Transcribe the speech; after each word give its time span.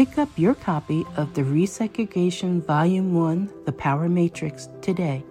Pick 0.00 0.16
up 0.16 0.30
your 0.38 0.54
copy 0.54 1.04
of 1.18 1.34
the 1.34 1.42
Resegregation 1.42 2.64
Volume 2.64 3.12
1 3.12 3.52
The 3.66 3.72
Power 3.72 4.08
Matrix 4.08 4.70
today 4.80 5.22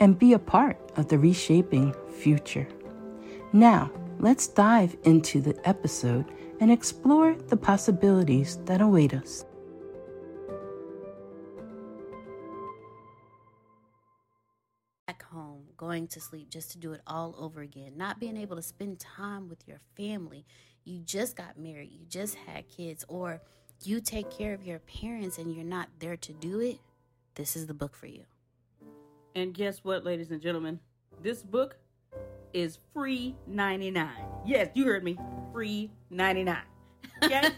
and 0.00 0.18
be 0.18 0.32
a 0.32 0.38
part 0.38 0.78
of 0.96 1.08
the 1.08 1.18
reshaping 1.18 1.94
future. 2.18 2.66
Now, 3.52 3.90
let's 4.18 4.48
dive 4.48 4.96
into 5.04 5.42
the 5.42 5.54
episode 5.68 6.24
and 6.60 6.72
explore 6.72 7.34
the 7.48 7.58
possibilities 7.58 8.56
that 8.64 8.80
await 8.80 9.12
us. 9.12 9.44
Back 15.06 15.24
home, 15.24 15.64
going 15.76 16.06
to 16.08 16.22
sleep 16.22 16.48
just 16.48 16.70
to 16.70 16.78
do 16.78 16.92
it 16.92 17.02
all 17.06 17.36
over 17.38 17.60
again, 17.60 17.98
not 17.98 18.18
being 18.18 18.38
able 18.38 18.56
to 18.56 18.62
spend 18.62 18.98
time 18.98 19.50
with 19.50 19.68
your 19.68 19.82
family. 19.94 20.46
You 20.84 21.00
just 21.00 21.36
got 21.36 21.58
married, 21.58 21.92
you 21.92 22.06
just 22.08 22.36
had 22.36 22.66
kids, 22.70 23.04
or 23.08 23.42
you 23.86 24.00
take 24.00 24.30
care 24.30 24.52
of 24.54 24.64
your 24.64 24.78
parents 24.80 25.38
and 25.38 25.54
you're 25.54 25.64
not 25.64 25.88
there 25.98 26.16
to 26.16 26.32
do 26.32 26.60
it, 26.60 26.78
this 27.34 27.56
is 27.56 27.66
the 27.66 27.74
book 27.74 27.94
for 27.94 28.06
you. 28.06 28.24
And 29.34 29.52
guess 29.52 29.84
what, 29.84 30.04
ladies 30.04 30.30
and 30.30 30.40
gentlemen? 30.40 30.80
This 31.22 31.42
book 31.42 31.76
is 32.52 32.78
free 32.94 33.36
99. 33.46 34.08
Yes, 34.46 34.70
you 34.74 34.86
heard 34.86 35.04
me. 35.04 35.18
Free 35.52 35.90
99. 36.10 36.56
Okay? 37.22 37.50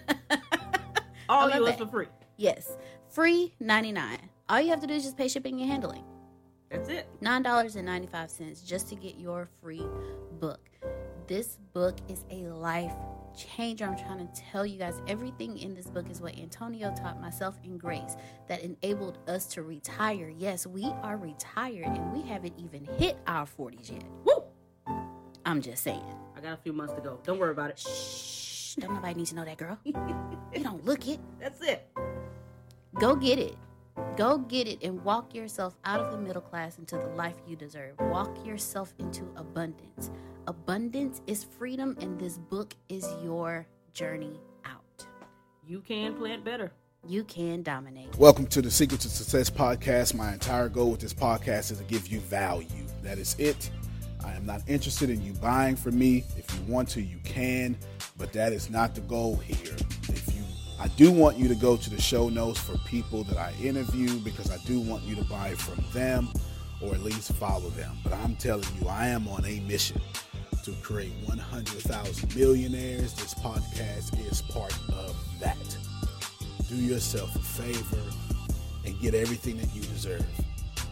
All 1.29 1.51
yours 1.51 1.77
for 1.77 1.87
free. 1.87 2.07
Yes. 2.37 2.77
Free 3.09 3.55
99. 3.61 4.19
All 4.49 4.61
you 4.61 4.71
have 4.71 4.81
to 4.81 4.87
do 4.87 4.95
is 4.95 5.05
just 5.05 5.17
pay 5.17 5.29
shipping 5.29 5.61
and 5.61 5.71
handling. 5.71 6.05
That's 6.71 6.89
it. 6.89 7.09
$9.95 7.23 8.67
just 8.67 8.89
to 8.89 8.97
get 8.97 9.17
your 9.17 9.49
free 9.61 9.87
book. 10.41 10.69
This 11.27 11.59
book 11.73 11.97
is 12.09 12.25
a 12.31 12.49
life 12.49 12.95
changer. 13.39 13.87
I'm 13.87 13.97
trying 13.97 14.27
to 14.27 14.43
tell 14.51 14.67
you 14.67 14.79
guys 14.79 15.01
everything 15.07 15.59
in 15.59 15.75
this 15.75 15.87
book 15.87 16.11
is 16.11 16.21
what 16.21 16.37
Antonio 16.37 16.93
taught 16.95 17.21
myself 17.21 17.57
and 17.65 17.81
Grace 17.81 18.17
that 18.49 18.63
enabled 18.63 19.19
us 19.29 19.47
to 19.47 19.63
retire. 19.63 20.29
Yes, 20.37 20.67
we 20.67 20.85
are 21.03 21.17
retired 21.17 21.87
and 21.87 22.13
we 22.13 22.23
haven't 22.23 22.55
even 22.59 22.85
hit 22.99 23.19
our 23.27 23.47
40s 23.47 23.93
yet. 23.93 24.05
Woo! 24.25 24.45
I'm 25.45 25.63
just 25.63 25.83
saying. 25.83 26.05
I 26.37 26.41
got 26.41 26.53
a 26.53 26.57
few 26.63 26.73
months 26.73 26.95
to 26.95 27.01
go. 27.01 27.19
Don't 27.25 27.39
worry 27.39 27.53
about 27.53 27.71
it. 27.71 27.79
Shh. 27.79 28.75
Don't 28.75 28.95
nobody 28.95 29.15
need 29.15 29.27
to 29.27 29.35
know 29.35 29.45
that, 29.45 29.57
girl. 29.57 29.79
you 29.85 29.95
don't 30.63 30.85
look 30.85 31.09
it. 31.09 31.21
That's 31.41 31.61
it. 31.63 31.89
Go 33.01 33.17
get 33.17 33.39
it. 33.39 33.57
Go 34.17 34.39
get 34.39 34.69
it 34.69 34.83
and 34.83 35.03
walk 35.05 35.35
yourself 35.35 35.77
out 35.85 36.01
of 36.01 36.13
the 36.13 36.19
middle 36.19 36.43
class 36.43 36.79
into 36.79 36.97
the 36.97 37.07
life 37.09 37.37
you 37.47 37.57
deserve. 37.57 37.95
Walk 38.01 38.45
yourself 38.45 38.93
into 38.99 39.25
abundance. 39.37 40.11
Abundance 40.49 41.21
is 41.27 41.45
freedom, 41.45 41.95
and 42.01 42.19
this 42.19 42.39
book 42.39 42.75
is 42.89 43.07
your 43.23 43.67
journey 43.93 44.41
out. 44.65 45.05
You 45.67 45.83
can 45.83 46.15
plant 46.15 46.43
better. 46.43 46.73
You 47.07 47.25
can 47.25 47.63
dominate. 47.63 48.17
Welcome 48.17 48.47
to 48.47 48.63
the 48.63 48.71
Secret 48.71 49.03
to 49.03 49.11
Success 49.11 49.51
podcast. 49.51 50.15
My 50.15 50.33
entire 50.33 50.71
goal 50.71 50.93
with 50.93 51.01
this 51.01 51.13
podcast 51.13 51.71
is 51.71 51.77
to 51.77 51.85
give 51.85 52.09
you 52.09 52.21
value. 52.21 52.87
That 53.03 53.19
is 53.19 53.37
it. 53.39 53.71
I 54.25 54.33
am 54.33 54.47
not 54.47 54.63
interested 54.67 55.11
in 55.11 55.21
you 55.21 55.35
buying 55.35 55.77
from 55.77 55.99
me. 55.99 56.25
If 56.39 56.47
you 56.55 56.73
want 56.73 56.89
to, 56.91 57.03
you 57.03 57.19
can, 57.25 57.77
but 58.17 58.33
that 58.33 58.55
is 58.55 58.71
not 58.71 58.95
the 58.95 59.03
goal 59.03 59.37
here. 59.37 59.77
If 60.09 60.35
you 60.35 60.43
I 60.81 60.89
do 60.89 61.13
want 61.13 61.37
you 61.37 61.49
to 61.49 61.57
go 61.57 61.77
to 61.77 61.91
the 61.91 62.01
show 62.01 62.31
notes 62.31 62.59
for 62.59 62.79
people 62.87 63.23
that 63.25 63.37
I 63.37 63.53
interview 63.63 64.19
because 64.21 64.51
I 64.51 64.57
do 64.65 64.81
want 64.81 65.03
you 65.03 65.15
to 65.17 65.25
buy 65.25 65.51
from 65.51 65.85
them 65.93 66.31
or 66.81 66.95
at 66.95 67.03
least 67.03 67.33
follow 67.33 67.69
them. 67.71 67.99
But 68.03 68.15
I'm 68.15 68.35
telling 68.37 68.69
you, 68.81 68.89
I 68.89 69.09
am 69.09 69.29
on 69.29 69.45
a 69.45 69.61
mission 69.61 70.01
to 70.69 70.83
create 70.83 71.13
100,000 71.25 72.37
millionaires. 72.37 73.15
This 73.15 73.33
podcast 73.35 74.19
is 74.31 74.43
part 74.43 74.77
of 74.91 75.17
that. 75.41 75.57
Do 76.69 76.77
yourself 76.77 77.35
a 77.35 77.39
favor 77.39 78.03
and 78.85 79.01
get 79.01 79.15
everything 79.15 79.57
that 79.59 79.75
you 79.75 79.81
deserve. 79.83 80.27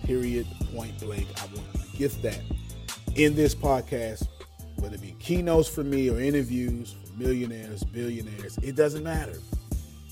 Period. 0.04 0.46
Point 0.74 0.98
blank. 0.98 1.26
I 1.42 1.46
want 1.54 1.66
you 1.74 1.80
to 1.80 1.96
get 1.98 2.22
that 2.22 2.40
in 3.16 3.34
this 3.34 3.54
podcast, 3.54 4.26
whether 4.76 4.94
it 4.94 5.02
be 5.02 5.14
keynotes 5.18 5.68
for 5.68 5.84
me 5.84 6.08
or 6.08 6.20
interviews 6.20 6.94
for 7.04 7.12
millionaires, 7.18 7.84
billionaires, 7.84 8.56
it 8.58 8.76
doesn't 8.76 9.02
matter 9.04 9.38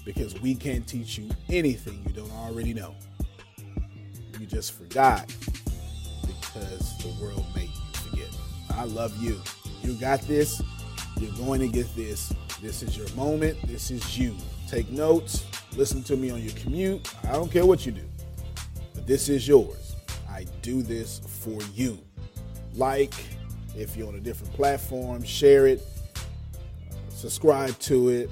because 0.04 0.38
we 0.42 0.54
can't 0.54 0.86
teach 0.86 1.16
you 1.16 1.30
anything 1.48 2.02
you 2.06 2.12
don't 2.12 2.32
already 2.32 2.74
know. 2.74 2.94
You 4.38 4.46
just 4.46 4.72
forgot 4.72 5.34
because 6.26 6.98
the 6.98 7.14
world 7.22 7.46
made. 7.54 7.73
I 8.76 8.84
love 8.84 9.16
you. 9.22 9.40
You 9.82 9.94
got 9.94 10.20
this. 10.22 10.62
You're 11.18 11.32
going 11.32 11.60
to 11.60 11.68
get 11.68 11.94
this. 11.94 12.32
This 12.60 12.82
is 12.82 12.96
your 12.96 13.08
moment. 13.10 13.58
This 13.66 13.90
is 13.90 14.18
you. 14.18 14.36
Take 14.68 14.90
notes. 14.90 15.44
Listen 15.76 16.02
to 16.04 16.16
me 16.16 16.30
on 16.30 16.40
your 16.40 16.52
commute. 16.54 17.12
I 17.24 17.32
don't 17.32 17.50
care 17.50 17.66
what 17.66 17.84
you 17.84 17.92
do, 17.92 18.04
but 18.94 19.06
this 19.06 19.28
is 19.28 19.46
yours. 19.46 19.96
I 20.28 20.46
do 20.62 20.82
this 20.82 21.20
for 21.42 21.60
you. 21.74 21.98
Like, 22.74 23.14
if 23.76 23.96
you're 23.96 24.08
on 24.08 24.14
a 24.14 24.20
different 24.20 24.52
platform, 24.54 25.22
share 25.22 25.66
it, 25.66 25.82
subscribe 27.08 27.78
to 27.80 28.08
it, 28.08 28.30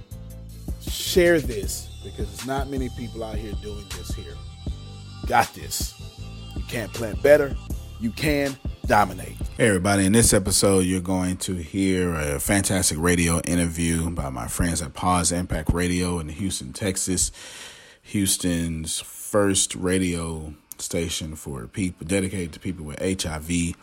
share 0.80 1.40
this 1.40 1.90
because 2.04 2.28
there's 2.28 2.46
not 2.46 2.68
many 2.68 2.88
people 2.90 3.22
out 3.24 3.36
here 3.36 3.52
doing 3.62 3.84
this 3.96 4.08
here. 4.14 4.34
Got 5.26 5.52
this. 5.54 5.94
You 6.56 6.62
can't 6.68 6.92
plant 6.92 7.22
better. 7.22 7.56
You 8.00 8.10
can 8.10 8.56
dominate. 8.86 9.36
Hey, 9.58 9.68
everybody. 9.68 10.06
In 10.06 10.12
this 10.12 10.32
episode, 10.32 10.86
you're 10.86 11.02
going 11.02 11.36
to 11.36 11.56
hear 11.56 12.14
a 12.14 12.40
fantastic 12.40 12.96
radio 12.98 13.38
interview 13.40 14.08
by 14.08 14.30
my 14.30 14.46
friends 14.48 14.80
at 14.80 14.94
Pause 14.94 15.32
Impact 15.32 15.74
Radio 15.74 16.18
in 16.20 16.30
Houston, 16.30 16.72
Texas. 16.72 17.30
Houston's 18.00 19.00
first 19.00 19.74
radio 19.74 20.54
station 20.78 21.36
for 21.36 21.66
people 21.66 22.06
dedicated 22.06 22.54
to 22.54 22.60
people 22.60 22.86
with 22.86 23.22
HIV 23.22 23.74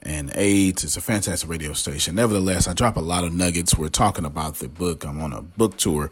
and 0.00 0.32
AIDS. 0.34 0.84
It's 0.84 0.96
a 0.96 1.02
fantastic 1.02 1.50
radio 1.50 1.74
station. 1.74 2.14
Nevertheless, 2.14 2.66
I 2.66 2.72
drop 2.72 2.96
a 2.96 3.00
lot 3.00 3.22
of 3.22 3.34
nuggets. 3.34 3.76
We're 3.76 3.90
talking 3.90 4.24
about 4.24 4.54
the 4.54 4.68
book. 4.68 5.04
I'm 5.04 5.20
on 5.20 5.34
a 5.34 5.42
book 5.42 5.76
tour, 5.76 6.10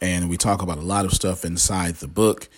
and 0.00 0.30
we 0.30 0.36
talk 0.36 0.62
about 0.62 0.78
a 0.78 0.82
lot 0.82 1.04
of 1.04 1.12
stuff 1.12 1.44
inside 1.44 1.96
the 1.96 2.08
book 2.08 2.48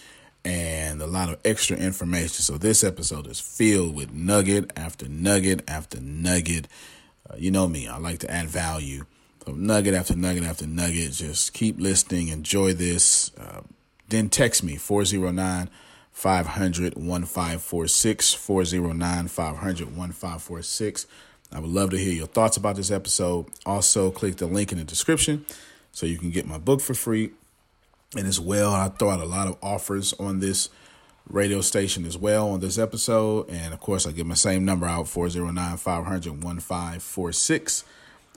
and 0.44 1.00
a 1.00 1.06
lot 1.06 1.30
of 1.30 1.38
extra 1.44 1.76
information. 1.76 2.42
So 2.42 2.58
this 2.58 2.84
episode 2.84 3.26
is 3.26 3.40
filled 3.40 3.94
with 3.94 4.12
nugget 4.12 4.70
after 4.76 5.08
nugget 5.08 5.62
after 5.68 6.00
nugget. 6.00 6.68
Uh, 7.28 7.36
you 7.38 7.50
know 7.50 7.66
me, 7.66 7.88
I 7.88 7.98
like 7.98 8.18
to 8.20 8.30
add 8.30 8.48
value. 8.48 9.06
So 9.46 9.52
nugget 9.52 9.94
after 9.94 10.14
nugget 10.14 10.44
after 10.44 10.66
nugget. 10.66 11.12
Just 11.12 11.52
keep 11.54 11.80
listening. 11.80 12.28
Enjoy 12.28 12.72
this. 12.72 13.32
Uh, 13.36 13.62
then 14.08 14.28
text 14.28 14.62
me 14.62 14.76
409 14.76 15.70
500 16.12 16.94
1546 16.94 18.34
409 18.34 19.28
500 19.28 19.96
1546. 19.96 21.06
I 21.52 21.60
would 21.60 21.70
love 21.70 21.90
to 21.90 21.98
hear 21.98 22.12
your 22.12 22.26
thoughts 22.26 22.56
about 22.56 22.76
this 22.76 22.90
episode. 22.90 23.46
Also, 23.64 24.10
click 24.10 24.36
the 24.36 24.46
link 24.46 24.72
in 24.72 24.78
the 24.78 24.84
description 24.84 25.46
so 25.92 26.06
you 26.06 26.18
can 26.18 26.30
get 26.30 26.46
my 26.46 26.58
book 26.58 26.80
for 26.80 26.94
free. 26.94 27.32
And 28.16 28.26
as 28.26 28.38
well, 28.38 28.72
I 28.72 28.88
throw 28.88 29.10
out 29.10 29.20
a 29.20 29.24
lot 29.24 29.48
of 29.48 29.56
offers 29.62 30.12
on 30.14 30.40
this 30.40 30.68
radio 31.28 31.60
station 31.60 32.04
as 32.04 32.16
well 32.16 32.50
on 32.50 32.60
this 32.60 32.78
episode. 32.78 33.48
And 33.50 33.72
of 33.74 33.80
course, 33.80 34.06
I 34.06 34.12
give 34.12 34.26
my 34.26 34.34
same 34.34 34.64
number 34.64 34.86
out 34.86 35.08
409 35.08 35.76
500 35.76 36.44
1546. 36.44 37.84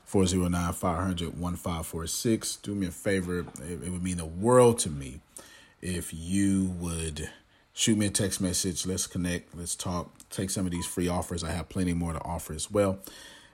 409 0.06 0.74
500 0.74 1.40
1546. 1.40 2.56
Do 2.58 2.74
me 2.74 2.88
a 2.88 2.92
favor, 2.92 3.40
it, 3.40 3.48
it 3.84 3.92
would 3.92 4.04
mean 4.04 4.18
the 4.18 4.26
world 4.26 4.80
to 4.80 4.90
me 4.90 5.20
if 5.82 6.14
you 6.14 6.76
would 6.80 7.30
shoot 7.74 7.98
me 7.98 8.08
a 8.08 8.10
text 8.10 8.42
message. 8.42 8.86
Let's 8.86 9.06
connect. 9.06 9.56
Let's 9.56 9.76
talk. 9.76 10.12
Take 10.30 10.50
some 10.50 10.66
of 10.66 10.72
these 10.72 10.86
free 10.86 11.08
offers. 11.08 11.44
I 11.44 11.52
have 11.52 11.70
plenty 11.70 11.94
more 11.94 12.14
to 12.14 12.24
offer 12.24 12.54
as 12.54 12.72
well. 12.72 13.00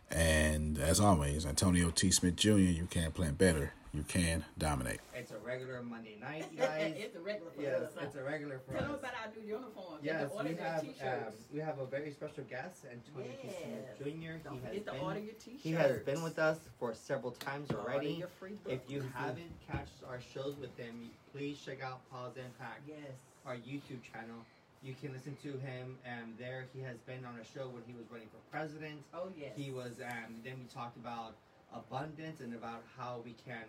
And 0.10 0.78
as 0.78 1.00
always, 1.00 1.46
Antonio 1.46 1.90
T. 1.90 2.12
Smith 2.12 2.36
Jr., 2.36 2.52
you 2.52 2.88
can 2.90 3.12
plant 3.12 3.38
better. 3.38 3.74
You 3.94 4.02
can 4.08 4.44
dominate. 4.58 5.00
It's 5.14 5.30
a 5.32 5.38
regular 5.38 5.84
Monday 5.84 6.18
night, 6.22 6.46
guys. 6.58 6.96
it's 6.98 7.16
a 7.16 7.20
regular 7.20 7.52
for 7.56 7.62
yes, 7.62 7.82
us. 7.84 7.90
it's 8.02 8.16
a 8.16 8.24
regular 8.24 8.60
for 8.66 8.74
Tell 8.74 8.82
them 8.84 8.92
us. 8.94 9.00
about 9.00 9.12
our 9.14 9.32
new 9.40 9.48
uniforms. 9.48 9.98
and 10.00 10.06
Yes, 10.06 10.32
to 10.32 10.36
order 10.36 10.50
we 10.50 10.56
have 10.56 10.80
um, 10.80 10.86
t-shirts. 10.88 11.44
we 11.54 11.60
have 11.60 11.78
a 11.78 11.86
very 11.86 12.10
special 12.12 12.44
guest, 12.50 12.86
Antonio 12.92 13.30
T. 13.40 13.50
Yes. 13.50 13.56
Smith 13.62 13.98
Jr. 14.00 14.50
Don't 14.50 14.56
He 14.58 14.66
has 14.66 14.78
forget 14.80 14.86
been 14.86 15.00
order 15.00 15.20
your 15.20 15.34
t-shirts. 15.36 15.64
he 15.64 15.72
has 15.74 16.00
been 16.00 16.24
with 16.24 16.40
us 16.40 16.58
for 16.80 16.96
several 16.96 17.34
times 17.34 17.70
Order 17.70 17.82
already. 17.84 18.14
your 18.14 18.30
free 18.40 18.58
book. 18.64 18.74
If 18.74 18.90
you 18.90 19.04
haven't 19.14 19.52
catched 19.72 20.02
our 20.10 20.20
shows 20.34 20.56
with 20.60 20.76
him, 20.76 21.12
please 21.32 21.60
check 21.64 21.84
out 21.84 22.02
Pause 22.10 22.38
Impact, 22.38 22.82
yes. 22.88 22.98
our 23.46 23.58
YouTube 23.58 24.02
channel. 24.12 24.42
You 24.82 24.96
can 25.00 25.14
listen 25.14 25.38
to 25.44 25.50
him 25.60 25.98
um, 26.10 26.34
there. 26.40 26.66
He 26.74 26.82
has 26.82 26.98
been 27.06 27.24
on 27.26 27.38
a 27.40 27.46
show 27.46 27.68
when 27.70 27.84
he 27.86 27.94
was 27.94 28.06
running 28.12 28.28
for 28.34 28.42
president. 28.52 29.02
Oh 29.14 29.30
yes. 29.38 29.52
He 29.56 29.70
was. 29.70 30.02
Um, 30.02 30.34
then 30.44 30.56
we 30.58 30.66
talked 30.66 30.98
about 30.98 31.36
abundance 31.74 32.42
and 32.42 32.54
about 32.56 32.84
how 32.98 33.22
we 33.24 33.34
can 33.46 33.64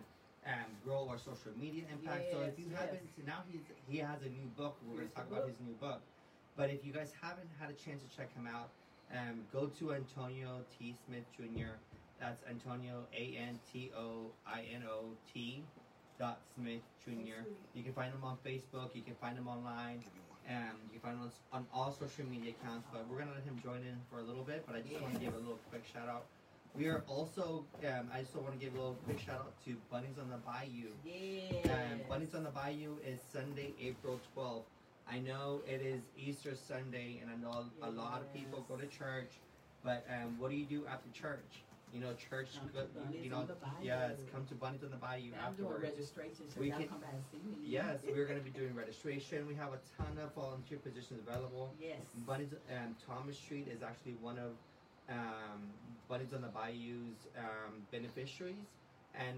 um, 0.46 0.68
grow 0.84 1.08
our 1.08 1.18
social 1.18 1.52
media 1.58 1.84
impact. 1.90 2.28
so 2.32 2.40
if 2.40 2.58
you 2.58 2.66
yes. 2.70 2.80
haven't, 2.80 3.26
now 3.26 3.42
he's 3.50 3.62
he 3.88 3.98
has 3.98 4.20
a 4.22 4.28
new 4.28 4.46
book. 4.56 4.76
We're 4.86 4.96
going 4.96 5.08
to 5.08 5.14
talk 5.14 5.26
about 5.28 5.46
book. 5.46 5.56
his 5.56 5.60
new 5.60 5.74
book. 5.80 6.00
But 6.56 6.70
if 6.70 6.84
you 6.84 6.92
guys 6.92 7.12
haven't 7.20 7.48
had 7.58 7.70
a 7.70 7.74
chance 7.74 8.02
to 8.02 8.16
check 8.16 8.32
him 8.34 8.46
out, 8.46 8.70
um, 9.12 9.42
go 9.52 9.66
to 9.80 9.94
Antonio 9.94 10.60
T 10.78 10.94
Smith 11.06 11.24
Jr. 11.36 11.80
That's 12.20 12.42
Antonio 12.48 13.04
A 13.16 13.36
N 13.36 13.58
T 13.72 13.90
O 13.96 14.30
I 14.46 14.64
N 14.72 14.82
O 14.88 15.16
T 15.32 15.62
dot 16.18 16.40
Smith 16.54 16.84
Jr. 17.04 17.42
You 17.74 17.82
can 17.82 17.92
find 17.92 18.12
him 18.12 18.22
on 18.22 18.36
Facebook. 18.46 18.94
You 18.94 19.02
can 19.02 19.14
find 19.20 19.36
him 19.36 19.48
online. 19.48 20.04
Um, 20.48 20.76
you 20.92 21.00
can 21.00 21.00
find 21.00 21.16
him 21.16 21.30
on, 21.52 21.64
on 21.64 21.66
all 21.72 21.90
social 21.90 22.26
media 22.26 22.52
accounts. 22.60 22.86
But 22.92 23.08
we're 23.08 23.18
gonna 23.18 23.34
let 23.34 23.44
him 23.44 23.58
join 23.62 23.80
in 23.82 23.96
for 24.10 24.20
a 24.20 24.22
little 24.22 24.44
bit. 24.44 24.64
But 24.66 24.76
I 24.76 24.80
just 24.80 25.00
want 25.00 25.14
to 25.14 25.20
give 25.20 25.34
a 25.34 25.38
little 25.38 25.58
quick 25.70 25.82
shout 25.90 26.08
out. 26.08 26.26
We 26.74 26.86
are 26.88 27.04
also. 27.06 27.64
Um, 27.86 28.08
I 28.12 28.20
just 28.22 28.34
want 28.34 28.52
to 28.52 28.64
give 28.64 28.74
a 28.74 28.78
little 28.78 28.96
quick 29.04 29.20
shout 29.20 29.36
out 29.36 29.52
to 29.64 29.76
Bunnies 29.90 30.18
on 30.20 30.28
the 30.30 30.38
Bayou. 30.38 30.90
Yes. 31.04 31.64
Um, 31.66 32.00
Bunnies 32.08 32.34
on 32.34 32.42
the 32.44 32.50
Bayou 32.50 32.96
is 33.06 33.20
Sunday, 33.32 33.72
April 33.80 34.20
12th. 34.36 34.64
I 35.08 35.18
know 35.20 35.60
it 35.68 35.82
is 35.82 36.00
Easter 36.18 36.54
Sunday, 36.56 37.20
and 37.22 37.30
I 37.30 37.36
know 37.36 37.66
a 37.82 37.90
lot 37.90 38.22
of 38.22 38.32
people 38.34 38.64
go 38.68 38.76
to 38.76 38.86
church, 38.86 39.30
but 39.84 40.04
um, 40.10 40.36
what 40.38 40.50
do 40.50 40.56
you 40.56 40.64
do 40.64 40.84
after 40.90 41.10
church? 41.12 41.62
You 41.92 42.00
know, 42.00 42.12
church, 42.14 42.48
Come 42.58 42.70
go, 42.74 42.86
you 43.22 43.30
know, 43.30 43.36
on 43.36 43.46
the 43.46 43.52
Bayou. 43.54 43.84
yes, 43.84 44.12
come 44.32 44.44
to 44.46 44.54
Bunnies 44.56 44.82
on 44.82 44.90
the 44.90 44.96
Bayou 44.96 45.30
I'm 45.38 45.54
doing 45.54 45.68
afterwards. 45.70 45.82
registration, 45.84 46.44
so 46.52 46.58
We 46.60 46.70
can- 46.70 46.88
come 46.88 46.98
by 46.98 47.06
and 47.14 47.22
see 47.30 47.38
me. 47.48 47.54
Yes, 47.62 48.00
we're 48.08 48.26
going 48.26 48.38
to 48.38 48.44
be 48.44 48.50
doing 48.50 48.74
registration. 48.74 49.46
We 49.46 49.54
have 49.54 49.68
a 49.74 49.78
ton 49.96 50.18
of 50.18 50.34
volunteer 50.34 50.78
positions 50.78 51.20
available. 51.24 51.72
Yes. 51.80 52.00
Bunnies 52.26 52.48
and 52.68 52.96
Thomas 53.06 53.38
Street 53.38 53.68
is 53.70 53.82
actually 53.84 54.16
one 54.20 54.38
of 54.38 54.56
um, 55.08 55.60
Bunnies 56.08 56.32
on 56.34 56.42
the 56.42 56.48
Bayou's 56.48 57.16
um, 57.38 57.82
beneficiaries, 57.90 58.68
and 59.18 59.36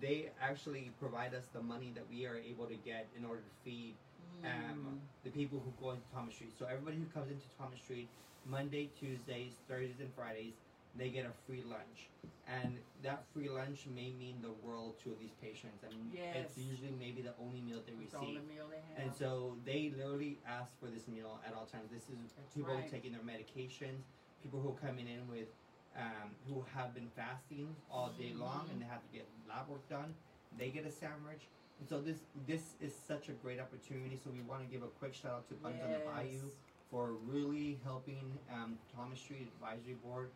they 0.00 0.30
actually 0.40 0.90
provide 1.00 1.34
us 1.34 1.44
the 1.52 1.60
money 1.62 1.92
that 1.94 2.04
we 2.10 2.26
are 2.26 2.36
able 2.36 2.66
to 2.66 2.74
get 2.84 3.06
in 3.18 3.24
order 3.24 3.40
to 3.40 3.54
feed 3.64 3.94
Mm. 4.42 4.70
um, 4.72 5.00
the 5.22 5.30
people 5.30 5.62
who 5.64 5.70
go 5.82 5.92
into 5.92 6.02
Thomas 6.12 6.34
Street. 6.34 6.52
So 6.58 6.66
everybody 6.66 6.96
who 6.96 7.04
comes 7.14 7.30
into 7.30 7.44
Thomas 7.56 7.78
Street 7.80 8.08
Monday, 8.46 8.90
Tuesdays, 8.98 9.52
Thursdays, 9.68 10.00
and 10.00 10.10
Fridays, 10.16 10.54
they 10.96 11.08
get 11.08 11.24
a 11.24 11.30
free 11.46 11.62
lunch, 11.62 12.08
and 12.48 12.78
that 13.02 13.22
free 13.32 13.48
lunch 13.48 13.86
may 13.94 14.10
mean 14.18 14.36
the 14.42 14.50
world 14.66 14.94
to 15.04 15.10
these 15.20 15.30
patients. 15.40 15.84
I 15.86 15.90
mean, 15.94 16.10
it's 16.34 16.56
usually 16.58 16.94
maybe 16.98 17.22
the 17.22 17.32
only 17.40 17.60
meal 17.60 17.80
they 17.86 17.92
It's 18.02 18.12
the 18.12 18.18
receive. 18.18 18.42
meal 18.48 18.66
they 18.70 18.82
have. 18.94 19.06
And 19.06 19.14
so 19.14 19.54
they 19.64 19.92
literally 19.96 20.38
ask 20.48 20.72
for 20.80 20.86
this 20.90 21.06
meal 21.06 21.38
at 21.46 21.54
all 21.54 21.66
times. 21.66 21.90
This 21.92 22.08
is 22.10 22.32
That's 22.36 22.54
people 22.54 22.74
right. 22.74 22.90
taking 22.90 23.12
their 23.12 23.22
medications, 23.22 24.02
people 24.44 24.60
who 24.60 24.68
are 24.70 24.86
coming 24.88 25.08
in 25.08 25.26
with, 25.28 25.48
um, 25.96 26.28
who 26.46 26.64
have 26.76 26.94
been 26.94 27.08
fasting 27.16 27.74
all 27.90 28.10
day 28.18 28.32
long 28.36 28.68
and 28.70 28.80
they 28.80 28.84
have 28.86 29.00
to 29.02 29.10
get 29.12 29.26
lab 29.48 29.68
work 29.68 29.88
done. 29.88 30.14
They 30.58 30.68
get 30.68 30.86
a 30.86 30.90
sandwich. 30.92 31.48
And 31.80 31.88
so 31.88 32.00
this 32.00 32.18
this 32.46 32.74
is 32.80 32.92
such 32.94 33.28
a 33.28 33.32
great 33.32 33.58
opportunity. 33.58 34.16
So 34.22 34.30
we 34.30 34.42
want 34.42 34.60
to 34.62 34.68
give 34.72 34.82
a 34.84 34.92
quick 35.00 35.14
shout 35.14 35.32
out 35.32 35.48
to 35.48 35.54
Bunnies 35.54 35.82
on 35.84 35.90
the 35.90 35.98
Bayou 36.06 36.46
for 36.90 37.12
really 37.26 37.80
helping 37.82 38.38
um, 38.52 38.78
Thomas 38.94 39.18
Street 39.18 39.48
Advisory 39.56 39.96
Board 40.04 40.28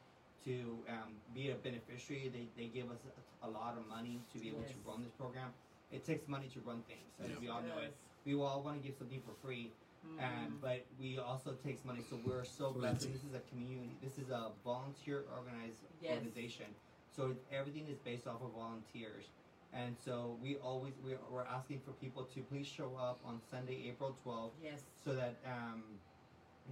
to 0.44 0.78
um, 0.88 1.12
be 1.35 1.50
a 1.50 1.54
beneficiary. 1.54 2.32
They, 2.35 2.47
they 2.61 2.68
give 2.68 2.90
us 2.90 2.99
a, 3.06 3.47
a 3.47 3.50
lot 3.50 3.76
of 3.78 3.87
money 3.87 4.18
to 4.32 4.38
be 4.40 4.49
able 4.49 4.62
Yes. 4.66 4.71
to 4.75 4.90
run 4.90 5.02
this 5.04 5.12
program. 5.12 5.50
It 5.92 6.04
takes 6.04 6.26
money 6.26 6.49
to 6.54 6.61
run 6.66 6.82
things, 6.88 7.06
as 7.23 7.38
we 7.40 7.49
all 7.49 7.62
know 7.62 7.78
it. 7.82 7.94
We 8.26 8.35
all 8.35 8.61
want 8.62 8.82
to 8.82 8.87
give 8.88 8.97
something 8.99 9.23
for 9.25 9.32
free, 9.47 9.71
Mhm. 10.07 10.23
um, 10.47 10.59
but 10.61 10.85
we 11.00 11.19
also 11.19 11.52
takes 11.55 11.85
money. 11.85 12.02
So 12.09 12.17
we're 12.25 12.45
so 12.45 12.71
blessed. 12.73 13.05
And 13.07 13.14
this 13.14 13.25
is 13.25 13.35
a 13.35 13.40
community. 13.50 13.97
This 14.02 14.19
is 14.19 14.31
a 14.31 14.52
volunteer 14.64 15.25
organized 15.35 15.78
Yes. 16.00 16.14
organization. 16.14 16.67
So 17.14 17.37
everything 17.50 17.87
is 17.88 17.99
based 17.99 18.26
off 18.26 18.43
of 18.43 18.52
volunteers. 18.52 19.26
And 19.73 19.97
so 19.99 20.38
we 20.43 20.57
always 20.59 20.95
we're, 21.05 21.19
we're 21.31 21.45
asking 21.45 21.81
for 21.81 21.93
people 21.93 22.25
to 22.25 22.40
please 22.43 22.67
show 22.67 22.97
up 22.97 23.21
on 23.25 23.40
Sunday, 23.50 23.88
April 23.88 24.17
12th, 24.25 24.52
Yes. 24.62 24.81
so 25.05 25.14
that 25.14 25.37
um, 25.45 25.83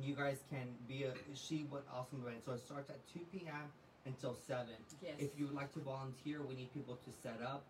you 0.00 0.14
guys 0.14 0.38
can 0.50 0.74
be 0.88 1.04
a 1.04 1.12
see 1.34 1.64
what 1.64 1.84
awesome 1.92 2.22
event. 2.22 2.44
So 2.44 2.52
it 2.52 2.60
starts 2.60 2.88
at 2.90 3.06
2 3.12 3.20
p.m. 3.32 3.70
until 4.06 4.34
7. 4.34 4.68
Yes. 5.02 5.14
If 5.18 5.38
you 5.38 5.46
would 5.46 5.54
like 5.54 5.72
to 5.74 5.80
volunteer, 5.80 6.40
we 6.42 6.54
need 6.54 6.72
people 6.72 6.96
to 6.96 7.10
set 7.22 7.42
up, 7.42 7.64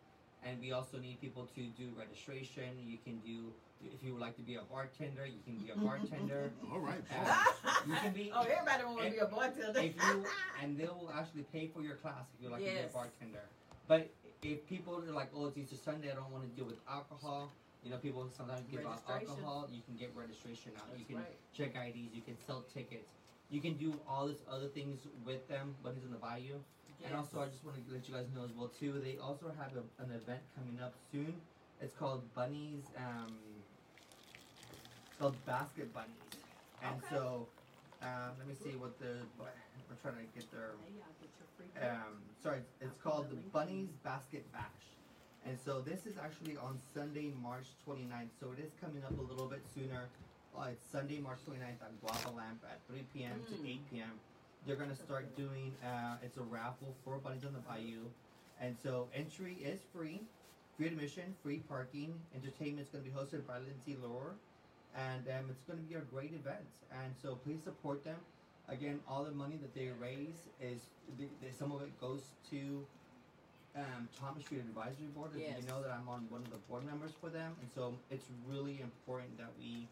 and 0.44 0.60
we 0.60 0.72
also 0.72 0.98
need 0.98 1.20
people 1.20 1.48
to 1.54 1.62
do 1.78 1.88
registration. 1.98 2.70
You 2.84 2.98
can 3.04 3.18
do 3.20 3.52
if 3.84 4.02
you 4.02 4.12
would 4.12 4.22
like 4.22 4.36
to 4.36 4.42
be 4.42 4.54
a 4.56 4.62
bartender, 4.62 5.26
you 5.26 5.40
can 5.44 5.56
be 5.58 5.70
a 5.70 5.76
bartender. 5.76 6.50
All 6.72 6.80
right. 6.80 7.00
Uh, 7.12 7.44
you 7.86 7.94
can 7.94 8.12
be. 8.12 8.32
oh, 8.34 8.42
everybody 8.42 8.84
want 8.84 9.04
to 9.04 9.10
be 9.10 9.18
a 9.18 9.26
bartender. 9.26 9.80
If 9.80 9.96
you 9.96 10.24
and 10.62 10.78
they 10.78 10.84
will 10.84 11.12
actually 11.14 11.44
pay 11.52 11.68
for 11.74 11.82
your 11.82 11.96
class 11.96 12.24
if 12.36 12.44
you 12.44 12.50
like 12.50 12.60
to 12.60 12.66
be 12.66 12.72
Yes. 12.72 12.90
a 12.90 12.94
bartender. 12.94 13.44
But 13.88 14.10
if 14.42 14.66
people 14.66 15.02
are 15.06 15.12
like, 15.12 15.30
oh, 15.36 15.46
it's 15.46 15.58
Easter 15.58 15.76
Sunday, 15.76 16.10
I 16.10 16.14
don't 16.14 16.30
want 16.30 16.44
to 16.44 16.50
deal 16.56 16.66
with 16.66 16.80
alcohol. 16.90 17.52
You 17.84 17.90
know, 17.90 17.98
people 17.98 18.28
sometimes 18.36 18.62
give 18.70 18.84
out 18.84 19.02
alcohol. 19.08 19.68
You 19.70 19.82
can 19.86 19.96
get 19.96 20.10
registration 20.16 20.72
out. 20.76 20.88
you 20.98 21.04
can 21.04 21.16
right. 21.16 21.38
check 21.54 21.76
IDs. 21.76 22.14
You 22.14 22.22
can 22.22 22.36
sell 22.46 22.64
tickets. 22.74 23.10
You 23.48 23.60
can 23.60 23.74
do 23.74 23.94
all 24.08 24.26
this 24.26 24.42
other 24.50 24.66
things 24.66 25.06
with 25.24 25.46
them. 25.48 25.76
Bunnies 25.84 26.02
in 26.04 26.10
the 26.10 26.18
And 27.04 27.14
also, 27.14 27.40
I 27.40 27.46
just 27.46 27.64
want 27.64 27.76
to 27.76 27.92
let 27.92 28.08
you 28.08 28.14
guys 28.14 28.26
know 28.34 28.44
as 28.44 28.52
well 28.52 28.68
too. 28.68 29.00
They 29.00 29.18
also 29.18 29.52
have 29.58 29.72
a, 29.76 30.02
an 30.02 30.10
event 30.10 30.42
coming 30.54 30.80
up 30.80 30.94
soon. 31.12 31.34
It's 31.80 31.94
called 31.94 32.22
Bunnies. 32.34 32.84
Um, 32.96 33.38
it's 35.08 35.18
called 35.18 35.36
Basket 35.44 35.92
Bunnies. 35.92 36.16
And 36.82 36.96
Okay. 37.04 37.14
so, 37.14 37.48
um, 38.02 38.32
let 38.38 38.48
me 38.48 38.54
see 38.54 38.76
what 38.76 38.98
the. 38.98 39.26
We're 39.88 39.94
trying 40.02 40.26
to 40.26 40.32
get 40.34 40.50
their. 40.50 40.74
Hey, 40.84 40.92
y'all 40.98 41.06
get 41.20 41.30
your 41.38 41.48
free 41.56 41.66
book. 41.66 41.82
Um, 41.82 42.22
sorry, 42.42 42.60
it's 42.80 42.98
called 42.98 43.30
the 43.30 43.36
Bunnies 43.36 43.90
Basket 44.02 44.50
Bash. 44.52 44.96
And 45.46 45.56
so 45.64 45.80
this 45.80 46.06
is 46.06 46.18
actually 46.18 46.56
on 46.56 46.76
Sunday, 46.92 47.32
March 47.40 47.66
29th. 47.86 48.30
So 48.40 48.50
it 48.50 48.58
is 48.58 48.72
coming 48.80 49.04
up 49.04 49.16
a 49.16 49.22
little 49.22 49.46
bit 49.46 49.62
sooner. 49.72 50.08
Uh, 50.56 50.70
it's 50.72 50.84
Sunday, 50.90 51.20
March 51.20 51.38
29th 51.46 51.82
at 51.82 52.00
Guava 52.00 52.30
Lamp 52.30 52.64
at 52.68 52.80
3 52.88 53.04
p.m. 53.14 53.44
to 53.48 53.54
8 53.54 53.90
p.m. 53.90 54.18
They're 54.66 54.76
gonna 54.76 54.96
start 54.96 55.36
doing. 55.36 55.72
Uh, 55.84 56.16
it's 56.22 56.36
a 56.38 56.42
raffle 56.42 56.94
for 57.04 57.18
Bunnies 57.18 57.44
on 57.44 57.52
the 57.52 57.60
Bayou, 57.60 58.02
and 58.60 58.76
so 58.82 59.06
entry 59.14 59.56
is 59.62 59.78
free, 59.94 60.22
free 60.76 60.88
admission, 60.88 61.34
free 61.42 61.62
parking. 61.68 62.12
Entertainment 62.34 62.80
is 62.80 62.88
gonna 62.88 63.04
be 63.04 63.10
hosted 63.10 63.46
by 63.46 63.58
Lindsay 63.58 63.96
Lore, 64.02 64.34
and 64.96 65.22
um, 65.28 65.46
it's 65.50 65.62
gonna 65.68 65.86
be 65.88 65.94
a 65.94 66.00
great 66.00 66.32
event. 66.34 66.66
And 66.90 67.14
so 67.22 67.36
please 67.36 67.62
support 67.62 68.04
them. 68.04 68.16
Again, 68.68 68.98
all 69.08 69.22
the 69.22 69.30
money 69.30 69.56
that 69.62 69.72
they 69.72 69.90
raise 70.00 70.50
is 70.60 70.80
the, 71.16 71.26
the, 71.40 71.54
some 71.56 71.70
of 71.70 71.82
it 71.82 72.00
goes 72.00 72.22
to 72.50 72.84
um, 73.76 74.08
Thomas 74.18 74.44
Street 74.44 74.62
Advisory 74.66 75.06
Board. 75.14 75.30
Yes. 75.38 75.62
You 75.62 75.68
know 75.68 75.80
that 75.80 75.92
I'm 75.92 76.08
on 76.08 76.26
one 76.28 76.42
of 76.42 76.50
the 76.50 76.58
board 76.68 76.84
members 76.84 77.12
for 77.20 77.30
them, 77.30 77.54
and 77.60 77.70
so 77.72 77.94
it's 78.10 78.26
really 78.48 78.80
important 78.82 79.38
that 79.38 79.52
we 79.60 79.86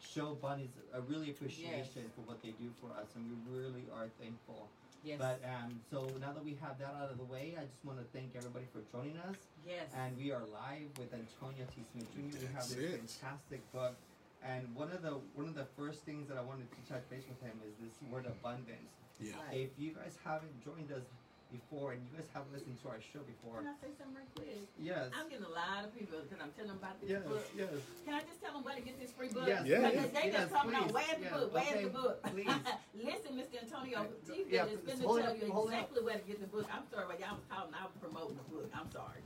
show 0.00 0.34
bunnies 0.40 0.70
a 0.94 1.00
really 1.02 1.30
appreciation 1.30 2.02
Yes. 2.06 2.12
for 2.14 2.22
what 2.22 2.42
they 2.42 2.50
do 2.58 2.70
for 2.80 2.88
us, 2.98 3.08
and 3.16 3.24
we 3.28 3.36
really 3.58 3.84
are 3.94 4.08
thankful. 4.20 4.68
Yes. 5.04 5.18
But 5.18 5.40
um, 5.46 5.78
so 5.90 6.10
now 6.20 6.32
that 6.32 6.44
we 6.44 6.58
have 6.60 6.78
that 6.78 6.94
out 7.00 7.10
of 7.10 7.18
the 7.18 7.24
way, 7.24 7.54
I 7.56 7.62
just 7.62 7.84
want 7.84 7.98
to 7.98 8.04
thank 8.12 8.34
everybody 8.34 8.66
for 8.72 8.82
joining 8.90 9.16
us. 9.18 9.36
yes. 9.66 9.86
And 9.94 10.16
we 10.18 10.32
are 10.32 10.42
live 10.50 10.90
with 10.98 11.14
Antonio 11.14 11.64
T. 11.74 11.82
Smith 11.92 12.10
Jr. 12.14 12.38
We 12.42 12.46
have 12.54 12.66
this 12.68 12.74
it. 12.78 13.00
fantastic 13.06 13.62
book. 13.72 13.94
And 14.42 14.66
one 14.74 14.90
of 14.90 15.02
the 15.02 15.18
one 15.34 15.46
of 15.46 15.54
the 15.54 15.66
first 15.76 16.02
things 16.02 16.28
that 16.28 16.36
I 16.38 16.42
wanted 16.42 16.66
to 16.70 16.80
touch 16.92 17.02
base 17.10 17.26
with 17.28 17.40
him 17.42 17.58
is 17.66 17.74
this 17.82 17.94
word 18.10 18.26
abundance. 18.26 18.90
Yeah. 19.20 19.34
If 19.50 19.70
you 19.78 19.90
guys 19.94 20.14
haven't 20.24 20.54
joined 20.64 20.90
us 20.92 21.02
before 21.50 21.92
and 21.92 22.00
you 22.04 22.12
guys 22.12 22.28
haven't 22.34 22.52
listened 22.52 22.76
to 22.82 22.88
our 22.88 23.00
show 23.00 23.24
before, 23.24 23.64
Can 23.64 23.72
I 23.72 23.76
say 23.80 23.90
something 23.96 24.16
right 24.16 24.28
quick? 24.36 24.68
yes, 24.76 25.08
I'm 25.16 25.28
getting 25.32 25.48
a 25.48 25.54
lot 25.56 25.84
of 25.84 25.90
people 25.96 26.20
because 26.20 26.36
I'm 26.42 26.52
telling 26.52 26.76
them 26.76 26.80
about 26.80 27.00
this 27.00 27.10
yes, 27.10 27.24
book. 27.24 27.44
yes, 27.56 27.72
Can 28.04 28.14
I 28.14 28.20
just 28.20 28.40
tell 28.44 28.52
them 28.52 28.64
where 28.64 28.76
to 28.76 28.84
get 28.84 29.00
this 29.00 29.12
free 29.12 29.32
book? 29.32 29.48
yes, 29.48 29.64
Yeah. 29.64 29.88
Because 29.88 30.10
they 30.12 30.28
yes, 30.28 30.48
just 30.48 30.52
coming 30.52 30.76
on, 30.76 30.88
please, 30.88 30.92
where's 30.92 31.18
the 31.18 31.24
yeah, 31.24 31.36
book? 31.40 31.48
Where's 31.54 31.72
okay, 31.72 31.84
the 31.84 31.94
book? 31.94 32.14
Please, 32.32 32.56
Listen, 33.00 33.30
Mr. 33.40 33.56
Antonio, 33.64 33.98
Chief 34.28 34.46
yeah, 34.50 34.68
is 34.68 34.80
please, 34.84 35.00
finna 35.00 35.04
hold 35.08 35.20
tell 35.24 35.30
up, 35.32 35.40
you 35.40 35.52
hold 35.52 35.68
up. 35.68 35.74
exactly 35.74 36.00
where 36.04 36.18
to 36.20 36.26
get 36.28 36.38
the 36.40 36.50
book. 36.52 36.66
I'm 36.68 36.84
sorry, 36.92 37.06
but 37.08 37.16
y'all 37.20 37.36
was 37.40 37.46
calling 37.48 37.72
out 37.74 37.90
promoting 38.00 38.36
the 38.36 38.46
book. 38.52 38.68
I'm 38.76 38.90
sorry. 38.92 39.20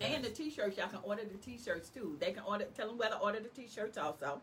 And 0.00 0.24
the 0.24 0.30
t-shirts, 0.30 0.76
y'all 0.76 0.88
can 0.88 0.98
order 1.04 1.22
the 1.22 1.38
t-shirts 1.38 1.88
too. 1.88 2.16
They 2.18 2.32
can 2.32 2.42
order, 2.48 2.66
tell 2.76 2.88
them 2.88 2.98
where 2.98 3.10
to 3.10 3.18
order 3.18 3.38
the 3.38 3.48
t-shirts 3.48 3.96
also. 3.96 4.40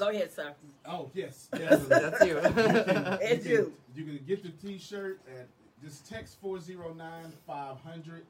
Go 0.00 0.08
ahead, 0.08 0.32
sir. 0.32 0.54
Oh 0.86 1.10
yes, 1.12 1.50
yes. 1.58 1.84
that's 1.84 2.24
you. 2.24 2.38
It's 2.38 3.42
can, 3.44 3.52
you. 3.52 3.72
You 3.94 4.04
can 4.04 4.20
get 4.26 4.42
the 4.42 4.48
T-shirt 4.48 5.20
at 5.38 5.46
just 5.82 6.08
text 6.08 6.38
409 6.40 7.32
500 7.46 8.24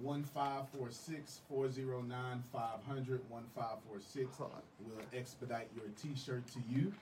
1546 0.00 1.40
409 1.48 2.42
500 2.52 3.20
1546. 3.28 4.38
We'll 4.38 4.96
expedite 5.18 5.68
your 5.74 5.84
T-shirt 6.02 6.46
to 6.48 6.58
you. 6.68 6.92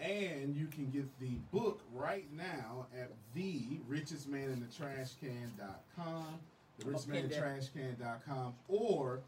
And 0.00 0.54
you 0.54 0.66
can 0.66 0.88
get 0.90 1.06
the 1.18 1.38
book 1.52 1.80
right 1.92 2.24
now 2.32 2.86
at 2.96 3.10
the 3.34 3.80
richest 3.88 4.28
man 4.28 4.50
in 4.50 4.60
the 4.60 4.66
trash 4.66 5.10
can.com, 5.20 6.38
the 6.78 6.86
richest 6.86 7.08
man 7.08 7.24
in 7.24 7.28
the 7.28 7.34
trash 7.34 7.68
can.com, 7.74 8.54
or 8.68 9.18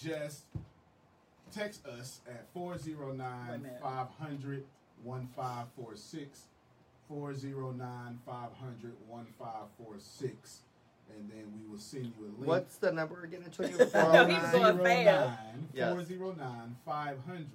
just 0.00 0.44
text 1.52 1.84
us 1.86 2.20
at 2.28 2.46
409 2.54 3.62
minute. 3.62 3.80
500 3.82 4.64
1546. 5.02 6.44
409 7.08 8.18
500 8.26 8.92
1546. 9.08 10.60
And 11.16 11.30
then 11.30 11.44
we 11.60 11.70
will 11.70 11.78
send 11.78 12.06
you 12.18 12.24
a 12.24 12.32
link. 12.40 12.46
What's 12.46 12.76
the 12.76 12.90
number 12.90 13.22
again, 13.24 13.42
Antonio? 13.44 13.76
No, 13.94 14.26
he's 14.26 14.50
going 14.50 14.78
fast. 14.78 14.80
409 14.82 15.68
Yes. 15.74 15.92
409 15.92 16.76
500 16.84 17.46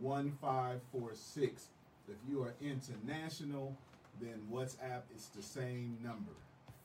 1546. 0.00 1.68
If 2.08 2.16
you 2.28 2.42
are 2.42 2.54
international, 2.60 3.76
then 4.20 4.40
WhatsApp 4.52 5.02
is 5.16 5.28
the 5.36 5.42
same 5.42 5.98
number 6.02 6.32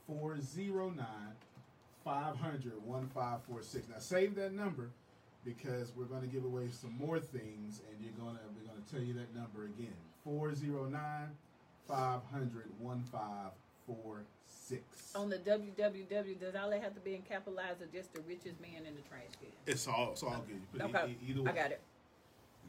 409 0.07 1.05
500 2.03 2.73
1546. 2.85 3.89
Now 3.89 3.95
save 3.99 4.35
that 4.35 4.53
number 4.53 4.89
because 5.45 5.91
we're 5.95 6.05
going 6.05 6.21
to 6.21 6.27
give 6.27 6.43
away 6.45 6.69
some 6.71 6.95
more 6.97 7.19
things 7.19 7.81
and 7.89 8.03
you're 8.03 8.13
going 8.23 8.35
to 8.35 8.41
we're 8.57 8.67
going 8.71 8.81
to 8.83 8.91
tell 8.91 9.01
you 9.03 9.13
that 9.13 9.33
number 9.35 9.65
again 9.65 9.93
409 10.23 11.29
500 11.89 12.69
1546. 12.79 15.15
On 15.15 15.29
the 15.29 15.37
www, 15.37 16.39
does 16.39 16.55
all 16.55 16.69
that 16.69 16.81
have 16.83 16.93
to 16.93 16.99
be 17.01 17.15
in 17.15 17.23
capitalized 17.23 17.81
or 17.81 17.87
just 17.91 18.13
the 18.13 18.21
richest 18.21 18.61
man 18.61 18.85
in 18.87 18.93
the 18.95 19.01
trash 19.01 19.23
can? 19.41 19.49
It's 19.65 19.87
all 19.87 20.11
it's 20.11 20.21
all 20.23 20.43
good. 20.47 20.55
You 20.55 20.61
put 20.71 20.81
it 20.81 20.95
Okay, 20.95 21.11
e- 21.11 21.17
either 21.31 21.41
way. 21.41 21.51
I 21.51 21.55
got 21.55 21.71
it. 21.71 21.81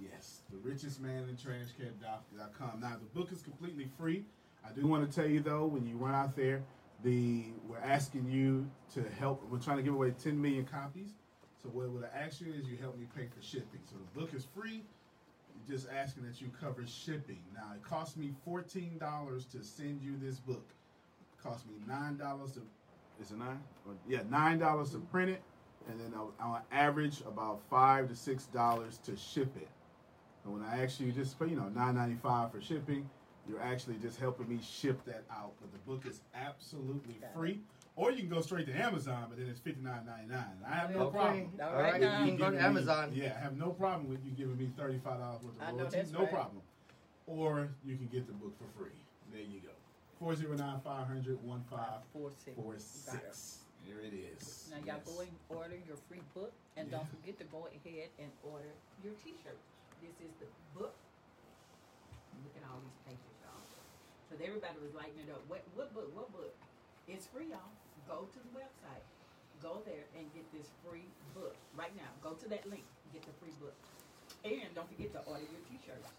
Yes, 0.01 0.41
the 0.51 0.57
richest 0.59 1.01
man 1.03 1.29
in 1.29 1.37
trashcan.com. 1.37 2.81
Now 2.81 2.97
the 2.97 3.05
book 3.21 3.31
is 3.33 3.43
completely 3.43 3.87
free. 3.99 4.25
I 4.67 4.73
do 4.73 4.87
want 4.87 5.07
to 5.09 5.15
tell 5.15 5.27
you 5.29 5.41
though, 5.41 5.67
when 5.67 5.87
you 5.87 5.97
run 5.97 6.15
out 6.15 6.35
there, 6.35 6.63
the 7.05 7.45
we're 7.69 7.77
asking 7.79 8.31
you 8.31 8.67
to 8.95 9.05
help. 9.19 9.43
We're 9.51 9.59
trying 9.59 9.77
to 9.77 9.83
give 9.83 9.93
away 9.95 10.13
10 10.13 10.41
million 10.41 10.65
copies. 10.65 11.11
So 11.63 11.69
what 11.69 11.91
we're 11.91 12.07
asking 12.15 12.47
you 12.49 12.55
is 12.55 12.67
you 12.67 12.79
help 12.79 12.97
me 12.99 13.07
pay 13.15 13.27
for 13.27 13.43
shipping. 13.43 13.81
So 13.85 13.97
the 13.99 14.19
book 14.21 14.33
is 14.35 14.47
free. 14.57 14.83
Just 15.71 15.87
asking 15.97 16.25
that 16.25 16.41
you 16.41 16.51
cover 16.61 16.85
shipping. 16.85 17.39
Now 17.55 17.73
it 17.75 17.83
cost 17.83 18.17
me 18.17 18.33
$14 18.47 19.53
to 19.53 19.63
send 19.63 20.03
you 20.03 20.17
this 20.21 20.39
book. 20.39 20.67
It 21.21 21.43
cost 21.43 21.65
me 21.69 21.75
nine 21.87 22.17
dollars 22.17 22.53
to 22.53 22.63
is 23.23 23.31
it 23.31 23.39
nine? 23.39 23.61
Yeah, 24.09 24.23
nine 24.29 24.59
dollars 24.59 24.91
to 24.91 24.99
print 24.99 25.31
it, 25.31 25.43
and 25.89 26.01
then 26.01 26.13
on- 26.41 26.63
average 26.73 27.21
about 27.21 27.61
five 27.71 28.09
to 28.09 28.17
six 28.17 28.47
dollars 28.47 28.99
to 29.05 29.17
ship 29.17 29.53
it. 29.57 29.69
And 30.45 30.55
when 30.55 30.63
I 30.63 30.83
actually 30.83 31.13
just 31.13 31.39
pay, 31.39 31.47
you 31.47 31.57
know, 31.57 31.69
nine 31.69 31.95
ninety 31.95 32.17
five 32.17 32.51
for 32.51 32.61
shipping, 32.61 33.09
you're 33.49 33.63
actually 33.63 33.97
just 33.97 34.19
helping 34.19 34.49
me 34.49 34.59
ship 34.63 35.05
that 35.05 35.23
out. 35.31 35.53
But 35.61 35.71
the 35.73 35.79
book 35.79 36.05
is 36.07 36.21
absolutely 36.35 37.17
free. 37.35 37.61
Or 38.01 38.09
you 38.11 38.25
can 38.25 38.31
go 38.33 38.41
straight 38.41 38.65
to 38.65 38.73
Amazon, 38.73 39.27
but 39.29 39.37
then 39.37 39.45
it's 39.53 39.61
fifty 39.61 39.85
nine 39.85 40.09
ninety 40.09 40.33
nine. 40.33 40.57
I 40.65 40.73
have 40.73 40.89
no 40.89 41.13
Okay. 41.13 41.19
problem. 41.21 41.53
All 41.61 41.69
All 41.69 41.75
right 41.77 41.93
right, 41.93 42.01
now. 42.01 42.25
you 42.25 42.33
can 42.33 42.37
go 42.41 42.49
to 42.49 42.57
giving 42.57 42.57
me- 42.57 42.65
Amazon. 42.81 43.13
yeah, 43.13 43.37
I 43.37 43.41
have 43.45 43.57
no 43.61 43.77
problem 43.77 44.09
with 44.09 44.25
you 44.25 44.33
giving 44.33 44.57
me 44.57 44.73
thirty 44.73 44.97
five 45.05 45.21
dollars 45.21 45.45
worth 45.45 45.61
of 45.61 45.77
royalties. 45.77 46.09
no 46.11 46.21
right. 46.25 46.33
problem. 46.33 46.63
Or 47.29 47.69
you 47.85 48.01
can 48.01 48.07
get 48.09 48.25
the 48.27 48.33
book 48.33 48.57
for 48.57 48.65
free. 48.73 48.97
There 49.31 49.45
you 49.45 49.61
go. 49.61 49.77
409 50.19 50.81
500 50.81 51.39
Four 51.45 52.33
six. 52.41 52.57
1546. 52.57 53.69
There 53.85 54.01
it 54.01 54.15
is. 54.17 54.73
Now 54.73 54.79
y'all 54.79 54.87
Yes. 54.97 55.05
go 55.05 55.21
and 55.21 55.31
order 55.51 55.77
your 55.87 55.97
free 56.09 56.25
book, 56.33 56.53
and 56.81 56.89
Yeah. 56.89 56.97
don't 56.97 57.09
forget 57.09 57.37
to 57.37 57.45
go 57.53 57.69
ahead 57.69 58.09
and 58.19 58.33
order 58.43 58.73
your 59.05 59.13
T-shirt. 59.21 59.59
This 60.01 60.17
is 60.25 60.33
the 60.41 60.47
book. 60.73 60.97
Look 62.45 62.57
at 62.57 62.65
all 62.65 62.81
these 62.81 62.97
pages, 63.05 63.37
y'all. 63.45 63.61
Because 64.25 64.41
everybody 64.41 64.79
was 64.81 64.95
lighting 64.95 65.21
it 65.21 65.31
up. 65.31 65.45
What, 65.49 65.61
what 65.77 65.93
book? 65.93 66.09
What 66.17 66.33
book? 66.33 66.55
It's 67.07 67.27
free, 67.27 67.49
y'all. 67.53 67.69
Go 68.11 68.27
to 68.27 68.39
the 68.43 68.53
website. 68.59 69.07
Go 69.63 69.79
there 69.87 70.11
and 70.19 70.27
get 70.35 70.43
this 70.51 70.67
free 70.83 71.07
book 71.31 71.55
right 71.79 71.95
now. 71.95 72.11
Go 72.25 72.35
to 72.35 72.47
that 72.51 72.67
link. 72.67 72.83
Get 73.15 73.23
the 73.23 73.35
free 73.39 73.55
book, 73.63 73.75
and 74.43 74.67
don't 74.75 74.89
forget 74.91 75.13
to 75.15 75.21
order 75.31 75.43
your 75.47 75.63
T-shirts. 75.71 76.11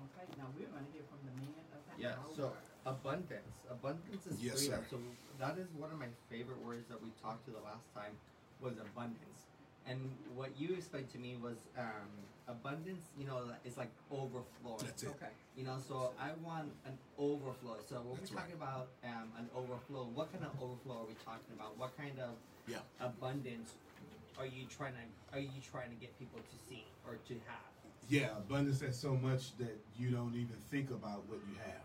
Okay. 0.00 0.24
Now 0.40 0.48
we're 0.56 0.68
going 0.72 0.84
to 0.86 0.92
hear 0.96 1.04
from 1.12 1.20
the 1.28 1.34
man 1.36 1.52
of 1.76 1.80
the 1.84 1.92
Yeah, 2.00 2.16
hour. 2.16 2.32
so 2.32 2.52
abundance. 2.88 3.52
Abundance 3.68 4.24
is 4.26 4.40
Yes, 4.40 4.64
freedom. 4.64 4.80
sir. 4.88 4.96
So 4.96 4.98
that 5.40 5.58
is 5.60 5.68
one 5.76 5.92
of 5.92 5.98
my 6.00 6.08
favorite 6.32 6.60
words 6.64 6.88
that 6.88 7.00
we 7.02 7.12
talked 7.20 7.44
to 7.44 7.52
the 7.52 7.60
last 7.60 7.84
time 7.92 8.16
was 8.64 8.76
abundance. 8.80 9.49
And 9.90 9.98
what 10.36 10.50
you 10.56 10.74
explained 10.74 11.10
to 11.10 11.18
me 11.18 11.36
was 11.42 11.56
um, 11.76 12.10
abundance, 12.46 13.02
you 13.18 13.26
know, 13.26 13.42
is 13.64 13.76
like 13.76 13.90
overflow. 14.12 14.78
That's 14.78 15.02
it. 15.02 15.08
okay. 15.08 15.32
You 15.56 15.64
know, 15.64 15.78
so 15.86 16.12
I 16.18 16.30
want 16.44 16.70
an 16.86 16.96
overflow. 17.18 17.76
So 17.88 17.96
when 17.96 18.20
That's 18.20 18.30
we're 18.30 18.38
talking 18.38 18.54
about 18.54 18.88
um, 19.04 19.32
an 19.36 19.50
overflow, 19.56 20.06
what 20.14 20.30
kind 20.32 20.44
of 20.44 20.52
overflow 20.62 21.02
are 21.02 21.08
we 21.08 21.14
talking 21.24 21.52
about? 21.58 21.76
What 21.76 21.96
kind 21.96 22.18
of 22.20 22.30
Yeah. 22.68 22.78
abundance 23.00 23.72
are 24.38 24.46
you 24.46 24.64
trying 24.66 24.94
to 24.94 25.36
are 25.36 25.40
you 25.40 25.60
trying 25.60 25.90
to 25.90 25.96
get 25.96 26.16
people 26.18 26.38
to 26.38 26.56
see 26.68 26.84
or 27.06 27.16
to 27.26 27.34
have? 27.50 27.66
Yeah, 28.08 28.36
abundance 28.38 28.80
that's 28.80 28.96
so 28.98 29.14
much 29.14 29.56
that 29.58 29.76
you 29.98 30.10
don't 30.10 30.34
even 30.34 30.56
think 30.70 30.90
about 30.90 31.28
what 31.28 31.40
you 31.48 31.56
have. 31.64 31.82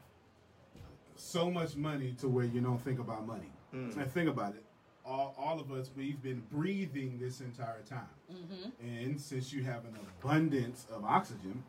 So 1.15 1.49
much 1.49 1.75
money 1.75 2.15
to 2.19 2.27
where 2.27 2.45
you 2.45 2.61
don't 2.61 2.81
think 2.81 2.99
about 2.99 3.25
money. 3.25 3.51
Mm. 3.73 3.97
And 3.97 4.11
think 4.11 4.29
about 4.29 4.55
it. 4.55 4.64
All, 5.05 5.35
all 5.37 5.59
of 5.59 5.71
us, 5.71 5.91
we've 5.95 6.21
been 6.21 6.41
breathing 6.51 7.19
this 7.19 7.39
entire 7.39 7.81
time. 7.87 8.07
Mm-hmm. 8.31 8.87
And 8.87 9.21
since 9.21 9.53
you 9.53 9.63
have 9.63 9.85
an 9.85 9.95
abundance 10.19 10.87
of 10.91 11.05
oxygen 11.05 11.63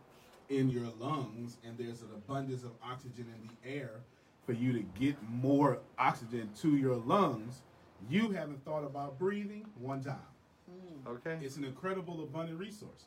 in 0.49 0.71
your 0.71 0.91
lungs, 0.99 1.59
and 1.65 1.77
there's 1.77 2.01
an 2.01 2.09
abundance 2.15 2.63
of 2.63 2.71
oxygen 2.83 3.27
in 3.35 3.49
the 3.49 3.77
air 3.77 4.01
for 4.47 4.53
you 4.53 4.73
to 4.73 4.81
get 4.99 5.17
more 5.29 5.81
oxygen 5.99 6.49
to 6.61 6.77
your 6.77 6.97
lungs, 6.97 7.63
you 8.09 8.31
haven't 8.31 8.65
thought 8.65 8.85
about 8.85 9.19
breathing 9.19 9.67
one 9.79 10.03
time. 10.03 10.17
Okay. 11.07 11.39
It's 11.45 11.57
an 11.57 11.65
incredible, 11.65 12.23
abundant 12.23 12.59
resource. 12.59 13.05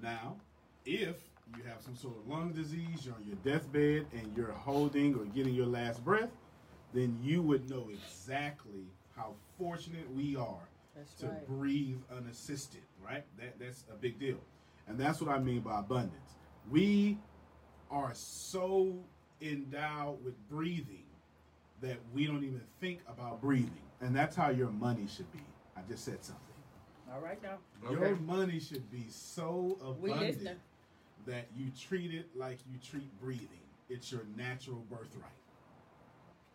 Now, 0.00 0.36
if 0.84 1.16
you 1.56 1.62
have 1.64 1.82
some 1.82 1.96
sort 1.96 2.14
of 2.16 2.28
lung 2.28 2.52
disease, 2.52 3.04
you're 3.04 3.14
on 3.14 3.24
your 3.26 3.36
deathbed, 3.44 4.06
and 4.12 4.32
you're 4.36 4.52
holding 4.52 5.14
or 5.14 5.24
getting 5.26 5.54
your 5.54 5.66
last 5.66 6.04
breath, 6.04 6.30
then 6.94 7.18
you 7.22 7.42
would 7.42 7.68
know 7.68 7.88
exactly 7.92 8.86
how 9.16 9.34
fortunate 9.58 10.10
we 10.14 10.36
are 10.36 10.68
That's 10.96 11.14
to 11.14 11.26
right. 11.26 11.46
breathe 11.46 11.98
unassisted, 12.16 12.82
right? 13.04 13.24
That 13.38 13.58
that's 13.58 13.84
a 13.92 13.96
big 13.96 14.18
deal. 14.18 14.38
And 14.88 14.98
that's 14.98 15.20
what 15.20 15.30
I 15.30 15.38
mean 15.38 15.60
by 15.60 15.78
abundance. 15.80 16.34
We 16.70 17.18
are 17.90 18.12
so 18.14 18.96
endowed 19.40 20.24
with 20.24 20.34
breathing 20.48 21.04
that 21.80 21.96
we 22.14 22.26
don't 22.26 22.44
even 22.44 22.62
think 22.80 23.00
about 23.08 23.40
breathing. 23.40 23.70
And 24.00 24.14
that's 24.14 24.34
how 24.36 24.50
your 24.50 24.70
money 24.70 25.06
should 25.14 25.30
be. 25.32 25.40
I 25.76 25.80
just 25.88 26.04
said 26.04 26.24
something. 26.24 26.42
All 27.12 27.20
right 27.20 27.42
now. 27.42 27.58
Your 27.90 28.06
Okay. 28.06 28.20
money 28.22 28.58
should 28.60 28.90
be 28.90 29.06
so 29.08 29.78
abundant 29.84 30.60
that 31.26 31.46
you 31.56 31.70
treat 31.78 32.12
it 32.14 32.28
like 32.36 32.58
you 32.70 32.78
treat 32.78 33.20
breathing. 33.20 33.48
It's 33.88 34.10
your 34.10 34.24
natural 34.36 34.84
birthright. 34.90 35.30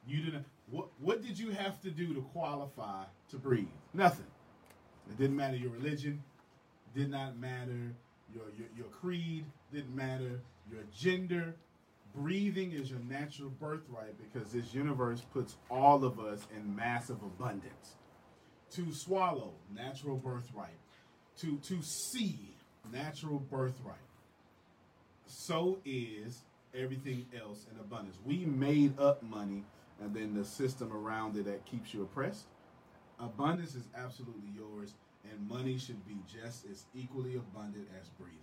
You 0.08 0.24
didn't. 0.24 0.46
What 0.70 0.88
What 1.00 1.24
did 1.24 1.38
you 1.40 1.52
have 1.52 1.82
to 1.82 1.92
do 1.92 2.14
to 2.14 2.22
qualify 2.22 3.04
to 3.30 3.38
breathe? 3.38 3.68
Nothing. 3.94 4.28
It 5.10 5.18
didn't 5.18 5.36
matter 5.36 5.56
your 5.56 5.72
religion. 5.72 6.24
Did 6.96 7.10
not 7.10 7.38
matter 7.38 7.96
your 8.34 8.46
your, 8.58 8.68
your 8.76 8.88
creed. 8.88 9.46
Didn't 9.74 9.96
matter 9.96 10.42
your 10.72 10.84
gender. 10.96 11.56
Breathing 12.16 12.72
is 12.72 12.90
your 12.90 13.00
natural 13.00 13.50
birthright 13.50 14.16
because 14.18 14.52
this 14.52 14.74
universe 14.74 15.22
puts 15.34 15.56
all 15.70 16.04
of 16.04 16.20
us 16.20 16.48
in 16.56 16.76
massive 16.76 17.22
abundance. 17.22 17.96
To 18.72 18.92
swallow, 18.92 19.54
natural 19.74 20.18
birthright. 20.18 20.80
To 21.40 21.58
to 21.58 21.82
see, 21.82 22.56
natural 22.92 23.40
birthright 23.40 23.98
so 25.48 25.80
is 25.86 26.42
everything 26.74 27.26
else 27.40 27.66
in 27.72 27.80
abundance. 27.80 28.18
We 28.26 28.46
made 28.46 29.00
up 29.00 29.24
money 29.24 29.64
and 30.01 30.13
then 30.13 30.34
the 30.34 30.46
system 30.46 30.92
around 30.94 31.36
it 31.38 31.46
that 31.46 31.66
keeps 31.66 31.94
you 31.94 32.04
oppressed. 32.04 32.46
Abundance 33.20 33.74
is 33.75 33.88
absolutely 33.96 34.50
yours, 34.56 34.94
and 35.24 35.50
money 35.50 35.77
should 35.77 36.06
be 36.08 36.18
just 36.32 36.66
as 36.70 36.86
equally 36.94 37.36
abundant 37.36 37.88
as 38.00 38.10
breathing. 38.10 38.38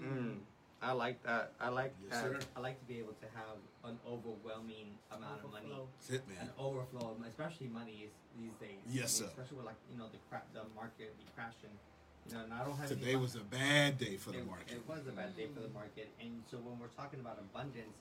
Mm, 0.00 0.38
I 0.80 0.92
like 0.92 1.22
that. 1.24 1.52
I 1.60 1.68
like 1.70 1.92
Yes, 2.02 2.22
that. 2.22 2.40
sir. 2.42 2.46
I 2.56 2.60
like 2.60 2.78
to 2.78 2.86
be 2.86 2.98
able 2.98 3.14
to 3.14 3.26
have 3.34 3.58
an 3.84 3.98
overwhelming 4.06 4.94
amount 5.10 5.42
of 5.44 5.50
money, 5.50 5.74
That's 6.08 6.10
it, 6.10 6.22
an 6.40 6.50
overflow, 6.58 7.16
especially 7.28 7.66
money 7.66 8.06
is, 8.06 8.12
these 8.38 8.54
days. 8.60 8.78
Yes, 8.86 8.94
I 8.94 9.02
mean, 9.02 9.08
sir. 9.08 9.24
Especially 9.26 9.56
with 9.58 9.66
like 9.66 9.80
you 9.90 9.98
know 9.98 10.06
the 10.12 10.18
cra- 10.30 10.46
the 10.54 10.62
market 10.74 11.18
be 11.18 11.24
crashing. 11.34 11.74
You 12.30 12.34
know, 12.34 12.44
and 12.44 12.54
I 12.54 12.64
don't 12.64 12.78
have 12.78 12.88
Today 12.88 13.16
was 13.16 13.34
a 13.34 13.42
bad 13.42 13.98
day 13.98 14.16
for 14.16 14.30
the 14.30 14.44
market. 14.44 14.78
It 14.78 14.88
was 14.88 15.06
a 15.08 15.12
bad 15.12 15.36
day 15.36 15.48
for 15.52 15.60
the 15.60 15.74
market, 15.74 16.10
and 16.20 16.42
so 16.48 16.58
when 16.58 16.78
we're 16.78 16.94
talking 16.94 17.18
about 17.18 17.38
abundance, 17.42 17.98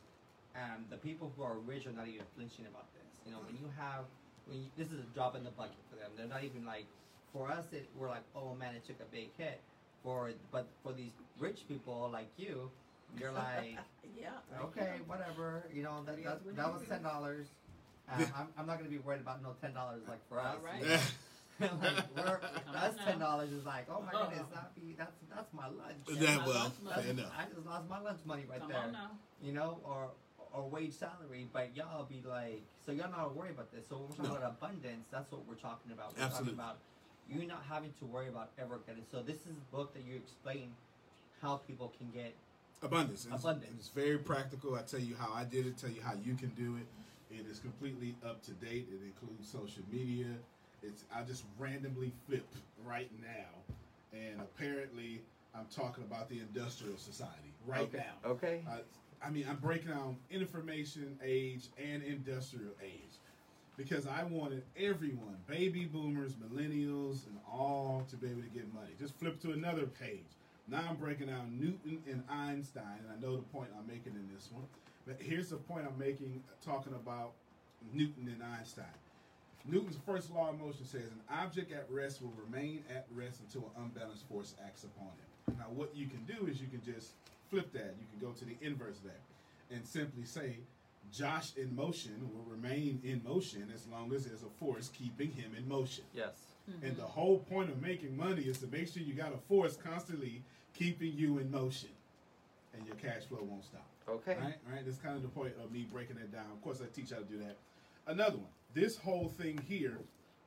um, 0.55 0.86
the 0.89 0.98
people 0.98 1.31
who 1.36 1.43
are 1.43 1.58
rich 1.65 1.86
are 1.88 1.91
not 1.91 2.08
even 2.08 2.25
flinching 2.36 2.65
about 2.65 2.88
this. 2.93 3.20
You 3.25 3.31
know, 3.31 3.39
when 3.46 3.55
you 3.55 3.70
have, 3.77 4.05
when 4.48 4.60
you, 4.60 4.67
this 4.77 4.88
is 4.88 5.00
a 5.00 5.10
drop 5.13 5.36
in 5.36 5.43
the 5.43 5.51
bucket 5.51 5.79
for 5.89 5.96
them. 5.96 6.12
They're 6.17 6.27
not 6.27 6.43
even 6.43 6.65
like, 6.65 6.86
for 7.34 7.50
us, 7.50 7.65
it, 7.72 7.88
we're 7.98 8.10
like, 8.10 8.24
oh 8.36 8.55
man, 8.55 8.75
it 8.75 8.86
took 8.86 9.00
a 9.00 9.10
big 9.12 9.29
hit. 9.38 9.62
For 10.03 10.31
but 10.51 10.65
for 10.84 10.93
these 10.93 11.12
rich 11.39 11.60
people 11.67 12.10
like 12.12 12.27
you, 12.36 12.72
you're 13.20 13.31
like, 13.31 13.77
yeah. 14.20 14.29
okay, 14.63 14.93
whatever. 15.05 15.63
You 15.72 15.84
know, 15.84 16.03
that 16.05 16.24
that, 16.24 16.41
Yes, 16.43 16.55
that 16.55 16.74
was 16.74 16.81
ten 16.89 17.03
dollars. 17.03 17.46
Um, 18.12 18.25
I'm, 18.36 18.48
I'm 18.58 18.67
not 18.67 18.79
gonna 18.79 18.89
be 18.89 18.98
worried 18.98 19.22
about 19.22 19.43
no 19.43 19.53
ten 19.62 19.74
dollars 19.75 20.01
like 20.08 20.27
for 20.27 20.39
us. 20.39 20.55
All 20.55 20.65
right. 20.65 20.81
you 20.81 20.89
know? 20.89 21.00
like, 21.81 22.03
we're, 22.15 22.39
Come 22.65 22.75
us 22.75 22.96
ten 23.05 23.20
dollars 23.20 23.51
is 23.51 23.63
like, 23.63 23.86
oh 23.91 24.01
my 24.01 24.12
goodness, 24.12 24.48
that 24.55 24.74
be 24.75 24.96
that's 24.98 25.13
that's 25.34 25.53
my 25.53 25.67
lunch. 25.67 26.20
Yeah, 26.20 26.38
my 26.38 26.48
well, 26.48 26.55
lunch 26.55 26.74
fair 26.96 27.12
enough. 27.12 27.31
I 27.38 27.46
just 27.53 27.65
lost 27.67 27.89
my 27.89 28.00
lunch 28.00 28.20
money 28.25 28.46
right 28.50 28.60
Come 28.60 28.70
there. 28.70 28.79
on 28.79 28.91
now. 28.91 29.12
You 29.41 29.53
know, 29.53 29.79
or 29.84 30.10
or 30.53 30.67
wage 30.67 30.93
salary, 30.93 31.48
but 31.53 31.70
y'all 31.75 32.03
be 32.05 32.22
like, 32.27 32.62
so 32.86 32.91
y'all 32.91 33.12
not 33.12 33.36
worry 33.36 33.51
about 33.51 33.72
this. 33.72 33.88
So 33.89 33.98
when 33.98 34.10
we're 34.10 34.15
talking 34.15 34.31
No. 34.31 34.38
about 34.38 34.58
abundance, 34.62 35.08
that's 35.12 35.31
what 35.31 35.48
we're 35.48 35.55
talking 35.55 35.91
about. 35.91 36.15
We're 36.17 36.24
Absolutely. 36.24 36.58
talking 36.58 36.75
about 36.75 36.77
you 37.29 37.48
not 37.48 37.63
having 37.70 37.93
to 38.00 38.05
worry 38.05 38.27
about 38.27 38.50
ever 38.60 38.79
getting. 38.86 39.03
So 39.10 39.22
this 39.22 39.38
is 39.38 39.55
a 39.58 39.75
book 39.75 39.93
that 39.93 40.03
you 40.03 40.15
explain 40.15 40.74
how 41.42 41.57
people 41.57 41.94
can 41.98 42.11
get. 42.11 42.33
abundance. 42.83 43.27
It's, 43.31 43.44
Abundance. 43.44 43.72
It's 43.77 43.90
very 43.90 44.18
practical. 44.18 44.75
I 44.75 44.81
tell 44.81 45.00
you 45.00 45.16
how 45.16 45.31
I 45.33 45.44
did 45.44 45.68
it. 45.68 45.77
Tell 45.77 45.90
you 45.92 46.01
how 46.01 46.14
you 46.24 46.33
can 46.35 46.50
do 46.50 46.77
it. 46.77 46.87
It 47.33 47.46
is 47.50 47.59
completely 47.59 48.16
up 48.25 48.44
to 48.44 48.51
date. 48.51 48.87
It 48.92 49.01
includes 49.05 49.48
social 49.48 49.83
media. 49.92 50.27
It's 50.83 51.03
I 51.16 51.22
just 51.22 51.44
randomly 51.59 52.11
flip 52.27 52.48
right 52.83 53.09
now, 53.22 54.18
and 54.18 54.42
apparently 54.42 55.22
I'm 55.55 55.68
talking 55.74 56.03
about 56.03 56.27
the 56.27 56.40
industrial 56.40 56.98
society 56.98 57.53
right 57.68 57.81
okay. 57.81 57.98
now. 57.98 58.29
Okay. 58.31 58.61
Uh, 58.68 58.77
I 59.24 59.29
mean, 59.29 59.46
I'm 59.50 59.57
breaking 59.57 59.90
down 59.90 60.18
information 60.29 61.18
age 61.24 61.70
and 61.77 62.01
industrial 62.03 62.74
age 62.84 63.20
because 63.77 64.07
I 64.07 64.24
wanted 64.24 64.64
everyone, 64.75 65.38
baby 65.48 65.86
boomers, 65.86 66.34
millennials, 66.34 67.27
and 67.27 67.38
all 67.50 68.05
to 68.10 68.16
be 68.16 68.27
able 68.27 68.42
to 68.42 68.50
get 68.50 68.74
money. 68.74 68.92
Just 69.00 69.16
flip 69.20 69.40
to 69.42 69.51
another 69.51 69.86
page. 69.86 70.25
Now 70.68 70.84
I'm 70.90 70.96
breaking 70.96 71.27
down 71.27 71.60
Newton 71.60 72.01
and 72.10 72.24
Einstein, 72.29 73.00
and 73.00 73.12
I 73.12 73.20
know 73.20 73.36
the 73.36 73.44
point 73.44 73.70
I'm 73.77 73.88
making 73.88 74.14
in 74.14 74.27
this 74.34 74.50
one. 74.51 74.66
But 75.05 75.18
here's 75.20 75.50
the 75.50 75.57
point 75.57 75.86
I'm 75.88 75.98
making 75.98 76.44
talking 76.64 76.94
about 76.94 77.34
Newton 77.94 78.27
and 78.27 78.44
Einstein. 78.44 78.86
Newton's 79.66 79.98
first 80.05 80.31
law 80.31 80.50
of 80.50 80.60
motion 80.60 80.86
says 80.86 81.12
an 81.12 81.22
object 81.29 81.72
at 81.72 81.86
rest 81.90 82.22
will 82.22 82.34
remain 82.44 82.84
at 82.90 83.05
rest 83.14 83.42
until 83.42 83.72
an 83.75 83.84
unbalanced 83.84 84.27
force 84.27 84.55
acts 84.66 84.84
upon 84.84 85.07
it. 85.07 85.57
Now, 85.57 85.66
what 85.74 85.96
you 85.96 86.07
can 86.07 86.24
do 86.25 86.48
is 86.48 86.60
you 86.60 86.68
can 86.68 86.81
just 86.81 87.14
flip 87.51 87.72
that. 87.74 87.94
You 88.00 88.05
can 88.09 88.27
go 88.27 88.33
to 88.33 88.46
the 88.46 88.55
inverse 88.61 88.98
of 88.98 89.03
that 89.03 89.75
and 89.75 89.85
simply 89.85 90.24
say, 90.24 90.57
Josh 91.14 91.51
in 91.57 91.75
motion 91.75 92.14
will 92.33 92.46
remain 92.50 93.01
in 93.03 93.22
motion 93.27 93.70
as 93.75 93.85
long 93.87 94.14
as 94.14 94.25
there's 94.25 94.44
a 94.44 94.64
force 94.64 94.90
keeping 94.98 95.31
him 95.31 95.51
in 95.57 95.68
motion. 95.68 96.05
Yes. 96.16 96.31
Mm-hmm. 96.70 96.85
And 96.85 96.98
the 96.98 97.03
whole 97.03 97.40
point 97.40 97.70
of 97.70 97.81
making 97.81 98.16
money 98.16 98.44
is 98.44 98.59
to 98.59 98.68
make 98.68 98.87
sure 98.87 99.03
you 99.03 99.14
got 99.14 99.33
a 99.33 99.37
force 99.50 99.75
constantly 99.75 100.42
keeping 100.74 101.11
you 101.14 101.40
in 101.40 101.51
motion 101.51 101.90
and 102.74 102.87
your 102.87 102.96
cash 102.96 103.24
flow 103.24 103.40
won't 103.42 103.66
stop. 103.66 103.85
Okay. 104.07 104.37
Right, 104.42 104.55
right. 104.72 104.85
That's 104.85 104.98
kind 104.98 105.16
of 105.16 105.22
the 105.22 105.27
point 105.27 105.53
of 105.64 105.72
me 105.72 105.85
breaking 105.92 106.18
it 106.18 106.31
down. 106.31 106.46
Of 106.53 106.61
course, 106.64 106.81
I 106.81 106.85
teach 106.96 107.11
how 107.11 107.18
to 107.18 107.24
do 107.24 107.37
that. 107.40 107.57
Another 108.07 108.37
one. 108.37 108.48
This 108.74 108.98
whole 108.98 109.27
thing 109.27 109.59
here, 109.68 109.98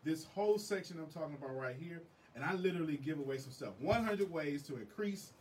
this 0.02 0.24
whole 0.24 0.58
section 0.58 0.98
I'm 0.98 1.12
talking 1.12 1.36
about 1.40 1.54
right 1.56 1.76
here, 1.78 2.00
and 2.34 2.42
I 2.42 2.54
literally 2.54 2.96
give 2.96 3.18
away 3.18 3.38
some 3.38 3.52
stuff. 3.52 3.74
100 3.80 4.30
ways 4.32 4.62
to 4.64 4.76
increase 4.76 5.32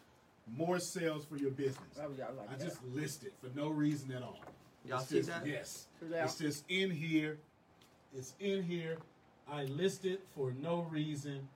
more 0.47 0.79
sales 0.79 1.25
for 1.25 1.37
your 1.37 1.51
business. 1.51 1.97
I 1.99 2.05
like 2.05 2.19
I 2.21 2.55
that. 2.55 2.59
just 2.65 2.83
list 2.85 3.23
it 3.23 3.33
for 3.41 3.49
no 3.57 3.69
reason 3.69 4.11
at 4.11 4.21
all. 4.21 4.39
Y'all 4.85 4.99
It's 4.99 5.09
see 5.09 5.17
just- 5.17 5.29
that? 5.29 5.45
Yes. 5.47 5.87
It's 6.01 6.37
just 6.37 6.65
in 6.69 6.91
here. 6.91 7.39
It's 8.15 8.33
in 8.39 8.63
here. 8.63 8.97
I 9.47 9.63
list 9.65 10.05
it 10.05 10.21
for 10.35 10.51
no 10.61 10.81
reason 10.83 11.47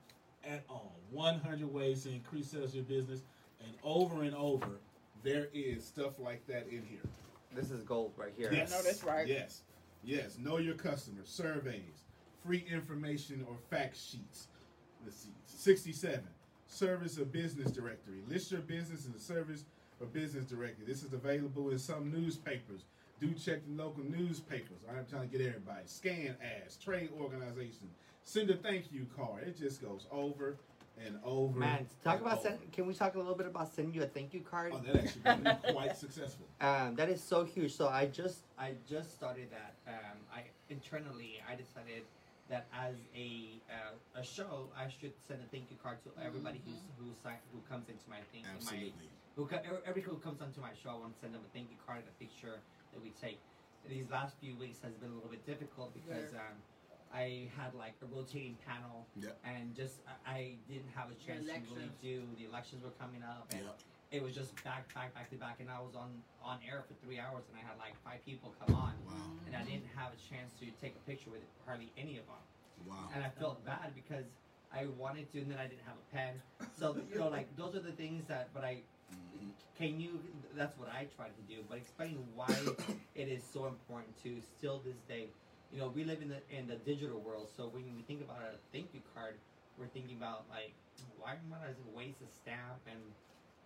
at 0.44 0.64
all. 0.68 0.92
100 1.10 1.72
ways 1.72 2.04
to 2.04 2.10
increase 2.10 2.48
sales 2.50 2.70
of 2.70 2.74
your 2.76 2.84
business. 2.84 3.20
And 3.60 3.72
over 3.82 4.22
and 4.22 4.34
over, 4.34 4.78
there 5.22 5.48
is 5.52 5.84
stuff 5.84 6.18
like 6.18 6.46
that 6.46 6.66
in 6.68 6.82
here. 6.82 7.00
This 7.54 7.70
is 7.70 7.82
gold 7.82 8.12
right 8.16 8.32
here. 8.36 8.52
Yes. 8.52 8.70
know 8.70 8.82
that's 8.82 9.02
right. 9.04 9.26
Yes. 9.26 9.62
Yes. 10.04 10.38
Know 10.38 10.58
your 10.58 10.74
customer. 10.74 11.20
Surveys. 11.24 12.02
Free 12.44 12.64
information 12.70 13.44
or 13.48 13.56
fact 13.70 13.96
sheets. 13.96 14.48
Let's 15.04 15.16
see. 15.16 15.30
67. 15.46 16.22
Service 16.68 17.16
of 17.16 17.32
business 17.32 17.72
directory. 17.72 18.22
List 18.28 18.52
your 18.52 18.60
business 18.60 19.06
in 19.06 19.12
the 19.12 19.18
service 19.18 19.64
or 20.00 20.06
business 20.06 20.44
directory. 20.44 20.84
This 20.86 21.02
is 21.02 21.12
available 21.12 21.70
in 21.70 21.78
some 21.78 22.12
newspapers. 22.12 22.84
Do 23.20 23.32
check 23.32 23.60
the 23.66 23.82
local 23.82 24.04
newspapers. 24.04 24.76
I'm 24.88 25.04
trying 25.10 25.28
to 25.28 25.38
get 25.38 25.44
everybody. 25.46 25.80
Scan 25.86 26.36
ads, 26.40 26.76
trade 26.76 27.08
organization. 27.18 27.88
Send 28.24 28.50
a 28.50 28.54
thank 28.54 28.92
you 28.92 29.06
card. 29.16 29.44
It 29.48 29.58
just 29.58 29.82
goes 29.82 30.06
over 30.12 30.56
and 31.04 31.18
over. 31.24 31.58
Man, 31.58 31.86
talk 32.04 32.20
about 32.20 32.40
over. 32.40 32.50
send, 32.50 32.72
can 32.72 32.86
we 32.86 32.92
talk 32.94 33.14
a 33.14 33.18
little 33.18 33.34
bit 33.34 33.46
about 33.46 33.74
sending 33.74 33.94
you 33.94 34.02
a 34.02 34.06
thank 34.06 34.34
you 34.34 34.40
card? 34.40 34.72
Oh, 34.74 34.80
that 34.86 35.04
actually 35.04 35.22
been 35.22 35.74
quite 35.74 35.96
successful. 35.96 36.46
Um, 36.60 36.94
that 36.96 37.08
is 37.08 37.22
so 37.22 37.44
huge. 37.44 37.74
So 37.74 37.88
I 37.88 38.06
just 38.06 38.40
I 38.58 38.74
just 38.88 39.14
started 39.14 39.48
that. 39.50 39.74
Um, 39.88 40.18
I 40.32 40.42
internally 40.68 41.40
I 41.50 41.54
decided 41.56 42.02
that 42.48 42.66
as 42.72 42.94
a 43.14 43.60
uh, 43.68 44.20
a 44.20 44.24
show 44.24 44.68
I 44.76 44.88
should 44.88 45.12
send 45.26 45.40
a 45.42 45.48
thank 45.52 45.70
you 45.70 45.76
card 45.82 45.98
to 46.04 46.10
everybody 46.24 46.60
who's 46.64 46.80
who 46.98 47.12
sign, 47.22 47.36
who 47.52 47.60
comes 47.68 47.88
into 47.88 48.04
my 48.08 48.20
thing. 48.32 48.42
in 48.44 48.50
My, 48.50 48.56
Absolutely. 48.56 49.08
who 49.36 49.46
co- 49.46 49.60
every- 49.64 49.84
every 49.86 50.02
who 50.02 50.16
comes 50.16 50.40
onto 50.40 50.60
my 50.60 50.72
show, 50.82 50.90
I 50.90 50.98
want 50.98 51.14
to 51.14 51.20
send 51.20 51.34
them 51.34 51.42
a 51.44 51.50
thank 51.52 51.70
you 51.70 51.76
card 51.86 52.00
and 52.00 52.08
a 52.08 52.16
picture 52.18 52.60
that 52.92 53.00
we 53.02 53.10
take. 53.20 53.38
These 53.88 54.10
last 54.10 54.36
few 54.40 54.56
weeks 54.56 54.80
has 54.82 54.92
been 54.94 55.10
a 55.10 55.14
little 55.14 55.30
bit 55.30 55.44
difficult 55.46 55.94
because 55.94 56.32
um, 56.34 56.56
I 57.14 57.48
had 57.56 57.74
like 57.74 57.94
a 58.02 58.06
rotating 58.06 58.56
panel 58.66 59.06
Yep. 59.20 59.38
and 59.44 59.74
just 59.76 60.00
I, 60.26 60.30
I 60.32 60.40
didn't 60.68 60.90
have 60.94 61.08
a 61.12 61.18
chance 61.20 61.46
to 61.46 61.52
really 61.74 61.90
do 62.02 62.24
the 62.36 62.44
elections 62.44 62.82
were 62.84 62.96
coming 62.98 63.22
up 63.22 63.46
and 63.52 63.60
Yep. 63.64 63.76
It 64.10 64.22
was 64.22 64.34
just 64.34 64.54
back 64.64 64.92
back 64.94 65.14
back 65.14 65.28
to 65.30 65.36
back 65.36 65.56
and 65.60 65.68
I 65.70 65.78
was 65.80 65.94
on 65.94 66.08
on 66.42 66.58
air 66.66 66.84
for 66.88 66.94
three 67.04 67.18
hours 67.20 67.44
and 67.50 67.56
I 67.60 67.62
had 67.66 67.76
like 67.78 67.92
five 68.04 68.24
people 68.24 68.54
come 68.64 68.74
on 68.74 68.92
Wow. 69.06 69.12
and 69.46 69.54
I 69.56 69.62
didn't 69.62 69.88
have 69.96 70.12
a 70.12 70.20
chance 70.34 70.52
to 70.60 70.66
take 70.80 70.96
a 70.96 71.02
picture 71.08 71.30
with 71.30 71.42
hardly 71.66 71.92
any 71.96 72.16
of 72.18 72.26
them 72.26 72.42
Wow. 72.86 73.10
and 73.14 73.22
I 73.24 73.28
felt 73.28 73.64
bad 73.66 73.92
because 73.94 74.24
I 74.72 74.86
wanted 74.98 75.30
to 75.32 75.40
and 75.40 75.50
then 75.50 75.58
I 75.58 75.66
didn't 75.66 75.84
have 75.84 75.96
a 75.96 76.14
pen 76.14 76.34
so 76.78 76.96
you 77.12 77.18
know 77.18 77.28
like 77.28 77.54
those 77.56 77.74
are 77.76 77.80
the 77.84 77.92
things 77.92 78.24
that 78.28 78.48
but 78.54 78.64
I 78.64 78.82
Mhm. 79.08 79.52
can 79.76 79.98
you 80.00 80.20
that's 80.54 80.76
what 80.78 80.88
I 80.92 81.06
try 81.16 81.28
to 81.28 81.42
do 81.48 81.64
but 81.68 81.78
explain 81.78 82.16
why 82.34 82.52
it 83.14 83.28
is 83.28 83.42
so 83.42 83.66
important 83.66 84.16
to 84.22 84.40
still 84.40 84.80
this 84.84 85.00
day 85.08 85.28
you 85.72 85.78
know 85.80 85.88
we 85.88 86.04
live 86.04 86.20
in 86.20 86.28
the 86.28 86.40
in 86.50 86.66
the 86.66 86.76
digital 86.76 87.20
world 87.20 87.48
so 87.56 87.68
when 87.68 87.84
we 87.96 88.02
think 88.02 88.20
about 88.22 88.40
a 88.40 88.56
thank 88.72 88.92
you 88.92 89.00
card 89.14 89.36
we're 89.78 89.86
thinking 89.86 90.16
about 90.16 90.44
like, 90.50 90.72
why 91.18 91.32
am 91.32 91.54
I 91.54 91.68
just 91.68 91.80
waste 91.94 92.20
a 92.20 92.26
stamp 92.28 92.82
and 92.90 92.98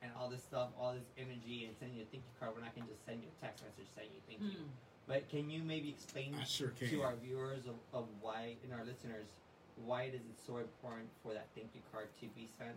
and 0.02 0.10
all 0.18 0.28
this 0.28 0.42
stuff, 0.42 0.68
all 0.78 0.92
this 0.92 1.06
energy, 1.16 1.64
and 1.66 1.74
sending 1.78 1.96
you 1.96 2.02
a 2.02 2.06
thank 2.10 2.22
you 2.26 2.34
card 2.40 2.54
when 2.54 2.64
I 2.64 2.70
can 2.74 2.82
just 2.90 3.04
send 3.06 3.22
you 3.22 3.28
a 3.30 3.36
text 3.44 3.62
message 3.64 3.86
saying 3.96 4.10
you 4.14 4.22
thank 4.28 4.42
you. 4.52 4.58
Mm. 4.66 4.70
But 5.06 5.28
can 5.30 5.50
you 5.50 5.62
maybe 5.62 5.88
explain 5.90 6.34
sure 6.46 6.72
to 6.78 7.02
our 7.02 7.14
viewers 7.22 7.66
of, 7.66 7.74
of 7.92 8.06
why 8.20 8.54
and 8.64 8.72
our 8.72 8.84
listeners 8.84 9.26
why 9.86 10.04
is 10.04 10.14
it 10.14 10.20
so 10.46 10.58
important 10.58 11.08
for 11.22 11.32
that 11.32 11.46
thank 11.56 11.68
you 11.74 11.80
card 11.92 12.08
to 12.20 12.26
be 12.36 12.46
sent? 12.58 12.76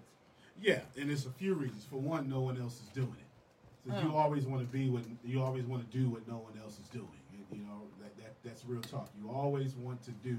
Yeah, 0.61 0.79
and 0.97 1.11
it's 1.11 1.25
a 1.25 1.29
few 1.31 1.53
reasons. 1.53 1.83
For 1.85 1.97
one, 1.97 2.29
no 2.29 2.39
one 2.39 2.59
else 2.59 2.75
is 2.81 2.87
doing 2.95 3.17
it. 3.19 3.89
So 3.91 3.99
you 3.99 4.11
Oh. 4.13 4.17
always 4.17 4.45
want 4.45 4.61
to 4.61 4.67
be 4.67 4.89
what 4.89 5.03
you 5.23 5.41
always 5.43 5.65
want 5.65 5.89
to 5.89 5.97
do 5.97 6.09
what 6.09 6.27
no 6.27 6.37
one 6.37 6.53
else 6.63 6.79
is 6.79 6.87
doing. 6.89 7.09
You- 7.33 7.57
You 7.57 7.63
know 7.65 7.81
that, 8.01 8.15
that 8.17 8.33
that's 8.43 8.65
real 8.65 8.81
talk. 8.81 9.09
You 9.21 9.29
always 9.29 9.75
want 9.75 10.01
to 10.05 10.11
do 10.11 10.37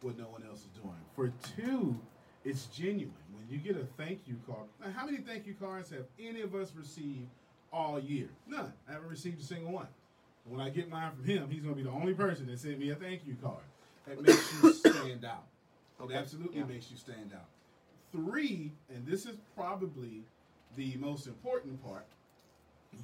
what 0.00 0.16
no 0.16 0.24
one 0.28 0.42
else 0.48 0.60
is 0.60 0.72
doing. 0.82 0.96
For 1.14 1.28
two, 1.56 1.96
it's 2.44 2.66
genuine. 2.66 3.12
When 3.46 3.60
you 3.60 3.72
get 3.72 3.80
a 3.80 3.86
thank 4.02 4.20
you 4.26 4.36
card, 4.46 4.66
now 4.80 4.90
how 4.90 5.06
many 5.06 5.18
thank 5.18 5.46
you 5.46 5.54
cards 5.54 5.90
have 5.90 6.04
any 6.18 6.40
of 6.40 6.54
us 6.54 6.72
received 6.76 7.28
all 7.72 8.00
year? 8.00 8.28
None. 8.46 8.72
I 8.88 8.92
haven't 8.92 9.08
received 9.08 9.40
a 9.40 9.44
single 9.44 9.72
one. 9.72 9.86
When 10.44 10.60
I 10.60 10.70
get 10.70 10.88
mine 10.88 11.12
from 11.12 11.24
him, 11.24 11.48
he's 11.50 11.62
going 11.62 11.74
to 11.74 11.82
be 11.82 11.88
the 11.88 11.94
only 11.94 12.14
person 12.14 12.46
that 12.46 12.58
sent 12.58 12.78
me 12.78 12.90
a 12.90 12.96
thank 12.96 13.26
you 13.26 13.36
card. 13.42 13.62
That 14.06 14.20
makes 14.20 14.52
you 14.62 14.72
stand 14.72 15.24
out. 15.24 15.44
It 16.02 16.12
absolutely 16.12 16.58
yeah. 16.58 16.66
makes 16.66 16.90
you 16.90 16.96
stand 16.96 17.32
out. 17.34 17.48
Three, 18.12 18.72
and 18.92 19.06
this 19.06 19.26
is 19.26 19.36
probably 19.56 20.22
the 20.76 20.96
most 20.98 21.26
important 21.26 21.82
part, 21.84 22.06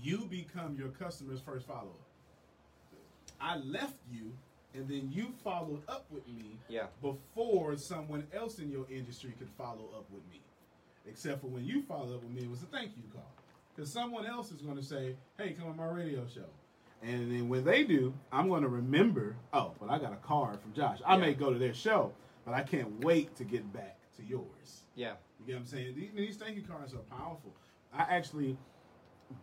you 0.02 0.26
become 0.30 0.76
your 0.76 0.88
customer's 0.88 1.40
first 1.40 1.66
follower. 1.66 1.90
I 3.40 3.56
left 3.58 3.96
you, 4.10 4.32
and 4.74 4.88
then 4.88 5.10
you 5.12 5.32
followed 5.44 5.82
up 5.88 6.06
with 6.10 6.26
me 6.28 6.58
Yeah. 6.68 6.86
before 7.00 7.76
someone 7.76 8.26
else 8.32 8.58
in 8.58 8.70
your 8.70 8.86
industry 8.90 9.34
could 9.38 9.50
follow 9.58 9.90
up 9.96 10.10
with 10.10 10.22
me. 10.30 10.40
Except 11.06 11.40
for 11.40 11.48
when 11.48 11.64
you 11.64 11.82
followed 11.82 12.14
up 12.14 12.22
with 12.22 12.30
me, 12.32 12.42
it 12.42 12.50
was 12.50 12.62
a 12.62 12.66
thank 12.66 12.96
you 12.96 13.02
call. 13.12 13.30
Because 13.74 13.90
someone 13.92 14.26
else 14.26 14.50
is 14.52 14.62
going 14.62 14.76
to 14.76 14.82
say, 14.82 15.16
hey, 15.38 15.52
come 15.58 15.68
on 15.68 15.76
my 15.76 15.86
radio 15.86 16.26
show. 16.32 16.46
And 17.02 17.32
then 17.32 17.48
when 17.48 17.64
they 17.64 17.82
do, 17.84 18.14
I'm 18.30 18.48
going 18.48 18.62
to 18.62 18.68
remember, 18.68 19.34
oh, 19.52 19.72
but 19.80 19.90
I 19.90 19.98
got 19.98 20.12
a 20.12 20.16
card 20.16 20.60
from 20.60 20.72
Josh. 20.72 21.00
I 21.04 21.16
may 21.16 21.34
go 21.34 21.52
to 21.52 21.58
their 21.58 21.74
show, 21.74 22.12
but 22.44 22.54
I 22.54 22.62
can't 22.62 23.04
wait 23.04 23.34
to 23.36 23.44
get 23.44 23.70
back 23.72 23.98
to 24.16 24.22
yours. 24.24 24.82
Yeah. 24.94 25.14
You 25.40 25.46
get 25.46 25.54
what 25.54 25.60
I'm 25.62 25.66
saying? 25.66 25.94
These, 25.96 26.10
these 26.14 26.36
thank 26.36 26.54
you 26.56 26.62
cards 26.62 26.94
are 26.94 26.98
powerful. 27.16 27.52
I 27.92 28.02
actually 28.02 28.56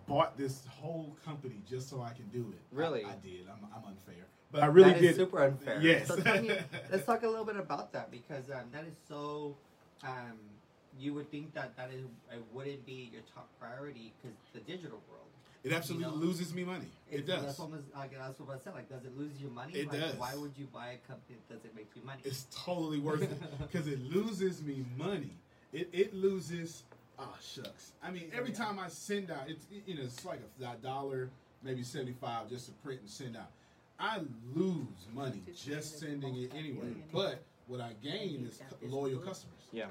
bought 0.08 0.38
this 0.38 0.66
whole 0.70 1.16
company 1.26 1.56
just 1.68 1.90
so 1.90 2.02
I 2.02 2.12
can 2.14 2.28
do 2.30 2.54
it. 2.54 2.62
Really? 2.72 3.04
I, 3.04 3.10
I 3.10 3.16
did. 3.22 3.48
I'm, 3.52 3.68
I'm 3.76 3.84
unfair. 3.90 4.26
But 4.52 4.64
I 4.64 4.68
really 4.68 4.94
that 4.94 5.02
did. 5.02 5.16
super 5.16 5.44
unfair. 5.44 5.80
Yes. 5.82 6.08
So 6.08 6.16
tell 6.16 6.42
me, 6.42 6.52
let's 6.92 7.06
talk 7.06 7.24
a 7.24 7.28
little 7.28 7.46
bit 7.46 7.56
about 7.58 7.92
that 7.94 8.10
because 8.12 8.50
um, 8.52 8.64
that 8.72 8.84
is 8.86 8.94
so. 9.08 9.56
Um, 10.04 10.38
you 11.00 11.14
would 11.14 11.30
think 11.32 11.54
that 11.54 11.78
that 11.78 11.92
is 11.94 12.04
it 12.32 12.44
wouldn't 12.52 12.86
be 12.86 13.10
your 13.14 13.22
top 13.34 13.48
priority 13.60 14.12
because 14.22 14.36
the 14.54 14.60
digital 14.62 15.02
world. 15.10 15.26
It 15.64 15.74
absolutely 15.74 16.08
You 16.08 16.12
know, 16.12 16.18
loses 16.18 16.54
me 16.54 16.64
money. 16.64 16.88
It 17.12 17.20
It's- 17.22 17.28
does. 17.28 17.46
That's 17.46 17.60
what, 17.60 17.72
was, 17.72 17.82
like, 17.94 18.18
that's 18.18 18.40
what 18.40 18.56
I 18.56 18.60
said. 18.64 18.74
Like, 18.74 18.90
does 18.90 19.04
it 19.04 19.18
lose 19.18 19.34
you 19.42 19.50
money? 19.50 19.74
It 19.74 19.90
like, 19.90 20.00
does. 20.00 20.16
Why 20.16 20.34
would 20.36 20.54
you 20.58 20.68
buy 20.74 20.92
a 20.92 20.98
company 21.08 21.38
that 21.50 21.56
doesn't 21.58 21.76
make 21.76 21.90
you 21.96 22.02
money? 22.06 22.22
It's 22.24 22.48
totally 22.56 23.00
worth 23.00 23.22
it 23.22 23.30
because 23.60 23.88
it 23.88 24.00
loses 24.02 24.62
me 24.64 24.86
money. 24.98 25.32
It 25.74 25.90
it 25.94 26.14
loses. 26.14 26.84
Oh 27.20 27.36
shucks. 27.42 27.92
I 28.02 28.10
mean, 28.12 28.32
every 28.34 28.52
time 28.54 28.80
I 28.80 28.88
send 28.88 29.30
out, 29.32 29.50
it's 29.50 29.66
you 29.86 29.96
know 29.96 30.04
it's 30.04 30.24
like 30.26 30.40
a 30.62 30.76
dollar, 30.82 31.30
maybe 31.62 31.84
seventy 31.84 32.14
five 32.20 32.50
just 32.50 32.66
to 32.68 32.72
print 32.84 33.02
and 33.02 33.10
send 33.10 33.36
out. 33.38 33.52
I 34.00 34.20
lose 34.56 35.08
money 35.14 35.42
just 35.56 36.00
sending 36.00 36.36
it 36.38 36.52
anyway. 36.56 36.88
But 37.12 37.44
what 37.68 37.82
I 37.82 37.94
gain 38.02 38.48
is 38.48 38.62
loyal 38.84 39.20
customers. 39.20 39.56
yeah. 39.72 39.88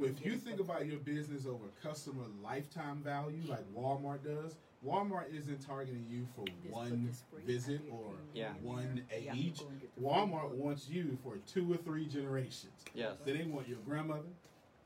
If 0.00 0.24
you 0.24 0.36
think 0.36 0.60
about 0.60 0.86
your 0.86 0.98
business 1.00 1.46
over 1.46 1.64
customer 1.82 2.24
lifetime 2.42 2.98
value, 3.02 3.40
like 3.48 3.64
Walmart 3.76 4.22
does, 4.24 4.54
Walmart 4.86 5.34
isn't 5.34 5.66
targeting 5.66 6.06
you 6.08 6.26
for 6.36 6.44
one 6.70 7.10
visit 7.44 7.80
or 7.90 8.12
Yeah. 8.34 8.52
one 8.62 9.02
age. 9.10 9.60
Walmart 10.00 10.50
wants 10.50 10.88
you 10.88 11.18
for 11.24 11.38
two 11.46 11.72
or 11.72 11.76
three 11.78 12.06
generations. 12.06 12.84
Yes. 12.94 13.16
Then 13.24 13.36
they 13.38 13.44
want 13.44 13.66
your 13.68 13.78
grandmother 13.78 14.28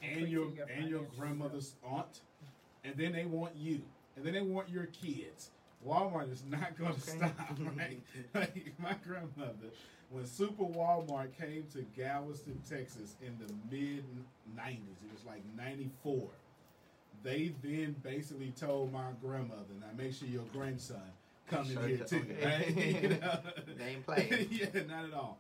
and 0.01 0.27
your 0.29 0.49
and 0.75 0.89
your 0.89 1.03
grandmother's 1.19 1.75
aunt, 1.85 2.21
and 2.85 2.97
then 2.97 3.13
they 3.13 3.25
want 3.27 3.57
you, 3.57 3.83
and 4.17 4.25
then 4.25 4.33
they 4.33 4.41
want 4.41 4.69
your 4.71 4.87
kids. 4.87 5.51
Walmart 5.87 6.33
is 6.33 6.43
not 6.51 6.77
going 6.77 6.93
to 6.95 7.01
Okay. 7.01 7.33
stop, 7.33 7.59
right? 7.77 8.01
like 8.35 8.73
my 8.79 8.95
grandmother, 9.07 9.69
when 10.11 10.27
Super 10.27 10.64
Walmart 10.64 11.37
came 11.38 11.64
to 11.73 11.83
Galveston, 11.97 12.61
Texas, 12.69 13.14
in 13.23 13.37
the 13.38 13.53
mid 13.75 14.05
'90s, 14.57 14.73
it 15.05 15.12
was 15.12 15.25
like 15.27 15.43
'94. 15.57 16.29
They 17.23 17.53
then 17.62 17.97
basically 18.03 18.53
told 18.59 18.93
my 18.93 19.11
grandmother, 19.23 19.75
"Now 19.81 19.87
make 19.97 20.14
sure 20.14 20.29
your 20.29 20.45
grandson 20.53 21.01
come 21.49 21.67
in 21.71 21.88
here 21.88 21.99
too." 22.07 22.25
Right? 22.45 22.77
You 23.03 23.09
know? 23.11 23.38
They 23.77 23.85
ain't 23.91 24.05
playing. 24.07 24.49
yeah, 24.51 24.83
not 24.88 25.05
at 25.05 25.14
all. 25.14 25.38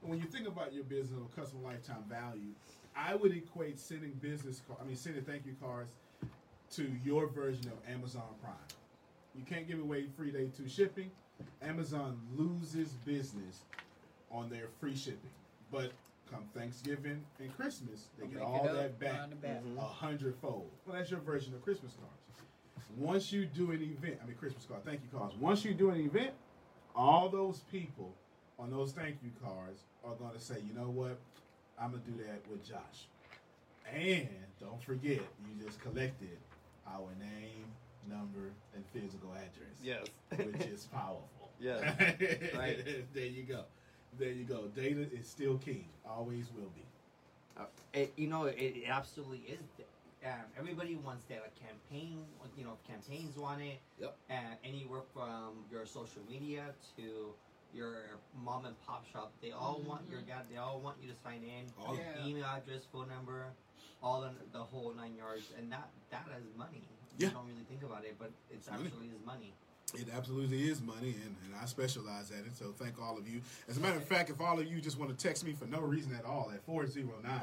When 0.00 0.18
you 0.18 0.24
think 0.26 0.46
about 0.46 0.72
your 0.72 0.84
business 0.84 1.18
or 1.20 1.28
customer 1.40 1.62
lifetime 1.64 2.04
value, 2.08 2.52
I 2.96 3.14
would 3.16 3.32
equate 3.32 3.78
sending 3.80 4.12
business, 4.12 4.60
card, 4.66 4.80
I 4.82 4.86
mean, 4.86 4.96
sending 4.96 5.22
thank 5.24 5.44
you 5.46 5.54
cards 5.60 5.90
to 6.72 6.90
your 7.04 7.26
version 7.26 7.66
of 7.68 7.92
Amazon 7.92 8.22
Prime. 8.42 8.54
You 9.38 9.44
can't 9.44 9.68
give 9.68 9.78
away 9.80 10.06
free 10.16 10.30
day 10.32 10.48
two 10.56 10.68
shipping. 10.68 11.10
Amazon 11.62 12.18
loses 12.36 12.88
business 13.04 13.60
on 14.30 14.50
their 14.50 14.66
free 14.80 14.96
shipping, 14.96 15.30
but 15.70 15.92
come 16.30 16.44
Thanksgiving 16.54 17.24
and 17.38 17.56
Christmas, 17.56 18.08
they 18.18 18.26
get 18.26 18.42
all 18.42 18.64
that 18.64 18.98
back 18.98 19.30
Mhm. 19.30 19.76
a 19.78 19.80
hundredfold. 19.80 20.70
Well, 20.84 20.96
that's 20.96 21.10
your 21.10 21.20
version 21.20 21.54
of 21.54 21.62
Christmas 21.62 21.94
cards. 21.94 22.92
Once 22.96 23.32
you 23.32 23.46
do 23.46 23.70
an 23.70 23.80
event, 23.80 24.18
I 24.22 24.26
mean 24.26 24.36
Christmas 24.36 24.64
card, 24.66 24.84
thank 24.84 25.00
you 25.02 25.08
cards. 25.16 25.34
Once 25.36 25.64
you 25.64 25.72
do 25.72 25.90
an 25.90 26.00
event, 26.00 26.34
all 26.96 27.28
those 27.28 27.60
people 27.70 28.12
on 28.58 28.70
those 28.70 28.92
thank 28.92 29.22
you 29.22 29.30
cards 29.42 29.84
are 30.04 30.16
going 30.16 30.32
to 30.32 30.40
say, 30.40 30.60
you 30.60 30.74
know 30.74 30.90
what, 30.90 31.18
I'm 31.78 31.92
gonna 31.92 32.02
do 32.02 32.22
that 32.24 32.46
with 32.48 32.64
Josh. 32.64 33.06
And 33.86 34.28
don't 34.58 34.82
forget, 34.82 35.20
you 35.20 35.64
just 35.64 35.80
collected 35.80 36.38
our 36.86 37.14
name, 37.20 37.64
number, 38.08 38.52
and 38.74 38.84
physical 38.92 39.32
address, 39.32 39.74
Yes. 39.82 40.06
which 40.36 40.66
is 40.72 40.84
powerful. 40.92 41.50
Yes. 41.60 41.82
Right. 42.56 42.84
there 43.14 43.26
you 43.26 43.42
go. 43.44 43.64
There 44.18 44.30
you 44.30 44.44
go. 44.44 44.66
Data 44.74 45.06
is 45.12 45.28
still 45.28 45.58
king. 45.58 45.86
Always 46.08 46.46
will 46.56 46.70
be. 46.74 46.84
Uh, 47.58 47.64
it, 47.92 48.12
you 48.16 48.28
know, 48.28 48.44
it, 48.44 48.56
it 48.58 48.84
absolutely 48.88 49.38
is. 49.48 49.60
Um, 50.24 50.32
everybody 50.58 50.96
wants 50.96 51.24
that. 51.26 51.38
A 51.46 51.60
campaign, 51.66 52.24
you 52.56 52.64
know, 52.64 52.76
campaigns 52.86 53.36
want 53.36 53.60
it. 53.62 53.78
Yep. 54.00 54.16
Uh, 54.30 54.34
anywhere 54.64 55.02
from 55.12 55.64
your 55.70 55.84
social 55.86 56.22
media 56.28 56.64
to 56.96 57.32
your 57.74 58.18
mom 58.44 58.64
and 58.64 58.74
pop 58.86 59.04
shop, 59.12 59.32
they 59.42 59.50
all 59.52 59.80
want 59.86 60.02
your 60.10 60.20
guy. 60.22 60.40
They 60.50 60.56
all 60.56 60.80
want 60.80 60.96
you 61.02 61.08
to 61.10 61.16
sign 61.22 61.42
in. 61.44 61.66
All- 61.84 61.96
Yeah. 61.96 62.26
Email 62.26 62.46
address, 62.46 62.82
phone 62.92 63.08
number, 63.08 63.46
all 64.02 64.20
the, 64.22 64.30
the 64.52 64.62
whole 64.62 64.92
nine 64.96 65.14
yards, 65.16 65.52
and 65.58 65.70
that 65.70 65.88
that 66.10 66.24
is 66.38 66.46
money. 66.56 66.82
Yeah. 67.18 67.28
You 67.28 67.34
don't 67.34 67.46
really 67.46 67.66
think 67.68 67.82
about 67.82 68.04
it, 68.04 68.16
but 68.18 68.30
it's 68.50 68.66
It's 68.66 68.70
money. 68.70 68.86
actually 68.86 69.06
is 69.08 69.26
money. 69.26 69.52
It 69.94 70.06
absolutely 70.14 70.68
is 70.68 70.80
money, 70.82 71.14
and, 71.24 71.34
and 71.46 71.54
I 71.60 71.64
specialize 71.64 72.30
at 72.30 72.44
it. 72.46 72.56
So 72.56 72.72
thank 72.78 73.00
all 73.00 73.16
of 73.18 73.26
you. 73.26 73.40
As 73.68 73.76
a 73.78 73.80
matter 73.80 73.96
of 73.96 74.04
fact, 74.04 74.28
if 74.30 74.40
all 74.40 74.58
of 74.58 74.66
you 74.66 74.80
just 74.80 74.98
want 74.98 75.16
to 75.16 75.16
text 75.16 75.44
me 75.44 75.52
for 75.52 75.64
no 75.66 75.80
reason 75.80 76.14
at 76.14 76.24
all 76.26 76.50
at 76.54 76.62
409 76.64 77.40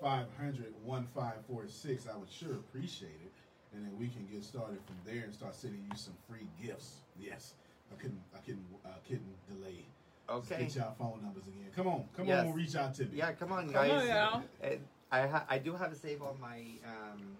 500 0.00 0.74
1546, 0.84 2.06
I 2.12 2.16
would 2.16 2.30
sure 2.30 2.52
appreciate 2.54 3.20
it. 3.24 3.32
And 3.74 3.84
then 3.84 3.92
we 3.98 4.08
can 4.08 4.26
get 4.32 4.44
started 4.44 4.78
from 4.86 4.96
there 5.04 5.24
and 5.24 5.32
start 5.34 5.54
sending 5.54 5.80
you 5.90 5.96
some 5.96 6.14
free 6.28 6.46
gifts. 6.62 6.96
Yes, 7.18 7.54
I 7.92 8.00
couldn't, 8.00 8.20
I 8.34 8.38
couldn't, 8.40 8.64
uh, 8.84 8.88
couldn't 9.06 9.36
delay. 9.48 9.84
Let's 10.28 10.50
Okay. 10.50 10.64
Get 10.64 10.76
y'all 10.76 10.94
phone 10.98 11.20
numbers 11.22 11.44
again. 11.46 11.70
Come 11.74 11.86
on, 11.86 12.04
come 12.16 12.26
Yes. 12.26 12.46
on, 12.46 12.52
reach 12.52 12.74
out 12.74 12.94
to 12.94 13.04
me. 13.04 13.10
Yeah, 13.18 13.32
come 13.32 13.52
on, 13.52 13.68
guys. 13.68 13.88
Come 13.90 13.98
guys. 14.00 14.10
on, 14.32 14.42
y'all. 14.62 14.72
Uh, 14.72 14.76
I 15.12 15.26
ha- 15.28 15.46
I 15.48 15.58
do 15.58 15.74
have 15.74 15.92
it 15.92 15.98
save 16.02 16.20
on 16.22 16.40
my 16.40 16.62
um, 16.84 17.36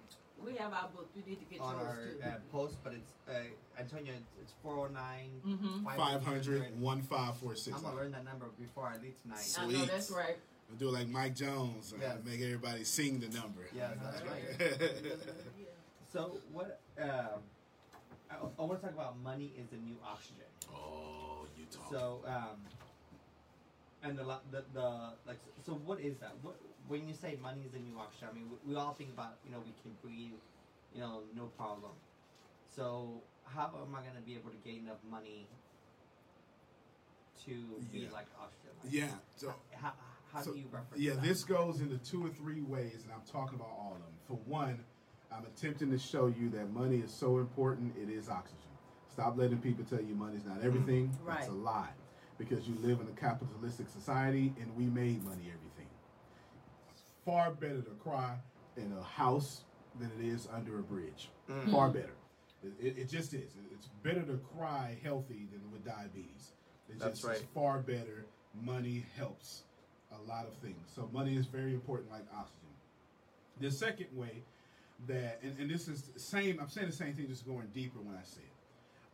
We 0.47 0.55
have 0.57 0.73
our 0.73 0.89
book. 0.95 1.11
You 1.17 1.23
need 1.27 1.41
to 1.41 1.45
get 1.47 1.61
on 1.61 1.75
our 1.75 1.97
too. 1.97 2.23
uh, 2.25 2.29
post, 2.53 2.77
but 2.85 2.93
it's 2.95 3.13
uh, 3.29 3.33
Antonio. 3.81 4.13
It's 4.41 4.53
four 4.63 4.77
hundred 4.77 4.95
nine. 4.95 5.31
Mhm. 5.45 5.85
500 5.97 6.81
1546. 6.81 7.77
I'm 7.77 7.83
gonna 7.83 7.97
learn 7.97 8.13
that 8.13 8.25
number 8.25 8.47
before 8.59 8.85
I 8.87 8.97
leave 9.03 9.21
tonight. 9.23 9.39
So- 9.41 9.63
I 9.63 9.67
know 9.67 9.71
Sweet. 9.79 9.91
that's 9.91 10.11
right. 10.11 10.37
We'll 10.69 10.79
do 10.79 10.89
it 10.89 10.93
like 10.93 11.09
Mike 11.09 11.35
Jones. 11.35 11.93
uh, 11.93 11.97
Yes. 12.01 12.19
Make 12.25 12.41
everybody 12.41 12.85
sing 12.85 13.19
the 13.21 13.29
number. 13.29 13.63
Yes, 13.75 13.93
that's 14.03 14.23
right. 14.23 15.13
So 16.13 16.39
what? 16.53 16.81
Um, 16.99 17.43
I, 18.31 18.37
I 18.59 18.63
want 18.63 18.81
to 18.81 18.87
talk 18.87 18.95
about 18.95 19.19
money 19.23 19.53
is 19.59 19.67
the 19.69 19.77
new 19.77 19.97
oxygen. 20.05 20.47
oh, 20.73 21.45
you 21.59 21.65
talk. 21.67 21.91
So 21.91 22.21
um, 22.27 22.57
and 24.03 24.17
the, 24.17 24.23
lo- 24.25 24.41
the 24.51 24.65
the 24.73 25.13
like 25.27 25.39
so 25.67 25.73
what 25.85 26.01
is 26.01 26.17
that? 26.19 26.33
What 26.43 26.57
when 26.89 27.09
you 27.09 27.15
say 27.15 27.39
money 27.43 27.63
is 27.67 27.73
the 27.73 27.79
new 27.79 27.99
oxygen? 27.99 28.29
I 28.31 28.35
mean 28.35 28.49
we, 28.51 28.73
we 28.73 28.79
all 28.79 28.93
think 28.95 29.11
about 29.11 29.37
you 29.45 29.53
know 29.53 29.59
we 29.59 29.73
can 29.83 29.93
breathe, 30.03 30.39
you 30.95 31.01
know 31.01 31.23
no 31.37 31.47
problem. 31.57 31.93
So 32.75 33.23
how 33.45 33.67
am 33.67 33.95
I 33.95 34.01
gonna 34.07 34.25
be 34.25 34.35
able 34.35 34.51
to 34.51 34.57
gain 34.65 34.85
enough 34.85 35.03
money 35.11 35.47
to 37.47 37.53
be 37.93 38.01
Yeah. 38.01 38.11
like 38.13 38.27
oxygen? 38.41 38.71
Like, 38.83 38.93
yeah. 38.93 39.15
So 39.37 39.55
How, 39.75 39.93
how 40.33 40.43
So, 40.43 40.53
do 40.53 40.59
you 40.59 40.67
reference 40.71 41.03
yeah, 41.03 41.15
that? 41.15 41.23
this 41.23 41.45
goes 41.45 41.81
into 41.81 41.99
two 41.99 42.25
or 42.25 42.29
three 42.29 42.61
ways, 42.63 43.05
and 43.05 43.13
I'm 43.13 43.23
talking 43.31 43.55
about 43.57 43.71
all 43.71 43.93
of 43.95 44.01
them. 44.01 44.13
For 44.27 44.37
one, 44.51 44.85
I'm 45.33 45.45
attempting 45.47 45.91
to 45.91 45.99
show 45.99 46.27
you 46.27 46.49
that 46.51 46.71
money 46.73 46.99
is 46.99 47.13
so 47.13 47.39
important, 47.39 47.95
it 47.97 48.11
is 48.11 48.29
oxygen. 48.29 48.61
Stop 49.09 49.39
letting 49.39 49.59
people 49.59 49.85
tell 49.85 50.01
you 50.03 50.15
money's 50.15 50.45
not 50.45 50.59
mm-hmm. 50.59 50.67
everything. 50.67 51.19
right. 51.25 51.39
That's 51.39 51.49
a 51.49 51.53
lie. 51.53 51.89
Because 52.39 52.69
you 52.69 52.75
live 52.81 53.01
in 53.01 53.07
a 53.09 53.19
capitalistic 53.19 53.89
society 53.89 54.53
and 54.61 54.77
we 54.77 54.85
made 54.85 55.25
money 55.25 55.45
everything. 55.49 55.66
It's 57.27 57.33
far 57.35 57.51
better 57.51 57.83
to 57.83 57.91
cry 58.03 58.37
in 58.77 58.93
a 58.99 59.03
house 59.03 59.63
than 59.99 60.11
it 60.21 60.25
is 60.25 60.47
under 60.55 60.79
a 60.79 60.83
bridge. 60.83 61.29
Mm. 61.51 61.73
Far 61.73 61.89
better. 61.91 62.15
It, 62.63 62.73
it, 62.81 62.99
it 62.99 63.09
just 63.09 63.35
is. 63.35 63.41
It- 63.57 63.73
It's 63.73 63.89
better 64.05 64.23
to 64.23 64.39
cry 64.57 64.97
healthy 65.03 65.49
than 65.53 65.61
with 65.73 65.85
diabetes. 65.85 66.53
It 66.89 66.99
That's 67.01 67.21
just 67.21 67.25
right. 67.29 67.45
far 67.53 67.81
better. 67.81 68.25
Money 68.63 69.05
helps 69.17 69.65
a 70.13 70.31
lot 70.31 70.47
of 70.47 70.55
things. 70.63 70.89
So 70.95 71.09
money 71.13 71.37
is 71.37 71.47
very 71.47 71.75
important, 71.75 72.11
like 72.11 72.23
oxygen. 72.33 72.69
The 73.61 73.71
second 73.73 74.07
way 74.15 74.43
that, 75.09 75.41
and, 75.43 75.59
and 75.59 75.69
this 75.69 75.89
is 75.89 76.03
the 76.03 76.21
same, 76.21 76.59
I'm 76.61 76.69
saying 76.69 76.87
the 76.87 76.93
same 76.93 77.15
thing, 77.15 77.27
just 77.29 77.45
going 77.47 77.67
deeper 77.75 77.99
when 77.99 78.15
I 78.17 78.23
say 78.25 78.41
it. 78.43 78.53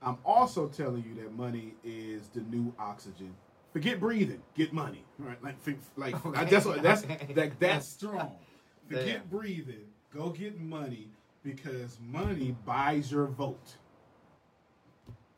I'm 0.06 0.18
also 0.24 0.68
telling 0.68 1.02
you 1.04 1.14
that 1.22 1.32
money 1.32 1.74
is 1.82 2.28
the 2.28 2.40
new 2.42 2.74
oxygen. 2.78 3.34
Forget 3.72 3.98
breathing, 4.00 4.42
get 4.54 4.72
money. 4.72 5.04
Right? 5.18 5.42
Like, 5.42 5.56
like 5.96 6.26
Okay. 6.26 6.44
that's 6.44 6.66
what 6.66 6.82
that's 6.82 7.02
that, 7.34 7.58
that's 7.58 7.86
strong. 7.88 8.32
Forget 8.88 9.30
breathing, 9.30 9.86
go 10.14 10.30
get 10.30 10.60
money 10.60 11.08
because 11.42 11.98
money 12.06 12.54
buys 12.66 13.10
your 13.10 13.26
vote. 13.26 13.76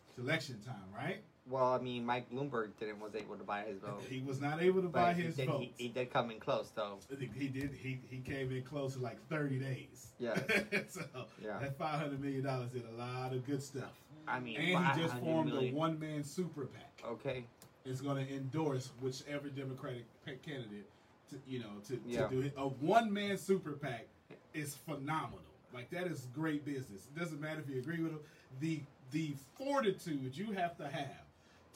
It's 0.09 0.18
election 0.18 0.61
time, 0.64 0.75
right? 0.94 1.18
Well, 1.47 1.73
I 1.75 1.79
mean, 1.79 2.07
Mike 2.07 2.31
Bloomberg 2.31 2.70
didn't 2.81 3.01
was 3.01 3.14
able 3.14 3.37
to 3.37 3.44
buy 3.44 3.62
his 3.64 3.79
vote, 3.79 4.03
He 4.09 4.23
was 4.23 4.40
not 4.40 4.62
able 4.62 4.81
to 4.81 4.88
buy 4.88 5.12
his 5.12 5.37
did, 5.37 5.47
vote. 5.49 5.61
he, 5.61 5.73
he 5.77 5.88
did 5.88 6.11
come 6.11 6.31
in 6.31 6.40
close 6.40 6.70
though. 6.75 6.99
He 7.11 7.49
did. 7.49 7.70
He 7.75 8.01
he 8.09 8.18
came 8.18 8.51
in 8.51 8.62
close 8.62 8.94
to 8.94 9.01
like 9.01 9.18
thirty 9.29 9.59
days. 9.59 10.09
Yeah. 10.18 10.35
so 10.88 11.03
Yeah. 11.42 11.59
that 11.61 11.77
five 11.79 12.01
hundred 12.01 12.20
million 12.20 12.44
dollars 12.44 12.70
did 12.70 12.85
a 12.92 12.99
lot 12.99 13.33
of 13.35 13.47
good 13.47 13.62
stuff. 13.62 13.92
I 14.27 14.40
mean, 14.40 14.57
And 14.57 14.87
he 14.97 15.03
just 15.03 15.14
formed 15.18 15.53
million. 15.53 15.75
a 15.75 15.77
one 15.77 15.99
man 16.01 16.25
super 16.25 16.64
PAC. 16.64 17.03
Okay. 17.07 17.44
It's 17.85 18.01
going 18.01 18.25
to 18.27 18.33
endorse 18.35 18.90
whichever 19.01 19.49
Democratic 19.49 20.07
candidate, 20.42 20.87
to, 21.31 21.37
you 21.47 21.59
know, 21.59 21.66
to, 21.88 22.01
Yeah. 22.07 22.27
to 22.27 22.35
do 22.35 22.40
it. 22.40 22.55
A 22.57 22.66
one 22.66 23.12
man 23.12 23.37
super 23.37 23.73
PAC 23.73 24.07
is 24.55 24.75
phenomenal. 24.75 25.40
Like 25.75 25.90
that 25.90 26.07
is 26.07 26.29
great 26.35 26.64
business. 26.64 27.09
It 27.14 27.18
doesn't 27.18 27.40
matter 27.40 27.61
if 27.61 27.68
you 27.68 27.79
agree 27.81 28.01
with 28.01 28.12
him. 28.12 28.20
The 28.61 28.81
the 29.11 29.35
fortitude 29.59 30.37
you 30.37 30.53
have 30.53 30.77
to 30.79 30.88
have 30.88 31.25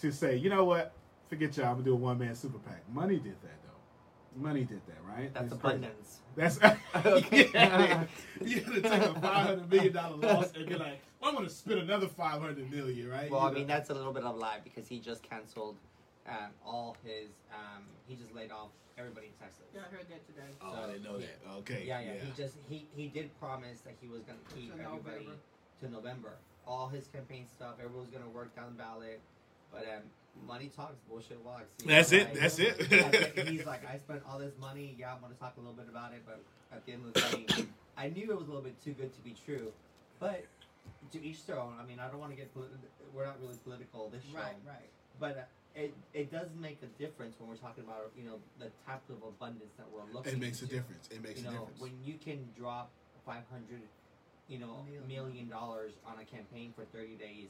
to 0.00 0.12
say, 0.12 0.36
you 0.36 0.48
know 0.50 0.64
what, 0.64 0.92
forget 1.28 1.56
y'all. 1.56 1.66
I'm 1.66 1.72
gonna 1.74 1.84
do 1.84 1.92
a 1.92 1.96
one 1.96 2.18
man 2.18 2.34
super 2.36 2.58
PAC. 2.58 2.88
Money 2.92 3.16
did 3.16 3.34
that 3.42 3.58
though. 3.64 4.40
Money 4.40 4.64
did 4.64 4.80
that, 4.86 4.98
right? 5.04 5.34
That's 5.34 5.52
It's 5.52 5.60
crazy. 5.60 5.88
That's 6.36 6.58
Okay. 7.06 7.50
yeah. 7.54 8.04
You 8.40 8.60
had 8.60 8.74
to 8.74 8.80
take 8.82 9.02
a 9.02 9.14
five 9.14 9.46
hundred 9.48 9.70
million 9.70 9.92
dollar 9.92 10.16
loss 10.16 10.52
and 10.54 10.66
be 10.66 10.76
like, 10.76 11.02
well, 11.20 11.30
I'm 11.30 11.34
gonna 11.36 11.50
spend 11.50 11.80
another 11.80 12.06
five 12.06 12.40
hundred 12.40 12.70
million, 12.70 13.08
right? 13.10 13.28
Well, 13.30 13.40
You 13.42 13.48
I 13.48 13.52
mean, 13.52 13.66
that's 13.66 13.90
a 13.90 13.94
little 13.94 14.12
bit 14.12 14.22
of 14.22 14.36
a 14.36 14.38
lie 14.38 14.60
because 14.62 14.86
he 14.86 15.00
just 15.00 15.24
canceled 15.24 15.76
um, 16.28 16.50
all 16.64 16.96
his. 17.04 17.28
Um, 17.52 17.84
he 18.06 18.14
just 18.16 18.34
laid 18.34 18.50
off 18.50 18.68
everybody 18.98 19.26
in 19.28 19.32
Texas. 19.40 19.64
Yeah, 19.74 19.82
I 19.86 19.94
heard 19.94 20.06
that 20.10 20.26
today. 20.26 20.48
Oh, 20.60 20.84
I 20.84 20.86
didn't 20.92 21.04
know 21.04 21.18
that. 21.18 21.38
Okay. 21.58 21.84
Yeah, 21.86 22.00
yeah. 22.00 22.12
He 22.24 22.32
just 22.36 22.56
he 22.68 22.86
he 22.96 23.08
did 23.08 23.30
promise 23.40 23.80
that 23.80 23.94
he 24.00 24.08
was 24.08 24.22
gonna 24.22 24.38
keep 24.54 24.74
To 24.76 24.82
everybody 24.82 25.24
November. 25.24 25.38
to 25.82 25.88
November. 25.90 26.32
All 26.66 26.88
his 26.88 27.06
campaign 27.08 27.46
stuff, 27.48 27.74
everyone 27.82 28.02
was 28.06 28.10
gonna 28.10 28.28
work 28.28 28.54
down 28.54 28.76
the 28.76 28.82
ballot. 28.82 29.20
But 29.72 29.82
um, 29.84 30.02
money 30.46 30.70
talks, 30.74 30.96
bullshit 31.08 31.40
walks. 31.44 31.64
You 31.82 31.88
That's 31.88 32.12
know, 32.12 32.18
it, 32.18 32.24
like- 32.30 32.40
that's 32.40 32.58
it. 32.58 32.90
like, 33.36 33.48
he's 33.48 33.66
like, 33.66 33.88
I 33.88 33.98
spent 33.98 34.22
all 34.28 34.38
this 34.38 34.54
money. 34.60 34.94
Yeah, 34.98 35.12
I'm 35.14 35.20
gonna 35.20 35.34
talk 35.34 35.54
a 35.56 35.60
little 35.60 35.74
bit 35.74 35.86
about 35.88 36.12
it, 36.12 36.22
but 36.26 36.40
at 36.72 36.84
the 36.86 36.92
end 36.92 37.04
of 37.06 37.12
the 37.14 37.20
day, 37.20 37.64
I 37.96 38.08
knew 38.08 38.30
it 38.30 38.36
was 38.38 38.46
a 38.48 38.50
little 38.50 38.62
bit 38.64 38.82
too 38.82 38.92
good 38.92 39.12
to 39.14 39.20
be 39.20 39.34
true. 39.44 39.72
But 40.20 40.44
to 41.12 41.24
each 41.24 41.46
their 41.46 41.58
own. 41.58 41.74
I 41.80 41.86
mean, 41.86 41.98
I 42.00 42.08
don't 42.08 42.18
want 42.20 42.32
to 42.32 42.36
get. 42.36 42.54
Politi- 42.54 42.76
we're 43.14 43.24
not 43.24 43.40
really 43.40 43.56
political 43.64 44.08
this 44.10 44.22
show. 44.30 44.36
Right, 44.36 44.56
right. 44.66 44.88
But 45.20 45.36
uh, 45.38 45.42
it 45.78 45.94
it 46.12 46.30
does 46.32 46.48
make 46.60 46.78
a 46.82 46.90
difference 47.00 47.36
when 47.38 47.48
we're 47.48 47.56
talking 47.56 47.84
about 47.84 48.10
you 48.18 48.24
know 48.24 48.36
the 48.58 48.66
type 48.86 49.02
of 49.08 49.22
abundance 49.26 49.72
that 49.78 49.86
we're 49.92 50.04
looking. 50.12 50.32
It 50.34 50.40
makes 50.40 50.60
a 50.62 50.66
difference. 50.66 51.08
It 51.10 51.22
makes 51.22 51.40
You 51.40 51.48
a 51.48 51.52
know, 51.52 51.58
difference. 51.60 51.80
when 51.80 51.92
you 52.04 52.14
can 52.18 52.48
drop 52.58 52.90
five 53.24 53.44
hundred, 53.50 53.82
you 54.48 54.58
know, 54.58 54.82
Million. 54.84 55.06
million 55.08 55.48
dollars 55.48 55.92
on 56.06 56.18
a 56.20 56.24
campaign 56.24 56.72
for 56.74 56.84
thirty 56.86 57.14
days, 57.14 57.48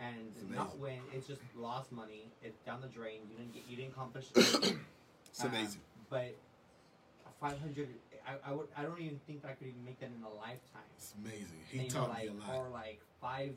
and 0.00 0.32
It's 0.34 0.48
not 0.50 0.72
amazing. 0.74 0.80
win, 0.80 1.00
it's 1.14 1.26
just 1.26 1.42
lost 1.56 1.92
money. 1.92 2.24
It's 2.42 2.58
down 2.64 2.80
the 2.80 2.88
drain. 2.88 3.20
You 3.30 3.36
didn't 3.36 3.54
get. 3.54 3.62
You 3.68 3.76
didn't 3.76 3.92
accomplish. 3.92 4.26
it's 4.34 5.44
um, 5.44 5.50
amazing. 5.52 5.80
but 6.08 6.34
five 7.40 7.60
hundred. 7.60 7.88
I, 8.26 8.50
I 8.50 8.52
would. 8.52 8.68
I 8.76 8.82
don't 8.82 9.00
even 9.00 9.20
think 9.26 9.42
that 9.42 9.48
I 9.50 9.54
could 9.54 9.68
even 9.68 9.84
make 9.84 10.00
that 10.00 10.10
in 10.16 10.22
a 10.22 10.28
lifetime. 10.36 10.88
It's 10.96 11.14
amazing. 11.22 11.60
And, 11.72 11.80
He 11.80 11.86
you 11.88 11.94
know, 11.94 12.06
like, 12.08 12.24
me 12.32 12.38
a 12.38 12.52
lot. 12.52 12.56
Or 12.56 12.68
like 12.68 13.00
five, 13.20 13.52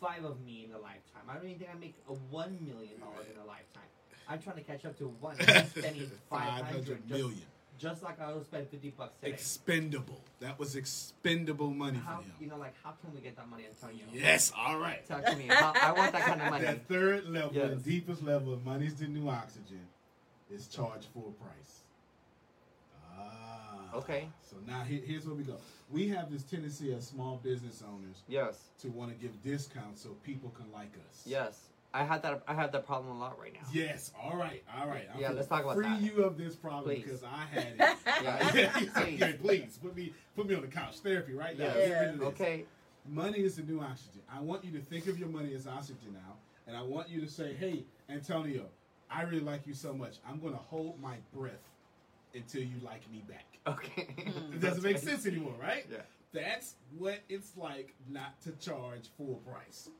five 0.00 0.24
of 0.24 0.40
me 0.44 0.64
in 0.68 0.72
a 0.74 0.78
lifetime. 0.78 1.22
I 1.28 1.34
don't 1.34 1.44
even 1.46 1.58
think 1.58 1.70
I 1.74 1.78
make 1.78 1.94
a 2.08 2.12
one 2.12 2.58
million 2.64 2.98
dollars 3.00 3.26
in 3.32 3.40
a 3.40 3.46
lifetime. 3.46 3.82
I'm 4.28 4.40
trying 4.40 4.56
to 4.56 4.62
catch 4.62 4.84
up 4.84 4.96
to 4.98 5.04
one. 5.20 5.36
I'm 5.40 5.66
spending 5.68 6.10
five 6.30 6.64
hundred 6.66 7.08
million. 7.08 7.42
just, 7.78 7.94
just 7.94 8.02
like 8.02 8.20
I 8.20 8.32
would 8.32 8.44
spend 8.44 8.68
fifty 8.68 8.90
bucks 8.90 9.14
today. 9.20 9.32
Expendable. 9.32 10.20
That 10.40 10.58
was 10.58 10.76
expendable 10.76 11.70
money 11.70 11.98
how 12.04 12.18
for 12.18 12.22
him. 12.22 12.32
you 12.40 12.46
know, 12.48 12.58
like 12.58 12.74
how 12.84 12.90
can 13.02 13.12
we 13.14 13.20
get 13.20 13.36
that 13.36 13.48
money, 13.48 13.64
Antonio? 13.66 14.04
Yes. 14.12 14.52
All 14.56 14.78
right. 14.78 15.06
Talk 15.06 15.24
to 15.24 15.36
me. 15.36 15.46
How, 15.48 15.72
I 15.80 15.92
want 15.92 16.12
that 16.12 16.22
kind 16.22 16.42
of 16.42 16.50
money. 16.50 16.64
That 16.64 16.86
third 16.88 17.28
level, 17.28 17.52
Yes. 17.54 17.70
the 17.70 17.76
deepest 17.90 18.22
level 18.22 18.52
of 18.52 18.64
money's 18.64 18.94
the 18.96 19.06
new 19.06 19.28
oxygen, 19.28 19.80
is 20.50 20.68
charged 20.68 21.06
full 21.14 21.34
price. 21.40 21.80
Ah. 23.18 23.67
Okay. 23.94 24.28
So 24.42 24.56
now 24.66 24.82
here, 24.82 25.00
here's 25.04 25.26
where 25.26 25.34
we 25.34 25.42
go. 25.44 25.56
We 25.90 26.08
have 26.08 26.30
this 26.30 26.42
tendency 26.42 26.92
as 26.94 27.06
small 27.06 27.40
business 27.42 27.82
owners 27.86 28.22
Yes. 28.28 28.64
to 28.82 28.88
want 28.88 29.10
to 29.10 29.16
give 29.16 29.42
discounts 29.42 30.02
so 30.02 30.10
people 30.24 30.50
can 30.50 30.70
like 30.72 30.92
us. 31.10 31.22
Yes. 31.24 31.60
I 31.94 32.04
had 32.04 32.22
that. 32.22 32.42
I 32.46 32.52
have 32.52 32.70
that 32.72 32.86
problem 32.86 33.16
a 33.16 33.18
lot 33.18 33.40
right 33.40 33.54
now. 33.54 33.66
Yes. 33.72 34.12
All 34.22 34.36
right. 34.36 34.62
All 34.78 34.86
right. 34.86 35.08
I'm 35.14 35.20
Yeah, 35.20 35.30
let's 35.30 35.48
talk 35.48 35.62
about 35.64 35.74
free 35.76 35.86
that. 35.88 36.00
you 36.02 36.22
of 36.22 36.36
this 36.36 36.54
problem 36.54 36.94
Please. 36.94 37.04
because 37.04 37.22
I 37.24 37.44
had 37.50 37.64
it. 37.78 37.96
Yeah. 38.22 38.82
Like, 38.94 39.18
"Yeah, 39.18 39.32
please 39.40 39.78
put 39.82 39.96
me 39.96 40.12
put 40.36 40.46
me 40.46 40.54
on 40.54 40.60
the 40.60 40.66
couch. 40.68 40.98
Therapy 40.98 41.32
right 41.32 41.58
now. 41.58 41.74
Rid. 41.74 42.20
Okay. 42.22 42.64
Money 43.08 43.38
is 43.38 43.56
the 43.56 43.62
new 43.62 43.80
oxygen. 43.80 44.20
I 44.30 44.38
want 44.40 44.64
you 44.64 44.70
to 44.72 44.80
think 44.80 45.06
of 45.06 45.18
your 45.18 45.28
money 45.30 45.54
as 45.54 45.66
oxygen 45.66 46.12
now, 46.12 46.34
and 46.66 46.76
I 46.76 46.82
want 46.82 47.08
you 47.08 47.22
to 47.22 47.26
say, 47.26 47.54
"Hey, 47.54 47.84
Antonio, 48.10 48.66
I 49.10 49.22
really 49.22 49.40
like 49.40 49.66
you 49.66 49.72
so 49.72 49.94
much. 49.94 50.16
I'm 50.28 50.40
going 50.40 50.52
to 50.52 50.58
hold 50.58 51.00
my 51.00 51.14
breath 51.34 51.70
until 52.38 52.62
you 52.62 52.76
like 52.82 53.08
me 53.10 53.22
back." 53.28 53.44
Okay. 53.66 54.08
It 54.54 54.60
doesn't 54.60 54.82
make 54.82 54.98
sense 54.98 55.26
anymore, 55.26 55.54
right? 55.60 55.86
Yeah. 55.90 55.98
That's 56.32 56.74
what 56.98 57.18
it's 57.28 57.56
like 57.56 57.94
not 58.08 58.40
to 58.42 58.52
charge 58.52 59.08
full 59.16 59.36
price. 59.46 59.90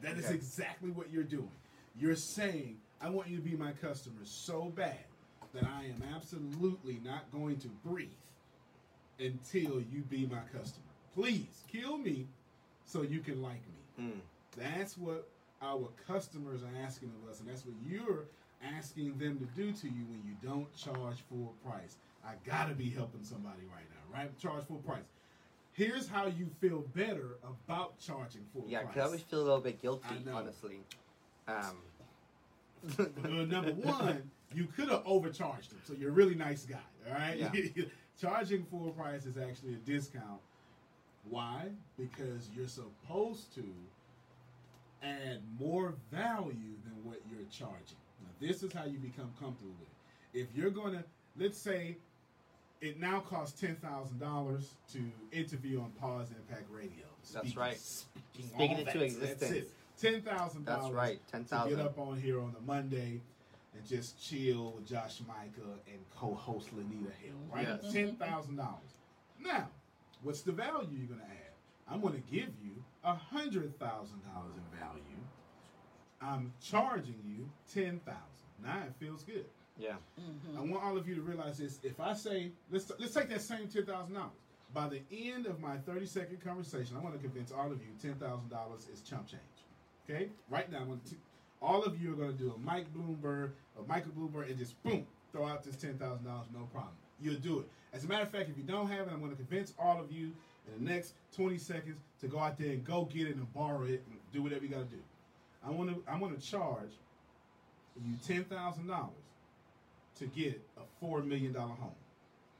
That 0.00 0.16
is 0.18 0.24
Okay. 0.26 0.34
exactly 0.34 0.90
what 0.90 1.10
you're 1.10 1.22
doing. 1.24 1.50
You're 1.96 2.16
saying, 2.16 2.80
I 3.00 3.10
want 3.10 3.28
you 3.28 3.36
to 3.36 3.42
be 3.42 3.56
my 3.56 3.72
customer 3.72 4.24
so 4.24 4.64
bad 4.74 5.04
that 5.54 5.64
I 5.64 5.84
am 5.84 6.02
absolutely 6.14 7.00
not 7.04 7.30
going 7.30 7.58
to 7.58 7.68
breathe 7.84 8.08
until 9.20 9.80
you 9.80 10.02
be 10.08 10.26
my 10.26 10.40
customer. 10.52 10.86
Please 11.14 11.62
kill 11.70 11.98
me 11.98 12.26
so 12.84 13.02
you 13.02 13.20
can 13.20 13.42
like 13.42 13.60
me. 13.98 14.04
Mm. 14.06 14.20
That's 14.56 14.96
what 14.96 15.28
our 15.60 15.88
customers 16.06 16.62
are 16.62 16.84
asking 16.84 17.12
of 17.22 17.30
us, 17.30 17.40
and 17.40 17.48
that's 17.48 17.64
what 17.64 17.74
you're 17.86 18.24
asking 18.76 19.18
them 19.18 19.38
to 19.38 19.46
do 19.60 19.72
to 19.72 19.86
you 19.86 20.04
when 20.08 20.22
you 20.24 20.36
don't 20.42 20.72
charge 20.76 21.16
full 21.28 21.54
price. 21.64 21.96
I 22.24 22.32
gotta 22.46 22.74
be 22.74 22.88
helping 22.90 23.24
somebody 23.24 23.62
right 23.74 23.84
now, 23.90 24.16
right? 24.18 24.38
Charge 24.38 24.64
full 24.64 24.78
price. 24.78 25.02
Here's 25.72 26.06
how 26.06 26.26
you 26.26 26.48
feel 26.60 26.84
better 26.94 27.38
about 27.42 27.98
charging 27.98 28.42
full 28.52 28.64
Yeah, 28.68 28.80
price. 28.82 28.88
because 28.94 29.02
I 29.02 29.06
always 29.06 29.20
feel 29.22 29.40
a 29.40 29.42
little 29.44 29.60
bit 29.60 29.80
guilty, 29.80 30.16
honestly. 30.32 30.80
Um, 31.48 31.78
number 33.48 33.72
one, 33.72 34.30
you 34.54 34.66
could 34.66 34.88
have 34.90 35.02
overcharged 35.06 35.72
him, 35.72 35.80
so 35.84 35.94
you're 35.94 36.10
a 36.10 36.12
really 36.12 36.34
nice 36.34 36.64
guy. 36.64 36.78
All 37.08 37.14
right, 37.14 37.38
Yeah. 37.38 37.50
charging 38.20 38.64
full 38.66 38.90
price 38.90 39.24
is 39.24 39.36
actually 39.38 39.74
a 39.74 39.78
discount. 39.78 40.40
Why? 41.28 41.70
Because 41.96 42.50
you're 42.54 42.68
supposed 42.68 43.54
to 43.54 43.64
add 45.02 45.40
more 45.58 45.94
value 46.12 46.74
than 46.84 46.94
what 47.04 47.20
you're 47.30 47.46
charging. 47.50 47.96
Now, 48.42 48.48
this 48.48 48.62
is 48.62 48.72
how 48.72 48.84
you 48.84 48.98
become 48.98 49.30
comfortable 49.40 49.72
with 49.78 49.88
it. 49.88 50.40
If 50.40 50.56
you're 50.56 50.70
going 50.70 50.92
to, 50.94 51.04
let's 51.38 51.58
say, 51.58 51.96
it 52.80 52.98
now 53.00 53.20
costs 53.20 53.60
ten 53.60 53.76
thousand 53.76 54.18
dollars 54.18 54.70
to 54.92 54.98
interview 55.30 55.80
on 55.80 55.90
Pause 56.00 56.28
Impact 56.36 56.66
Radio. 56.70 57.04
That's 57.32 57.56
right. 57.56 57.78
speaking 57.78 58.48
Speaking 58.48 58.70
all 58.72 58.78
into 58.80 58.98
that. 58.98 59.04
existence. 59.04 59.40
That's 59.40 59.52
it. 59.52 59.70
Ten 60.00 60.22
thousand 60.22 60.64
That's 60.66 60.80
dollars 60.80 60.94
right, 60.94 61.26
to 61.26 61.32
10,000. 61.32 61.76
get 61.76 61.84
up 61.86 61.98
on 61.98 62.18
here 62.20 62.40
on 62.40 62.54
a 62.58 62.66
Monday 62.66 63.20
and 63.74 63.86
just 63.88 64.20
chill 64.20 64.72
with 64.72 64.88
Josh 64.88 65.20
Micah 65.28 65.78
and 65.86 66.00
co-host 66.16 66.74
Lanita 66.74 67.12
Hill, 67.22 67.36
right? 67.54 67.68
Yes. 67.82 67.92
Ten 67.92 68.16
thousand 68.16 68.56
dollars. 68.56 68.98
Now, 69.40 69.68
what's 70.22 70.40
the 70.42 70.52
value 70.52 70.88
you're 70.98 71.06
gonna 71.08 71.22
add? 71.30 71.92
I'm 71.92 72.00
gonna 72.00 72.18
give 72.30 72.48
you 72.64 72.82
a 73.04 73.14
hundred 73.14 73.78
thousand 73.78 74.22
dollars 74.24 74.54
in 74.56 74.78
value. 74.78 75.00
I'm 76.20 76.52
charging 76.60 77.20
you 77.24 77.48
ten 77.72 78.00
thousand. 78.00 78.31
Now 78.62 78.78
it 78.86 78.94
feels 78.98 79.22
good. 79.22 79.44
Yeah. 79.78 79.94
Mm-hmm. 80.20 80.58
I 80.58 80.60
want 80.60 80.84
all 80.84 80.96
of 80.96 81.08
you 81.08 81.14
to 81.14 81.22
realize 81.22 81.58
this. 81.58 81.80
If 81.82 81.98
I 82.00 82.12
say, 82.14 82.50
let's 82.70 82.90
let's 82.98 83.14
take 83.14 83.28
that 83.30 83.42
same 83.42 83.68
ten 83.68 83.84
thousand 83.86 84.14
dollars. 84.14 84.32
By 84.74 84.88
the 84.88 85.00
end 85.12 85.46
of 85.46 85.60
my 85.60 85.76
thirty 85.78 86.06
second 86.06 86.42
conversation, 86.42 86.96
I 86.96 87.00
want 87.00 87.14
to 87.14 87.20
convince 87.20 87.52
all 87.52 87.70
of 87.70 87.80
you 87.82 87.88
ten 88.00 88.14
thousand 88.14 88.48
dollars 88.50 88.88
is 88.92 89.00
chump 89.00 89.28
change. 89.28 89.42
Okay, 90.08 90.28
right 90.50 90.70
now, 90.70 90.80
I 90.80 90.84
want 90.84 91.04
to, 91.06 91.14
all 91.60 91.82
of 91.84 92.00
you 92.00 92.12
are 92.12 92.16
going 92.16 92.32
to 92.32 92.38
do 92.38 92.52
a 92.52 92.58
Mike 92.58 92.86
Bloomberg, 92.94 93.50
a 93.78 93.86
Michael 93.86 94.12
Bloomberg, 94.12 94.48
and 94.48 94.58
just 94.58 94.82
boom, 94.82 95.06
throw 95.30 95.46
out 95.46 95.62
this 95.62 95.76
ten 95.76 95.96
thousand 95.98 96.24
dollars, 96.24 96.46
no 96.54 96.64
problem. 96.72 96.94
You'll 97.20 97.36
do 97.36 97.60
it. 97.60 97.66
As 97.94 98.04
a 98.04 98.08
matter 98.08 98.22
of 98.22 98.30
fact, 98.30 98.48
if 98.48 98.56
you 98.56 98.64
don't 98.64 98.88
have 98.88 99.06
it, 99.06 99.12
I'm 99.12 99.20
going 99.20 99.30
to 99.30 99.36
convince 99.36 99.74
all 99.78 100.00
of 100.00 100.10
you 100.10 100.32
in 100.66 100.84
the 100.84 100.90
next 100.90 101.14
twenty 101.36 101.58
seconds 101.58 101.98
to 102.20 102.26
go 102.26 102.38
out 102.38 102.58
there 102.58 102.70
and 102.70 102.84
go 102.84 103.04
get 103.04 103.28
it 103.28 103.36
and 103.36 103.52
borrow 103.54 103.82
it 103.84 104.02
and 104.08 104.18
do 104.32 104.42
whatever 104.42 104.64
you 104.64 104.70
got 104.70 104.90
to 104.90 104.96
do. 104.96 105.02
I 105.64 105.70
want 105.70 105.90
to 105.90 106.10
I 106.10 106.16
want 106.16 106.38
to 106.38 106.44
charge 106.44 106.90
you 107.96 108.16
ten 108.26 108.44
thousand 108.44 108.86
dollars 108.86 109.10
to 110.18 110.26
get 110.26 110.60
a 110.76 110.82
four 111.00 111.22
million 111.22 111.52
dollar 111.52 111.74
home 111.74 111.94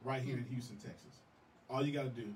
right 0.05 0.23
here 0.23 0.37
in 0.37 0.43
hmm. 0.43 0.55
Houston, 0.55 0.77
Texas. 0.77 1.21
All 1.71 1.85
you 1.85 1.93
got 1.93 2.03
to 2.03 2.21
do 2.21 2.27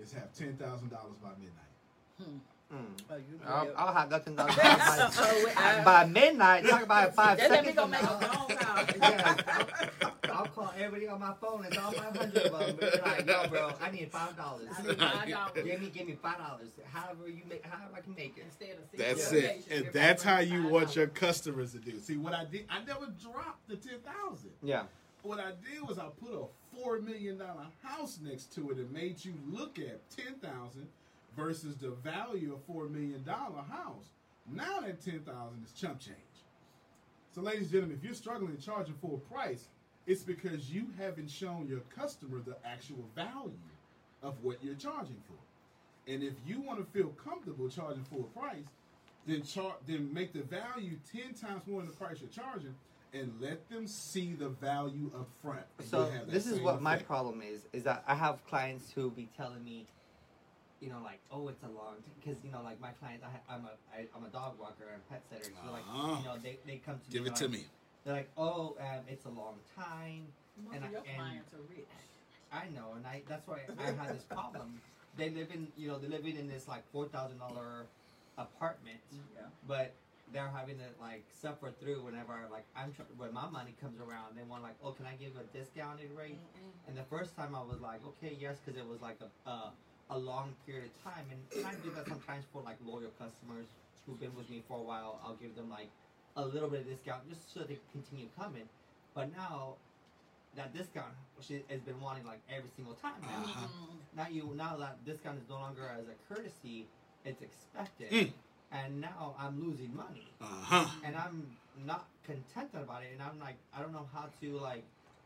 is 0.00 0.12
have 0.12 0.32
ten 0.34 0.56
thousand 0.56 0.90
dollars 0.90 1.16
by 1.22 1.30
midnight. 1.30 2.22
Hmm. 2.22 2.38
Mm. 2.72 2.76
Oh, 3.10 3.16
you 3.16 3.22
I'll, 3.46 3.64
yeah. 3.64 3.70
I'll 3.78 3.94
have 3.94 4.10
nothing 4.10 4.34
done 4.36 4.50
Oh, 4.58 5.42
wait, 5.46 5.54
by, 5.54 5.62
I- 5.80 5.84
by 5.84 6.04
midnight. 6.04 6.66
Talk 6.66 6.82
about 6.82 7.14
five 7.14 7.38
That 7.38 7.50
let 7.50 7.64
me 7.64 7.72
seconds. 7.72 7.76
go 7.76 7.82
from 7.82 7.90
make 7.92 8.02
a 8.02 8.04
now. 8.04 8.18
phone 8.18 8.56
call. 8.56 8.84
Yes. 9.00 9.38
I'll 10.30 10.46
call 10.48 10.72
everybody 10.76 11.08
on 11.08 11.18
my 11.20 11.32
phone. 11.40 11.64
It's 11.64 11.76
all 11.78 11.90
500 11.92 12.36
of 12.36 12.58
them. 12.58 12.76
Be 12.76 13.00
like, 13.00 13.26
yo, 13.26 13.48
bro, 13.48 13.72
I 13.80 13.90
need 13.90 14.12
five 14.12 14.36
dollars. 14.36 14.68
I 14.76 14.82
need 14.82 14.98
five 14.98 15.28
dollars. 15.30 15.64
Give 15.64 15.80
me, 15.80 15.90
give 15.92 16.06
me 16.06 16.18
five 16.22 16.38
dollars. 16.38 16.68
However 16.92 17.26
you 17.28 17.40
make, 17.48 17.64
however 17.64 17.94
I 17.96 18.00
can 18.00 18.14
make 18.14 18.36
it. 18.36 18.44
Instead 18.44 18.76
of 18.76 18.84
six 18.90 19.02
That's 19.02 19.32
Yeah. 19.32 19.48
it, 19.48 19.66
and 19.86 19.92
that's 19.92 20.22
how 20.22 20.38
you 20.40 20.68
want 20.68 20.94
your 20.94 21.06
customers 21.08 21.72
to 21.72 21.78
do. 21.78 21.98
See 22.00 22.16
what 22.18 22.34
I 22.34 22.44
did? 22.44 22.66
I 22.70 22.84
never 22.84 23.06
dropped 23.20 23.66
the 23.68 23.76
ten 23.76 23.98
thousand. 24.00 24.50
Yeah. 24.62 24.82
What 25.22 25.40
I 25.40 25.52
did 25.68 25.88
was 25.88 25.98
I 25.98 26.06
put 26.22 26.32
a 26.34 26.44
four 26.76 27.00
million 27.00 27.38
dollar 27.38 27.66
house 27.82 28.18
next 28.22 28.52
to 28.56 28.70
it 28.70 28.76
and 28.76 28.92
made 28.92 29.24
you 29.24 29.34
look 29.50 29.78
at 29.78 30.00
ten 30.10 30.34
thousand 30.34 30.86
versus 31.38 31.76
the 31.76 31.90
value 31.90 32.52
of 32.52 32.62
four 32.64 32.88
million 32.88 33.22
dollar 33.22 33.62
house. 33.70 34.06
Now 34.52 34.80
that 34.80 35.00
ten 35.00 35.20
thousand 35.20 35.64
is 35.64 35.72
chump 35.72 36.00
change. 36.00 36.16
So, 37.34 37.42
ladies 37.42 37.62
and 37.62 37.70
gentlemen, 37.70 37.96
if 37.98 38.04
you're 38.04 38.14
struggling 38.14 38.56
to 38.56 38.62
charge 38.62 38.88
a 38.88 38.92
full 38.94 39.18
price, 39.32 39.68
it's 40.06 40.22
because 40.22 40.70
you 40.70 40.86
haven't 40.98 41.30
shown 41.30 41.68
your 41.68 41.80
customer 41.94 42.40
the 42.44 42.56
actual 42.64 43.04
value 43.14 43.52
of 44.22 44.34
what 44.42 44.62
you're 44.62 44.74
charging 44.74 45.22
for. 45.28 46.10
And 46.12 46.22
if 46.22 46.32
you 46.46 46.60
want 46.60 46.80
to 46.80 46.98
feel 46.98 47.10
comfortable 47.22 47.68
charging 47.68 48.02
full 48.04 48.24
price, 48.34 48.64
then 49.26 49.42
char- 49.42 49.76
then 49.86 50.12
make 50.12 50.32
the 50.32 50.42
value 50.42 50.96
ten 51.12 51.34
times 51.34 51.62
more 51.66 51.82
than 51.82 51.90
the 51.90 51.96
price 51.96 52.18
you're 52.20 52.30
charging, 52.30 52.74
and 53.12 53.32
let 53.40 53.68
them 53.68 53.86
see 53.86 54.32
the 54.32 54.48
value 54.48 55.10
up 55.14 55.28
front. 55.42 55.60
So 55.84 55.98
you'll 55.98 56.10
have 56.10 56.26
that 56.26 56.32
this 56.32 56.46
is 56.46 56.60
what 56.60 56.80
my 56.80 56.96
problem 56.96 57.42
is: 57.42 57.60
is 57.72 57.84
that 57.84 58.02
I 58.06 58.14
have 58.14 58.44
clients 58.46 58.90
who 58.90 59.10
be 59.10 59.28
telling 59.36 59.62
me, 59.62 59.86
you 60.80 60.88
know, 60.90 61.00
like, 61.02 61.18
oh, 61.32 61.48
it's 61.48 61.62
a 61.62 61.66
long 61.68 61.96
because 62.20 62.38
you 62.44 62.50
know, 62.50 62.62
like 62.62 62.80
my 62.80 62.90
clients, 62.92 63.24
I, 63.24 63.52
I'm 63.52 63.64
a 63.64 63.74
I, 63.94 64.06
I'm 64.16 64.24
a 64.24 64.28
dog 64.28 64.58
walker 64.60 64.84
and 64.92 65.06
pet 65.08 65.22
sitter, 65.30 65.52
so 65.64 65.72
like, 65.72 65.82
Ah. 65.88 66.18
you 66.20 66.24
know, 66.24 66.36
they, 66.42 66.58
they 66.66 66.76
come 66.84 67.00
to 67.04 67.10
Give 67.10 67.22
me. 67.22 67.28
it 67.28 67.36
they're 67.36 67.48
to 67.48 67.52
like- 67.52 67.62
me. 67.62 67.66
They're 68.04 68.14
like, 68.14 68.30
oh, 68.38 68.76
um, 68.80 69.00
it's 69.08 69.26
a 69.26 69.28
long 69.30 69.56
time. 69.76 70.28
Most 70.64 70.76
And 70.76 70.84
of 70.84 70.90
I- 70.90 70.92
your 70.92 71.02
and- 71.06 71.16
clients 71.16 71.52
are 71.54 71.64
rich. 71.68 71.86
I 72.52 72.68
know, 72.74 72.94
and 72.96 73.06
I 73.06 73.22
that's 73.28 73.46
why 73.46 73.60
I 73.78 73.82
had 73.92 74.14
this 74.16 74.24
problem. 74.24 74.80
They 75.16 75.30
live 75.30 75.48
in, 75.52 75.68
you 75.76 75.88
know, 75.88 75.98
they 75.98 76.06
living 76.08 76.36
in 76.36 76.48
this 76.48 76.66
like 76.68 76.84
four 76.92 77.06
thousand 77.08 77.38
dollar 77.38 77.86
apartment, 78.38 79.00
Yeah. 79.12 79.42
but 79.66 79.92
they're 80.32 80.48
having 80.48 80.76
to 80.78 80.84
like 81.00 81.24
suffer 81.42 81.70
through 81.80 82.04
whenever 82.04 82.34
like 82.50 82.64
I'm 82.76 82.92
tr- 82.92 83.02
when 83.16 83.34
my 83.34 83.48
money 83.50 83.74
comes 83.80 84.00
around. 84.00 84.36
They 84.36 84.42
want 84.44 84.62
like, 84.62 84.76
oh, 84.82 84.92
can 84.92 85.04
I 85.06 85.14
give 85.16 85.32
a 85.36 85.44
discounted 85.56 86.10
rate? 86.16 86.38
And 86.86 86.96
the 86.96 87.02
first 87.04 87.34
time 87.36 87.54
I 87.54 87.60
was 87.60 87.80
like, 87.82 88.00
okay, 88.06 88.36
yes, 88.40 88.56
because 88.64 88.80
it 88.80 88.86
was 88.86 89.02
like 89.02 89.18
a 89.20 89.50
uh, 89.50 89.70
a 90.10 90.18
long 90.18 90.54
period 90.66 90.86
of 90.86 91.12
time, 91.12 91.24
and, 91.30 91.66
I 91.66 91.74
do 91.84 91.90
that 91.96 92.06
sometimes 92.08 92.44
for 92.52 92.62
like 92.62 92.76
loyal 92.84 93.12
customers 93.18 93.66
who've 94.06 94.20
been 94.20 94.34
with 94.36 94.48
me 94.48 94.62
for 94.68 94.78
a 94.78 94.82
while. 94.82 95.20
I'll 95.24 95.34
give 95.36 95.54
them 95.54 95.70
like 95.70 95.88
a 96.36 96.44
little 96.44 96.68
bit 96.68 96.80
of 96.80 96.86
discount 96.88 97.28
just 97.28 97.52
so 97.52 97.60
they 97.60 97.78
continue 97.92 98.28
coming. 98.38 98.68
But 99.14 99.34
now 99.36 99.74
that 100.56 100.74
discount 100.74 101.12
she 101.40 101.62
has 101.68 101.80
been 101.80 102.00
wanting 102.00 102.24
like 102.24 102.40
every 102.50 102.70
single 102.74 102.94
time 102.94 103.20
now. 103.22 103.44
Uh-huh. 103.44 103.66
Now 104.16 104.26
you 104.30 104.52
now 104.56 104.76
that 104.76 105.04
discount 105.04 105.38
is 105.38 105.48
no 105.48 105.56
longer 105.56 105.90
as 105.98 106.04
a 106.06 106.34
courtesy, 106.34 106.86
it's 107.24 107.42
expected. 107.42 108.10
Mm. 108.10 108.32
And 108.70 109.00
now 109.00 109.34
I'm 109.38 109.60
losing 109.64 109.94
money. 109.94 110.28
Uh 110.40 110.46
huh. 110.46 110.86
And 111.04 111.16
I'm 111.16 111.46
not 111.86 112.06
content 112.24 112.70
about 112.74 113.02
it 113.02 113.10
and 113.12 113.22
I'm 113.22 113.38
like 113.38 113.56
I 113.74 113.80
don't 113.80 113.92
know 113.92 114.08
how 114.12 114.26
to 114.40 114.58
like 114.58 114.84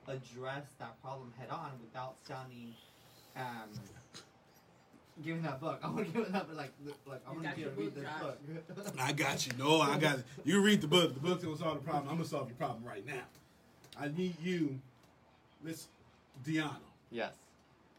address 0.09 0.64
that 0.79 1.01
problem 1.03 1.33
head 1.38 1.49
on 1.51 1.71
without 1.85 2.16
sounding 2.27 2.75
um 3.37 3.71
giving 5.25 5.42
that 5.42 5.61
book. 5.61 5.81
I 5.85 5.88
want 5.88 6.07
to 6.07 6.12
give 6.12 6.29
it 6.29 6.35
up 6.35 6.48
like 6.55 6.72
like 7.07 7.20
I 7.27 7.31
want 7.31 7.42
got 7.44 7.55
to 7.55 7.61
your 7.61 7.70
read 7.70 7.94
book, 7.94 8.38
this 8.68 8.75
book. 8.75 8.94
I 8.98 9.12
got 9.12 9.46
you. 9.46 9.53
No, 9.59 9.81
I 9.81 9.98
got 9.98 10.18
it. 10.18 10.25
You 10.44 10.62
read 10.62 10.81
the 10.81 10.87
book. 10.87 11.14
The 11.14 11.20
book 11.20 11.40
that 11.40 11.48
will 11.48 11.57
solve 11.57 11.79
the 11.79 11.85
problem. 11.85 12.09
I'm 12.09 12.16
gonna 12.16 12.29
solve 12.29 12.48
your 12.48 12.57
problem 12.57 12.85
right 12.85 13.07
now. 13.07 13.22
I 13.98 14.09
need 14.09 14.37
you. 14.42 14.79
Let's. 15.64 15.88
Deanna 16.46 16.77
yes. 17.11 17.35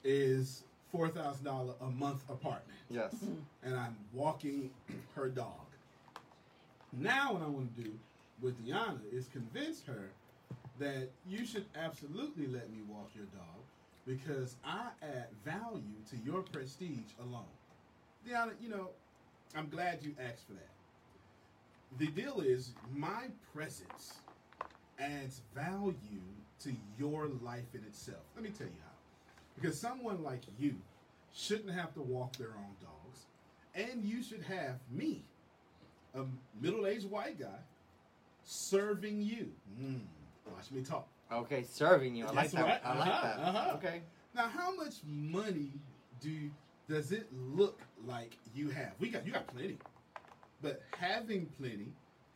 is 0.04 0.64
four 0.92 1.08
thousand 1.08 1.46
dollar 1.46 1.74
a 1.82 1.86
month 1.86 2.24
apartment, 2.30 2.80
Yes. 2.90 3.14
and 3.64 3.76
I'm 3.76 3.96
walking 4.14 4.70
her 5.16 5.30
dog. 5.30 5.54
Now, 6.92 7.34
what 7.34 7.42
I 7.42 7.48
want 7.48 7.76
to 7.76 7.84
do 7.84 7.92
with 8.42 8.56
Deanna 8.66 9.00
is 9.12 9.28
convince 9.32 9.84
her 9.84 10.10
that 10.80 11.10
you 11.28 11.46
should 11.46 11.66
absolutely 11.76 12.48
let 12.48 12.70
me 12.70 12.80
walk 12.90 13.10
your 13.16 13.26
dog 13.26 13.62
because 14.06 14.56
I 14.66 14.88
add 15.02 15.28
value 15.46 15.82
to 16.10 16.18
your 16.26 16.42
prestige 16.42 17.12
alone. 17.22 17.44
Deanna, 18.28 18.52
you 18.62 18.70
know, 18.70 18.90
I'm 19.56 19.70
glad 19.70 20.00
you 20.02 20.16
asked 20.20 20.48
for 20.48 20.54
that. 20.54 20.70
The 22.00 22.08
deal 22.08 22.42
is, 22.42 22.74
my 22.94 23.28
presence 23.54 24.14
adds 25.00 25.42
value 25.56 25.96
to 26.64 26.72
your 26.98 27.28
life 27.42 27.74
in 27.74 27.82
itself. 27.82 28.22
Let 28.36 28.44
me 28.44 28.50
tell 28.50 28.68
you 28.68 28.74
how. 28.84 28.90
Because 29.56 29.80
someone 29.80 30.24
like 30.24 30.42
you 30.58 30.76
shouldn't 31.34 31.72
have 31.72 31.94
to 31.94 32.02
walk 32.02 32.36
their 32.38 32.50
own 32.50 32.76
dogs, 32.82 33.26
and 33.76 34.04
you 34.04 34.24
should 34.24 34.42
have 34.44 34.80
me, 34.92 35.22
a 36.16 36.24
middle 36.62 36.88
aged 36.88 37.10
white 37.10 37.40
guy, 37.40 37.60
serving 38.44 39.22
you. 39.22 39.52
Mm, 39.82 40.02
watch 40.52 40.72
me 40.72 40.82
talk. 40.82 41.08
Okay, 41.34 41.64
serving 41.64 42.16
you. 42.16 42.26
I 42.26 42.32
like 42.32 42.52
that. 42.52 42.64
right. 42.64 42.82
I 42.86 42.98
like 42.98 43.08
Uh-huh, 43.10 43.22
that. 43.28 43.40
uh-huh. 43.40 43.76
Okay. 43.78 44.02
Now, 44.36 44.48
how 44.48 44.76
much 44.76 44.96
money 45.06 45.72
do 46.22 46.50
does 46.88 47.12
it 47.12 47.28
look 47.32 47.82
like 48.06 48.38
you 48.54 48.70
have? 48.70 48.92
We 49.00 49.10
got 49.10 49.26
you 49.26 49.32
got 49.34 49.48
plenty, 49.48 49.78
but 50.62 50.82
having 50.98 51.46
plenty 51.58 51.94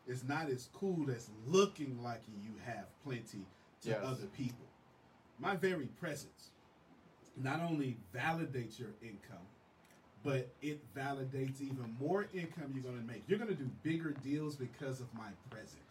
is 0.08 0.24
not 0.24 0.50
as 0.50 0.70
cool 0.74 1.10
as 1.12 1.30
looking 1.46 2.02
like 2.02 2.22
you 2.42 2.52
have 2.66 2.86
plenty 3.04 3.46
to 3.84 3.90
Yes. 3.90 4.00
other 4.04 4.26
people. 4.28 4.66
My 5.40 5.56
very 5.56 5.88
presence 6.00 6.52
not 7.36 7.60
only 7.62 7.98
validates 8.16 8.80
your 8.80 8.90
income, 9.02 9.46
but 10.24 10.50
it 10.62 10.82
validates 10.96 11.62
even 11.62 11.96
more 12.00 12.28
income 12.34 12.72
you're 12.74 12.84
going 12.84 13.00
to 13.00 13.06
make. 13.06 13.24
You're 13.28 13.38
going 13.38 13.56
to 13.56 13.62
do 13.64 13.70
bigger 13.84 14.12
deals 14.24 14.56
because 14.56 15.00
of 15.00 15.14
my 15.14 15.30
presence. 15.52 15.87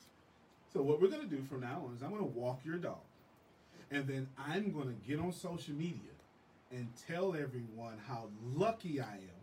So 0.77 0.83
what 0.83 1.01
we're 1.01 1.09
to 1.27 1.35
do 1.35 1.43
from 1.43 1.62
now 1.62 1.85
on 1.87 1.95
is 1.97 2.03
I'm 2.03 2.11
to 2.21 2.39
walk 2.39 2.61
your 2.62 2.77
dog. 2.77 3.01
And 3.91 4.07
then 4.07 4.29
I'm 4.37 4.71
to 4.89 5.09
get 5.09 5.19
on 5.19 5.33
social 5.33 5.73
media 5.73 6.12
and 6.71 6.87
tell 7.09 7.35
everyone 7.35 7.95
how 8.07 8.29
lucky 8.55 9.01
I 9.01 9.15
am 9.15 9.41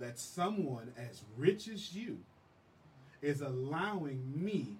that 0.00 0.18
someone 0.18 0.90
as 0.98 1.22
rich 1.36 1.68
as 1.68 1.94
you 1.94 2.18
is 3.22 3.40
allowing 3.40 4.20
me 4.34 4.78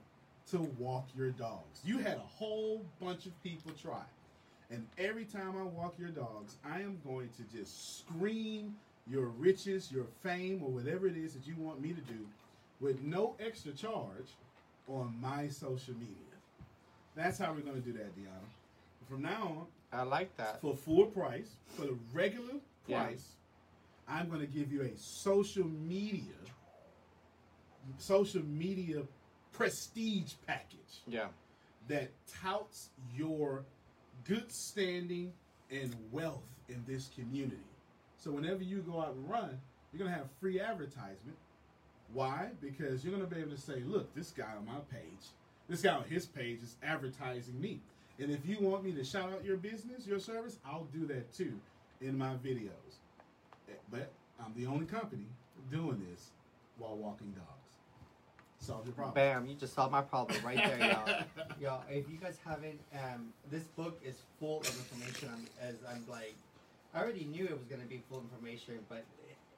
to 0.51 0.59
walk 0.81 1.07
your 1.17 1.31
dogs. 1.31 1.81
You 1.85 1.99
had 1.99 2.17
a 2.17 2.27
whole 2.27 2.85
bunch 3.01 3.27
of 3.27 3.43
people 3.45 3.71
try. 3.81 4.03
And 4.71 4.85
every 4.99 5.27
time 5.27 5.55
I 5.57 5.63
walk 5.63 5.95
your 5.97 6.09
dogs, 6.09 6.57
I 6.69 6.81
am 6.81 6.99
going 7.07 7.29
to 7.37 7.57
just 7.57 8.01
scream 8.01 8.75
your 9.09 9.27
riches, 9.27 9.93
your 9.93 10.07
fame, 10.25 10.61
or 10.61 10.71
whatever 10.71 11.07
it 11.07 11.17
is 11.17 11.35
that 11.35 11.47
you 11.47 11.55
want 11.57 11.81
me 11.81 11.91
to 11.91 12.01
do 12.01 12.27
with 12.81 13.01
no 13.03 13.37
extra 13.39 13.71
charge 13.71 14.27
on 14.89 15.15
my 15.21 15.49
social 15.49 15.95
media. 15.95 16.15
That's 17.15 17.39
how 17.39 17.53
we're 17.53 17.61
going 17.61 17.81
to 17.83 17.87
do 17.87 17.93
that, 17.95 18.15
Deanna. 18.17 19.09
From 19.09 19.23
now 19.23 19.67
on, 19.93 19.99
I 19.99 20.03
like 20.03 20.37
that. 20.37 20.61
for 20.61 20.75
full 20.77 21.07
price, 21.07 21.49
for 21.69 21.83
the 21.83 21.97
regular 22.13 22.55
Yeah. 22.87 23.05
price, 23.05 23.33
I'm 24.07 24.29
going 24.29 24.41
to 24.41 24.47
give 24.47 24.73
you 24.73 24.83
a 24.83 24.97
social 24.97 25.65
media, 25.67 26.35
social 27.99 28.43
media 28.45 29.03
prestige 29.53 30.35
package 30.47 31.03
Yeah. 31.07 31.29
that 31.89 32.11
touts 32.43 32.91
your 33.15 33.65
good 34.25 34.51
standing 34.53 35.33
and 35.71 35.95
wealth 36.13 36.45
in 36.69 36.85
this 36.87 37.09
community. 37.15 37.57
So 38.19 38.31
whenever 38.31 38.63
you 38.63 38.81
go 38.83 39.01
out 39.01 39.15
and 39.15 39.29
run, 39.29 39.61
you're 39.93 39.99
going 39.99 40.11
to 40.11 40.17
have 40.17 40.31
free 40.41 40.61
advertisement. 40.61 41.37
Why? 42.13 42.49
Because 42.61 43.05
you're 43.05 43.15
going 43.15 43.29
to 43.29 43.33
be 43.35 43.41
able 43.41 43.53
to 43.55 43.61
say, 43.61 43.81
look, 43.87 44.15
this 44.15 44.31
guy 44.31 44.53
on 44.57 44.65
my 44.67 44.79
page 44.91 45.29
This 45.69 45.83
guy 45.83 45.95
on 45.95 46.05
his 46.05 46.27
page 46.27 46.61
is 46.63 46.77
advertising 46.83 47.61
me. 47.61 47.81
And 48.19 48.31
if 48.31 48.47
you 48.47 48.59
want 48.61 48.83
me 48.85 48.93
to 48.93 49.05
shout 49.05 49.33
out 49.33 49.45
your 49.45 49.57
business, 49.57 50.07
your 50.07 50.19
service, 50.19 50.59
I'll 50.67 50.87
do 50.93 51.07
that 51.07 51.33
too 51.33 51.53
in 52.01 52.17
my 52.17 52.35
videos. 52.45 52.97
Eh, 53.69 53.73
But 53.91 54.11
I'm 54.41 54.53
the 54.57 54.67
only 54.67 54.87
company 54.87 55.27
doing 55.71 56.01
this 56.11 56.31
while 56.79 56.97
walking 56.97 57.31
dogs. 57.33 57.45
Solve 58.61 58.87
your 58.87 58.95
problem. 58.95 59.15
Bam! 59.15 59.47
You 59.47 59.55
just 59.55 59.73
solved 59.75 59.93
my 59.93 60.01
problem 60.03 60.45
right 60.45 60.57
there, 60.57 60.79
y'all. 60.91 61.23
y'all, 61.61 61.83
if 61.89 62.11
you 62.11 62.17
guys 62.17 62.39
haven't, 62.45 62.81
um, 62.93 63.29
this 63.53 63.63
book 63.77 64.01
is 64.05 64.17
full 64.41 64.61
of 64.61 64.67
information. 64.67 65.29
I'm, 65.33 65.47
as 65.69 65.77
I'm 65.89 66.05
like, 66.09 66.35
I 66.93 67.01
already 67.01 67.25
knew 67.25 67.45
it 67.45 67.53
was 67.53 67.67
gonna 67.71 67.85
be 67.89 68.03
full 68.11 68.21
information, 68.33 68.79
but 68.89 69.05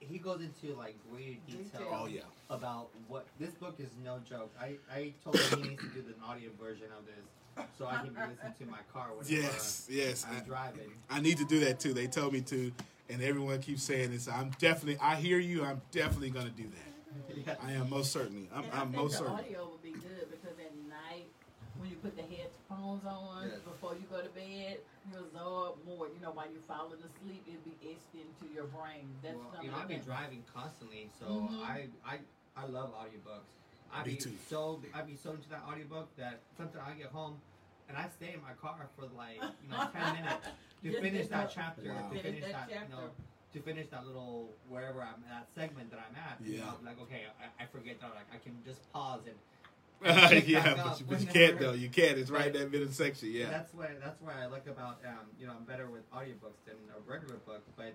he 0.01 0.19
goes 0.19 0.41
into 0.41 0.77
like 0.77 0.97
great 1.11 1.47
detail 1.47 1.87
Oh 1.93 2.07
yeah. 2.07 2.21
about 2.49 2.89
what 3.09 3.27
this 3.39 3.51
book 3.55 3.77
is 3.79 3.91
no 4.05 4.19
joke. 4.29 4.51
I 4.61 4.77
I 4.93 5.13
told 5.23 5.39
him 5.39 5.63
he 5.63 5.69
needs 5.71 5.83
to 5.83 5.89
do 5.91 6.03
the 6.03 6.25
audio 6.25 6.51
version 6.61 6.87
of 6.99 7.05
this 7.07 7.67
so 7.79 7.87
I 7.87 7.97
can 7.97 8.15
be 8.15 8.21
listening 8.21 8.55
to 8.61 8.67
my 8.67 8.79
car 8.93 9.09
whenever 9.17 9.33
Yes, 9.47 9.87
yes. 9.91 10.25
I'm 10.29 10.39
I, 10.39 10.41
driving. 10.41 10.91
I 11.11 11.21
need 11.21 11.37
to 11.39 11.45
do 11.45 11.61
that 11.61 11.79
too. 11.81 11.93
They 11.93 12.07
told 12.07 12.33
me 12.33 12.41
to, 12.43 12.73
and 13.11 13.23
everyone 13.23 13.61
keeps 13.61 13.83
saying 13.83 14.11
this. 14.13 14.29
I'm 14.29 14.51
definitely. 14.59 14.99
I 15.03 15.17
hear 15.17 15.39
you. 15.39 15.65
I'm 15.65 15.81
definitely 15.91 16.31
gonna 16.31 16.51
do 16.51 16.65
that. 16.65 17.37
Yes. 17.47 17.57
I 17.63 17.73
am 17.73 17.91
most 17.91 18.13
certainly. 18.13 18.49
I'm, 18.55 18.65
And 18.65 18.73
I 18.73 18.77
I'm 18.81 18.91
think 18.91 19.03
most 19.03 19.13
the 19.13 19.19
certain. 19.19 19.33
audio 19.35 19.69
would 19.71 19.83
be 19.83 19.91
good 19.93 20.31
because 20.31 20.57
at 20.59 20.73
night, 20.89 21.27
when 21.79 21.91
you 21.91 21.97
put 21.97 22.17
the 22.17 22.23
headphones 22.23 23.05
on 23.05 23.49
Yes. 23.51 23.59
before 23.61 23.95
you 23.95 24.05
go 24.11 24.23
to 24.23 24.29
bed, 24.31 24.79
you 25.13 25.19
absorb 25.21 25.79
more. 25.87 26.07
You 26.09 26.21
know, 26.23 26.31
while 26.33 26.47
you're 26.51 26.63
falling 26.63 26.99
asleep, 27.03 27.43
it'll 27.47 27.61
be 27.67 27.77
etched 27.83 28.15
into 28.15 28.53
your 28.55 28.65
brain. 28.65 29.09
That's 29.23 29.37
well, 29.37 29.51
something 29.53 29.67
you 29.67 29.71
know, 29.73 29.79
I've 29.83 29.89
been 29.89 30.03
driving 30.03 30.45
constantly, 30.53 31.11
so 31.19 31.27
Mhm. 31.51 31.63
I 31.63 31.89
I 32.05 32.19
I 32.57 32.67
love 32.67 32.93
audiobooks. 32.95 33.51
I 33.93 34.05
Me 34.05 34.15
be 34.15 34.17
too. 34.21 34.37
so 34.49 34.81
I 34.95 35.03
be 35.03 35.17
so 35.17 35.33
into 35.33 35.49
that 35.49 35.63
audiobook 35.67 36.15
that 36.17 36.41
sometimes 36.57 36.85
I 36.87 36.95
get 36.95 37.09
home 37.11 37.41
and 37.89 37.99
I 37.99 38.09
stay 38.09 38.35
in 38.35 38.43
my 38.43 38.53
car 38.55 38.89
for 38.97 39.07
like 39.07 39.43
you 39.63 39.69
know 39.69 39.89
ten 39.93 40.15
minutes 40.23 40.47
to 40.83 40.91
Just 40.91 41.03
finish 41.03 41.27
that 41.29 41.51
chapter, 41.53 41.83
Wow. 41.93 42.09
to 42.11 42.17
Finish 42.17 42.23
finish 42.41 42.53
that 42.53 42.69
that, 42.69 42.89
you 42.89 42.95
know, 42.95 43.11
to 43.53 43.61
finish 43.61 43.89
that 43.89 44.07
little 44.07 44.55
wherever 44.69 45.03
I'm 45.03 45.23
that 45.29 45.49
segment 45.55 45.91
that 45.91 45.99
I'm 45.99 46.15
at. 46.15 46.41
You 46.41 46.55
Yeah. 46.59 46.67
know, 46.67 46.75
like 46.85 47.01
okay, 47.03 47.27
I, 47.41 47.65
I 47.65 47.67
forget 47.67 48.01
that 48.01 48.15
like 48.15 48.29
I 48.33 48.39
can 48.39 48.63
just 48.65 48.91
pause 48.93 49.27
and 49.27 49.37
yeah, 50.47 50.75
but 50.83 50.99
you, 51.01 51.07
but 51.09 51.21
you 51.21 51.27
can't 51.27 51.59
though. 51.59 51.73
You 51.73 51.89
can't. 51.89 52.17
It's 52.19 52.31
right 52.31 52.41
Right. 52.41 52.55
in 52.55 52.61
that 52.63 52.73
middle 52.73 52.89
section. 52.91 53.31
Yeah. 53.33 53.51
That's 53.51 53.75
why 53.75 53.89
that's 54.03 54.21
why 54.23 54.33
I 54.43 54.47
like 54.47 54.67
about 54.67 54.99
um, 55.07 55.27
you 55.39 55.47
know 55.47 55.53
I'm 55.59 55.65
better 55.65 55.89
with 55.89 56.11
audiobooks 56.11 56.65
than 56.67 56.77
a 56.97 57.11
regular 57.11 57.37
book. 57.47 57.63
But 57.77 57.93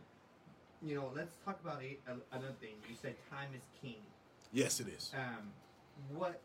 you 0.84 0.96
know, 0.96 1.12
let's 1.16 1.36
talk 1.46 1.60
about 1.64 1.82
a, 1.82 1.98
another 2.32 2.54
thing. 2.62 2.76
You 2.88 2.96
said 3.02 3.16
time 3.32 3.50
is 3.56 3.64
king. 3.82 4.02
Yes, 4.54 4.80
it 4.80 4.88
is. 4.88 5.12
Um, 5.16 5.52
what 6.14 6.42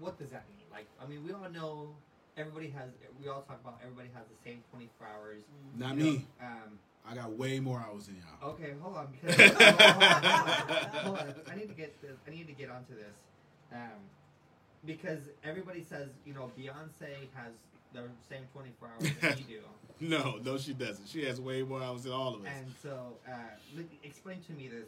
what 0.00 0.18
does 0.18 0.30
that 0.30 0.44
mean? 0.48 0.66
Like, 0.72 0.86
I 1.00 1.06
mean, 1.06 1.22
we 1.24 1.32
all 1.32 1.48
know 1.50 1.90
everybody 2.36 2.68
has. 2.70 2.90
We 3.22 3.28
all 3.28 3.42
talk 3.42 3.60
about 3.62 3.78
everybody 3.82 4.08
has 4.14 4.24
the 4.26 4.50
same 4.50 4.62
24 4.72 5.06
hours. 5.06 5.42
Not 5.78 5.96
you 5.96 6.04
know, 6.04 6.10
me. 6.10 6.26
Um, 6.42 6.78
I 7.08 7.14
got 7.14 7.32
way 7.38 7.60
more 7.60 7.78
hours 7.78 8.06
than 8.06 8.16
y'all. 8.16 8.50
okay, 8.54 8.72
hold 8.80 8.96
on 8.96 9.08
because 9.22 9.36
hold 9.52 9.60
on, 9.62 9.78
hold 9.78 10.02
on, 10.02 11.04
hold 11.04 11.18
on. 11.18 11.34
I 11.52 11.54
need 11.54 11.68
to 11.68 11.74
get 11.74 12.00
this. 12.02 12.16
I 12.26 12.30
need 12.30 12.46
to 12.48 12.54
get 12.54 12.70
onto 12.70 12.94
this. 12.94 13.14
Um, 13.72 14.02
because 14.86 15.20
everybody 15.42 15.82
says 15.82 16.08
you 16.24 16.34
know 16.34 16.50
Beyonce 16.58 17.28
has 17.34 17.52
the 17.92 18.02
same 18.28 18.42
24 18.52 18.88
hours 18.88 19.10
that 19.20 19.38
you 19.38 19.44
do. 19.44 19.60
No, 20.00 20.38
no, 20.44 20.58
she 20.58 20.74
doesn't. 20.74 21.08
She 21.08 21.24
has 21.24 21.40
way 21.40 21.62
more 21.62 21.82
hours 21.82 22.02
than 22.02 22.12
all 22.12 22.34
of 22.34 22.42
us. 22.42 22.48
And 22.58 22.66
so, 22.82 23.16
uh, 23.28 23.32
li- 23.76 23.86
explain 24.02 24.40
to 24.42 24.52
me 24.52 24.68
this. 24.68 24.86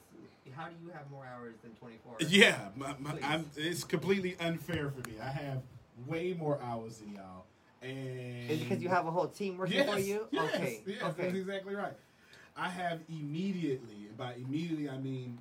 How 0.54 0.66
do 0.66 0.74
you 0.84 0.90
have 0.92 1.10
more 1.10 1.24
hours 1.26 1.54
than 1.62 1.72
24? 1.72 2.16
Yeah, 2.28 2.56
my, 2.76 2.94
my, 2.98 3.14
I'm, 3.22 3.46
it's 3.56 3.84
completely 3.84 4.36
unfair 4.40 4.90
for 4.90 5.08
me. 5.08 5.16
I 5.22 5.28
have 5.28 5.62
way 6.06 6.36
more 6.38 6.60
hours 6.62 6.98
than 6.98 7.14
y'all, 7.14 7.44
and 7.82 8.50
Is 8.50 8.60
it 8.60 8.68
because 8.68 8.82
you 8.82 8.88
have 8.88 9.06
a 9.06 9.10
whole 9.10 9.28
team 9.28 9.56
working 9.56 9.76
yes, 9.76 9.92
for 9.92 10.00
you? 10.00 10.26
Yes, 10.30 10.54
okay. 10.54 10.82
yes, 10.86 11.02
okay. 11.02 11.22
that's 11.22 11.36
exactly 11.36 11.74
right. 11.74 11.94
I 12.56 12.68
have 12.68 13.00
immediately, 13.08 14.06
and 14.08 14.16
by 14.16 14.34
immediately 14.34 14.88
I 14.88 14.98
mean 14.98 15.38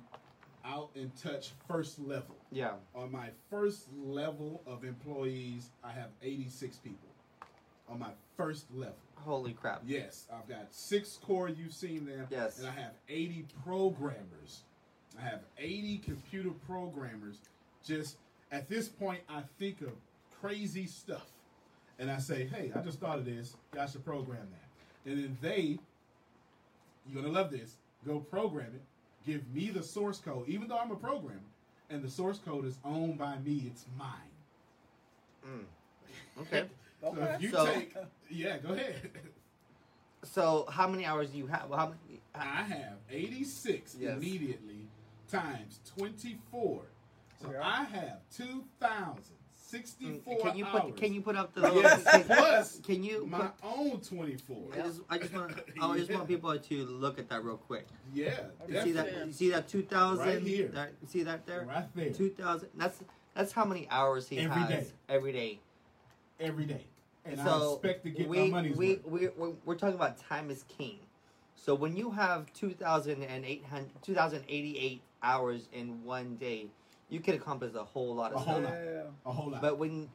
out 0.66 0.90
and 0.94 1.10
touch 1.16 1.50
first 1.68 1.98
level. 1.98 2.36
Yeah. 2.50 2.72
On 2.94 3.10
my 3.10 3.28
first 3.50 3.86
level 3.96 4.62
of 4.66 4.84
employees, 4.84 5.70
I 5.84 5.92
have 5.92 6.08
86 6.22 6.76
people. 6.78 7.08
On 7.88 7.98
my 7.98 8.10
first 8.36 8.66
level. 8.74 8.96
Holy 9.14 9.52
crap. 9.52 9.82
Yes, 9.86 10.26
I've 10.32 10.48
got 10.48 10.66
six 10.72 11.18
core. 11.24 11.48
You've 11.48 11.72
seen 11.72 12.04
them. 12.04 12.26
Yes. 12.30 12.58
And 12.58 12.66
I 12.66 12.72
have 12.72 12.92
80 13.08 13.46
programmers. 13.64 14.62
I 15.18 15.22
have 15.22 15.40
80 15.58 15.98
computer 15.98 16.50
programmers. 16.66 17.36
Just 17.84 18.16
at 18.52 18.68
this 18.68 18.88
point, 18.88 19.20
I 19.28 19.42
think 19.58 19.80
of 19.80 19.92
crazy 20.40 20.86
stuff. 20.86 21.26
And 21.98 22.10
I 22.10 22.18
say, 22.18 22.46
hey, 22.46 22.70
I 22.74 22.80
just 22.80 23.00
thought 23.00 23.18
of 23.18 23.24
this. 23.24 23.54
Y'all 23.74 23.86
should 23.86 24.04
program 24.04 24.46
that. 24.50 25.10
And 25.10 25.22
then 25.22 25.38
they, 25.40 25.78
you're 27.06 27.22
going 27.22 27.32
to 27.32 27.38
love 27.38 27.50
this, 27.50 27.76
go 28.06 28.18
program 28.18 28.66
it, 28.74 28.82
give 29.26 29.42
me 29.52 29.70
the 29.70 29.82
source 29.82 30.18
code, 30.18 30.48
even 30.48 30.68
though 30.68 30.78
I'm 30.78 30.90
a 30.90 30.96
programmer, 30.96 31.40
and 31.90 32.02
the 32.02 32.10
source 32.10 32.38
code 32.38 32.64
is 32.64 32.78
owned 32.84 33.18
by 33.18 33.36
me. 33.44 33.64
It's 33.66 33.84
mine. 33.98 34.08
Mm. 35.46 36.42
Okay. 36.42 36.64
so 37.00 37.08
okay. 37.08 37.34
if 37.34 37.42
you 37.42 37.50
so, 37.50 37.66
take, 37.66 37.94
yeah, 38.30 38.58
go 38.58 38.72
ahead. 38.72 39.10
so 40.22 40.66
how 40.70 40.88
many 40.88 41.04
hours 41.04 41.30
do 41.30 41.38
you 41.38 41.46
have? 41.46 41.68
Well, 41.68 41.78
how 41.78 41.86
many? 41.86 42.20
How, 42.34 42.60
I 42.60 42.62
have 42.62 42.94
86 43.10 43.96
yes. 43.98 44.16
immediately 44.16 44.86
times 45.30 45.80
24. 45.98 46.82
So 47.42 47.52
I 47.62 47.84
have 47.84 48.20
2,000. 48.36 49.35
64 49.68 50.38
Can 50.38 50.56
you 50.56 50.64
put 50.64 50.82
hours. 50.82 50.92
Can 50.96 51.12
you 51.14 51.20
put 51.20 51.36
up 51.36 51.54
the 51.54 51.60
little, 51.62 51.82
yes. 51.82 52.04
can, 52.04 52.24
plus? 52.24 52.78
Can 52.80 53.02
you 53.02 53.26
my 53.26 53.38
put, 53.38 53.54
own 53.64 54.00
24? 54.00 54.56
I 54.72 54.76
just, 54.76 55.00
I 55.10 55.18
just 55.18 55.34
want 55.34 55.52
I 55.82 55.96
just 55.96 56.10
yeah. 56.10 56.16
want 56.16 56.28
people 56.28 56.56
to 56.56 56.86
look 56.86 57.18
at 57.18 57.28
that 57.28 57.42
real 57.44 57.56
quick. 57.56 57.88
Yeah, 58.14 58.38
you 58.68 58.80
see 58.82 58.92
that? 58.92 59.26
You 59.26 59.32
see 59.32 59.50
that 59.50 59.66
2,000 59.68 60.24
right 60.24 60.40
here? 60.40 60.68
That, 60.68 60.92
you 61.02 61.08
see 61.08 61.24
that 61.24 61.44
there? 61.46 61.64
Right 61.64 61.88
there. 61.94 62.12
2,000. 62.12 62.68
That's 62.76 63.02
that's 63.34 63.50
how 63.52 63.64
many 63.64 63.88
hours 63.90 64.28
he 64.28 64.38
every 64.38 64.62
has 64.62 64.68
day. 64.68 64.86
every 65.08 65.32
day. 65.32 65.58
Every 66.38 66.64
day. 66.64 66.84
And 67.24 67.38
so 67.38 67.44
I 67.44 67.72
expect 67.72 68.04
to 68.04 68.10
get 68.10 68.28
we, 68.28 68.38
my 68.38 68.62
money's 68.62 68.76
we, 68.76 68.96
worth. 68.96 69.06
We, 69.06 69.28
we're, 69.36 69.54
we're 69.64 69.74
talking 69.74 69.96
about 69.96 70.18
time 70.18 70.50
is 70.50 70.64
king. 70.68 71.00
So 71.56 71.74
when 71.74 71.96
you 71.96 72.12
have 72.12 72.52
2,088 72.52 75.02
hours 75.22 75.68
in 75.72 76.04
one 76.04 76.36
day, 76.36 76.66
you 77.08 77.20
can 77.20 77.34
accomplish 77.34 77.74
a 77.74 77.84
whole 77.84 78.14
lot 78.14 78.32
A 78.32 78.36
of 78.36 78.40
whole 78.46 78.60
stuff. 78.60 78.70
lot. 78.70 78.80
Yeah. 78.84 79.02
A 79.24 79.32
whole 79.32 79.50
lot. 79.50 79.60
But 79.62 79.78
when 79.78 80.08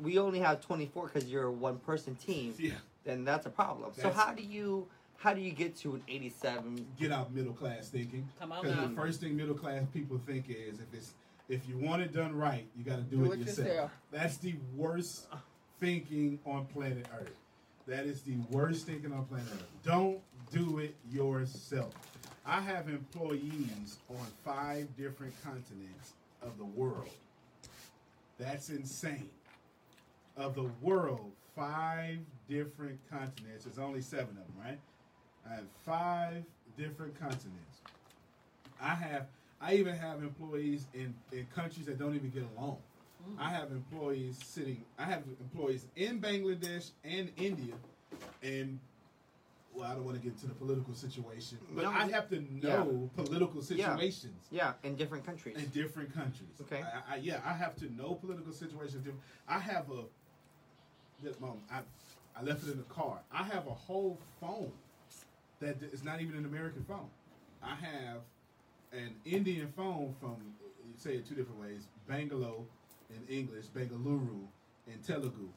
we 0.00 0.18
only 0.18 0.38
have 0.40 0.60
24 0.60 1.08
because 1.12 1.28
you're 1.28 1.44
a 1.44 1.52
one 1.52 1.78
person 1.78 2.14
team, 2.16 2.54
yeah, 2.58 2.72
then 3.04 3.24
that's 3.24 3.46
a 3.46 3.50
problem. 3.50 3.90
so 3.96 4.10
how 4.10 4.32
do 4.32 4.42
you 4.42 4.86
how 5.18 5.34
do 5.34 5.40
you 5.42 5.50
get 5.52 5.76
to 5.76 5.94
an 5.96 6.02
87? 6.08 6.86
get 6.98 7.12
out 7.12 7.32
middle 7.34 7.52
class 7.52 7.88
thinking. 7.88 8.26
Come 8.38 8.52
on 8.52 8.62
Because 8.62 8.88
the 8.88 8.94
first 8.96 9.20
thing 9.20 9.36
middle 9.36 9.54
class 9.54 9.82
people 9.92 10.18
think 10.26 10.48
is 10.48 10.78
if 10.80 10.86
it's 10.94 11.12
if 11.48 11.68
you 11.68 11.76
want 11.78 12.00
it 12.00 12.12
done 12.12 12.34
right, 12.34 12.64
you 12.76 12.84
got 12.84 12.96
to 12.96 13.02
do, 13.02 13.16
Do 13.24 13.32
it 13.32 13.40
it 13.40 13.46
yourself. 13.46 13.66
yourself. 13.68 13.90
That's 14.12 14.36
the 14.38 14.54
worst 14.76 15.26
thinking 15.80 16.38
on 16.46 16.66
planet 16.66 17.06
Earth. 17.20 17.34
That 17.88 18.06
is 18.06 18.22
the 18.22 18.36
worst 18.50 18.86
thinking 18.86 19.12
on 19.12 19.24
planet 19.24 19.48
Earth. 19.52 19.64
Don't 19.84 20.20
do 20.52 20.78
it 20.78 20.94
yourself. 21.10 21.92
I 22.46 22.60
have 22.60 22.88
employees 22.88 23.98
on 24.08 24.26
five 24.44 24.88
different 24.96 25.34
continents 25.42 26.12
of 26.42 26.58
the 26.58 26.64
world. 26.64 27.08
That's 28.38 28.70
insane. 28.70 29.28
Of 30.36 30.54
the 30.54 30.70
world, 30.80 31.32
five 31.54 32.18
different 32.48 32.98
continents. 33.10 33.64
There's 33.64 33.78
only 33.78 34.00
seven 34.00 34.30
of 34.30 34.36
them, 34.36 34.54
right? 34.64 34.78
I 35.48 35.54
have 35.56 35.64
five 35.84 36.44
different 36.76 37.18
continents. 37.18 37.80
I 38.80 38.94
have 38.94 39.26
I 39.60 39.74
even 39.74 39.94
have 39.94 40.22
employees 40.22 40.86
in, 40.94 41.14
in 41.32 41.46
countries 41.54 41.84
that 41.86 41.98
don't 41.98 42.14
even 42.14 42.30
get 42.30 42.44
along. 42.56 42.78
Hmm. 43.22 43.38
I 43.38 43.50
have 43.50 43.70
employees 43.70 44.38
sitting 44.42 44.82
I 44.98 45.04
have 45.04 45.22
employees 45.40 45.86
in 45.96 46.20
Bangladesh 46.20 46.90
and 47.04 47.30
India 47.36 47.74
and 48.42 48.78
well, 49.74 49.90
I 49.90 49.94
don't 49.94 50.04
want 50.04 50.16
to 50.16 50.22
get 50.22 50.32
into 50.32 50.46
the 50.46 50.54
political 50.54 50.94
situation, 50.94 51.58
but 51.74 51.84
No, 51.84 51.90
I 51.90 52.08
have 52.10 52.28
to 52.30 52.40
know 52.62 53.10
political 53.16 53.62
situations 53.62 54.46
Yeah, 54.50 54.72
in 54.82 54.96
different 54.96 55.24
countries. 55.24 55.56
in 55.56 55.66
different 55.68 56.12
countries. 56.12 56.50
Okay. 56.60 56.82
I, 56.82 57.14
I, 57.14 57.16
yeah, 57.18 57.40
I 57.44 57.52
have 57.52 57.76
to 57.76 57.92
know 57.94 58.14
political 58.14 58.52
situations. 58.52 59.04
different- 59.04 59.22
I 59.48 59.58
have 59.58 59.90
a. 59.90 60.02
This 61.22 61.38
moment, 61.38 61.62
I 61.70 61.80
I 62.34 62.42
left 62.42 62.66
it 62.66 62.70
in 62.70 62.78
the 62.78 62.84
car. 62.84 63.18
I 63.30 63.42
have 63.44 63.66
a 63.66 63.74
whole 63.74 64.18
phone 64.40 64.72
that 65.60 65.76
is 65.82 66.02
not 66.02 66.22
even 66.22 66.34
an 66.36 66.46
American 66.46 66.82
phone. 66.84 67.10
I 67.62 67.74
have 67.74 68.20
an 68.92 69.14
Indian 69.26 69.68
phone 69.76 70.14
from 70.18 70.36
you 70.86 70.94
say 70.96 71.16
it 71.16 71.28
two 71.28 71.34
different 71.34 71.60
ways: 71.60 71.82
Bangalore 72.08 72.64
in 73.10 73.22
English, 73.28 73.66
Bengaluru 73.66 74.46
in 74.86 74.98
Telugu, 75.06 75.48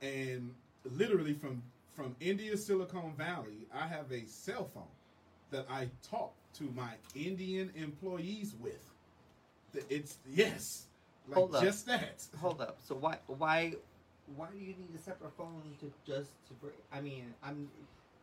and 0.00 0.54
literally 0.84 1.34
from 1.34 1.62
from 1.98 2.14
India, 2.20 2.56
Silicon 2.56 3.12
Valley, 3.18 3.66
I 3.74 3.88
have 3.88 4.12
a 4.12 4.24
cell 4.24 4.70
phone 4.72 4.84
that 5.50 5.66
I 5.68 5.88
talk 6.08 6.32
to 6.54 6.62
my 6.76 6.92
Indian 7.16 7.72
employees 7.74 8.54
with. 8.60 8.88
It's 9.90 10.18
yes, 10.30 10.84
Like 11.26 11.34
Hold 11.38 11.56
up. 11.56 11.62
just 11.64 11.86
that. 11.86 12.24
Hold 12.40 12.60
up. 12.60 12.78
So 12.86 12.94
why 12.94 13.18
why 13.26 13.74
why 14.36 14.46
do 14.52 14.58
you 14.58 14.68
need 14.78 14.94
a 14.96 15.02
separate 15.02 15.32
phone 15.36 15.60
to 15.80 15.92
just 16.06 16.30
to 16.46 16.54
bring? 16.54 16.72
I 16.92 17.00
mean, 17.00 17.34
I'm 17.42 17.68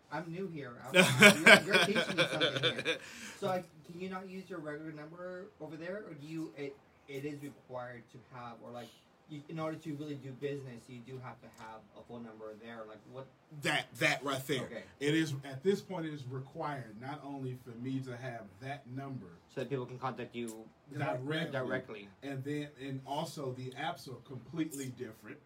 I'm 0.09 0.23
new 0.31 0.47
here. 0.47 0.71
I'm, 0.87 0.93
you're, 1.65 1.75
you're 1.75 1.85
teaching 1.85 2.15
me 2.15 2.23
something 2.31 2.61
here. 2.61 2.97
So 3.41 3.49
I, 3.49 3.61
can 3.91 3.99
you 3.99 4.09
not 4.09 4.29
use 4.29 4.49
your 4.49 4.59
regular 4.59 4.93
number 4.93 5.47
over 5.59 5.75
there, 5.75 6.03
or 6.07 6.13
do 6.13 6.25
you? 6.25 6.51
It 6.57 6.75
it 7.09 7.25
is 7.25 7.43
required 7.43 8.03
to 8.13 8.17
have, 8.37 8.53
or 8.63 8.71
like, 8.71 8.87
you, 9.29 9.41
in 9.49 9.59
order 9.59 9.77
to 9.77 9.93
really 9.95 10.15
do 10.15 10.31
business, 10.31 10.83
you 10.87 10.99
do 10.99 11.19
have 11.23 11.39
to 11.41 11.47
have 11.57 11.79
a 11.97 12.01
phone 12.07 12.23
number 12.23 12.53
there. 12.63 12.81
Like 12.87 12.99
what? 13.11 13.27
That 13.63 13.85
that 13.99 14.23
right 14.23 14.45
there. 14.47 14.63
Okay. 14.63 14.83
It 14.99 15.13
is 15.15 15.33
at 15.43 15.63
this 15.63 15.81
point. 15.81 16.05
It 16.05 16.13
is 16.13 16.23
required 16.29 16.95
not 17.01 17.21
only 17.25 17.57
for 17.63 17.71
me 17.83 17.99
to 18.01 18.15
have 18.17 18.43
that 18.61 18.85
number 18.87 19.27
So 19.53 19.61
that 19.61 19.69
people 19.69 19.85
can 19.85 19.97
contact 19.99 20.35
you 20.35 20.65
directly, 20.93 21.51
directly. 21.51 22.09
and 22.23 22.43
then 22.43 22.67
and 22.81 23.01
also 23.05 23.53
the 23.57 23.71
apps 23.71 24.07
are 24.07 24.19
completely 24.27 24.93
different. 24.97 25.37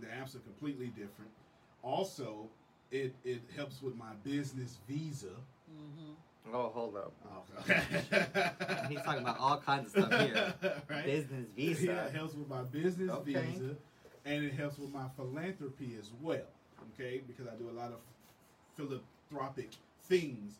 The 0.00 0.06
apps 0.06 0.36
are 0.36 0.40
completely 0.40 0.88
different. 0.88 1.30
Also, 1.82 2.48
it 2.90 3.14
it 3.24 3.42
helps 3.56 3.82
with 3.82 3.96
my 3.96 4.12
business 4.22 4.78
visa. 4.88 5.26
Mm-hmm. 5.70 6.12
Oh, 6.52 6.68
hold 6.74 6.96
up. 6.96 7.12
Oh, 7.26 7.42
okay. 7.60 7.82
He's 8.88 9.00
talking 9.02 9.22
about 9.22 9.38
all 9.38 9.58
kinds 9.58 9.94
of 9.94 10.04
stuff 10.04 10.20
here. 10.20 10.54
right? 10.90 11.04
Business 11.06 11.46
visa. 11.56 11.86
Yeah, 11.86 12.04
it 12.06 12.14
helps 12.14 12.34
with 12.34 12.48
my 12.48 12.62
business 12.62 13.10
Okay. 13.10 13.32
visa, 13.32 13.76
and 14.24 14.44
it 14.44 14.52
helps 14.52 14.78
with 14.78 14.92
my 14.92 15.06
philanthropy 15.16 15.96
as 15.98 16.10
well. 16.20 16.46
Okay, 16.94 17.22
because 17.26 17.46
I 17.50 17.56
do 17.56 17.70
a 17.70 17.72
lot 17.72 17.92
of 17.92 17.98
philanthropic 18.76 19.70
things 20.02 20.52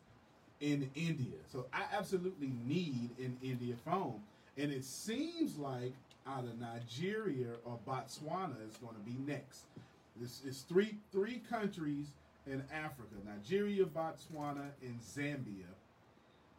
in 0.61 0.91
India, 0.95 1.37
so 1.53 1.67
I 1.73 1.83
absolutely 1.97 2.53
need 2.67 3.11
an 3.19 3.37
India 3.43 3.75
phone. 3.85 4.21
And 4.57 4.73
it 4.73 4.85
seems 4.85 5.59
like 5.59 5.93
out 6.27 6.45
of 6.45 6.59
Nigeria 6.59 7.49
or 7.65 7.79
Botswana 7.87 8.67
is 8.67 8.77
going 8.79 8.95
to 8.95 9.01
be 9.01 9.17
next. 9.31 9.65
This 10.17 10.43
is 10.45 10.63
three 10.63 10.97
three 11.13 11.43
countries 11.51 12.07
in 12.47 12.63
Africa: 12.73 13.15
Nigeria, 13.25 13.85
Botswana, 13.85 14.71
and 14.83 15.01
Zambia 15.01 15.73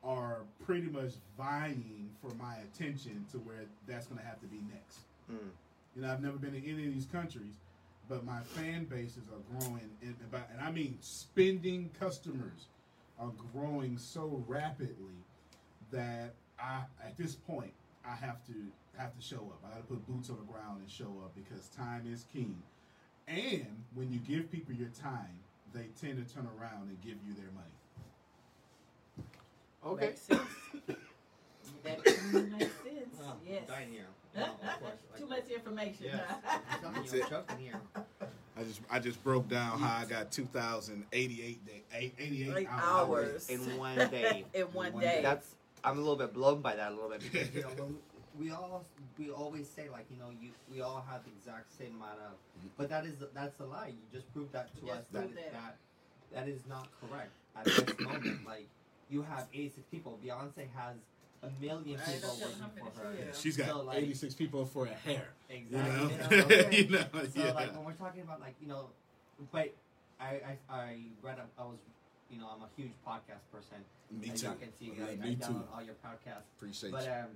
are 0.04 0.42
pretty 0.66 0.88
much 0.88 1.14
vying 1.38 2.10
for 2.22 2.34
my 2.36 2.56
attention 2.58 3.26
to 3.32 3.38
where 3.40 3.66
that's 3.88 4.06
going 4.06 4.20
to 4.20 4.26
have 4.26 4.40
to 4.40 4.48
be 4.48 4.60
next. 4.72 5.00
Mm. 5.32 5.50
You 5.96 6.02
know, 6.02 6.12
I've 6.12 6.22
never 6.22 6.38
been 6.38 6.52
to 6.52 6.58
any 6.60 6.88
of 6.88 6.94
these 6.94 7.08
countries, 7.12 7.56
but 8.08 8.24
my 8.24 8.42
fan 8.42 8.86
bases 8.86 9.24
are 9.34 9.60
growing, 9.60 9.90
in, 10.02 10.16
about, 10.30 10.48
and 10.52 10.62
I 10.62 10.72
mean 10.72 10.98
spending 11.02 11.90
customers 12.00 12.68
are 13.20 13.32
growing 13.54 13.98
so 13.98 14.44
rapidly 14.48 15.24
that 15.92 16.34
I, 16.60 16.84
at 17.04 17.18
this 17.18 17.36
point, 17.36 17.74
I 18.08 18.16
have 18.16 18.46
to 18.48 18.54
have 18.98 19.16
to 19.16 19.22
show 19.22 19.38
up. 19.38 19.60
I 19.66 19.70
got 19.70 19.88
to 19.88 19.94
put 19.94 20.08
boots 20.08 20.30
on 20.30 20.38
the 20.38 20.52
ground 20.52 20.82
and 20.82 20.90
show 20.90 21.22
up 21.24 21.34
because 21.36 21.68
time 21.70 22.06
is 22.12 22.26
king. 22.32 22.62
And 23.28 23.84
when 23.94 24.12
you 24.12 24.20
give 24.20 24.52
people 24.52 24.76
your 24.76 24.90
time, 24.90 25.40
they 25.76 25.88
tend 26.00 26.26
to 26.26 26.34
turn 26.34 26.48
around 26.60 26.90
and 26.90 27.00
give 27.02 27.18
you 27.28 27.34
their 27.34 27.52
money. 27.54 27.76
Okay. 29.86 30.08
Makes 30.08 30.22
sense. 30.22 30.42
that 31.84 32.02
makes 32.02 32.14
sense. 32.14 32.32
Yes. 33.48 33.62
I'm 33.70 33.76
dying 33.76 33.92
here. 33.92 34.06
No. 34.36 34.42
Like, 34.84 35.18
Too 35.18 35.28
much 35.28 35.48
information. 35.50 36.06
Yes. 36.08 36.20
huh? 36.28 36.60
I'm 36.86 36.94
That's 36.94 37.14
it. 37.14 37.24
I'm 37.24 37.30
choking 37.30 37.58
here. 37.58 37.80
I 38.58 38.64
just 38.64 38.82
I 38.90 39.00
just 39.00 39.24
broke 39.24 39.48
down 39.48 39.80
how 39.80 40.02
I 40.02 40.06
got 40.06 40.30
2,088 40.32 41.66
day, 41.66 41.84
88 41.94 42.68
hours. 42.70 42.70
hours. 42.70 43.50
In 43.50 43.78
one 43.78 43.98
day. 43.98 44.44
In 44.54 44.64
one 44.74 44.92
one 44.94 45.02
day. 45.02 45.16
day. 45.16 45.22
That's 45.22 45.48
I'm 45.86 45.98
a 45.98 46.02
little 46.02 46.18
bit 46.18 46.34
blown 46.34 46.62
by 46.62 46.76
that 46.76 46.92
a 46.92 46.96
little 46.96 47.10
bit 47.10 47.22
because 47.22 47.50
you 47.56 47.62
know 47.62 47.70
when 47.78 47.96
we 48.40 48.52
all 48.52 48.84
we 49.18 49.30
always 49.32 49.68
say 49.70 49.90
like 49.90 50.06
you 50.12 50.18
know 50.18 50.30
you 50.42 50.50
we 50.72 50.82
all 50.82 51.04
have 51.10 51.24
the 51.24 51.32
exact 51.32 51.72
same 51.78 51.96
amount 51.96 52.20
of 52.20 52.34
but 52.78 52.90
that 52.90 53.06
is 53.06 53.14
that's 53.34 53.60
a 53.60 53.66
lie. 53.66 53.88
You 53.88 54.04
just 54.12 54.32
proved 54.34 54.52
that 54.54 54.74
to 54.80 54.86
Yes, 54.86 54.98
us 54.98 55.06
that, 55.12 55.20
prove 55.22 55.36
that 55.36 55.52
that. 55.54 55.78
that 56.34 56.48
is 56.48 56.62
not 56.68 56.88
correct 57.02 57.32
at 57.56 57.66
this 57.66 58.00
moment. 58.00 58.40
Like 58.48 58.68
you 59.10 59.22
have 59.22 59.48
86 59.54 59.86
people. 59.92 60.20
Beyonce 60.26 60.66
has 60.76 60.96
a 61.44 61.50
million 61.62 62.00
I 62.00 62.12
people 62.14 62.38
working 62.42 62.72
for 62.92 63.00
her. 63.02 63.14
she 63.16 63.22
is. 63.22 63.42
She's 63.42 63.58
got 63.58 63.68
So, 63.68 63.82
like- 63.84 63.98
86 64.00 64.34
people 64.34 64.66
for 64.66 64.88
a 64.88 64.94
hair. 64.94 65.28
Exactly. 65.50 65.78
You 65.78 66.18
know, 66.18 66.30
You 66.32 66.38
know, 66.38 66.44
okay. 66.46 66.76
You 66.82 66.90
know, 66.90 67.04
So 67.14 67.40
yeah. 67.46 67.52
like 67.54 67.76
when 67.76 67.86
we're 67.86 67.94
talking 67.94 68.22
about 68.22 68.40
like 68.42 68.56
you 68.62 68.68
know, 68.68 68.90
but 69.52 69.74
I 70.20 70.26
I, 70.26 70.58
I 70.70 70.98
read 71.22 71.38
up, 71.40 71.50
I 71.60 71.64
was 71.64 71.78
you 72.32 72.40
know 72.40 72.48
I'm 72.54 72.64
a 72.64 72.70
huge 72.76 72.94
podcast 73.08 73.46
person. 73.52 73.78
me 74.12 74.32
As 74.34 74.42
too. 74.42 74.48
y'all 74.48 74.56
can 74.56 74.74
see, 74.80 74.92
Yeah, 74.98 75.06
I, 75.06 75.10
I 75.12 75.16
me 75.30 75.36
too. 75.36 75.62
all 75.74 75.84
your 75.84 75.96
podcasts. 76.04 76.50
Appreciate 76.58 76.92
But 76.92 77.04
you. 77.06 77.12
Um, 77.12 77.28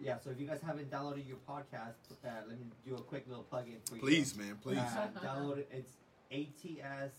yeah. 0.00 0.18
So 0.22 0.30
if 0.30 0.40
you 0.40 0.46
guys 0.46 0.60
haven't 0.64 0.90
downloaded 0.90 1.26
your 1.28 1.38
podcast, 1.48 1.94
uh, 2.24 2.28
let 2.48 2.58
me 2.58 2.66
do 2.86 2.94
a 2.94 3.00
quick 3.00 3.24
little 3.28 3.44
plug 3.44 3.66
in 3.68 3.76
for 3.84 3.96
you. 3.96 4.00
Please, 4.00 4.36
man, 4.36 4.58
please. 4.62 4.78
Uh, 4.78 5.08
download 5.24 5.58
it. 5.58 5.70
It's 5.72 5.92
ATS 6.32 7.14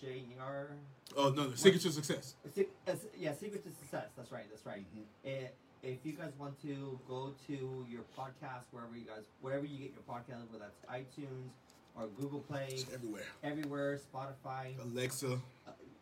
JR. 0.00 0.72
oh 1.16 1.30
no, 1.30 1.48
the 1.50 1.56
secret 1.56 1.82
to 1.82 1.92
success. 1.92 2.34
Uh, 2.46 2.92
yeah, 3.18 3.32
Secret 3.34 3.62
to 3.64 3.70
Success. 3.70 4.06
That's 4.16 4.32
right. 4.32 4.44
That's 4.50 4.64
right. 4.64 4.84
Mhm. 4.96 5.02
Eh, 5.24 5.48
if 5.82 5.98
you 6.04 6.12
guys 6.12 6.32
want 6.38 6.60
to 6.62 6.98
go 7.08 7.34
to 7.46 7.86
your 7.88 8.02
podcast 8.18 8.64
wherever 8.70 8.96
you 8.96 9.04
guys, 9.04 9.24
wherever 9.40 9.66
you 9.66 9.78
get 9.78 9.92
your 9.92 10.02
podcast, 10.08 10.50
whether 10.50 10.64
that's 10.64 10.80
iTunes 10.90 11.50
or 11.96 12.06
Google 12.18 12.40
Play, 12.40 12.68
It's 12.70 12.92
everywhere. 12.94 13.24
everywhere, 13.42 13.98
Spotify, 13.98 14.78
Alexa, 14.82 15.38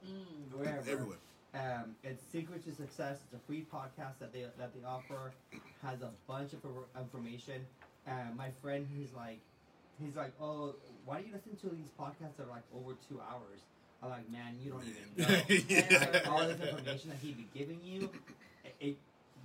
Mm. 0.06 0.52
wherever. 0.56 0.90
everywhere. 0.90 1.18
Um, 1.54 1.96
it's 2.04 2.22
Secret 2.30 2.64
to 2.64 2.74
Success. 2.74 3.18
It's 3.24 3.34
a 3.34 3.46
free 3.46 3.66
podcast 3.72 4.18
that 4.20 4.32
they 4.32 4.44
that 4.58 4.74
they 4.74 4.84
offer. 4.86 5.32
Has 5.82 6.02
a 6.02 6.10
bunch 6.26 6.52
of 6.52 6.60
information. 6.98 7.64
Uh, 8.06 8.12
my 8.36 8.50
friend, 8.62 8.86
he's 8.94 9.12
like, 9.14 9.38
he's 10.02 10.16
like, 10.16 10.32
oh, 10.40 10.74
why 11.04 11.20
do 11.20 11.26
you 11.28 11.32
listen 11.34 11.56
to 11.68 11.74
these 11.74 11.88
podcasts 11.98 12.36
that 12.36 12.46
are 12.46 12.50
like 12.50 12.64
over 12.74 12.96
two 13.08 13.20
hours? 13.20 13.60
I'm 14.02 14.10
like, 14.10 14.30
man, 14.30 14.56
you 14.62 14.70
don't 14.72 14.84
even 14.84 15.02
know. 15.16 15.40
Yeah. 15.68 16.10
Like, 16.12 16.28
all 16.30 16.46
this 16.46 16.60
information 16.60 17.10
that 17.10 17.18
he'd 17.20 17.36
be 17.36 17.48
giving 17.54 17.80
you, 17.82 18.10
it, 18.64 18.74
it 18.80 18.96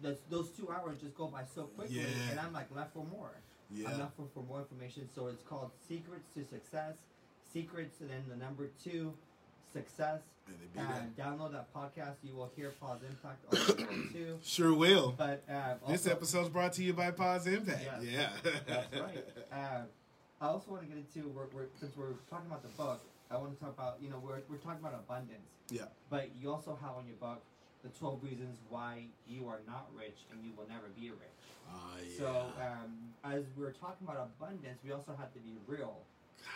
those, 0.01 0.17
those 0.29 0.49
two 0.49 0.69
hours 0.69 0.99
just 1.01 1.15
go 1.15 1.27
by 1.27 1.43
so 1.55 1.63
quickly, 1.63 1.97
Yeah. 2.01 2.31
and 2.31 2.39
I'm 2.39 2.53
like 2.53 2.67
left 2.75 2.93
for 2.93 3.05
more. 3.05 3.31
I'm 3.71 3.81
Yeah. 3.81 3.97
left 3.97 4.15
for, 4.15 4.25
for 4.33 4.43
more 4.43 4.59
information. 4.59 5.09
So 5.15 5.27
it's 5.27 5.41
called 5.43 5.71
Secrets 5.87 6.27
to 6.35 6.43
Success. 6.45 6.95
Secrets, 7.51 7.99
and 8.01 8.09
then 8.09 8.23
the 8.29 8.35
number 8.35 8.69
two, 8.83 9.13
success. 9.73 10.21
And 10.47 10.55
they 10.59 10.65
be 10.73 10.79
And 10.79 11.15
that. 11.15 11.17
download 11.17 11.51
that 11.53 11.73
podcast. 11.73 12.15
You 12.23 12.35
will 12.35 12.51
hear 12.55 12.71
Pause 12.81 12.99
Impact 13.09 13.45
on 13.79 14.09
two. 14.13 14.39
Sure 14.43 14.73
will. 14.73 15.13
But 15.17 15.43
um, 15.49 15.77
This 15.87 16.01
also- 16.05 16.11
episode's 16.11 16.49
brought 16.49 16.73
to 16.73 16.83
you 16.83 16.93
by 16.93 17.11
Pause 17.11 17.47
Impact. 17.47 17.81
Yes. 18.03 18.31
Yeah. 18.43 18.51
That's 18.67 18.95
right. 18.99 19.25
Uh, 19.51 19.81
I 20.41 20.47
also 20.47 20.71
want 20.71 20.83
to 20.83 20.87
get 20.89 20.97
into 20.97 21.29
we're, 21.29 21.45
we're, 21.55 21.67
since 21.79 21.95
we're 21.95 22.13
talking 22.29 22.47
about 22.47 22.61
the 22.63 22.69
book. 22.69 23.01
I 23.31 23.37
want 23.37 23.57
to 23.57 23.59
talk 23.63 23.73
about 23.73 23.97
you 24.01 24.09
know 24.09 24.19
we're, 24.23 24.41
we're 24.49 24.57
talking 24.57 24.79
about 24.79 24.93
abundance. 24.93 25.47
Yeah. 25.69 25.83
But 26.09 26.29
you 26.39 26.51
also 26.51 26.77
have 26.81 26.91
on 26.97 27.07
your 27.07 27.15
book 27.15 27.41
the 27.83 27.89
twelve 27.97 28.21
reasons 28.21 28.57
why 28.69 29.05
you 29.27 29.47
are 29.47 29.59
not 29.65 29.87
rich 29.97 30.27
and 30.31 30.43
you 30.43 30.51
will 30.57 30.67
never 30.67 30.87
be 30.99 31.09
rich. 31.09 31.39
Ah, 31.71 31.95
yeah. 32.03 32.17
So 32.19 32.27
um, 32.59 32.91
as 33.23 33.43
we're 33.57 33.71
talking 33.71 34.05
about 34.05 34.29
abundance, 34.37 34.79
we 34.83 34.91
also 34.91 35.15
have 35.17 35.33
to 35.33 35.39
be 35.39 35.55
real 35.65 35.99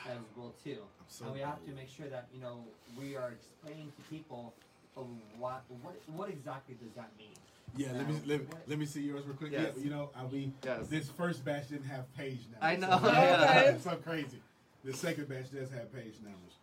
as 0.09 0.17
well 0.35 0.53
too. 0.63 0.77
So 1.07 1.25
and 1.25 1.33
we 1.33 1.39
have 1.41 1.63
to 1.65 1.71
make 1.71 1.89
sure 1.89 2.07
that 2.07 2.27
you 2.33 2.41
know 2.41 2.63
we 2.99 3.15
are 3.15 3.31
explaining 3.31 3.91
to 3.97 4.01
people 4.09 4.53
what 5.37 5.63
what 5.81 5.95
what 6.07 6.29
exactly 6.29 6.75
does 6.75 6.93
that 6.95 7.11
mean. 7.17 7.27
Yeah, 7.75 7.89
let 7.93 8.07
me 8.07 8.15
let, 8.25 8.39
me- 8.39 8.45
what- 8.47 8.67
let 8.69 8.79
me 8.79 8.85
see 8.85 9.01
yours 9.01 9.25
real 9.25 9.35
quick. 9.35 9.51
Yes. 9.51 9.73
Yeah, 9.77 9.83
you 9.83 9.89
know, 9.89 10.09
I 10.15 10.25
we 10.25 10.51
Yes. 10.63 10.87
this 10.87 11.09
first 11.09 11.43
batch 11.45 11.69
didn't 11.69 11.85
have 11.85 12.11
page 12.15 12.39
numbers. 12.51 12.61
I 12.61 12.75
know, 12.77 12.99
So, 13.03 13.11
yeah. 13.11 13.59
it's 13.71 13.83
so 13.83 13.95
crazy. 13.97 14.41
The 14.83 14.93
second 14.93 15.27
batch 15.29 15.51
does 15.51 15.69
have 15.71 15.93
page 15.93 16.15
numbers. 16.23 16.53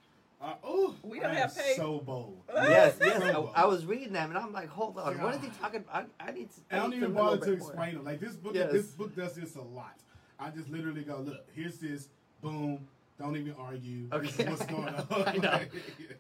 Uh, 0.41 0.55
oh, 0.65 0.95
We 1.03 1.21
don't 1.21 1.31
I 1.31 1.35
have 1.35 1.51
am 1.57 1.65
page- 1.65 1.77
So 1.77 2.01
bold. 2.01 2.43
Yes, 2.55 2.99
So 2.99 3.05
yes. 3.07 3.33
bold. 3.35 3.51
I, 3.55 3.63
I 3.63 3.65
was 3.67 3.87
reading 3.87 4.13
them 4.13 4.31
and 4.31 4.39
I'm 4.39 4.53
like, 4.53 4.69
hold 4.69 4.99
on, 4.99 5.19
what 5.23 5.35
are 5.35 5.39
God. 5.39 5.51
talking 5.61 5.81
about? 5.89 6.09
I, 6.21 6.29
I 6.29 6.33
need 6.33 6.49
to. 6.51 6.61
I 6.71 6.77
don't 6.81 6.91
need 6.91 6.97
even 6.97 7.15
know 7.15 7.21
a 7.21 7.25
bother 7.37 7.39
to 7.47 7.51
bit 7.53 7.59
more. 7.61 7.69
explain 7.69 7.95
them. 7.95 8.05
Like 8.05 8.21
this 8.21 8.35
book, 8.35 8.55
Yes. 8.55 8.73
this 8.73 8.87
book 8.89 9.15
does 9.15 9.35
this 9.35 9.55
a 9.57 9.63
lot. 9.63 9.95
I 10.41 10.51
just 10.51 10.69
literally 10.71 11.03
go, 11.03 11.19
look, 11.21 11.47
here's 11.55 11.79
this, 11.79 12.09
boom. 12.43 12.87
Don't 13.19 13.37
even 13.37 13.55
argue. 13.59 14.09
This 14.09 14.35
is 14.35 14.41
Okay. 14.41 14.51
what's 14.51 14.67
going 14.67 14.89
on? 14.95 15.07
I 15.27 15.37
know. 15.37 15.51
Like, 15.51 15.73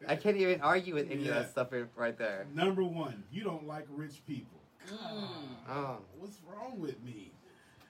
I 0.06 0.16
can't 0.16 0.36
even 0.36 0.60
argue 0.60 0.94
with 0.94 1.10
any 1.10 1.28
of 1.28 1.34
that 1.34 1.50
stuff 1.50 1.68
right 1.96 2.16
there. 2.16 2.46
Number 2.54 2.84
one, 2.84 3.24
you 3.32 3.42
don't 3.42 3.66
like 3.66 3.86
rich 3.90 4.22
people. 4.26 4.60
Mm. 4.88 5.26
Oh. 5.68 5.98
What's 6.18 6.38
wrong 6.46 6.78
with 6.78 7.02
me? 7.02 7.32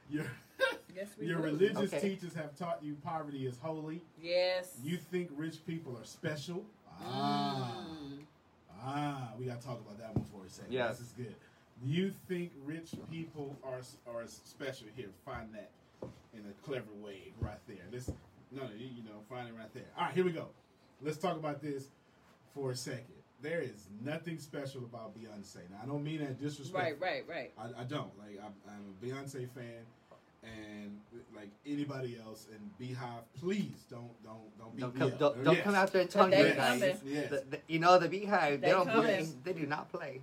Your 0.09 0.25
Yes, 0.95 1.09
your 1.21 1.39
do. 1.39 1.43
religious 1.45 1.93
Okay. 1.93 2.01
teachers 2.01 2.35
have 2.35 2.57
taught 2.57 2.79
you 2.83 2.97
poverty 3.05 3.47
is 3.47 3.59
holy. 3.59 4.01
Yes. 4.23 4.79
You 4.83 4.97
think 4.97 5.29
rich 5.37 5.67
people 5.67 5.97
are 5.99 6.05
special. 6.05 6.65
Ah, 7.03 7.85
Mm. 7.91 8.19
ah, 8.81 9.33
we 9.39 9.47
gotta 9.47 9.61
talk 9.61 9.81
about 9.81 9.99
that 9.99 10.15
one 10.15 10.25
for 10.27 10.47
a 10.47 10.49
second. 10.49 10.73
Yes. 10.73 10.99
This 10.99 11.09
is 11.09 11.13
good. 11.15 11.35
You 11.85 12.13
think 12.29 12.53
rich 12.65 12.95
people 13.11 13.57
are 13.65 13.81
are 14.07 14.23
special? 14.27 14.87
Here, 14.95 15.09
find 15.27 15.53
that 15.53 15.71
in 16.33 16.41
a 16.49 16.53
clever 16.65 16.93
way 17.03 17.33
right 17.41 17.59
there. 17.67 17.77
This, 17.91 18.09
no, 18.55 18.63
no, 18.63 18.69
you, 18.77 18.87
you 18.97 19.03
know, 19.05 19.21
find 19.29 19.49
it 19.49 19.55
right 19.57 19.73
there. 19.75 19.85
All 19.99 20.05
right, 20.07 20.15
here 20.15 20.25
we 20.25 20.33
go. 20.33 20.47
Let's 21.03 21.19
talk 21.19 21.37
about 21.37 21.61
this 21.63 21.85
for 22.55 22.71
a 22.71 22.77
second. 22.77 23.05
There 23.43 23.61
is 23.61 23.87
nothing 24.03 24.39
special 24.39 24.83
about 24.83 25.13
Beyonce. 25.19 25.57
Now, 25.71 25.79
I 25.83 25.87
don't 25.87 26.03
mean 26.03 26.21
that 26.21 26.41
disrespect. 26.41 26.75
Right, 26.83 27.01
right, 27.01 27.25
right. 27.29 27.53
I, 27.59 27.83
I 27.83 27.85
don't 27.85 28.11
like. 28.19 28.41
I'm, 28.43 28.55
I'm 28.69 28.85
a 28.91 29.05
Beyonce 29.05 29.49
fan, 29.51 29.85
and 30.43 30.99
like 31.37 31.51
anybody 31.67 32.17
else. 32.25 32.47
And 32.51 32.71
BeyHive, 32.81 33.23
please 33.41 33.85
don't 33.91 34.11
don't 34.25 34.59
don't 34.59 34.75
beat 34.75 34.81
Don't 34.81 34.95
me 34.95 35.01
come, 35.01 35.13
up. 35.13 35.19
don't, 35.19 35.45
don't 35.45 35.55
yes. 35.57 35.65
come 35.65 35.75
after 35.75 36.01
Antonio, 36.01 36.43
they 36.43 36.55
guys. 36.55 36.81
Yes. 37.05 37.31
The- 37.31 37.45
the- 37.51 37.61
you 37.69 37.79
know 37.81 37.99
the 37.99 38.09
BeyHive. 38.09 38.51
They, 38.51 38.57
They 38.59 38.71
don't 38.71 38.89
play. 38.89 39.17
coming. 39.19 39.41
They 39.45 39.53
do 39.53 39.67
not 39.67 39.91
play. 39.93 40.21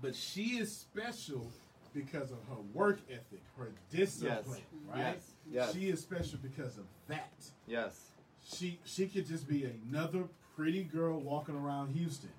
But 0.00 0.14
she 0.14 0.58
is 0.58 0.74
special 0.74 1.46
because 1.94 2.30
of 2.30 2.38
her 2.48 2.60
work 2.72 3.00
ethic, 3.10 3.42
her 3.58 3.70
discipline, 3.90 4.60
right? 4.90 4.98
Yes. 4.98 5.30
Yes. 5.50 5.72
She 5.74 5.88
is 5.88 6.00
special 6.00 6.38
because 6.42 6.78
of 6.78 6.84
that. 7.08 7.32
Yes. 7.66 8.00
She 8.46 8.78
she 8.84 9.06
could 9.06 9.26
just 9.26 9.48
be 9.48 9.70
another 9.90 10.24
pretty 10.56 10.84
girl 10.84 11.18
walking 11.18 11.56
around 11.56 11.94
Houston, 11.94 12.32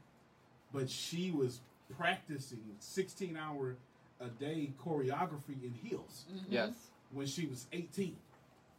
but 0.74 0.90
she 0.90 1.32
was 1.32 1.60
practicing 1.98 2.60
16 2.80 3.38
hour 3.38 3.76
a 4.20 4.28
day 4.28 4.72
choreography 4.84 5.62
in 5.64 5.74
heels 5.84 6.24
mm-hmm. 6.32 6.54
Yes. 6.54 6.72
when 7.12 7.28
she 7.28 7.46
was 7.48 7.66
18, 7.74 8.16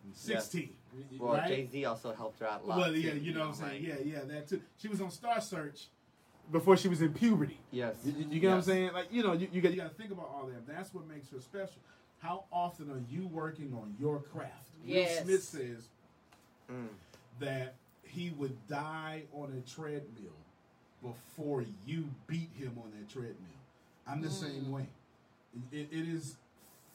and 0.04 0.16
16, 0.16 0.70
Well, 1.18 1.34
right? 1.34 1.48
Jay 1.48 1.68
Z 1.70 1.84
also 1.84 2.14
helped 2.14 2.40
her 2.40 2.48
out 2.48 2.62
a 2.64 2.66
lot. 2.66 2.78
Well, 2.78 2.96
yeah, 2.96 3.12
too, 3.12 3.18
you 3.18 3.34
know 3.34 3.40
what 3.40 3.48
I'm 3.48 3.54
saying. 3.54 3.88
like- 3.88 4.04
Yeah, 4.04 4.14
yeah, 4.14 4.24
that 4.24 4.48
too. 4.48 4.62
She 4.78 4.88
was 4.88 5.00
on 5.00 5.10
Star 5.10 5.40
Search 5.40 5.88
before 6.50 6.76
she 6.76 6.88
was 6.88 7.02
in 7.02 7.12
puberty. 7.12 7.58
Yes. 7.70 7.96
You, 8.04 8.26
you 8.30 8.40
get 8.40 8.50
what 8.50 8.56
I'm 8.56 8.62
saying? 8.62 8.92
Like 8.92 9.12
you 9.12 9.22
know, 9.22 9.32
you, 9.32 9.48
you 9.52 9.60
got 9.60 9.72
you 9.72 9.80
got 9.80 9.90
to 9.90 9.94
think 9.94 10.10
about 10.10 10.30
all 10.32 10.46
that. 10.46 10.66
That's 10.66 10.94
what 10.94 11.06
makes 11.08 11.28
her 11.30 11.40
special. 11.40 11.80
How 12.20 12.44
often 12.52 12.90
are 12.90 13.02
you 13.10 13.26
working 13.28 13.72
on 13.74 13.94
your 14.00 14.20
craft? 14.20 14.68
Yes. 14.84 15.18
Will 15.20 15.24
Smith 15.26 15.42
says 15.44 15.88
Mm. 16.70 16.88
that 17.38 17.74
he 18.02 18.30
would 18.30 18.56
die 18.66 19.22
on 19.32 19.52
a 19.52 19.70
treadmill 19.70 20.32
before 21.02 21.64
you 21.86 22.08
beat 22.26 22.50
him 22.58 22.76
on 22.82 22.90
that 22.98 23.08
treadmill. 23.08 23.36
I'm 24.06 24.20
the 24.20 24.30
same 24.30 24.72
way. 24.72 24.86
It, 25.70 25.88
it 25.92 26.08
is 26.08 26.34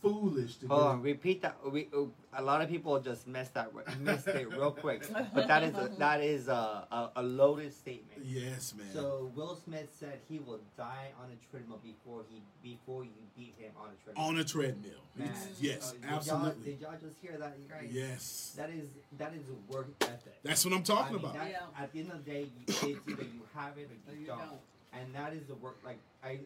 foolish 0.01 0.55
to 0.57 0.67
Hold 0.67 0.81
on, 0.81 1.01
repeat 1.01 1.41
that. 1.43 1.57
We, 1.69 1.87
uh, 1.95 2.05
a 2.33 2.41
lot 2.41 2.61
of 2.61 2.69
people 2.69 2.99
just 2.99 3.27
messed 3.27 3.53
that 3.53 3.71
missed 3.99 4.27
it 4.27 4.49
real 4.49 4.71
quick, 4.71 5.03
but 5.33 5.47
that 5.47 5.63
is 5.63 5.75
a, 5.75 5.91
that 5.99 6.21
is 6.21 6.47
a, 6.47 6.87
a, 6.91 7.11
a 7.17 7.23
loaded 7.23 7.73
statement. 7.73 8.21
Yes, 8.25 8.73
man. 8.77 8.87
So 8.93 9.31
Will 9.35 9.55
Smith 9.55 9.89
said 9.99 10.19
he 10.29 10.39
will 10.39 10.59
die 10.77 11.09
on 11.21 11.29
a 11.31 11.37
treadmill 11.51 11.79
before 11.83 12.23
he 12.29 12.41
before 12.63 13.03
you 13.03 13.11
beat 13.37 13.53
him 13.59 13.71
on 13.79 13.89
a 13.89 14.03
treadmill. 14.03 14.25
on 14.25 14.37
a 14.39 14.43
treadmill. 14.43 15.01
Man, 15.15 15.29
yes, 15.59 15.89
uh, 15.89 15.93
did 15.93 16.03
y'all- 16.03 16.15
absolutely. 16.15 16.71
Did 16.71 16.81
y'all 16.81 16.97
just 17.01 17.17
hear 17.21 17.37
that, 17.37 17.57
you 17.61 17.67
guys? 17.69 17.89
Yes. 17.91 18.53
That 18.57 18.69
is 18.69 18.87
that 19.17 19.33
is 19.33 19.43
a 19.49 19.71
work 19.73 19.87
ethic. 20.01 20.33
That's 20.43 20.63
what 20.65 20.73
I'm 20.73 20.83
talking 20.83 21.15
I 21.15 21.17
mean, 21.17 21.19
about. 21.19 21.33
that- 21.35 21.49
Yeah. 21.51 21.83
At 21.83 21.91
the 21.93 21.99
end 21.99 22.11
of 22.11 22.25
the 22.25 22.31
day, 22.31 22.41
you, 22.41 22.63
it's 22.67 22.83
either 22.83 22.99
you 23.23 23.41
have 23.55 23.77
it 23.77 23.89
or 23.89 24.11
Or 24.11 24.15
you, 24.15 24.21
you 24.21 24.27
don't. 24.27 24.39
don't. 24.39 24.59
And 24.93 25.13
that 25.15 25.33
is 25.33 25.45
the 25.47 25.55
work. 25.55 25.77
Like 25.85 25.99
I, 26.23 26.39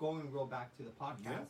going 0.00 0.30
real 0.32 0.46
back 0.46 0.76
to 0.78 0.82
the 0.82 0.90
podcast, 0.90 1.46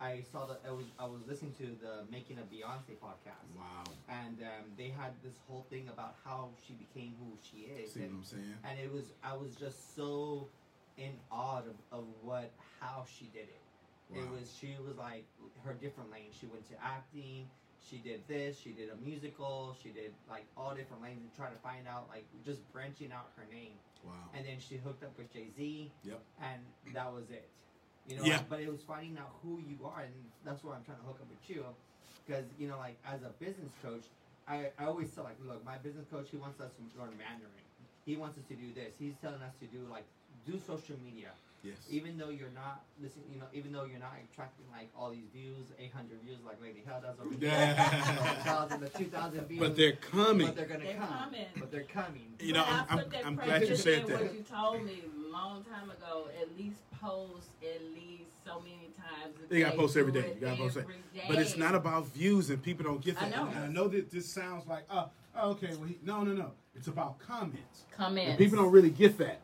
I 0.00 0.22
saw 0.32 0.44
that 0.46 0.60
I 0.66 0.72
was 0.72 0.84
I 0.98 1.06
was 1.06 1.20
listening 1.26 1.52
to 1.58 1.66
the 1.80 2.04
Making 2.10 2.38
of 2.38 2.50
Beyonce 2.50 2.96
podcast, 3.00 3.46
Wow. 3.56 3.84
and 4.08 4.38
um, 4.42 4.64
they 4.76 4.88
had 4.88 5.12
this 5.22 5.34
whole 5.48 5.64
thing 5.70 5.88
about 5.92 6.16
how 6.24 6.50
she 6.66 6.74
became 6.74 7.14
who 7.20 7.36
she 7.42 7.70
is, 7.72 7.92
See 7.92 8.00
what 8.00 8.08
and, 8.08 8.18
I'm 8.18 8.24
saying? 8.24 8.54
and 8.68 8.78
it 8.80 8.92
was 8.92 9.04
I 9.22 9.34
was 9.36 9.54
just 9.54 9.94
so 9.96 10.48
in 10.98 11.12
awe 11.30 11.58
of, 11.58 11.98
of 11.98 12.04
what 12.22 12.50
how 12.80 13.04
she 13.06 13.26
did 13.26 13.48
it. 13.48 13.60
It 14.14 14.28
was 14.30 14.52
she 14.60 14.76
was 14.86 14.96
like 14.96 15.24
her 15.64 15.72
different 15.74 16.10
lanes. 16.12 16.34
She 16.38 16.46
went 16.46 16.68
to 16.70 16.74
acting. 16.84 17.48
She 17.80 17.98
did 17.98 18.22
this. 18.28 18.58
She 18.58 18.70
did 18.70 18.90
a 18.90 18.96
musical. 19.04 19.74
She 19.82 19.88
did 19.90 20.12
like 20.28 20.44
all 20.56 20.74
different 20.74 21.02
lanes 21.02 21.20
and 21.22 21.34
try 21.34 21.48
to 21.50 21.58
find 21.62 21.88
out 21.88 22.06
like 22.10 22.24
just 22.44 22.60
branching 22.72 23.12
out 23.12 23.30
her 23.36 23.46
name. 23.52 23.74
Wow. 24.04 24.12
And 24.34 24.44
then 24.46 24.56
she 24.60 24.76
hooked 24.76 25.02
up 25.02 25.16
with 25.16 25.32
Jay 25.32 25.48
Z. 25.56 25.90
Yep. 26.04 26.20
And 26.42 26.60
that 26.94 27.12
was 27.12 27.30
it. 27.30 27.48
You 28.08 28.16
know. 28.16 28.24
Yeah. 28.24 28.40
But 28.48 28.60
it 28.60 28.70
was 28.70 28.82
finding 28.82 29.16
out 29.18 29.32
who 29.42 29.60
you 29.68 29.78
are, 29.84 30.02
and 30.02 30.12
that's 30.44 30.62
why 30.62 30.74
I'm 30.74 30.84
trying 30.84 30.98
to 30.98 31.04
hook 31.04 31.18
up 31.20 31.28
with 31.28 31.48
you, 31.48 31.64
because 32.26 32.44
you 32.58 32.68
know, 32.68 32.78
like 32.78 32.96
as 33.06 33.22
a 33.22 33.32
business 33.42 33.72
coach, 33.82 34.04
I, 34.46 34.70
I 34.78 34.84
always 34.84 35.10
tell 35.10 35.24
like, 35.24 35.38
look, 35.44 35.64
my 35.64 35.78
business 35.78 36.06
coach, 36.10 36.28
he 36.30 36.36
wants 36.36 36.60
us 36.60 36.70
to 36.76 36.82
learn 37.00 37.16
Mandarin. 37.16 37.64
He 38.04 38.16
wants 38.16 38.36
us 38.36 38.44
to 38.48 38.54
do 38.54 38.72
this. 38.74 38.92
He's 38.98 39.14
telling 39.22 39.40
us 39.40 39.54
to 39.60 39.66
do 39.66 39.80
like 39.90 40.04
do 40.46 40.60
social 40.66 40.96
media 41.04 41.30
Yes. 41.64 41.76
even 41.90 42.18
though 42.18 42.28
you're 42.28 42.50
not 42.54 42.82
listening, 43.00 43.24
you 43.32 43.38
know, 43.40 43.46
even 43.54 43.72
though 43.72 43.84
you're 43.84 43.98
not 43.98 44.12
attracting 44.30 44.66
like 44.70 44.90
all 44.96 45.10
these 45.10 45.24
views, 45.34 45.66
800 45.78 46.20
views 46.22 46.38
like 46.44 46.60
Lady 46.62 46.82
Hell 46.86 47.00
does 47.02 47.18
over 47.18 47.30
here, 47.30 47.48
Yeah. 47.48 48.44
1,000 48.44 48.80
to 48.80 48.88
2,000 48.90 49.48
views, 49.48 49.60
but 49.60 49.74
they're 49.76 49.92
coming. 49.92 50.46
but 50.46 50.56
they're 50.56 50.66
gonna 50.66 50.84
They're 50.84 50.94
come, 50.96 51.08
coming. 51.08 51.46
but 51.58 51.72
they're 51.72 51.82
coming. 51.84 52.34
You 52.40 52.52
know, 52.52 52.64
I 52.64 52.84
I'm, 52.90 52.98
I'm, 52.98 53.06
I'm 53.24 53.34
glad 53.36 53.66
you 53.66 53.76
said 53.76 54.06
that. 54.08 54.20
What 54.22 54.34
you 54.34 54.42
told 54.42 54.84
me 54.84 55.02
a 55.06 55.32
long 55.32 55.64
time 55.64 55.90
ago, 55.90 56.28
at 56.40 56.54
least 56.58 56.76
post 57.00 57.48
at 57.62 57.80
least 57.94 58.30
so 58.44 58.60
many 58.60 58.90
times. 58.98 59.34
a 59.50 59.54
You 59.56 59.64
gotta 59.64 59.76
post 59.76 59.96
every 59.96 60.12
do 60.12 60.20
day. 60.20 60.28
it 60.28 60.34
You 60.36 60.40
gotta 60.46 60.56
post 60.58 60.76
every 60.76 60.94
But 61.28 61.38
it's 61.38 61.56
not 61.56 61.74
about 61.74 62.08
views, 62.08 62.50
and 62.50 62.62
people 62.62 62.84
don't 62.84 63.02
get 63.02 63.14
that. 63.16 63.24
I 63.24 63.30
know. 63.30 63.46
And 63.48 63.58
I 63.58 63.68
know 63.68 63.88
that 63.88 64.10
this 64.10 64.26
sounds 64.26 64.66
like, 64.66 64.84
oh, 64.90 65.08
oh, 65.34 65.50
okay, 65.52 65.68
well, 65.76 65.84
he, 65.88 65.98
no, 66.04 66.22
no, 66.22 66.32
no. 66.34 66.52
It's 66.74 66.88
about 66.88 67.18
comments. 67.20 67.84
comments. 67.96 68.30
And 68.30 68.38
people 68.38 68.58
don't 68.58 68.70
really 68.72 68.90
get 68.90 69.16
that 69.18 69.40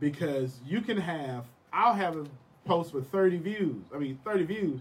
because 0.00 0.58
you 0.66 0.80
can 0.80 0.96
have, 0.96 1.44
I'll 1.72 1.94
have 1.94 2.16
a 2.16 2.26
post 2.64 2.92
with 2.94 3.10
30 3.10 3.38
views. 3.38 3.84
I 3.94 3.98
mean, 3.98 4.18
30 4.24 4.44
views, 4.44 4.80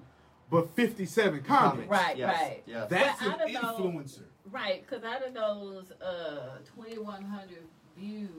but 0.49 0.69
57 0.75 1.41
comments. 1.43 1.89
Right, 1.89 2.17
Yes. 2.17 2.35
right. 2.39 2.63
Yes. 2.65 2.89
That's 2.89 3.19
But 3.23 3.27
an 3.49 3.55
out 3.55 3.63
of 3.63 3.77
those- 3.77 3.93
influencer. 3.93 4.23
Right, 4.51 4.83
because 4.87 5.03
out 5.03 5.21
of 5.27 5.33
those 5.35 5.91
uh, 6.01 6.57
2,100 6.75 7.59
views, 7.95 8.29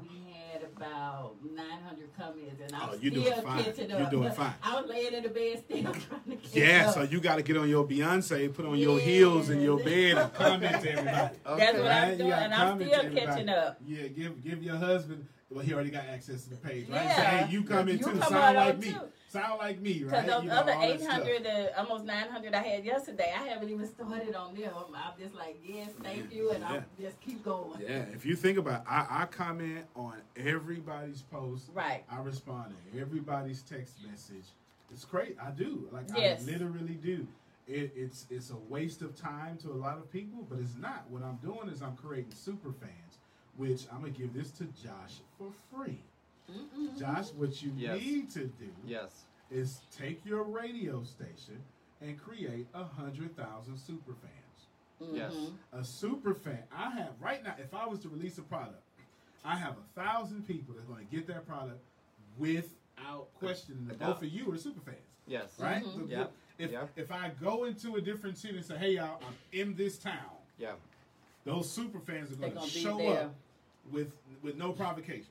we 0.00 0.32
had 0.32 0.62
about 0.62 1.34
900 1.44 2.08
comments, 2.16 2.62
and 2.64 2.74
I'm 2.74 2.88
Oh, 2.88 2.92
you're 2.94 3.12
still 3.12 3.24
doing 3.24 3.42
fine. 3.42 3.64
catching 3.64 3.90
You're 3.90 4.02
up. 4.02 4.10
doing 4.10 4.32
fine. 4.32 4.54
I 4.62 4.80
was 4.80 4.88
laying 4.88 5.12
in 5.12 5.22
the 5.22 5.28
bed 5.28 5.62
still 5.62 5.82
trying 5.92 6.22
to 6.30 6.36
catch 6.36 6.54
Yeah, 6.56 6.86
up. 6.88 6.94
so 6.94 7.02
you 7.02 7.20
got 7.20 7.36
to 7.36 7.42
get 7.42 7.58
on 7.58 7.68
your 7.68 7.86
Beyonce, 7.86 8.54
put 8.54 8.64
on 8.64 8.78
your 8.78 8.98
heels 8.98 9.50
in 9.50 9.60
your 9.60 9.78
bed, 9.84 10.16
and 10.16 10.32
comment 10.34 10.80
to 10.82 10.90
everybody. 10.92 11.36
That's 11.44 11.44
what 11.44 11.86
Right? 11.86 11.90
I'm 11.90 12.10
You 12.12 12.16
doing, 12.16 12.32
and 12.32 12.54
I'm 12.54 12.80
still 12.82 13.10
catching 13.12 13.48
up. 13.50 13.78
Yeah, 13.86 14.06
give 14.08 14.42
give 14.42 14.62
your 14.62 14.76
husband. 14.76 15.26
Well, 15.50 15.64
he 15.64 15.74
already 15.74 15.90
got 15.90 16.04
access 16.06 16.44
to 16.44 16.50
the 16.50 16.56
page, 16.56 16.88
right? 16.88 17.02
Yeah. 17.02 17.16
Say, 17.16 17.24
hey, 17.46 17.52
you 17.52 17.64
come 17.64 17.88
in 17.88 17.98
You 17.98 18.04
too. 18.04 18.10
come 18.18 18.22
Sound 18.30 18.56
like 18.56 18.78
me. 18.78 18.92
too. 18.92 19.00
Sound 19.28 19.58
like 19.58 19.80
me, 19.80 20.04
right? 20.04 20.24
Because 20.24 20.42
those 20.42 20.50
other 20.50 20.72
all 20.72 20.80
that 20.80 21.00
stuff. 21.00 21.18
800, 21.26 21.46
uh, 21.46 21.66
almost 21.78 22.04
900 22.04 22.54
I 22.54 22.62
had 22.62 22.84
yesterday, 22.84 23.32
I 23.36 23.42
haven't 23.48 23.68
even 23.68 23.86
started 23.88 24.34
on 24.34 24.54
them. 24.54 24.72
I'm 24.94 25.20
just 25.20 25.34
like, 25.34 25.58
yes, 25.64 25.90
thank 26.02 26.32
you, 26.32 26.50
and 26.50 26.64
I'll 26.64 26.84
just 27.00 27.20
keep 27.20 27.44
going. 27.44 27.80
Yeah, 27.80 28.04
if 28.14 28.24
you 28.24 28.36
think 28.36 28.58
about, 28.58 28.82
it, 28.82 28.86
I, 28.88 29.06
I 29.22 29.26
comment 29.26 29.84
on 29.96 30.14
everybody's 30.36 31.22
post. 31.22 31.66
Right. 31.74 32.04
I 32.10 32.18
respond 32.20 32.74
to 32.92 33.00
everybody's 33.00 33.62
text 33.62 33.94
message. 34.08 34.44
It's 34.92 35.04
great. 35.04 35.36
I 35.40 35.50
do. 35.50 35.88
Like 35.92 36.06
Yes. 36.16 36.42
I 36.46 36.50
literally 36.52 36.94
do. 37.02 37.26
It, 37.68 37.92
it's 37.94 38.26
it's 38.30 38.50
a 38.50 38.56
waste 38.68 39.00
of 39.02 39.14
time 39.14 39.56
to 39.58 39.70
a 39.70 39.74
lot 39.78 39.96
of 39.98 40.10
people, 40.10 40.44
but 40.50 40.58
it's 40.58 40.74
not. 40.76 41.04
What 41.08 41.22
I'm 41.22 41.36
doing 41.36 41.68
is 41.72 41.82
I'm 41.82 41.94
creating 41.96 42.32
super 42.34 42.72
fans, 42.72 43.09
which 43.56 43.86
I'm 43.92 44.00
gonna 44.00 44.10
give 44.12 44.32
this 44.34 44.50
to 44.52 44.64
Josh 44.64 45.20
for 45.38 45.52
free. 45.72 45.98
Josh, 46.98 47.28
what 47.32 47.62
you 47.62 47.72
Yes. 47.76 48.00
need 48.00 48.30
to 48.30 48.46
do 48.46 48.70
Yes. 48.84 49.24
is 49.50 49.80
take 49.90 50.24
your 50.24 50.42
radio 50.42 51.04
station 51.04 51.62
and 52.00 52.18
create 52.18 52.66
a 52.74 52.82
hundred 52.84 53.36
thousand 53.36 53.76
super 53.78 54.14
fans. 54.14 55.12
Yes. 55.14 55.34
A 55.72 55.84
super 55.84 56.34
fan. 56.34 56.62
I 56.72 56.90
have 56.90 57.12
right 57.20 57.42
now. 57.44 57.54
If 57.58 57.72
I 57.72 57.86
was 57.86 58.00
to 58.00 58.08
release 58.08 58.36
a 58.38 58.42
product, 58.42 58.82
I 59.44 59.56
have 59.56 59.76
a 59.78 60.00
thousand 60.00 60.46
people 60.46 60.74
that's 60.74 60.86
going 60.86 61.06
to 61.06 61.10
get 61.16 61.26
that 61.28 61.46
product 61.46 61.80
without 62.36 63.28
questioning 63.38 63.86
that 63.86 63.98
both 63.98 64.22
of 64.22 64.28
you 64.28 64.50
are 64.52 64.58
super 64.58 64.80
fans, 64.80 64.98
Yes. 65.26 65.58
right? 65.58 65.82
Mm-hmm. 65.84 66.00
The- 66.06 66.06
Yep. 66.08 66.32
If 66.58 66.70
Yep. 66.72 66.90
if 66.98 67.10
I 67.12 67.30
go 67.40 67.64
into 67.64 67.96
a 67.96 68.00
different 68.02 68.36
city 68.36 68.58
and 68.58 68.66
say, 68.66 68.76
"Hey 68.76 68.96
y'all, 68.96 69.22
I'm 69.26 69.34
in 69.52 69.74
this 69.76 69.98
town," 69.98 70.36
Yeah. 70.58 70.74
Those 71.44 71.70
super 71.70 72.00
fans 72.00 72.32
are 72.32 72.36
going 72.36 72.52
to 72.52 72.58
gonna 72.58 72.70
show 72.70 72.98
there. 72.98 73.22
up 73.24 73.34
with 73.92 74.12
with 74.42 74.56
no 74.56 74.72
provocation. 74.72 75.26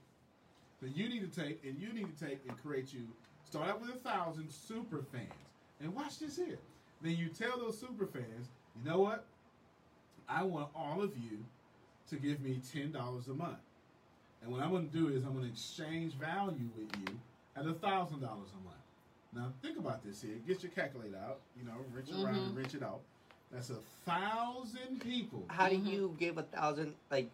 So 0.80 0.88
you 0.94 1.10
need 1.10 1.32
to 1.32 1.42
take 1.44 1.64
and 1.64 1.80
you 1.80 1.94
need 1.94 2.16
to 2.18 2.26
take 2.26 2.40
and 2.48 2.58
create 2.62 2.94
you 2.94 3.08
start 3.46 3.70
out 3.70 3.82
with 3.82 3.90
a 3.90 3.98
thousand 3.98 4.50
super 4.50 5.04
fans 5.12 5.34
and 5.82 5.94
watch 5.96 6.20
this 6.20 6.36
here. 6.36 6.60
Then 7.02 7.16
you 7.16 7.30
tell 7.30 7.58
those 7.58 7.78
super 7.80 8.06
fans, 8.06 8.48
you 8.78 8.90
know 8.90 9.00
what? 9.00 9.26
I 10.28 10.44
want 10.44 10.70
all 10.76 11.02
of 11.02 11.18
you 11.18 11.44
to 12.10 12.16
give 12.16 12.42
me 12.42 12.62
ten 12.74 12.92
dollars 12.92 13.28
a 13.28 13.34
month, 13.34 13.58
and 14.42 14.52
what 14.52 14.62
I'm 14.62 14.70
going 14.72 14.90
to 14.90 14.94
do 14.96 15.10
is 15.10 15.24
I'm 15.24 15.34
going 15.34 15.46
to 15.46 15.52
exchange 15.52 16.14
value 16.14 16.70
with 16.78 16.90
you 16.98 17.20
at 17.56 17.66
a 17.66 17.74
thousand 17.74 18.22
dollars 18.22 18.50
a 18.54 18.64
month. 18.64 18.76
Now 19.34 19.54
think 19.62 19.78
about 19.78 20.04
this 20.04 20.22
here. 20.22 20.36
Get 20.48 20.64
your 20.64 20.72
calculator 20.72 21.18
out. 21.18 21.40
You 21.58 21.66
know, 21.66 21.74
wrench 21.94 22.10
it 22.10 22.16
around 22.16 22.36
and 22.36 22.58
wrench 22.58 22.74
it 22.74 22.84
out. 22.84 23.02
That's 23.52 23.70
a 23.72 23.78
thousand 24.06 25.02
people. 25.02 25.46
How 25.48 25.70
do 25.70 25.76
you 25.76 26.16
give 26.20 26.38
a 26.38 26.44
thousand? 26.44 26.94
Like, 27.10 27.30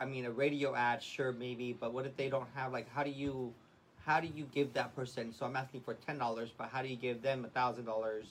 I 0.00 0.06
mean, 0.06 0.24
a 0.24 0.30
radio 0.30 0.74
ad, 0.74 1.02
sure, 1.02 1.32
maybe, 1.32 1.72
but 1.78 1.92
what 1.92 2.06
if 2.06 2.16
they 2.16 2.28
don't 2.30 2.48
have? 2.54 2.72
Like, 2.72 2.90
how 2.90 3.04
do 3.04 3.10
you, 3.10 3.52
how 4.04 4.20
do 4.20 4.28
you 4.34 4.44
give 4.54 4.72
that 4.74 4.94
person? 4.96 5.32
So 5.32 5.44
I'm 5.44 5.56
asking 5.56 5.82
for 5.82 5.94
ten 5.94 6.18
dollars, 6.18 6.50
but 6.56 6.68
how 6.70 6.82
do 6.82 6.88
you 6.88 6.96
give 6.96 7.20
them 7.22 7.44
a 7.44 7.48
thousand 7.48 7.84
dollars? 7.84 8.26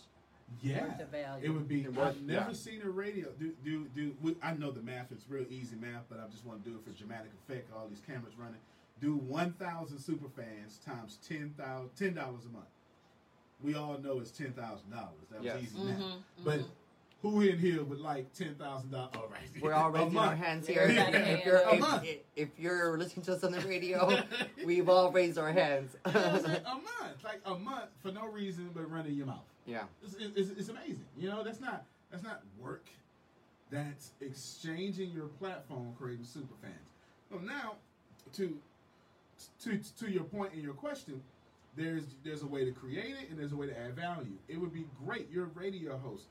Yeah, 0.61 0.85
value. 1.11 1.45
it 1.45 1.49
would 1.49 1.67
be. 1.67 1.81
It 1.81 1.97
I've 1.97 2.21
never 2.21 2.47
yeah. 2.49 2.53
seen 2.53 2.81
a 2.83 2.89
radio 2.89 3.29
do 3.39 3.53
do 3.63 3.85
do. 3.95 4.15
we- 4.21 4.35
I 4.43 4.53
know 4.53 4.71
the 4.71 4.81
math 4.81 5.11
is 5.11 5.23
real 5.29 5.45
easy 5.49 5.75
math, 5.75 6.03
but 6.09 6.19
I 6.19 6.27
just 6.29 6.45
want 6.45 6.63
to 6.63 6.69
do 6.69 6.75
it 6.75 6.83
for 6.83 6.91
dramatic 6.91 7.31
effect. 7.47 7.71
All 7.75 7.87
these 7.87 8.01
cameras 8.05 8.33
running. 8.37 8.59
Do 9.01 9.15
one 9.15 9.53
thousand 9.53 9.99
super 9.99 10.27
fans 10.35 10.79
times 10.85 11.17
ten 11.27 11.53
thousand 11.57 11.89
ten 11.95 12.13
dollars 12.13 12.45
a 12.45 12.49
month. 12.49 12.65
We 13.63 13.73
all 13.75 13.97
know 13.97 14.19
it's 14.19 14.31
ten 14.31 14.51
thousand 14.51 14.91
dollars. 14.91 15.25
That 15.31 15.39
was 15.39 15.45
Yes. 15.45 15.63
easy 15.63 15.77
Mm-hmm, 15.79 15.99
math. 15.99 16.17
But 16.43 16.59
Who 17.23 17.39
in 17.39 17.57
here 17.57 17.81
would 17.85 18.01
like 18.01 18.33
ten 18.33 18.53
thousand 18.55 18.91
dollars? 18.91 19.11
All 19.15 19.29
right, 19.31 19.61
We're 19.61 19.73
all 19.73 19.89
raising 19.91 20.17
our 20.17 20.35
hands 20.35 20.67
here. 20.67 20.81
Everybody 20.97 21.31
if, 21.31 21.45
you're. 21.45 21.61
If, 21.71 22.17
if, 22.35 22.49
you're 22.59 22.97
listening 22.97 23.25
to 23.25 23.33
us 23.33 23.45
on 23.45 23.53
the 23.53 23.61
radio, 23.61 24.21
we've 24.65 24.89
all 24.89 25.09
raised 25.09 25.37
our 25.37 25.51
hands. 25.53 25.95
You 26.05 26.13
know 26.13 26.19
a 26.19 26.75
month, 26.75 27.23
like 27.23 27.39
a 27.45 27.55
month 27.55 27.89
for 28.01 28.11
no 28.11 28.27
reason 28.27 28.71
but 28.73 28.91
running 28.91 29.13
your 29.13 29.27
mouth. 29.27 29.45
yeah. 29.65 29.83
It's, 30.03 30.15
it's, 30.19 30.49
it's 30.49 30.69
amazing. 30.69 31.05
You 31.17 31.29
know, 31.29 31.43
that's 31.43 31.61
not 31.61 31.85
that's 32.11 32.23
not 32.23 32.41
work. 32.59 32.85
That's 33.71 34.11
exchanging 34.19 35.11
your 35.11 35.27
platform, 35.27 35.95
creating 35.97 36.25
super 36.25 36.53
fans. 36.61 36.75
So 37.31 37.37
now, 37.37 37.75
to 38.33 38.59
to 39.63 39.79
to 39.99 40.11
your 40.11 40.25
point 40.25 40.53
in 40.53 40.61
your 40.61 40.73
question, 40.73 41.21
there's 41.77 42.03
there's 42.25 42.41
a 42.41 42.47
way 42.47 42.65
to 42.65 42.71
create 42.71 43.15
it 43.21 43.29
and 43.29 43.39
there's 43.39 43.53
a 43.53 43.55
way 43.55 43.67
to 43.67 43.79
add 43.79 43.95
value. 43.95 44.33
It 44.49 44.59
would 44.59 44.73
be 44.73 44.83
great. 45.05 45.29
You're 45.31 45.45
a 45.45 45.57
radio 45.59 45.97
host. 45.97 46.25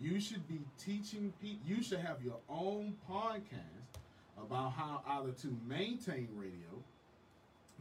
You 0.00 0.20
should 0.20 0.46
be 0.48 0.60
teaching 0.78 1.32
people. 1.40 1.60
You 1.66 1.82
should 1.82 2.00
have 2.00 2.22
your 2.22 2.38
own 2.48 2.94
podcast 3.08 3.60
about 4.36 4.72
how 4.72 5.02
either 5.08 5.30
to 5.42 5.56
maintain 5.66 6.28
radio, 6.34 6.82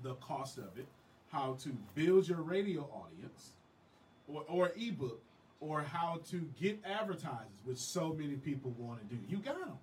the 0.04 0.14
cost 0.16 0.58
of 0.58 0.78
it, 0.78 0.86
how 1.32 1.58
to 1.64 1.70
build 1.96 2.28
your 2.28 2.42
radio 2.42 2.82
audience, 2.94 3.54
or, 4.28 4.44
or 4.48 4.72
ebook, 4.78 5.22
or 5.60 5.82
how 5.82 6.22
to 6.30 6.48
get 6.62 6.80
advertisers, 6.86 7.60
which 7.66 7.78
so 7.80 8.14
many 8.14 8.36
people 8.36 8.74
want 8.78 9.00
to 9.10 9.16
do. 9.16 9.22
You 9.28 9.38
got 9.38 9.60
them. 9.60 9.78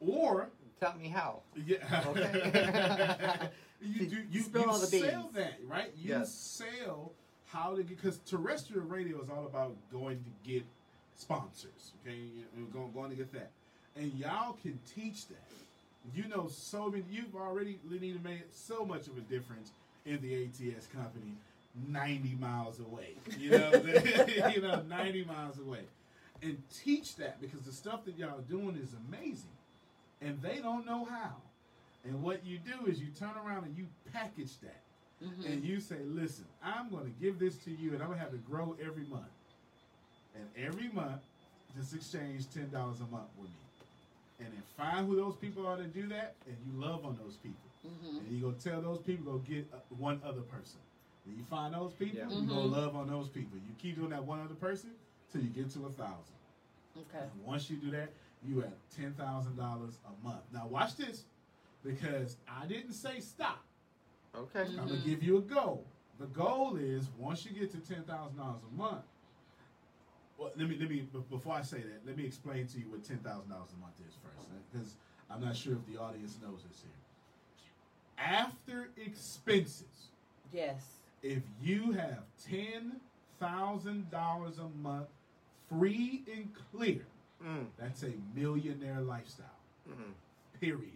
Or 0.00 0.48
Tell 0.80 0.94
me 0.94 1.08
how. 1.08 1.40
yeah, 1.66 2.04
Okay. 2.08 3.48
you 3.80 4.06
do 4.06 4.16
you, 4.30 4.42
Spill 4.42 4.62
you 4.66 4.72
sell 4.74 5.22
beans. 5.22 5.34
that 5.34 5.54
right? 5.66 5.92
You 5.96 6.10
Yes. 6.10 6.32
sell 6.34 7.12
how 7.46 7.70
to 7.76 7.82
get 7.82 7.96
because 7.96 8.18
terrestrial 8.26 8.84
radio 8.86 9.20
is 9.22 9.28
all 9.30 9.46
about 9.46 9.76
going 9.92 10.18
to 10.24 10.50
get 10.50 10.64
sponsors. 11.16 11.92
Okay, 12.06 12.16
you're 12.56 12.66
going, 12.68 12.92
going 12.92 13.10
to 13.10 13.16
get 13.16 13.32
that, 13.32 13.50
and 13.96 14.12
y'all 14.14 14.56
can 14.62 14.78
teach 14.94 15.28
that. 15.28 15.48
You 16.14 16.28
know, 16.28 16.48
so 16.48 16.90
many. 16.90 17.04
You've 17.10 17.34
already, 17.34 17.78
made 17.90 18.42
so 18.52 18.84
much 18.84 19.06
of 19.06 19.16
a 19.16 19.22
difference 19.22 19.70
in 20.04 20.20
the 20.20 20.44
ATS 20.44 20.86
company, 20.88 21.32
ninety 21.88 22.36
miles 22.38 22.80
away. 22.80 23.14
You 23.38 23.50
know, 23.50 23.72
you 24.54 24.60
know, 24.60 24.82
ninety 24.82 25.24
miles 25.24 25.58
away, 25.58 25.84
and 26.42 26.62
teach 26.84 27.16
that 27.16 27.40
because 27.40 27.60
the 27.62 27.72
stuff 27.72 28.04
that 28.04 28.18
y'all 28.18 28.38
are 28.38 28.50
doing 28.50 28.76
is 28.76 28.90
amazing, 29.08 29.56
and 30.20 30.40
they 30.42 30.58
don't 30.60 30.84
know 30.84 31.04
how. 31.04 31.36
And 32.04 32.22
what 32.22 32.44
you 32.44 32.58
do 32.58 32.86
is 32.86 33.00
you 33.00 33.08
turn 33.18 33.32
around 33.44 33.64
and 33.64 33.76
you 33.76 33.86
package 34.12 34.58
that. 34.62 34.80
Mm-hmm. 35.24 35.52
And 35.52 35.64
you 35.64 35.80
say, 35.80 35.96
listen, 36.04 36.44
I'm 36.62 36.90
going 36.90 37.04
to 37.04 37.12
give 37.22 37.38
this 37.38 37.56
to 37.64 37.70
you 37.70 37.94
and 37.94 38.02
I'm 38.02 38.08
going 38.08 38.18
to 38.18 38.24
have 38.24 38.34
it 38.34 38.44
grow 38.48 38.76
every 38.80 39.04
month. 39.04 39.24
And 40.34 40.44
every 40.56 40.88
month, 40.88 41.22
just 41.76 41.94
exchange 41.94 42.46
$10 42.46 42.72
a 42.72 42.78
month 42.78 43.30
with 43.36 43.48
me. 43.48 43.64
And 44.40 44.48
then 44.48 44.62
find 44.76 45.06
who 45.06 45.16
those 45.16 45.36
people 45.36 45.66
are 45.66 45.76
to 45.76 45.84
do 45.84 46.08
that 46.08 46.34
and 46.46 46.56
you 46.66 46.80
love 46.80 47.04
on 47.04 47.18
those 47.22 47.34
people. 47.36 47.56
Mm-hmm. 47.86 48.18
And 48.18 48.28
you 48.30 48.40
go 48.40 48.52
tell 48.52 48.80
those 48.80 49.00
people, 49.00 49.32
go 49.32 49.38
get 49.38 49.66
uh, 49.72 49.76
one 49.98 50.20
other 50.24 50.40
person. 50.40 50.80
Then 51.26 51.36
you 51.36 51.44
find 51.44 51.74
those 51.74 51.92
people, 51.92 52.18
Yeah. 52.18 52.28
you 52.28 52.46
go 52.46 52.54
mm-hmm. 52.54 52.72
love 52.72 52.96
on 52.96 53.08
those 53.08 53.28
people. 53.28 53.58
You 53.58 53.74
keep 53.78 53.96
doing 53.96 54.10
that 54.10 54.24
one 54.24 54.40
other 54.40 54.54
person 54.54 54.90
till 55.32 55.42
you 55.42 55.48
get 55.48 55.70
to 55.72 55.86
a 55.86 55.90
thousand. 55.90 56.34
Okay. 56.96 57.24
And 57.24 57.44
once 57.44 57.70
you 57.70 57.76
do 57.76 57.90
that, 57.92 58.10
you 58.46 58.60
have 58.60 58.72
ten 58.94 59.12
thousand 59.14 59.56
dollars 59.56 59.98
a 60.06 60.26
month. 60.26 60.42
Now 60.52 60.66
watch 60.66 60.96
this, 60.96 61.24
because 61.84 62.36
I 62.48 62.66
didn't 62.66 62.92
say 62.92 63.20
stop. 63.20 63.62
Okay. 64.36 64.60
I'm 64.60 64.76
gonna 64.76 64.92
mm-hmm. 64.92 65.08
give 65.08 65.22
you 65.22 65.38
a 65.38 65.40
goal. 65.40 65.84
The 66.20 66.26
goal 66.26 66.76
is 66.76 67.08
once 67.18 67.44
you 67.44 67.52
get 67.52 67.72
to 67.72 67.78
ten 67.78 68.04
thousand 68.04 68.36
dollars 68.36 68.60
a 68.72 68.76
month. 68.76 69.02
Well, 70.38 70.50
let 70.56 70.68
me 70.68 70.76
let 70.80 70.90
me 70.90 71.06
before 71.30 71.54
I 71.54 71.62
say 71.62 71.78
that, 71.78 72.06
let 72.06 72.16
me 72.16 72.24
explain 72.24 72.66
to 72.68 72.78
you 72.78 72.86
what 72.90 73.04
ten 73.04 73.18
thousand 73.18 73.50
dollars 73.50 73.70
a 73.76 73.80
month 73.80 73.94
is 74.08 74.14
first, 74.22 74.48
because 74.72 74.94
I'm 75.30 75.40
not 75.42 75.56
sure 75.56 75.74
if 75.74 75.86
the 75.92 76.00
audience 76.00 76.36
knows 76.42 76.62
this 76.68 76.82
here. 76.82 76.90
After 78.18 78.88
expenses, 78.96 80.08
Yes. 80.52 80.82
if 81.22 81.42
you 81.62 81.92
have 81.92 82.24
ten 82.50 83.00
thousand 83.40 84.10
dollars 84.10 84.58
a 84.58 84.68
month, 84.82 85.08
free 85.68 86.22
and 86.32 86.50
clear, 86.72 87.04
Mm. 87.42 87.66
that's 87.76 88.02
a 88.04 88.12
millionaire 88.34 89.00
lifestyle. 89.00 89.46
Mm. 89.88 90.12
Period. 90.60 90.90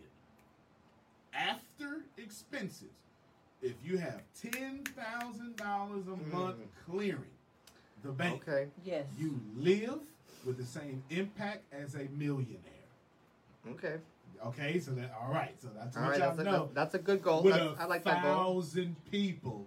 After 1.33 2.03
expenses, 2.17 2.89
if 3.63 3.75
you 3.85 3.99
have 3.99 4.23
ten 4.41 4.83
thousand 4.85 5.57
dollars 5.57 6.07
a 6.07 6.17
month 6.35 6.57
clearing 6.87 7.25
the 8.03 8.11
bank, 8.13 8.43
Okay. 8.49 8.69
Yes. 8.85 9.07
you 9.19 9.41
live 9.57 10.01
with 10.47 10.57
the 10.57 10.65
same 10.65 11.03
impact 11.11 11.63
as 11.73 11.95
a 11.95 12.07
millionaire. 12.17 12.59
Okay. 13.71 13.97
Okay, 14.45 14.79
so 14.79 14.93
that 14.93 15.13
all 15.21 15.33
right. 15.33 15.55
So 15.61 15.69
that's 15.77 15.97
All 15.97 16.05
what 16.05 16.11
right. 16.13 16.19
y'all 16.21 16.29
That's 16.29 16.39
a, 16.41 16.45
know. 16.45 16.65
good- 16.67 16.75
that's 16.75 16.95
a 16.95 16.99
good 16.99 17.23
goal. 17.23 17.43
With 17.43 17.55
That's, 17.55 17.79
a 17.79 17.83
I 17.83 17.87
like 17.87 18.05
that 18.05 18.23
goal. 18.23 18.35
thousand 18.63 18.95
people, 19.11 19.67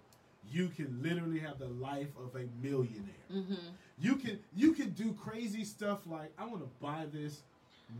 you 0.49 0.69
can 0.69 0.97
literally 1.03 1.39
have 1.39 1.59
the 1.59 1.67
life 1.67 2.07
of 2.17 2.33
a 2.39 2.45
millionaire. 2.65 3.03
Mm-hmm. 3.33 3.53
You 3.99 4.15
can 4.15 4.39
you 4.55 4.71
can 4.71 4.91
do 4.91 5.11
crazy 5.13 5.65
stuff 5.65 5.99
like 6.07 6.31
I 6.37 6.45
want 6.45 6.61
to 6.63 6.69
buy 6.81 7.05
this 7.11 7.41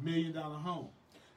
million 0.02 0.32
dollar 0.32 0.58
home. 0.60 0.88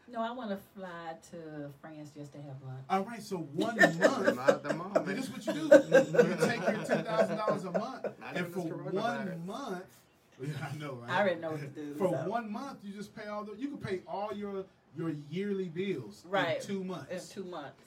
No, 0.06 0.20
I 0.20 0.30
want 0.32 0.50
to 0.50 0.58
fly 0.76 1.14
to 1.30 1.70
France 1.80 2.10
just 2.16 2.32
to 2.32 2.38
have 2.38 2.56
lunch. 2.66 2.84
All 2.90 3.02
right, 3.04 3.22
so 3.22 3.36
one 3.54 3.76
Come 3.78 3.98
month. 3.98 4.38
out 4.38 4.62
the 4.62 4.74
moment. 4.74 5.06
This 5.06 5.24
is 5.24 5.30
what 5.30 5.46
you 5.46 5.52
do. 5.52 5.60
You 5.70 6.36
take 6.46 6.60
your 6.68 6.84
ten 6.84 7.04
thousand 7.04 7.36
dollars 7.38 7.64
a 7.64 7.70
month, 7.70 8.06
Not 8.20 8.36
and 8.36 8.52
for 8.52 8.60
one 8.60 9.46
month, 9.46 9.84
yeah, 10.42 10.48
I 10.72 10.76
know, 10.76 10.94
right? 11.02 11.10
I 11.10 11.20
already 11.20 11.40
know 11.40 11.50
what 11.52 11.60
to 11.60 11.66
do. 11.68 11.94
For 11.94 12.08
so. 12.10 12.28
one 12.28 12.50
month, 12.52 12.78
you 12.84 12.92
just 12.92 13.14
pay 13.16 13.26
all 13.28 13.44
the. 13.44 13.52
You 13.58 13.68
can 13.68 13.78
pay 13.78 14.00
all 14.06 14.30
your 14.34 14.64
your 14.96 15.10
yearly 15.30 15.68
bills 15.68 16.22
Right. 16.28 16.60
in 16.60 16.66
two 16.66 16.84
months. 16.84 17.10
in 17.10 17.42
two 17.42 17.48
months. 17.48 17.82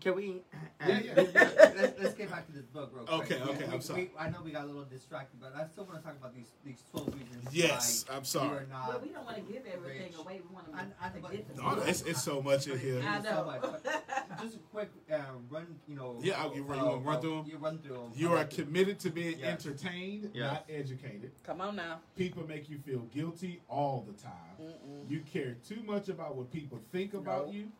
Can 0.00 0.14
we? 0.14 0.42
Yeah, 0.86 1.00
yeah. 1.00 1.12
let's, 1.16 2.00
Let's 2.00 2.14
get 2.14 2.30
back 2.30 2.46
to 2.46 2.52
this 2.52 2.64
book 2.66 2.90
real 2.94 3.04
quick. 3.04 3.32
Okay, 3.32 3.42
okay, 3.52 3.66
We- 3.66 3.72
I'm 3.74 3.80
sorry. 3.80 4.10
we- 4.14 4.18
I 4.18 4.30
know 4.30 4.38
we 4.42 4.50
got 4.52 4.64
a 4.64 4.66
little 4.66 4.84
distracted, 4.84 5.40
but 5.40 5.54
I 5.56 5.66
still 5.66 5.84
want 5.84 5.98
to 6.00 6.04
talk 6.06 6.16
about 6.16 6.34
these 6.34 6.48
these 6.64 6.82
twelve 6.90 7.12
reasons 7.12 7.48
Yes, 7.54 8.04
why 8.08 8.16
I'm 8.16 8.24
sorry. 8.24 8.48
you 8.48 8.54
are 8.54 8.66
not. 8.70 8.88
Well, 8.88 9.00
we 9.00 9.08
don't 9.08 9.24
want 9.24 9.36
to 9.36 9.52
give 9.52 9.62
everything 9.66 10.02
rich. 10.02 10.14
away. 10.18 10.40
We 10.48 10.54
want 10.54 10.70
to, 10.70 10.76
I- 10.78 11.06
I- 11.06 11.10
to 11.10 11.20
but- 11.20 11.32
get 11.32 11.48
the 11.56 11.62
No, 11.62 11.82
it's, 11.82 12.02
it's 12.02 12.22
so 12.22 12.40
much 12.40 12.66
in 12.68 12.78
here. 12.78 12.98
I 13.00 13.02
Thank 13.02 13.24
you 13.24 13.30
so 13.30 13.36
know. 13.36 13.46
much. 13.46 14.40
Just 14.42 14.56
a 14.56 14.58
quick 14.72 14.90
uh, 15.12 15.16
run, 15.50 15.66
you 15.88 15.96
know. 15.96 16.18
Yeah, 16.22 16.40
I'll 16.40 16.48
give- 16.50 16.58
you 16.58 16.64
uh, 16.72 16.76
wanna 16.76 16.96
run 16.98 17.16
uh, 17.16 17.20
through 17.20 17.38
'em? 17.40 17.46
You 17.46 17.56
run 17.58 17.78
through 17.78 17.96
'em. 18.04 18.12
You 18.14 18.32
are 18.34 18.44
committed 18.44 18.98
to 19.00 19.10
being 19.10 19.38
Yes. 19.38 19.66
entertained, 19.66 20.30
Yes. 20.32 20.52
not 20.52 20.64
educated. 20.70 21.32
Come 21.44 21.60
on 21.60 21.76
now. 21.76 22.00
People 22.16 22.46
make 22.46 22.68
you 22.70 22.78
feel 22.78 23.00
guilty 23.12 23.60
all 23.68 24.06
the 24.06 24.14
time. 24.22 24.74
You 25.08 25.20
care 25.20 25.56
too 25.66 25.82
much 25.84 26.08
about 26.08 26.36
what 26.36 26.50
people 26.52 26.80
think 26.92 27.14
about 27.14 27.46
No. 27.48 27.52
you. 27.52 27.72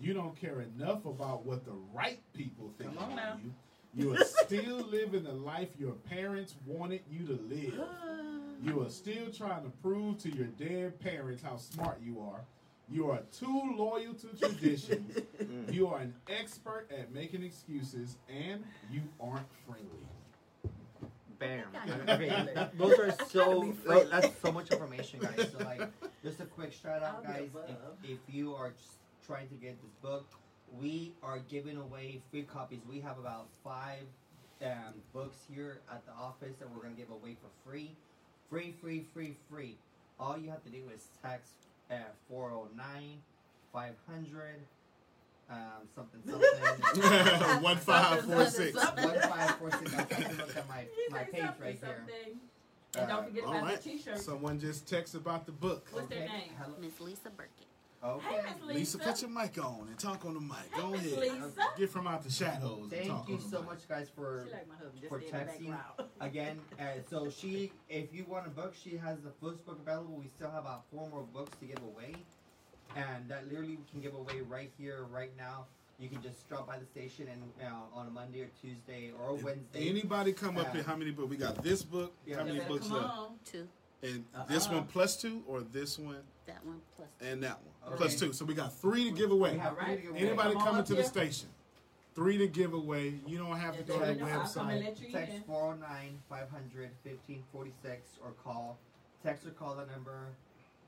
You 0.00 0.14
don't 0.14 0.36
care 0.36 0.60
enough 0.62 1.04
about 1.06 1.44
what 1.44 1.64
the 1.64 1.72
right 1.92 2.20
people 2.34 2.72
think 2.78 2.94
Come 2.94 3.04
on 3.04 3.12
about 3.12 3.16
now. 3.16 3.38
you. 3.42 3.52
You 3.94 4.14
are 4.14 4.24
still 4.24 4.76
living 4.90 5.24
the 5.24 5.32
life 5.32 5.68
your 5.78 5.92
parents 5.92 6.54
wanted 6.66 7.00
you 7.10 7.26
to 7.26 7.40
live. 7.48 7.74
You 8.62 8.82
are 8.82 8.90
still 8.90 9.30
trying 9.32 9.64
to 9.64 9.70
prove 9.82 10.18
to 10.18 10.30
your 10.34 10.46
dead 10.46 11.00
parents 11.00 11.42
how 11.42 11.56
smart 11.56 12.00
you 12.04 12.20
are. 12.20 12.40
You 12.90 13.10
are 13.10 13.20
too 13.38 13.74
loyal 13.76 14.14
to 14.14 14.26
traditions. 14.38 15.18
you 15.70 15.88
are 15.88 15.98
an 16.00 16.14
expert 16.28 16.88
at 16.96 17.12
making 17.12 17.42
excuses, 17.42 18.16
and 18.28 18.64
you 18.90 19.02
aren't 19.20 19.46
friendly. 19.66 20.06
Bam. 21.38 21.64
Okay, 21.86 22.18
be 22.18 22.28
friendly. 22.28 22.54
that- 22.54 22.76
those 22.78 22.98
are 22.98 23.14
so. 23.28 23.62
be 23.62 23.74
that's 24.10 24.30
so 24.40 24.50
much 24.52 24.70
information, 24.70 25.20
guys. 25.20 25.50
So 25.56 25.64
like, 25.64 25.82
just 26.24 26.40
a 26.40 26.46
quick 26.46 26.72
shout 26.72 27.02
out, 27.02 27.24
guys. 27.24 27.50
If, 28.04 28.10
if 28.10 28.18
you 28.34 28.54
are 28.54 28.70
just 28.70 28.97
trying 29.28 29.48
to 29.48 29.54
get 29.54 29.80
this 29.82 29.92
book, 30.02 30.26
we 30.80 31.12
are 31.22 31.38
giving 31.50 31.76
away 31.76 32.22
free 32.30 32.42
copies. 32.42 32.80
We 32.88 33.00
have 33.00 33.18
about 33.18 33.48
five 33.62 34.06
um, 34.64 34.94
books 35.12 35.36
here 35.52 35.80
at 35.92 36.04
the 36.06 36.12
office 36.12 36.56
that 36.58 36.68
we're 36.74 36.82
gonna 36.82 36.94
give 36.94 37.10
away 37.10 37.36
for 37.40 37.68
free, 37.68 37.92
free, 38.48 38.74
free, 38.80 39.04
free, 39.12 39.36
free. 39.50 39.76
All 40.18 40.38
you 40.38 40.48
have 40.50 40.64
to 40.64 40.70
do 40.70 40.82
is 40.92 41.08
text 41.22 41.52
uh, 41.90 41.96
409 42.28 43.18
500 43.72 44.54
um, 45.50 45.56
something 45.94 46.20
something. 46.26 47.62
One 47.62 47.76
five 47.76 48.24
four 48.24 48.46
six. 48.46 48.74
One 48.76 49.20
five 49.20 49.50
four 49.56 49.70
six. 49.70 49.94
I'm 49.94 50.06
trying 50.06 50.24
to 50.24 50.36
look 50.36 50.56
at 50.56 50.68
my, 50.68 50.84
my 51.10 51.22
page 51.24 51.42
right 51.60 51.78
here. 51.82 52.04
And 52.94 53.04
Uh, 53.04 53.06
don't 53.06 53.26
forget 53.26 53.44
All 53.44 53.50
about 53.52 53.62
right. 53.64 53.82
the 53.82 53.90
t-shirt. 53.90 54.18
Someone 54.18 54.58
just 54.58 54.86
texted 54.86 55.16
about 55.16 55.46
the 55.46 55.52
book. 55.52 55.86
What's 55.92 56.08
their 56.08 56.20
name? 56.20 56.50
Miss 56.80 57.00
Lisa 57.00 57.30
Burkett. 57.30 57.66
Okay. 58.02 58.26
Hey, 58.28 58.44
Lisa, 58.64 58.96
Lisa. 58.96 58.98
put 58.98 59.22
your 59.22 59.30
mic 59.30 59.58
on 59.64 59.86
and 59.88 59.98
talk 59.98 60.24
on 60.24 60.34
the 60.34 60.40
mic. 60.40 60.56
Go 60.76 60.90
Miss 60.90 61.12
ahead. 61.12 61.18
Lisa. 61.20 61.50
Get 61.76 61.90
from 61.90 62.06
out 62.06 62.22
the 62.22 62.30
shadows. 62.30 62.78
and 62.82 62.90
Thank 62.92 63.08
talk 63.08 63.28
you 63.28 63.34
on 63.36 63.42
the 63.42 63.48
so 63.48 63.58
mic. 63.60 63.66
much, 63.70 63.88
guys, 63.88 64.08
for 64.14 64.46
like 64.52 64.68
my 64.68 64.74
husband, 64.76 65.00
just 65.00 65.08
for 65.08 65.20
stay 65.20 65.26
in 65.28 65.32
the 65.32 65.38
texting 65.52 65.70
background. 65.70 66.10
again. 66.20 66.58
Uh, 66.78 66.84
so 67.10 67.28
she, 67.28 67.72
if 67.88 68.14
you 68.14 68.24
want 68.28 68.46
a 68.46 68.50
book, 68.50 68.74
she 68.80 68.96
has 68.96 69.18
the 69.20 69.32
first 69.42 69.66
book 69.66 69.80
available. 69.82 70.14
We 70.16 70.28
still 70.36 70.50
have 70.50 70.60
about 70.62 70.84
four 70.94 71.08
more 71.10 71.24
books 71.34 71.56
to 71.58 71.64
give 71.66 71.82
away, 71.82 72.14
and 72.94 73.28
that 73.28 73.48
literally 73.48 73.76
we 73.76 73.84
can 73.90 74.00
give 74.00 74.14
away 74.14 74.42
right 74.48 74.70
here, 74.78 75.04
right 75.10 75.32
now. 75.36 75.66
You 75.98 76.08
can 76.08 76.22
just 76.22 76.48
drop 76.48 76.68
by 76.68 76.78
the 76.78 76.86
station 76.86 77.26
and 77.26 77.42
uh, 77.68 77.98
on 77.98 78.06
a 78.06 78.10
Monday 78.10 78.42
or 78.42 78.48
Tuesday 78.62 79.10
or 79.20 79.34
If 79.36 79.42
Wednesday. 79.42 79.88
Anybody 79.90 80.32
come 80.32 80.56
up 80.56 80.68
Uh, 80.68 80.72
here? 80.74 80.82
How 80.84 80.94
many 80.94 81.10
books? 81.10 81.28
We 81.30 81.36
got 81.36 81.60
this 81.64 81.82
book. 81.82 82.12
Yeah. 82.24 82.36
How 82.36 82.44
many 82.44 82.60
books 82.60 82.86
come 82.86 82.96
left? 82.98 83.08
on. 83.08 83.28
Two. 83.44 83.66
And 84.04 84.24
this 84.48 84.68
one 84.68 84.84
plus 84.84 85.16
two, 85.20 85.42
or 85.48 85.62
this 85.62 85.98
one 85.98 86.18
That 86.48 86.64
one 86.64 86.80
plus. 86.96 87.08
and 87.20 87.42
that 87.42 87.60
one 87.62 87.92
Okay. 87.92 87.96
plus 87.98 88.18
two. 88.18 88.32
So 88.32 88.44
we 88.46 88.54
got 88.54 88.72
three 88.74 89.04
to 89.04 89.10
give 89.16 89.30
away. 89.30 89.52
We 89.52 89.60
Alright. 89.60 89.98
three 90.00 90.06
to 90.08 90.12
give 90.14 90.16
Anybody 90.28 90.54
Come 90.54 90.62
coming 90.64 90.80
up 90.80 90.86
to 90.86 90.94
the 90.94 91.02
here. 91.02 91.08
station, 91.10 91.48
three 92.14 92.38
to 92.38 92.48
give 92.48 92.72
away. 92.72 93.20
You 93.26 93.36
don't 93.38 93.56
have 93.58 93.74
to 93.76 93.80
Yeah, 93.80 93.86
go 93.86 93.92
to 94.00 94.06
the 94.06 94.12
they 94.14 94.20
know 94.20 94.26
I'll 94.28 94.48
come 94.48 94.70
and 94.70 94.82
website. 94.82 95.12
Text 95.12 95.34
in. 95.34 95.42
409 95.42 96.22
500 96.30 96.90
1546 97.04 98.18
or 98.24 98.30
call. 98.42 98.78
Text 99.22 99.46
or 99.46 99.50
call 99.50 99.74
the 99.76 99.84
number 99.86 100.28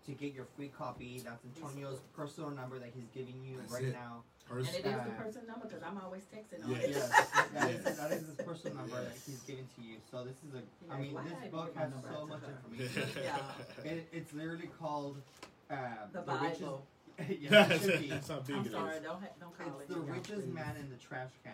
to 0.06 0.12
get 0.12 0.32
your 0.32 0.46
free 0.56 0.68
copy. 0.68 1.20
That's 1.22 1.44
Antonio's 1.44 2.00
personal 2.16 2.50
number 2.50 2.78
that 2.78 2.88
he's 2.94 3.04
giving 3.14 3.44
you 3.44 3.58
That's 3.58 3.72
right 3.72 3.84
it. 3.84 3.92
now. 3.92 4.24
And 4.50 4.60
it 4.66 4.74
is 4.74 4.82
the 4.82 5.10
person 5.22 5.42
number 5.46 5.66
because 5.68 5.82
I'm 5.82 5.98
always 5.98 6.22
texting 6.24 6.64
on 6.64 6.70
Yeah. 6.70 6.76
it. 6.78 6.90
Yes, 6.90 7.08
that 7.54 7.70
is, 7.70 7.84
Yes. 7.84 7.98
that 7.98 8.10
is 8.12 8.26
his 8.26 8.34
personal 8.46 8.76
number 8.78 8.96
that 9.02 9.12
he's 9.24 9.40
giving 9.46 9.68
to 9.76 9.82
you. 9.82 9.96
So 10.10 10.24
this 10.24 10.34
is 10.48 10.54
a. 10.54 10.62
Yeah, 10.88 10.94
I 10.94 11.00
mean, 11.00 11.14
this 11.14 11.50
book 11.52 11.76
has 11.76 11.92
so 12.10 12.26
much 12.26 12.40
her? 12.42 12.58
information. 12.74 13.22
Yeah. 13.24 13.90
It, 13.90 14.08
it's 14.12 14.32
literally 14.32 14.70
called 14.80 15.16
uh, 15.70 15.76
The 16.12 16.20
richest. 16.22 16.60
Bible. 16.60 16.86
yeah, 17.40 17.68
it 17.70 17.80
should 17.82 18.00
be. 18.00 18.08
That's 18.08 18.28
how 18.28 18.40
big 18.40 18.56
I'm 18.56 18.66
it 18.66 18.72
sorry, 18.72 18.96
is. 18.96 19.02
don't 19.02 19.20
ha- 19.20 19.28
don't 19.40 19.56
call 19.58 19.80
It's 19.80 19.90
it. 19.90 19.94
the 19.94 19.94
y'all, 20.00 20.14
richest 20.14 20.42
please. 20.42 20.54
man 20.54 20.76
in 20.80 20.90
the 20.90 20.96
trash 20.96 21.30
can. 21.44 21.52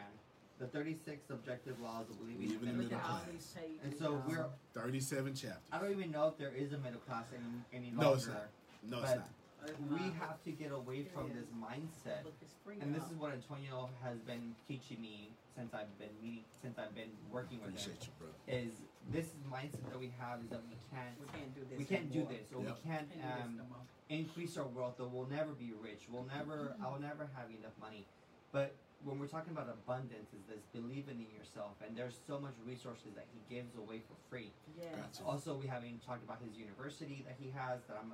The 0.59 0.67
36 0.69 1.29
objective 1.29 1.79
laws 1.83 2.07
of 2.09 2.19
believing 2.19 2.49
Leaving 2.49 2.69
in 2.71 2.77
the 2.79 2.83
Look 2.85 2.93
middle 2.93 2.99
at 2.99 3.05
class. 3.05 3.23
pages. 3.55 3.81
And 3.85 3.95
so 3.99 4.05
y'all. 4.13 4.23
we're. 4.27 4.47
Thirty-seven 4.73 5.35
chapters. 5.35 5.61
I 5.71 5.79
don't 5.79 5.91
even 5.91 6.11
know 6.11 6.29
if 6.29 6.39
there 6.39 6.53
is 6.57 6.73
a 6.73 6.79
middle 6.79 7.01
class 7.01 7.25
any 7.35 7.85
any 7.85 7.93
No, 7.95 8.15
it's 8.15 8.27
longer. 8.27 8.49
No, 8.89 9.01
it's 9.03 9.11
not. 9.17 9.29
It's 9.67 9.81
We 9.91 10.13
have 10.23 10.43
to 10.45 10.51
get 10.51 10.71
away 10.73 11.05
from 11.13 11.31
this 11.35 11.51
mindset. 11.59 12.23
Book 12.25 12.39
is 12.43 12.55
free, 12.65 12.77
And 12.81 12.95
this 12.95 13.05
is 13.11 13.17
what 13.19 13.33
Antonio 13.33 13.91
has 14.03 14.19
been 14.23 14.55
teaching 14.69 15.01
me 15.01 15.31
since 15.57 15.75
I've 15.75 15.91
been 15.99 16.15
meeting, 16.23 16.45
since 16.63 16.79
I've 16.79 16.95
been 16.95 17.11
working 17.33 17.59
with 17.65 17.75
him. 17.75 17.93
You, 18.01 18.13
brother. 18.19 18.35
Is 18.47 18.73
this 19.11 19.27
mindset 19.51 19.83
that 19.91 19.99
we 19.99 20.13
have 20.19 20.41
is 20.45 20.51
that 20.51 20.63
we 20.69 20.77
can't, 20.93 21.17
we 21.19 21.27
can't 21.35 21.55
do 21.55 21.63
this. 21.69 21.79
we 21.79 21.85
can't 21.85 22.13
do 22.13 22.23
this, 22.29 22.47
or 22.55 22.63
Yep. 22.63 22.77
we 22.77 22.91
can't 22.91 23.09
Can't 23.11 23.11
do 23.11 23.59
this 23.59 23.67
um, 23.67 23.87
increase 24.09 24.57
our 24.57 24.67
wealth, 24.71 25.01
or 25.01 25.09
we'll 25.09 25.27
never 25.31 25.53
be 25.53 25.73
rich. 25.83 26.07
We'll 26.11 26.29
never, 26.31 26.75
I'll 26.83 27.01
never 27.01 27.27
have 27.35 27.51
enough 27.51 27.75
money. 27.81 28.07
But 28.53 28.75
when 29.05 29.19
we're 29.19 29.27
talking 29.31 29.53
about 29.53 29.69
abundance, 29.69 30.31
is 30.33 30.43
this 30.49 30.63
believing 30.73 31.19
in 31.21 31.31
yourself, 31.37 31.75
and 31.85 31.97
there's 31.97 32.19
so 32.27 32.39
much 32.39 32.55
resources 32.67 33.15
that 33.15 33.27
he 33.35 33.41
gives 33.55 33.75
away 33.77 34.03
for 34.07 34.15
free. 34.31 34.53
Yes. 34.79 34.95
Gotcha. 34.95 35.23
Also, 35.27 35.55
we 35.55 35.67
haven't 35.67 36.05
talked 36.07 36.25
about 36.25 36.39
his 36.45 36.57
university 36.57 37.25
that 37.27 37.37
he 37.41 37.51
has. 37.51 37.81
That 37.89 37.99
I'm, 38.01 38.13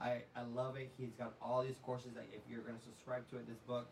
I, 0.00 0.22
I 0.34 0.42
love 0.54 0.76
it. 0.76 0.90
He's 0.98 1.12
got 1.12 1.34
all 1.42 1.62
these 1.62 1.78
courses 1.82 2.12
that 2.14 2.26
if 2.32 2.40
you're 2.50 2.62
going 2.62 2.76
to 2.76 2.82
subscribe 2.82 3.28
to 3.30 3.36
it, 3.36 3.46
this 3.46 3.58
book. 3.66 3.86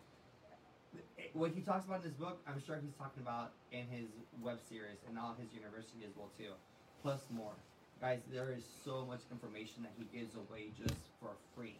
What 1.34 1.52
he 1.54 1.60
talks 1.60 1.84
about 1.84 2.02
in 2.02 2.08
this 2.08 2.18
book, 2.18 2.40
I'm 2.48 2.62
sure 2.64 2.80
he's 2.82 2.94
talking 2.96 3.22
about 3.22 3.52
in 3.72 3.84
his 3.92 4.08
web 4.40 4.58
series 4.68 4.96
and 5.06 5.18
all 5.18 5.36
his 5.38 5.52
university 5.52 6.00
as 6.08 6.16
well 6.16 6.30
too, 6.38 6.56
plus 7.02 7.20
more. 7.30 7.52
Guys, 8.00 8.20
there 8.32 8.52
is 8.56 8.64
so 8.84 9.04
much 9.04 9.20
information 9.30 9.82
that 9.82 9.92
he 9.98 10.06
gives 10.16 10.34
away 10.34 10.70
just 10.80 10.96
for 11.20 11.36
free. 11.54 11.76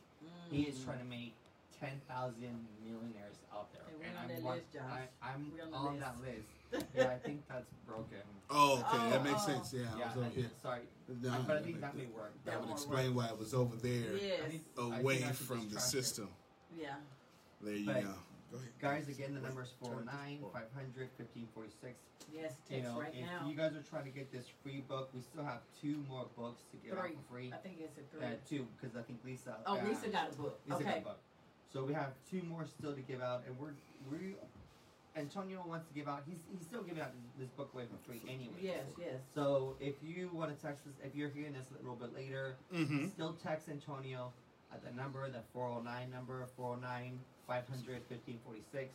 He 0.51 0.63
is 0.63 0.77
mm. 0.77 0.85
trying 0.85 0.99
to 0.99 1.07
make 1.07 1.35
ten 1.81 2.01
thousand 2.09 2.67
millionaires 2.85 3.37
out 3.53 3.69
there, 3.73 3.83
Hey, 4.01 4.09
and 4.09 4.37
I'm 4.39 4.43
one, 4.45 4.57
list, 4.57 4.67
I, 4.81 5.09
I'm 5.23 5.53
on 5.73 5.87
on 5.89 6.01
that 6.01 6.17
list. 6.21 6.49
yeah, 6.95 7.09
I 7.09 7.17
think 7.19 7.43
that's 7.49 7.71
broken. 7.87 8.19
Oh, 8.51 8.79
okay, 8.81 9.11
that 9.11 9.21
Oh, 9.21 9.25
makes 9.25 9.43
oh. 9.45 9.47
sense. 9.47 9.73
Yeah, 9.73 9.87
I 9.95 10.07
was 10.09 10.17
over 10.17 10.29
here. 10.35 10.51
sorry, 10.63 10.81
Nah, 11.23 11.35
I- 11.35 11.39
but 11.43 11.51
I 11.51 11.55
that 11.55 11.65
think 11.65 11.75
make- 11.77 11.81
that 11.83 11.97
may 11.97 12.07
work. 12.07 12.33
That 12.45 12.51
That 12.53 12.61
would 12.61 12.69
won't 12.69 12.81
explain 12.81 13.15
why 13.15 13.27
it 13.29 13.39
was 13.39 13.55
over 13.55 13.77
there, 13.77 14.17
Yes. 14.17 14.41
I 14.77 14.81
I 14.81 14.99
away 15.01 15.25
I 15.25 15.33
from 15.33 15.69
the 15.69 15.75
trash 15.77 15.85
it. 15.87 15.91
system. 15.91 16.29
Yeah. 16.77 16.97
There 17.63 17.75
you 17.75 17.87
But- 17.87 18.03
go. 18.03 18.15
Go. 18.51 18.59
Guys, 18.81 19.09
again, 19.09 19.35
the 19.35 19.41
number 19.41 19.61
is 19.63 19.69
409 19.79 20.41
500 20.41 21.11
1546. 21.19 22.01
Yes. 22.33 22.55
You 22.71 22.83
know, 22.83 22.99
right 22.99 23.13
if 23.15 23.21
now. 23.27 23.47
you 23.47 23.55
guys 23.55 23.75
are 23.77 23.83
trying 23.83 24.05
to 24.05 24.11
get 24.11 24.33
this 24.33 24.47
free 24.63 24.81
book, 24.89 25.11
we 25.15 25.21
still 25.21 25.45
have 25.45 25.61
two 25.81 26.03
more 26.09 26.27
books 26.35 26.63
to 26.73 26.77
give 26.79 26.97
out 26.97 27.09
for 27.13 27.35
free. 27.35 27.53
I 27.53 27.57
think 27.59 27.77
it's 27.81 27.99
a 27.99 28.03
three. 28.17 28.25
Uh, 28.27 28.37
two, 28.49 28.67
because 28.81 28.97
I 28.97 29.03
think 29.03 29.21
Lisa. 29.23 29.57
oh, 29.67 29.77
uh, 29.79 29.85
Lisa 29.85 30.09
got 30.09 30.33
a 30.33 30.35
book. 30.35 30.61
Lisa 30.67 30.83
got 30.83 30.89
okay. 30.93 30.99
a 31.01 31.03
book. 31.03 31.21
So 31.73 31.85
we 31.85 31.93
have 31.93 32.13
two 32.31 32.43
more 32.43 32.65
still 32.67 32.95
to 32.95 33.01
give 33.03 33.21
out, 33.21 33.43
and 33.47 33.59
we're 33.59 33.73
we. 34.11 34.37
Antonio 35.17 35.65
wants 35.67 35.87
to 35.89 35.95
give 35.95 36.07
out. 36.09 36.23
He's 36.29 36.39
he's 36.53 36.65
still 36.67 36.83
giving 36.83 37.03
out 37.03 37.11
this, 37.13 37.47
this 37.47 37.49
book 37.57 37.71
away 37.75 37.85
for 37.91 37.99
free 38.09 38.23
anyway. 38.29 38.55
Yes. 38.61 38.85
Yes. 38.99 39.21
So 39.35 39.75
if 39.81 39.95
you 40.03 40.31
want 40.33 40.57
to 40.57 40.63
text 40.67 40.87
us, 40.87 40.93
if 41.05 41.15
you're 41.15 41.29
hearing 41.31 41.53
this 41.55 41.67
a 41.75 41.83
little 41.83 41.97
bit 41.97 42.15
later, 42.15 42.57
Mm-hmm. 42.73 43.09
still 43.09 43.37
text 43.43 43.69
Antonio 43.69 44.33
at 44.73 44.85
the 44.85 44.93
number, 44.93 45.29
the 45.31 45.41
409 45.53 46.11
number, 46.11 46.47
409 46.57 47.19
500 47.49 48.03
1546, 48.09 48.93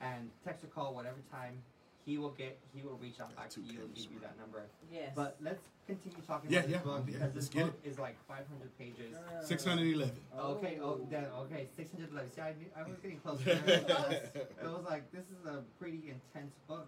and 0.00 0.30
text 0.44 0.64
or 0.64 0.68
call 0.68 0.94
whatever 0.94 1.18
time. 1.30 1.62
He 2.06 2.18
will 2.18 2.30
get. 2.30 2.58
He 2.74 2.82
will 2.82 2.98
reach 3.00 3.20
out 3.20 3.34
back 3.36 3.50
to 3.50 3.60
you 3.60 3.80
and 3.82 3.94
give 3.94 4.04
you 4.04 4.20
that 4.22 4.38
number. 4.38 4.62
Yes. 4.92 5.12
But 5.14 5.36
let's 5.40 5.62
continue 5.86 6.18
talking 6.26 6.50
Yeah, 6.50 6.60
about 6.60 6.66
this 6.66 6.80
book 6.82 7.04
yeah, 7.06 7.12
because 7.12 7.34
this 7.34 7.48
book 7.48 7.74
is 7.84 7.98
like 7.98 8.16
500 8.26 8.78
pages. 8.78 9.14
Uh, 9.16 9.44
Six 9.44 9.64
hundred 9.64 9.92
eleven. 9.94 10.16
Okay, 10.38 10.78
oh, 10.82 11.00
then, 11.10 11.26
okay, 11.40 11.66
611. 11.76 12.32
See, 12.32 12.40
I, 12.40 12.54
knew, 12.54 12.66
I 12.76 12.88
was 12.88 12.98
getting 12.98 13.18
close. 13.24 13.40
it 13.46 14.46
was 14.62 14.84
like, 14.88 15.10
this 15.12 15.24
is 15.24 15.46
a 15.46 15.62
pretty 15.78 16.14
intense 16.14 16.54
book. 16.68 16.86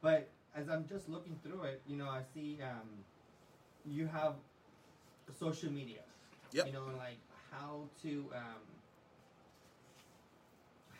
But 0.00 0.28
as 0.54 0.68
I'm 0.68 0.86
just 0.88 1.08
looking 1.08 1.36
through 1.42 1.62
it, 1.62 1.82
you 1.86 1.96
know, 1.96 2.08
I 2.08 2.22
see 2.34 2.58
um, 2.62 2.88
you 3.86 4.06
have 4.06 4.34
social 5.38 5.70
media. 5.70 6.00
Yep. 6.52 6.66
You 6.66 6.72
know, 6.72 6.86
like 6.96 7.18
how 7.50 7.82
to, 8.02 8.24
um, 8.34 8.62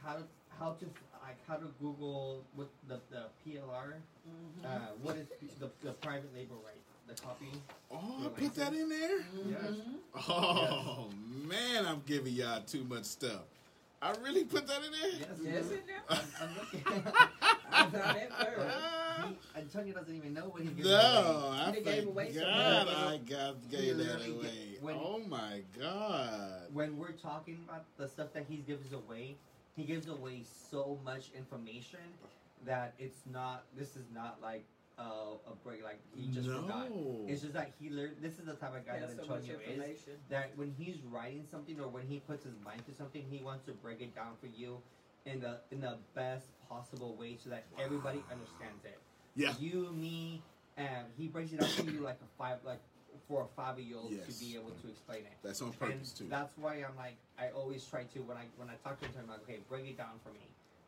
how 0.05 0.15
to, 0.15 0.23
how 0.59 0.73
to, 0.73 0.87
like, 1.29 1.37
how 1.47 1.57
to 1.57 1.71
Google 1.81 2.43
what 2.55 2.69
the, 2.89 2.99
the 3.11 3.25
PLR, 3.45 3.93
mhm. 4.27 4.65
uh, 4.65 4.79
what 5.03 5.17
is 5.17 5.27
the, 5.61 5.69
the 5.83 5.93
private 5.95 6.35
label 6.35 6.57
right, 6.65 6.81
the 7.07 7.15
copy. 7.21 7.47
Oh, 7.91 8.25
I 8.25 8.29
put 8.41 8.55
that 8.55 8.73
in 8.73 8.89
there. 8.89 9.19
Yes. 9.51 9.61
Mhm. 9.71 10.29
Oh 10.29 11.09
man, 11.47 11.87
I'm 11.87 12.03
giving 12.07 12.33
y'all 12.33 12.63
too 12.63 12.85
much 12.85 13.05
stuff. 13.05 13.43
I 14.01 14.13
really 14.25 14.45
put 14.45 14.67
that 14.69 14.81
in 14.85 14.93
there. 14.93 15.11
Yes, 15.21 15.29
Yes, 15.43 15.65
you- 15.71 15.77
it 15.77 15.85
now. 15.89 16.17
I'm, 16.17 16.21
I'm 16.41 16.55
looking. 16.57 16.83
I 17.73 17.85
thought 17.87 18.17
it 18.17 18.33
first. 18.33 18.77
He, 19.19 19.37
Antonio 19.61 19.95
doesn't 19.95 20.15
even 20.15 20.33
know 20.33 20.43
what 20.45 20.63
he 20.63 20.69
gave 20.69 20.85
No, 20.85 21.51
I 21.53 21.73
They 21.73 21.81
gave 21.81 22.07
away 22.07 22.27
some 22.33 22.43
forgot 22.45 22.87
money. 22.87 22.97
I 22.97 23.17
got 23.29 23.55
You 23.69 23.77
gave 23.79 23.97
that 23.99 24.29
away. 24.29 24.79
when- 24.81 24.95
oh 24.95 25.21
my 25.29 25.63
god. 25.77 26.69
When 26.73 26.97
we're 26.97 27.11
talking 27.21 27.59
about 27.69 27.83
the 27.97 28.07
stuff 28.07 28.33
that 28.35 28.47
he 28.49 28.59
gives 28.59 28.93
away, 28.93 29.35
he 29.79 29.85
gives 29.85 30.09
away 30.09 30.43
so 30.71 30.99
much 31.05 31.31
information 31.37 32.01
that 32.67 32.95
it's 32.99 33.21
not. 33.33 33.65
This 33.77 33.95
is 33.95 34.05
not 34.13 34.39
like 34.43 34.65
uh, 34.99 35.39
a 35.47 35.55
break. 35.65 35.85
Like 35.85 36.01
he 36.15 36.27
just 36.27 36.49
no. 36.49 36.63
forgot. 36.63 36.89
It's 37.29 37.43
just 37.43 37.55
that 37.55 37.71
he 37.81 37.89
learned. 37.89 38.17
This 38.21 38.39
is 38.39 38.47
the 38.47 38.55
type 38.55 38.75
of 38.77 38.85
guy 38.85 38.99
That's 38.99 39.15
that 39.15 39.25
so 39.25 39.31
much 39.31 39.43
Antonio 39.49 39.85
is. 39.85 40.01
That 40.29 40.51
when 40.57 40.75
he's 40.77 40.97
writing 41.09 41.45
something 41.49 41.79
or 41.79 41.89
when 41.89 42.07
he 42.09 42.19
puts 42.19 42.45
his 42.45 42.55
mind 42.65 42.85
to 42.87 42.95
something, 42.95 43.25
he 43.31 43.41
wants 43.43 43.65
to 43.67 43.73
break 43.73 44.01
it 44.01 44.15
down 44.17 44.33
for 44.41 44.49
you 44.49 44.79
in 45.27 45.41
the 45.41 45.61
in 45.71 45.81
the 45.81 45.97
best 46.15 46.47
possible 46.69 47.15
way 47.15 47.39
so 47.43 47.51
that 47.51 47.65
everybody 47.79 48.23
understands 48.33 48.85
it. 48.85 48.99
Yeah. 49.37 49.55
You, 49.61 49.93
me, 49.93 50.43
and 50.77 51.07
he 51.17 51.29
breaks 51.29 51.53
it 51.53 51.61
down 51.61 51.71
to 51.71 51.93
you 51.93 52.01
like 52.01 52.19
a 52.21 52.29
five, 52.37 52.59
like 52.65 52.81
for 53.29 53.43
a 53.43 53.47
five 53.55 53.79
year 53.79 53.97
old 53.99 54.11
Yes. 54.11 54.27
to 54.27 54.45
be 54.45 54.55
able 54.57 54.71
to 54.71 54.89
explain 54.89 55.21
it. 55.21 55.33
That's 55.43 55.61
on 55.63 55.69
And 55.69 55.79
purpose 55.79 56.13
too. 56.13 56.27
that's 56.29 56.57
why 56.57 56.77
I'm 56.77 56.97
like, 56.97 57.17
I 57.39 57.51
always 57.51 57.85
try 57.85 58.05
to 58.05 58.19
when 58.23 58.37
I 58.37 58.45
when 58.57 58.69
I 58.71 58.75
talk 58.83 58.99
to 59.01 59.07
him, 59.07 59.13
I'm 59.23 59.29
like, 59.29 59.43
okay, 59.43 59.59
break 59.69 59.87
it 59.87 59.97
down 59.99 60.19
for 60.25 60.31
me, 60.31 60.41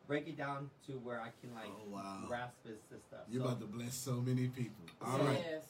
break 0.08 0.26
it 0.26 0.36
down 0.38 0.70
to 0.86 0.92
where 0.94 1.20
I 1.20 1.28
can 1.40 1.54
like 1.54 1.68
Oh, 1.68 1.90
wow. 1.94 2.24
grasp 2.26 2.54
this, 2.64 2.78
this 2.90 3.02
stuff. 3.08 3.20
You're 3.30 3.42
So- 3.42 3.48
about 3.48 3.60
to 3.60 3.66
bless 3.66 3.94
so 3.94 4.12
many 4.20 4.48
people. 4.48 4.84
All 5.02 5.18
So- 5.18 5.24
right. 5.24 5.38
Yes. 5.48 5.62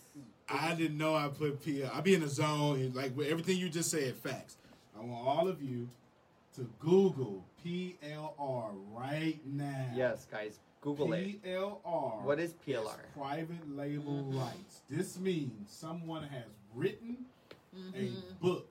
I 0.49 0.75
didn't 0.75 0.99
know 0.99 1.15
I 1.15 1.29
put 1.29 1.63
P. 1.65 1.85
I 1.85 2.01
be 2.01 2.15
in 2.15 2.21
the 2.23 2.29
zone. 2.29 2.81
and, 2.81 2.95
Like 2.95 3.17
with 3.17 3.29
everything 3.29 3.59
you 3.59 3.69
just 3.69 3.91
said, 3.91 4.15
facts. 4.17 4.57
I 4.97 5.01
want 5.01 5.27
all 5.27 5.49
of 5.49 5.63
you 5.63 5.89
to 6.57 6.63
Google 6.81 7.45
PLR 7.65 8.73
right 8.93 9.39
now. 9.47 9.87
yes, 9.95 10.27
guys, 10.31 10.59
Google 10.81 11.13
it. 11.13 11.43
PLR. 11.45 12.23
What 12.25 12.41
is 12.41 12.51
is 12.51 12.57
PLR? 12.67 12.99
private 13.15 13.77
label 13.77 14.23
rights. 14.25 14.81
This 14.89 15.19
means 15.19 15.71
someone 15.71 16.25
has 16.25 16.45
written 16.75 17.27
Mhm. 17.75 17.95
a 17.95 18.35
book, 18.35 18.69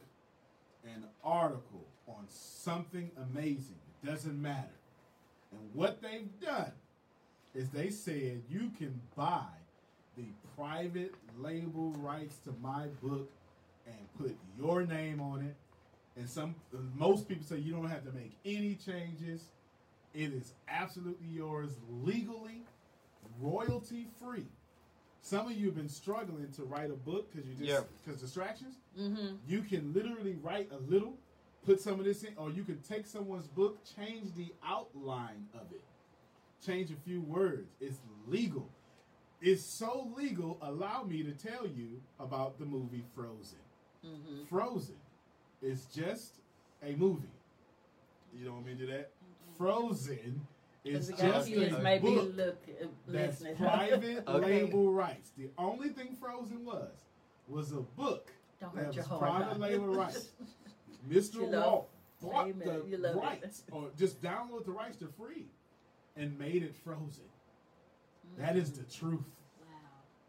an 0.84 1.06
article 1.24 1.86
on 2.08 2.28
something 2.28 3.12
amazing. 3.18 3.80
It 4.04 4.06
doesn't 4.08 4.42
matter. 4.42 4.74
And 5.52 5.74
what 5.74 6.02
they've 6.02 6.40
done 6.40 6.72
is 7.54 7.70
they 7.70 7.90
said 7.90 8.44
you 8.50 8.70
can 8.78 9.02
buy 9.16 9.48
the 10.16 10.26
private 10.56 11.14
label 11.38 11.92
rights 11.94 12.38
to 12.40 12.52
my 12.62 12.88
book 13.02 13.32
and 13.88 14.14
put 14.18 14.38
your 14.58 14.86
name 14.86 15.20
on 15.22 15.42
it. 15.44 15.56
And 16.16 16.30
some 16.30 16.56
most 16.96 17.28
people 17.28 17.46
say 17.46 17.58
you 17.58 17.72
don't 17.72 17.90
have 17.90 18.04
to 18.06 18.12
make 18.12 18.36
any 18.46 18.76
changes. 18.76 19.46
It 20.14 20.34
is 20.34 20.54
absolutely 20.68 21.28
yours 21.28 21.72
legally, 22.04 22.64
royalty 23.40 24.08
free. 24.20 24.48
Some 25.22 25.48
of 25.48 25.54
you 25.54 25.66
have 25.68 25.76
been 25.76 25.90
struggling 25.90 26.52
to 26.54 26.64
write 26.64 26.90
a 26.92 26.96
book 26.96 27.32
because 27.32 27.48
you 27.48 27.56
just 27.56 27.68
Yeah. 27.70 27.84
because 28.04 28.22
distractions 28.22 28.76
Mhm. 28.98 29.38
you 29.48 29.62
can 29.62 29.94
literally 29.94 30.36
write 30.36 30.72
a 30.72 30.78
little, 30.78 31.18
put 31.64 31.80
some 31.82 32.00
of 32.00 32.06
this 32.06 32.24
in, 32.24 32.36
or 32.38 32.50
you 32.52 32.64
can 32.64 32.82
take 32.82 33.06
someone's 33.06 33.48
book, 33.48 33.84
change 33.84 34.34
the 34.36 34.54
outline 34.64 35.48
of 35.54 35.72
it, 35.74 35.84
change 36.62 36.90
a 36.92 36.96
few 36.96 37.22
words. 37.22 37.70
It's 37.80 38.00
legal. 38.28 38.70
It's 39.42 39.64
so 39.64 40.12
legal. 40.16 40.58
Allow 40.62 41.04
me 41.04 41.24
to 41.24 41.34
tell 41.34 41.68
you 41.68 42.02
about 42.20 42.58
the 42.58 42.66
movie 42.66 43.04
Frozen. 43.14 43.60
Mm-hmm. 44.04 44.46
Frozen 44.46 45.00
is 45.62 45.86
just 45.88 46.40
a 46.82 46.96
movie. 46.96 47.30
You 48.34 48.46
don't 48.46 48.56
want 48.56 48.66
me 48.68 48.74
to 48.74 48.78
do 48.80 48.88
that? 48.88 49.12
Frozen 49.58 50.48
is 50.84 51.08
Because 51.08 51.22
we 51.22 51.28
got 51.28 51.36
just 51.36 51.48
kids 51.50 51.76
a 51.76 51.80
maybe 51.80 52.16
book 52.16 52.32
look 52.36 52.58
uh, 52.82 52.86
that's 53.08 53.44
private 53.58 54.24
Okay. 54.28 54.46
label 54.64 54.92
rights. 54.92 55.32
The 55.38 55.50
only 55.58 55.90
thing 55.90 56.16
Frozen 56.20 56.66
was 56.66 56.92
was 57.48 57.72
a 57.72 57.82
book 57.82 58.32
Don't 58.62 58.76
that 58.76 58.96
was 58.96 59.08
private 59.08 59.46
huh? 59.54 59.58
label 59.58 59.88
rights. 59.96 60.30
Mr. 61.10 61.36
You 61.36 61.46
love- 61.48 61.64
Walt 61.64 61.90
bought 62.22 62.48
Amen. 62.50 62.82
You 62.88 62.98
love 62.98 63.14
the 63.14 63.20
it. 63.20 63.24
rights, 63.24 63.64
or 63.72 63.90
just 63.98 64.22
download 64.22 64.66
the 64.66 64.72
rights 64.72 64.98
to 64.98 65.08
free, 65.08 65.46
and 66.18 66.38
made 66.38 66.64
it 66.64 66.76
Frozen. 66.84 67.24
That 68.38 68.56
is 68.58 68.72
the 68.72 68.84
truth. 68.84 69.22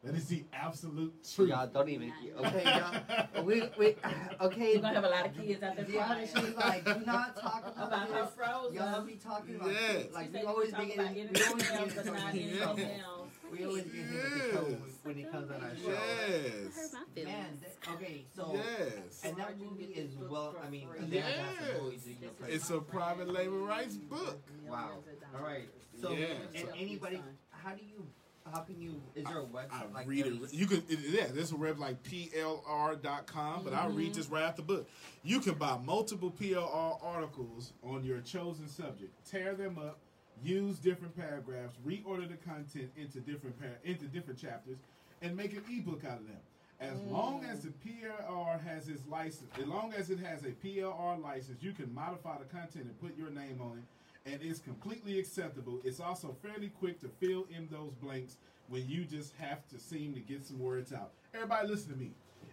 That 0.02 0.14
is 0.14 0.28
the 0.28 0.44
absolute 0.54 1.12
truth. 1.34 1.50
Y'all 1.50 1.66
don't 1.66 1.88
even. 1.90 2.10
Okay, 2.38 2.64
y'all. 2.64 3.44
We, 3.44 3.62
we, 3.78 3.96
okay. 4.40 4.72
You're 4.72 4.80
gonna 4.80 4.94
have 4.94 5.04
a 5.04 5.08
lot 5.10 5.26
of 5.26 5.36
kids 5.36 5.62
out 5.62 5.76
there 5.76 5.84
The 5.84 5.92
crying. 5.92 6.26
she's 6.26 6.54
like, 6.56 6.84
do 6.86 7.02
not 7.04 7.36
talk 7.38 7.66
about, 7.66 7.88
About 7.88 8.08
her 8.08 8.22
this. 8.24 8.34
frozen. 8.34 8.74
Y'all 8.76 9.02
be 9.02 9.14
talking 9.16 9.56
about 9.56 9.70
Yes. 9.72 9.92
this. 10.04 10.14
Like 10.14 10.32
we 10.32 10.40
always 10.40 10.72
be 10.72 10.86
getting, 10.86 11.14
we 11.34 11.42
always 11.44 11.70
else, 11.70 11.92
get 11.92 11.96
but 11.96 12.06
not 12.06 12.34
into 12.34 12.40
anything 12.40 12.58
trouble. 12.58 13.28
We 13.52 13.64
always 13.66 13.82
get 13.84 13.94
him 13.94 14.14
into 14.14 14.50
trouble 14.52 14.76
when 15.02 15.14
he 15.16 15.24
comes 15.24 15.50
on 15.50 15.62
our 15.64 15.76
show. 15.76 15.90
Yes. 15.90 16.74
hurt 16.74 16.92
my 16.94 17.00
feelings. 17.14 17.26
Man, 17.34 17.58
that, 17.60 17.92
okay, 17.94 18.24
so 18.34 18.52
Yes. 18.54 19.20
and 19.24 19.36
that 19.36 19.58
movie 19.60 19.84
is 19.84 20.12
well. 20.16 20.56
I 20.66 20.70
mean, 20.70 20.88
Yes. 20.98 21.10
they 21.10 21.18
have 21.20 21.74
some 21.74 21.84
movies 21.84 22.04
that 22.04 22.10
you 22.10 22.16
know, 22.22 22.30
It's 22.48 22.70
a 22.70 22.78
private 22.80 23.28
label 23.28 23.58
rights 23.66 23.96
book. 23.96 24.40
Wow. 24.66 24.92
All 25.36 25.42
right. 25.44 25.68
So, 26.00 26.12
Yeah. 26.12 26.26
and 26.54 26.68
anybody, 26.78 27.20
how 27.50 27.74
do 27.74 27.82
you, 27.84 28.06
how 28.52 28.60
can 28.60 28.80
you? 28.80 29.00
Is 29.14 29.24
there 29.24 29.40
a 29.40 29.44
website? 29.44 29.90
I 29.90 29.92
like 29.92 30.08
read 30.08 30.26
it. 30.26 30.52
You 30.52 30.66
can, 30.66 30.82
it, 30.88 30.98
yeah, 31.10 31.26
there's 31.32 31.52
a 31.52 31.56
web 31.56 31.78
like 31.78 32.02
plr.com, 32.02 33.64
but 33.64 33.72
I'll 33.72 33.90
read 33.90 34.06
mm-hmm. 34.08 34.14
just 34.14 34.30
right 34.30 34.42
out 34.42 34.56
the 34.56 34.62
book. 34.62 34.88
You 35.22 35.40
can 35.40 35.54
buy 35.54 35.78
multiple 35.78 36.32
PLR 36.40 36.98
articles 37.02 37.72
on 37.82 38.04
your 38.04 38.20
chosen 38.20 38.68
subject, 38.68 39.12
tear 39.30 39.54
them 39.54 39.78
up, 39.78 39.98
use 40.42 40.78
different 40.78 41.16
paragraphs, 41.16 41.74
reorder 41.86 42.28
the 42.28 42.36
content 42.36 42.90
into 42.96 43.20
different 43.20 43.58
par- 43.60 43.78
into 43.84 44.06
different 44.06 44.40
chapters, 44.40 44.78
and 45.22 45.36
make 45.36 45.52
an 45.52 45.62
ebook 45.70 46.04
out 46.04 46.18
of 46.18 46.26
them. 46.26 46.36
As 46.80 46.98
mm. 46.98 47.12
long 47.12 47.44
as 47.44 47.60
the 47.60 47.72
PLR 47.86 48.64
has 48.64 48.88
its 48.88 49.06
license, 49.06 49.50
as 49.60 49.66
long 49.66 49.92
as 49.96 50.08
it 50.08 50.18
has 50.18 50.44
a 50.44 50.50
PLR 50.50 51.22
license, 51.22 51.62
you 51.62 51.72
can 51.72 51.92
modify 51.94 52.38
the 52.38 52.46
content 52.46 52.86
and 52.86 52.98
put 53.00 53.16
your 53.18 53.30
name 53.30 53.60
on 53.60 53.78
it, 53.78 53.84
and 54.26 54.40
it's 54.42 54.58
completely 54.60 55.18
acceptable. 55.18 55.80
It's 55.84 56.00
also 56.00 56.34
fairly 56.42 56.68
quick 56.68 57.00
to 57.00 57.08
fill 57.08 57.46
in 57.56 57.68
those 57.70 57.92
blanks 57.94 58.36
when 58.68 58.88
you 58.88 59.04
just 59.04 59.34
have 59.36 59.66
to 59.68 59.78
seem 59.78 60.14
to 60.14 60.20
get 60.20 60.44
some 60.44 60.58
words 60.58 60.92
out. 60.92 61.12
Everybody, 61.34 61.68
listen 61.68 61.92
to 61.92 61.98
me. 61.98 62.12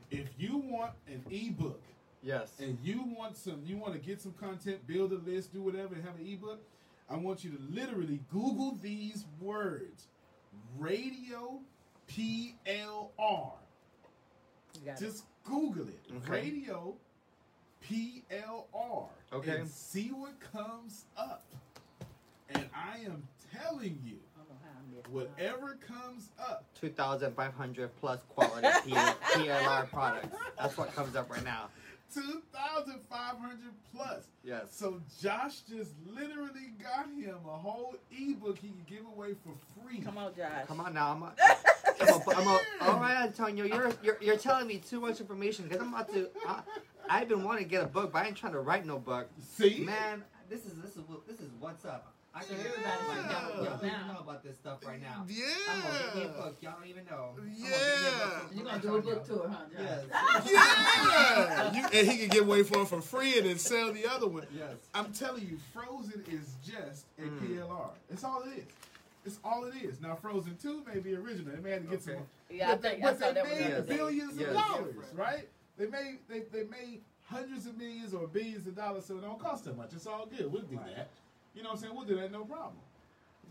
If 0.10 0.28
you 0.38 0.58
want 0.58 0.94
an 1.08 1.24
ebook 1.30 1.82
Yes. 2.24 2.54
and 2.60 2.78
you 2.82 3.04
want 3.04 3.38
some, 3.38 3.62
you 3.66 3.78
want 3.78 3.94
to 3.94 4.00
get 4.00 4.22
some 4.22 4.34
content, 4.34 4.86
build 4.88 5.12
a 5.12 5.16
list, 5.18 5.54
do 5.54 5.62
whatever, 5.62 5.96
and 5.96 6.04
have 6.04 6.16
an 6.16 6.26
ebook, 6.26 6.62
I 7.10 7.16
want 7.18 7.44
you 7.44 7.52
to 7.52 7.58
literally 7.70 8.22
Google 8.32 8.78
these 8.82 9.26
words: 9.40 10.08
radio 10.78 11.60
PLR. 12.10 13.52
You 14.84 14.92
it. 14.92 15.00
Just 15.00 15.24
Google 15.44 15.88
it. 15.88 16.00
Okay. 16.18 16.32
Radio 16.52 16.96
PLR. 17.86 19.08
Okay. 19.34 19.58
And 19.58 19.70
see 19.70 20.10
what 20.10 20.34
comes 20.54 21.06
up. 21.18 21.44
And 22.50 22.66
I 22.74 23.00
am 23.06 23.28
telling 23.54 24.00
you, 24.06 24.18
I 24.36 24.40
don't 24.40 24.50
know 24.50 24.56
how 24.64 24.70
I 24.72 24.96
missed 24.96 25.10
whatever 25.10 25.78
comes 25.86 26.30
up, 26.40 26.66
2,500 26.80 27.90
plus 28.00 28.20
quality 28.30 28.68
P- 28.86 28.92
PLR 28.94 29.90
products. 29.92 30.36
That's 30.58 30.78
what 30.78 30.94
comes 30.96 31.16
up 31.16 31.30
right 31.30 31.44
now. 31.44 31.68
2,500 32.14 33.58
plus. 33.94 34.24
Yes. 34.44 34.68
So 34.72 35.02
Josh 35.22 35.60
just 35.70 35.92
literally 36.10 36.72
got 36.82 37.06
him 37.08 37.36
a 37.46 37.50
whole 37.58 37.96
ebook 38.12 38.58
he 38.60 38.70
can 38.70 38.86
give 38.88 39.06
away 39.06 39.34
for 39.44 39.54
free. 39.84 40.00
Come 40.00 40.18
on, 40.18 40.34
Josh. 40.36 40.68
Come 40.68 40.80
on 40.80 40.94
now. 40.94 41.12
I'm 41.12 41.24
a, 41.24 41.34
I'm 42.02 42.08
a, 42.08 42.36
I'm 42.38 42.48
a, 42.48 42.60
all 42.94 43.00
right, 43.02 43.24
Antonio. 43.24 43.66
You're, 43.66 43.92
you're 44.02 44.18
you're 44.22 44.38
telling 44.38 44.68
me 44.68 44.78
too 44.78 45.02
much 45.02 45.20
information 45.20 45.66
because 45.66 45.82
I'm 45.82 45.94
about 45.94 46.12
to. 46.14 46.30
I, 46.48 46.62
I've 47.10 47.28
been 47.30 47.44
wanting 47.44 47.64
to 47.66 47.70
get 47.70 47.84
a 47.84 47.88
book, 47.88 48.12
but 48.14 48.24
I 48.24 48.28
ain't 48.28 48.36
trying 48.38 48.54
to 48.54 48.60
write 48.60 48.86
no 48.86 49.00
book. 49.00 49.28
See? 49.56 49.80
Man, 49.80 50.24
This 50.50 50.66
is 50.66 50.74
this 50.82 50.92
is 50.96 51.04
this 51.28 51.40
is 51.40 51.50
what's 51.60 51.86
up. 51.86 52.14
I 52.34 52.44
can 52.44 52.56
hear 52.58 52.68
Everybody 52.68 53.08
like, 53.08 53.32
y'all, 53.32 53.64
y'all 53.64 53.78
don't 53.78 53.86
even 53.86 54.08
know 54.08 54.20
about 54.20 54.44
this 54.44 54.58
stuff 54.58 54.86
right 54.86 55.02
now. 55.02 55.26
Yeah. 55.28 55.44
I'm 55.70 55.82
gonna 55.82 56.00
get 56.04 56.16
me 56.16 56.24
a 56.24 56.28
book. 56.28 56.58
Y'all 56.62 56.74
don't 56.80 56.88
even 56.88 57.06
know. 57.06 57.30
I'm 57.38 57.52
Yeah. 57.58 57.70
gonna 57.70 58.06
a 58.06 58.40
book 58.40 58.52
You're 58.54 58.66
gonna 58.66 58.82
do 58.82 58.96
a 58.96 59.02
book 59.02 59.26
tour, 59.28 59.50
huh, 59.50 59.58
Yes. 59.76 60.52
Yeah. 60.52 61.74
You, 61.74 61.86
and 62.00 62.08
he 62.08 62.18
can 62.20 62.30
give 62.30 62.48
away 62.48 62.64
for 62.64 62.82
it 62.82 62.88
for 62.88 63.02
free 63.02 63.38
and 63.40 63.48
then 63.48 63.58
sell 63.58 63.92
the 63.92 64.06
other 64.08 64.28
one. 64.28 64.46
Yes. 64.56 64.76
I'm 64.94 65.12
telling 65.14 65.48
you, 65.48 65.58
Frozen 65.74 66.24
is 66.30 66.56
just 66.64 67.06
a 67.18 67.24
Mm. 67.24 67.40
PLR. 67.40 67.90
It's 68.12 68.24
all 68.24 68.44
it 68.44 68.58
is. 68.60 68.66
It's 69.26 69.40
all 69.44 69.66
it 69.66 69.74
is. 69.84 70.00
Now, 70.00 70.16
Frozen 70.16 70.58
2 70.62 70.84
may 70.94 71.00
be 71.00 71.16
original. 71.16 71.54
They 71.56 71.62
may 71.62 71.72
have 71.72 71.82
to 71.82 71.88
get 71.90 72.02
Okay. 72.08 72.14
some. 72.14 72.24
Yeah, 72.50 72.70
I 72.70 72.72
but 72.76 72.82
they, 72.84 72.90
think 72.92 73.04
I 73.04 73.08
but 73.10 73.20
saw 73.20 73.28
they 73.28 73.34
that 73.34 73.44
one 73.46 73.54
the 73.58 73.62
made 73.64 73.74
other 73.74 73.82
day. 73.88 73.96
billions 73.98 74.38
Yes. 74.38 74.48
of 74.50 74.54
dollars, 74.54 74.96
right? 75.16 75.50
They 75.78 75.86
made 75.88 76.20
they, 76.28 76.40
they 76.52 76.64
made 76.64 77.02
hundreds 77.26 77.66
of 77.68 77.78
millions 77.78 78.14
or 78.14 78.28
billions 78.28 78.68
of 78.68 78.76
dollars, 78.76 79.06
so 79.06 79.18
it 79.18 79.22
don't 79.22 79.40
cost 79.40 79.66
that 79.66 79.78
much. 79.78 79.92
It's 79.94 80.08
all 80.08 80.26
good. 80.26 80.52
We'll 80.52 80.64
do 80.64 80.80
that. 80.96 81.10
You 81.56 81.64
know 81.64 81.70
what 81.70 81.76
I'm 81.76 81.82
saying? 81.82 81.96
We'll 81.96 82.06
do 82.06 82.16
that, 82.18 82.32
no 82.32 82.44
problem. 82.46 82.76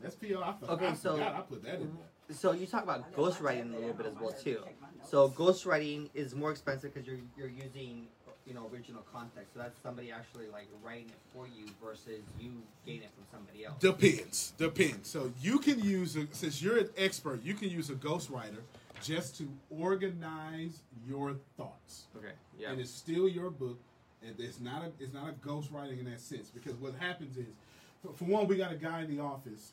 That's 0.02 0.14
PLR. 0.14 0.42
I, 0.42 0.52
forgot- 0.52 0.70
Okay, 0.74 0.86
I 0.88 0.94
so- 0.94 1.12
forgot 1.12 1.34
I 1.34 1.40
put 1.40 1.62
that 1.64 1.74
in 1.76 1.96
there. 2.28 2.36
so 2.36 2.52
you 2.52 2.66
talk 2.66 2.82
about 2.84 3.12
ghostwriting 3.14 3.72
a 3.74 3.78
little 3.78 3.94
bit 3.94 4.06
as 4.06 4.14
well 4.20 4.32
too. 4.32 4.60
So 5.04 5.28
ghostwriting 5.30 6.08
is 6.14 6.34
more 6.34 6.50
expensive 6.50 6.92
because 6.92 7.06
you're 7.06 7.18
you're 7.36 7.48
using 7.48 8.06
you 8.46 8.54
know 8.54 8.68
original 8.72 9.02
context. 9.12 9.54
So 9.54 9.60
that's 9.60 9.80
somebody 9.82 10.12
actually 10.12 10.48
like 10.48 10.68
writing 10.84 11.06
it 11.08 11.18
for 11.32 11.46
you 11.46 11.66
versus 11.82 12.22
you 12.38 12.50
getting 12.84 13.02
it 13.02 13.10
from 13.14 13.24
somebody 13.32 13.64
else. 13.64 13.76
Depends. 13.80 14.52
Depends. 14.58 15.08
So 15.08 15.32
you 15.40 15.58
can 15.58 15.80
use 15.80 16.16
a, 16.16 16.26
since 16.32 16.60
you're 16.62 16.78
an 16.78 16.90
expert, 16.96 17.42
you 17.44 17.54
can 17.54 17.70
use 17.70 17.88
a 17.90 17.94
ghostwriter 17.94 18.60
just 19.06 19.36
to 19.38 19.48
organize 19.70 20.82
your 21.06 21.36
thoughts. 21.56 22.06
Okay. 22.16 22.32
Yeah. 22.58 22.70
And 22.70 22.80
it's 22.80 22.90
still 22.90 23.28
your 23.28 23.50
book. 23.50 23.78
And 24.26 24.34
it's 24.38 24.60
not 24.60 24.82
a 24.82 24.90
it's 24.98 25.12
not 25.12 25.28
a 25.28 25.32
ghostwriting 25.46 26.00
in 26.00 26.06
that 26.10 26.20
sense 26.20 26.50
because 26.50 26.74
what 26.76 26.94
happens 26.98 27.36
is, 27.36 27.54
for, 28.02 28.12
for 28.14 28.24
one, 28.24 28.48
we 28.48 28.56
got 28.56 28.72
a 28.72 28.76
guy 28.76 29.02
in 29.02 29.14
the 29.14 29.22
office 29.22 29.72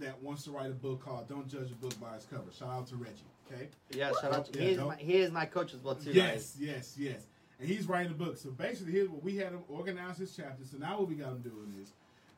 that 0.00 0.20
wants 0.22 0.42
to 0.44 0.50
write 0.50 0.70
a 0.70 0.74
book 0.74 1.04
called 1.04 1.28
"Don't 1.28 1.48
Judge 1.48 1.70
a 1.70 1.74
Book 1.74 1.98
by 2.00 2.16
Its 2.16 2.26
Cover." 2.26 2.50
Shout 2.58 2.68
out 2.68 2.86
to 2.88 2.96
Reggie. 2.96 3.14
Okay. 3.50 3.68
Yeah. 3.90 4.10
Shout 4.20 4.34
out. 4.34 4.52
To, 4.52 4.58
Yeah, 4.58 4.64
he 4.64 4.72
is 4.72 4.80
my, 4.80 4.96
he 4.96 5.16
is 5.16 5.30
my 5.30 5.46
coach 5.46 5.72
as 5.72 5.80
well 5.82 5.94
too. 5.94 6.10
Yes, 6.12 6.56
yes, 6.58 6.94
yes. 6.98 7.22
And 7.58 7.68
he's 7.68 7.88
writing 7.88 8.12
a 8.12 8.14
book. 8.14 8.36
So 8.36 8.50
basically, 8.50 8.92
here's 8.92 9.08
what 9.08 9.22
we 9.22 9.36
had 9.36 9.52
him 9.52 9.60
organize 9.68 10.18
his 10.18 10.36
chapters. 10.36 10.70
So 10.72 10.78
now 10.78 10.98
what 10.98 11.08
we 11.08 11.14
got 11.14 11.28
him 11.28 11.40
doing 11.40 11.72
is 11.80 11.92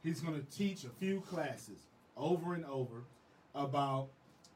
he's 0.05 0.21
going 0.21 0.39
to 0.39 0.57
teach 0.57 0.85
a 0.85 0.91
few 0.91 1.23
classes 1.23 1.79
over 2.17 2.55
and 2.55 2.65
over 2.67 3.03
about 3.55 4.09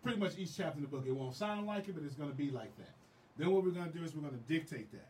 pretty 0.03 0.19
much 0.19 0.37
each 0.39 0.57
chapter 0.57 0.77
in 0.79 0.83
the 0.83 0.89
book. 0.89 1.05
It 1.07 1.13
won't 1.13 1.35
sound 1.35 1.67
like 1.67 1.89
it, 1.89 1.95
but 1.95 2.05
it's 2.05 2.15
going 2.15 2.31
to 2.31 2.37
be 2.37 2.51
like 2.51 2.77
that. 2.79 2.91
Then 3.39 3.51
what 3.51 3.65
we're 3.65 3.71
going 3.71 3.91
to 3.91 3.97
do 3.99 4.05
is 4.05 4.15
we're 4.15 4.23
going 4.29 4.35
to 4.39 4.53
dictate 4.53 4.91
that. 4.93 5.09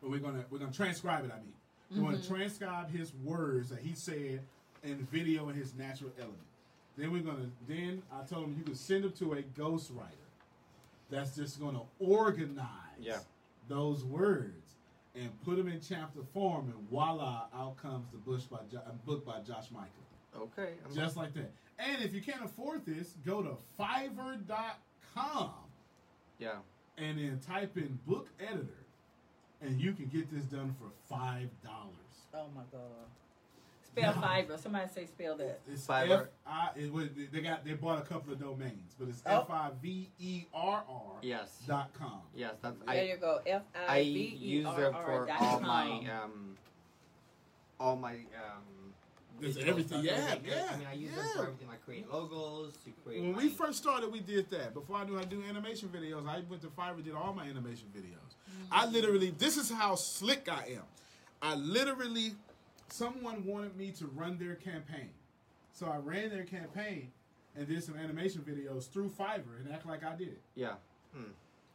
But 0.00 0.10
we're 0.10 0.18
going 0.18 0.34
to 0.34 0.44
we're 0.50 0.58
going 0.58 0.70
to 0.70 0.76
transcribe 0.76 1.24
it. 1.24 1.30
I 1.32 1.38
mean, 1.38 1.52
we're 2.04 2.10
going 2.10 2.20
to 2.22 2.28
transcribe 2.28 2.90
his 2.90 3.12
words 3.24 3.68
that 3.70 3.78
he 3.78 3.94
said 3.94 4.40
in 4.82 5.06
video 5.12 5.48
in 5.48 5.54
his 5.56 5.74
natural 5.74 6.10
element. 6.18 6.38
Then 6.96 7.12
we're 7.12 7.22
going 7.22 7.36
to 7.36 7.72
then 7.72 8.02
I 8.12 8.24
told 8.24 8.46
him 8.46 8.54
you 8.58 8.64
can 8.64 8.74
send 8.74 9.04
them 9.04 9.12
to 9.12 9.32
a 9.34 9.42
ghostwriter 9.42 10.08
that's 11.10 11.36
just 11.36 11.60
going 11.60 11.74
to 11.76 11.82
organize 11.98 12.66
Yeah. 13.00 13.18
those 13.68 14.04
words 14.04 14.56
and 15.14 15.30
put 15.44 15.56
them 15.58 15.68
in 15.68 15.78
chapter 15.86 16.20
form, 16.32 16.72
and 16.74 16.88
voila, 16.88 17.42
out 17.54 17.76
comes 17.76 18.06
the 18.10 18.16
Bush 18.18 18.42
by 18.44 18.58
jo- 18.70 18.78
uh, 18.86 18.92
book 19.06 19.26
by 19.26 19.40
Josh 19.40 19.70
Michael. 19.70 19.88
Okay. 20.36 20.70
I'm 20.88 20.94
Just 20.94 21.16
like 21.16 21.34
that. 21.34 21.50
And 21.78 22.02
if 22.02 22.14
you 22.14 22.20
can't 22.22 22.44
afford 22.44 22.86
this, 22.86 23.14
go 23.24 23.42
to 23.42 23.56
Fiverr.com 23.78 25.50
yeah. 26.38 26.52
and 26.98 27.18
then 27.18 27.40
type 27.46 27.76
in 27.76 27.98
book 28.06 28.28
editor, 28.40 28.84
and 29.60 29.80
you 29.80 29.92
can 29.92 30.06
get 30.06 30.30
this 30.32 30.44
done 30.44 30.74
for 30.78 30.90
five 31.14 31.48
dollars. 31.64 31.92
Oh 32.34 32.46
my 32.54 32.62
God. 32.70 32.80
Spell 33.84 34.14
Fiverr. 34.14 34.58
Somebody 34.58 34.88
say 34.94 35.06
spell 35.06 35.36
that. 35.36 35.60
It's 35.70 35.86
Fiverr. 35.86 36.22
F 36.22 36.26
I. 36.46 36.68
It, 36.76 36.92
was- 36.92 37.08
they 37.30 37.40
got 37.40 37.64
they 37.64 37.74
bought 37.74 37.98
a 37.98 38.02
couple 38.02 38.32
of 38.32 38.40
domains, 38.40 38.94
but 38.98 39.08
it's 39.08 39.22
Oh. 39.26 39.40
F 39.40 39.50
I 39.50 39.70
V 39.82 40.08
E 40.18 40.44
R 40.54 40.82
R 40.88 41.02
Yes. 41.20 41.58
dot 41.66 41.92
com. 41.92 42.20
Yes. 42.34 42.54
That's 42.62 42.76
There 42.86 42.88
I. 42.88 43.02
you 43.02 43.16
go. 43.16 43.40
F 43.46 43.62
I 43.88 43.96
I 43.98 44.04
V 44.04 44.10
E 44.10 44.36
use 44.36 44.66
R 44.66 44.84
it 44.84 44.92
for 44.92 45.28
all 45.38 45.60
my 45.60 46.06
um. 46.22 46.56
All 47.80 47.96
my 47.96 48.12
um. 48.14 48.62
It's 49.42 49.56
everything, 49.58 50.04
yeah, 50.04 50.12
Everything. 50.12 50.44
yeah, 50.56 50.68
I 50.72 50.76
mean, 50.76 50.86
I 50.90 50.94
use 50.94 51.14
them 51.14 51.24
for 51.34 51.42
everything. 51.42 51.68
I 51.72 51.76
create 51.84 52.10
logos. 52.12 52.74
To 52.84 52.90
create. 53.04 53.22
When 53.22 53.32
my, 53.32 53.38
we 53.38 53.48
first 53.48 53.78
started, 53.78 54.12
we 54.12 54.20
did 54.20 54.50
that. 54.50 54.74
Before 54.74 54.96
I 54.96 55.04
knew 55.04 55.14
how 55.16 55.22
to 55.22 55.28
do 55.28 55.42
animation 55.48 55.88
videos, 55.88 56.26
I 56.28 56.40
went 56.48 56.62
to 56.62 56.68
Fiverr, 56.68 57.02
did 57.04 57.14
all 57.14 57.32
my 57.34 57.44
animation 57.44 57.88
videos. 57.96 58.34
I 58.70 58.86
literally, 58.86 59.30
this 59.38 59.56
is 59.56 59.70
how 59.70 59.94
slick 59.96 60.48
I 60.50 60.74
am. 60.76 60.82
I 61.40 61.54
literally, 61.56 62.34
someone 62.88 63.44
wanted 63.44 63.76
me 63.76 63.90
to 63.92 64.06
run 64.06 64.38
their 64.38 64.54
campaign. 64.54 65.10
So 65.72 65.86
I 65.86 65.96
ran 65.96 66.30
their 66.30 66.44
campaign 66.44 67.10
and 67.56 67.66
did 67.66 67.82
some 67.82 67.96
animation 67.96 68.42
videos 68.42 68.88
through 68.90 69.08
Fiverr 69.10 69.58
and 69.64 69.72
act 69.72 69.86
like 69.86 70.04
I 70.04 70.14
did 70.14 70.28
it. 70.28 70.40
Yeah. 70.54 70.74
Hmm. 71.14 71.24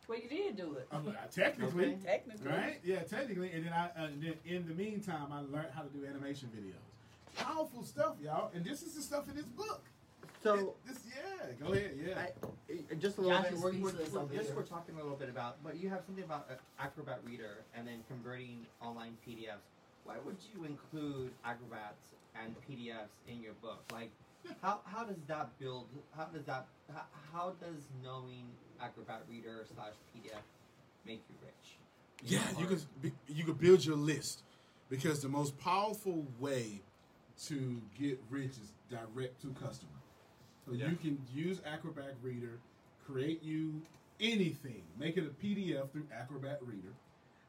Well, 0.08 0.18
you 0.18 0.30
did 0.30 0.56
do 0.56 0.76
it. 0.76 0.88
Uh, 0.90 1.00
technically, 1.36 1.86
Okay. 1.88 1.98
Technically. 2.06 2.50
right? 2.50 2.80
Yeah, 2.82 3.02
technically. 3.02 3.52
And 3.52 3.66
then 3.66 3.74
I, 3.74 3.86
uh, 3.88 4.06
and 4.06 4.24
then 4.24 4.34
in 4.46 4.66
the 4.66 4.74
meantime, 4.74 5.34
I 5.34 5.42
learned 5.42 5.68
how 5.76 5.82
to 5.82 5.90
do 5.90 6.06
animation 6.06 6.50
videos. 6.56 6.76
Powerful 7.36 7.84
stuff, 7.84 8.16
y'all. 8.22 8.52
And 8.54 8.64
this 8.66 8.82
is 8.82 8.94
the 8.96 9.02
stuff 9.02 9.28
in 9.30 9.36
this 9.36 9.46
book. 9.46 9.84
So 10.44 10.54
It- 10.56 10.88
this, 10.88 11.00
yeah. 11.08 11.48
Go 11.68 11.74
ahead. 11.74 11.92
Yeah. 12.04 12.20
I, 12.20 12.96
just 12.96 13.18
a 13.18 13.22
little 13.22 13.38
Josh 13.38 13.46
bit. 13.50 13.54
is 13.54 13.60
We're, 13.64 13.72
we're, 13.74 13.80
we're, 13.82 14.38
just 14.38 14.54
we're 14.56 14.62
talking 14.64 14.96
a 14.96 15.02
little 15.02 15.18
bit 15.18 15.30
about, 15.30 15.64
but 15.64 15.78
you 15.78 15.90
have 15.90 16.04
something 16.06 16.24
about 16.24 16.48
uh, 16.50 16.56
Acrobat 16.80 17.20
Reader 17.26 17.64
and 17.76 17.88
then 17.88 18.04
converting 18.08 18.66
online 18.82 19.18
PDFs. 19.28 19.66
Why 20.04 20.16
would 20.26 20.38
you 20.54 20.64
include 20.66 21.32
Acrobats 21.44 22.14
and 22.42 22.56
PDFs 22.70 23.10
in 23.28 23.42
your 23.42 23.54
book? 23.62 23.84
Like, 23.92 24.12
how, 24.62 24.80
how 24.86 25.04
does 25.04 25.18
that 25.28 25.50
build? 25.60 25.88
How 26.16 26.26
does 26.26 26.46
that? 26.46 26.68
How, 26.94 27.04
how 27.34 27.54
does 27.60 27.84
knowing 28.04 28.46
Acrobat 28.82 29.24
Reader 29.30 29.66
slash 29.74 29.94
PDF 30.16 30.42
make 31.06 31.22
you 31.30 31.36
rich? 31.44 31.78
Yeah, 32.24 32.40
you 32.60 32.66
Or- 32.66 32.70
can 32.70 33.12
you 33.28 33.44
can 33.44 33.54
build 33.56 33.84
your 33.86 33.98
list 33.98 34.44
because 34.90 35.22
the 35.22 35.30
most 35.30 35.58
powerful 35.60 36.26
way 36.40 36.82
to 37.46 37.82
get 38.00 38.20
rich 38.30 38.52
is 38.52 38.72
direct 38.90 39.42
to 39.42 39.50
customer. 39.54 39.92
So 40.66 40.74
Yeah. 40.74 40.90
you 40.90 40.96
can 40.98 41.26
use 41.34 41.62
Acrobat 41.66 42.16
Reader, 42.22 42.60
create 43.06 43.42
you 43.44 43.82
anything, 44.20 44.84
make 44.98 45.18
it 45.18 45.26
a 45.26 45.30
PDF 45.30 45.92
through 45.92 46.08
Acrobat 46.12 46.66
Reader, 46.66 46.94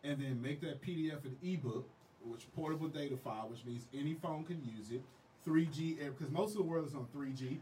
and 0.04 0.20
then 0.20 0.40
make 0.40 0.60
that 0.60 0.80
PDF 0.82 1.24
an 1.24 1.36
ebook, 1.42 1.88
which 2.24 2.46
portable 2.54 2.88
data 2.88 3.16
file, 3.16 3.48
which 3.48 3.64
means 3.64 3.86
any 3.94 4.14
phone 4.14 4.44
can 4.44 4.62
use 4.64 4.90
it. 4.90 5.02
3G, 5.44 5.96
because 5.98 6.30
most 6.30 6.50
of 6.50 6.58
the 6.58 6.62
world 6.62 6.86
is 6.86 6.94
on 6.94 7.06
3G. 7.06 7.58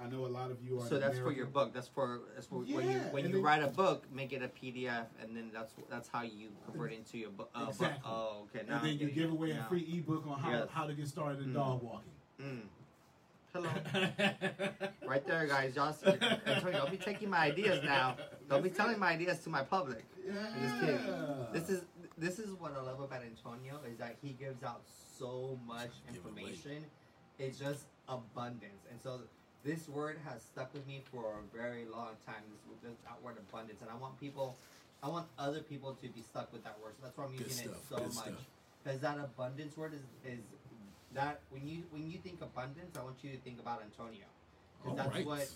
I 0.00 0.08
know 0.08 0.24
a 0.24 0.28
lot 0.28 0.50
of 0.50 0.58
you 0.62 0.80
are. 0.80 0.86
So 0.86 0.96
in 0.96 1.00
that's 1.00 1.18
for 1.18 1.32
your 1.32 1.46
book. 1.46 1.72
That's 1.72 1.88
for 1.88 2.20
that's 2.34 2.46
for 2.46 2.56
when 2.60 2.66
you 2.68 2.74
when 3.10 3.24
and 3.24 3.28
you 3.28 3.34
then- 3.36 3.42
write 3.42 3.62
a 3.62 3.68
book, 3.68 4.04
make 4.12 4.32
it 4.32 4.42
a 4.42 4.48
PDF, 4.48 5.06
and 5.20 5.36
then 5.36 5.50
that's 5.52 5.72
that's 5.90 6.08
how 6.08 6.22
you 6.22 6.48
convert 6.66 6.92
it 6.92 6.98
into 6.98 7.18
your 7.18 7.30
book. 7.30 7.50
Uh, 7.54 7.66
Exactly. 7.68 8.00
Book. 8.00 8.10
Oh, 8.10 8.46
okay. 8.54 8.66
Now 8.68 8.78
And 8.78 8.86
then 8.86 8.98
you 8.98 9.10
give 9.10 9.30
it. 9.30 9.32
away 9.32 9.50
a 9.52 9.64
free 9.68 9.86
ebook 9.98 10.26
on 10.26 10.38
how, 10.40 10.50
Yes. 10.50 10.68
how 10.72 10.86
to 10.86 10.94
get 10.94 11.06
started 11.08 11.40
in 11.42 11.50
Mm. 11.50 11.54
dog 11.54 11.82
walking. 11.82 12.10
Mm. 12.40 12.62
Hello. 13.52 13.68
Right 15.06 15.26
there, 15.26 15.46
guys. 15.46 15.76
Y'all 15.76 15.92
see, 15.92 16.06
Antonio, 16.46 16.78
don't 16.78 16.90
be 16.90 16.96
taking 16.96 17.28
my 17.28 17.40
ideas 17.40 17.84
now. 17.84 18.16
Don't 18.48 18.62
be 18.62 18.70
telling 18.70 18.98
my 18.98 19.08
ideas 19.12 19.40
to 19.40 19.50
my 19.50 19.62
public. 19.62 20.04
I'm 20.26 20.62
just 20.62 20.80
kidding. 20.80 21.46
This 21.52 21.68
is 21.68 21.82
this 22.16 22.38
is 22.38 22.54
what 22.54 22.74
I 22.76 22.80
love 22.80 23.00
about 23.00 23.22
Antonio 23.22 23.78
is 23.90 23.98
that 23.98 24.16
he 24.22 24.30
gives 24.30 24.62
out 24.62 24.80
so 25.18 25.58
much 25.66 25.90
information. 26.08 26.84
It's 27.38 27.58
just 27.58 27.84
abundance, 28.08 28.86
and 28.90 28.98
so 29.02 29.20
this 29.64 29.88
word 29.88 30.18
has 30.24 30.42
stuck 30.42 30.72
with 30.74 30.86
me 30.86 31.02
for 31.12 31.24
a 31.38 31.56
very 31.56 31.84
long 31.84 32.10
time. 32.26 32.42
This, 32.50 32.90
this 32.90 32.98
that 33.04 33.22
word 33.22 33.36
abundance, 33.38 33.80
and 33.80 33.90
I 33.90 33.94
want 33.94 34.18
people, 34.18 34.56
I 35.02 35.08
want 35.08 35.26
other 35.38 35.60
people 35.60 35.96
to 36.02 36.08
be 36.08 36.22
stuck 36.22 36.52
with 36.52 36.64
that 36.64 36.76
word. 36.82 36.94
So 36.98 37.04
that's 37.06 37.16
why 37.16 37.24
I'm 37.26 37.34
using 37.34 37.68
stuff, 37.68 38.02
it 38.02 38.12
so 38.12 38.20
much. 38.20 38.34
Because 38.82 39.00
that 39.00 39.18
abundance 39.18 39.76
word 39.76 39.94
is 39.94 40.02
is 40.26 40.40
that 41.14 41.40
when 41.50 41.68
you 41.68 41.82
when 41.90 42.10
you 42.10 42.18
think 42.18 42.40
abundance, 42.42 42.96
I 42.98 43.02
want 43.02 43.16
you 43.22 43.30
to 43.30 43.38
think 43.38 43.60
about 43.60 43.82
Antonio, 43.82 44.26
because 44.82 44.98
that's 44.98 45.14
right. 45.14 45.26
what 45.26 45.48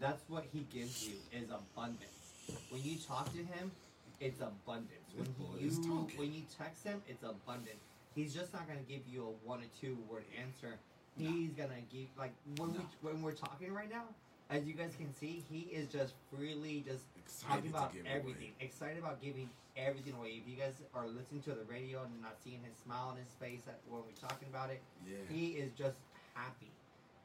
that's 0.00 0.22
what 0.28 0.44
he 0.52 0.66
gives 0.72 1.06
you 1.08 1.14
is 1.32 1.50
abundance. 1.50 2.32
When 2.70 2.82
you 2.82 2.96
talk 2.96 3.32
to 3.32 3.38
him, 3.38 3.72
it's 4.20 4.40
abundance. 4.40 5.08
When 5.16 5.26
you 5.60 5.70
when 6.16 6.32
you 6.32 6.42
text 6.56 6.84
him, 6.84 7.02
it's 7.08 7.22
abundance. 7.22 7.82
He's 8.14 8.34
just 8.34 8.52
not 8.52 8.66
gonna 8.68 8.86
give 8.88 9.02
you 9.10 9.22
a 9.22 9.46
one 9.46 9.60
or 9.60 9.70
two 9.80 9.96
word 10.08 10.24
answer. 10.40 10.78
He's 11.18 11.50
gonna 11.52 11.80
give 11.92 12.06
like 12.18 12.32
when 12.56 12.72
we 12.72 12.80
when 13.02 13.22
we're 13.22 13.32
talking 13.32 13.72
right 13.72 13.90
now, 13.90 14.04
as 14.50 14.64
you 14.64 14.74
guys 14.74 14.94
can 14.96 15.12
see, 15.14 15.44
he 15.50 15.60
is 15.72 15.88
just 15.88 16.14
freely 16.34 16.84
just 16.86 17.04
Excited 17.18 17.50
talking 17.56 17.70
to 17.72 17.76
about 17.76 17.92
give 17.92 18.06
everything. 18.06 18.52
away. 18.58 18.66
Excited 18.66 18.98
about 18.98 19.20
giving 19.20 19.50
everything 19.76 20.14
away. 20.14 20.40
If 20.42 20.48
you 20.48 20.56
guys 20.56 20.74
are 20.94 21.06
listening 21.06 21.42
to 21.42 21.50
the 21.50 21.64
radio 21.68 22.02
and 22.04 22.22
not 22.22 22.36
seeing 22.42 22.60
his 22.64 22.76
smile 22.82 23.08
on 23.10 23.16
his 23.16 23.28
face 23.40 23.60
at, 23.68 23.78
when 23.88 24.00
we're 24.02 24.28
talking 24.28 24.48
about 24.48 24.70
it, 24.70 24.80
Yeah. 25.06 25.16
he 25.28 25.48
is 25.52 25.72
just 25.72 25.98
happy, 26.34 26.70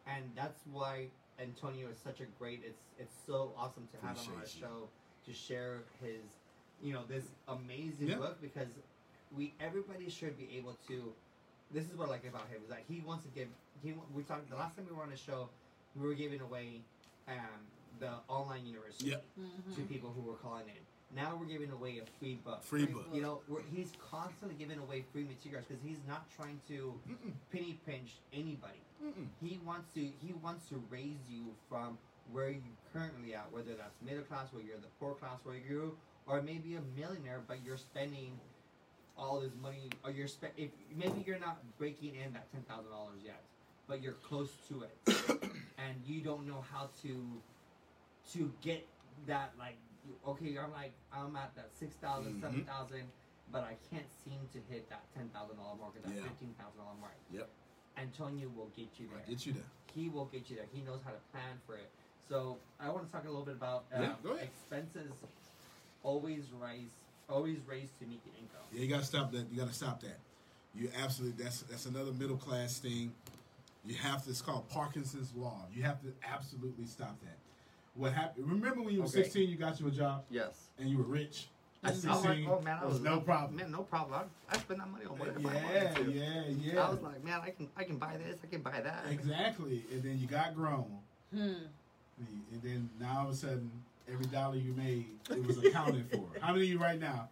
and 0.07 0.23
that's 0.35 0.61
why 0.71 1.07
Antonio 1.39 1.87
is 1.89 1.97
such 1.97 2.19
a 2.19 2.25
great. 2.39 2.61
It's 2.65 2.81
it's 2.99 3.15
so 3.25 3.53
awesome 3.57 3.87
to 3.93 4.05
have 4.07 4.17
him 4.17 4.33
on 4.33 4.39
our 4.41 4.47
show 4.47 4.89
to 5.25 5.33
share 5.33 5.83
his, 6.01 6.21
you 6.81 6.93
know, 6.93 7.05
this 7.07 7.25
amazing 7.47 8.09
Yeah. 8.09 8.17
book 8.17 8.41
because 8.41 8.67
we 9.35 9.53
everybody 9.59 10.09
should 10.09 10.37
be 10.37 10.57
able 10.57 10.77
to. 10.87 11.13
This 11.71 11.85
is 11.89 11.95
what 11.95 12.07
I 12.09 12.11
like 12.11 12.25
about 12.27 12.47
him 12.49 12.61
is 12.63 12.69
that 12.69 12.83
he 12.89 12.99
wants 13.01 13.23
to 13.25 13.31
give. 13.31 13.47
He 13.83 13.93
we 14.15 14.23
talked 14.23 14.49
the 14.49 14.55
last 14.55 14.75
time 14.75 14.85
we 14.89 14.95
were 14.95 15.03
on 15.03 15.09
the 15.09 15.17
show, 15.17 15.49
we 15.95 16.07
were 16.07 16.13
giving 16.13 16.41
away 16.41 16.81
um, 17.27 17.35
the 17.99 18.11
online 18.27 18.65
university 18.65 19.09
Yep. 19.11 19.23
to 19.75 19.81
people 19.81 20.13
who 20.15 20.21
were 20.21 20.37
calling 20.37 20.65
in. 20.67 20.81
Now 21.15 21.37
we're 21.39 21.45
giving 21.45 21.69
away 21.71 21.99
a 21.99 22.05
free 22.19 22.39
book. 22.43 22.63
Free 22.63 22.85
book. 22.87 23.05
You 23.13 23.21
know, 23.21 23.41
we're, 23.47 23.61
he's 23.71 23.91
constantly 24.09 24.55
giving 24.57 24.79
away 24.79 25.05
free 25.13 25.25
materials 25.25 25.65
because 25.67 25.83
he's 25.83 25.99
not 26.07 26.25
trying 26.35 26.59
to 26.69 26.99
Mm-mm. 27.07 27.31
penny 27.51 27.77
pinch 27.85 28.15
anybody. 28.33 28.81
Mm-mm. 29.03 29.27
He 29.41 29.59
wants 29.65 29.93
to 29.93 29.99
he 29.99 30.33
wants 30.41 30.67
to 30.69 30.81
raise 30.89 31.19
you 31.29 31.53
from 31.69 31.97
where 32.31 32.49
you 32.49 32.61
currently 32.93 33.35
at, 33.35 33.51
whether 33.51 33.73
that's 33.75 33.93
middle 34.03 34.23
class, 34.23 34.47
where 34.53 34.63
you're 34.63 34.77
the 34.77 34.87
poor 34.99 35.13
class, 35.13 35.39
where 35.43 35.55
you 35.57 35.95
or 36.25 36.41
maybe 36.41 36.75
a 36.75 36.81
millionaire, 36.99 37.41
but 37.47 37.57
you're 37.65 37.77
spending 37.77 38.31
all 39.17 39.39
this 39.41 39.51
money, 39.61 39.89
or 40.03 40.09
you're 40.09 40.27
spend 40.27 40.53
if 40.57 40.71
maybe 40.95 41.21
you're 41.27 41.37
not 41.39 41.59
breaking 41.77 42.15
in 42.15 42.31
that 42.33 42.49
ten 42.51 42.61
thousand 42.63 42.89
dollars 42.89 43.19
yet, 43.23 43.41
but 43.87 44.01
you're 44.01 44.13
close 44.27 44.49
to 44.69 44.83
it, 44.83 44.97
and 45.77 45.95
you 46.05 46.21
don't 46.21 46.47
know 46.47 46.63
how 46.71 46.89
to 47.03 47.41
to 48.33 48.51
get 48.61 48.85
that 49.27 49.51
like 49.59 49.77
okay, 50.27 50.57
I'm 50.57 50.71
like 50.71 50.93
I'm 51.13 51.35
at 51.35 51.55
that 51.55 51.69
six 51.79 51.95
thousand, 51.95 52.35
Mhm. 52.35 52.41
seven 52.41 52.63
thousand, 52.65 53.03
but 53.51 53.63
I 53.63 53.75
can't 53.89 54.07
seem 54.23 54.39
to 54.53 54.59
hit 54.73 54.89
that 54.89 55.03
ten 55.15 55.29
thousand 55.29 55.57
dollar 55.57 55.75
mark 55.79 55.95
or 55.95 55.99
that 56.07 56.15
Yeah. 56.15 56.23
fifteen 56.23 56.53
thousand 56.59 56.77
dollar 56.79 56.95
mark. 56.99 57.15
Yep. 57.31 57.49
Antonio 57.97 58.49
will 58.55 58.71
get 58.75 58.87
you 58.99 59.07
there. 59.07 59.19
I'll 59.19 59.29
get 59.29 59.45
you 59.45 59.53
there. 59.53 59.63
He 59.93 60.09
will 60.09 60.25
get 60.25 60.49
you 60.49 60.55
there. 60.55 60.65
He 60.73 60.81
knows 60.81 60.99
how 61.05 61.11
to 61.11 61.19
plan 61.31 61.59
for 61.67 61.75
it. 61.75 61.89
So 62.27 62.57
I 62.79 62.89
want 62.89 63.05
to 63.05 63.11
talk 63.11 63.23
a 63.25 63.27
little 63.29 63.45
bit 63.45 63.53
about 63.55 63.85
um, 63.93 64.01
Yeah, 64.25 64.33
expenses. 64.41 65.11
Always 66.01 66.43
rise, 66.59 66.89
always 67.29 67.59
raise 67.67 67.89
to 67.99 68.05
meet 68.05 68.21
the 68.25 68.31
income. 68.39 68.65
Yeah, 68.73 68.81
you 68.81 68.87
gotta 68.89 69.05
stop 69.05 69.31
that. 69.31 69.45
You 69.51 69.59
gotta 69.59 69.73
stop 69.73 70.01
that. 70.01 70.19
You 70.75 70.89
absolutely 71.01 71.43
that's 71.43 71.61
that's 71.61 71.85
another 71.85 72.11
middle 72.11 72.35
class 72.37 72.79
thing. 72.79 73.13
You 73.85 73.95
have 73.95 74.23
to. 74.23 74.29
It's 74.29 74.41
called 74.41 74.69
Parkinson's 74.69 75.33
law. 75.35 75.65
You 75.73 75.83
have 75.83 76.01
to 76.01 76.13
absolutely 76.27 76.85
stop 76.85 77.19
that. 77.21 77.37
What 77.95 78.13
happened? 78.13 78.49
Remember 78.49 78.81
when 78.81 78.93
you 78.93 79.01
were 79.01 79.07
Okay. 79.07 79.23
16, 79.23 79.49
you 79.49 79.55
got 79.55 79.79
you 79.79 79.87
a 79.87 79.91
job 79.91 80.23
Yes. 80.29 80.69
and 80.79 80.89
you 80.89 80.97
were 80.97 81.03
rich. 81.03 81.47
I, 81.83 81.89
At 81.89 81.91
I 81.91 81.95
was 81.95 82.05
like, 82.05 82.15
16, 82.37 82.47
oh 82.49 82.61
man, 82.61 82.77
I 82.81 82.85
was 82.85 82.93
was 82.95 83.01
no 83.03 83.19
problem. 83.19 83.57
Man, 83.57 83.71
no 83.71 83.83
problem. 83.83 84.21
I, 84.49 84.55
I 84.55 84.57
spend 84.57 84.79
that 84.79 84.89
money 84.89 85.05
on 85.05 85.17
whatever 85.19 85.39
I 85.39 85.53
Yeah, 85.53 85.63
wanted 85.65 85.95
to. 85.95 86.11
yeah, 86.11 86.43
yeah. 86.73 86.87
I 86.87 86.89
was 86.89 87.01
like, 87.01 87.23
man, 87.23 87.41
I 87.43 87.49
can, 87.49 87.69
I 87.75 87.83
can 87.83 87.97
buy 87.97 88.15
this, 88.17 88.37
I 88.41 88.47
can 88.47 88.61
buy 88.61 88.79
that. 88.81 89.03
exactly. 89.11 89.83
And 89.91 90.01
then 90.01 90.17
you 90.17 90.27
got 90.27 90.55
grown, 90.55 90.99
Hmm. 91.33 91.65
and 92.17 92.61
then 92.63 92.89
now 92.99 93.19
all 93.19 93.25
of 93.27 93.33
a 93.33 93.35
sudden, 93.35 93.69
every 94.11 94.25
dollar 94.27 94.55
you 94.55 94.73
made, 94.73 95.07
it 95.29 95.45
was 95.45 95.57
accounted 95.57 96.09
for. 96.09 96.29
How 96.41 96.53
many 96.53 96.63
of 96.65 96.69
you 96.69 96.79
right 96.79 96.99
now? 96.99 97.29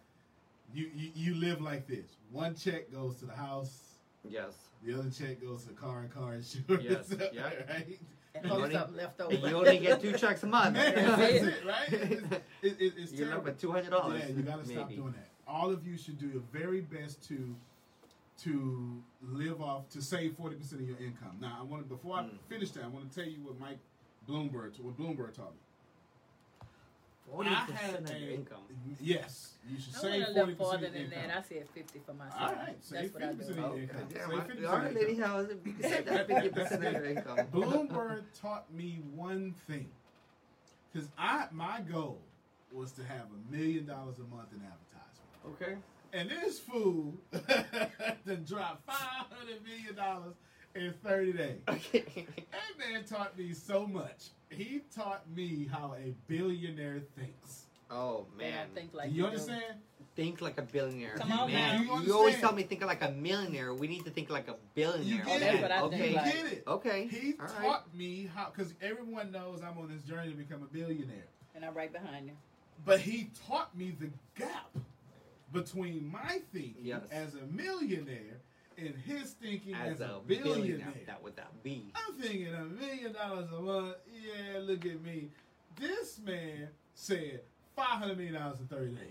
You, 0.74 0.90
you 0.94 1.10
you 1.14 1.34
live 1.34 1.60
like 1.60 1.86
this. 1.86 2.16
One 2.30 2.54
check 2.54 2.90
goes 2.92 3.16
to 3.16 3.26
the 3.26 3.34
house. 3.34 3.91
Yes. 4.28 4.52
The 4.84 4.98
other 4.98 5.10
check 5.10 5.40
goes 5.42 5.64
to 5.64 5.72
car 5.74 6.00
and 6.00 6.12
car 6.14 6.34
insurance. 6.34 6.84
Yes, 6.84 7.14
yeah. 7.32 7.42
right? 7.68 7.98
And 8.34 8.44
You 8.46 8.50
only- 8.50 8.72
something 8.74 8.96
left 8.96 9.20
over. 9.20 9.34
And 9.34 9.42
you 9.44 9.56
only 9.56 9.78
get 9.78 10.00
two 10.00 10.12
checks 10.12 10.42
a 10.42 10.46
month. 10.46 10.74
Man, 10.74 10.94
that's 10.94 11.32
it, 11.44 11.54
right? 11.66 11.92
It's, 11.92 12.22
it, 12.22 12.76
it, 12.80 12.92
it's 12.96 13.12
You're 13.12 13.28
left 13.28 13.30
terrible. 13.30 13.44
with 13.44 13.60
two 13.60 13.72
hundred 13.72 13.90
dollars. 13.90 14.22
Yeah, 14.26 14.34
you 14.34 14.42
gotta 14.42 14.64
stop 14.64 14.88
maybe. 14.88 14.96
doing 15.00 15.12
that. 15.12 15.28
All 15.46 15.70
of 15.70 15.86
you 15.86 15.96
should 15.98 16.18
do 16.18 16.26
your 16.28 16.42
very 16.52 16.80
best 16.80 17.22
to 17.28 17.54
to 18.44 19.02
live 19.22 19.60
off 19.60 19.88
to 19.90 20.00
save 20.02 20.34
forty 20.36 20.56
percent 20.56 20.80
of 20.80 20.88
your 20.88 20.96
income. 20.98 21.36
Now, 21.40 21.58
I 21.60 21.62
want 21.62 21.82
to 21.82 21.88
before 21.88 22.16
I 22.16 22.22
Mm. 22.22 22.30
finish 22.48 22.70
that, 22.72 22.84
I 22.84 22.88
want 22.88 23.10
to 23.10 23.14
tell 23.14 23.28
you 23.28 23.38
what 23.42 23.58
Mike 23.60 23.78
Bloomberg 24.28 24.80
what 24.80 24.96
Bloomberg 24.98 25.34
taught 25.34 25.52
me. 25.52 25.58
Forty 27.32 27.48
I 27.50 27.60
percent 27.64 27.78
had 27.78 27.94
of 28.14 28.20
your 28.20 28.30
a- 28.30 28.34
income. 28.34 28.58
Yes, 29.00 29.54
you 29.66 29.80
should 29.80 29.94
I 29.94 29.98
save 29.98 30.10
went 30.10 30.22
a 30.22 30.26
forty 30.34 30.52
little 30.52 30.64
farther 30.66 30.78
percent 30.78 30.86
of 30.86 30.92
than 31.10 31.18
your 31.20 31.28
that. 31.28 31.38
I 31.38 31.42
said 31.48 31.68
50 31.74 31.98
for 32.04 32.12
myself. 32.14 32.40
All 32.42 32.52
right, 32.54 32.76
save 32.80 33.00
That's 33.00 33.14
what 33.14 33.22
I 33.22 33.26
fifty 33.28 33.36
do. 33.36 33.38
percent 33.38 33.58
of 33.58 33.64
your 33.64 33.72
Okay, 33.72 33.82
income. 33.82 34.08
damn, 34.12 34.30
Save 34.30 34.38
I- 34.38 34.42
50% 34.44 34.68
all 34.68 34.76
of 34.76 34.82
right, 34.84 34.94
lady 34.94 35.12
income. 35.12 35.30
house. 35.30 35.46
You 35.64 35.72
can 35.72 35.82
say 35.82 36.02
that 36.02 36.26
fifty 36.28 36.48
percent 36.50 36.84
of 36.84 36.92
your 36.92 37.04
income. 37.12 37.38
Bloomberg 37.52 38.22
taught 38.40 38.74
me 38.74 39.00
one 39.14 39.54
thing, 39.66 39.88
because 40.92 41.08
I 41.16 41.46
my 41.52 41.80
goal 41.80 42.20
was 42.70 42.92
to 42.92 43.04
have 43.04 43.26
a 43.32 43.52
million 43.54 43.86
dollars 43.86 44.18
a 44.18 44.34
month 44.34 44.48
in 44.52 44.60
advertisement. 44.60 45.62
Okay. 45.62 45.76
And 46.14 46.28
this 46.28 46.58
fool 46.58 47.14
done 48.26 48.44
dropped 48.46 48.84
five 48.86 49.26
hundred 49.30 49.62
million 49.64 49.94
dollars 49.94 50.34
in 50.74 50.92
thirty 51.04 51.32
days. 51.32 51.58
Okay. 51.68 52.26
That 52.50 52.78
man 52.92 53.04
taught 53.04 53.36
me 53.38 53.52
so 53.52 53.86
much. 53.86 54.30
He 54.50 54.82
taught 54.94 55.24
me 55.34 55.68
how 55.70 55.94
a 55.98 56.14
billionaire 56.28 57.00
thinks. 57.16 57.66
Oh 57.90 58.26
Man, 58.38 58.50
man. 58.50 58.66
Think 58.74 58.94
like 58.94 59.10
Do 59.10 59.16
you 59.16 59.26
understand? 59.26 59.62
Think 60.14 60.40
like 60.42 60.58
a 60.58 60.62
billionaire. 60.62 61.14
Come 61.16 61.32
on, 61.32 61.50
man. 61.52 61.84
You, 61.84 62.00
You 62.02 62.14
always 62.14 62.38
tell 62.38 62.52
me 62.52 62.62
think 62.64 62.84
like 62.84 63.02
a 63.02 63.10
millionaire. 63.12 63.72
We 63.72 63.86
need 63.88 64.04
to 64.04 64.10
think 64.10 64.28
like 64.28 64.48
a 64.48 64.56
billionaire. 64.74 65.06
You 65.06 65.20
Oh, 65.22 65.38
get 65.38 65.40
that's 65.40 65.56
it. 65.56 65.62
what 65.62 65.70
I 65.72 65.80
okay. 65.82 65.98
think. 65.98 66.10
You 66.10 66.16
Like, 66.16 66.32
get 66.34 66.46
it. 66.52 66.64
Okay. 66.66 67.06
He 67.06 67.34
All 67.40 67.46
taught 67.46 67.94
me 67.94 68.28
how, 68.34 68.50
because 68.54 68.74
everyone 68.82 69.32
knows 69.32 69.62
I'm 69.62 69.78
on 69.78 69.88
this 69.88 70.02
journey 70.02 70.30
to 70.32 70.36
become 70.36 70.62
a 70.62 70.66
billionaire. 70.66 71.24
and 71.54 71.64
I'm 71.64 71.72
right 71.74 71.90
behind 71.92 72.26
you. 72.26 72.32
But 72.84 73.00
he 73.00 73.30
taught 73.48 73.74
me 73.76 73.96
the 73.98 74.10
gap 74.38 74.70
between 75.52 76.10
my 76.10 76.40
thinking 76.52 76.76
Yes. 76.82 77.02
as 77.10 77.34
a 77.34 77.46
millionaire 77.50 78.40
and 78.78 78.94
his 79.06 79.32
thinking 79.32 79.74
as, 79.74 79.94
As 79.94 80.00
a, 80.00 80.04
a 80.04 80.20
billionaire. 80.26 80.54
billionaire, 80.54 80.92
that 81.06 81.22
with 81.22 81.36
that 81.36 81.50
B. 81.62 81.92
I'm 81.94 82.14
thinking 82.14 82.54
a 82.54 82.64
million 82.64 83.12
dollars 83.12 83.48
a 83.56 83.60
month. 83.60 83.96
Yeah, 84.12 84.60
look 84.60 84.84
at 84.86 85.02
me. 85.02 85.28
This 85.78 86.20
man 86.24 86.68
said 86.94 87.40
five 87.76 87.98
hundred 87.98 88.18
million 88.18 88.34
dollars 88.34 88.60
in 88.60 88.66
thirty 88.66 88.92
days. 88.92 89.06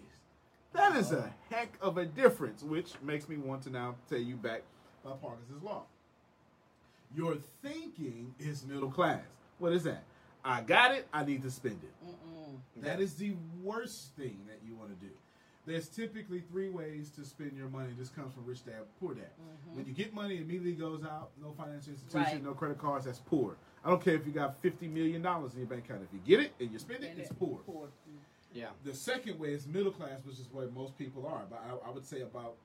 That 0.74 0.96
is 0.96 1.12
a 1.12 1.20
uh-huh. 1.20 1.28
heck 1.50 1.74
of 1.82 1.98
a 1.98 2.06
difference, 2.06 2.64
which 2.64 2.94
makes 3.04 3.28
me 3.28 3.38
want 3.38 3.64
to 3.64 3.70
now 3.70 3.96
tell 4.10 4.20
you 4.20 4.36
back 4.36 4.62
by 5.04 5.12
Parkinson's 5.22 5.64
law. 5.64 5.84
Your 7.16 7.36
thinking 7.62 8.34
is 8.40 8.66
middle 8.66 8.90
class. 8.90 9.24
What 9.60 9.74
is 9.74 9.84
that? 9.84 10.04
I 10.46 10.62
got 10.62 10.96
it. 10.96 11.08
I 11.14 11.26
need 11.26 11.44
to 11.44 11.52
spend 11.52 11.82
it. 11.84 12.82
That 12.82 13.00
is 13.00 13.16
the 13.16 13.36
worst 13.62 14.16
thing 14.16 14.40
that 14.48 14.60
you 14.66 14.76
want 14.76 14.90
to 14.90 15.06
do. 15.06 15.12
There's 15.72 15.88
typically 15.88 16.42
three 16.52 16.70
ways 16.70 17.10
to 17.12 17.24
spend 17.24 17.54
your 17.56 17.70
money. 17.70 17.92
This 17.98 18.10
comes 18.10 18.34
from 18.34 18.46
Rich 18.46 18.66
Dad, 18.66 18.84
Poor 19.00 19.14
Dad. 19.14 19.24
Mm-hmm. 19.40 19.78
When 19.78 19.86
you 19.86 19.94
get 19.94 20.14
money, 20.14 20.36
it 20.36 20.42
immediately 20.42 20.74
goes 20.74 21.02
out. 21.06 21.30
No 21.42 21.54
financial 21.58 21.94
institution, 21.94 22.22
Right. 22.22 22.44
no 22.44 22.52
credit 22.54 22.78
cards. 22.78 23.06
That's 23.06 23.20
poor. 23.20 23.56
I 23.86 23.90
don't 23.90 24.04
care 24.04 24.16
if 24.16 24.26
you 24.28 24.34
got 24.34 24.62
fifty 24.62 24.90
million 24.90 25.22
dollars 25.22 25.54
in 25.54 25.60
your 25.60 25.70
bank 25.70 25.86
account. 25.86 26.02
If 26.04 26.10
you 26.14 26.20
get 26.26 26.44
it 26.46 26.52
and 26.60 26.70
you 26.74 26.78
spend 26.78 27.06
it, 27.06 27.14
it's 27.18 27.32
poor. 27.32 27.60
poor. 27.66 27.88
Yeah. 28.54 28.68
The 28.84 28.94
second 28.94 29.40
way 29.40 29.54
is 29.54 29.66
middle 29.66 29.94
class, 29.94 30.20
which 30.26 30.40
is 30.40 30.50
where 30.52 30.68
most 30.68 30.98
people 30.98 31.26
are. 31.26 31.44
But 31.50 31.64
I, 31.66 31.88
I 31.88 31.90
would 31.90 32.06
say 32.06 32.20
about 32.20 32.56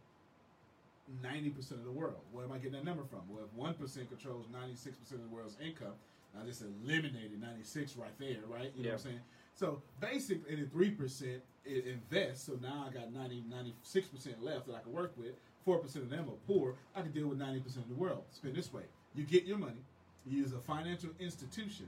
ninety 1.22 1.50
percent 1.50 1.78
of 1.78 1.86
the 1.86 1.92
world. 1.92 2.18
Where 2.32 2.44
am 2.44 2.50
I 2.50 2.56
getting 2.58 2.72
that 2.72 2.84
number 2.84 3.04
from? 3.04 3.20
Well, 3.30 3.44
if 3.44 3.52
one 3.56 3.74
percent 3.74 4.08
controls 4.08 4.46
ninety 4.52 4.74
six 4.74 4.96
percent 4.96 5.20
of 5.22 5.30
the 5.30 5.34
world's 5.34 5.56
income, 5.64 5.94
I 6.38 6.44
just 6.44 6.60
eliminated 6.62 7.40
ninety 7.40 7.62
six 7.62 7.96
right 7.96 8.18
there, 8.18 8.38
right? 8.50 8.72
You 8.76 8.82
know 8.82 8.90
what 8.90 8.92
I'm 8.92 8.92
Yeah. 8.92 8.96
saying? 8.96 9.20
So 9.56 9.82
basically, 10.00 10.54
and 10.54 10.70
three 10.70 10.90
percent 10.90 11.42
invest. 11.64 12.46
So 12.46 12.58
now 12.62 12.86
I 12.88 12.92
got 12.92 13.12
90, 13.12 13.44
96 13.50 14.08
percent 14.08 14.44
left 14.44 14.66
that 14.66 14.76
I 14.76 14.80
can 14.80 14.92
work 14.92 15.12
with. 15.16 15.32
Four 15.64 15.78
percent 15.78 16.04
of 16.04 16.10
them 16.10 16.28
are 16.28 16.38
poor. 16.46 16.74
I 16.94 17.02
can 17.02 17.10
deal 17.10 17.26
with 17.26 17.38
ninety 17.38 17.60
percent 17.60 17.84
of 17.84 17.88
the 17.88 17.96
world. 17.96 18.22
Spend 18.30 18.54
this 18.54 18.72
way: 18.72 18.82
you 19.14 19.24
get 19.24 19.44
your 19.44 19.58
money, 19.58 19.82
you 20.24 20.38
use 20.38 20.52
a 20.52 20.60
financial 20.60 21.10
institution, 21.18 21.86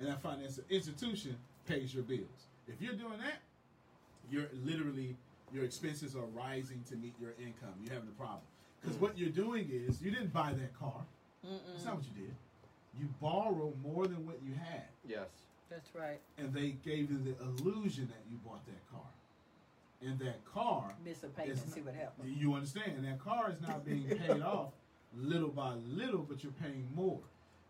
and 0.00 0.08
that 0.08 0.20
financial 0.20 0.64
institution 0.68 1.36
pays 1.68 1.94
your 1.94 2.02
bills. 2.02 2.48
If 2.66 2.80
you're 2.80 2.94
doing 2.94 3.18
that, 3.18 3.40
you're 4.30 4.48
literally 4.64 5.16
your 5.52 5.64
expenses 5.64 6.16
are 6.16 6.26
rising 6.26 6.82
to 6.88 6.96
meet 6.96 7.14
your 7.20 7.32
income. 7.38 7.74
You're 7.84 7.94
having 7.94 8.08
a 8.08 8.18
problem 8.20 8.42
because 8.80 8.96
hmm. 8.96 9.02
what 9.02 9.18
you're 9.18 9.28
doing 9.28 9.68
is 9.70 10.02
you 10.02 10.10
didn't 10.10 10.32
buy 10.32 10.52
that 10.52 10.78
car. 10.78 11.02
That's 11.44 11.84
not 11.84 11.96
what 11.96 12.04
you 12.04 12.22
did. 12.24 12.34
You 12.98 13.08
borrow 13.20 13.72
more 13.82 14.06
than 14.06 14.26
what 14.26 14.38
you 14.44 14.54
had, 14.54 14.84
Yes. 15.06 15.28
That's 15.70 15.94
right. 15.94 16.20
and 16.36 16.52
they 16.52 16.70
gave 16.84 17.10
you 17.10 17.18
the 17.18 17.36
illusion 17.44 18.08
that 18.08 18.30
you 18.30 18.38
bought 18.44 18.64
that 18.66 18.90
car. 18.90 19.00
And 20.02 20.18
that 20.20 20.44
car, 20.46 20.94
Miss 21.04 21.22
a 21.22 21.28
payment 21.28 21.58
is 21.58 21.62
and 21.62 21.72
see 21.72 21.80
what 21.82 21.94
happens. 21.94 22.36
you 22.36 22.54
understand 22.54 23.04
that 23.04 23.18
car 23.18 23.50
is 23.50 23.60
not 23.60 23.84
being 23.84 24.06
paid 24.08 24.42
off 24.42 24.72
little 25.16 25.48
by 25.48 25.74
little, 25.86 26.22
but 26.22 26.42
you're 26.42 26.52
paying 26.52 26.88
more. 26.94 27.20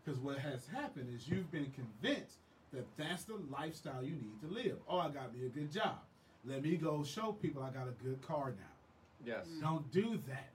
Because 0.03 0.19
what 0.19 0.39
has 0.39 0.67
happened 0.67 1.13
is 1.13 1.27
you've 1.27 1.51
been 1.51 1.71
convinced 1.71 2.37
that 2.73 2.85
that's 2.97 3.23
the 3.23 3.35
lifestyle 3.51 4.03
you 4.03 4.15
need 4.15 4.41
to 4.41 4.47
live. 4.47 4.77
Oh, 4.87 4.99
I 4.99 5.09
got 5.09 5.35
me 5.35 5.45
a 5.45 5.49
good 5.49 5.71
job. 5.71 5.99
Let 6.45 6.63
me 6.63 6.75
go 6.77 7.03
show 7.03 7.33
people 7.33 7.61
I 7.61 7.69
got 7.69 7.87
a 7.87 8.03
good 8.03 8.21
car 8.21 8.51
now. 8.51 9.25
Yes. 9.25 9.45
Mm. 9.47 9.61
Don't 9.61 9.91
do 9.91 10.19
that. 10.27 10.49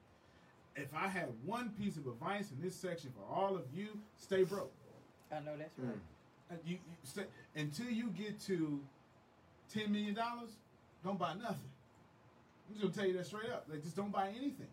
If 0.74 0.88
I 0.94 1.08
had 1.08 1.28
one 1.44 1.70
piece 1.70 1.96
of 1.96 2.06
advice 2.06 2.50
in 2.50 2.62
this 2.62 2.74
section 2.74 3.12
for 3.16 3.34
all 3.34 3.54
of 3.56 3.64
you, 3.72 3.88
stay 4.18 4.42
broke. 4.42 4.72
I 5.32 5.40
know 5.40 5.56
that's 5.56 5.74
hmm. 5.76 5.86
right. 5.86 5.92
And 5.92 6.00
Uh, 6.50 6.54
you, 6.64 6.74
you 6.74 6.96
stay, 7.02 7.24
until 7.54 7.86
you 7.86 8.08
get 8.10 8.40
to 8.40 8.80
ten 9.72 9.90
million 9.92 10.14
dollars, 10.14 10.50
don't 11.04 11.18
buy 11.18 11.34
nothing. 11.34 11.70
I'm 12.68 12.74
just 12.74 12.82
gonna 12.82 12.94
tell 12.94 13.06
you 13.06 13.16
that 13.18 13.26
straight 13.26 13.50
up. 13.50 13.66
Like, 13.68 13.82
just 13.82 13.96
don't 13.96 14.12
buy 14.12 14.28
anything. 14.28 14.68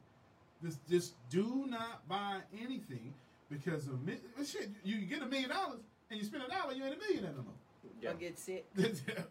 Just, 0.64 0.88
just 0.90 1.14
do 1.30 1.66
not 1.68 2.08
buy 2.08 2.40
anything 2.62 3.14
because 3.50 3.88
of 3.88 4.00
shit. 4.46 4.70
You 4.84 4.98
get 5.02 5.22
a 5.22 5.26
million 5.26 5.50
dollars 5.50 5.82
and 6.10 6.20
you 6.20 6.26
spend 6.26 6.44
a 6.44 6.48
dollar, 6.48 6.74
you 6.74 6.84
ain't 6.86 6.96
a 6.96 6.98
millionaire 6.98 7.34
no 7.36 7.44
more. 7.44 7.54
Yeah. 8.02 8.12
Or 8.12 8.14
get 8.14 8.40
sick. 8.40 8.66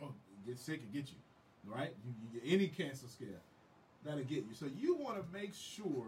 Oh, 0.02 0.12
get 0.46 0.58
sick 0.58 0.80
and 0.82 0.92
get 0.92 1.10
you, 1.10 1.72
right? 1.72 1.94
You, 2.04 2.12
you 2.22 2.40
get 2.40 2.52
any 2.52 2.68
cancer 2.68 3.06
scare 3.08 3.40
that'll 4.04 4.24
get 4.24 4.38
you. 4.38 4.54
So 4.54 4.66
you 4.78 4.96
want 4.96 5.16
to 5.16 5.24
make 5.32 5.52
sure 5.54 6.06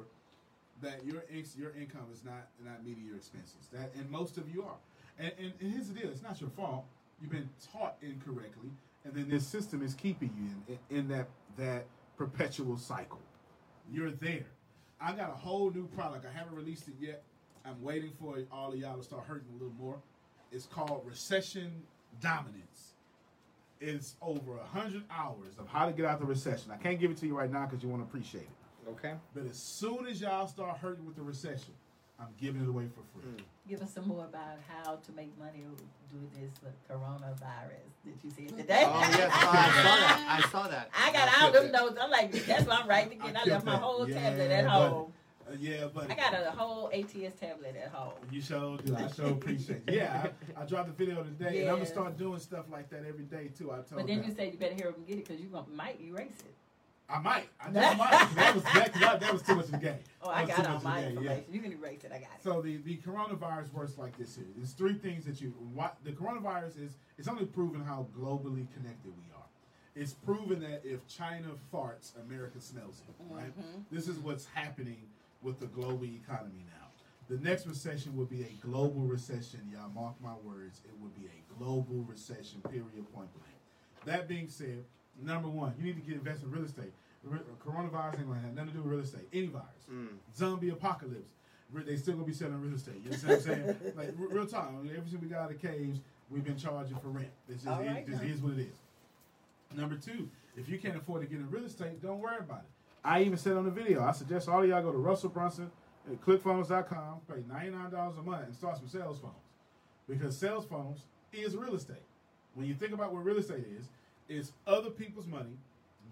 that 0.83 1.05
your 1.05 1.25
ex, 1.37 1.57
your 1.57 1.71
income 1.81 2.07
is 2.13 2.25
not 2.25 2.49
not 2.65 2.85
meeting 2.85 3.05
your 3.07 3.17
expenses. 3.17 3.69
That 3.73 3.93
and 3.97 4.11
most 4.11 4.37
of 4.37 4.53
you 4.53 4.63
are. 4.63 4.77
And, 5.19 5.33
and, 5.39 5.53
and 5.61 5.73
here's 5.73 5.89
the 5.89 5.95
deal: 5.95 6.11
it's 6.11 6.23
not 6.23 6.41
your 6.41 6.51
fault. 6.51 6.85
You've 7.21 7.31
been 7.31 7.49
taught 7.73 7.97
incorrectly, 8.03 8.71
and 9.05 9.15
then 9.15 9.29
this 9.29 9.47
system 9.47 9.83
is 9.83 9.95
keeping 9.95 10.31
you 10.37 10.79
in, 10.91 10.99
in 10.99 11.09
that 11.09 11.29
that 11.57 11.87
perpetual 12.17 12.77
cycle. 12.77 13.21
You're 13.91 14.11
there. 14.11 14.47
I 15.01 15.13
got 15.13 15.31
a 15.31 15.35
whole 15.35 15.71
new 15.71 15.87
product. 15.89 16.25
I 16.27 16.37
haven't 16.37 16.55
released 16.55 16.89
it 16.89 16.95
yet. 16.99 17.23
I'm 17.65 17.83
waiting 17.83 18.13
for 18.21 18.39
all 18.53 18.73
of 18.73 18.79
y'all 18.79 18.97
to 18.97 19.03
start 19.03 19.25
hurting 19.27 19.49
a 19.51 19.53
little 19.53 19.75
more. 19.79 19.97
It's 20.53 20.67
called 20.67 21.03
Recession 21.05 21.83
Dominance. 22.21 22.93
It's 23.81 24.15
over 24.23 24.59
a 24.59 24.65
hundred 24.65 25.03
hours 25.11 25.55
of 25.59 25.69
how 25.69 25.87
to 25.87 25.93
get 25.93 26.07
out 26.07 26.21
the 26.21 26.27
recession. 26.27 26.71
I 26.71 26.77
can't 26.77 26.99
give 26.99 27.11
it 27.11 27.17
to 27.19 27.27
you 27.27 27.37
right 27.37 27.51
now 27.51 27.67
because 27.67 27.83
you 27.83 27.89
won't 27.89 28.03
appreciate 28.03 28.45
it. 28.45 28.91
Okay. 28.91 29.15
But 29.35 29.47
as 29.47 29.57
soon 29.57 30.07
as 30.07 30.21
y'all 30.21 30.47
start 30.47 30.79
hurting 30.79 31.05
with 31.05 31.17
the 31.17 31.23
recession, 31.23 31.75
I'm 32.19 32.29
giving 32.41 32.63
it 32.63 32.69
away 32.69 32.87
for 32.95 33.03
free. 33.19 33.45
Give 33.69 33.81
us 33.83 33.93
some 33.93 34.07
more 34.09 34.25
about 34.25 34.59
how 34.69 34.97
to 34.97 35.13
make 35.13 35.37
money 35.39 35.65
with 36.13 36.33
this 36.35 36.51
coronavirus 36.89 37.91
that 38.05 38.15
you 38.23 38.31
said 38.31 38.57
today. 38.57 38.85
Oh 38.87 39.01
yes, 39.01 39.33
oh, 39.35 39.51
I 39.51 39.83
saw 39.83 39.97
that. 39.97 40.27
I 40.29 40.49
saw 40.51 40.69
that. 40.69 40.91
I 40.95 41.13
got 41.13 41.29
I 41.29 41.45
all 41.45 41.51
killed 41.53 41.65
them 41.73 41.75
it. 41.75 41.79
notes. 41.79 41.99
I'm 42.01 42.11
like, 42.11 42.33
that's 42.47 42.67
why 42.67 42.77
I'm 42.81 42.89
writing 42.89 43.21
again. 43.21 43.37
I 43.37 43.41
killed 43.41 43.49
left 43.49 43.67
my 43.67 43.77
whole 43.77 44.09
Yeah, 44.09 44.21
tablet 44.21 44.51
at 44.51 44.65
buddy. 44.67 44.91
home. 44.95 45.13
Uh, 45.47 45.53
yeah, 45.61 45.87
but 45.93 46.11
I 46.11 46.15
got 46.15 46.33
a 46.35 46.51
whole 46.53 46.91
ATS 46.95 47.39
tablet 47.39 47.77
at 47.77 47.91
home. 47.91 48.13
You 48.31 48.41
sure 48.41 48.79
do. 48.79 48.97
I 48.97 49.09
sure 49.09 49.27
appreciate 49.31 49.83
it. 49.87 49.95
Yeah, 49.95 50.29
I, 50.57 50.63
I 50.63 50.65
dropped 50.65 50.97
the 50.97 51.05
video 51.05 51.23
today, 51.23 51.63
and 51.63 51.69
I'm 51.71 51.77
gonna 51.77 51.87
start 51.87 52.17
doing 52.17 52.39
stuff 52.39 52.65
like 52.71 52.89
that 52.91 53.05
every 53.07 53.25
day 53.25 53.49
too. 53.59 53.71
I 53.73 53.77
told 53.77 53.91
you. 53.91 53.97
But 53.97 54.07
then 54.07 54.19
them. 54.21 54.29
you 54.31 54.35
said 54.35 54.53
you 54.53 54.59
better 54.59 54.75
hear 54.75 54.93
them 54.93 55.05
get 55.07 55.19
it 55.19 55.27
because 55.27 55.41
you 55.43 55.49
gonna, 55.49 55.67
might 55.75 56.01
erase 56.01 56.39
it. 56.41 56.54
I 57.09 57.19
might. 57.21 57.49
I 57.61 57.71
just 57.71 57.99
might. 57.99 58.11
'cause 58.11 58.35
That 58.35 58.55
was 58.55 58.65
that, 58.65 58.95
that, 58.95 59.21
that 59.21 59.33
was 59.33 59.43
too 59.43 59.55
much 59.57 59.67
of 59.67 59.73
the 59.73 59.79
game. 59.79 59.99
Oh, 60.23 60.31
I 60.31 60.47
got 60.47 60.67
all 60.67 60.81
my 60.81 61.03
game, 61.03 61.13
yeah. 61.15 61.19
information. 61.21 61.45
You 61.53 61.61
can 61.61 61.73
erase 61.73 62.05
it. 62.05 62.13
I 62.13 62.19
got 62.19 62.31
it. 62.37 62.43
So 62.43 62.63
the, 62.63 62.79
the 62.79 62.97
coronavirus 62.99 63.73
works 63.73 63.99
like 63.99 64.17
this 64.17 64.35
here. 64.37 64.47
There's 64.57 64.73
three 64.73 64.95
things 64.95 65.25
that 65.27 65.41
you 65.41 65.49
what 65.75 65.97
the 66.05 66.13
coronavirus 66.13 66.83
is 66.85 66.93
it's 67.19 67.29
only 67.29 67.45
proven 67.45 67.83
how 67.85 68.07
globally 68.19 68.67
connected 68.75 69.13
we 69.17 69.31
are. 69.37 69.43
It's 69.95 70.13
proven 70.13 70.61
that 70.61 70.81
if 70.85 71.07
China 71.07 71.49
farts, 71.73 72.13
America 72.27 72.61
smells 72.61 73.03
it. 73.07 73.15
Right? 73.31 73.47
Mm-hmm. 73.59 73.81
This 73.93 74.09
is 74.09 74.19
what's 74.19 74.47
happening 74.55 75.03
with 75.43 75.61
the 75.61 75.67
global 75.67 76.05
economy 76.07 76.65
now. 76.67 76.89
The 77.29 77.43
next 77.43 77.67
recession 77.67 78.17
will 78.17 78.25
be 78.27 78.43
a 78.43 78.67
global 78.67 79.03
recession. 79.03 79.61
Y'all 79.73 79.91
mark 79.95 80.15
my 80.23 80.35
words. 80.43 80.81
It 80.85 80.93
will 81.01 81.11
be 81.11 81.27
a 81.27 81.55
global 81.59 82.05
recession. 82.09 82.61
Period. 82.63 82.91
Point 83.15 83.29
blank. 83.35 83.55
That 84.05 84.27
being 84.29 84.49
said, 84.49 84.85
number 85.23 85.49
one, 85.49 85.75
you 85.79 85.85
need 85.85 85.97
to 85.97 86.03
get 86.03 86.15
invested 86.15 86.47
in 86.47 86.53
real 86.53 86.65
estate. 86.65 86.93
Re- 87.25 87.39
Coronavirus 87.65 88.19
ain't 88.19 88.29
gonna 88.29 88.41
have 88.41 88.55
nothing 88.55 88.71
to 88.71 88.77
do 88.77 88.83
with 88.83 88.93
real 88.93 89.01
estate. 89.01 89.29
Any 89.33 89.47
virus, 89.47 89.67
mm. 89.91 90.09
zombie 90.37 90.71
apocalypse, 90.71 91.33
they 91.73 91.97
still 91.97 92.15
gonna 92.15 92.27
be 92.27 92.33
selling 92.33 92.61
real 92.61 92.75
estate. 92.75 93.01
You 93.03 93.11
know 93.11 93.17
what 93.17 93.35
I'm 93.35 93.41
saying? 93.41 93.77
like 93.97 94.15
re- 94.17 94.29
real 94.31 94.47
talk. 94.47 94.73
Ever 94.85 95.09
since 95.09 95.23
we 95.23 95.29
got 95.29 95.45
out 95.45 95.53
of 95.53 95.61
the 95.61 95.67
caves, 95.67 96.01
we've 96.31 96.45
been 96.45 96.59
charging 96.59 96.97
for 96.99 97.09
rent. 97.09 97.31
This 97.49 97.63
is 97.63 97.67
All 97.67 97.81
it, 97.81 97.87
right 97.87 98.07
this 98.07 98.21
now. 98.21 98.27
is 98.27 98.41
what 98.41 98.55
it 98.55 98.61
is. 98.61 98.77
Number 99.77 99.97
two, 99.97 100.29
if 100.57 100.69
you 100.69 100.79
can't 100.79 100.97
afford 100.97 101.23
to 101.23 101.29
get 101.29 101.39
in 101.39 101.51
real 101.51 101.65
estate, 101.65 102.01
don't 102.03 102.21
worry 102.21 102.39
about 102.39 102.61
it. 102.61 102.71
I 103.05 103.23
even 103.23 103.37
said 103.37 103.57
on 103.57 103.65
the 103.65 103.71
video, 103.71 104.03
I 104.03 104.13
suggest 104.13 104.49
all 104.49 104.63
of 104.63 104.69
y'all 104.69 104.83
go 104.83 104.93
to 104.93 104.99
Russell 104.99 105.29
Brunson 105.29 105.71
at 106.11 106.21
clickfunnels.com, 106.21 107.21
pay 107.29 107.41
$99 107.41 108.19
a 108.19 108.23
month, 108.23 108.47
and 108.47 108.55
start 108.55 108.79
some 108.79 108.89
sales 108.89 109.19
funnels. 109.19 109.37
Because 110.09 110.37
sales 110.37 110.65
funnels 110.65 111.01
is 111.33 111.57
real 111.57 111.75
estate. 111.75 111.97
When 112.55 112.67
you 112.67 112.75
think 112.75 112.93
about 112.93 113.13
what 113.13 113.25
real 113.25 113.39
estate 113.39 113.65
is, 113.79 113.89
it's 114.29 114.53
other 114.67 114.91
people's 114.91 115.27
money 115.27 115.57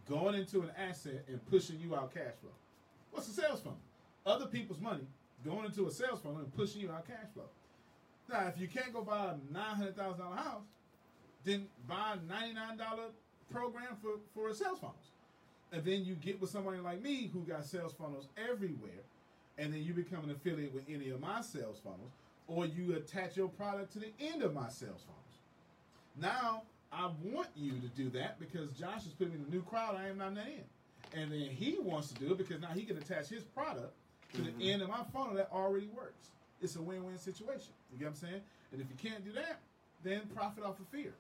going 0.09 0.34
into 0.34 0.60
an 0.60 0.70
asset 0.76 1.24
and 1.28 1.44
pushing 1.47 1.78
you 1.80 1.94
out 1.94 2.12
cash 2.12 2.34
flow. 2.40 2.51
What's 3.10 3.28
a 3.28 3.32
sales 3.32 3.60
funnel? 3.60 3.78
Other 4.26 4.47
people's 4.47 4.80
money 4.80 5.06
going 5.44 5.64
into 5.64 5.86
a 5.86 5.90
sales 5.90 6.20
funnel 6.20 6.39
and 6.39 6.55
pushing 6.55 6.80
you 6.80 6.90
out 6.90 7.06
cash 7.06 7.28
flow. 7.34 7.48
Now, 8.28 8.47
if 8.47 8.59
you 8.59 8.68
can't 8.68 8.93
go 8.93 9.02
buy 9.02 9.34
a 9.34 9.52
nine 9.52 9.76
hundred 9.76 9.97
thousand 9.97 10.24
dollar 10.24 10.36
house, 10.36 10.62
then 11.44 11.66
buy 11.89 12.14
a 12.14 12.32
ninety 12.32 12.55
nine 12.55 12.76
dollar 12.76 13.09
program 13.52 13.97
for 14.01 14.12
for 14.34 14.48
a 14.48 14.55
sales 14.55 14.78
funnels, 14.78 15.10
and 15.72 15.84
then 15.84 16.05
you 16.05 16.14
get 16.14 16.40
with 16.40 16.51
somebody 16.51 16.78
like 16.78 17.02
me 17.02 17.30
who 17.32 17.40
got 17.40 17.64
sales 17.64 17.93
funnels 17.93 18.28
everywhere, 18.36 19.02
and 19.59 19.72
then 19.72 19.82
you 19.82 19.93
become 19.93 20.24
an 20.24 20.30
affiliate 20.30 20.72
with 20.72 20.84
any 20.89 21.10
of 21.10 21.20
my 21.20 21.43
sales 21.43 21.80
funnels, 21.82 22.12
or 22.47 22.64
you 22.66 22.94
attach 22.94 23.36
your 23.36 23.48
product 23.48 23.93
to 23.94 23.98
the 23.98 24.12
end 24.20 24.43
of 24.43 24.55
my 24.55 24.68
sales 24.68 25.05
funnels. 25.05 25.39
Now 26.20 26.62
I 26.93 27.10
want 27.23 27.48
you 27.56 27.73
to 27.73 27.89
do 27.89 28.10
that 28.10 28.39
because 28.39 28.70
Josh 28.73 29.06
is 29.06 29.12
putting 29.12 29.35
in 29.35 29.44
a 29.48 29.51
new 29.51 29.62
crowd 29.62 29.97
I 29.97 30.09
am 30.09 30.19
not 30.19 30.32
in. 30.32 30.64
And 31.14 31.32
then 31.32 31.40
he 31.40 31.77
wants 31.81 32.09
to 32.12 32.14
do 32.14 32.32
it 32.32 32.39
because 32.39 32.60
now 32.60 32.69
he 32.69 32.82
can 32.82 32.97
attach 32.97 33.28
his 33.28 33.43
product 33.44 33.93
to 34.35 34.43
the 34.43 34.51
mm-hmm. 34.51 34.62
end 34.62 34.82
of 34.82 34.89
my 34.89 35.02
funnel 35.12 35.35
that 35.35 35.48
already 35.52 35.89
works. 35.89 36.31
It's 36.60 36.77
a 36.77 36.82
win-win 36.82 37.19
situation. 37.19 37.73
You 37.93 37.98
get 37.98 38.05
what 38.05 38.10
I'm 38.10 38.14
saying? 38.16 38.40
And 38.73 38.81
if 38.81 38.86
you 38.89 39.10
can't 39.10 39.24
do 39.24 39.32
that, 39.32 39.60
then 40.05 40.23
profit 40.35 40.64
off 40.64 40.78
of 40.81 40.86
fear. 40.89 41.14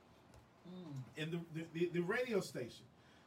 Mm. 0.68 1.22
in 1.22 1.30
the, 1.30 1.38
the, 1.54 1.66
the, 1.74 1.90
the 1.94 2.00
radio 2.00 2.40
station. 2.40 2.84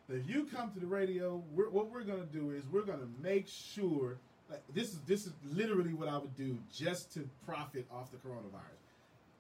If 0.08 0.30
you 0.30 0.46
come 0.46 0.72
to 0.72 0.80
the 0.80 0.86
radio, 0.86 1.44
we're, 1.54 1.70
what 1.70 1.92
we're 1.92 2.04
gonna 2.04 2.26
do 2.32 2.52
is 2.52 2.64
we're 2.72 2.86
gonna 2.86 3.10
make 3.22 3.48
sure. 3.48 4.18
Like 4.50 4.62
this 4.74 4.90
is 4.90 5.00
this 5.08 5.26
is 5.26 5.34
literally 5.44 5.94
what 5.94 6.08
I 6.08 6.18
would 6.18 6.36
do 6.36 6.58
just 6.72 7.12
to 7.16 7.28
profit 7.46 7.88
off 7.92 8.12
the 8.12 8.18
coronavirus. 8.18 8.86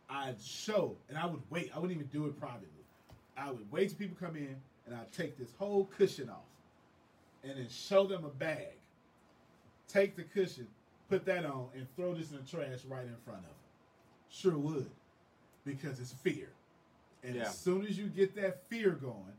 I'd 0.09 0.41
show, 0.41 0.95
and 1.07 1.17
I 1.17 1.27
would 1.27 1.41
wait. 1.51 1.71
I 1.75 1.79
wouldn't 1.79 1.97
even 1.97 2.09
do 2.11 2.25
it 2.25 2.39
privately. 2.39 2.67
I 3.37 3.51
would 3.51 3.69
wait 3.71 3.89
till 3.89 3.97
people 3.97 4.17
come 4.19 4.35
in, 4.35 4.55
and 4.85 4.95
I'd 4.95 5.11
take 5.11 5.37
this 5.37 5.51
whole 5.57 5.85
cushion 5.85 6.29
off, 6.29 6.45
and 7.43 7.57
then 7.57 7.67
show 7.69 8.05
them 8.07 8.23
a 8.25 8.29
bag. 8.29 8.73
Take 9.87 10.15
the 10.15 10.23
cushion, 10.23 10.67
put 11.09 11.25
that 11.25 11.45
on, 11.45 11.69
and 11.75 11.87
throw 11.95 12.13
this 12.13 12.31
in 12.31 12.37
the 12.37 12.43
trash 12.43 12.83
right 12.87 13.05
in 13.05 13.15
front 13.25 13.39
of 13.39 13.45
them. 13.45 13.51
Sure 14.29 14.57
would, 14.57 14.89
because 15.65 15.99
it's 15.99 16.11
fear. 16.13 16.49
And 17.23 17.35
Yeah. 17.35 17.43
as 17.43 17.57
soon 17.57 17.85
as 17.85 17.97
you 17.97 18.07
get 18.07 18.35
that 18.35 18.67
fear 18.69 18.91
going, 18.91 19.33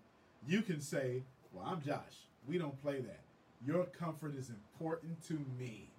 you 0.46 0.62
can 0.62 0.80
say, 0.80 1.22
Well, 1.52 1.64
I'm 1.64 1.80
Josh. 1.80 2.26
We 2.46 2.58
don't 2.58 2.78
play 2.82 3.00
that. 3.00 3.20
Your 3.64 3.86
comfort 3.86 4.34
is 4.34 4.50
important 4.50 5.22
to 5.24 5.38
me. 5.58 5.90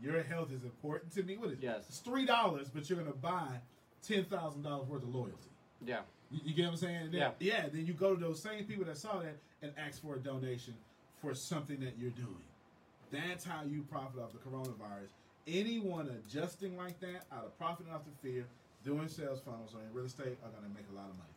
Your 0.00 0.22
health 0.22 0.52
is 0.52 0.64
important 0.64 1.12
to 1.12 1.22
me. 1.22 1.38
What 1.38 1.48
is 1.50 1.52
it? 1.54 1.62
Yes. 1.62 1.86
It's 1.88 2.00
three 2.00 2.26
dollars, 2.26 2.68
but 2.68 2.88
you're 2.90 2.98
gonna 2.98 3.12
buy 3.16 3.60
ten 4.02 4.26
thousand 4.26 4.62
dollars 4.62 4.86
worth 4.88 5.02
of 5.02 5.14
loyalty. 5.14 5.50
Yeah. 5.84 6.02
You, 6.30 6.40
you 6.44 6.54
get 6.54 6.64
what 6.64 6.72
I'm 6.72 6.76
saying? 6.76 7.10
Then, 7.12 7.20
Yeah. 7.20 7.30
Yeah. 7.40 7.68
Then 7.72 7.86
you 7.86 7.92
go 7.94 8.14
to 8.14 8.20
those 8.20 8.42
same 8.42 8.64
people 8.64 8.84
that 8.84 8.96
saw 8.96 9.18
that 9.20 9.36
and 9.62 9.72
ask 9.78 10.02
for 10.02 10.14
a 10.16 10.18
donation 10.18 10.74
for 11.20 11.34
something 11.34 11.80
that 11.80 11.94
you're 11.98 12.10
doing. 12.10 12.42
That's 13.10 13.44
how 13.44 13.62
you 13.64 13.82
profit 13.90 14.20
off 14.20 14.32
the 14.32 14.38
coronavirus. 14.38 15.10
Anyone 15.46 16.08
adjusting 16.08 16.76
like 16.76 17.00
that 17.00 17.24
out 17.32 17.46
of 17.46 17.58
profiting 17.58 17.92
off 17.92 18.02
the 18.04 18.28
fear, 18.28 18.44
doing 18.84 19.08
sales 19.08 19.40
funnels 19.40 19.74
or 19.74 19.80
in 19.80 19.92
real 19.94 20.04
estate 20.04 20.36
are 20.44 20.50
gonna 20.50 20.72
make 20.74 20.84
a 20.92 20.94
lot 20.94 21.08
of 21.08 21.16
money. 21.16 21.32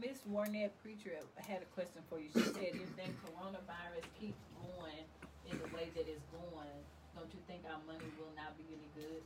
Miss 0.00 0.18
Warnett 0.30 0.70
Preacher 0.82 1.16
had 1.36 1.62
a 1.62 1.64
question 1.74 2.02
for 2.08 2.18
you. 2.18 2.28
She 2.32 2.40
said, 2.40 2.74
if 2.74 2.96
that 2.96 3.08
coronavirus 3.24 4.04
keeps 4.20 4.38
going 4.60 5.02
in 5.50 5.58
the 5.58 5.74
way 5.74 5.88
that 5.94 6.06
it's 6.06 6.22
going, 6.30 6.76
don't 7.16 7.32
you 7.32 7.40
think 7.48 7.62
our 7.64 7.80
money 7.86 8.04
will 8.18 8.30
not 8.36 8.56
be 8.58 8.64
any 8.68 8.88
good? 8.94 9.22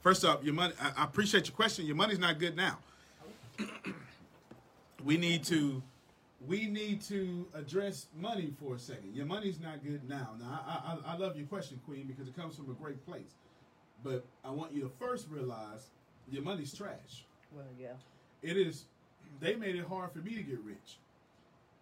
First 0.00 0.24
up, 0.24 0.44
your 0.44 0.54
money. 0.54 0.72
I, 0.80 1.02
I 1.02 1.04
appreciate 1.04 1.46
your 1.46 1.54
question. 1.54 1.86
Your 1.86 1.96
money's 1.96 2.18
not 2.18 2.38
good 2.38 2.56
now. 2.56 2.78
Oh. 3.60 3.66
we 5.04 5.16
need 5.16 5.44
to, 5.44 5.82
we 6.46 6.66
need 6.66 7.02
to 7.02 7.46
address 7.54 8.06
money 8.18 8.52
for 8.58 8.74
a 8.74 8.78
second. 8.78 9.14
Your 9.14 9.26
money's 9.26 9.60
not 9.60 9.84
good 9.84 10.08
now. 10.08 10.30
Now, 10.40 10.60
I, 10.66 11.10
I, 11.10 11.14
I 11.14 11.16
love 11.16 11.36
your 11.36 11.46
question, 11.46 11.80
Queen, 11.86 12.06
because 12.06 12.26
it 12.28 12.36
comes 12.36 12.56
from 12.56 12.70
a 12.70 12.74
great 12.74 13.04
place. 13.06 13.34
But 14.02 14.24
I 14.44 14.50
want 14.50 14.72
you 14.72 14.82
to 14.82 14.90
first 14.98 15.28
realize 15.30 15.90
your 16.30 16.42
money's 16.42 16.74
trash. 16.74 17.24
Well, 17.52 17.64
yeah. 17.78 17.92
It 18.42 18.56
is. 18.56 18.84
They 19.40 19.54
made 19.54 19.76
it 19.76 19.86
hard 19.86 20.12
for 20.12 20.18
me 20.18 20.34
to 20.34 20.42
get 20.42 20.60
rich, 20.60 20.98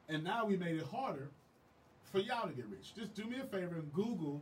and 0.08 0.22
now 0.24 0.46
we 0.46 0.56
made 0.56 0.76
it 0.76 0.86
harder 0.86 1.28
for 2.10 2.18
y'all 2.18 2.48
to 2.48 2.54
get 2.54 2.66
rich. 2.66 2.94
Just 2.94 3.14
do 3.14 3.24
me 3.24 3.40
a 3.40 3.44
favor 3.44 3.74
and 3.74 3.92
Google. 3.92 4.40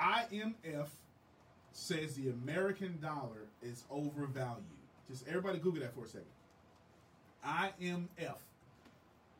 IMF 0.00 0.88
says 1.72 2.14
the 2.14 2.30
American 2.30 2.98
dollar 3.00 3.46
is 3.62 3.84
overvalued. 3.90 4.64
Just 5.08 5.28
everybody 5.28 5.58
Google 5.58 5.82
that 5.82 5.94
for 5.94 6.04
a 6.04 6.08
second. 6.08 6.26
IMF, 7.46 8.36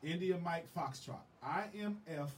India 0.03 0.37
Mike 0.43 0.67
Foxtrot. 0.77 1.21
IMF 1.47 2.29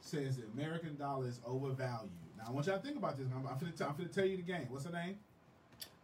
says 0.00 0.36
the 0.36 0.44
American 0.54 0.96
dollar 0.96 1.26
is 1.26 1.40
overvalued. 1.46 2.10
Now 2.38 2.44
I 2.48 2.50
want 2.50 2.66
y'all 2.66 2.76
to 2.76 2.82
think 2.82 2.96
about 2.96 3.16
this. 3.16 3.26
I'm, 3.34 3.46
I'm, 3.46 3.56
finna, 3.56 3.76
t- 3.76 3.84
I'm 3.84 3.94
finna 3.94 4.12
tell 4.12 4.26
you 4.26 4.36
the 4.36 4.42
game. 4.42 4.66
What's 4.68 4.84
her 4.84 4.92
name? 4.92 5.18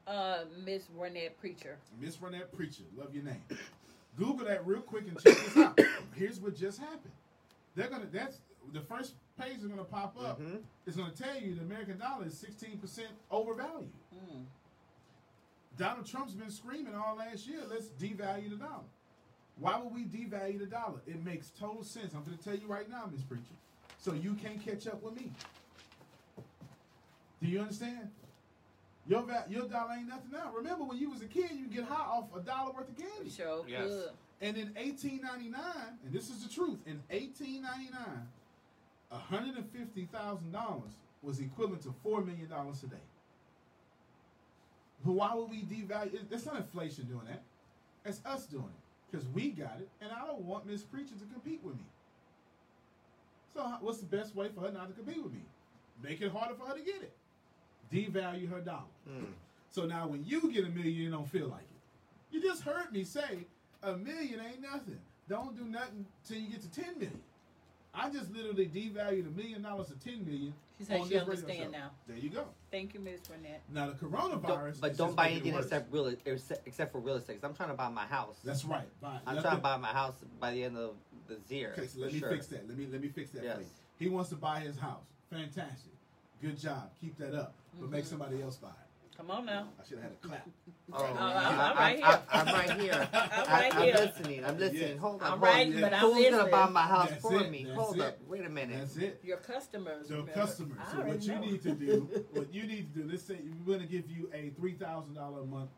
Uh, 0.07 0.41
Miss 0.65 0.85
Warnett 0.99 1.31
Preacher. 1.39 1.77
Miss 2.01 2.17
Renette 2.17 2.51
Preacher. 2.53 2.83
Love 2.97 3.15
your 3.15 3.25
name. 3.25 3.43
Google 4.19 4.47
that 4.47 4.67
real 4.67 4.81
quick 4.81 5.05
and 5.07 5.15
check 5.23 5.37
this 5.37 5.57
out. 5.57 5.79
Here's 6.17 6.41
what 6.41 6.57
just 6.57 6.81
happened. 6.81 7.13
They're 7.77 7.89
gonna. 7.89 8.07
That's 8.11 8.39
the 8.73 8.81
first 8.81 9.15
page 9.39 9.59
is 9.59 9.67
gonna 9.67 9.85
pop 9.85 10.17
up. 10.21 10.41
Mhm. 10.41 10.63
It's 10.87 10.97
gonna 10.97 11.13
tell 11.13 11.39
you 11.41 11.55
the 11.55 11.61
American 11.61 11.99
dollar 11.99 12.27
is 12.27 12.37
16 12.39 12.79
percent 12.79 13.09
overvalued. 13.31 13.91
Mm. 14.15 14.43
Donald 15.79 16.07
Trump's 16.07 16.33
been 16.33 16.51
screaming 16.51 16.95
all 16.95 17.17
last 17.17 17.47
year. 17.47 17.61
Let's 17.71 17.87
devalue 17.87 18.51
the 18.51 18.57
dollar. 18.57 18.85
Why 19.59 19.79
would 19.79 19.93
we 19.95 20.05
devalue 20.05 20.59
the 20.59 20.67
dollar? 20.67 21.01
It 21.07 21.25
makes 21.25 21.51
total 21.51 21.83
sense. 21.85 22.15
I'm 22.15 22.25
going 22.25 22.37
to 22.39 22.43
tell 22.45 22.55
you 22.57 22.67
right 22.67 22.89
now, 22.89 23.09
Miss 23.13 23.23
Preacher. 23.23 23.43
So 23.99 24.15
you 24.15 24.35
can't 24.35 24.65
catch 24.65 24.87
up 24.87 25.03
with 25.03 25.15
me. 25.17 25.31
Do 27.43 27.49
you 27.49 27.61
understand? 27.61 28.11
Your 29.07 29.23
va- 29.23 29.45
your 29.49 29.67
dollar 29.67 29.95
ain't 29.99 30.09
nothing 30.09 30.31
now. 30.33 30.53
Remember 30.55 30.85
when 30.85 30.99
you 30.99 31.11
was 31.11 31.21
a 31.23 31.27
kid, 31.27 31.51
you 31.53 31.67
get 31.67 31.85
high 31.85 31.95
off 32.07 32.27
a 32.35 32.41
dollar 32.41 32.73
worth 32.73 32.89
of 32.89 32.97
candy. 32.97 33.31
Sure 33.31 33.65
Yes. 33.67 33.87
could. 33.89 34.11
And 34.43 34.57
in 34.57 34.69
1899, 34.75 35.61
and 36.05 36.13
this 36.13 36.31
is 36.31 36.43
the 36.43 36.49
truth, 36.49 36.79
in 36.87 37.03
1899, 37.11 38.29
$150,000 39.13 40.83
was 41.23 41.41
equivalent 41.41 41.83
to 41.83 41.95
$4 42.05 42.25
million 42.25 42.49
today. 42.79 42.97
But 45.05 45.13
why 45.13 45.35
would 45.35 45.51
we 45.51 45.63
devalue? 45.63 46.15
it- 46.15 46.31
That's 46.31 46.47
not 46.47 46.57
inflation 46.57 47.05
doing 47.07 47.27
that. 47.27 47.43
That's 48.05 48.25
us 48.25 48.47
doing 48.47 48.65
it. 48.65 48.81
Because 49.11 49.27
we 49.29 49.51
got 49.51 49.79
it, 49.81 49.89
and 50.01 50.13
I 50.13 50.27
don't 50.27 50.43
want 50.43 50.67
Miss 50.67 50.83
Preacher 50.83 51.15
to 51.19 51.33
compete 51.33 51.61
with 51.65 51.75
me. 51.75 51.85
So 53.55 53.63
what's 53.81 53.99
the 53.99 54.07
best 54.07 54.37
way 54.37 54.49
for 54.55 54.61
her 54.61 54.71
not 54.71 54.89
to 54.89 54.95
compete 54.95 55.23
with 55.23 55.33
me? 55.33 55.41
Make 56.03 56.21
it 56.21 56.31
harder 56.31 56.55
for 56.55 56.67
her 56.67 56.75
to 56.75 56.81
get 56.81 57.03
it. 57.03 57.13
Devalue 57.93 58.49
her 58.51 58.61
dollar. 58.61 58.83
Mm. 59.09 59.27
So 59.71 59.85
now 59.85 60.07
when 60.07 60.25
you 60.25 60.51
get 60.53 60.65
a 60.65 60.69
million, 60.69 60.95
you 60.95 61.11
don't 61.11 61.29
feel 61.29 61.49
like 61.49 61.63
it. 61.63 62.35
You 62.35 62.41
just 62.41 62.63
heard 62.63 62.93
me 62.93 63.03
say 63.03 63.47
a 63.83 63.97
million 63.97 64.41
ain't 64.41 64.63
nothing. 64.63 65.01
Don't 65.29 65.57
do 65.57 65.65
nothing 65.65 66.07
till 66.27 66.39
you 66.39 66.49
get 66.49 66.63
to 66.63 66.71
ten 66.71 66.95
million. 66.95 67.21
I 67.93 68.09
just 68.11 68.33
literally 68.33 68.67
devalued 68.67 69.27
a 69.27 69.37
million 69.37 69.63
dollars 69.63 69.89
to 69.89 69.95
ten 69.95 70.25
million. 70.25 70.55
She 70.81 70.87
said 70.87 71.01
on 71.03 71.09
she 71.09 71.13
this 71.15 71.21
radio 71.29 71.31
understand 71.35 71.75
show. 71.75 71.79
now. 71.79 71.91
There 72.07 72.17
you 72.17 72.31
go. 72.31 72.47
Thank 72.71 72.95
you, 72.95 73.01
Miss 73.01 73.21
Warnett. 73.21 73.59
Now 73.71 73.91
the 73.91 73.93
Don't- 73.97 74.13
coronavirus, 74.43 74.81
but 74.81 74.93
is 74.93 74.97
don't 74.97 75.09
just 75.09 75.17
buy 75.17 75.25
making 75.25 75.37
it 75.37 75.41
anything 75.41 75.55
worse. 75.57 75.65
except 75.67 75.93
real 75.93 76.07
except, 76.25 76.67
except 76.67 76.93
for 76.93 77.01
real 77.01 77.17
estate. 77.17 77.39
'cause 77.43 77.51
I'm 77.51 77.55
trying 77.55 77.69
to 77.69 77.75
buy 77.75 77.91
my 77.91 78.07
house. 78.07 78.39
That's 78.43 78.65
right. 78.65 78.89
Buy- 79.03 79.21
I'm 79.27 79.35
let 79.35 79.43
trying 79.43 79.55
me- 79.57 79.59
to 79.59 79.63
buy 79.63 79.77
my 79.77 79.89
house 79.93 80.15
by 80.41 80.53
the 80.53 80.65
end 80.65 80.79
of 80.79 80.97
the 81.29 81.39
year. 81.55 81.75
Okay, 81.77 81.87
so 81.87 82.01
let 82.01 82.09
for 82.09 82.15
me 82.15 82.21
sure. 82.21 82.31
fix 82.31 82.47
that. 82.47 82.67
Let 82.67 82.79
me 82.79 82.87
let 82.87 83.03
me 83.03 83.09
fix 83.09 83.31
that 83.33 83.45
Yes. 83.45 83.59
for. 83.59 83.65
He 83.99 84.09
wants 84.09 84.31
to 84.31 84.37
buy 84.37 84.61
his 84.61 84.79
house. 84.79 85.05
Fantastic. 85.29 85.93
Good 86.41 86.59
job. 86.59 86.91
Keep 86.99 87.19
that 87.19 87.35
up. 87.35 87.53
But 87.79 87.91
make 87.91 88.05
Mhm. 88.05 88.09
somebody 88.09 88.41
else 88.41 88.57
buy 88.57 88.71
it. 88.71 88.75
Come 89.21 89.31
on 89.33 89.45
now. 89.45 89.69
I 89.79 89.87
should 89.87 89.99
have 89.99 90.05
had 90.05 90.13
a 90.13 90.27
clap. 90.27 90.49
Oh, 90.93 91.05
uh, 91.05 91.07
I'm- 91.07 91.61
I- 91.61 91.71
I'm 91.71 91.77
right 91.77 91.97
here. 91.99 92.05
I- 92.33 92.41
I'm 92.41 92.47
right 92.47 92.81
here. 92.81 93.09
I'm 93.13 93.21
I- 93.23 93.61
right 93.61 93.75
I'm 93.77 93.83
here. 93.83 93.95
listening. 93.95 94.45
I'm 94.45 94.59
listening. 94.59 94.83
Yes. 94.89 94.99
Hold 94.99 95.23
on. 95.23 95.27
I'm 95.27 95.31
hold 95.39 95.43
right, 95.43 95.67
on. 95.69 95.81
but 95.83 95.93
I'm 95.95 96.01
Who's 96.01 96.11
gonna 96.25 96.31
listening. 96.37 96.51
buy 96.51 96.69
my 96.69 96.83
house 96.83 97.11
That's 97.11 97.23
for 97.23 97.41
it, 97.41 97.51
me? 97.53 97.65
that's 97.65 97.79
Hold 97.79 97.97
it. 97.97 98.03
up. 98.03 98.19
Wait 98.27 98.45
a 98.45 98.49
minute. 98.49 98.79
That's 98.81 98.97
it. 98.97 99.21
Your 99.23 99.37
customers. 99.37 100.09
So 100.09 100.15
remember. 100.15 100.33
customers. 100.33 100.79
So 100.91 100.97
what 100.99 101.07
already 101.07 101.27
you 101.27 101.39
need 101.39 101.63
to 101.63 101.73
do, 101.75 102.25
what 102.33 102.53
you 102.53 102.63
need 102.65 102.93
to 102.93 103.03
do, 103.03 103.09
let's 103.09 103.23
say 103.23 103.39
we're 103.65 103.77
going 103.77 103.87
to 103.87 103.93
give 103.93 104.11
you 104.11 104.29
a 104.35 104.51
three 104.59 104.73
thousand 104.73 105.15
dollar 105.15 105.43
a 105.43 105.47
month 105.47 105.71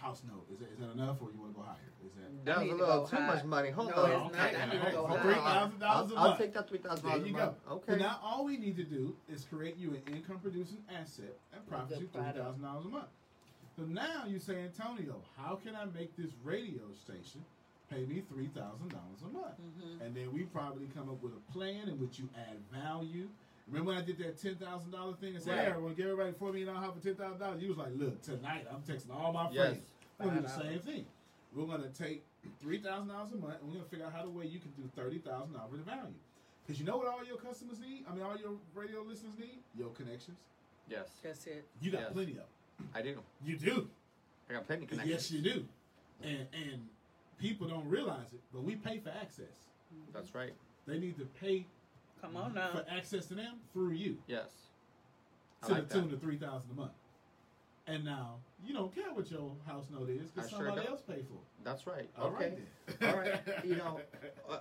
house 0.00 0.22
note. 0.26 0.46
Is 0.52 0.58
that, 0.60 0.70
is 0.72 0.78
that 0.78 0.90
enough, 0.92 1.16
or 1.20 1.28
you 1.32 1.38
want 1.40 1.52
to 1.54 1.58
go 1.60 1.64
higher? 1.66 1.76
Is 2.06 2.12
that 2.14 2.44
That 2.44 2.62
was 2.62 2.70
a 2.70 2.74
little 2.74 3.06
too 3.06 3.16
high. 3.16 3.26
much 3.26 3.44
money. 3.44 3.70
Hold 3.70 3.90
No, 3.90 3.96
on. 3.96 4.26
it's 4.28 4.36
not. 4.36 4.54
I 4.54 4.66
need 4.72 4.84
to 4.84 4.90
go 4.92 5.06
For 5.06 5.16
high. 5.18 5.22
three 5.22 5.34
thousand 5.34 5.78
dollars 5.80 6.12
a 6.12 6.14
I'll, 6.14 6.28
I'll 6.30 6.36
take 6.38 6.54
that 6.54 6.68
three 6.68 6.78
thousand 6.78 7.02
There 7.04 7.12
dollars 7.12 7.24
a 7.24 7.28
you 7.28 7.34
go. 7.34 7.38
month. 7.46 7.56
Okay. 7.70 7.92
So 7.92 7.98
now 7.98 8.20
all 8.22 8.44
we 8.44 8.56
need 8.56 8.76
to 8.76 8.84
do 8.84 9.14
is 9.32 9.44
create 9.50 9.76
you 9.76 9.90
an 9.90 10.02
income 10.14 10.38
producing 10.42 10.78
asset 10.94 11.34
and 11.52 11.66
profit 11.68 12.00
you 12.00 12.08
three 12.12 12.22
thousand 12.22 12.62
dollars 12.62 12.84
a 12.86 12.88
month. 12.88 13.08
So 13.76 13.82
now 13.84 14.24
you 14.26 14.38
say, 14.38 14.62
Antonio, 14.62 15.16
how 15.36 15.56
can 15.56 15.74
I 15.76 15.84
make 15.86 16.16
this 16.16 16.30
radio 16.44 16.82
station 17.04 17.44
pay 17.90 18.04
me 18.06 18.22
three 18.32 18.48
thousand 18.48 18.88
dollars 18.90 19.20
a 19.24 19.28
month? 19.32 19.54
Mhm. 19.60 20.06
And 20.06 20.14
then 20.16 20.32
we 20.32 20.42
probably 20.44 20.86
come 20.94 21.08
up 21.08 21.22
with 21.22 21.32
a 21.32 21.52
plan 21.52 21.88
in 21.88 21.98
which 22.00 22.18
you 22.18 22.28
add 22.36 22.58
value. 22.72 23.28
Remember 23.68 23.92
when 23.92 23.98
I 23.98 24.04
did 24.04 24.18
that 24.18 24.40
ten 24.40 24.56
thousand 24.56 24.90
dollar 24.92 25.14
thing 25.14 25.34
and 25.34 25.42
said, 25.44 25.56
Right. 25.56 25.66
"Hey, 25.68 25.72
we're 25.76 25.82
gonna 25.82 25.94
give 25.94 26.06
everybody 26.06 26.32
four 26.32 26.52
million 26.52 26.74
dollars 26.74 26.94
for 26.96 27.00
ten 27.02 27.14
thousand 27.16 27.38
dollars"? 27.40 27.62
You 27.62 27.68
was 27.68 27.78
like, 27.78 27.92
"Look, 27.94 28.22
tonight 28.22 28.66
I'm 28.72 28.82
texting 28.82 29.10
all 29.14 29.32
my 29.32 29.50
Yes. 29.50 29.66
friends. 29.68 29.90
We're 30.18 30.26
gonna 30.26 30.40
do 30.40 30.46
the 30.46 30.52
same 30.52 30.80
thing. 30.80 31.06
We're 31.54 31.66
gonna 31.66 31.88
take 31.90 32.24
three 32.60 32.78
thousand 32.80 33.08
dollars 33.08 33.32
a 33.32 33.36
month, 33.36 33.60
and 33.60 33.68
we're 33.68 33.76
gonna 33.76 33.88
figure 33.88 34.06
out 34.06 34.12
how 34.12 34.22
the 34.24 34.30
way 34.30 34.46
you 34.46 34.58
can 34.58 34.70
do 34.72 34.88
thirty 34.96 35.18
thousand 35.18 35.52
dollars 35.54 35.70
worth 35.72 35.80
of 35.80 35.86
value. 35.86 36.14
Because 36.66 36.80
you 36.80 36.86
know 36.86 36.96
what 36.96 37.08
all 37.08 37.24
your 37.24 37.36
customers 37.38 37.78
need? 37.80 38.04
I 38.08 38.14
mean, 38.14 38.22
all 38.22 38.36
your 38.36 38.56
radio 38.74 39.02
listeners 39.02 39.38
need 39.38 39.58
your 39.76 39.90
connections. 39.90 40.38
Yes. 40.88 41.08
That's 41.22 41.46
it. 41.46 41.66
You 41.80 41.90
got 41.90 42.00
Yes. 42.02 42.12
plenty 42.12 42.32
of. 42.32 42.36
them. 42.38 42.46
I 42.94 43.02
do. 43.02 43.22
You 43.44 43.56
do. 43.56 43.90
I 44.48 44.54
got 44.54 44.66
plenty 44.66 44.84
of 44.84 44.90
connections. 44.90 45.12
Yes, 45.14 45.30
you 45.30 45.42
do. 45.42 45.66
And 46.22 46.46
and 46.54 46.88
people 47.38 47.68
don't 47.68 47.86
realize 47.88 48.32
it, 48.32 48.40
but 48.52 48.62
we 48.62 48.76
pay 48.76 48.98
for 48.98 49.10
access. 49.10 49.66
That's 50.12 50.34
right. 50.34 50.54
They 50.86 50.98
need 50.98 51.18
to 51.18 51.26
pay 51.26 51.66
Come 52.20 52.36
on 52.36 52.54
now. 52.54 52.72
for 52.72 52.84
access 52.90 53.26
to 53.26 53.34
them 53.34 53.56
through 53.72 53.92
you 53.92 54.18
Yes. 54.26 54.48
I 55.62 55.66
to 55.68 55.72
like 55.74 55.88
the 55.88 55.94
that. 55.94 56.02
tune 56.04 56.12
of 56.14 56.20
three 56.20 56.36
thousand 56.36 56.70
a 56.72 56.74
month. 56.74 56.92
And 57.86 58.04
now 58.04 58.36
you 58.64 58.74
don't 58.74 58.94
care 58.94 59.12
what 59.12 59.30
your 59.30 59.52
house 59.66 59.86
note 59.90 60.10
is 60.10 60.30
because 60.30 60.50
somebody 60.50 60.76
don't. 60.76 60.88
else 60.90 61.00
pay 61.02 61.14
for 61.22 61.34
it. 61.34 61.64
That's 61.64 61.86
right. 61.86 62.08
All 62.18 62.28
okay. 62.28 62.50
right 62.50 63.00
then. 63.00 63.10
All 63.14 63.18
right. 63.18 63.40
You 63.64 63.76
know, 63.76 64.00
uh, 64.50 64.58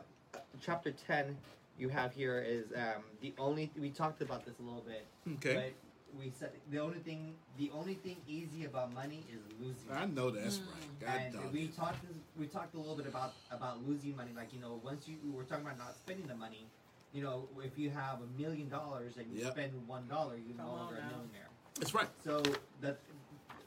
chapter 0.62 0.92
ten 0.92 1.38
you 1.78 1.90
have 1.90 2.14
here 2.14 2.40
is 2.40 2.66
um, 2.76 3.04
the 3.22 3.34
only 3.38 3.72
we 3.80 3.90
talked 3.90 4.22
about 4.22 4.46
this 4.46 4.56
a 4.60 4.64
little 4.64 4.82
bit, 4.88 5.06
Okay. 5.36 5.54
but 5.56 6.20
we 6.20 6.32
said 6.40 6.52
the 6.72 6.80
only 6.80 6.98
thing 7.00 7.36
the 7.60 7.70
only 7.76 7.94
thing 7.96 8.16
easy 8.28 8.66
about 8.66 8.92
money 8.94 9.24
is 9.32 9.42
losing. 9.62 9.92
I 9.92 10.06
know 10.06 10.32
that's 10.32 10.58
Mm. 10.58 10.62
right. 10.68 11.00
God 11.02 11.22
and 11.26 11.34
dog. 11.34 11.54
we 11.54 11.68
talked 11.68 12.02
this 12.02 12.18
we 12.40 12.48
talked 12.48 12.74
a 12.74 12.80
little 12.80 12.96
bit 12.96 13.06
about 13.08 13.34
about 13.52 13.86
losing 13.88 14.16
money. 14.16 14.32
Like 14.36 14.54
you 14.54 14.60
know, 14.62 14.80
once 14.84 15.08
you 15.08 15.16
we're 15.32 15.44
talking 15.44 15.66
about 15.66 15.78
not 15.78 15.96
spending 15.96 16.26
the 16.28 16.36
money. 16.36 16.66
You 17.14 17.24
know, 17.24 17.48
if 17.64 17.78
you 17.78 17.90
have 17.90 18.20
a 18.22 18.42
million 18.42 18.70
dollars 18.70 19.18
and 19.18 19.26
you 19.34 19.44
Yep. 19.44 19.52
spend 19.54 19.88
one 19.88 20.08
dollar, 20.08 20.36
you're 20.38 20.58
no 20.58 20.68
longer 20.68 20.96
a 20.96 21.02
millionaire. 21.06 21.50
That's 21.76 21.94
right. 21.94 22.08
So 22.24 22.44
that 22.82 23.00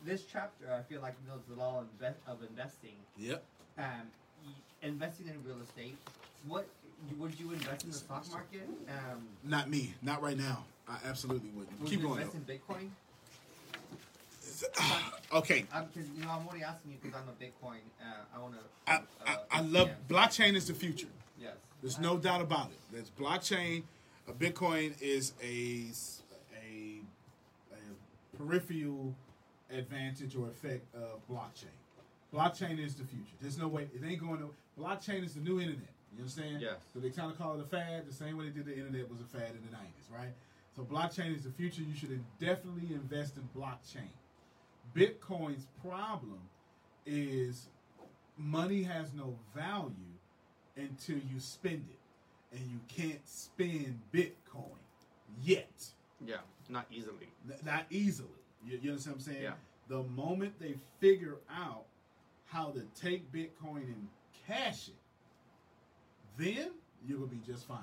this 0.05 0.25
chapter, 0.25 0.73
I 0.73 0.83
feel 0.83 1.01
like 1.01 1.15
knows 1.27 1.41
the 1.49 1.55
law 1.57 1.85
of, 2.27 2.43
investing. 2.43 2.97
Yep. 3.19 3.43
Um, 3.79 4.11
investing 4.83 5.29
in 5.29 5.43
real 5.45 5.61
estate. 5.63 5.97
What 6.47 6.67
would 7.19 7.39
you 7.39 7.53
invest 7.53 7.85
in 7.85 7.91
the 7.91 7.97
stock 7.97 8.31
market? 8.31 8.69
Um, 8.89 9.27
Not 9.45 9.71
me. 9.71 9.95
Not 10.03 10.23
right 10.23 10.37
now. 10.37 10.65
I 10.89 10.99
absolutely 11.07 11.51
wouldn't. 11.51 11.81
would 11.81 11.89
Keep 11.91 12.01
you 12.01 12.09
going. 12.09 12.21
invest 12.21 12.35
in 12.35 12.43
Bitcoin? 12.43 12.91
okay. 15.33 15.65
Because 15.95 16.11
you 16.11 16.25
know, 16.25 16.31
I'm 16.31 16.47
only 16.49 16.63
asking 16.63 16.93
you 16.93 16.99
because 17.03 17.19
I'm 17.19 17.29
a 17.29 17.43
Bitcoin. 17.43 17.81
Uh, 18.01 18.37
I 18.37 18.39
want 18.39 18.55
to. 18.55 18.61
I, 18.87 19.01
I, 19.27 19.37
I 19.51 19.61
love 19.63 19.91
blockchain 20.09 20.55
is 20.55 20.67
the 20.67 20.75
future. 20.75 21.07
Yes. 21.41 21.55
There's 21.83 21.99
no 21.99 22.19
doubt 22.19 22.41
about 22.41 22.71
it. 22.71 22.79
There's 22.93 23.11
blockchain. 23.11 23.83
A 24.29 24.33
Bitcoin 24.33 24.95
is 25.01 25.33
a 25.43 25.87
a, 26.55 27.01
a 27.73 28.37
peripheral 28.37 29.15
advantage 29.71 30.37
or 30.37 30.49
effect 30.49 30.85
of 30.95 31.21
blockchain. 31.31 31.77
Blockchain 32.35 32.79
is 32.85 32.95
the 32.95 33.05
future. 33.05 33.35
There's 33.41 33.59
no 33.59 33.69
way 33.69 33.89
it 33.95 34.05
ain't 34.05 34.21
going 34.21 34.39
to. 34.39 34.51
Blockchain 34.79 35.25
is 35.25 35.35
the 35.35 35.41
new 35.41 35.59
internet. 35.59 35.89
You 36.13 36.21
understand? 36.21 36.61
Yes. 36.61 36.77
So 36.93 37.01
they 37.01 37.11
kind 37.11 37.31
of 37.31 37.39
call 37.39 37.59
it 37.59 37.61
a 37.61 37.69
fad, 37.69 38.07
the 38.07 38.13
same 38.13 38.37
way 38.37 38.45
they 38.45 38.51
did 38.51 38.67
the 38.67 38.77
internet 38.77 39.09
was 39.11 39.21
a 39.21 39.39
fad 39.39 39.51
in 39.51 39.63
the 39.71 39.77
'90s, 39.77 40.17
right? 40.17 40.33
So 40.77 40.83
blockchain 40.83 41.35
is 41.35 41.45
the 41.45 41.51
future. 41.51 41.83
You 41.83 41.95
should 41.95 42.21
definitely 42.39 42.95
invest 42.95 43.37
in 43.37 43.49
blockchain. 43.59 44.11
Bitcoin's 44.95 45.67
problem 45.83 46.41
is 47.07 47.69
money 48.37 48.83
has 48.83 49.13
no 49.13 49.35
value 49.55 49.95
until 50.77 51.17
you 51.17 51.39
spend 51.39 51.87
it, 51.91 52.57
and 52.57 52.71
you 52.71 52.81
can't 52.89 53.27
spend 53.27 54.01
Bitcoin 54.13 54.79
yet. 55.43 55.85
Yeah. 56.25 56.37
Not 56.69 56.87
easily. 56.91 57.29
Not 57.65 57.85
easily. 57.91 58.29
You, 58.65 58.79
you 58.83 58.91
understand 58.91 59.17
what 59.17 59.27
I'm 59.27 59.33
saying? 59.33 59.43
Yeah. 59.43 59.53
The 59.89 60.03
moment 60.03 60.55
they 60.61 60.77
figure 61.01 61.39
out 61.51 61.85
how 62.47 62.71
to 62.71 62.83
take 63.01 63.31
Bitcoin 63.33 63.83
and 63.83 64.09
cash 64.47 64.89
it, 64.89 64.95
then 66.39 66.71
you're 67.07 67.19
gonna 67.19 67.31
be 67.31 67.41
just 67.47 67.67
fine. 67.67 67.79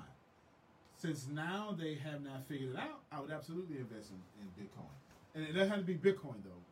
Since 0.96 1.28
now 1.32 1.76
they 1.78 1.94
have 1.94 2.22
not 2.22 2.46
figured 2.48 2.74
it 2.74 2.78
out, 2.78 3.00
I 3.12 3.20
would 3.20 3.30
absolutely 3.30 3.76
invest 3.78 4.10
in, 4.10 4.42
in 4.42 4.48
Bitcoin, 4.64 4.90
and 5.34 5.44
it 5.44 5.52
doesn't 5.52 5.70
have 5.70 5.80
to 5.80 5.84
be 5.84 5.94
Bitcoin 5.94 6.42
though. 6.44 6.62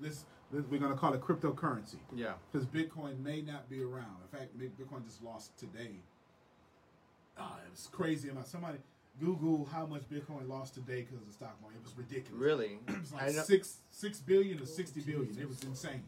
Let's, 0.00 0.24
we're 0.52 0.78
gonna 0.78 0.96
call 0.96 1.12
it 1.14 1.20
cryptocurrency 1.20 1.96
Yeah. 2.14 2.34
because 2.52 2.66
Bitcoin 2.66 3.18
may 3.20 3.42
not 3.42 3.68
be 3.68 3.82
around. 3.82 4.16
In 4.32 4.38
fact, 4.38 4.56
Bitcoin 4.58 5.04
just 5.04 5.22
lost 5.22 5.56
today. 5.58 5.96
Ah, 7.38 7.58
it 7.66 7.70
was 7.70 7.88
crazy 7.92 8.28
amount. 8.28 8.46
Somebody 8.46 8.78
Google 9.20 9.66
how 9.72 9.86
much 9.86 10.02
Bitcoin 10.10 10.48
lost 10.48 10.74
today 10.74 11.00
because 11.02 11.16
of 11.18 11.26
the 11.26 11.32
stock 11.32 11.56
market. 11.60 11.78
It 11.78 11.84
was 11.84 11.96
ridiculous. 11.96 12.40
Really? 12.40 12.78
It 12.88 13.00
was 13.00 13.12
like 13.12 13.30
six 13.46 13.78
six 13.90 14.20
billion 14.20 14.60
or 14.62 14.66
sixty 14.66 15.00
billion. 15.00 15.36
It 15.38 15.48
was 15.48 15.62
insane. 15.64 16.04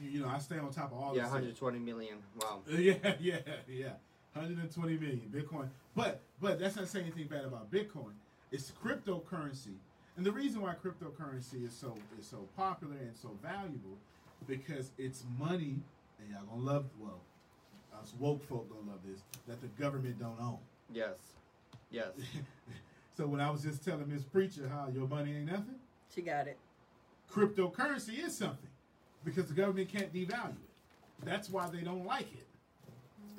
You, 0.00 0.10
you 0.10 0.20
know, 0.20 0.28
I 0.28 0.38
stay 0.38 0.58
on 0.58 0.70
top 0.72 0.92
of 0.92 0.98
all 0.98 1.16
Yeah. 1.16 1.22
this. 1.22 1.32
120 1.32 1.78
million. 1.78 2.18
Wow. 2.40 2.60
Yeah, 2.68 2.94
yeah, 3.20 3.38
yeah. 3.68 3.92
120 4.34 4.96
million 4.98 5.30
Bitcoin. 5.34 5.68
But 5.94 6.20
but 6.40 6.58
that's 6.60 6.76
not 6.76 6.88
saying 6.88 7.06
anything 7.06 7.26
bad 7.28 7.44
about 7.44 7.70
Bitcoin. 7.70 8.12
It's 8.50 8.72
cryptocurrency. 8.82 9.74
And 10.18 10.26
the 10.26 10.32
reason 10.32 10.60
why 10.60 10.74
cryptocurrency 10.74 11.64
is 11.64 11.72
so 11.72 11.94
is 12.18 12.26
so 12.26 12.38
popular 12.56 12.96
and 12.96 13.16
so 13.16 13.30
valuable 13.40 13.96
because 14.48 14.90
it's 14.98 15.22
money 15.38 15.76
and 16.18 16.28
y'all 16.32 16.42
gonna 16.50 16.60
love 16.60 16.86
well 16.98 17.20
us 17.94 18.12
woke 18.18 18.42
folk 18.48 18.68
gonna 18.68 18.90
love 18.90 18.98
this 19.06 19.20
that 19.46 19.60
the 19.60 19.68
government 19.80 20.18
don't 20.18 20.36
own. 20.40 20.58
Yes. 20.92 21.14
Yes. 21.92 22.08
so 23.16 23.28
when 23.28 23.40
I 23.40 23.48
was 23.48 23.62
just 23.62 23.84
telling 23.84 24.08
Miss 24.12 24.24
Preacher 24.24 24.68
how 24.68 24.88
your 24.92 25.06
money 25.06 25.36
ain't 25.36 25.46
nothing, 25.46 25.76
She 26.12 26.20
got 26.22 26.48
it. 26.48 26.58
cryptocurrency 27.32 28.18
is 28.18 28.36
something 28.36 28.68
because 29.24 29.46
the 29.46 29.54
government 29.54 29.88
can't 29.88 30.12
devalue 30.12 30.50
it. 30.50 31.24
That's 31.24 31.48
why 31.48 31.68
they 31.70 31.82
don't 31.82 32.04
like 32.04 32.26
it. 32.32 32.46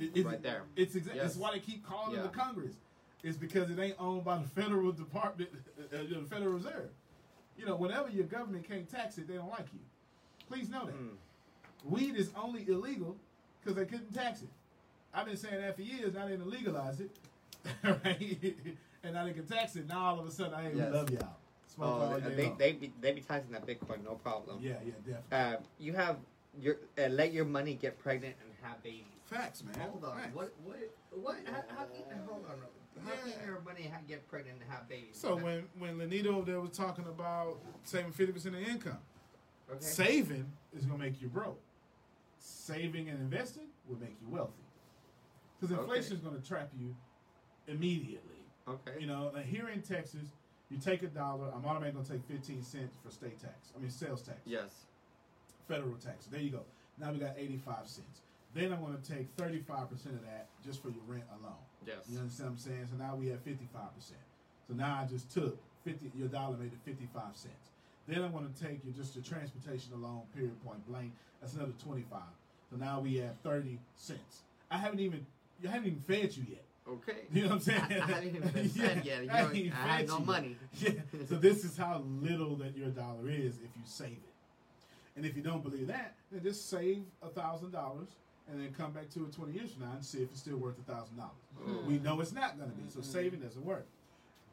It- 0.02 0.12
it's- 0.18 0.26
Right 0.26 0.42
there. 0.42 0.64
It's 0.78 0.96
exactly. 0.96 1.20
Yes. 1.22 1.34
That's 1.34 1.38
why 1.42 1.52
they 1.52 1.60
keep 1.60 1.86
calling 1.86 2.16
Yeah. 2.16 2.22
the 2.22 2.30
Congress. 2.30 2.76
It's 3.24 3.38
because 3.38 3.70
it 3.70 3.80
ain't 3.80 3.96
owned 4.00 4.24
by 4.24 4.38
the 4.38 4.48
federal 4.48 4.92
department, 4.92 5.50
uh, 5.94 5.98
the 5.98 6.26
Federal 6.30 6.54
Reserve. 6.54 6.90
You 7.58 7.66
know, 7.66 7.76
whenever 7.76 8.10
your 8.10 8.26
government 8.26 8.68
can't 8.68 8.90
tax 8.90 9.18
it, 9.18 9.28
they 9.28 9.34
don't 9.36 9.50
like 9.50 9.68
you. 9.74 9.80
Please 10.48 10.70
know 10.70 10.86
that. 10.86 10.96
Mm. 10.96 11.10
Weed 11.84 12.16
is 12.16 12.32
only 12.42 12.66
illegal 12.68 13.18
because 13.62 13.76
they 13.76 13.86
couldn't 13.86 14.14
tax 14.14 14.42
it. 14.42 14.50
I've 15.14 15.26
been 15.26 15.38
saying 15.38 15.62
that 15.62 15.76
for 15.76 15.82
years. 15.82 16.14
Now 16.14 16.28
they 16.28 16.38
done 16.38 16.50
legalize 16.50 17.00
it, 17.02 17.10
right? 17.84 18.56
and 19.04 19.14
now 19.14 19.26
they 19.26 19.34
can 19.34 19.46
tax 19.46 19.76
it. 19.76 19.88
Now 19.88 20.00
all 20.06 20.20
of 20.20 20.26
a 20.26 20.32
sudden, 20.32 20.54
I 20.54 20.68
ain't 20.68 20.78
Yes. 20.78 20.94
love 20.94 21.10
y'all. 21.10 21.36
Oh, 21.82 22.20
they, 22.20 22.36
they, 22.36 22.54
they, 22.58 22.72
be, 22.74 22.92
they 23.00 23.14
be 23.14 23.22
taxing 23.22 23.54
that 23.54 23.66
Bitcoin, 23.66 24.04
no 24.04 24.16
problem. 24.16 24.60
yeah, 24.62 24.74
yeah, 24.86 24.92
definitely. 25.32 25.56
Uh, 25.58 25.62
you 25.80 25.94
have 25.94 26.18
your 26.62 26.76
uh, 26.98 27.08
let 27.08 27.32
your 27.32 27.46
money 27.46 27.74
get 27.76 27.98
pregnant 28.00 28.36
and 28.44 28.52
have 28.62 28.82
babies. 28.84 29.04
Facts, 29.26 29.64
man. 29.64 29.76
Hold 29.80 30.04
on. 30.04 30.18
Facts. 30.18 30.36
What? 30.36 30.54
What? 30.66 30.78
What? 31.12 31.36
How, 31.46 31.64
how 31.70 31.86
hold 32.28 32.46
on. 32.50 32.79
How 33.04 33.12
Yeah. 33.14 33.34
can 33.34 33.46
your 33.48 33.62
money 33.62 33.84
ha- 33.88 34.00
get 34.08 34.28
pregnant 34.28 34.62
and 34.62 34.70
have 34.72 34.88
babies? 34.90 35.18
So 35.20 35.36
when 35.36 35.70
when 35.78 35.98
Lenita 35.98 36.28
over 36.28 36.46
there 36.50 36.60
was 36.60 36.72
talking 36.72 37.06
about 37.06 37.60
saving 37.84 38.12
fifty 38.12 38.34
percent 38.34 38.56
of 38.56 38.62
income, 38.62 39.00
okay. 39.70 39.80
saving 39.80 40.52
is 40.74 40.86
gonna 40.86 40.98
make 41.00 41.22
you 41.22 41.30
broke. 41.30 41.62
Saving 42.40 43.10
and 43.10 43.20
investing 43.20 43.68
will 43.88 43.98
make 43.98 44.16
you 44.22 44.28
wealthy. 44.30 44.64
Because 45.60 45.78
inflation 45.78 46.14
is 46.18 46.22
gonna 46.22 46.40
trap 46.42 46.72
you 46.78 46.96
immediately. 47.68 48.36
okay. 48.68 49.00
You 49.00 49.08
know, 49.08 49.32
like 49.34 49.46
here 49.46 49.70
in 49.70 49.82
Texas, 49.82 50.28
you 50.70 50.78
take 50.78 51.02
a 51.04 51.08
dollar, 51.08 51.52
I'm 51.54 51.66
automatically 51.66 52.04
gonna 52.04 52.20
take 52.20 52.28
fifteen 52.28 52.62
cents 52.64 52.96
for 53.04 53.12
state 53.12 53.40
tax. 53.40 53.72
I 53.76 53.80
mean 53.80 53.90
sales 53.92 54.22
tax. 54.24 54.40
Yes. 54.46 54.86
Federal 55.68 55.96
tax. 55.96 56.26
There 56.26 56.40
you 56.42 56.50
go. 56.52 56.66
Now 56.98 57.12
we 57.14 57.20
got 57.20 57.38
eighty-five 57.38 57.88
cents. 57.88 58.22
Then 58.54 58.74
I'm 58.74 58.82
gonna 58.82 58.98
take 59.08 59.28
thirty-five 59.38 59.90
percent 59.90 60.16
of 60.16 60.22
that 60.24 60.48
just 60.66 60.82
for 60.82 60.90
your 60.90 61.04
rent 61.08 61.24
alone. 61.40 61.54
Yes. 61.86 61.98
You 62.10 62.20
understand 62.20 62.50
what 62.50 62.54
I'm 62.54 62.58
saying? 62.60 62.88
So 62.92 62.98
now 62.98 63.16
we 63.16 63.28
have 63.28 63.44
55%. 63.46 63.64
So 64.68 64.74
now 64.76 65.00
I 65.02 65.06
just 65.06 65.32
took 65.34 65.58
50, 65.86 66.12
your 66.16 66.28
dollar 66.28 66.58
made 66.58 66.74
it 66.74 66.80
55 66.86 67.22
cents. 67.36 67.70
Then 68.08 68.22
I'm 68.22 68.32
going 68.34 68.52
to 68.54 68.64
take 68.64 68.84
you 68.86 68.92
just 68.92 69.16
the 69.16 69.22
transportation 69.22 69.94
alone, 69.94 70.24
period, 70.36 70.62
point 70.66 70.86
blank. 70.88 71.14
That's 71.42 71.54
another 71.54 71.72
25. 71.84 72.20
So 72.70 72.76
now 72.78 73.00
we 73.00 73.16
have 73.18 73.32
30 73.44 73.80
cents. 73.96 74.42
I 74.70 74.78
haven't 74.78 75.00
even, 75.00 75.26
you 75.64 75.70
haven't 75.70 75.88
even 75.88 76.02
fed 76.02 76.36
you 76.36 76.44
yet. 76.50 76.64
Okay. 76.88 77.20
You 77.32 77.44
know 77.44 77.48
what 77.50 77.56
I'm 77.56 77.62
saying? 77.62 77.82
I, 77.82 77.86
I 77.96 78.06
haven't 78.06 78.36
even 78.36 78.48
been 78.50 78.70
said 78.70 79.06
yet. 79.06 79.24
You 79.24 79.30
I 79.32 79.42
know, 79.42 79.50
I 79.50 79.88
have 79.88 79.98
fed 80.00 80.08
no 80.10 80.20
you. 80.20 80.26
money. 80.26 80.56
Yeah. 80.80 80.92
So 81.30 81.36
this 81.36 81.64
is 81.64 81.78
how 81.78 82.04
little 82.22 82.58
that 82.58 82.76
your 82.78 82.90
dollar 82.90 83.30
is 83.30 83.56
if 83.56 83.72
you 83.76 83.82
save 83.86 84.12
it. 84.12 84.34
And 85.16 85.26
if 85.26 85.36
you 85.38 85.42
don't 85.42 85.64
believe 85.64 85.88
that, 85.88 86.16
then 86.32 86.44
just 86.44 86.70
save 86.70 87.04
a 87.24 87.30
thousand 87.30 87.72
dollars 87.72 88.10
and 88.52 88.60
then 88.60 88.74
come 88.74 88.92
back 88.92 89.10
to 89.12 89.26
it 89.26 89.34
20 89.34 89.54
years 89.54 89.72
from 89.72 89.84
now 89.84 89.92
and 89.94 90.04
see 90.04 90.20
if 90.20 90.30
it's 90.32 90.40
still 90.40 90.58
worth 90.58 90.76
a 90.80 90.92
thousand 90.92 91.18
dollars. 91.18 91.32
Mm. 91.62 91.86
We 91.86 92.00
know 92.00 92.20
it's 92.22 92.34
not 92.34 92.58
going 92.58 92.70
to 92.72 92.76
be. 92.76 92.90
So 92.90 93.02
saving 93.02 93.42
doesn't 93.42 93.64
work. 93.64 93.86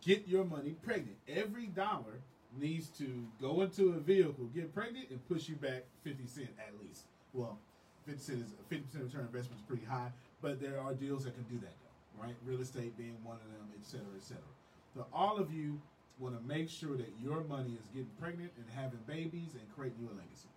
Get 0.02 0.28
your 0.28 0.44
money 0.44 0.74
pregnant. 0.82 1.16
Every 1.28 1.66
dollar 1.66 2.20
needs 2.58 2.88
to 2.98 3.26
go 3.40 3.62
into 3.62 3.94
a 3.94 3.98
vehicle, 3.98 4.44
get 4.54 4.74
pregnant, 4.74 5.10
and 5.10 5.26
push 5.28 5.48
you 5.48 5.56
back 5.56 5.84
50 6.04 6.26
cent 6.26 6.48
at 6.58 6.72
least. 6.82 7.04
Well, 7.32 7.58
50 8.06 8.20
cent 8.20 8.38
is 8.44 8.52
50 8.68 8.84
percent 8.86 9.04
return 9.04 9.20
investment 9.22 9.60
is 9.60 9.66
pretty 9.66 9.84
high, 9.84 10.10
but 10.42 10.60
there 10.60 10.80
are 10.80 10.94
deals 10.94 11.24
that 11.24 11.34
can 11.34 11.44
do 11.44 11.58
that 11.60 11.72
though, 11.82 12.24
right? 12.24 12.34
Real 12.44 12.60
estate 12.60 12.96
being 12.96 13.16
one 13.24 13.36
of 13.36 13.50
them, 13.52 13.68
et 13.78 13.84
cetera, 13.84 14.06
et 14.16 14.22
cetera. 14.22 14.52
So 14.94 15.06
all 15.12 15.38
of 15.38 15.52
you 15.52 15.80
want 16.18 16.34
to 16.38 16.46
make 16.48 16.70
sure 16.70 16.96
that 16.96 17.12
your 17.22 17.44
money 17.44 17.72
is 17.72 17.86
getting 17.92 18.10
pregnant 18.20 18.52
and 18.56 18.64
having 18.74 19.00
babies 19.06 19.52
and 19.52 19.62
creating 19.76 19.98
you 20.00 20.08
a 20.08 20.16
legacy. 20.16 20.48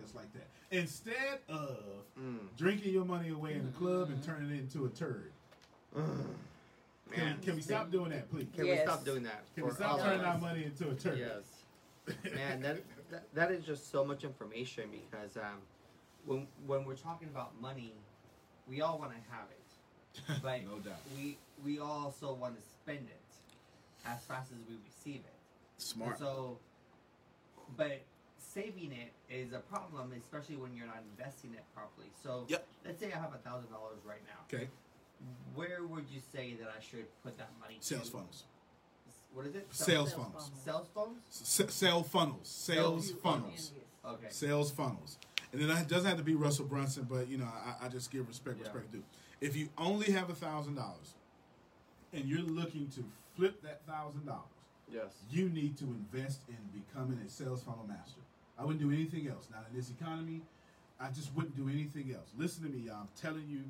Just 0.00 0.14
like 0.14 0.32
that. 0.34 0.46
Instead 0.70 1.40
of 1.48 1.78
Mm. 2.20 2.38
drinking 2.56 2.92
your 2.92 3.04
money 3.04 3.28
away 3.30 3.54
in 3.54 3.64
the 3.64 3.72
club 3.72 4.10
and 4.10 4.22
turning 4.22 4.50
it 4.50 4.58
into 4.58 4.84
a 4.86 4.88
turd. 4.88 5.30
Can, 5.94 7.36
we, 7.40 7.44
can 7.46 7.56
we 7.56 7.62
stop 7.62 7.90
doing 7.90 8.10
that, 8.10 8.30
please? 8.30 8.46
Can 8.54 8.66
we 8.66 8.76
stop 8.78 9.04
doing 9.04 9.22
that? 9.22 9.44
Can 9.54 9.64
we 9.64 9.70
stop 9.70 10.00
turning 10.00 10.20
our 10.24 10.38
money 10.38 10.64
into 10.64 10.90
a 10.90 10.94
turd? 10.94 11.18
Yes. 11.18 11.64
Man, 12.34 12.60
that, 12.62 12.78
that 13.10 13.34
that 13.34 13.50
is 13.52 13.64
just 13.64 13.90
so 13.90 14.04
much 14.04 14.24
information 14.24 14.84
because 14.90 15.36
um, 15.36 15.60
when 16.26 16.46
when 16.66 16.84
we're 16.84 16.94
talking 16.96 17.28
about 17.28 17.58
money, 17.60 17.92
we 18.68 18.80
all 18.80 18.98
want 18.98 19.12
to 19.12 19.18
have 19.30 19.46
it, 19.50 20.40
but 20.42 20.62
no 20.64 20.78
doubt. 20.78 21.00
we 21.16 21.36
we 21.64 21.78
also 21.80 22.32
want 22.32 22.56
to 22.60 22.62
spend 22.66 23.06
it 23.08 24.06
as 24.06 24.22
fast 24.24 24.52
as 24.52 24.58
we 24.68 24.76
receive 24.86 25.20
it. 25.20 25.34
Smart. 25.76 26.12
And 26.12 26.18
so, 26.18 26.58
but 27.76 28.00
saving 28.54 28.92
it 28.92 29.12
is 29.32 29.52
a 29.52 29.58
problem, 29.60 30.12
especially 30.12 30.56
when 30.56 30.74
you're 30.74 30.86
not 30.86 31.02
investing 31.16 31.54
it 31.54 31.64
properly. 31.74 32.08
So, 32.22 32.44
Yep. 32.48 32.66
let's 32.84 33.00
say 33.00 33.12
I 33.12 33.18
have 33.18 33.34
a 33.34 33.38
thousand 33.38 33.70
dollars 33.70 33.98
right 34.04 34.22
now. 34.26 34.40
Okay. 34.52 34.68
Where 35.54 35.84
would 35.86 36.08
you 36.08 36.20
say 36.32 36.54
that 36.54 36.68
I 36.76 36.80
should 36.80 37.06
put 37.22 37.36
that 37.38 37.50
money? 37.60 37.76
Sales 37.80 38.06
to? 38.06 38.12
funnels. 38.12 38.44
What 39.32 39.46
is 39.46 39.54
it? 39.54 39.66
Sales 39.74 39.86
Sales 40.10 40.12
funnels. 40.12 40.32
funnels. 40.32 40.60
Sales 40.64 40.88
phones. 40.94 41.18
S- 41.30 41.74
sell 41.74 42.02
funnels. 42.02 42.48
Sales 42.48 43.06
Sales 43.08 43.20
funnels. 43.22 43.72
Okay. 44.04 44.26
Sales 44.30 44.70
funnels. 44.70 45.18
and 45.52 45.62
then 45.62 45.70
it 45.78 45.88
doesn't 45.88 46.06
have 46.08 46.18
to 46.18 46.24
be 46.24 46.34
Russell 46.34 46.66
Brunson, 46.66 47.04
but 47.04 47.26
you 47.28 47.38
know, 47.38 47.46
I, 47.46 47.86
I 47.86 47.88
just 47.88 48.10
give 48.10 48.26
respect, 48.28 48.58
Yeah. 48.58 48.64
respect 48.64 48.92
due. 48.92 49.02
If 49.40 49.56
you 49.56 49.68
only 49.78 50.12
have 50.12 50.28
a 50.30 50.34
thousand 50.34 50.74
dollars, 50.76 51.14
and 52.12 52.24
you're 52.26 52.40
looking 52.42 52.88
to 52.90 53.04
flip 53.36 53.62
that 53.62 53.84
thousand 53.86 54.26
dollars, 54.26 54.44
Yes. 54.92 55.12
you 55.30 55.48
need 55.48 55.76
to 55.78 55.84
invest 55.84 56.40
in 56.48 56.56
becoming 56.78 57.18
a 57.18 57.28
sales 57.28 57.62
funnel 57.62 57.86
master. 57.86 58.20
I 58.58 58.64
wouldn't 58.64 58.80
do 58.80 58.90
anything 58.90 59.28
else. 59.28 59.48
Not 59.50 59.66
in 59.70 59.76
this 59.76 59.90
economy. 59.90 60.42
I 61.00 61.10
just 61.10 61.34
wouldn't 61.34 61.56
do 61.56 61.68
anything 61.68 62.12
else. 62.12 62.28
Listen 62.36 62.64
to 62.64 62.70
me, 62.70 62.86
y'all. 62.86 62.96
I'm 63.02 63.08
telling 63.20 63.46
you, 63.48 63.62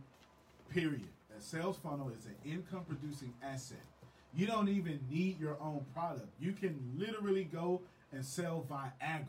period. 0.70 1.08
A 1.36 1.40
sales 1.40 1.76
funnel 1.76 2.10
is 2.18 2.24
an 2.26 2.34
income 2.44 2.84
producing 2.88 3.32
asset. 3.42 3.78
You 4.34 4.46
don't 4.46 4.68
even 4.68 5.00
need 5.10 5.38
your 5.38 5.56
own 5.60 5.84
product. 5.94 6.28
You 6.40 6.52
can 6.52 6.78
literally 6.96 7.44
go 7.44 7.82
and 8.12 8.24
sell 8.24 8.66
Viagra, 8.70 9.26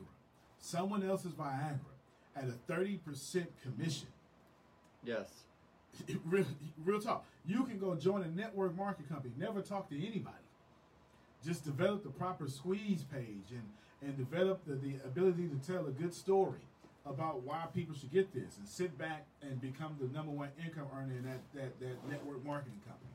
someone 0.59 1.07
else's 1.07 1.33
Viagra, 1.33 1.79
at 2.35 2.45
a 2.45 2.71
30% 2.71 3.47
commission. 3.63 4.07
Yes. 5.03 5.27
real, 6.25 6.45
real 6.85 7.01
talk. 7.01 7.25
You 7.45 7.63
can 7.63 7.79
go 7.79 7.95
join 7.95 8.23
a 8.23 8.29
network 8.29 8.75
marketing 8.75 9.07
company, 9.07 9.33
never 9.37 9.61
talk 9.61 9.89
to 9.89 9.95
anybody. 9.95 10.35
Just 11.45 11.63
develop 11.63 12.03
the 12.03 12.09
proper 12.09 12.47
squeeze 12.47 13.03
page 13.03 13.51
and, 13.51 13.63
and 14.01 14.17
develop 14.17 14.65
the, 14.65 14.75
the 14.75 14.95
ability 15.05 15.47
to 15.47 15.71
tell 15.71 15.85
a 15.87 15.91
good 15.91 16.13
story 16.13 16.59
about 17.05 17.41
why 17.43 17.65
people 17.73 17.95
should 17.95 18.11
get 18.11 18.33
this 18.33 18.57
and 18.57 18.67
sit 18.67 18.97
back 18.97 19.25
and 19.41 19.59
become 19.61 19.95
the 19.99 20.07
number 20.07 20.31
one 20.31 20.49
income 20.63 20.85
earner 20.95 21.13
in 21.17 21.23
that, 21.23 21.39
that, 21.53 21.79
that 21.79 22.09
network 22.09 22.43
marketing 22.45 22.79
company. 22.85 23.11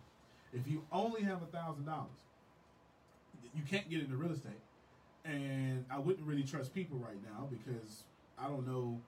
If 0.53 0.67
you 0.71 0.83
only 0.93 1.23
have 1.23 1.43
a 1.43 1.47
thousand 1.47 1.85
dollars, 1.87 2.11
you 3.55 3.63
can't 3.69 3.89
get 3.89 4.01
into 4.01 4.17
real 4.17 4.33
estate. 4.33 4.53
And 5.25 5.85
I 5.91 5.99
wouldn't 5.99 6.27
really 6.27 6.43
trust 6.43 6.75
people 6.75 6.99
right 6.99 7.17
now 7.25 7.49
because 7.51 8.05
I 8.39 8.49
don't 8.49 8.67
know 8.67 9.01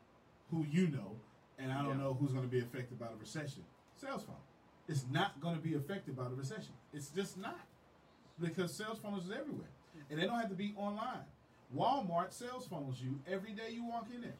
who 0.50 0.64
you 0.70 0.88
know, 0.88 1.16
and 1.58 1.72
I 1.72 1.82
don't 1.82 1.98
Yeah. 1.98 2.04
know 2.04 2.14
who's 2.14 2.30
going 2.32 2.44
to 2.44 2.50
be 2.50 2.60
affected 2.60 2.98
by 2.98 3.08
the 3.08 3.16
recession. 3.16 3.64
Sales 3.96 4.22
funnel. 4.22 4.40
It's 4.88 5.04
not 5.10 5.40
going 5.40 5.56
to 5.56 5.60
be 5.60 5.74
affected 5.74 6.16
by 6.16 6.24
the 6.28 6.34
recession. 6.34 6.72
It's 6.92 7.08
just 7.10 7.36
not. 7.36 7.60
Because 8.40 8.72
sales 8.72 8.98
funnels 8.98 9.24
is 9.26 9.32
everywhere. 9.32 9.68
And 10.10 10.20
they 10.20 10.26
don't 10.26 10.38
have 10.38 10.50
to 10.50 10.54
be 10.54 10.74
online. 10.76 11.24
Walmart 11.74 12.32
sales 12.32 12.66
funnels 12.66 13.00
you 13.00 13.18
every 13.30 13.52
day 13.52 13.70
you 13.70 13.84
walk 13.84 14.06
in 14.14 14.20
there. 14.20 14.34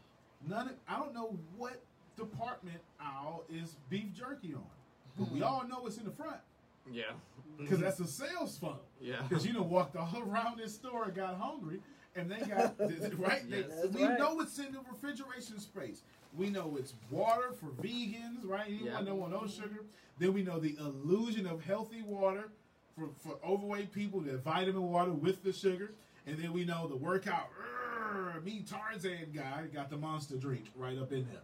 None 0.49 0.69
of, 0.69 0.75
I 0.89 0.99
don't 0.99 1.15
know 1.15 1.39
what 1.57 1.81
department 2.17 2.79
aisle 3.01 3.45
is 3.53 3.77
beef 3.89 4.13
jerky 4.15 4.55
on. 4.55 4.63
But 5.19 5.31
we 5.31 5.41
mm-hmm. 5.41 5.49
all 5.49 5.67
know 5.67 5.87
it's 5.87 5.97
in 5.97 6.05
the 6.05 6.11
front. 6.11 6.37
Yeah. 6.91 7.05
Because 7.59 7.81
that's 7.81 8.01
a 8.01 8.07
sales 8.07 8.59
funnel. 8.59 8.83
Yeah. 9.01 9.23
Because 9.29 9.47
you 9.47 9.53
know, 9.53 9.63
walked 9.63 9.97
all 9.97 10.23
around 10.27 10.59
this 10.59 10.75
store 10.75 11.05
and 11.05 11.15
got 11.15 11.37
hungry, 11.37 11.81
and 12.15 12.31
they 12.31 12.39
got 12.41 12.75
right. 13.19 13.49
They, 13.51 13.59
Yes. 13.59 13.89
we 13.93 14.03
know 14.03 14.41
it's 14.41 14.59
in 14.59 14.73
the 14.73 14.81
refrigeration 14.91 15.59
space. 15.59 16.03
We 16.37 16.51
know 16.51 16.77
it's 16.79 16.95
water 17.11 17.53
for 17.53 17.67
vegans, 17.83 18.45
right? 18.45 18.67
Anyone 18.67 18.87
Yeah. 18.87 19.03
don't 19.03 19.19
want 19.19 19.33
no 19.33 19.47
sugar. 19.47 19.85
Then 20.19 20.33
we 20.33 20.43
know 20.43 20.59
the 20.59 20.77
illusion 20.79 21.47
of 21.47 21.65
healthy 21.65 22.03
water 22.03 22.51
for, 22.97 23.09
for 23.19 23.37
overweight 23.45 23.93
people, 23.93 24.21
the 24.21 24.39
vitamin 24.39 24.83
water 24.91 25.13
with 25.13 25.43
the 25.43 25.53
sugar, 25.53 25.93
and 26.27 26.39
then 26.39 26.53
we 26.53 26.65
know 26.65 26.87
the 26.87 26.97
workout. 26.97 27.49
"Urgh, 27.59 28.45
Me 28.45 28.65
Tarzan 28.69 29.31
guy 29.35 29.65
got 29.73 29.91
the 29.91 29.97
monster 29.97 30.37
drink 30.37 30.65
right 30.77 30.99
up 30.99 31.13
in 31.13 31.27
there. 31.31 31.43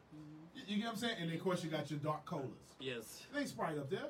You, 0.54 0.62
you 0.66 0.76
get 0.78 0.84
what 0.86 0.92
I'm 0.92 0.98
saying? 0.98 1.16
And 1.20 1.28
then 1.30 1.36
of 1.36 1.42
course 1.44 1.62
you 1.64 1.70
got 1.70 1.90
your 1.90 2.00
dark 2.00 2.24
colas. 2.24 2.48
Yes. 2.80 3.22
It 3.34 3.38
ain't 3.38 3.48
Sprite 3.48 3.78
up 3.78 3.90
there. 3.90 4.08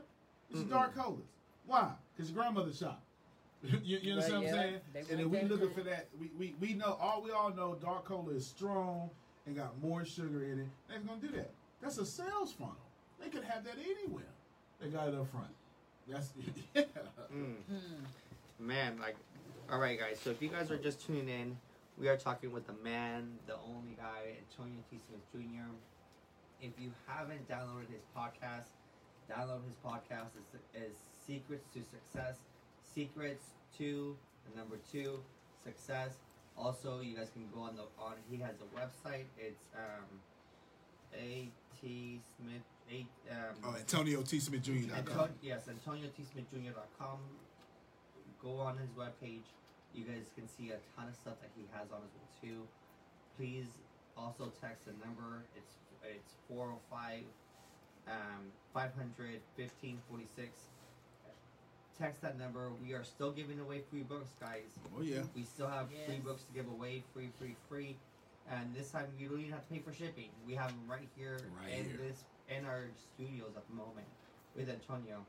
It's 0.50 0.60
Mm-mm. 0.60 0.70
dark 0.70 0.94
colas. 0.94 1.20
Why? 1.66 1.92
Because 2.16 2.30
your 2.30 2.42
grandmother 2.42 2.72
shop. 2.72 3.02
you, 3.62 3.98
you 4.02 4.12
understand 4.14 4.42
Well, 4.44 4.52
what 4.52 4.60
I'm 4.60 4.72
yeah, 4.72 4.78
saying? 4.94 5.06
And 5.10 5.20
then 5.20 5.30
we 5.30 5.40
looking 5.42 5.58
drink. 5.58 5.74
for 5.74 5.82
that. 5.82 6.08
We, 6.20 6.30
we 6.38 6.54
we 6.60 6.74
know 6.74 6.98
all 7.00 7.22
we 7.22 7.30
all 7.30 7.50
know 7.54 7.76
dark 7.80 8.04
cola 8.04 8.32
is 8.32 8.46
strong 8.46 9.08
and 9.46 9.56
got 9.56 9.80
more 9.80 10.04
sugar 10.04 10.42
in 10.44 10.60
it. 10.60 10.66
They're 10.88 10.98
gonna 10.98 11.20
do 11.20 11.28
that. 11.36 11.50
That's 11.80 11.98
a 11.98 12.06
sales 12.06 12.52
funnel. 12.52 12.76
They 13.20 13.28
could 13.28 13.44
have 13.44 13.62
that 13.64 13.74
anywhere. 13.78 14.24
They 14.80 14.88
got 14.88 15.08
it 15.08 15.14
up 15.14 15.30
front. 15.30 15.46
That's 16.08 16.30
yeah. 16.74 16.82
Mm. 17.32 17.54
Man, 18.58 18.98
like, 19.00 19.16
all 19.70 19.78
right, 19.78 19.98
guys. 19.98 20.18
So 20.22 20.30
if 20.30 20.42
you 20.42 20.48
guys 20.48 20.70
are 20.70 20.78
just 20.78 21.04
tuning 21.04 21.28
in, 21.28 21.56
we 21.98 22.08
are 22.08 22.16
talking 22.16 22.52
with 22.52 22.66
the 22.66 22.74
man, 22.84 23.34
the 23.46 23.54
only 23.54 23.94
guy, 23.96 24.36
Antonio 24.50 24.78
T. 24.90 24.98
Smith 25.06 25.20
Jr. 25.32 25.70
If 26.60 26.72
you 26.78 26.92
haven't 27.06 27.48
downloaded 27.48 27.90
his 27.92 28.04
podcast, 28.16 28.66
download 29.30 29.64
his 29.66 29.76
podcast. 29.84 30.30
It's, 30.38 30.62
is 30.74 30.96
Secrets 31.26 31.66
to 31.74 31.80
Success. 31.82 32.36
Secrets 32.94 33.46
to 33.78 34.16
the 34.50 34.58
number 34.58 34.76
two 34.90 35.20
success. 35.64 36.14
Also, 36.56 37.00
you 37.00 37.16
guys 37.16 37.30
can 37.32 37.48
go 37.54 37.60
on 37.62 37.76
the 37.76 37.82
on. 37.98 38.14
He 38.30 38.36
has 38.38 38.56
a 38.60 38.78
website. 38.78 39.24
It's 39.38 39.64
um, 39.74 40.04
A 41.18 41.48
T 41.80 42.20
Smith. 42.36 42.62
A 42.90 43.06
um, 43.32 43.56
Oh, 43.64 43.76
Antonio 43.76 44.22
T. 44.22 44.38
Smith 44.38 44.62
Jr. 44.62 44.94
Anto- 44.94 45.28
yes, 45.40 45.66
AntonioTSmithJr.com. 45.66 47.18
Go 48.42 48.58
on 48.58 48.76
his 48.78 48.90
webpage. 48.90 49.46
You 49.94 50.04
guys 50.04 50.26
can 50.34 50.48
see 50.48 50.70
a 50.70 50.78
ton 50.96 51.08
of 51.08 51.14
stuff 51.14 51.34
that 51.40 51.50
he 51.56 51.64
has 51.72 51.86
on 51.92 52.00
his 52.02 52.10
well 52.16 52.32
too. 52.42 52.66
Please 53.36 53.66
also 54.16 54.52
text 54.60 54.86
the 54.86 54.92
number. 55.04 55.44
It's 55.56 55.74
it's 56.02 56.34
405 56.48 57.22
um 58.08 58.50
500 58.74 59.40
1546. 59.56 60.50
Text 61.98 62.22
that 62.22 62.38
number. 62.38 62.70
We 62.82 62.94
are 62.94 63.04
still 63.04 63.30
giving 63.30 63.60
away 63.60 63.82
free 63.90 64.02
books, 64.02 64.32
guys. 64.40 64.74
Oh 64.96 65.02
yeah. 65.02 65.22
We 65.36 65.44
still 65.44 65.68
have 65.68 65.86
free 66.06 66.18
books 66.24 66.42
to 66.44 66.52
give 66.52 66.66
away, 66.68 67.04
free, 67.14 67.28
free, 67.38 67.54
free. 67.68 67.96
And 68.50 68.74
this 68.74 68.90
time 68.90 69.06
you 69.18 69.28
don't 69.28 69.38
even 69.38 69.52
have 69.52 69.62
to 69.68 69.72
pay 69.72 69.78
for 69.80 69.92
shipping. 69.92 70.30
We 70.46 70.54
have 70.54 70.68
them 70.70 70.82
right 70.90 71.06
here 71.16 71.38
Right 71.62 71.78
in 71.78 71.84
here. 71.84 71.98
this 72.08 72.24
in 72.48 72.64
our 72.64 72.88
studios 73.14 73.52
at 73.56 73.62
the 73.68 73.74
moment 73.74 74.08
with 74.56 74.68
Antonio. 74.68 75.24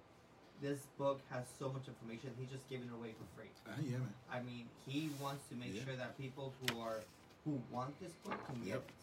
This 0.63 0.87
book 0.97 1.19
has 1.29 1.43
so 1.59 1.67
much 1.67 1.91
information. 1.91 2.31
He's 2.39 2.47
just 2.47 2.63
giving 2.71 2.87
it 2.87 2.95
away 2.95 3.11
for 3.19 3.27
free. 3.35 3.51
Uh, 3.67 3.75
yeah, 3.83 3.99
man. 3.99 4.15
I 4.31 4.39
mean, 4.39 4.71
he 4.87 5.11
wants 5.19 5.43
to 5.51 5.55
make 5.59 5.75
Yeah. 5.75 5.83
sure 5.83 5.97
that 5.99 6.17
people 6.17 6.53
who 6.63 6.79
are 6.79 7.03
who 7.43 7.59
want 7.69 7.99
this 7.99 8.13
book 8.23 8.39
can 8.47 8.55
get 8.63 8.79
Yep. 8.79 8.87
it. 8.87 8.93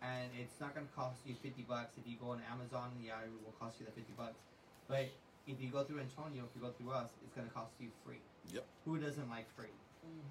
And 0.00 0.30
it's 0.38 0.60
not 0.60 0.76
going 0.76 0.86
to 0.86 0.92
cost 0.94 1.26
you 1.26 1.34
fifty 1.34 1.62
bucks 1.62 1.98
if 1.98 2.06
you 2.06 2.16
go 2.18 2.30
on 2.30 2.40
Amazon. 2.42 2.94
Yeah, 3.02 3.18
it 3.22 3.30
will 3.44 3.50
cost 3.58 3.80
you 3.80 3.86
the 3.86 3.90
fifty 3.90 4.12
bucks. 4.12 4.38
But 4.86 5.10
if 5.48 5.60
you 5.60 5.70
go 5.70 5.82
through 5.82 5.98
Antonio, 6.06 6.44
if 6.44 6.54
you 6.54 6.62
go 6.62 6.70
through 6.70 6.92
us, 6.92 7.10
it's 7.24 7.34
going 7.34 7.48
to 7.48 7.52
cost 7.52 7.72
you 7.80 7.90
free. 8.06 8.22
Yep. 8.52 8.64
Who 8.84 8.98
doesn't 8.98 9.28
like 9.28 9.50
free? 9.56 9.74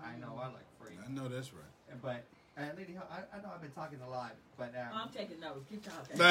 I 0.01 0.15
know 0.15 0.37
I 0.39 0.47
like 0.47 0.71
free. 0.79 0.95
I 1.05 1.09
know 1.11 1.27
that's 1.27 1.51
right. 1.51 2.01
But 2.01 2.23
uh, 2.57 2.61
Lady, 2.77 2.93
Ho- 2.93 3.05
I, 3.09 3.37
I 3.37 3.41
know 3.41 3.49
I've 3.55 3.61
been 3.61 3.71
talking 3.71 3.99
a 4.05 4.09
lot, 4.09 4.35
but 4.57 4.73
um, 4.75 4.87
I'm 4.93 5.09
taking 5.09 5.39
notes. 5.39 5.65
Keep 5.69 5.83
talking. 5.83 6.19
all 6.21 6.27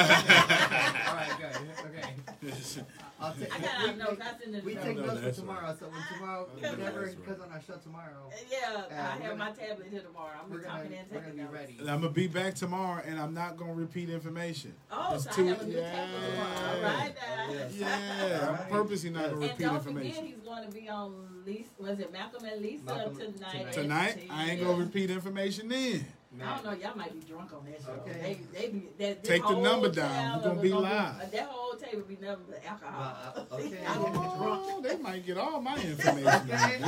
right, 1.15 1.31
good. 1.39 1.85
Okay, 1.89 2.13
I'll 3.19 3.33
take. 3.33 3.53
I 3.55 3.59
got 3.59 3.83
we, 3.83 3.89
our 3.89 3.95
notes. 3.97 4.21
I 4.21 4.39
send 4.43 4.55
it 4.55 4.63
we 4.63 4.75
take 4.75 4.97
notes 4.97 5.09
for 5.13 5.15
that's 5.19 5.37
tomorrow. 5.39 5.75
So 5.79 5.87
when 5.87 6.01
tomorrow, 6.13 6.47
I 6.57 6.61
know 6.61 6.71
whenever 6.71 7.01
that's 7.05 7.15
he 7.15 7.21
comes 7.23 7.41
on 7.41 7.51
our 7.51 7.61
show 7.61 7.73
tomorrow, 7.83 8.29
Yeah, 8.51 8.57
Uh, 8.75 8.93
I 8.93 8.95
have 8.95 9.21
gonna- 9.21 9.35
my 9.35 9.51
tablet 9.51 9.87
here 9.89 10.01
tomorrow. 10.01 10.29
I'm 10.43 10.49
we're 10.51 10.59
gonna 10.59 10.83
talking 10.83 10.93
and 10.97 11.07
we're 11.11 11.17
gonna 11.19 11.25
taking 11.31 11.37
be 11.37 11.43
notes. 11.43 11.53
ready. 11.53 11.77
And 11.79 11.89
I'm 11.89 12.01
gonna 12.01 12.13
be 12.13 12.27
back 12.27 12.53
tomorrow, 12.55 13.01
and 13.05 13.19
I'm 13.19 13.33
not 13.33 13.57
gonna 13.57 13.73
repeat 13.73 14.09
information. 14.11 14.73
Oh, 14.91 15.15
It's 15.15 15.23
so 15.25 15.31
too- 15.31 15.45
I 15.45 15.47
have 15.49 15.61
a 15.61 15.65
new 15.65 15.73
tablet 15.73 16.29
tomorrow. 16.29 16.75
All 16.75 16.81
right, 16.83 17.15
now. 17.15 17.51
Yes. 17.51 17.73
Yeah, 17.75 18.57
I'm 18.61 18.69
purposely 18.69 19.09
not 19.09 19.23
gonna 19.23 19.33
And 19.33 19.41
repeat 19.41 19.59
don't 19.59 19.75
information. 19.75 20.11
forget, 20.15 20.25
he's 20.29 20.45
going 20.45 20.65
to 20.69 20.71
be 20.71 20.87
on 20.87 21.27
Lisa. 21.45 21.69
Was 21.79 21.99
it 21.99 22.11
Malcolm 22.13 22.45
and 22.45 22.61
Lisa 22.61 22.83
Malcolm 22.85 23.15
tonight? 23.17 23.51
tonight. 23.73 23.73
Tonight, 23.73 24.27
I 24.29 24.51
ain't 24.51 24.61
gonna 24.61 24.77
repeat 24.77 25.09
information 25.09 25.67
then. 25.67 26.05
I 26.39 26.55
don't 26.55 26.63
know. 26.65 26.71
Y'all 26.87 26.95
might 26.95 27.13
be 27.13 27.27
drunk 27.27 27.51
on 27.53 27.65
that 27.65 27.81
show. 27.83 27.91
Okay. 28.07 28.37
They, 28.53 28.59
they 28.59 28.67
be, 28.69 28.83
that, 28.99 29.23
Take 29.23 29.41
the 29.41 29.47
whole 29.49 29.61
number 29.63 29.89
down. 29.89 30.39
table 30.39 30.39
We're 30.39 30.49
gonna 30.49 30.61
be 30.61 30.69
gonna 30.69 30.81
live. 31.19 31.31
that 31.31 31.47
whole 31.47 31.73
table 31.73 32.03
be 32.07 32.17
nothing 32.21 32.45
but 32.49 32.61
alcohol. 32.65 33.17
Uh, 33.35 33.39
uh, 33.39 33.55
okay. 33.55 33.77
I 33.85 33.97
will 33.97 34.05
be 34.07 34.13
drunk. 34.13 34.37
Oh, 34.39 34.81
they 34.81 34.97
might 34.97 35.25
get 35.25 35.37
all 35.37 35.61
my 35.61 35.75
information. 35.75 36.23
Yeah. 36.47 36.79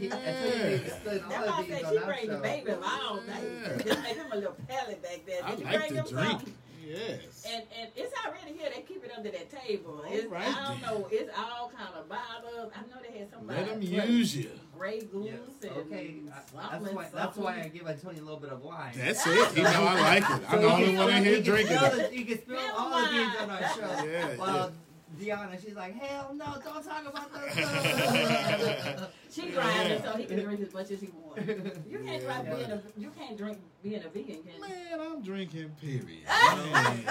Yeah. 0.00 0.14
Antonio 0.16 0.74
explained 0.74 1.22
all 1.22 1.30
That's 1.30 1.48
of 1.48 1.48
why 1.48 1.56
I 1.58 1.62
these 1.62 1.70
said 1.70 1.80
she 1.90 1.98
our 1.98 2.04
bring 2.06 2.28
the 2.28 2.36
baby 2.38 2.70
along. 2.72 3.20
Yeah. 3.26 3.68
Like, 3.70 3.84
just 3.86 4.02
make 4.02 4.16
him 4.16 4.26
a 4.32 4.34
little 4.36 4.56
pallet 4.68 5.02
back 5.02 5.20
there. 5.26 5.40
I 5.44 5.54
you 5.54 5.64
like 5.64 5.78
bring 5.78 5.88
to 5.90 5.96
him 5.96 6.06
drink. 6.08 6.40
some? 6.40 6.52
Yes. 6.86 7.44
And 7.48 7.64
and 7.80 7.90
it's 7.96 8.12
already 8.24 8.56
here. 8.58 8.68
They 8.74 8.82
keep 8.82 9.04
it 9.04 9.10
under 9.16 9.30
that 9.30 9.50
table. 9.50 10.02
It's, 10.08 10.26
right 10.26 10.46
I 10.46 10.68
don't 10.68 10.80
then. 10.80 10.90
know. 10.90 11.08
It's 11.10 11.30
all 11.38 11.70
kind 11.76 11.94
of 11.98 12.08
bottles. 12.08 12.72
I 12.74 12.80
know 12.82 13.02
they 13.02 13.18
had 13.18 13.30
somebody. 13.30 13.58
Let 13.60 13.68
them 13.68 13.82
use 14.10 14.36
you. 14.36 14.50
Grey 14.76 15.00
Goose 15.00 15.26
Yes. 15.62 15.70
and 15.70 15.72
Okay. 15.78 16.14
That's 16.26 16.52
why. 16.52 17.08
That's 17.12 17.36
why 17.36 17.52
I 17.52 17.62
something. 17.62 17.72
give 17.78 17.88
Antonio 17.88 18.22
a 18.22 18.24
little 18.24 18.40
bit 18.40 18.50
of 18.50 18.62
wine. 18.62 18.92
That's 18.96 19.26
it. 19.26 19.56
You 19.56 19.62
know 19.62 19.70
I 19.70 20.00
like 20.20 20.22
it. 20.42 20.52
I'm 20.52 20.60
the 20.60 20.68
only 20.70 20.96
one 20.96 21.10
in 21.14 21.24
here 21.24 21.40
drinking 21.42 21.76
it. 21.80 22.12
You 22.12 22.24
can 22.26 22.38
spill 22.42 22.58
all 22.76 23.02
the 23.02 23.10
beans 23.10 23.32
on 23.40 23.50
our 23.50 23.68
show. 23.74 24.04
Yeah, 24.06 24.36
Well, 24.36 24.72
Deanna, 25.20 25.62
she's 25.64 25.74
like, 25.74 25.94
hell 25.94 26.32
no, 26.34 26.44
don't 26.64 26.84
talk 26.84 27.06
about 27.06 27.32
those. 27.32 27.52
stuff." 27.52 29.10
She 29.30 29.50
grinding 29.50 30.02
so 30.02 30.12
he 30.16 30.24
can 30.24 30.42
drink 30.44 30.60
as 30.60 30.72
much 30.74 30.90
as 30.90 31.00
he 31.00 31.08
wants. 31.08 31.42
You 31.90 31.98
can't 31.98 32.22
Yeah, 32.22 32.42
try 32.42 32.42
being 32.42 32.70
a 32.70 32.82
you 32.96 33.10
can't 33.10 33.36
drink 33.36 33.58
being 33.82 34.02
a 34.02 34.08
vegan, 34.08 34.42
can 34.42 34.54
you? 34.54 34.60
Man, 34.60 35.00
I'm 35.00 35.22
drinking. 35.22 35.70
Period. 35.80 36.24
Man, 36.26 37.04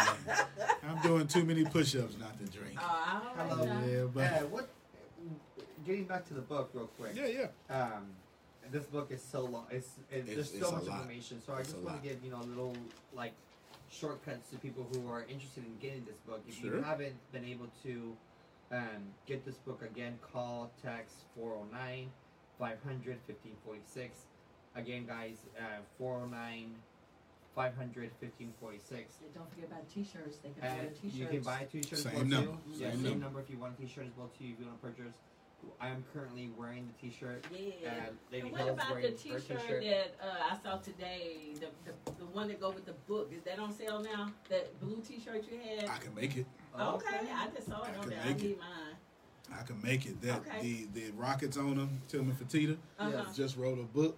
I'm 0.88 1.02
doing 1.04 1.28
too 1.28 1.44
many 1.46 1.64
push-ups 1.66 2.18
not 2.20 2.38
to 2.40 2.46
drink. 2.46 2.78
Oh, 2.82 3.32
all 3.38 3.46
right 3.46 3.50
Hello. 3.50 3.66
now. 3.66 3.82
Yeah, 3.86 4.38
Uh, 4.38 4.46
what? 4.48 4.70
Getting 5.86 6.06
back 6.06 6.26
to 6.30 6.34
the 6.34 6.42
book 6.42 6.72
real 6.74 6.88
quick. 7.00 7.16
yeah, 7.16 7.28
yeah. 7.70 7.76
Um, 7.76 8.08
this 8.72 8.86
book 8.86 9.12
is 9.12 9.22
so 9.22 9.42
long. 9.46 9.66
It's, 9.70 9.90
it, 10.12 10.28
It's- 10.28 10.50
there's 10.50 10.64
so 10.68 10.70
a 10.70 10.72
much 10.80 10.88
information. 10.88 11.42
So 11.46 11.54
I 11.54 11.62
just 11.62 11.78
want 11.78 12.02
to 12.02 12.10
give 12.10 12.24
you 12.24 12.32
know 12.32 12.40
little 12.40 12.74
like 13.14 13.34
shortcuts 13.92 14.50
to 14.50 14.58
people 14.58 14.86
who 14.94 15.10
are 15.10 15.24
interested 15.30 15.64
in 15.66 15.78
getting 15.80 16.06
this 16.06 16.18
book. 16.28 16.42
If 16.48 16.64
you 16.64 16.82
haven't 16.82 17.16
been 17.32 17.46
able 17.46 17.68
to 17.84 18.16
um, 18.72 19.14
get 19.26 19.46
this 19.46 19.56
book 19.56 19.82
again, 19.84 20.18
call 20.34 20.72
text 20.82 21.16
409 21.36 22.10
500 22.60 22.80
1546. 23.28 24.18
Again, 24.76 25.06
guys, 25.06 25.38
uh, 25.58 25.80
409 25.98 26.76
500 27.56 28.12
1546. 28.20 29.14
And 29.24 29.34
don't 29.34 29.50
forget 29.54 29.70
about 29.72 29.88
t-shirts. 29.90 30.38
They 30.44 30.50
can 30.50 30.64
order 30.68 30.88
And 30.88 30.96
t-shirts. 30.96 31.16
you 31.16 31.28
can 31.28 31.42
buy 31.42 31.60
a 31.62 31.66
t-shirt 31.66 32.00
Same 32.00 32.14
well 32.16 32.26
number. 32.26 32.52
too. 32.52 32.58
Same 32.74 32.82
Yeah, 32.82 32.92
same 32.92 33.04
number. 33.04 33.20
number 33.20 33.40
if 33.42 33.50
you 33.50 33.58
want 33.58 33.80
a 33.80 33.82
t-shirt 33.82 34.06
as 34.08 34.18
well 34.18 34.30
too. 34.38 34.46
If 34.52 34.60
you 34.60 34.66
want 34.68 34.82
to 34.82 34.88
purchase, 34.88 35.16
I 35.82 35.90
am 35.90 36.04
currently 36.14 36.50
wearing 36.58 36.88
the 36.88 37.08
t-shirt. 37.10 37.46
Yeah. 37.52 37.90
And 38.08 38.18
Lady 38.32 38.44
And 38.44 38.52
what 38.52 38.62
Hill's 38.62 38.74
about 38.80 39.02
the 39.02 39.12
T-shirt 39.12 39.48
t-shirt. 39.48 39.84
that 39.84 40.16
uh, 40.22 40.54
I 40.54 40.58
saw 40.64 40.78
today? 40.78 41.54
The, 41.56 41.68
the 41.86 42.12
the 42.20 42.26
one 42.26 42.48
that 42.48 42.60
go 42.62 42.70
with 42.72 42.86
the 42.86 42.94
book 43.08 43.32
is 43.36 43.44
that 43.44 43.60
on 43.60 43.74
sale 43.74 44.02
now? 44.02 44.32
That 44.50 44.80
blue 44.80 45.02
T-shirt 45.06 45.44
you 45.52 45.60
had? 45.60 45.90
I 45.90 45.98
can 45.98 46.14
make 46.16 46.38
it. 46.38 46.46
okay, 46.80 47.08
I 47.34 47.48
just 47.56 47.68
saw 47.68 47.82
it 47.84 47.90
I 47.94 47.98
on 47.98 48.02
can 48.02 48.10
there. 48.10 48.20
I 48.24 48.28
make 48.30 48.44
it. 48.44 48.60
mine. 48.60 49.58
I 49.60 49.64
can 49.64 49.82
make 49.84 50.06
it. 50.06 50.22
That 50.22 50.38
Okay. 50.40 50.62
the 50.94 51.00
the 51.00 51.12
Rockets 51.12 51.58
owner, 51.58 51.88
Tilman 52.08 52.36
Fertitta, 52.36 52.78
Uh-huh. 53.00 53.26
just 53.36 53.58
wrote 53.58 53.78
a 53.80 53.84
book, 53.84 54.18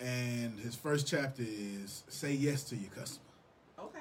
and 0.00 0.58
his 0.60 0.74
first 0.74 1.06
chapter 1.06 1.42
is 1.46 2.04
"Say 2.08 2.32
Yes 2.32 2.62
to 2.64 2.76
Your 2.76 2.90
Customer." 2.90 3.24
Okay. 3.78 3.98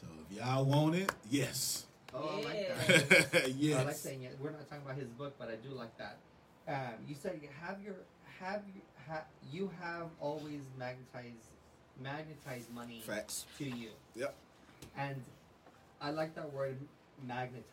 So 0.00 0.06
if 0.30 0.36
y'all 0.36 0.64
want 0.64 0.96
it, 0.96 1.10
yes, 1.30 1.86
Oh, 2.14 2.40
I 2.40 2.44
like 2.44 2.86
that. 3.32 3.52
yes. 3.56 3.78
I 3.80 3.84
like 3.84 3.94
saying 3.94 4.22
it. 4.24 4.36
We're 4.40 4.50
not 4.50 4.68
talking 4.68 4.84
about 4.84 4.96
his 4.96 5.08
book, 5.08 5.34
but 5.38 5.48
I 5.48 5.56
do 5.56 5.74
like 5.74 5.96
that. 5.98 6.16
Um, 6.68 6.94
you 7.08 7.14
said 7.14 7.38
you 7.42 7.48
have 7.62 7.82
your 7.82 7.94
have 8.40 8.62
you 8.74 8.80
ha, 9.08 9.22
you 9.52 9.70
have 9.80 10.06
always 10.20 10.60
magnetized 10.78 11.46
magnetized 12.02 12.70
money 12.72 13.02
Facts. 13.06 13.44
to 13.58 13.64
you. 13.64 13.90
Yep. 14.16 14.34
And 14.96 15.22
I 16.00 16.10
like 16.10 16.34
that 16.34 16.52
word 16.52 16.76
magnetize. 17.26 17.64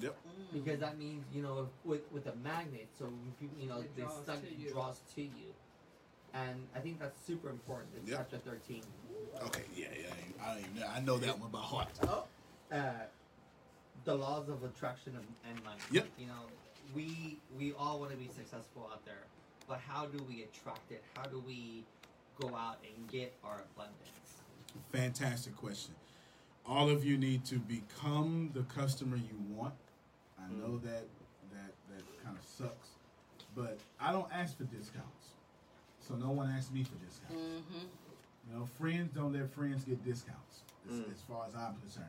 Yep. 0.00 0.16
Because 0.52 0.80
that 0.80 0.98
means 0.98 1.24
you 1.32 1.42
know 1.42 1.68
with 1.84 2.00
with 2.12 2.26
a 2.26 2.34
magnet, 2.36 2.88
so 2.98 3.08
you 3.40 3.48
you 3.60 3.68
know 3.68 3.78
It 3.80 3.94
they 3.96 4.02
draws 4.02 4.22
stuck 4.22 4.40
to 4.42 4.54
you. 4.54 4.70
draws 4.70 5.00
to 5.14 5.22
you, 5.22 5.52
and 6.32 6.56
I 6.74 6.80
think 6.80 6.98
that's 7.00 7.16
super 7.26 7.48
important. 7.50 7.90
in 8.00 8.06
Yep. 8.08 8.18
chapter 8.18 8.38
thirteen. 8.38 8.82
Okay. 9.46 9.62
Yeah. 9.76 9.86
Yeah. 9.98 10.06
I 10.44 10.54
don't 10.54 10.60
even 10.64 10.80
know. 10.80 10.86
I 10.88 11.00
know 11.00 11.18
that 11.18 11.38
one 11.38 11.50
by 11.50 11.58
heart. 11.60 11.88
Oh. 12.08 12.24
uh, 12.72 12.90
the 14.04 14.14
laws 14.14 14.48
of 14.48 14.62
attraction 14.64 15.14
and, 15.16 15.26
and 15.54 15.64
money. 15.64 15.80
Yep. 15.90 16.06
You 16.18 16.26
know, 16.26 16.42
we 16.94 17.38
we 17.58 17.72
all 17.78 17.98
want 18.00 18.10
to 18.12 18.16
be 18.16 18.28
successful 18.28 18.88
out 18.92 19.04
there, 19.04 19.24
but 19.68 19.80
how 19.86 20.06
do 20.06 20.22
we 20.24 20.42
attract 20.44 20.90
it? 20.92 21.02
How 21.16 21.24
do 21.24 21.42
we 21.46 21.84
go 22.40 22.54
out 22.54 22.78
and 22.84 23.08
get 23.10 23.32
our 23.44 23.62
abundance? 23.74 24.42
Fantastic 24.92 25.56
question. 25.56 25.94
All 26.66 26.88
of 26.88 27.04
you 27.04 27.16
need 27.18 27.44
to 27.46 27.56
become 27.56 28.50
the 28.54 28.62
customer 28.62 29.16
you 29.16 29.36
want. 29.54 29.74
I 30.38 30.50
know 30.52 30.78
that 30.78 31.04
that 31.52 31.72
that 31.90 32.24
kind 32.24 32.36
of 32.36 32.44
sucks, 32.44 32.88
but 33.56 33.78
I 34.00 34.12
don't 34.12 34.28
ask 34.32 34.56
for 34.56 34.64
discounts, 34.64 35.28
so 36.00 36.14
no 36.14 36.30
one 36.30 36.50
asks 36.50 36.70
me 36.72 36.84
for 36.84 36.96
discounts. 37.04 37.34
Mm-hmm. 37.34 37.86
You 38.50 38.58
know, 38.58 38.68
friends 38.78 39.10
don't 39.14 39.32
let 39.32 39.50
friends 39.54 39.84
get 39.84 40.04
discounts. 40.04 40.60
As, 40.86 40.96
Mm. 40.98 41.12
as 41.12 41.20
far 41.26 41.46
as 41.48 41.54
I'm 41.54 41.76
concerned, 41.80 42.04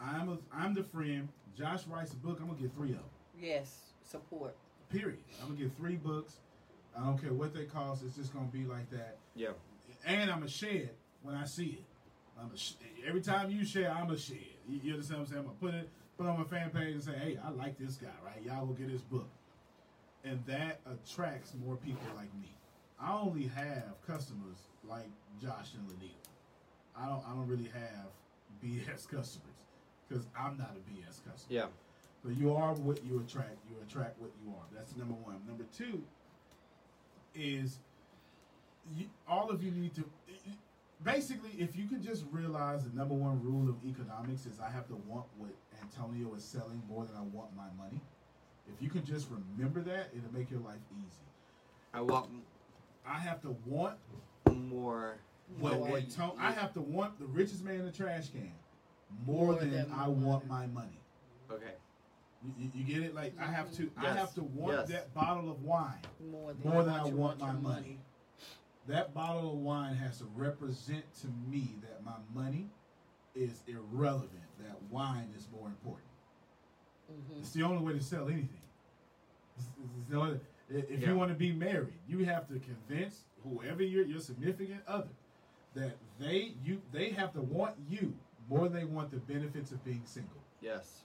I'm 0.00 0.28
a 0.28 0.38
I'm 0.52 0.74
the 0.74 0.82
friend. 0.84 1.28
Josh 1.56 1.86
writes 1.86 2.12
a 2.12 2.16
book. 2.16 2.38
I'm 2.40 2.46
gonna 2.48 2.60
get 2.60 2.74
three 2.74 2.90
of 2.90 2.96
them. 2.96 3.04
Yes, 3.40 3.76
support. 4.04 4.56
Period. 4.90 5.18
I'm 5.42 5.48
gonna 5.48 5.60
get 5.60 5.76
three 5.76 5.96
books. 5.96 6.36
I 6.96 7.04
don't 7.04 7.18
care 7.20 7.32
what 7.32 7.54
they 7.54 7.64
cost. 7.64 8.02
It's 8.04 8.16
just 8.16 8.32
gonna 8.32 8.46
be 8.46 8.64
like 8.64 8.90
that. 8.90 9.16
Yeah. 9.34 9.50
And 10.06 10.30
I'm 10.30 10.42
a 10.42 10.48
share 10.48 10.70
it 10.70 10.96
when 11.22 11.34
I 11.34 11.44
see 11.44 11.78
it. 11.80 11.84
I'm 12.40 12.50
a 12.52 12.56
sh- 12.56 12.72
every 13.06 13.20
time 13.20 13.50
you 13.50 13.64
share, 13.64 13.90
I'm 13.90 14.10
a 14.10 14.16
share. 14.16 14.36
You, 14.68 14.80
you 14.82 14.92
understand 14.92 15.20
what 15.20 15.26
I'm 15.28 15.32
saying? 15.32 15.40
I'm 15.40 15.46
gonna 15.46 15.58
put 15.60 15.74
it 15.74 15.88
put 16.16 16.26
it 16.26 16.28
on 16.30 16.38
my 16.38 16.44
fan 16.44 16.70
page 16.70 16.94
and 16.94 17.02
say, 17.02 17.12
"Hey, 17.12 17.38
I 17.44 17.50
like 17.50 17.78
this 17.78 17.96
guy, 17.96 18.08
right? 18.24 18.42
Y'all 18.44 18.66
go 18.66 18.72
get 18.74 18.88
his 18.88 19.02
book," 19.02 19.28
and 20.24 20.44
that 20.46 20.80
attracts 20.86 21.52
more 21.54 21.76
people 21.76 22.02
like 22.16 22.32
me. 22.40 22.54
I 23.00 23.12
only 23.12 23.46
have 23.48 23.94
customers 24.06 24.58
like 24.84 25.08
Josh 25.40 25.74
and 25.74 25.88
Lanita. 25.88 26.14
I 26.96 27.06
don't. 27.06 27.22
I 27.28 27.34
don't 27.34 27.46
really 27.46 27.70
have 27.74 28.06
BS 28.64 29.08
customers 29.10 29.47
because 30.08 30.26
I'm 30.38 30.56
not 30.56 30.74
a 30.76 30.90
BS 30.90 31.24
customer. 31.24 31.48
Yeah. 31.48 31.66
So 32.22 32.30
you 32.30 32.54
are 32.54 32.74
what 32.74 33.04
you 33.04 33.20
attract. 33.20 33.56
You 33.70 33.76
attract 33.86 34.20
what 34.20 34.30
you 34.44 34.52
are. 34.52 34.64
That's 34.74 34.96
number 34.96 35.14
one. 35.14 35.36
Number 35.46 35.64
two 35.76 36.02
is 37.34 37.78
you, 38.96 39.06
all 39.28 39.50
of 39.50 39.62
you 39.62 39.70
need 39.70 39.94
to 39.94 40.04
basically, 41.04 41.50
if 41.58 41.76
you 41.76 41.86
can 41.86 42.02
just 42.02 42.24
realize 42.30 42.84
the 42.84 42.96
number 42.96 43.14
one 43.14 43.42
rule 43.42 43.68
of 43.68 43.76
economics 43.84 44.46
is 44.46 44.58
I 44.60 44.70
have 44.70 44.86
to 44.88 44.96
want 45.06 45.26
what 45.36 45.50
Antonio 45.80 46.34
is 46.34 46.44
selling 46.44 46.82
more 46.88 47.04
than 47.04 47.16
I 47.16 47.22
want 47.22 47.54
my 47.56 47.68
money. 47.82 48.00
If 48.66 48.82
you 48.82 48.90
can 48.90 49.04
just 49.04 49.28
remember 49.30 49.80
that, 49.82 50.10
it'll 50.16 50.32
make 50.32 50.50
your 50.50 50.60
life 50.60 50.80
easy. 50.98 51.24
I 51.94 52.00
want 52.02 52.28
I 53.06 53.18
have 53.18 53.40
to 53.42 53.56
want 53.64 53.96
more. 54.52 55.16
what 55.58 55.78
More. 55.78 55.96
Antonio. 55.96 56.36
I 56.38 56.52
have 56.52 56.74
to 56.74 56.80
want 56.80 57.18
the 57.18 57.26
richest 57.26 57.64
man 57.64 57.76
in 57.76 57.86
the 57.86 57.92
trash 57.92 58.28
can 58.28 58.52
more, 59.26 59.46
More 59.52 59.54
than, 59.56 59.70
than 59.70 59.90
I 59.92 59.96
my 60.06 60.08
want 60.08 60.46
my 60.48 60.66
money. 60.66 61.00
Okay. 61.50 61.72
You, 62.44 62.52
you, 62.58 62.70
you 62.74 62.84
get 62.94 63.02
it? 63.02 63.14
Like 63.14 63.34
I 63.40 63.46
have 63.46 63.72
to. 63.76 63.90
I 63.96 64.12
have 64.12 64.34
to 64.34 64.42
want 64.42 64.78
Yes. 64.78 64.88
that 64.90 65.14
bottle 65.14 65.50
of 65.50 65.62
wine. 65.64 65.94
More 66.30 66.52
than, 66.52 66.72
More 66.72 66.82
than 66.84 66.94
I 66.94 67.06
you 67.06 67.16
want 67.16 67.40
my 67.40 67.52
your 67.52 67.60
money. 67.60 67.98
That 68.86 69.12
bottle 69.12 69.52
of 69.52 69.58
wine 69.58 69.94
has 69.96 70.18
to 70.18 70.24
represent 70.36 71.04
to 71.22 71.26
me 71.50 71.74
that 71.82 72.02
my 72.04 72.16
money 72.34 72.70
is 73.34 73.62
irrelevant. 73.66 74.30
That 74.60 74.80
wine 74.90 75.30
is 75.36 75.46
more 75.52 75.66
important. 75.68 76.06
Mhm. 77.10 77.40
It's 77.40 77.50
the 77.52 77.62
only 77.64 77.82
way 77.84 77.92
to 77.98 78.00
sell 78.02 78.28
anything. 78.28 78.62
It's- 79.56 79.72
it's 79.98 80.08
the 80.10 80.16
only- 80.20 80.40
if 80.70 80.90
Yeah. 80.90 81.08
you 81.10 81.16
want 81.16 81.30
to 81.30 81.36
be 81.36 81.52
married, 81.52 81.94
you 82.06 82.24
have 82.24 82.46
to 82.48 82.58
convince 82.60 83.24
whoever 83.42 83.82
your 83.82 84.04
your 84.04 84.20
significant 84.20 84.82
other 84.86 85.08
that 85.74 85.96
they 86.18 86.54
you 86.62 86.80
they 86.92 87.10
have 87.10 87.32
to 87.32 87.40
want 87.42 87.76
you 87.88 88.14
more 88.48 88.68
than 88.68 88.72
they 88.78 88.84
want 88.84 89.10
the 89.10 89.18
benefits 89.18 89.72
of 89.72 89.84
being 89.84 90.02
single. 90.04 90.42
Yes. 90.60 91.02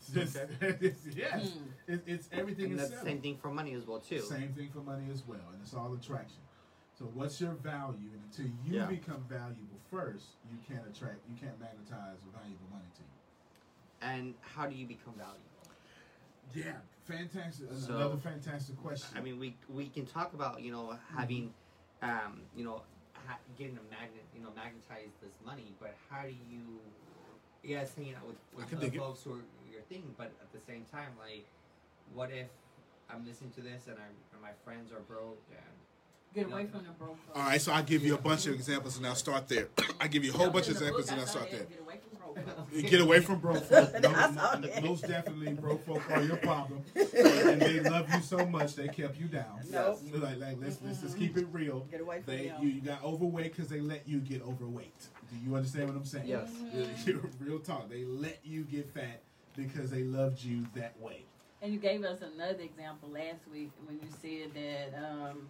It's 0.00 0.12
just, 0.14 0.36
it's, 0.60 1.06
yes, 1.16 1.48
Mm. 1.50 1.94
it, 1.94 2.02
it's 2.06 2.28
everything 2.30 2.66
And 2.66 2.74
is 2.74 2.88
that's 2.88 3.00
the 3.02 3.06
same 3.10 3.20
thing 3.20 3.36
for 3.36 3.50
money 3.50 3.74
as 3.74 3.84
well 3.84 3.98
too. 3.98 4.20
Same 4.20 4.52
thing 4.52 4.70
for 4.72 4.78
money 4.78 5.06
as 5.12 5.26
well, 5.26 5.40
and 5.52 5.60
it's 5.60 5.74
all 5.74 5.92
attraction. 5.92 6.38
So, 6.96 7.06
what's 7.06 7.40
your 7.40 7.54
value? 7.54 8.10
And 8.14 8.22
until 8.30 8.46
you 8.64 8.78
Yeah. 8.78 8.86
become 8.86 9.24
valuable 9.28 9.80
first, 9.90 10.26
you 10.50 10.56
can't 10.68 10.86
attract, 10.86 11.18
you 11.28 11.34
can't 11.34 11.58
magnetize 11.58 12.18
valuable 12.32 12.68
money 12.70 12.86
to 12.94 13.02
you. 13.02 14.08
And 14.12 14.34
how 14.40 14.66
do 14.68 14.76
you 14.76 14.86
become 14.86 15.14
valuable? 15.14 15.42
Yeah, 16.54 16.76
fantastic. 17.04 17.66
So- 17.74 17.96
Another 17.96 18.16
fantastic 18.18 18.76
question. 18.76 19.18
I 19.18 19.20
mean, 19.20 19.38
we 19.40 19.56
we 19.68 19.88
can 19.88 20.06
talk 20.06 20.32
about 20.32 20.62
you 20.62 20.70
know 20.70 20.96
having, 21.16 21.52
um, 22.02 22.42
you 22.54 22.64
know, 22.64 22.82
ha- 23.28 23.44
getting 23.60 23.76
a 23.76 23.86
magnet, 23.92 24.24
you 24.34 24.40
know, 24.40 24.48
magnetize 24.56 25.12
this 25.20 25.36
money. 25.44 25.76
But 25.78 25.94
how 26.08 26.24
do 26.24 26.32
you, 26.32 26.80
yes, 27.62 27.92
hanging 27.94 28.16
out 28.16 28.24
with, 28.24 28.40
with 28.56 28.82
it. 28.82 28.96
folks 28.96 29.22
who 29.22 29.36
are 29.36 29.46
your 29.70 29.84
thing, 29.92 30.02
but 30.16 30.32
at 30.40 30.50
the 30.56 30.60
same 30.64 30.88
time, 30.90 31.12
like, 31.20 31.44
what 32.16 32.32
if 32.32 32.48
I'm 33.12 33.28
listening 33.28 33.52
to 33.56 33.60
this 33.60 33.86
and, 33.86 34.00
I, 34.00 34.08
and 34.32 34.40
my 34.40 34.56
friends 34.64 34.92
are 34.92 35.04
broke 35.04 35.44
and 35.52 35.76
Get 36.34 36.46
away 36.46 36.66
from 36.66 36.84
the 36.84 36.90
broke. 36.90 37.16
folks. 37.26 37.36
all 37.38 37.42
right, 37.42 37.60
so 37.60 37.72
I'll 37.72 37.82
give 37.82 38.04
you 38.04 38.14
a 38.14 38.18
bunch 38.18 38.46
of 38.46 38.54
examples, 38.54 38.96
and 38.98 39.06
I'll 39.06 39.14
start 39.14 39.48
there. 39.48 39.68
I 40.00 40.08
give 40.08 40.24
you 40.24 40.32
a 40.32 40.36
whole 40.36 40.50
bunch 40.50 40.66
of 40.68 40.72
examples, 40.74 41.08
and 41.10 41.18
I 41.18 41.22
I'll 41.22 41.26
start 41.28 41.50
there. 41.50 41.64
Get 41.64 41.80
away 41.80 41.98
from 42.00 42.18
broke. 42.18 42.46
folks. 42.46 42.90
Get 42.90 43.00
away 43.00 43.20
from 43.20 43.38
broke 43.40 43.64
folk. 43.70 43.94
I 43.94 44.00
saw 44.34 44.54
No, 44.56 44.60
that. 44.68 44.84
most 44.84 45.08
definitely, 45.08 45.54
broke 45.54 45.84
folk 45.86 46.08
are 46.10 46.22
your 46.22 46.36
problem, 46.36 46.82
and 46.94 47.60
they 47.62 47.80
love 47.80 48.12
you 48.14 48.20
so 48.20 48.46
much 48.46 48.74
they 48.76 48.88
kept 48.88 49.18
you 49.18 49.26
down. 49.26 49.60
Nope. 49.70 49.98
So 50.12 50.18
like, 50.18 50.38
like 50.38 50.56
let's 50.60 50.78
let's 50.84 51.00
just 51.00 51.18
keep 51.18 51.36
it 51.38 51.46
real. 51.50 51.80
Get 51.90 52.02
away 52.02 52.20
from 52.22 52.34
They 52.36 52.48
them. 52.48 52.62
you, 52.62 52.68
you 52.68 52.80
got 52.82 53.02
overweight 53.02 53.56
because 53.56 53.68
they 53.68 53.80
let 53.80 54.06
you 54.06 54.18
get 54.20 54.42
overweight. 54.42 54.94
Do 55.32 55.36
you 55.44 55.56
understand 55.56 55.88
what 55.88 55.96
I'm 55.96 56.04
saying? 56.04 56.26
Yes. 56.26 56.50
Real 57.40 57.58
talk. 57.58 57.88
They 57.90 58.04
let 58.04 58.38
you 58.44 58.62
get 58.64 58.88
fat 58.94 59.20
because 59.56 59.90
they 59.90 60.02
loved 60.04 60.42
you 60.42 60.66
that 60.74 60.98
way. 61.00 61.24
And 61.60 61.72
you 61.72 61.78
gave 61.78 62.02
us 62.04 62.20
another 62.22 62.60
example 62.62 63.10
last 63.10 63.40
week 63.52 63.70
when 63.84 63.98
you 63.98 64.08
said 64.22 64.54
that 64.54 64.98
um, 65.04 65.48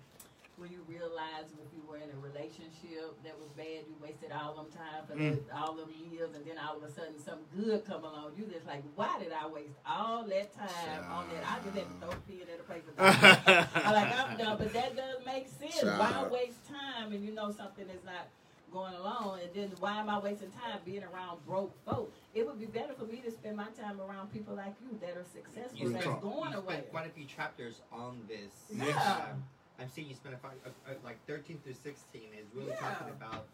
when 0.58 0.70
you 0.72 0.82
realized 0.88 1.54
if 1.62 1.70
you 1.74 1.82
were 1.88 1.96
in 1.98 2.10
a 2.10 2.18
relationship 2.20 3.14
that 3.24 3.38
was 3.38 3.48
bad, 3.56 3.86
you 3.86 3.94
wasted 4.02 4.32
all 4.32 4.54
them 4.54 4.66
time 4.74 5.06
for 5.06 5.14
Mm. 5.14 5.38
the, 5.48 5.56
all 5.56 5.74
them 5.74 5.88
years, 6.10 6.34
and 6.34 6.44
then 6.44 6.58
all 6.58 6.76
of 6.76 6.82
a 6.82 6.90
sudden 6.90 7.18
something 7.18 7.46
good 7.56 7.84
come 7.86 8.02
along. 8.04 8.32
You 8.36 8.44
just 8.46 8.66
like, 8.66 8.82
why 8.94 9.18
did 9.18 9.32
I 9.32 9.46
waste 9.46 9.78
all 9.86 10.24
that 10.24 10.52
time 10.54 11.04
on 11.10 11.26
that? 11.30 11.44
I 11.46 11.62
just 11.64 11.76
had 11.76 11.86
to 11.86 11.94
throw 12.00 12.10
a 12.10 12.20
pen 12.26 12.46
at 12.52 12.60
a 12.60 12.66
paper. 12.66 12.90
I'm 13.86 13.92
like, 13.94 14.18
I'm 14.18 14.36
done, 14.36 14.56
but 14.58 14.72
that 14.72 14.96
doesn't 14.96 15.24
make 15.26 15.46
sense. 15.48 15.82
Why 15.84 16.26
waste 16.30 16.66
time 16.68 17.12
and 17.12 17.24
you 17.24 17.32
know 17.32 17.50
something 17.52 17.88
is 17.88 18.04
not 18.04 18.26
going 18.72 18.92
along, 18.94 19.38
and 19.42 19.50
then 19.54 19.72
why 19.80 19.98
am 19.98 20.10
I 20.10 20.18
wasting 20.18 20.50
time 20.50 20.78
being 20.84 21.02
around 21.04 21.38
broke 21.46 21.72
folk? 21.86 22.12
It 22.34 22.46
would 22.46 22.58
be 22.60 22.66
better 22.66 22.92
for 22.98 23.06
me 23.06 23.22
to 23.24 23.30
spend 23.30 23.56
my 23.56 23.68
time 23.80 23.98
around 24.00 24.30
people 24.32 24.54
like 24.54 24.74
you 24.82 24.98
that 25.00 25.16
are 25.16 25.24
successful, 25.32 25.78
you 25.78 25.88
that's 25.92 26.04
spent, 26.04 26.20
going 26.20 26.52
you 26.52 26.58
away. 26.58 26.84
quite 26.90 27.06
a 27.06 27.10
few 27.10 27.24
chapters 27.24 27.80
on 27.90 28.20
this. 28.28 28.52
Yeah. 28.70 29.30
um, 29.32 29.42
I'm 29.80 29.88
saying 29.90 30.08
you 30.08 30.14
spend 30.14 30.34
a, 30.34 30.38
fi- 30.38 30.48
a, 30.66 30.92
a, 30.92 30.94
like 31.04 31.18
13 31.26 31.58
through 31.62 31.74
16 31.74 32.20
is 32.38 32.46
really 32.54 32.68
Yeah. 32.70 32.76
talking 32.80 33.08
about 33.10 33.46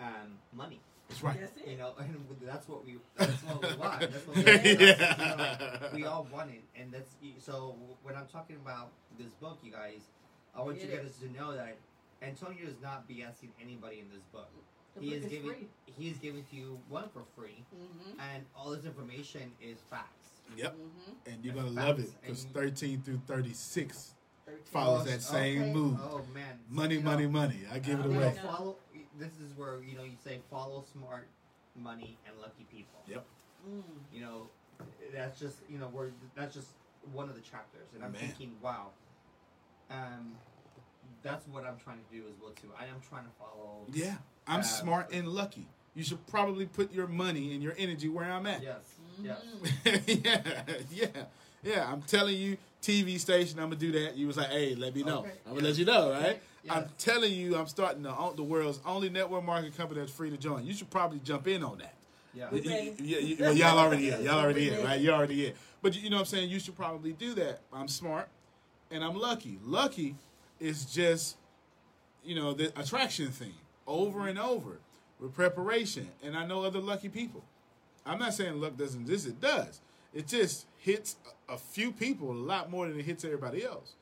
um, 0.00 0.38
money. 0.54 0.80
That's 1.08 1.22
right. 1.22 1.38
That's 1.38 1.52
it. 1.60 1.68
You 1.68 1.76
know, 1.78 1.92
and 1.98 2.16
that's 2.42 2.66
what 2.68 2.84
we 2.84 2.96
that's 3.16 3.42
what 3.44 3.62
we 3.62 3.76
want. 3.76 4.00
That's 4.00 4.26
what 4.26 4.36
we, 4.36 4.42
Yeah. 4.44 4.62
you 4.64 4.76
know, 5.36 5.36
like, 5.82 5.92
we 5.94 6.04
all 6.04 6.26
want 6.32 6.50
it, 6.50 6.62
and 6.80 6.90
that's 6.92 7.14
so. 7.38 7.76
When 8.02 8.16
I'm 8.16 8.26
talking 8.26 8.56
about 8.56 8.88
this 9.18 9.30
book, 9.40 9.58
you 9.62 9.70
guys, 9.72 10.00
I 10.54 10.62
want 10.62 10.78
you 10.82 10.88
It 10.88 11.02
guys 11.02 11.12
to 11.22 11.32
know 11.32 11.54
that 11.54 11.76
Antonio 12.22 12.66
is 12.66 12.74
not 12.82 13.08
BSing 13.08 13.50
anybody 13.62 14.00
in 14.00 14.08
this 14.10 14.24
book. 14.32 14.48
The 14.96 15.00
he 15.02 15.08
book 15.10 15.18
is 15.18 15.24
is 15.26 15.30
giving 15.30 15.50
free. 15.50 15.66
he 15.98 16.08
is 16.08 16.16
giving 16.18 16.44
to 16.50 16.56
you 16.56 16.78
one 16.88 17.08
for 17.12 17.22
free, 17.36 17.62
Mm-hmm. 17.74 18.18
and 18.34 18.44
all 18.56 18.70
this 18.70 18.84
information 18.84 19.52
is 19.62 19.78
facts. 19.90 20.30
Yep. 20.56 20.72
Mm-hmm. 20.74 21.30
And 21.32 21.44
you're 21.44 21.54
gonna 21.54 21.68
love 21.68 22.00
it 22.00 22.10
because 22.20 22.44
13 22.52 23.02
through 23.02 23.20
36 23.28 24.14
follows 24.66 25.04
that 25.06 25.22
same 25.22 25.62
okay. 25.62 25.72
move. 25.72 25.98
Oh 26.02 26.22
man, 26.34 26.44
So, 26.68 26.74
Money, 26.74 26.96
know, 26.98 27.02
money, 27.02 27.26
money. 27.26 27.60
I 27.72 27.78
give 27.78 28.00
it 28.00 28.06
Uh, 28.06 28.08
you 28.08 28.16
away. 28.16 28.38
Follow. 28.44 28.76
This 29.18 29.32
is 29.40 29.56
where 29.56 29.82
you 29.82 29.96
know 29.96 30.04
you 30.04 30.16
say 30.24 30.40
follow 30.50 30.84
smart, 30.92 31.26
money, 31.74 32.18
and 32.26 32.38
lucky 32.40 32.66
people. 32.70 33.00
Yep. 33.06 33.24
Mm. 33.68 33.82
you 34.12 34.20
know, 34.20 34.48
that's 35.14 35.40
just 35.40 35.56
you 35.68 35.78
know 35.78 35.86
where 35.88 36.10
that's 36.34 36.54
just 36.54 36.68
one 37.12 37.28
of 37.28 37.34
the 37.34 37.40
chapters, 37.40 37.88
and 37.94 38.04
I'm 38.04 38.12
Man. 38.12 38.20
thinking, 38.20 38.52
wow, 38.62 38.88
um, 39.90 40.32
that's 41.22 41.46
what 41.48 41.64
I'm 41.64 41.78
trying 41.78 41.98
to 41.98 42.16
do 42.16 42.24
as 42.28 42.34
well 42.40 42.52
too. 42.52 42.68
I 42.78 42.84
am 42.84 43.00
trying 43.08 43.24
to 43.24 43.30
follow. 43.38 43.84
Yeah, 43.92 44.16
I'm 44.46 44.60
Uh, 44.60 44.64
smart 44.64 45.12
and 45.12 45.28
lucky. 45.28 45.66
You 45.94 46.04
should 46.04 46.26
probably 46.26 46.66
put 46.66 46.92
your 46.92 47.06
money 47.06 47.54
and 47.54 47.62
your 47.62 47.74
energy 47.78 48.08
where 48.08 48.30
I'm 48.30 48.44
at. 48.46 48.62
Yes. 48.62 48.84
Yes. 49.22 49.40
yeah, 50.06 50.62
yeah, 50.90 51.06
yeah. 51.62 51.90
I'm 51.90 52.02
telling 52.02 52.36
you, 52.36 52.56
TV 52.82 53.18
station, 53.18 53.58
I'm 53.58 53.66
gonna 53.66 53.76
do 53.76 53.92
that. 53.92 54.16
You 54.16 54.26
was 54.26 54.36
like, 54.36 54.48
hey, 54.50 54.74
let 54.74 54.94
me 54.94 55.02
know. 55.02 55.20
Okay, 55.20 55.32
I'm 55.46 55.54
gonna 55.54 55.68
yes. 55.68 55.78
let 55.78 55.78
you 55.78 55.84
know, 55.86 56.10
right? 56.10 56.24
Okay, 56.26 56.40
I'm 56.68 56.86
telling 56.98 57.32
you, 57.32 57.56
I'm 57.56 57.66
starting 57.66 58.02
the, 58.02 58.32
the 58.36 58.42
world's 58.42 58.80
only 58.86 59.08
network 59.08 59.44
marketing 59.44 59.72
company 59.72 60.00
that's 60.00 60.12
free 60.12 60.30
to 60.30 60.36
join. 60.36 60.64
You 60.64 60.74
should 60.74 60.90
probably 60.90 61.20
jump 61.20 61.46
in 61.46 61.62
on 61.62 61.78
that. 61.78 61.94
Yeah. 62.34 62.48
Y- 62.52 62.62
y- 62.64 62.70
ready. 62.72 62.94
Yeah, 63.00 63.18
you- 63.18 63.36
well, 63.40 63.52
y'all 63.52 63.78
already 63.78 64.10
in. 64.10 64.22
Y'all 64.22 64.38
already 64.38 64.68
in, 64.68 64.76
right? 64.76 64.84
ready. 64.84 65.04
You 65.04 65.10
already 65.10 65.46
in. 65.46 65.52
But 65.82 65.96
you 65.96 66.02
you 66.02 66.10
know 66.10 66.16
what 66.16 66.20
I'm 66.20 66.26
saying? 66.26 66.50
You 66.50 66.60
should 66.60 66.76
probably 66.76 67.12
do 67.12 67.34
that. 67.34 67.60
I'm 67.72 67.88
smart 67.88 68.28
and 68.90 69.02
I'm 69.02 69.16
lucky. 69.18 69.58
Lucky 69.64 70.14
is 70.60 70.84
just, 70.84 71.36
you 72.24 72.34
know, 72.34 72.52
the 72.52 72.66
attraction 72.78 73.30
thing 73.30 73.54
over 73.86 74.28
and 74.28 74.38
over 74.38 74.78
with 75.20 75.34
preparation. 75.34 76.08
And 76.22 76.36
I 76.36 76.46
know 76.46 76.64
other 76.64 76.80
lucky 76.80 77.08
people. 77.08 77.44
I'm 78.04 78.18
not 78.18 78.34
saying 78.34 78.60
luck 78.60 78.76
doesn't 78.76 79.00
exist, 79.02 79.26
it 79.26 79.40
does. 79.40 79.80
It 80.14 80.28
just 80.28 80.66
hits 80.86 81.16
a, 81.48 81.54
a 81.54 81.58
few 81.58 81.90
people 81.90 82.30
a 82.30 82.32
lot 82.32 82.70
more 82.70 82.86
than 82.88 82.98
it 82.98 83.04
hits 83.04 83.24
everybody 83.24 83.64
else. 83.64 83.94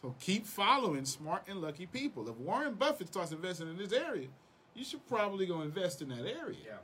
So 0.00 0.14
keep 0.20 0.46
following 0.46 1.04
smart 1.04 1.42
and 1.48 1.60
lucky 1.60 1.86
people. 1.86 2.28
If 2.28 2.36
Warren 2.36 2.74
Buffett 2.74 3.08
starts 3.08 3.32
investing 3.32 3.68
in 3.68 3.76
this 3.76 3.92
area, 3.92 4.28
you 4.74 4.84
should 4.84 5.06
probably 5.08 5.44
go 5.44 5.60
invest 5.62 6.00
in 6.00 6.08
that 6.10 6.24
area. 6.24 6.56
Yeah. 6.64 6.76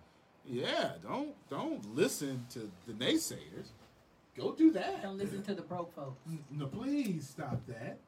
Yeah, 0.49 0.93
don't 1.03 1.35
don't 1.51 1.95
listen 1.95 2.47
to 2.51 2.71
the 2.87 2.93
naysayers. 2.93 3.71
Go 4.37 4.53
do 4.53 4.71
that. 4.73 5.03
Don't 5.03 5.17
listen 5.17 5.43
to 5.43 5.55
the 5.55 5.63
broke 5.63 5.95
folks. 5.95 6.21
No, 6.51 6.67
please 6.67 7.29
stop 7.29 7.61
that. 7.67 7.99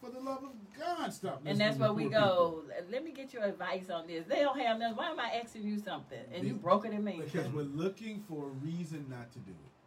For 0.00 0.10
the 0.10 0.20
love 0.20 0.44
of 0.44 0.52
God, 0.78 1.12
stop. 1.12 1.42
And 1.44 1.58
that's 1.58 1.76
to 1.76 1.82
where 1.82 1.92
we 1.92 2.04
poor 2.04 2.12
go. 2.12 2.62
Let 2.90 3.04
me 3.04 3.10
get 3.10 3.32
your 3.32 3.42
advice 3.42 3.90
on 3.90 4.06
this. 4.06 4.24
They 4.28 4.40
don't 4.40 4.60
have 4.60 4.78
nothing. 4.78 4.96
Why 4.96 5.10
am 5.10 5.18
I 5.18 5.40
asking 5.42 5.64
you 5.64 5.78
something? 5.78 6.20
And 6.32 6.46
you 6.46 6.54
broke 6.54 6.86
it 6.86 6.92
in 6.92 7.02
me. 7.02 7.20
Because 7.24 7.48
we're 7.48 7.62
looking 7.62 8.22
for 8.28 8.44
a 8.44 8.50
reason 8.64 9.06
not 9.08 9.32
to 9.32 9.38
do 9.40 9.50
it. 9.50 9.77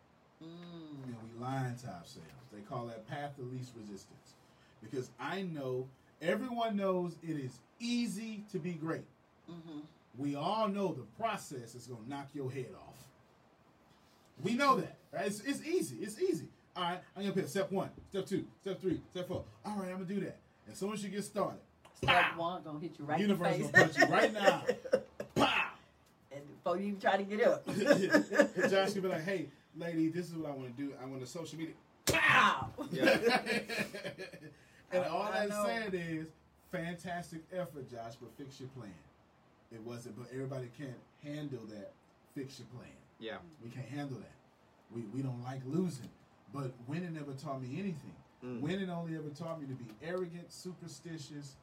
Mm. 0.44 1.06
And 1.06 1.16
we 1.24 1.44
lying 1.44 1.76
to 1.76 1.88
ourselves. 1.88 2.20
They 2.54 2.62
call 2.62 2.88
that 2.88 3.08
path 3.08 3.38
of 3.40 3.52
least 3.52 3.72
resistance. 3.78 4.34
Because 4.82 5.10
I 5.20 5.44
know 5.44 5.88
everyone 6.22 6.76
knows 6.76 7.16
it 7.24 7.38
is 7.38 7.60
easy 7.80 8.44
to 8.52 8.60
be 8.60 8.74
great. 8.74 9.06
Mm-hmm. 9.50 9.80
We 10.18 10.36
all 10.36 10.68
know 10.68 10.94
the 10.94 11.06
process 11.22 11.76
is 11.76 11.88
gonna 11.88 12.02
knock 12.08 12.30
your 12.34 12.52
head 12.52 12.70
off. 12.76 12.96
We 14.44 14.56
know 14.56 14.78
that, 14.78 14.98
right? 15.12 15.28
It's, 15.28 15.40
it's 15.42 15.64
easy. 15.66 15.98
It's 16.02 16.20
easy. 16.20 16.48
All 16.76 16.84
right, 16.84 17.00
I'm 17.16 17.24
gonna 17.24 17.36
pick 17.36 17.48
step 17.48 17.72
one, 17.72 17.90
step 18.10 18.26
two, 18.26 18.46
step 18.62 18.82
three, 18.82 19.02
step 19.12 19.28
four. 19.28 19.44
All 19.66 19.76
right, 19.78 19.90
I'm 19.90 20.04
gonna 20.04 20.06
do 20.06 20.20
that. 20.22 20.38
As 20.70 20.78
soon 20.78 20.94
as 20.94 21.04
you 21.04 21.10
get 21.10 21.24
started, 21.24 21.60
Step 22.04 22.36
one 22.38 22.64
gonna 22.64 22.80
hit 22.80 22.98
you 22.98 23.06
right 23.06 23.20
Universe 23.20 23.56
in 23.56 23.62
the 23.64 23.72
gonna 23.72 23.86
punch 23.86 23.98
you 23.98 24.06
right 24.06 24.34
now. 24.34 24.64
pow. 25.36 25.70
and 26.32 26.42
before 26.48 26.78
you 26.78 26.88
even 26.88 27.00
try 27.00 27.18
to 27.18 27.24
get 27.24 27.46
up. 27.46 27.66
Josh 28.70 28.94
could 28.94 29.04
be 29.04 29.10
like, 29.10 29.24
"Hey, 29.24 29.48
lady, 29.78 30.10
this 30.10 30.28
is 30.28 30.36
what 30.36 30.52
I 30.52 30.54
want 30.54 30.76
to 30.76 30.84
do. 30.84 30.94
I 31.02 31.06
want 31.06 31.22
to 31.22 31.28
social 31.28 31.58
media." 31.58 31.74
Pow! 32.06 32.70
and 34.92 35.06
all 35.06 35.24
I 35.24 35.48
that 35.48 35.50
know. 35.50 35.66
said 35.66 35.94
is, 35.94 36.28
fantastic 36.72 37.42
effort, 37.54 37.90
Josh, 37.90 38.14
but 38.20 38.32
fix 38.38 38.60
your 38.60 38.70
plan. 38.70 38.94
It 39.72 39.82
wasn't, 39.82 40.18
but 40.18 40.28
everybody 40.34 40.70
can't 40.78 40.98
handle 41.24 41.62
that. 41.70 41.92
Fix 42.36 42.60
your 42.60 42.68
plan. 42.68 42.90
Yeah. 43.20 43.38
We 43.64 43.70
can't 43.70 43.88
handle 43.88 44.18
that. 44.18 44.34
We, 44.94 45.02
we 45.14 45.22
don't 45.22 45.42
like 45.44 45.62
losing. 45.66 46.10
But 46.54 46.72
winning 46.88 47.14
never 47.14 47.34
taught 47.34 47.62
me 47.62 47.80
anything. 47.80 48.16
Mm. 48.44 48.60
Winning 48.62 48.90
only 48.90 49.16
ever 49.16 49.30
taught 49.30 49.62
me 49.62 49.68
to 49.68 49.74
be 49.74 49.86
arrogant, 50.04 50.52
superstitious, 50.52 51.56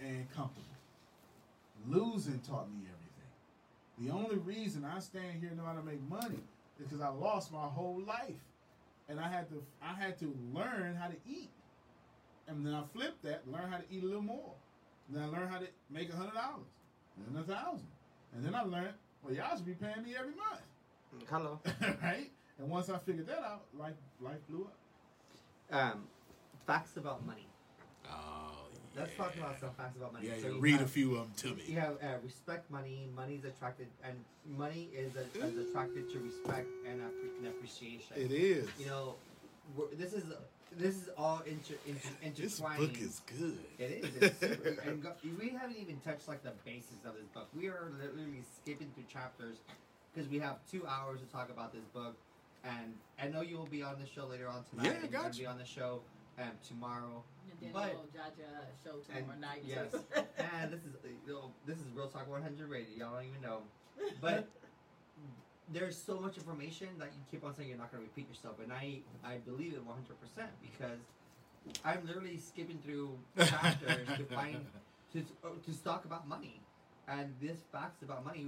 and 0.00 0.30
comfortable. 0.34 0.66
Losing 1.88 2.38
taught 2.40 2.70
me 2.70 2.82
everything. 2.84 3.02
The 3.98 4.10
only 4.10 4.36
reason 4.36 4.84
I 4.84 5.00
stand 5.00 5.40
here 5.40 5.48
and 5.48 5.58
know 5.58 5.64
how 5.64 5.72
to 5.72 5.82
make 5.82 6.00
money 6.08 6.42
is 6.82 6.88
because 6.88 7.02
I 7.02 7.08
lost 7.08 7.52
my 7.52 7.66
whole 7.66 8.02
life. 8.06 8.40
And 9.08 9.20
I 9.20 9.28
had 9.28 9.48
to 9.50 9.62
I 9.82 9.94
had 9.94 10.18
to 10.20 10.34
learn 10.52 10.94
how 10.94 11.08
to 11.08 11.16
eat. 11.26 11.50
And 12.48 12.66
then 12.66 12.74
I 12.74 12.82
flipped 12.92 13.22
that, 13.22 13.42
learn 13.50 13.70
how 13.70 13.78
to 13.78 13.84
eat 13.90 14.02
a 14.02 14.06
little 14.06 14.22
more. 14.22 14.54
And 15.08 15.16
then 15.16 15.24
I 15.24 15.26
learned 15.26 15.50
how 15.50 15.58
to 15.58 15.66
make 15.90 16.12
a 16.12 16.16
hundred 16.16 16.34
dollars. 16.34 16.66
And 17.16 17.36
then 17.36 17.42
a 17.42 17.46
thousand. 17.46 17.86
And 18.34 18.44
then 18.44 18.54
I 18.54 18.62
learned, 18.62 18.94
well, 19.22 19.34
y'all 19.34 19.56
should 19.56 19.66
be 19.66 19.74
paying 19.74 20.02
me 20.02 20.14
every 20.18 20.34
month. 20.34 21.28
Hello. 21.28 21.60
right? 22.02 22.30
And 22.58 22.70
once 22.70 22.88
I 22.88 22.98
figured 22.98 23.26
that 23.26 23.40
out, 23.40 23.64
life 23.78 23.94
life 24.20 24.38
blew 24.48 24.66
up. 24.66 24.76
Um, 25.70 26.04
facts 26.66 26.96
about 26.96 27.24
money. 27.26 27.46
Let's 28.96 29.16
talk 29.16 29.34
about 29.36 29.58
some 29.60 29.70
facts 29.70 29.96
about 29.96 30.12
money. 30.12 30.28
Yeah, 30.28 30.42
So 30.42 30.48
yeah. 30.48 30.54
read 30.60 30.72
have- 30.72 30.82
a 30.82 30.88
few 30.88 31.16
of 31.16 31.36
them 31.36 31.50
to 31.50 31.56
me. 31.56 31.64
You 31.66 31.80
have 31.80 31.96
uh, 32.02 32.18
respect 32.22 32.70
money. 32.70 33.08
Money 33.16 33.34
is 33.36 33.44
attracted, 33.44 33.86
and 34.04 34.14
money 34.56 34.88
is, 34.94 35.12
a, 35.16 35.22
is 35.44 35.68
attracted 35.68 36.10
to 36.12 36.18
respect 36.20 36.68
and, 36.86 37.00
and 37.00 37.46
appreciation. 37.46 38.16
It 38.16 38.32
is. 38.32 38.68
You 38.78 38.86
know, 38.86 39.14
this 39.96 40.12
is 40.12 40.24
this 40.78 40.96
is 40.96 41.08
all 41.16 41.42
inter, 41.46 41.74
inter, 41.86 42.08
this 42.42 42.60
book 42.60 43.00
is 43.00 43.20
good. 43.26 43.58
It 43.78 44.04
is. 44.04 44.16
It's 44.22 44.40
super, 44.40 44.68
and 44.86 45.02
go, 45.02 45.12
we 45.38 45.50
haven't 45.50 45.76
even 45.76 45.98
touched 46.00 46.28
like 46.28 46.42
the 46.42 46.52
basis 46.64 47.04
of 47.06 47.14
this 47.14 47.26
book. 47.34 47.48
We 47.56 47.68
are 47.68 47.92
literally 47.98 48.42
skipping 48.56 48.90
through 48.94 49.04
chapters 49.12 49.56
because 50.12 50.30
we 50.30 50.38
have 50.38 50.56
two 50.70 50.86
hours 50.86 51.20
to 51.20 51.26
talk 51.26 51.50
about 51.50 51.72
this 51.72 51.84
book. 51.94 52.16
And 52.64 52.94
I 53.20 53.26
know 53.26 53.40
you 53.40 53.56
will 53.58 53.66
be 53.66 53.82
on 53.82 53.96
the 54.00 54.06
show 54.06 54.26
later 54.26 54.48
on 54.48 54.64
tonight. 54.70 54.84
Yeah, 54.84 55.02
and 55.02 55.10
you're 55.10 55.22
gotcha. 55.22 55.40
be 55.40 55.46
on 55.46 55.58
the 55.58 55.64
show 55.64 56.00
um, 56.38 56.50
tomorrow. 56.66 57.22
And 57.50 57.60
then 57.60 57.72
But- 57.72 57.82
the 57.82 57.88
little 57.88 58.06
Jaja 58.14 58.64
show 58.84 58.96
And 59.14 59.26
tomorrow 59.26 59.38
night. 59.40 59.62
yes, 59.66 59.94
and 60.38 60.72
this 60.72 60.80
is 60.80 60.94
you 61.26 61.32
know, 61.32 61.50
this 61.66 61.78
is 61.78 61.84
Real 61.94 62.08
Talk 62.08 62.28
100 62.28 62.68
radio. 62.68 62.96
Y'all 63.06 63.14
don't 63.16 63.26
even 63.28 63.40
know, 63.42 63.62
but 64.20 64.48
there's 65.72 65.96
so 65.96 66.18
much 66.20 66.36
information 66.36 66.88
that 66.98 67.08
you 67.14 67.20
keep 67.30 67.44
on 67.44 67.54
saying 67.54 67.68
you're 67.68 67.78
not 67.78 67.90
going 67.92 68.02
to 68.02 68.08
repeat 68.08 68.28
yourself, 68.28 68.56
and 68.62 68.72
I 68.72 69.00
I 69.24 69.36
believe 69.38 69.72
it 69.74 69.84
100 69.84 70.20
percent 70.20 70.50
because 70.60 70.98
I'm 71.84 72.04
literally 72.06 72.36
skipping 72.38 72.78
through 72.84 73.16
chapters 73.38 74.06
to 74.18 74.24
find 74.34 74.64
to 75.12 75.18
uh, 75.44 75.48
to 75.64 75.84
talk 75.84 76.04
about 76.04 76.26
money, 76.28 76.60
and 77.08 77.32
this 77.40 77.58
facts 77.70 78.02
about 78.02 78.24
money 78.24 78.46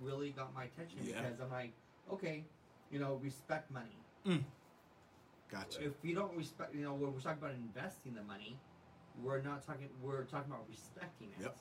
really 0.00 0.30
got 0.30 0.52
my 0.54 0.64
attention 0.64 0.98
Yeah. 1.04 1.20
because 1.22 1.38
I'm 1.40 1.50
like, 1.50 1.72
okay, 2.10 2.44
you 2.90 2.98
know, 2.98 3.20
respect 3.22 3.70
money. 3.70 3.96
Gotcha. 5.52 5.84
If 5.84 5.92
you 6.02 6.14
don't 6.14 6.34
respect, 6.36 6.74
you 6.74 6.82
know, 6.82 6.94
when 6.94 7.12
we're 7.12 7.20
talking 7.20 7.38
about 7.42 7.52
investing 7.54 8.14
the 8.14 8.22
money, 8.22 8.56
we're 9.22 9.42
not 9.42 9.66
talking. 9.66 9.88
We're 10.02 10.24
talking 10.24 10.50
about 10.50 10.64
respecting 10.68 11.28
it. 11.38 11.42
Yep. 11.42 11.56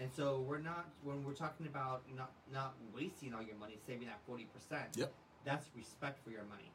And 0.00 0.10
so 0.16 0.44
we're 0.48 0.58
not 0.60 0.88
when 1.02 1.24
we're 1.24 1.32
talking 1.34 1.66
about 1.66 2.02
not 2.16 2.30
not 2.52 2.74
wasting 2.94 3.34
all 3.34 3.42
your 3.42 3.56
money, 3.56 3.78
saving 3.86 4.06
that 4.06 4.20
forty 4.26 4.46
percent. 4.54 4.84
Yep. 4.96 5.12
That's 5.44 5.66
respect 5.76 6.22
for 6.24 6.30
your 6.30 6.44
money. 6.44 6.70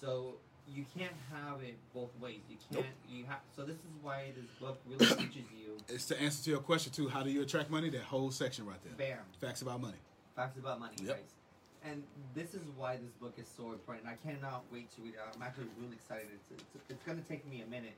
So 0.00 0.36
you 0.68 0.84
can't 0.96 1.12
have 1.32 1.60
it 1.62 1.76
both 1.92 2.10
ways. 2.20 2.40
You 2.48 2.56
can't. 2.72 2.86
You 3.08 3.24
have. 3.24 3.40
So 3.56 3.64
this 3.64 3.76
is 3.76 3.92
why 4.00 4.32
this 4.36 4.46
book 4.60 4.80
really 4.86 5.06
teaches 5.16 5.50
you. 5.58 5.76
It's 5.88 6.06
to 6.06 6.20
answer 6.22 6.44
to 6.44 6.50
your 6.50 6.60
question 6.60 6.92
too. 6.92 7.08
How 7.08 7.24
do 7.24 7.30
you 7.30 7.42
attract 7.42 7.68
money? 7.68 7.90
That 7.90 8.02
whole 8.02 8.30
section 8.30 8.64
right 8.64 8.78
there. 8.84 8.94
Bam. 8.96 9.18
Facts 9.40 9.62
about 9.62 9.80
money. 9.80 9.98
Facts 10.36 10.56
about 10.56 10.78
money, 10.80 10.94
Yep. 11.02 11.16
guys. 11.16 11.34
And 11.84 12.02
this 12.34 12.54
is 12.54 12.62
why 12.76 12.96
this 12.96 13.10
book 13.20 13.34
is 13.38 13.48
so 13.56 13.72
important. 13.72 14.06
I 14.06 14.14
cannot 14.26 14.64
wait 14.72 14.90
to 14.94 15.02
read 15.02 15.14
it. 15.14 15.20
I'm 15.34 15.42
actually 15.42 15.66
really 15.80 15.94
excited. 15.94 16.28
It's, 16.32 16.62
it's, 16.62 16.84
it's 16.88 17.02
going 17.04 17.18
to 17.20 17.26
take 17.28 17.48
me 17.48 17.62
a 17.62 17.66
minute, 17.66 17.96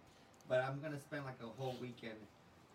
but 0.48 0.65
I'm 0.65 0.81
going 0.81 0.93
to 0.93 1.01
spend 1.01 1.24
like 1.24 1.36
a 1.43 1.52
whole 1.61 1.77
weekend, 1.81 2.16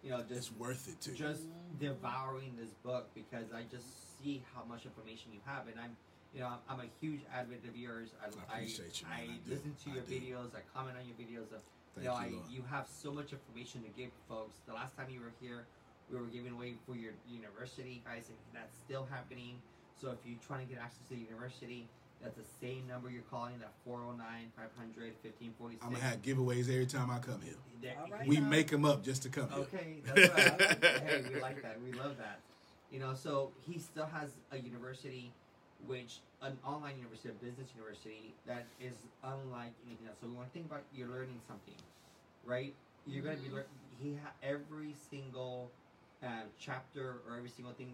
you 0.04 0.12
know, 0.12 0.22
just 0.22 0.52
It's 0.52 0.60
worth 0.60 0.88
it 0.88 1.02
too. 1.02 1.18
just 1.18 1.44
devouring 1.80 2.54
this 2.60 2.70
book 2.86 3.10
because 3.16 3.52
I 3.56 3.64
just 3.72 4.22
see 4.22 4.44
how 4.54 4.64
much 4.70 4.86
information 4.86 5.34
you 5.34 5.40
have, 5.46 5.66
and 5.68 5.80
I'm, 5.80 5.98
you 6.34 6.42
know, 6.42 6.54
I'm, 6.54 6.62
I'm 6.70 6.80
a 6.86 6.90
huge 7.02 7.22
advocate 7.34 7.70
of 7.70 7.76
yours. 7.76 8.10
I, 8.22 8.30
I 8.54 8.58
appreciate 8.62 9.02
you, 9.02 9.08
man. 9.10 9.18
I, 9.18 9.24
I 9.34 9.50
listen 9.50 9.74
to 9.86 9.90
your 9.90 10.06
videos. 10.06 10.54
I 10.54 10.62
comment 10.78 10.94
on 10.94 11.10
your 11.10 11.18
videos. 11.18 11.50
Thank 11.50 12.06
you 12.06 12.14
know, 12.14 12.20
you, 12.22 12.38
I, 12.38 12.54
you 12.54 12.64
have 12.70 12.86
so 12.86 13.12
much 13.12 13.34
information 13.34 13.82
to 13.82 13.90
give 13.98 14.12
folks. 14.30 14.62
The 14.68 14.74
last 14.74 14.96
time 14.96 15.08
you 15.10 15.22
were 15.22 15.34
here, 15.42 15.66
we 16.12 16.20
were 16.20 16.30
giving 16.30 16.54
away 16.54 16.76
for 16.86 16.96
your 16.96 17.14
university, 17.26 18.02
guys, 18.06 18.30
and 18.30 18.38
that's 18.54 18.78
still 18.78 19.08
happening. 19.10 19.58
So 20.02 20.12
if 20.12 20.18
you're 20.26 20.38
trying 20.46 20.66
to 20.68 20.74
get 20.74 20.82
access 20.82 21.00
to 21.10 21.16
the 21.16 21.20
university, 21.22 21.88
that's 22.22 22.36
the 22.36 22.44
same 22.62 22.88
number 22.88 23.10
you're 23.10 23.22
calling, 23.30 23.60
that 23.60 23.72
409 23.86 24.52
500 24.56 25.14
1546. 25.24 25.84
I'm 25.84 25.92
gonna 25.92 26.04
have 26.04 26.22
giveaways 26.22 26.70
every 26.72 26.86
time 26.86 27.10
I 27.12 27.20
come 27.20 27.42
here. 27.42 27.56
There- 27.82 27.96
All 28.00 28.08
right. 28.10 28.28
We 28.28 28.40
make 28.40 28.68
them 28.68 28.86
up 28.86 29.04
just 29.04 29.24
to 29.24 29.30
come 29.30 29.50
here. 29.50 29.60
Okay, 29.64 30.02
that's 30.06 30.34
right. 30.34 30.84
hey, 31.04 31.24
we 31.34 31.40
like 31.42 31.62
that. 31.64 31.78
We 31.82 31.94
love 31.94 32.18
that. 32.18 32.40
You 32.92 33.00
know, 33.00 33.14
so 33.14 33.52
he 33.68 33.78
still 33.80 34.08
has 34.08 34.32
a 34.52 34.58
university, 34.58 35.32
which 35.88 36.20
an 36.42 36.58
online 36.66 36.98
university, 36.98 37.30
a 37.30 37.34
business 37.44 37.68
university 37.76 38.34
that 38.48 38.66
is 38.80 38.96
unlike 39.24 39.72
anything 39.86 40.08
else. 40.08 40.18
So 40.22 40.28
we 40.28 40.34
want 40.34 40.48
to 40.48 40.54
think 40.54 40.66
about 40.66 40.82
you're 40.96 41.08
learning 41.08 41.40
something, 41.48 41.76
right? 42.46 42.74
You're 43.06 43.24
gonna 43.24 43.38
be 43.38 43.50
learning. 43.50 43.70
He 44.02 44.16
ha- 44.24 44.32
every 44.44 44.96
single 45.10 45.72
uh, 46.24 46.28
chapter 46.60 47.18
or 47.28 47.38
every 47.38 47.50
single 47.50 47.74
thing. 47.74 47.94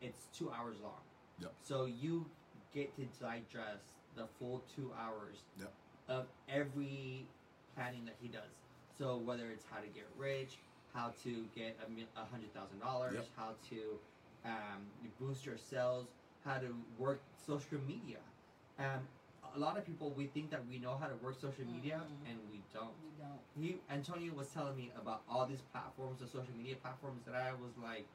It's 0.00 0.26
two 0.36 0.50
hours 0.50 0.76
long. 0.82 1.00
Yep. 1.40 1.52
So 1.62 1.84
you 1.86 2.26
get 2.74 2.94
to 2.96 3.04
digest 3.20 3.84
the 4.16 4.26
full 4.38 4.62
two 4.74 4.92
hours 4.98 5.42
Yep. 5.58 5.72
of 6.08 6.26
every 6.48 7.26
planning 7.74 8.04
that 8.04 8.16
he 8.20 8.28
does. 8.28 8.50
So 8.98 9.16
whether 9.16 9.50
it's 9.50 9.64
how 9.70 9.80
to 9.80 9.86
get 9.88 10.06
rich, 10.16 10.58
how 10.94 11.12
to 11.24 11.44
get 11.54 11.78
a 11.86 11.90
mil- 11.90 12.06
a 12.16 12.24
hundred 12.24 12.52
thousand 12.52 12.80
dollars, 12.80 13.14
Yep. 13.14 13.28
how 13.36 13.54
to 13.70 13.98
um, 14.44 14.86
boost 15.20 15.46
your 15.46 15.56
sales, 15.56 16.08
how 16.44 16.58
to 16.58 16.74
work 16.98 17.20
social 17.46 17.78
media. 17.86 18.18
Um, 18.78 19.06
a 19.54 19.58
lot 19.58 19.76
of 19.78 19.84
people 19.86 20.10
we 20.10 20.26
think 20.28 20.50
that 20.50 20.66
we 20.66 20.78
know 20.78 20.96
how 20.96 21.06
to 21.06 21.14
work 21.16 21.38
social 21.40 21.64
media 21.64 22.02
Mhm. 22.04 22.30
and 22.30 22.50
we 22.50 22.62
don't. 22.72 22.94
We 23.02 23.10
don't. 23.18 23.40
He 23.54 23.80
Antonio 23.90 24.32
was 24.34 24.48
telling 24.50 24.76
me 24.76 24.90
about 24.96 25.22
all 25.28 25.46
these 25.46 25.62
platforms, 25.72 26.20
the 26.20 26.26
social 26.26 26.54
media 26.54 26.76
platforms 26.76 27.22
that 27.24 27.34
I 27.34 27.52
was 27.52 27.76
like, 27.78 28.06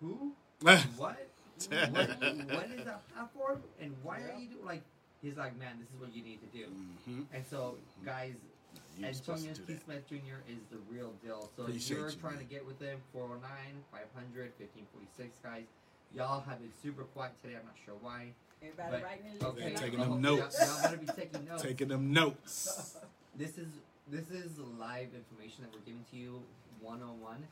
who? 0.00 0.34
what? 0.96 1.28
What? 1.68 1.72
What 1.92 2.70
is 2.70 2.84
that 2.84 3.02
platform? 3.14 3.62
And 3.80 3.92
why 4.02 4.20
are 4.20 4.38
you 4.38 4.48
doing 4.48 4.64
like? 4.64 4.82
He's 5.22 5.36
like, 5.36 5.58
man, 5.58 5.78
this 5.80 5.88
is 5.88 6.00
what 6.00 6.14
you 6.14 6.22
need 6.22 6.38
to 6.40 6.50
do. 6.56 6.66
hmm 7.06 7.22
And 7.32 7.44
so, 7.50 7.76
guys, 8.04 8.34
You're 8.98 9.08
Antonio 9.08 9.52
to 9.54 9.62
T. 9.62 9.76
Smith 9.84 10.06
Jr. 10.08 10.38
is 10.48 10.58
the 10.70 10.78
real 10.92 11.12
deal. 11.24 11.50
So 11.56 11.62
Appreciate 11.64 11.82
if 11.96 11.98
you're 11.98 12.10
you, 12.10 12.16
trying 12.16 12.34
man. 12.36 12.44
to 12.46 12.50
get 12.54 12.66
with 12.66 12.78
him, 12.80 12.98
409 13.12 13.40
500 13.90 14.52
1546, 14.60 15.38
guys. 15.42 15.64
Y'all 16.14 16.40
have 16.42 16.60
been 16.60 16.70
super 16.82 17.02
quiet 17.16 17.32
today. 17.42 17.56
I'm 17.58 17.64
not 17.66 17.74
sure 17.84 17.94
why. 18.00 18.32
Everybody 18.62 18.90
But- 18.92 19.02
writing 19.02 19.38
their 19.38 19.48
Okay, 19.48 19.70
list. 19.70 19.82
taking 19.82 19.98
y'all- 20.00 20.10
them 20.14 20.24
y'all- 20.24 20.36
notes. 20.36 20.56
Y'all 20.60 20.82
better 20.82 20.96
be 20.98 21.06
taking 21.06 21.44
notes. 21.46 21.62
Taking 21.62 21.88
them 21.88 22.12
notes. 22.12 22.96
This 23.36 23.58
is 23.58 23.68
this 24.08 24.30
is 24.30 24.56
live 24.78 25.08
information 25.12 25.64
that 25.64 25.72
we're 25.74 25.84
giving 25.84 26.04
to 26.10 26.16
you 26.16 26.40
one 26.80 27.02
on 27.02 27.20
one 27.20 27.44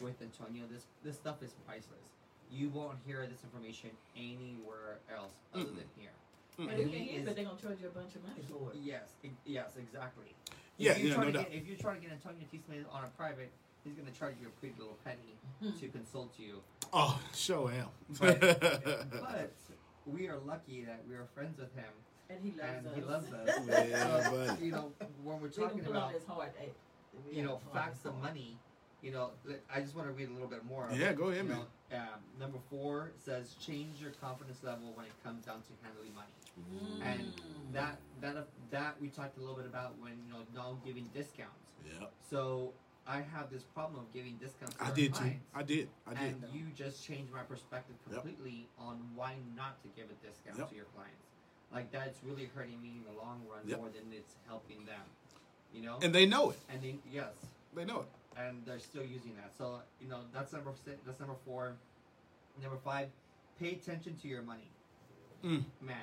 with 0.00 0.20
Antonio. 0.20 0.64
This 0.70 0.84
this 1.04 1.16
stuff 1.16 1.42
is 1.42 1.52
priceless. 1.66 2.04
You 2.52 2.68
won't 2.68 2.98
hear 3.06 3.26
this 3.26 3.40
information 3.44 3.90
anywhere 4.16 4.98
else 5.14 5.32
other 5.54 5.64
Mm-mm. 5.64 5.76
than 5.76 5.88
here. 5.96 6.10
But 6.58 6.68
And 6.68 6.80
if 6.80 6.88
he 6.90 6.98
you 6.98 7.04
hear, 7.04 7.20
is- 7.20 7.26
but 7.26 7.34
they're 7.36 7.44
gonna 7.46 7.58
charge 7.60 7.80
you 7.80 7.88
a 7.88 7.90
bunch 7.90 8.14
of 8.14 8.22
money 8.28 8.42
for 8.48 8.70
it. 8.72 8.76
Yes, 8.82 9.08
e- 9.24 9.30
yes, 9.46 9.76
exactly. 9.78 10.34
Yeah, 10.76 10.92
if 10.92 10.98
you're 10.98 11.08
yeah, 11.08 11.14
trying 11.14 11.26
no 11.28 11.32
to 11.32 11.38
doubt. 11.38 11.50
get, 11.50 11.58
if 11.62 11.66
you're 11.66 11.76
trying 11.78 11.96
to 11.96 12.02
get 12.02 12.12
Antonio 12.12 12.44
T. 12.50 12.60
Smith 12.66 12.84
on 12.92 13.04
a 13.04 13.08
private, 13.16 13.50
he's 13.84 13.94
gonna 13.94 14.10
charge 14.10 14.34
you 14.40 14.48
a 14.48 14.50
pretty 14.60 14.74
little 14.78 14.98
penny 15.04 15.38
Hmm. 15.62 15.78
to 15.80 15.88
consult 15.88 16.38
you. 16.38 16.62
Oh, 16.92 17.18
sure 17.34 17.72
am. 17.72 17.88
But 18.20 18.42
we 20.06 20.28
are 20.28 20.38
lucky 20.44 20.84
that 20.84 21.00
we 21.08 21.14
are 21.14 21.24
friends 21.34 21.58
with 21.58 21.74
him 21.74 21.92
And 22.28 22.38
he 22.44 22.52
loves 22.52 22.68
us. 22.68 22.84
and 22.84 22.86
us. 22.86 22.94
he 22.94 23.00
loves 23.02 23.32
us. 23.32 23.60
Yeah, 23.88 24.22
So, 24.22 24.30
buddy. 24.30 24.64
you 24.66 24.72
know, 24.72 24.92
when 25.22 25.40
we're 25.40 25.48
They 25.48 25.54
can 25.54 25.62
talking 25.64 25.80
pull 25.84 25.92
about 25.92 26.08
on 26.08 26.12
his 26.14 26.24
heart. 26.26 26.52
eh, 26.60 26.66
we 27.26 27.36
you 27.36 27.42
have 27.42 27.50
know, 27.50 27.56
to 27.58 27.64
pull 27.64 27.72
on 27.78 27.84
facts 27.86 27.96
his 27.98 28.06
of 28.06 28.12
heart. 28.12 28.24
money. 28.24 28.58
You 29.02 29.10
know, 29.10 29.30
li- 29.44 29.56
I 29.74 29.80
just 29.80 29.94
want 29.96 30.06
to 30.08 30.12
read 30.12 30.28
a 30.28 30.32
little 30.32 30.48
bit 30.48 30.64
more. 30.64 30.86
of 30.88 30.96
Yeah, 30.98 31.10
it. 31.10 31.16
go 31.16 31.24
ahead, 31.30 31.42
You 31.44 31.48
man. 31.50 31.58
know, 31.58 31.66
um, 31.92 32.20
number 32.38 32.58
four 32.70 33.12
says 33.24 33.54
change 33.64 34.00
your 34.00 34.10
confidence 34.12 34.62
level 34.62 34.92
when 34.94 35.06
it 35.06 35.12
comes 35.24 35.44
down 35.44 35.62
to 35.62 35.72
handling 35.82 36.14
money, 36.14 36.32
and 37.02 37.32
that 37.72 37.98
that 38.20 38.46
that 38.70 39.00
we 39.00 39.08
talked 39.08 39.36
a 39.36 39.40
little 39.40 39.56
bit 39.56 39.66
about 39.66 39.98
when 39.98 40.12
you 40.26 40.32
know 40.32 40.40
not 40.54 40.84
giving 40.84 41.08
discounts. 41.14 41.52
Yeah, 41.84 42.06
So 42.30 42.72
I 43.06 43.16
have 43.20 43.50
this 43.50 43.62
problem 43.62 44.00
of 44.00 44.12
giving 44.12 44.36
discounts. 44.36 44.76
To 44.76 44.84
I 44.84 44.88
our 44.88 44.94
did 44.94 45.12
too. 45.14 45.18
clients, 45.20 45.46
I 45.54 45.62
did. 45.62 45.88
I 46.06 46.14
did. 46.14 46.20
And 46.34 46.44
you 46.52 46.66
just 46.74 47.04
changed 47.04 47.32
my 47.32 47.42
perspective 47.42 47.96
Yep. 48.10 48.22
completely 48.22 48.68
on 48.78 48.98
why 49.14 49.34
not 49.56 49.82
to 49.82 49.88
give 49.96 50.06
a 50.10 50.26
discount 50.26 50.58
Yep. 50.58 50.70
to 50.70 50.74
your 50.76 50.84
clients. 50.94 51.26
Like 51.72 51.90
that's 51.90 52.22
really 52.22 52.48
hurting 52.54 52.80
me 52.80 52.98
in 52.98 53.04
the 53.04 53.18
long 53.20 53.42
run 53.50 53.66
Yep. 53.66 53.78
more 53.78 53.88
than 53.88 54.12
it's 54.12 54.34
helping 54.46 54.84
them. 54.86 55.02
You 55.72 55.82
know. 55.82 55.98
And 56.02 56.14
they 56.14 56.26
know 56.26 56.50
it. 56.50 56.58
And 56.68 56.82
they, 56.82 56.98
yes, 57.10 57.34
They 57.74 57.84
know 57.84 58.00
it. 58.00 58.06
and 58.40 58.64
they're 58.66 58.78
still 58.78 59.02
using 59.04 59.34
that. 59.36 59.52
So 59.56 59.80
you 60.00 60.08
know 60.08 60.20
that's 60.32 60.52
number 60.52 60.72
six. 60.84 60.98
That's 61.06 61.20
number 61.20 61.36
four. 61.44 61.74
Number 62.60 62.76
five, 62.84 63.08
pay 63.58 63.72
attention 63.72 64.16
to 64.22 64.28
your 64.28 64.42
money. 64.42 64.68
Mm. 65.42 65.64
Man, 65.80 65.96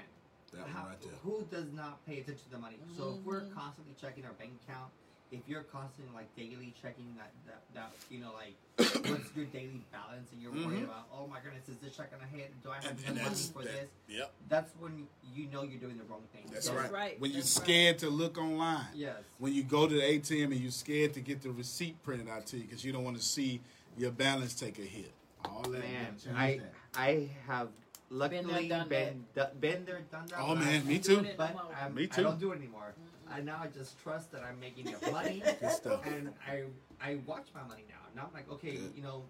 That 0.54 0.68
how- 0.68 0.82
one 0.82 0.90
right 0.92 1.02
there. 1.02 1.12
who 1.24 1.44
does 1.52 1.72
not 1.72 2.04
pay 2.06 2.20
attention 2.20 2.44
to 2.46 2.50
the 2.52 2.58
money? 2.58 2.78
So 2.98 3.16
if 3.18 3.24
we're 3.24 3.42
Mhm. 3.42 3.54
constantly 3.54 3.94
checking 4.02 4.26
our 4.26 4.34
bank 4.34 4.54
account, 4.64 4.92
if 5.32 5.42
you're 5.48 5.62
constantly 5.64 6.12
like 6.14 6.34
daily 6.36 6.74
checking 6.82 7.06
that 7.18 7.32
that, 7.46 7.62
that 7.76 7.92
you 8.10 8.20
know 8.20 8.32
like 8.34 8.56
what's 9.10 9.36
your 9.36 9.46
daily 9.46 9.84
balance 9.92 10.32
and 10.32 10.42
you're 10.42 10.52
worried 10.52 10.80
Mhm. 10.82 10.84
about 10.86 11.08
oh 11.14 11.28
my 11.28 11.40
goodness 11.40 11.68
is 11.70 11.78
this 11.78 11.96
check 11.96 12.10
gonna 12.12 12.26
hit 12.32 12.52
do 12.64 12.72
I 12.72 12.76
have 12.76 12.86
And- 13.08 13.18
enough 13.18 13.32
money 13.32 13.36
for 13.54 13.64
that- 13.64 13.72
this 14.08 14.18
Yep. 14.18 14.32
that's 14.48 14.72
when 14.80 15.08
you 15.36 15.46
know 15.48 15.64
you're 15.64 15.80
doing 15.80 15.98
the 15.98 16.04
wrong 16.06 16.24
thing 16.34 16.46
That's 16.52 16.66
So- 16.66 16.74
right. 16.76 16.92
right, 16.92 17.20
When 17.20 17.32
you're 17.32 17.42
that's 17.42 17.58
right. 17.60 17.66
scared 17.66 17.98
to 18.00 18.10
look 18.10 18.38
online. 18.38 18.88
yes 18.96 19.18
When 19.38 19.54
you 19.54 19.64
go 19.64 19.88
to 19.88 19.94
the 19.94 20.02
ATM 20.04 20.52
and 20.52 20.60
you're 20.62 20.72
scared 20.72 21.14
to 21.14 21.22
get 21.22 21.42
the 21.42 21.52
receipt 21.52 22.02
printed 22.04 22.28
out 22.28 22.48
to 22.48 22.58
you 22.58 22.64
because 22.64 22.84
you 22.84 22.92
don't 22.92 23.04
want 23.04 23.18
to 23.18 23.24
see 23.24 23.62
your 23.98 24.12
balance 24.12 24.54
take 24.56 24.80
a 24.80 24.84
hit. 24.84 25.12
All 25.46 25.62
that. 25.62 25.80
man 25.80 26.16
I 26.36 26.58
that. 26.58 26.74
I 26.96 27.30
have 27.48 27.70
luckily 28.10 28.68
done 28.68 28.90
been 28.90 29.26
do- 29.36 29.44
been 29.60 29.86
there 29.86 30.02
done 30.12 30.26
that 30.28 30.40
Oh 30.40 30.56
man, 30.56 30.88
me 30.88 30.98
too. 30.98 31.16
doing 31.16 31.26
it 31.26 31.38
no 31.40 31.46
but 31.46 31.54
more. 31.54 31.76
I'm, 31.80 31.94
Me 31.94 32.04
I 32.04 32.06
too. 32.08 32.24
don't 32.24 32.40
do 32.40 32.52
it 32.52 32.58
anymore 32.58 32.94
I 33.32 33.42
now 33.42 33.60
I 33.62 33.68
just 33.68 34.00
trust 34.02 34.32
that 34.32 34.44
I'm 34.44 34.60
making 34.60 34.88
enough 34.88 35.12
money 35.12 35.42
Good 35.60 35.72
stuff. 35.72 36.06
and 36.06 36.32
I 36.48 36.64
I 37.02 37.18
watch 37.26 37.48
my 37.54 37.64
money 37.68 37.86
now. 37.90 37.96
Now 38.16 38.28
I'm 38.28 38.34
like, 38.34 38.50
okay, 38.52 38.76
Good. 38.76 38.94
you 38.96 39.04
know, 39.04 39.24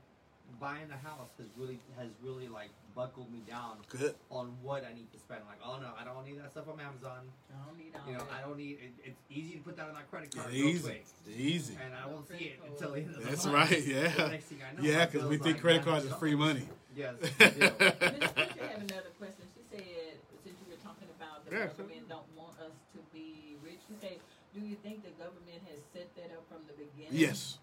buying 0.59 0.89
a 0.91 1.07
house 1.07 1.29
has 1.37 1.47
really 1.57 1.79
has 1.97 2.07
really 2.23 2.47
like 2.47 2.69
buckled 2.95 3.31
me 3.31 3.41
down 3.47 3.77
Good. 3.89 4.15
on 4.31 4.51
what 4.63 4.83
I 4.83 4.93
need 4.93 5.11
to 5.13 5.19
spend. 5.19 5.41
Like, 5.47 5.59
oh 5.63 5.79
no, 5.79 5.89
I 5.99 6.03
don't 6.03 6.25
need 6.25 6.39
that 6.39 6.51
stuff 6.51 6.65
from 6.65 6.79
Amazon. 6.79 7.19
I 7.53 7.65
don't 7.67 7.77
need 7.77 7.91
all 7.95 8.01
You 8.11 8.17
know, 8.17 8.23
that. 8.25 8.39
I 8.43 8.47
don't 8.47 8.57
need. 8.57 8.79
It, 8.81 8.91
it's 9.13 9.21
easy 9.29 9.53
to 9.53 9.59
put 9.59 9.77
that 9.77 9.87
on 9.87 9.93
that 9.93 10.09
credit 10.09 10.33
card 10.35 10.51
real 10.51 10.67
easy. 10.67 10.83
quick, 10.83 11.05
Easy. 11.37 11.77
and 11.83 11.93
I 11.93 12.07
won't 12.07 12.27
see 12.27 12.55
it 12.55 12.59
until 12.65 12.91
the 12.93 12.99
end 12.99 13.15
of 13.15 13.21
the 13.23 13.29
That's 13.29 13.45
month. 13.45 13.55
right. 13.71 13.83
The 13.85 13.91
Yeah. 13.91 14.27
next 14.27 14.45
thing 14.45 14.59
I 14.65 14.75
know, 14.75 14.81
Yeah, 14.87 14.97
my 14.99 15.05
because 15.05 15.23
we 15.27 15.35
bill's 15.37 15.43
think 15.45 15.55
like 15.57 15.61
credit 15.61 15.83
cards 15.85 16.05
is 16.05 16.11
$900. 16.13 16.19
free 16.19 16.35
money. 16.35 16.67
Yes, 16.95 17.15
we 17.21 17.27
do. 17.27 17.31
Miss 17.39 18.31
Butcher 18.33 18.65
had 18.65 18.81
another 18.89 19.13
question. 19.21 19.45
She 19.55 19.63
said, 19.69 20.17
since 20.43 20.57
you 20.59 20.67
were 20.67 20.81
talking 20.83 21.07
about 21.15 21.45
the 21.45 21.51
Yeah, 21.55 21.67
government 21.67 22.09
don't 22.09 22.27
want 22.35 22.57
us 22.59 22.73
to 22.97 22.99
be 23.13 23.55
rich, 23.63 23.79
she 23.87 23.95
said, 24.01 24.17
do 24.59 24.67
you 24.67 24.75
think 24.83 25.03
the 25.03 25.11
government 25.17 25.61
has 25.71 25.79
set 25.93 26.13
that 26.15 26.31
up 26.35 26.43
from 26.49 26.61
the 26.67 26.73
beginning? 26.73 27.11
Yes. 27.17 27.57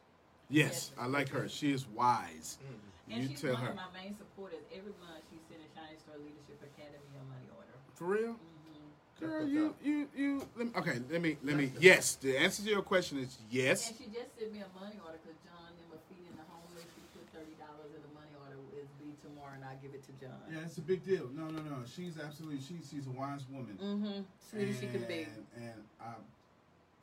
Yes. 0.49 0.91
I 0.99 1.07
like 1.07 1.29
her. 1.31 1.49
She 1.49 1.73
is 1.73 1.87
wise. 1.95 2.59
Mm. 2.63 3.15
And 3.15 3.23
You 3.23 3.29
she's 3.31 3.41
tell 3.41 3.55
one 3.55 3.63
her. 3.63 3.71
of 3.71 3.77
my 3.77 3.91
main 3.95 4.17
supporters. 4.17 4.63
Every 4.75 4.95
month 5.03 5.23
she's 5.31 5.43
sending 5.51 5.69
Shining 5.75 5.99
Star 6.03 6.17
Leadership 6.19 6.59
Academy 6.63 7.07
a 7.15 7.25
money 7.31 7.49
order. 7.55 7.75
For 7.95 8.07
real? 8.07 8.35
hmm 8.35 8.91
Girl, 9.19 9.49
you, 9.49 9.75
you, 9.83 10.09
you, 10.15 10.31
let 10.59 10.67
me, 10.69 10.73
okay, 10.77 11.01
let 11.09 11.23
me, 11.23 11.39
let 11.43 11.57
me, 11.57 11.73
yes, 11.81 12.17
the 12.21 12.37
answer 12.37 12.63
to 12.63 12.69
your 12.69 12.83
question 12.83 13.17
is 13.19 13.39
yes. 13.51 13.89
And 13.89 13.97
she 13.97 14.05
just 14.13 14.29
sent 14.37 14.53
me 14.53 14.61
a 14.61 14.69
money 14.77 15.01
order 15.01 15.17
because 15.25 15.41
John 15.41 15.73
and 15.73 15.87
were 15.89 16.03
feeding 16.13 16.37
the 16.37 16.45
homeless. 16.53 16.85
She 16.93 17.01
put 17.17 17.25
thirty 17.33 17.57
dollars 17.57 17.89
in 17.97 18.03
the 18.05 18.13
money 18.13 18.29
order. 18.45 18.61
Is 18.77 18.85
be 19.01 19.17
tomorrow, 19.25 19.57
and 19.57 19.65
I 19.65 19.73
give 19.81 19.97
it 19.97 20.05
to 20.05 20.13
John. 20.21 20.37
Yeah, 20.53 20.69
it's 20.69 20.77
a 20.77 20.85
big 20.85 21.01
deal. 21.01 21.33
No, 21.33 21.49
no, 21.49 21.65
no. 21.65 21.81
She's 21.89 22.21
absolutely. 22.21 22.61
She, 22.61 22.77
she's 22.85 23.09
a 23.09 23.15
wise 23.17 23.49
woman. 23.49 23.81
Mm-hmm. 23.81 24.21
Sweet 24.53 24.69
as 24.69 24.77
she 24.85 24.87
can 24.93 25.05
be. 25.09 25.25
And, 25.25 25.47
and 25.65 25.79
I, 25.97 26.13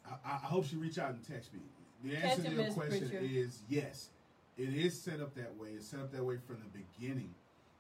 I, 0.10 0.32
I 0.34 0.38
hope 0.38 0.66
she 0.66 0.76
reach 0.76 0.98
out 0.98 1.12
and 1.12 1.24
text 1.28 1.54
me. 1.54 1.60
The 2.04 2.16
answer 2.18 2.42
Catch 2.44 2.52
to 2.52 2.56
your 2.64 2.74
question 2.74 3.10
Pritchard. 3.10 3.32
is 3.32 3.60
yes. 3.70 4.10
It 4.58 4.70
is 4.70 5.00
set 5.00 5.20
up 5.22 5.34
that 5.36 5.56
way. 5.58 5.70
It's 5.76 5.88
set 5.88 6.00
up 6.00 6.12
that 6.12 6.24
way 6.24 6.38
from 6.46 6.58
the 6.58 6.80
beginning 7.00 7.34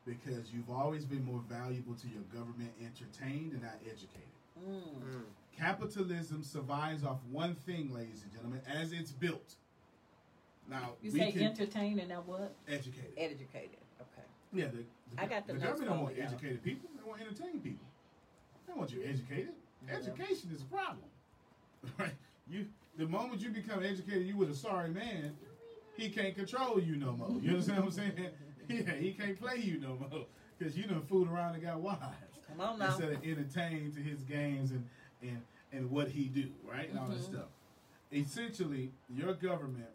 because 0.05 0.51
you've 0.53 0.69
always 0.69 1.05
been 1.05 1.23
more 1.23 1.41
valuable 1.49 1.93
to 1.95 2.07
your 2.07 2.23
government 2.33 2.71
entertained 2.81 3.53
and 3.53 3.61
not 3.61 3.75
educated. 3.85 4.33
Mm. 4.59 4.81
Mm. 5.03 5.21
Capitalism 5.57 6.43
survives 6.43 7.03
off 7.03 7.19
one 7.31 7.55
thing, 7.55 7.93
ladies 7.93 8.23
and 8.23 8.31
gentlemen, 8.33 8.61
as 8.67 8.91
it's 8.91 9.11
built. 9.11 9.55
Now 10.69 10.93
You 11.01 11.11
we 11.11 11.19
say 11.19 11.43
entertained 11.43 11.99
and 11.99 12.09
now 12.09 12.23
what? 12.25 12.53
Educated. 12.67 13.11
Educated. 13.17 13.77
Okay. 13.99 14.25
Yeah, 14.53 14.65
the, 14.67 14.77
the, 15.15 15.21
I 15.21 15.25
got 15.25 15.45
the 15.45 15.53
the 15.53 15.59
government 15.59 15.89
don't 15.89 16.01
want 16.03 16.15
y'all. 16.15 16.25
educated 16.25 16.63
people. 16.63 16.89
They 16.95 17.07
want 17.07 17.21
entertained 17.21 17.63
people. 17.63 17.85
They 18.67 18.73
want 18.73 18.91
you 18.91 19.03
educated. 19.03 19.49
Yeah. 19.87 19.95
Education 19.97 20.49
is 20.55 20.61
a 20.61 20.65
problem. 20.65 21.03
Right? 21.99 22.13
You 22.47 22.67
the 22.97 23.05
moment 23.07 23.41
you 23.41 23.49
become 23.49 23.83
educated, 23.83 24.25
you 24.27 24.37
with 24.37 24.49
a 24.51 24.55
sorry 24.55 24.89
man, 24.89 25.33
he 25.97 26.09
can't 26.09 26.35
control 26.35 26.79
you 26.79 26.95
no 26.95 27.13
more. 27.13 27.29
You 27.41 27.51
understand 27.51 27.79
what 27.79 27.85
I'm 27.87 27.91
saying? 27.91 28.13
Yeah, 28.69 28.93
he 28.93 29.11
can't 29.11 29.37
play 29.37 29.57
you 29.57 29.77
no 29.79 29.97
more 29.99 30.25
because 30.57 30.77
you 30.77 30.85
done 30.85 31.01
fooled 31.01 31.27
around 31.29 31.55
and 31.55 31.63
got 31.63 31.81
wise 31.81 31.97
Come 32.47 32.61
on 32.61 32.79
now. 32.79 32.87
instead 32.87 33.09
of 33.11 33.21
entertained 33.25 33.93
to 33.95 33.99
his 33.99 34.21
games 34.21 34.71
and 34.71 34.87
and 35.21 35.41
and 35.73 35.91
what 35.91 36.07
he 36.07 36.25
do, 36.25 36.47
right? 36.65 36.89
And 36.89 36.97
all 36.97 37.07
this 37.09 37.23
Mhm. 37.25 37.31
stuff. 37.33 37.47
essentially 38.13 38.91
your 39.13 39.33
government 39.33 39.89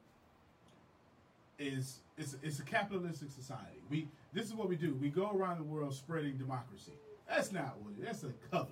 is 1.59 2.01
it's, 2.17 2.37
it's 2.43 2.59
a 2.59 2.63
capitalistic 2.65 3.31
society. 3.31 3.81
We 3.91 4.09
this 4.33 4.47
is 4.47 4.55
what 4.55 4.69
we 4.69 4.77
do. 4.77 4.95
We 5.01 5.09
go 5.09 5.31
around 5.31 5.59
the 5.59 5.65
world 5.65 5.95
spreading 5.95 6.37
democracy. 6.37 6.93
That's 7.29 7.53
not 7.53 7.79
what 7.81 7.93
it. 7.99 8.05
That's 8.05 8.23
a 8.25 8.33
cover. 8.51 8.69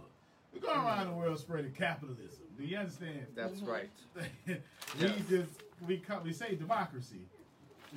We 0.52 0.60
go 0.60 0.68
around 0.68 1.06
the 1.09 1.14
world 1.14 1.38
spreading 1.38 1.72
capitalism. 1.72 2.45
Do 2.58 2.64
you 2.64 2.76
understand? 2.78 3.26
That's 3.34 3.60
mm-hmm. 3.60 3.70
right. 3.70 3.90
we 4.46 4.56
Yes. 4.98 5.12
just 5.28 5.52
we 5.86 5.98
co- 5.98 6.20
we 6.24 6.32
say 6.32 6.54
democracy, 6.54 7.20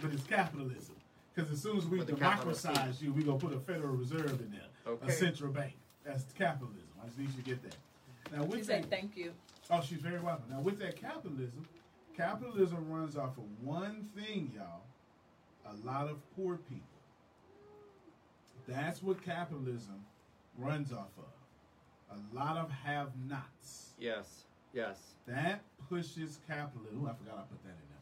but 0.01 0.11
it's 0.11 0.23
capitalism. 0.23 0.95
Because 1.33 1.51
as 1.51 1.61
soon 1.61 1.77
as 1.77 1.85
we 1.85 1.99
With 1.99 2.07
the 2.07 2.15
capital 2.15 2.53
C. 2.53 2.67
democratize 2.67 3.01
you, 3.01 3.13
we 3.13 3.23
gonna 3.23 3.39
put 3.39 3.53
a 3.53 3.59
Federal 3.59 3.95
Reserve 3.95 4.41
in 4.41 4.51
there, 4.51 4.93
Okay. 4.93 5.07
a 5.07 5.11
central 5.11 5.51
bank. 5.51 5.73
That's 6.03 6.23
capitalism. 6.33 6.89
I 7.01 7.05
just 7.05 7.17
need 7.17 7.29
you 7.29 7.35
to 7.37 7.41
get 7.41 7.63
that. 7.63 7.75
Now 8.35 8.43
She 8.43 8.49
with 8.49 8.65
said, 8.65 8.83
that, 8.83 8.89
thank 8.89 9.15
you. 9.15 9.33
oh, 9.69 9.81
she's 9.81 9.99
very 10.01 10.19
welcome. 10.19 10.45
Now 10.49 10.59
with 10.59 10.79
that 10.79 10.97
capitalism, 10.99 11.65
capitalism 12.17 12.91
runs 12.91 13.15
off 13.15 13.37
of 13.37 13.45
one 13.63 14.03
thing, 14.15 14.51
y'all. 14.55 14.81
A 15.65 15.87
lot 15.87 16.09
of 16.09 16.17
poor 16.35 16.57
people. 16.57 16.83
That's 18.67 19.01
what 19.01 19.23
capitalism 19.23 20.03
runs 20.57 20.91
off 20.91 21.11
of. 21.17 22.17
A 22.17 22.35
lot 22.35 22.57
of 22.57 22.71
have-nots. 22.71 23.93
Yes. 23.99 24.45
Yes. 24.73 24.97
That 25.27 25.61
pushes 25.89 26.39
capitalism. 26.47 27.03
Ooh, 27.03 27.07
I 27.07 27.13
forgot 27.13 27.37
I 27.37 27.41
put 27.51 27.63
that 27.63 27.69
in 27.69 27.89
there. 27.89 27.97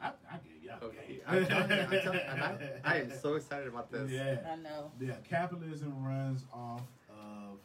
I, 0.00 0.34
I 0.34 0.38
gave 0.38 0.62
you. 0.62 0.70
I 0.70 0.84
Okay. 0.84 1.14
you. 1.14 1.20
I'm 1.26 1.46
telling 1.46 1.70
you, 1.70 1.76
I'm 1.76 1.90
telling 2.02 2.18
you, 2.18 2.24
and 2.28 2.42
I, 2.42 2.58
I 2.84 2.96
am 3.00 3.12
so 3.20 3.34
excited 3.34 3.66
about 3.68 3.90
this. 3.90 4.10
Yeah. 4.10 4.38
I 4.52 4.56
know. 4.56 4.90
Yeah, 5.00 5.14
capitalism 5.28 5.92
runs 6.04 6.44
off 6.52 6.82
of 7.10 7.58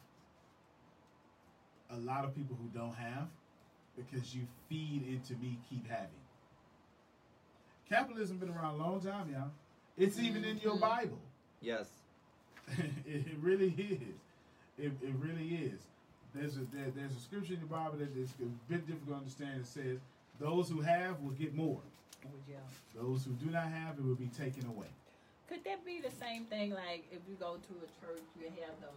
a 1.90 1.96
lot 2.00 2.24
of 2.24 2.34
people 2.34 2.56
who 2.60 2.68
don't 2.78 2.94
have 2.94 3.28
because 3.96 4.34
you 4.34 4.42
feed 4.68 5.04
into 5.06 5.34
me 5.34 5.58
keep 5.68 5.86
having. 5.88 6.08
Capitalism 7.88 8.38
been 8.38 8.48
around 8.48 8.74
a 8.74 8.78
long 8.78 9.00
time, 9.00 9.28
y'all. 9.30 9.50
It's 9.98 10.18
even 10.18 10.44
in 10.44 10.56
your 10.58 10.76
Mhm. 10.76 10.80
Bible. 10.80 11.18
Yes. 11.60 11.86
it, 12.78 12.86
it 13.06 13.36
really 13.40 13.68
is. 13.78 14.16
It, 14.78 14.92
it 15.02 15.14
really 15.18 15.48
is. 15.48 15.80
There's 16.34 16.56
a 16.56 16.64
there, 16.72 16.88
there's 16.96 17.12
a 17.12 17.20
scripture 17.20 17.54
in 17.54 17.60
the 17.60 17.66
Bible 17.66 17.98
that 17.98 18.16
is 18.16 18.32
a 18.40 18.48
bit 18.70 18.86
difficult 18.86 19.08
to 19.08 19.14
understand. 19.14 19.60
It 19.60 19.66
says, 19.66 19.98
"Those 20.40 20.68
who 20.68 20.80
have 20.80 21.20
will 21.20 21.36
get 21.36 21.54
more; 21.54 21.80
oh, 22.24 22.28
Would 22.32 22.56
those 22.96 23.24
who 23.24 23.32
do 23.32 23.50
not 23.50 23.68
have, 23.68 23.98
it 23.98 24.04
will 24.04 24.16
be 24.16 24.32
taken 24.32 24.64
away." 24.66 24.88
Could 25.48 25.64
that 25.64 25.84
be 25.84 26.00
the 26.00 26.14
same 26.16 26.46
thing 26.46 26.72
like 26.72 27.04
if 27.12 27.20
you 27.28 27.36
go 27.36 27.60
to 27.60 27.74
a 27.84 27.88
church, 28.00 28.24
you 28.40 28.48
have 28.64 28.72
the 28.80 28.88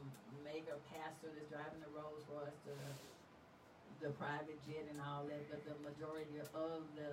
mega 0.48 0.80
pastor 0.88 1.28
that's 1.36 1.52
driving 1.52 1.84
the 1.84 1.92
Rolls 1.92 2.24
Royce, 2.32 2.56
the 2.64 2.80
the 4.00 4.12
private 4.16 4.60
jet 4.68 4.86
and 4.92 5.00
all 5.02 5.24
that, 5.28 5.44
but 5.50 5.64
the 5.64 5.76
majority 5.84 6.40
of 6.40 6.82
the 6.96 7.10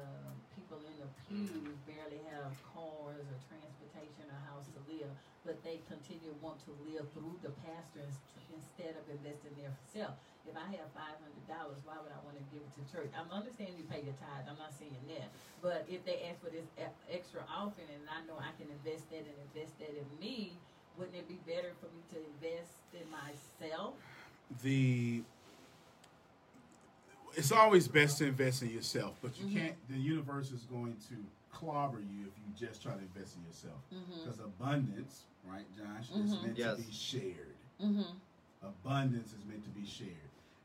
people 0.73 0.89
in 0.89 0.97
the 1.05 1.11
pews 1.29 1.77
barely 1.85 2.21
have 2.33 2.49
cars 2.73 3.21
or 3.29 3.37
transportation 3.45 4.25
or 4.25 4.41
house 4.49 4.65
to 4.73 4.81
live, 4.89 5.11
but 5.45 5.61
they 5.61 5.85
continue 5.85 6.33
want 6.41 6.57
to 6.65 6.73
live 6.89 7.05
through 7.13 7.37
the 7.45 7.53
pastor 7.69 8.09
instead 8.49 8.97
of 8.97 9.05
investing 9.13 9.53
in 9.61 9.69
themselves. 9.69 10.17
If 10.49 10.57
I 10.57 10.65
have 10.81 10.89
five 10.97 11.21
hundred 11.21 11.45
dollars, 11.45 11.77
why 11.85 12.01
would 12.01 12.11
I 12.11 12.21
want 12.25 12.41
to 12.41 12.45
give 12.49 12.65
it 12.65 12.73
to 12.81 12.83
church? 12.89 13.13
I'm 13.13 13.29
understanding 13.29 13.77
you 13.77 13.85
pay 13.87 14.01
your 14.01 14.17
tithe. 14.17 14.49
I'm 14.49 14.57
not 14.59 14.73
saying 14.73 14.97
that, 15.13 15.29
but 15.61 15.85
if 15.93 16.03
they 16.09 16.25
ask 16.33 16.41
for 16.41 16.49
this 16.51 16.67
extra 17.13 17.45
offering 17.47 17.93
and 17.93 18.09
I 18.09 18.25
know 18.25 18.41
I 18.41 18.51
can 18.57 18.73
invest 18.73 19.13
that 19.13 19.29
and 19.29 19.39
invest 19.53 19.77
that 19.79 19.93
in 19.93 20.09
me, 20.19 20.57
wouldn't 20.97 21.15
it 21.21 21.29
be 21.29 21.39
better 21.45 21.77
for 21.79 21.93
me 21.93 22.01
to 22.17 22.19
invest 22.33 22.81
in 22.97 23.05
myself? 23.13 24.01
the 24.61 25.23
it's 27.35 27.53
always 27.53 27.89
best 27.89 28.19
to 28.19 28.27
invest 28.27 28.63
in 28.63 28.71
yourself, 28.71 29.17
but 29.23 29.39
you 29.39 29.47
Mhm. 29.47 29.53
can't. 29.53 29.89
The 29.89 29.99
universe 29.99 30.51
is 30.51 30.63
going 30.65 30.97
to 31.09 31.15
clobber 31.51 32.01
you 32.01 32.27
if 32.27 32.33
you 32.39 32.67
just 32.67 32.83
try 32.83 32.93
to 32.95 32.99
invest 33.01 33.37
in 33.37 33.45
yourself. 33.45 33.81
Mm-hmm. 33.93 34.13
Because 34.25 34.39
abundance, 34.41 35.25
right, 35.45 35.67
Josh, 35.77 36.11
is 36.11 36.35
Mhm. 36.35 36.43
meant 36.43 36.59
Yes. 36.59 36.77
to 36.79 36.83
be 36.83 36.93
shared. 36.93 37.57
Mm-hmm. 37.81 38.03
Abundance 38.63 39.33
is 39.33 39.45
meant 39.45 39.65
to 39.65 39.71
be 39.71 39.85
shared. 39.87 40.17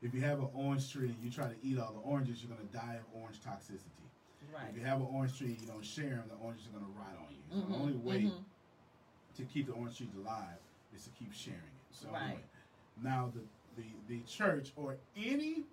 If 0.02 0.14
you 0.14 0.20
have 0.20 0.38
an 0.38 0.48
orange 0.54 0.90
tree 0.92 1.08
and 1.10 1.22
you 1.22 1.30
try 1.30 1.48
to 1.52 1.56
eat 1.66 1.78
all 1.78 1.92
the 1.92 1.98
oranges, 2.00 2.42
you're 2.42 2.54
going 2.54 2.66
to 2.66 2.72
die 2.72 2.94
of 2.94 3.04
orange 3.14 3.40
toxicity. 3.40 3.82
Right. 4.54 4.70
If 4.70 4.76
you 4.76 4.84
have 4.84 5.00
an 5.00 5.08
orange 5.08 5.36
tree 5.36 5.48
and 5.48 5.60
you 5.60 5.66
don't 5.66 5.84
share 5.84 6.16
them, 6.16 6.28
the 6.28 6.36
oranges 6.36 6.66
are 6.68 6.70
going 6.78 6.84
to 6.84 6.90
rot 6.98 7.16
on 7.18 7.34
you. 7.34 7.42
So 7.60 7.66
the 7.68 7.74
only 7.76 7.96
way 7.96 8.32
to 9.36 9.44
keep 9.44 9.66
the 9.66 9.72
orange 9.72 9.96
trees 9.98 10.14
alive 10.14 10.58
is 10.94 11.04
to 11.04 11.10
keep 11.10 11.32
sharing 11.32 11.58
it. 11.60 11.94
So 11.94 12.10
Right. 12.10 12.22
anyway, 12.22 12.44
now 13.02 13.32
the, 13.34 13.42
the 13.80 13.88
the 14.08 14.20
church 14.22 14.72
or 14.76 14.96
any 15.16 15.64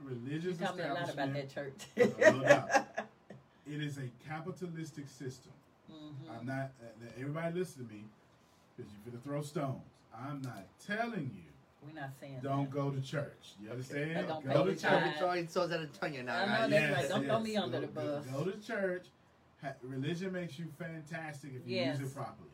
You 0.00 0.08
religious 0.08 0.58
tell 0.58 0.74
me 0.74 0.82
a 0.82 0.94
lot 0.94 1.12
about 1.12 1.32
that 1.34 1.52
church. 1.54 1.74
No 1.96 2.40
doubt. 2.42 2.68
it 3.66 3.82
is 3.82 3.98
a 3.98 4.08
capitalistic 4.28 5.08
system. 5.08 5.52
Mhm. 5.90 6.38
I'm 6.38 6.46
not. 6.46 6.70
Uh, 6.82 7.06
everybody 7.18 7.58
listen 7.58 7.86
to 7.86 7.92
me, 7.92 8.04
because 8.76 8.90
you're 8.92 9.12
gonna 9.12 9.22
throw 9.22 9.42
stones. 9.42 9.82
I'm 10.14 10.40
not 10.42 10.64
telling 10.86 11.30
you 11.34 11.42
We're 11.86 12.00
not 12.00 12.10
saying 12.20 12.40
don't 12.42 12.64
that. 12.64 12.70
go 12.70 12.90
to 12.90 13.00
church. 13.00 13.54
You 13.62 13.70
understand? 13.70 14.26
Don't 14.28 14.28
go 14.28 14.40
to 14.40 14.44
your 14.44 14.54
Don't 14.54 14.66
be 14.66 14.72
church. 14.72 14.80
trying 14.82 15.02
tithe. 15.02 15.12
to 15.12 15.18
throwing 15.18 15.48
souls 15.48 15.70
at 15.72 15.80
Antonio 15.80 16.22
now. 16.22 16.42
I 16.42 16.46
know 16.46 16.52
right? 16.62 16.70
that's 16.70 16.96
right. 16.96 17.08
Don't 17.08 17.24
throw 17.24 17.40
me 17.40 17.56
under 17.56 17.80
Go- 17.80 17.86
the 17.86 17.92
go- 17.92 18.20
bus. 18.22 18.26
Go 18.26 18.44
to 18.50 18.66
church. 18.66 19.06
Ha- 19.62 19.72
Religion 19.82 20.32
makes 20.32 20.58
you 20.58 20.66
fantastic 20.78 21.50
if 21.54 21.66
you 21.68 21.76
Yes. 21.76 21.98
use 21.98 22.10
it 22.10 22.14
properly. 22.14 22.48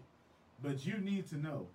But 0.62 0.84
you 0.86 0.98
need 0.98 1.26
to 1.28 1.36
know 1.36 1.66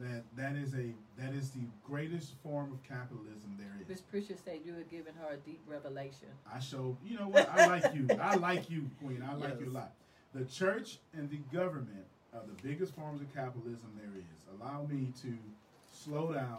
that 0.00 0.22
that 0.36 0.56
is 0.56 0.74
a 0.74 0.92
that 1.16 1.32
is 1.34 1.50
the 1.50 1.66
greatest 1.86 2.32
form 2.42 2.72
of 2.72 2.82
capitalism 2.82 3.56
there 3.58 3.70
is. 3.80 3.88
Miss 3.88 4.00
Prisha 4.02 4.36
said 4.44 4.60
you 4.64 4.72
were 4.74 4.82
giving 4.90 5.14
her 5.14 5.34
a 5.34 5.36
deep 5.36 5.60
revelation. 5.66 6.28
I 6.52 6.58
show 6.60 6.96
you 7.06 7.18
know 7.18 7.28
what 7.28 7.48
I 7.50 7.66
like 7.66 7.94
you. 7.94 8.08
I 8.20 8.34
like 8.36 8.68
you, 8.70 8.90
Queen. 9.02 9.24
I 9.28 9.34
like 9.34 9.60
you 9.60 9.68
a 9.68 9.70
lot. 9.70 9.92
The 10.34 10.44
church 10.46 10.98
and 11.16 11.30
the 11.30 11.38
government 11.56 12.06
are 12.34 12.42
the 12.46 12.60
biggest 12.68 12.94
forms 12.96 13.20
of 13.20 13.32
capitalism 13.32 13.88
there 13.96 14.10
is. 14.16 14.60
Allow 14.60 14.84
me 14.86 15.12
to 15.22 15.32
slow 15.92 16.32
down. 16.32 16.58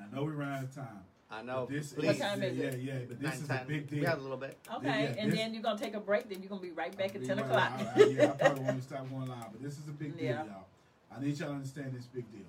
I 0.00 0.14
know 0.14 0.24
we 0.24 0.32
ran 0.32 0.52
out 0.58 0.64
of 0.64 0.74
time. 0.74 1.00
I 1.30 1.42
know. 1.42 1.66
But 1.68 1.74
this 1.74 1.92
Please. 1.92 2.06
What 2.06 2.18
time 2.18 2.42
yeah, 2.42 2.48
is 2.48 2.58
yeah, 2.58 2.64
it? 2.66 2.80
yeah, 2.80 2.94
but 3.08 3.20
this 3.20 3.30
Nine, 3.32 3.42
is 3.42 3.48
ten. 3.48 3.62
a 3.62 3.64
big 3.64 3.88
deal. 3.90 4.00
We 4.00 4.04
have 4.06 4.18
a 4.18 4.22
little 4.22 4.36
bit. 4.36 4.58
Okay, 4.76 4.86
yeah, 4.86 5.14
and 5.22 5.32
this- 5.32 5.38
then 5.38 5.54
you're 5.54 5.62
gonna 5.62 5.78
take 5.78 5.94
a 5.94 6.00
break. 6.00 6.28
Then 6.28 6.40
you're 6.40 6.48
gonna 6.50 6.60
be 6.60 6.70
right 6.72 6.96
back 6.96 7.14
at 7.16 7.24
ten 7.24 7.38
Well, 7.38 7.46
o'clock. 7.46 7.72
I, 7.78 7.80
I, 8.02 8.04
yeah, 8.06 8.24
I 8.24 8.26
probably 8.34 8.64
want 8.64 8.76
to 8.78 8.82
stop 8.86 9.08
going 9.10 9.26
live, 9.26 9.46
but 9.50 9.62
this 9.62 9.78
is 9.78 9.88
a 9.88 9.92
big 9.92 10.16
deal, 10.18 10.26
Yeah. 10.26 10.44
y'all. 10.44 10.66
I 11.14 11.20
need 11.20 11.38
y'all 11.38 11.48
to 11.48 11.54
understand 11.54 11.94
this 11.94 12.06
big 12.06 12.30
deal. 12.32 12.46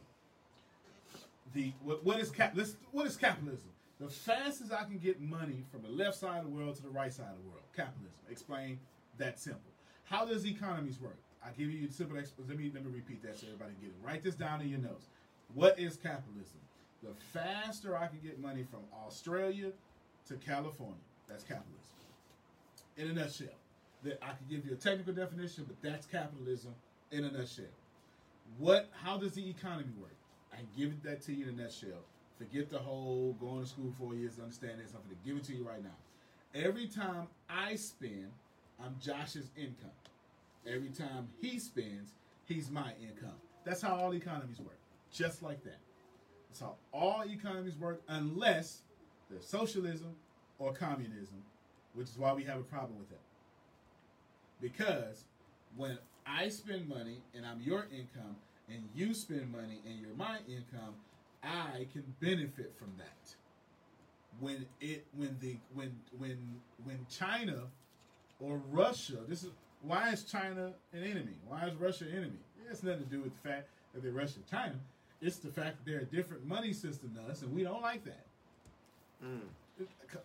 The 1.54 1.72
what, 1.84 2.04
what 2.04 2.20
is 2.20 2.32
cap? 2.32 2.58
What 2.92 3.06
is 3.06 3.18
capitalism? 3.18 3.70
The 4.00 4.10
fastest 4.10 4.72
I 4.72 4.84
can 4.84 4.98
get 4.98 5.22
money 5.22 5.64
from 5.72 5.84
the 5.84 5.90
left 5.90 6.18
side 6.18 6.40
of 6.40 6.46
the 6.46 6.50
world 6.50 6.76
to 6.76 6.84
the 6.84 6.90
right 6.90 7.14
side 7.14 7.30
of 7.30 7.38
the 7.44 7.50
world. 7.50 7.64
Capitalism. 7.76 8.18
Explain 8.30 8.80
that 9.18 9.40
simple. 9.40 9.62
How 10.06 10.26
does 10.26 10.46
economies 10.46 11.00
work? 11.00 11.18
I 11.46 11.50
give 11.58 11.70
you 11.70 11.88
a 11.88 11.92
simple 11.92 12.18
explanation. 12.18 12.50
Let 12.50 12.58
me 12.58 12.72
let 12.74 12.86
me 12.86 12.92
repeat 12.96 13.22
that 13.24 13.38
so 13.38 13.48
everybody 13.48 13.74
get 13.82 13.90
it. 13.90 13.96
Write 14.04 14.24
this 14.24 14.36
down 14.36 14.62
in 14.62 14.70
your 14.70 14.80
notes. 14.80 15.08
What 15.54 15.78
is 15.80 15.98
capitalism? 15.98 16.60
The 17.04 17.14
faster 17.38 17.98
I 17.98 18.08
can 18.08 18.20
get 18.24 18.40
money 18.40 18.64
from 18.70 18.80
Australia 19.06 19.72
to 20.28 20.36
California, 20.36 20.96
that's 21.28 21.44
capitalism. 21.44 21.80
In 22.96 23.10
a 23.10 23.14
nutshell, 23.14 23.48
that 24.04 24.20
I 24.22 24.28
can 24.28 24.48
give 24.50 24.66
you 24.66 24.74
a 24.74 24.76
technical 24.76 25.14
definition, 25.14 25.66
but 25.68 25.76
that's 25.82 26.06
capitalism 26.06 26.74
in 27.12 27.26
a 27.26 27.32
nutshell. 27.32 27.66
What? 28.58 28.90
How 29.04 29.18
does 29.18 29.34
the 29.34 29.50
economy 29.50 29.94
work? 30.00 30.16
I 30.54 30.58
give 30.78 31.02
that 31.04 31.22
to 31.24 31.34
you 31.34 31.50
in 31.50 31.60
a 31.60 31.64
nutshell. 31.64 32.06
Forget 32.38 32.70
the 32.70 32.80
whole 32.80 33.36
going 33.40 33.64
to 33.64 33.70
school 33.70 33.94
four 33.98 34.16
years 34.16 34.40
understand 34.40 34.80
this. 34.80 34.94
I'm 34.94 35.02
going 35.08 35.16
to 35.22 35.28
give 35.28 35.38
it 35.38 35.44
to 35.46 35.56
you 35.56 35.68
right 35.68 35.84
now. 35.84 35.96
Every 36.54 36.88
time 36.88 37.28
I 37.50 37.76
spend, 37.76 38.32
I'm 38.84 38.96
Josh's 39.02 39.50
income. 39.58 39.92
Every 40.68 40.90
time 40.90 41.30
he 41.42 41.60
spends, 41.60 42.12
he's 42.46 42.70
my 42.70 42.94
income. 43.02 43.36
That's 43.66 43.82
how 43.82 43.96
all 43.96 44.14
economies 44.14 44.60
work. 44.60 44.78
Just 45.12 45.42
like 45.42 45.64
that. 45.64 45.80
That's 46.50 46.60
how 46.60 46.76
all 46.92 47.24
economies 47.26 47.78
work, 47.78 48.02
unless 48.08 48.82
they're 49.30 49.42
socialism 49.42 50.16
or 50.60 50.74
communism, 50.74 51.42
which 51.94 52.10
is 52.10 52.18
why 52.18 52.34
we 52.34 52.44
have 52.44 52.60
a 52.60 52.64
problem 52.64 52.98
with 53.00 53.12
it. 53.12 53.22
Because 54.62 55.26
when 55.76 55.98
I 56.26 56.50
spend 56.50 56.88
money 56.88 57.22
and 57.36 57.46
I'm 57.46 57.62
your 57.62 57.88
income, 57.92 58.36
and 58.70 58.84
you 58.96 59.14
spend 59.14 59.52
money 59.52 59.82
and 59.86 60.00
you're 60.00 60.16
my 60.16 60.38
income, 60.48 60.96
I 61.44 61.88
can 61.92 62.04
benefit 62.22 62.74
from 62.78 62.94
that. 62.98 63.36
When 64.40 64.66
it 64.82 65.06
when 65.16 65.38
the 65.42 65.58
when 65.74 65.96
when 66.18 66.38
when 66.84 67.06
China 67.10 67.64
or 68.40 68.62
Russia, 68.72 69.18
this 69.28 69.44
is 69.44 69.52
why 69.82 70.12
is 70.12 70.24
China 70.24 70.74
an 70.94 71.04
enemy? 71.04 71.36
Why 71.48 71.68
is 71.68 71.76
Russia 71.76 72.06
an 72.06 72.12
enemy? 72.12 72.40
It 72.64 72.70
has 72.70 72.84
nothing 72.84 73.04
to 73.04 73.10
do 73.10 73.22
with 73.22 73.34
the 73.42 73.50
fact 73.50 73.68
that 73.94 74.02
they're 74.02 74.12
Russia 74.12 74.40
China. 74.50 74.76
It's 75.22 75.38
the 75.38 75.50
fact 75.50 75.78
that 75.78 75.86
they're 75.86 76.02
a 76.02 76.06
different 76.06 76.46
money 76.46 76.74
system 76.74 77.12
than 77.16 77.30
us, 77.30 77.42
and 77.44 77.54
we 77.54 77.64
don't 77.64 77.82
like 77.82 78.04
that. 78.06 78.26
Mm. 79.24 79.42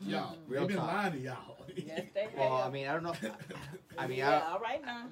Y'all, 0.01 0.37
Real 0.47 0.61
they've 0.61 0.69
been 0.69 0.77
talk. 0.77 0.87
lying 0.87 1.13
to 1.13 1.19
y'all. 1.19 1.57
yes, 1.75 2.03
they 2.15 2.23
have. 2.23 2.35
Well, 2.37 2.53
I 2.55 2.71
mean, 2.71 2.87
I 2.87 2.93
don't 2.93 3.03
know. 3.03 3.15
I 3.99 4.07
mean, 4.07 4.19
yeah, 4.19 4.43
I, 4.47 4.53
all 4.53 4.61
right 4.61 4.85
now. 4.85 5.07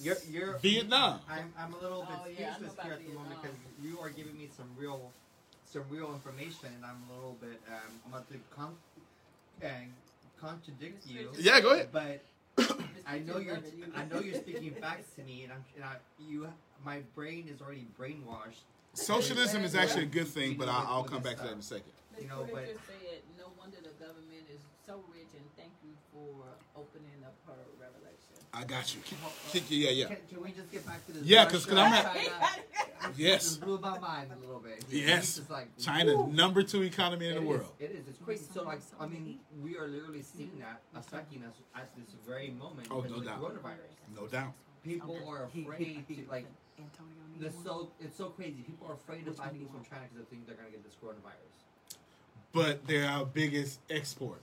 you're 0.00 0.16
you're 0.30 0.58
Vietnam. 0.58 1.20
I'm, 1.28 1.52
I'm 1.58 1.72
a 1.74 1.78
little 1.78 2.02
bit 2.02 2.10
Oh, 2.22 2.28
yeah, 2.38 2.54
speechless 2.54 2.74
about 2.74 2.84
here 2.86 2.94
at 2.94 3.06
the 3.06 3.12
moment 3.14 3.42
because 3.42 3.56
you 3.82 3.98
are 4.00 4.10
giving 4.10 4.36
me 4.36 4.48
some 4.54 4.66
real, 4.76 5.10
some 5.64 5.82
real 5.90 6.12
information, 6.12 6.68
and 6.76 6.84
I'm 6.84 7.02
a 7.10 7.14
little 7.14 7.36
bit. 7.40 7.60
Um, 7.68 7.92
I'm 8.06 8.12
about 8.12 8.28
to 8.30 8.38
con- 8.54 8.76
and 9.62 9.92
contradict 10.40 11.06
you. 11.06 11.30
Yeah, 11.38 11.60
go 11.60 11.70
ahead. 11.70 11.88
But 11.90 12.22
I 13.06 13.18
know 13.20 13.38
you're 13.38 13.58
I 13.96 14.04
know 14.04 14.20
you're 14.20 14.36
speaking 14.36 14.72
facts 14.80 15.14
to 15.16 15.22
me, 15.22 15.44
and 15.44 15.52
I'm 15.52 15.64
and 15.76 15.84
I, 15.84 15.96
you 16.28 16.46
my 16.84 17.00
brain 17.14 17.48
is 17.52 17.60
already 17.62 17.86
brainwashed. 17.98 18.60
Socialism 18.94 19.64
is 19.64 19.74
actually 19.74 20.02
a 20.02 20.06
good 20.06 20.28
thing, 20.28 20.56
but 20.58 20.68
I'll, 20.68 20.86
I'll 20.86 21.04
come 21.04 21.22
back 21.22 21.36
to 21.38 21.44
that 21.44 21.52
in 21.52 21.58
a 21.60 21.62
second. 21.62 21.92
You 22.20 22.28
know, 22.28 22.46
but 22.52 22.66
just 22.66 22.86
said, 22.86 23.22
no 23.31 23.31
wonder 23.62 23.78
the 23.82 23.94
government 24.04 24.44
is 24.52 24.60
so 24.86 24.98
rich, 25.14 25.30
and 25.38 25.46
thank 25.56 25.70
you 25.86 25.94
for 26.12 26.34
opening 26.74 27.22
up 27.24 27.34
her 27.46 27.54
revelation. 27.78 28.34
I 28.52 28.64
got 28.64 28.94
you. 28.94 29.00
Kick, 29.02 29.18
uh, 29.24 29.30
kick, 29.50 29.64
yeah, 29.70 29.90
yeah. 29.90 30.06
Can, 30.06 30.16
can 30.28 30.42
we 30.42 30.50
just 30.50 30.70
get 30.72 30.84
back 30.86 31.06
to 31.06 31.12
this? 31.12 31.22
Yeah, 31.22 31.46
'cause- 31.48 31.64
'cause 31.64 31.78
I'm 31.78 31.92
at- 31.92 32.60
Yes. 33.16 33.42
This 33.44 33.56
blew 33.56 33.78
my 33.78 33.98
mind 33.98 34.30
a 34.32 34.38
little 34.38 34.60
bit. 34.60 34.84
Yes. 34.88 35.38
It's 35.38 35.50
like 35.50 35.66
China, 35.78 36.16
woo. 36.16 36.32
number 36.32 36.62
two 36.62 36.82
economy 36.82 37.26
in 37.28 37.32
It 37.32 37.34
the 37.36 37.42
is, 37.42 37.48
world. 37.48 37.72
It 37.80 37.90
is. 37.90 38.06
It's 38.08 38.18
crazy. 38.24 38.46
So, 38.54 38.62
like, 38.62 38.80
I 39.00 39.06
mean, 39.06 39.40
we 39.60 39.76
are 39.76 39.88
literally 39.88 40.22
seeing 40.22 40.52
that 40.60 40.80
affecting 40.94 41.42
us 41.44 41.54
at 41.74 41.90
this 41.96 42.14
very 42.26 42.50
moment. 42.50 42.88
Oh, 42.90 43.00
no 43.00 43.18
the 43.18 43.24
doubt. 43.26 43.40
Coronavirus. 43.40 43.90
No 44.14 44.26
doubt. 44.28 44.52
People 44.84 45.18
are 45.28 45.44
afraid 45.44 46.06
to 46.08 46.24
like. 46.30 46.46
It's 47.40 47.56
so 47.64 47.90
it's 48.00 48.16
so 48.16 48.26
crazy. 48.30 48.62
People 48.62 48.86
are 48.88 48.94
afraid 48.94 49.26
of 49.26 49.36
buy 49.36 49.48
things 49.48 49.70
from 49.70 49.82
China 49.84 50.02
because 50.06 50.18
they 50.24 50.36
think 50.36 50.46
they're 50.46 50.54
gonna 50.56 50.70
get 50.70 50.84
this 50.84 50.94
coronavirus. 51.02 51.54
But 52.52 52.86
they're 52.86 53.08
our 53.08 53.24
biggest 53.24 53.80
export. 53.88 54.40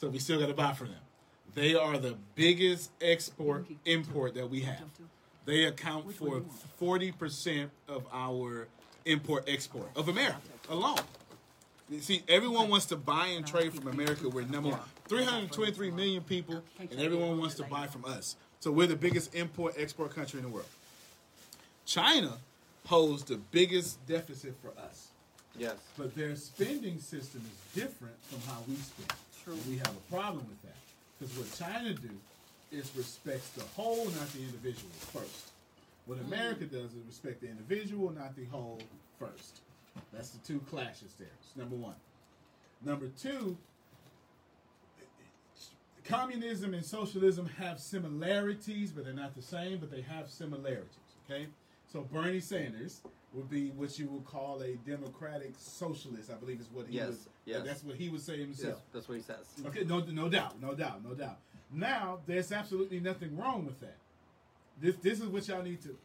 So 0.00 0.08
we 0.08 0.18
still 0.18 0.40
got 0.40 0.48
to 0.48 0.54
buy 0.54 0.72
from 0.72 0.88
them. 0.88 1.00
They 1.54 1.74
are 1.74 1.96
the 1.98 2.16
biggest 2.34 2.90
export 3.00 3.66
import 3.84 4.34
that 4.34 4.50
we 4.50 4.60
have. 4.60 4.84
They 5.46 5.64
account 5.64 6.12
for 6.12 6.42
40% 6.80 7.70
of 7.88 8.04
our 8.12 8.68
import 9.04 9.44
export 9.46 9.88
of 9.96 10.08
America 10.08 10.38
alone. 10.68 10.98
You 11.88 12.00
see, 12.00 12.22
everyone 12.28 12.68
wants 12.68 12.86
to 12.86 12.96
buy 12.96 13.28
and 13.28 13.46
trade 13.46 13.72
from 13.72 13.86
America. 13.86 14.28
We're 14.28 14.44
number 14.44 14.70
one. 14.70 14.80
323 15.08 15.92
million 15.92 16.22
people, 16.24 16.62
and 16.80 17.00
everyone 17.00 17.38
wants 17.38 17.54
to 17.54 17.62
buy 17.62 17.86
from 17.86 18.04
us. 18.04 18.36
So 18.58 18.72
we're 18.72 18.88
the 18.88 18.96
biggest 18.96 19.34
import 19.34 19.74
export 19.78 20.14
country 20.14 20.40
in 20.40 20.46
the 20.46 20.50
world. 20.50 20.66
China 21.84 22.38
holds 22.86 23.22
the 23.22 23.36
biggest 23.36 24.04
deficit 24.06 24.56
for 24.60 24.72
us. 24.80 25.08
Yes. 25.58 25.76
But 25.96 26.14
their 26.14 26.36
spending 26.36 26.98
system 26.98 27.42
is 27.44 27.82
different 27.82 28.14
from 28.24 28.40
how 28.52 28.60
we 28.68 28.74
spend. 28.76 29.12
True. 29.42 29.56
We 29.68 29.78
have 29.78 29.90
a 29.90 30.12
problem 30.12 30.44
with 30.48 30.62
that. 30.62 30.76
Because 31.18 31.36
what 31.36 31.54
China 31.58 31.94
do 31.94 32.10
is 32.72 32.90
respects 32.96 33.50
the 33.50 33.64
whole, 33.74 34.04
not 34.06 34.30
the 34.32 34.40
individual 34.40 34.90
first. 35.12 35.50
What 36.06 36.18
mm. 36.18 36.26
America 36.26 36.64
does 36.64 36.92
is 36.92 37.06
respect 37.06 37.40
the 37.40 37.48
individual, 37.48 38.12
not 38.12 38.36
the 38.36 38.44
whole 38.46 38.80
first. 39.18 39.60
That's 40.12 40.30
the 40.30 40.46
two 40.46 40.60
clashes 40.70 41.12
there. 41.18 41.28
It's 41.40 41.56
number 41.56 41.76
one. 41.76 41.94
Number 42.84 43.08
two, 43.20 43.56
communism 46.04 46.74
and 46.74 46.84
socialism 46.84 47.48
have 47.58 47.80
similarities, 47.80 48.90
but 48.90 49.04
they're 49.04 49.14
not 49.14 49.34
the 49.34 49.42
same, 49.42 49.78
but 49.78 49.90
they 49.90 50.02
have 50.02 50.28
similarities. 50.28 50.90
Okay? 51.28 51.46
So 51.92 52.06
Bernie 52.12 52.40
Sanders 52.40 53.00
would 53.36 53.50
be 53.50 53.68
what 53.70 53.98
you 53.98 54.08
would 54.08 54.24
call 54.24 54.62
a 54.62 54.72
democratic 54.88 55.52
socialist, 55.58 56.30
I 56.30 56.34
believe 56.34 56.58
is 56.58 56.68
what 56.72 56.86
he 56.88 56.96
Yes, 56.96 57.08
was. 57.08 57.28
yes. 57.44 57.62
That's 57.64 57.84
what 57.84 57.96
he 57.96 58.08
would 58.08 58.22
say 58.22 58.36
Yes, 58.36 58.46
himself. 58.46 58.82
that's 58.92 59.08
what 59.08 59.16
he 59.18 59.22
says. 59.22 59.44
Okay, 59.66 59.84
no, 59.84 60.00
no 60.00 60.28
doubt, 60.28 60.60
no 60.60 60.74
doubt, 60.74 61.04
no 61.04 61.14
doubt. 61.14 61.38
Now, 61.70 62.20
there's 62.26 62.50
absolutely 62.50 62.98
nothing 63.00 63.36
wrong 63.36 63.66
with 63.66 63.78
that. 63.80 63.96
This, 64.80 64.96
this 64.96 65.20
is 65.20 65.26
what 65.26 65.46
y'all 65.48 65.62
need 65.62 65.82
to. 65.82 65.96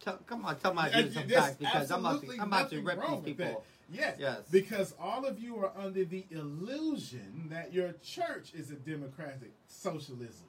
Tell, 0.00 0.16
come 0.26 0.44
on, 0.44 0.56
tell 0.58 0.72
my 0.74 0.88
dude 0.90 1.12
some 1.12 1.28
facts 1.28 1.56
because 1.56 1.90
I'm 1.90 2.00
about 2.00 2.10
to 2.10 2.16
absolutely 2.16 2.40
I'm 2.40 2.48
about 2.48 2.70
to 2.70 2.80
rip 2.80 2.98
wrong 3.00 3.22
these 3.24 3.36
with 3.36 3.36
that. 3.38 3.46
people. 3.48 3.64
Yes, 3.92 4.16
Yes. 4.18 4.38
because 4.50 4.94
all 5.00 5.24
of 5.24 5.38
you 5.38 5.58
are 5.58 5.70
under 5.78 6.04
the 6.04 6.24
illusion 6.30 7.46
that 7.50 7.72
your 7.72 7.92
church 8.04 8.52
is 8.54 8.70
a 8.70 8.74
democratic 8.74 9.52
socialism. 9.68 10.46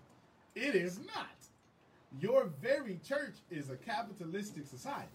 It 0.56 0.76
is 0.76 1.00
not. 1.00 1.28
Your 2.20 2.46
very 2.62 3.00
church 3.08 3.36
is 3.52 3.70
a 3.70 3.76
capitalistic 3.76 4.66
society. 4.66 5.08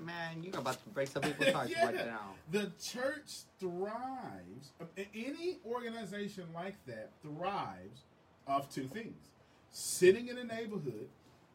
Man, 0.00 0.42
you're 0.42 0.58
about 0.58 0.82
to 0.82 0.88
break 0.90 1.08
some 1.08 1.22
people's 1.22 1.52
hearts 1.52 1.72
right 1.82 1.94
now. 1.94 2.34
The 2.50 2.70
church 2.82 3.42
thrives. 3.58 4.72
Any 5.14 5.58
organization 5.66 6.44
like 6.54 6.76
that 6.86 7.10
thrives 7.22 8.02
off 8.46 8.72
two 8.72 8.84
things: 8.84 9.16
sitting 9.70 10.28
in 10.28 10.38
a 10.38 10.44
neighborhood, 10.44 11.08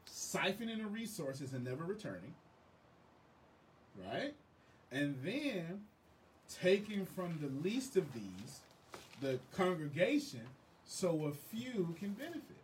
siphoning 0.08 0.78
the 0.78 0.88
resources 0.88 1.54
and 1.54 1.64
never 1.64 1.84
returning, 1.84 2.34
right? 4.06 4.34
And 4.92 5.16
then 5.24 5.82
taking 6.62 7.06
from 7.06 7.40
the 7.42 7.68
least 7.68 7.98
of 7.98 8.14
these, 8.14 8.60
the 9.22 9.40
congregation, 9.56 10.42
so 10.86 11.26
a 11.26 11.32
few 11.32 11.96
can 12.00 12.12
benefit. 12.12 12.58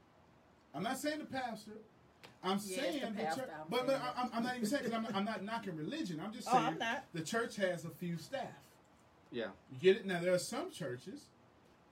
I'm 0.76 0.84
not 0.84 0.99
saying 0.99 1.19
the 1.19 1.26
pastor. 1.26 1.72
I'm 2.44 2.52
Yes, 2.52 2.64
saying 2.76 3.02
the 3.02 3.07
the 3.24 3.24
church, 3.36 3.49
but, 3.70 3.86
but 3.86 3.88
saying 3.90 4.02
I'm, 4.18 4.30
I'm 4.34 4.44
not 4.44 4.56
even 4.56 4.68
saying 4.68 4.84
because 4.84 4.95
I'm, 4.98 5.03
not- 5.03 5.16
I'm 5.16 5.26
not 5.26 5.44
knocking 5.44 5.76
religion. 5.76 6.22
I'm 6.24 6.32
just 6.32 6.48
Oh, 6.48 6.53
saying 6.53 6.66
I'm 6.66 6.78
not. 6.78 7.03
the 7.14 7.22
church 7.22 7.56
has 7.57 7.84
a 7.86 7.90
few 7.90 8.18
staff. 8.18 8.48
Yeah. 9.32 9.48
You 9.72 9.80
get 9.82 9.98
it? 9.98 10.06
Now 10.06 10.20
there 10.22 10.34
are 10.34 10.40
some 10.40 10.72
churches 10.72 11.26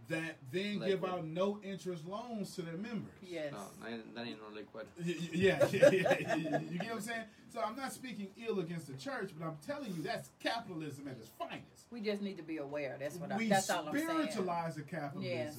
that 0.07 0.37
then 0.53 0.79
give 0.79 1.03
out 1.03 1.25
no 1.25 1.59
interest 1.63 2.07
loans 2.07 2.55
to 2.55 2.61
their 2.61 2.77
members. 2.77 3.11
Yes. 3.21 3.53
Oh, 3.53 3.67
no, 3.81 3.87
that 4.15 4.25
ain't, 4.25 4.39
no 4.41 4.55
liquid. 4.55 4.85
Y- 5.05 5.15
y- 5.19 5.29
Yeah, 5.33 5.67
yeah, 5.69 5.89
yeah, 5.91 6.15
yeah. 6.37 6.59
you 6.71 6.79
get 6.79 6.87
what 6.87 6.95
I'm 6.95 7.01
saying? 7.01 7.23
So 7.53 7.59
I'm 7.61 7.75
not 7.75 7.91
speaking 7.91 8.27
ill 8.47 8.59
against 8.61 8.87
the 8.87 8.93
church, 8.93 9.31
but 9.37 9.45
I'm 9.45 9.57
telling 9.65 9.93
you 9.93 10.01
that's 10.01 10.29
capitalism 10.41 11.09
at 11.09 11.17
its 11.17 11.27
finest. 11.37 11.63
We 11.91 11.99
just 11.99 12.21
need 12.21 12.37
to 12.37 12.43
be 12.43 12.57
aware. 12.57 12.95
That's 12.99 13.15
what 13.17 13.33
I, 13.33 13.37
we 13.37 13.49
that's 13.49 13.69
all 13.69 13.87
I'm 13.89 13.93
saying. 13.95 14.07
spiritualize 14.09 14.75
the 14.75 14.81
capitalism, 14.83 15.29
Yes. 15.29 15.57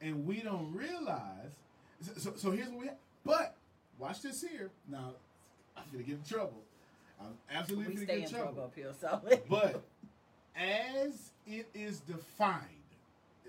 and 0.00 0.24
we 0.24 0.40
don't 0.40 0.72
realize. 0.72 1.50
So, 2.00 2.12
so, 2.16 2.32
so 2.36 2.50
here's 2.52 2.68
what 2.68 2.78
we 2.80 2.86
have. 2.86 2.96
But 3.24 3.56
watch 4.00 4.22
this 4.22 4.42
here. 4.42 4.70
Now 4.88 5.12
I'm 5.76 5.84
gonna 5.92 6.02
get 6.04 6.16
in 6.16 6.24
trouble. 6.24 6.62
I'm 7.20 7.34
absolutely 7.52 7.94
We 7.94 7.94
gonna 7.94 8.06
stay 8.06 8.06
get 8.06 8.16
in 8.18 8.24
in 8.24 8.30
trouble. 8.30 8.52
trouble 8.54 8.64
up 8.64 8.74
here, 8.74 8.92
so. 9.00 9.20
But 9.48 9.82
as 10.56 11.30
it 11.46 11.68
is 11.74 12.00
defined, 12.00 12.64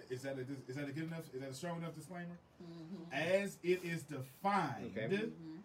is 0.09 0.21
that 0.23 0.37
a, 0.37 0.41
is 0.69 0.75
that 0.75 0.87
a 0.89 0.91
good 0.91 1.05
enough? 1.05 1.23
Is 1.33 1.41
that 1.41 1.49
a 1.49 1.53
strong 1.53 1.77
enough 1.77 1.95
disclaimer? 1.95 2.37
Mm-hmm. 2.61 3.13
As 3.13 3.57
it 3.63 3.81
is 3.83 4.03
defined 4.03 4.91
Okay. 4.97 5.07
Mm-hmm. 5.15 5.55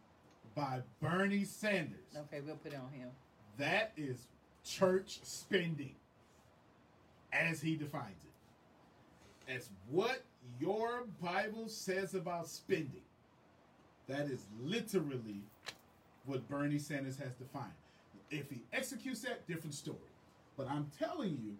by 0.54 0.80
Bernie 1.02 1.44
Sanders, 1.44 1.98
Okay, 2.16 2.40
we'll 2.46 2.56
put 2.56 2.72
it 2.72 2.78
on 2.78 2.90
him. 2.98 3.08
that 3.58 3.92
is 3.96 4.18
church 4.64 5.18
spending, 5.22 5.94
as 7.32 7.60
he 7.60 7.76
defines 7.76 8.22
it. 8.24 9.52
As 9.52 9.68
what 9.90 10.22
your 10.60 11.04
Bible 11.22 11.68
says 11.68 12.14
about 12.14 12.48
spending. 12.48 13.02
That 14.08 14.26
is 14.26 14.44
literally 14.62 15.42
what 16.24 16.48
Bernie 16.48 16.78
Sanders 16.78 17.16
has 17.18 17.32
defined. 17.34 17.72
If 18.30 18.50
he 18.50 18.60
executes 18.72 19.20
that, 19.20 19.46
different 19.46 19.74
story. 19.74 19.98
But 20.56 20.68
I'm 20.68 20.90
telling 20.98 21.38
you, 21.42 21.54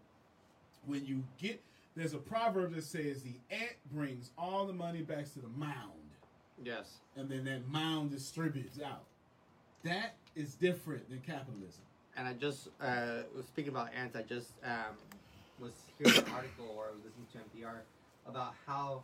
when 0.86 1.05
you 1.05 1.23
get 1.39 1.60
there's 1.97 2.12
a 2.12 2.18
proverb 2.18 2.74
that 2.74 2.85
says 2.85 3.23
the 3.23 3.35
ant 3.51 3.73
brings 3.90 4.31
all 4.36 4.66
the 4.66 4.73
money 4.73 5.01
back 5.01 5.32
to 5.32 5.39
the 5.40 5.48
mound, 5.56 5.93
Yes. 6.62 6.98
and 7.16 7.27
then 7.28 7.44
that 7.47 7.66
mound 7.68 8.10
distributes 8.10 8.78
out. 8.85 9.05
That 9.82 10.14
is 10.35 10.55
different 10.55 11.09
than 11.09 11.20
capitalism. 11.20 11.82
And 12.16 12.28
I 12.28 12.35
just 12.35 12.68
uh, 12.82 13.23
was 13.35 13.47
speaking 13.47 13.70
about 13.70 13.89
ants. 13.98 14.14
I 14.14 14.23
just 14.23 14.51
um, 14.62 14.94
was 15.59 15.73
hearing 15.98 16.18
an 16.18 16.32
article 16.35 16.74
or 16.77 16.89
listening 17.05 17.27
to 17.32 17.39
NPR 17.39 17.77
about 18.27 18.55
how 18.66 19.02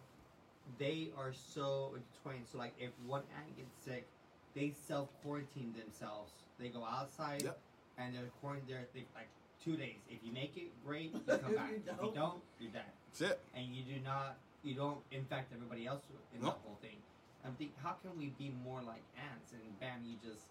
they 0.79 1.09
are 1.19 1.33
so 1.33 1.95
intertwined. 1.97 2.47
So, 2.51 2.59
like, 2.59 2.75
if 2.79 2.91
one 3.07 3.23
ant 3.37 3.57
gets 3.57 3.71
sick, 3.85 4.07
they 4.55 4.73
self 4.87 5.09
quarantine 5.23 5.75
themselves. 5.79 6.33
They 6.59 6.69
go 6.69 6.85
outside 6.85 7.43
Yep. 7.43 7.59
and 7.99 8.15
they're 8.15 8.31
quarantined 8.41 8.69
there 8.69 8.85
they, 8.95 9.05
like 9.15 9.29
two 9.65 9.77
days. 9.77 9.97
If 10.11 10.19
you 10.25 10.33
make 10.33 10.57
it, 10.57 10.71
great. 10.87 11.13
You 11.15 11.21
come 11.27 11.55
back. 11.55 11.71
You 11.71 11.77
If 11.77 11.87
you 11.87 11.93
don't. 12.03 12.15
don't, 12.15 12.43
you're 12.61 12.71
dead. 12.71 12.83
That's 13.19 13.33
it. 13.33 13.41
And 13.55 13.75
you 13.75 13.83
do 13.83 14.01
not, 14.05 14.37
you 14.63 14.75
don't 14.75 14.99
infect 15.11 15.53
everybody 15.55 15.87
else 15.87 16.03
in 16.35 16.43
Nope. 16.43 16.55
the 16.63 16.69
whole 16.69 16.79
thing. 16.83 16.97
I'm 17.45 17.55
thinking, 17.55 17.75
how 17.83 17.97
can 18.03 18.17
we 18.19 18.33
be 18.39 18.53
more 18.65 18.81
like 18.83 19.03
ants? 19.17 19.53
And 19.53 19.81
bam, 19.81 19.99
you 20.07 20.17
just 20.23 20.45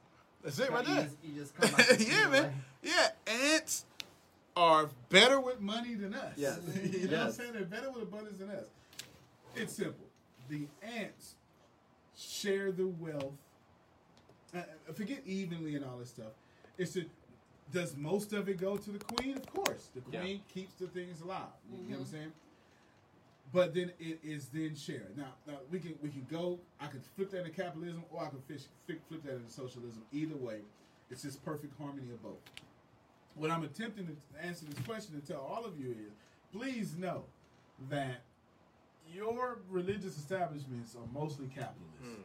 That's 0.43 0.59
it 0.59 0.69
right 0.71 0.85
you 0.87 0.93
there. 0.93 1.03
Just, 1.03 1.15
you 1.23 1.33
just 1.41 1.55
come 1.55 1.73
out. 1.73 1.99
yeah, 2.07 2.27
man. 2.29 2.53
Yeah, 2.83 3.07
ants 3.27 3.85
are 4.57 4.89
better 5.09 5.39
with 5.39 5.61
money 5.61 5.93
than 5.95 6.13
us. 6.13 6.33
Yes. 6.35 6.59
you 6.91 7.07
know 7.07 7.17
what 7.19 7.27
I'm 7.27 7.31
saying? 7.31 7.53
They're 7.53 7.63
better 7.63 7.89
with 7.91 8.03
abundance 8.03 8.39
than 8.39 8.49
us. 8.49 8.65
It's 9.55 9.73
simple. 9.73 10.05
The 10.49 10.67
ants 10.81 11.35
share 12.17 12.71
the 12.71 12.87
wealth. 12.87 13.33
Uh, 14.53 14.59
uh, 14.59 14.93
forget 14.93 15.21
evenly 15.25 15.75
and 15.75 15.85
all 15.85 15.97
this 15.97 16.09
stuff. 16.09 16.33
It's 16.77 16.95
a, 16.97 17.05
does 17.71 17.95
most 17.95 18.33
of 18.33 18.49
it 18.49 18.57
go 18.59 18.75
to 18.77 18.91
the 18.91 18.99
queen? 18.99 19.37
Of 19.37 19.45
course. 19.53 19.89
The 19.95 20.01
Yeah. 20.11 20.21
queen 20.21 20.41
keeps 20.53 20.73
the 20.75 20.87
things 20.87 21.21
alive. 21.21 21.47
You 21.71 21.77
know 21.77 21.89
what 21.91 21.99
I'm 21.99 22.05
saying? 22.05 22.33
But 23.53 23.73
then 23.73 23.91
it 23.99 24.19
is 24.23 24.47
then 24.47 24.75
shared. 24.75 25.17
Now, 25.17 25.33
now 25.45 25.57
we 25.69 25.79
can 25.79 25.97
we 26.01 26.09
can 26.09 26.25
go. 26.29 26.59
I 26.79 26.87
could 26.87 27.03
flip 27.15 27.31
that 27.31 27.39
into 27.39 27.51
capitalism, 27.51 28.03
or 28.09 28.23
I 28.23 28.29
could 28.29 28.43
fish, 28.43 28.63
flip, 28.85 29.01
flip 29.09 29.23
that 29.23 29.33
into 29.35 29.51
socialism. 29.51 30.03
Either 30.13 30.35
way, 30.37 30.61
it's 31.09 31.23
this 31.23 31.35
perfect 31.35 31.77
harmony 31.77 32.11
of 32.13 32.23
both. 32.23 32.39
What 33.35 33.51
I'm 33.51 33.63
attempting 33.63 34.07
to 34.07 34.45
answer 34.45 34.65
this 34.65 34.79
question 34.85 35.15
and 35.15 35.25
tell 35.25 35.41
all 35.41 35.65
of 35.65 35.77
you 35.79 35.91
is, 35.91 36.13
please 36.53 36.95
know 36.97 37.25
that 37.89 38.21
your 39.13 39.59
religious 39.69 40.17
establishments 40.17 40.95
are 40.95 41.07
mostly 41.13 41.47
capitalist. 41.47 42.03
Mm. 42.03 42.23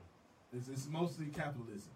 It's, 0.56 0.68
it's 0.68 0.88
mostly 0.88 1.26
capitalism. 1.26 1.90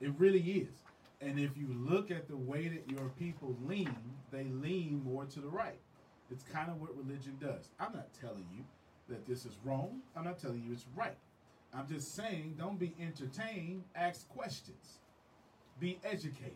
It 0.00 0.12
really 0.18 0.40
is. 0.40 0.82
And 1.20 1.38
if 1.38 1.56
you 1.56 1.68
look 1.70 2.10
at 2.10 2.28
the 2.28 2.36
way 2.36 2.68
that 2.68 2.90
your 2.90 3.08
people 3.18 3.56
lean, 3.64 3.94
they 4.30 4.44
lean 4.44 5.02
more 5.04 5.24
to 5.24 5.40
the 5.40 5.48
right. 5.48 5.78
It's 6.30 6.44
kind 6.44 6.70
of 6.70 6.80
what 6.80 6.96
religion 6.96 7.36
does. 7.40 7.70
I'm 7.78 7.92
not 7.92 8.08
telling 8.20 8.46
you 8.54 8.64
that 9.08 9.26
this 9.26 9.44
is 9.44 9.56
wrong. 9.64 10.00
I'm 10.16 10.24
not 10.24 10.38
telling 10.38 10.62
you 10.66 10.72
it's 10.72 10.86
right. 10.94 11.16
I'm 11.72 11.86
just 11.88 12.14
saying 12.14 12.54
don't 12.58 12.78
be 12.78 12.94
entertained, 13.00 13.84
ask 13.94 14.28
questions. 14.28 14.98
Be 15.80 15.98
educated. 16.04 16.52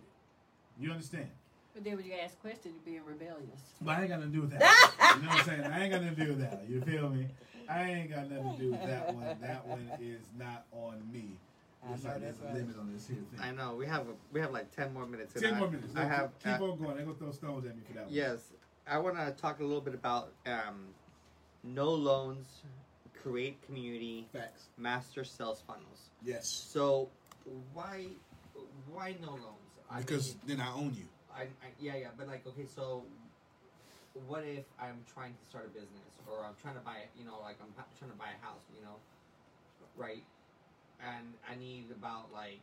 You 0.79 0.93
understand? 0.93 1.29
But 1.75 1.85
then 1.85 1.97
when 1.97 2.07
you 2.07 2.13
ask 2.23 2.41
questions, 2.41 2.75
you're 2.75 2.95
being 2.95 3.05
rebellious. 3.05 3.61
But 3.81 3.99
I 3.99 4.01
ain't 4.03 4.11
got 4.11 4.21
nothing 4.21 4.33
to 4.33 4.37
do 4.37 4.43
with 4.43 4.51
that. 4.59 5.17
you 5.17 5.23
know 5.23 5.29
what 5.29 5.39
I'm 5.39 5.45
saying? 5.45 5.61
I 5.65 5.83
ain't 5.83 5.93
got 5.93 6.03
nothing 6.03 6.17
to 6.17 6.25
do 6.25 6.31
with 6.31 6.41
that. 6.41 6.65
You 6.69 6.81
feel 6.81 7.09
me? 7.09 7.27
I 7.69 7.82
ain't 7.90 8.11
got 8.11 8.31
nothing 8.31 8.53
to 8.53 8.59
do 8.59 8.70
with 8.73 8.85
that 8.86 9.15
one. 9.15 9.36
That 9.40 9.66
one 9.66 9.90
is 10.01 10.23
not 10.39 10.65
on 10.73 11.03
me. 11.12 11.36
I 11.85 11.90
know 11.90 11.97
like 12.05 12.20
there's 12.20 12.40
a 12.40 12.53
limit 12.53 12.77
on 12.78 12.93
this 12.93 13.07
here 13.07 13.19
thing. 13.31 13.40
I 13.40 13.53
know 13.53 13.74
we 13.77 13.86
have 13.86 14.03
a, 14.09 14.12
we 14.32 14.40
have 14.40 14.51
like 14.53 14.74
ten 14.74 14.93
more 14.93 15.07
minutes. 15.07 15.35
Ten 15.40 15.55
I- 15.55 15.59
more 15.59 15.69
minutes. 15.70 15.95
I 15.97 16.05
have 16.05 16.31
keep 16.39 16.61
uh, 16.61 16.65
on 16.65 16.78
going. 16.78 16.97
They're 16.97 17.05
gonna 17.05 17.16
throw 17.19 17.31
stones 17.32 17.66
at 17.66 17.77
me 17.77 17.82
for 17.86 17.95
that 17.95 18.05
one. 18.07 18.12
Yes, 18.15 18.53
I 18.86 18.99
want 18.99 19.16
to 19.16 19.31
talk 19.40 19.61
a 19.61 19.65
little 19.65 19.81
bit 19.81 19.95
about 19.95 20.32
um, 20.47 20.86
no 21.62 21.90
loans, 21.90 22.47
create 23.23 23.61
community, 23.62 24.27
Facts. 24.32 24.65
master 24.77 25.23
sales 25.24 25.62
funnels. 25.66 26.11
Yes. 26.24 26.49
So 26.49 27.09
why 27.73 28.07
why 28.93 29.15
no 29.20 29.31
loans? 29.31 29.45
I 29.90 30.01
Because 30.01 30.35
mean, 30.47 30.59
then 30.59 30.61
I 30.66 30.73
own 30.74 30.95
you. 30.97 31.05
I, 31.35 31.43
I 31.43 31.47
yeah 31.78 31.95
yeah, 31.97 32.09
but 32.16 32.27
like 32.27 32.45
okay, 32.47 32.66
so 32.66 33.05
what 34.27 34.45
if 34.45 34.65
I'm 34.81 35.05
trying 35.12 35.35
to 35.35 35.45
start 35.49 35.66
a 35.66 35.73
business 35.73 36.11
or 36.27 36.45
I'm 36.45 36.57
trying 36.61 36.74
to 36.74 36.85
buy 36.85 37.07
you 37.19 37.24
know 37.24 37.39
like 37.43 37.57
I'm 37.62 37.73
trying 37.99 38.11
to 38.11 38.19
buy 38.19 38.35
a 38.35 38.40
house, 38.45 38.65
you 38.74 38.82
know, 38.82 38.97
right? 39.97 40.24
And 40.99 41.35
I 41.47 41.55
need 41.55 41.95
about 41.95 42.32
like, 42.32 42.59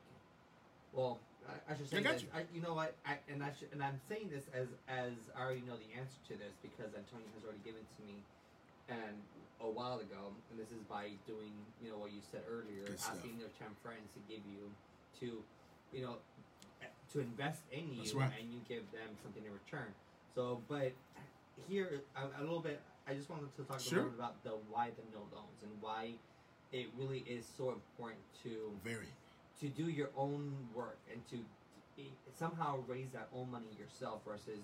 well, 0.91 1.19
I, 1.47 1.71
I 1.71 1.77
should 1.77 1.89
say 1.89 2.03
I 2.03 2.03
this. 2.03 2.23
you. 2.23 2.29
I, 2.35 2.43
you 2.53 2.61
know 2.61 2.73
what? 2.73 2.95
I 3.05 3.17
and 3.31 3.43
I 3.43 3.51
should, 3.55 3.71
and 3.71 3.83
I'm 3.83 3.99
saying 4.09 4.29
this 4.29 4.45
as 4.51 4.67
as 4.89 5.15
I 5.35 5.39
already 5.39 5.63
know 5.63 5.79
the 5.79 5.91
answer 5.95 6.19
to 6.31 6.35
this 6.35 6.55
because 6.59 6.91
Antonio 6.91 7.27
has 7.35 7.43
already 7.47 7.63
given 7.63 7.83
to 7.83 7.99
me, 8.03 8.19
and 8.89 9.15
a 9.63 9.69
while 9.69 9.99
ago, 10.03 10.35
and 10.51 10.59
this 10.59 10.69
is 10.75 10.83
by 10.89 11.15
doing 11.25 11.55
you 11.79 11.89
know 11.89 11.97
what 11.97 12.11
you 12.11 12.19
said 12.19 12.43
earlier, 12.49 12.83
Good 12.85 12.99
asking 12.99 13.39
their 13.39 13.53
ten 13.55 13.71
friends 13.79 14.11
to 14.13 14.21
give 14.27 14.43
you 14.43 14.67
to, 15.19 15.41
you 15.95 16.03
know, 16.03 16.17
eh, 16.81 16.91
to 17.13 17.19
invest 17.19 17.63
in 17.71 17.93
you, 17.93 18.03
right. 18.19 18.31
and 18.39 18.51
you 18.51 18.59
give 18.67 18.83
them 18.91 19.15
something 19.23 19.43
in 19.45 19.53
return. 19.53 19.95
So, 20.35 20.61
but 20.67 20.91
here 21.67 22.01
a, 22.15 22.39
a 22.39 22.41
little 22.41 22.59
bit, 22.59 22.81
I 23.07 23.13
just 23.13 23.29
wanted 23.29 23.55
to 23.55 23.63
talk 23.63 23.79
Sure. 23.79 23.99
a 23.99 24.01
little 24.03 24.11
bit 24.11 24.19
about 24.19 24.43
the 24.43 24.51
why 24.69 24.89
the 24.95 25.03
no 25.13 25.21
loans 25.35 25.61
and 25.63 25.71
why 25.81 26.13
it 26.71 26.87
really 26.97 27.19
is 27.27 27.45
so 27.57 27.69
important 27.71 28.21
to 28.43 28.71
Very. 28.83 29.07
to 29.61 29.69
do 29.69 29.89
your 29.89 30.09
own 30.17 30.51
work 30.73 30.97
and 31.11 31.21
to 31.29 31.37
somehow 32.37 32.79
raise 32.87 33.09
that 33.13 33.29
own 33.33 33.49
money 33.51 33.67
yourself 33.79 34.21
versus 34.27 34.59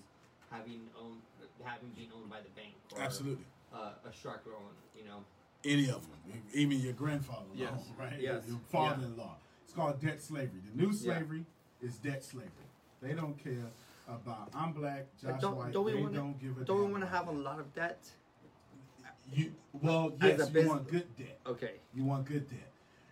having 0.50 0.80
own 1.00 1.16
having 1.64 1.88
been 1.90 2.08
owned 2.14 2.28
by 2.28 2.40
the 2.40 2.50
bank 2.50 2.74
or 2.94 3.00
Absolutely. 3.00 3.44
uh, 3.74 3.92
a 4.08 4.12
shark 4.12 4.42
loan. 4.46 4.74
You 4.96 5.04
know, 5.04 5.24
Any 5.64 5.88
of 5.88 6.02
them. 6.02 6.42
Even 6.52 6.80
your 6.80 6.92
grandfather 6.92 7.46
Yes. 7.54 7.70
law, 7.72 8.04
right? 8.04 8.20
Yes. 8.20 8.42
Your 8.48 8.58
father-in-law. 8.70 9.36
It's 9.64 9.72
called 9.72 10.00
debt 10.00 10.20
slavery. 10.20 10.60
The 10.74 10.82
new 10.82 10.92
slavery 10.92 11.46
is 11.80 11.96
debt 11.96 12.22
slavery. 12.24 12.50
They 13.00 13.14
don't 13.14 13.42
care 13.42 13.70
about 14.08 14.50
I'm 14.54 14.72
black, 14.72 15.06
Josh 15.20 15.40
don't- 15.40 15.56
White. 15.56 15.72
don't 15.72 15.84
we 15.84 15.92
they 15.92 16.02
wanna- 16.02 16.14
don't 16.14 16.40
give 16.40 16.58
a 16.58 16.64
don't 16.64 16.78
we 16.86 16.90
want 16.92 17.02
to 17.04 17.08
have 17.08 17.28
a 17.28 17.32
lot 17.32 17.58
of 17.60 17.72
debt? 17.74 17.98
You 19.32 19.54
well, 19.72 20.12
yes, 20.20 20.50
you 20.52 20.68
want 20.68 20.88
good 20.88 21.16
debt. 21.16 21.38
Okay. 21.46 21.74
You 21.94 22.04
want 22.04 22.26
good 22.26 22.48
debt. 22.50 22.70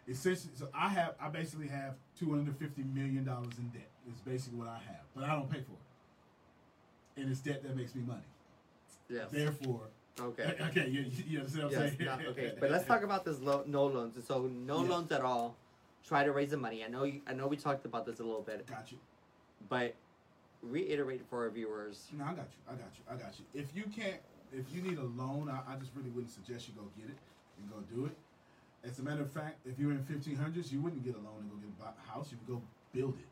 Essentially, 0.08 0.52
so 0.56 0.68
I 0.74 0.88
have, 0.88 1.14
I 1.20 1.28
basically 1.28 1.68
have 1.68 1.94
two 2.18 2.30
hundred 2.34 2.56
fifty 2.58 2.82
million 2.82 3.24
dollars 3.24 3.56
in 3.58 3.68
debt. 3.68 3.88
It's 4.08 4.20
basically 4.20 4.58
what 4.58 4.68
I 4.68 4.78
have, 4.78 5.04
but 5.14 5.24
I 5.24 5.28
don't 5.34 5.48
pay 5.48 5.60
for 5.62 5.72
it, 7.16 7.20
and 7.22 7.30
it's 7.30 7.40
debt 7.40 7.62
that 7.62 7.76
makes 7.76 7.94
me 7.94 8.02
money. 8.02 8.20
Yes. 9.08 9.30
Therefore, 9.30 9.82
Okay. 10.20 10.54
okay, 10.68 10.88
you, 10.88 11.06
you 11.26 11.38
understand 11.38 11.64
what 11.70 11.74
I'm 11.76 11.80
Yes, 11.82 11.96
saying? 11.96 12.04
not- 12.04 12.26
okay, 12.26 12.52
but 12.60 12.70
let's 12.70 12.84
talk 12.86 13.02
about 13.04 13.24
this 13.24 13.38
lo- 13.40 13.64
no 13.66 13.86
loans. 13.86 14.22
So 14.26 14.42
no 14.48 14.82
Yeah. 14.82 14.90
loans 14.90 15.12
at 15.12 15.22
all. 15.22 15.56
Try 16.06 16.24
to 16.24 16.32
raise 16.32 16.50
the 16.50 16.56
money. 16.56 16.84
I 16.84 16.88
know. 16.88 17.04
You, 17.04 17.20
I 17.26 17.32
know 17.32 17.46
we 17.46 17.56
talked 17.56 17.84
about 17.86 18.04
this 18.04 18.18
a 18.20 18.24
little 18.24 18.42
bit, 18.42 18.66
Got 18.66 18.90
you. 18.92 18.98
but 19.68 19.94
reiterate 20.62 21.22
for 21.28 21.44
our 21.44 21.50
viewers. 21.50 22.06
No, 22.16 22.24
I 22.24 22.34
got 22.34 22.48
you. 22.52 22.60
I 22.68 22.72
got 22.72 22.90
you. 22.96 23.02
I 23.10 23.14
got 23.16 23.38
you. 23.38 23.44
If 23.54 23.74
you 23.74 23.84
can't, 23.84 24.20
if 24.52 24.66
you 24.74 24.82
need 24.82 24.98
a 24.98 25.04
loan, 25.04 25.48
I, 25.48 25.72
I 25.72 25.76
just 25.76 25.92
really 25.94 26.10
wouldn't 26.10 26.32
suggest 26.32 26.68
you 26.68 26.74
go 26.74 26.86
get 26.96 27.08
it 27.10 27.16
and 27.58 27.70
go 27.70 27.80
do 27.94 28.06
it. 28.06 28.16
As 28.82 28.98
a 28.98 29.02
matter 29.02 29.22
of 29.22 29.30
fact, 29.30 29.58
if 29.66 29.78
you're 29.78 29.90
in 29.92 30.02
1500s, 30.04 30.72
you 30.72 30.80
wouldn't 30.80 31.04
get 31.04 31.14
a 31.14 31.18
loan 31.18 31.40
and 31.40 31.50
go 31.50 31.56
get 31.56 31.94
a 31.96 32.10
house. 32.10 32.28
You 32.32 32.38
would 32.46 32.60
go 32.60 32.62
build 32.92 33.16
it. 33.18 33.28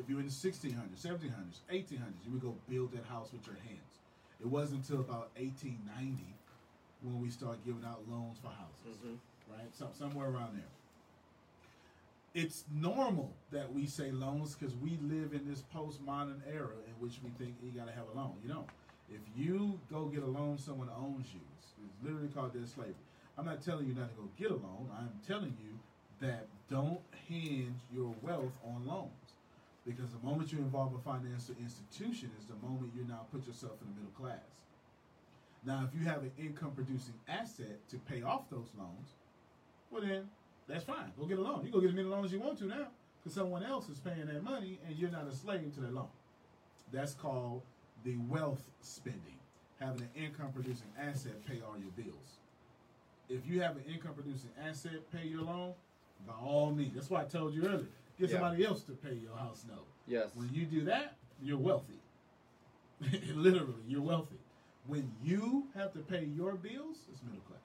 If 0.00 0.08
you're 0.08 0.20
in 0.20 0.26
the 0.26 0.32
1600s, 0.32 0.98
1700s, 1.02 1.62
1800s, 1.72 2.22
you 2.24 2.30
would 2.32 2.42
go 2.42 2.54
build 2.68 2.92
that 2.92 3.04
house 3.06 3.32
with 3.32 3.46
your 3.46 3.56
hands. 3.56 3.98
It 4.40 4.46
wasn't 4.46 4.82
until 4.86 5.00
about 5.00 5.30
1890 5.38 6.22
when 7.02 7.20
we 7.20 7.30
started 7.30 7.64
giving 7.64 7.84
out 7.84 8.02
loans 8.10 8.38
for 8.38 8.48
houses, 8.50 8.98
Mhm. 9.02 9.18
right? 9.50 9.70
So, 9.74 9.90
somewhere 9.92 10.28
around 10.30 10.56
there. 10.56 10.70
It's 12.38 12.62
normal 12.72 13.34
that 13.50 13.74
we 13.74 13.86
say 13.86 14.12
loans 14.12 14.54
because 14.54 14.76
we 14.76 14.96
live 15.02 15.32
in 15.32 15.42
this 15.50 15.64
postmodern 15.74 16.40
era 16.48 16.78
in 16.86 16.94
which 17.00 17.18
we 17.24 17.30
think 17.30 17.56
you 17.60 17.72
got 17.72 17.88
to 17.88 17.92
have 17.92 18.04
a 18.14 18.16
loan. 18.16 18.34
You 18.44 18.50
don't. 18.50 18.68
If 19.10 19.22
you 19.36 19.80
go 19.90 20.04
get 20.04 20.22
a 20.22 20.26
loan, 20.26 20.56
someone 20.56 20.88
owns 20.96 21.26
you. 21.34 21.40
It's, 21.58 21.72
it's 21.84 22.04
literally 22.04 22.28
called 22.28 22.52
debt 22.52 22.68
slavery. 22.68 22.94
I'm 23.36 23.44
not 23.44 23.60
telling 23.60 23.88
you 23.88 23.94
not 23.94 24.10
to 24.10 24.14
go 24.14 24.28
get 24.38 24.52
a 24.52 24.54
loan. 24.54 24.88
I'm 24.96 25.10
telling 25.26 25.56
you 25.58 25.80
that 26.20 26.46
don't 26.70 27.00
hinge 27.28 27.80
your 27.92 28.14
wealth 28.22 28.54
on 28.64 28.86
loans. 28.86 29.34
Because 29.84 30.10
the 30.12 30.24
moment 30.24 30.52
you 30.52 30.58
involve 30.58 30.94
a 30.94 30.98
financial 30.98 31.56
institution 31.60 32.30
is 32.38 32.46
the 32.46 32.54
moment 32.64 32.92
you 32.94 33.04
now 33.08 33.26
put 33.32 33.48
yourself 33.48 33.72
in 33.82 33.88
the 33.88 33.94
middle 33.98 34.14
class. 34.16 34.46
Now, 35.66 35.88
if 35.88 36.00
you 36.00 36.06
have 36.06 36.22
an 36.22 36.30
income 36.38 36.70
producing 36.76 37.14
asset 37.26 37.80
to 37.90 37.96
pay 37.98 38.22
off 38.22 38.48
those 38.48 38.70
loans, 38.78 39.18
well 39.90 40.02
then 40.02 40.28
that's 40.68 40.84
fine. 40.84 41.12
Go 41.18 41.26
get 41.26 41.38
a 41.38 41.42
loan. 41.42 41.64
You 41.64 41.72
go 41.72 41.80
get 41.80 41.90
as 41.90 41.94
many 41.96 42.08
loans 42.08 42.26
as 42.26 42.32
you 42.32 42.40
want 42.40 42.58
to 42.58 42.64
now, 42.66 42.88
because 43.20 43.34
someone 43.34 43.64
else 43.64 43.88
is 43.88 43.98
paying 43.98 44.26
that 44.26 44.42
money 44.42 44.78
and 44.86 44.96
you're 44.96 45.10
not 45.10 45.26
a 45.26 45.32
slave 45.34 45.74
to 45.74 45.80
that 45.80 45.94
loan. 45.94 46.08
That's 46.92 47.14
called 47.14 47.62
the 48.04 48.16
wealth 48.28 48.62
spending. 48.80 49.22
Having 49.80 50.02
an 50.02 50.24
income 50.24 50.50
producing 50.52 50.88
asset 51.00 51.44
pay 51.46 51.60
all 51.66 51.76
your 51.78 51.90
bills. 51.96 52.38
If 53.28 53.46
you 53.46 53.60
have 53.60 53.76
an 53.76 53.84
income 53.92 54.14
producing 54.14 54.50
asset, 54.66 55.00
pay 55.12 55.26
your 55.28 55.42
loan, 55.42 55.74
by 56.26 56.32
all 56.42 56.70
means. 56.72 56.94
That's 56.94 57.10
why 57.10 57.20
I 57.22 57.24
told 57.24 57.54
you 57.54 57.64
earlier. 57.66 57.86
Get 58.18 58.30
Yeah. 58.30 58.38
somebody 58.40 58.64
else 58.64 58.82
to 58.84 58.92
pay 58.92 59.14
your 59.14 59.36
house 59.36 59.64
note. 59.68 59.86
Yes. 60.06 60.30
When 60.34 60.48
you 60.52 60.64
do 60.64 60.84
that, 60.86 61.14
you're 61.42 61.58
wealthy. 61.58 62.00
Literally, 63.34 63.74
you're 63.86 64.02
wealthy. 64.02 64.38
When 64.86 65.12
you 65.22 65.66
have 65.74 65.92
to 65.92 66.00
pay 66.00 66.24
your 66.24 66.54
bills, 66.54 67.04
it's 67.12 67.22
middle 67.22 67.40
class. 67.42 67.60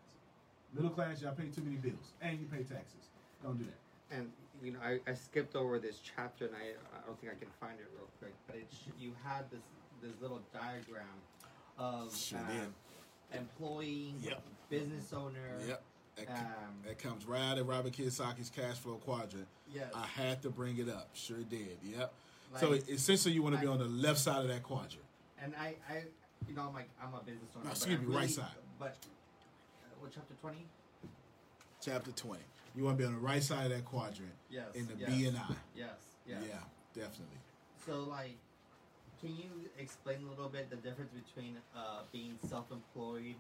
Middle 0.73 0.89
class, 0.89 1.21
y'all 1.21 1.33
pay 1.33 1.47
too 1.47 1.61
many 1.61 1.75
bills, 1.77 2.13
and 2.21 2.39
you 2.39 2.45
pay 2.47 2.63
taxes. 2.63 3.09
Don't 3.43 3.57
do 3.57 3.65
that. 3.65 4.17
And 4.17 4.31
you 4.63 4.71
know, 4.71 4.79
I, 4.83 4.99
I 5.09 5.13
skipped 5.13 5.55
over 5.55 5.77
this 5.79 5.99
chapter, 6.15 6.45
and 6.45 6.55
I 6.55 6.97
I 6.97 7.05
don't 7.05 7.19
think 7.19 7.31
I 7.31 7.35
can 7.39 7.49
find 7.59 7.79
it 7.79 7.87
real 7.95 8.07
quick. 8.19 8.33
But 8.47 8.55
it 8.57 8.67
sh- 8.71 8.89
you 8.99 9.11
had 9.23 9.49
this 9.51 9.61
this 10.01 10.13
little 10.21 10.41
diagram 10.53 11.05
of 11.77 12.15
Sure 12.15 12.39
um, 12.39 12.73
employee, 13.33 14.13
Yep. 14.21 14.41
business 14.69 15.13
owner. 15.13 15.57
That, 15.67 15.81
Um, 16.29 16.75
that 16.85 16.99
comes 16.99 17.25
right 17.25 17.41
out 17.41 17.57
of 17.57 17.67
Robert 17.67 17.93
Kiyosaki's 17.93 18.51
cash 18.51 18.77
flow 18.77 18.95
quadrant. 18.97 19.47
Yes. 19.73 19.91
I 19.95 20.05
had 20.05 20.43
to 20.43 20.51
bring 20.51 20.77
it 20.77 20.87
up. 20.87 21.09
Sure 21.13 21.39
did. 21.49 21.77
Yep. 21.83 22.13
so 22.59 22.73
essentially, 22.73 23.33
you 23.33 23.41
want 23.41 23.55
to 23.55 23.61
be 23.61 23.65
I- 23.67 23.71
on 23.71 23.79
the 23.79 23.85
left 23.85 24.19
side 24.19 24.41
of 24.43 24.47
that 24.49 24.61
quadrant. 24.63 25.05
and 25.41 25.55
I, 25.55 25.75
I, 25.89 26.03
you 26.47 26.53
know, 26.55 26.67
I'm 26.67 26.73
like 26.73 26.89
I'm 27.01 27.13
a 27.15 27.23
business 27.23 27.49
owner. 27.55 27.65
No, 27.65 27.71
excuse 27.71 27.99
I'm 27.99 28.09
me, 28.09 28.15
right 28.15 28.29
side. 28.29 28.45
But 28.77 28.95
what 30.03 30.11
chapter 30.13 30.33
twenty? 30.41 30.65
Chapter 31.81 32.11
twenty. 32.11 32.43
You 32.75 32.83
want 32.83 32.97
to 32.97 33.03
be 33.03 33.07
on 33.07 33.13
the 33.13 33.19
right 33.19 33.41
side 33.41 33.65
of 33.65 33.71
that 33.71 33.85
quadrant 33.85 34.33
Yes. 34.49 34.75
in 34.75 34.85
the 34.87 34.95
yes, 34.97 35.09
B 35.09 35.25
and 35.27 35.37
I. 35.37 35.55
Yes. 35.75 35.89
Yes. 36.27 36.39
Yeah, 36.45 36.59
definitely. 36.93 37.37
So, 37.85 38.01
like, 38.03 38.35
can 39.21 39.29
you 39.37 39.69
explain 39.79 40.17
a 40.25 40.29
little 40.29 40.49
bit 40.49 40.69
the 40.69 40.75
difference 40.75 41.11
between 41.13 41.55
uh, 41.75 42.01
being 42.11 42.37
self-employed, 42.49 43.35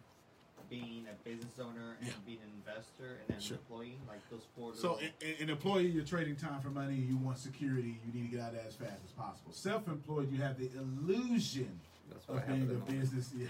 being 0.69 1.05
a 1.11 1.27
business 1.27 1.53
owner, 1.59 1.97
and 1.99 2.07
Yeah. 2.07 2.13
being 2.25 2.39
an 2.43 2.51
investor, 2.65 3.17
and 3.19 3.27
then 3.27 3.39
Sure. 3.41 3.57
an 3.57 3.61
employee? 3.63 3.97
Like 4.07 4.29
those 4.29 4.43
four. 4.55 4.73
So, 4.75 4.99
an, 4.99 5.09
an 5.41 5.49
employee, 5.49 5.87
you're 5.87 6.05
trading 6.05 6.37
time 6.37 6.61
for 6.61 6.69
money. 6.69 6.95
You 6.95 7.17
want 7.17 7.39
security. 7.39 7.99
You 8.05 8.13
need 8.13 8.29
to 8.31 8.37
get 8.37 8.45
out 8.45 8.51
of 8.53 8.55
that 8.59 8.67
as 8.67 8.75
fast 8.75 9.01
as 9.03 9.11
possible. 9.11 9.51
Self-employed, 9.51 10.31
you 10.31 10.39
have 10.41 10.57
the 10.57 10.69
illusion 10.77 11.79
That's 12.09 12.25
of 12.25 12.35
what 12.35 12.43
have 12.45 12.67
being 12.67 12.81
a 12.87 12.91
business. 12.91 13.31
Yeah, 13.37 13.47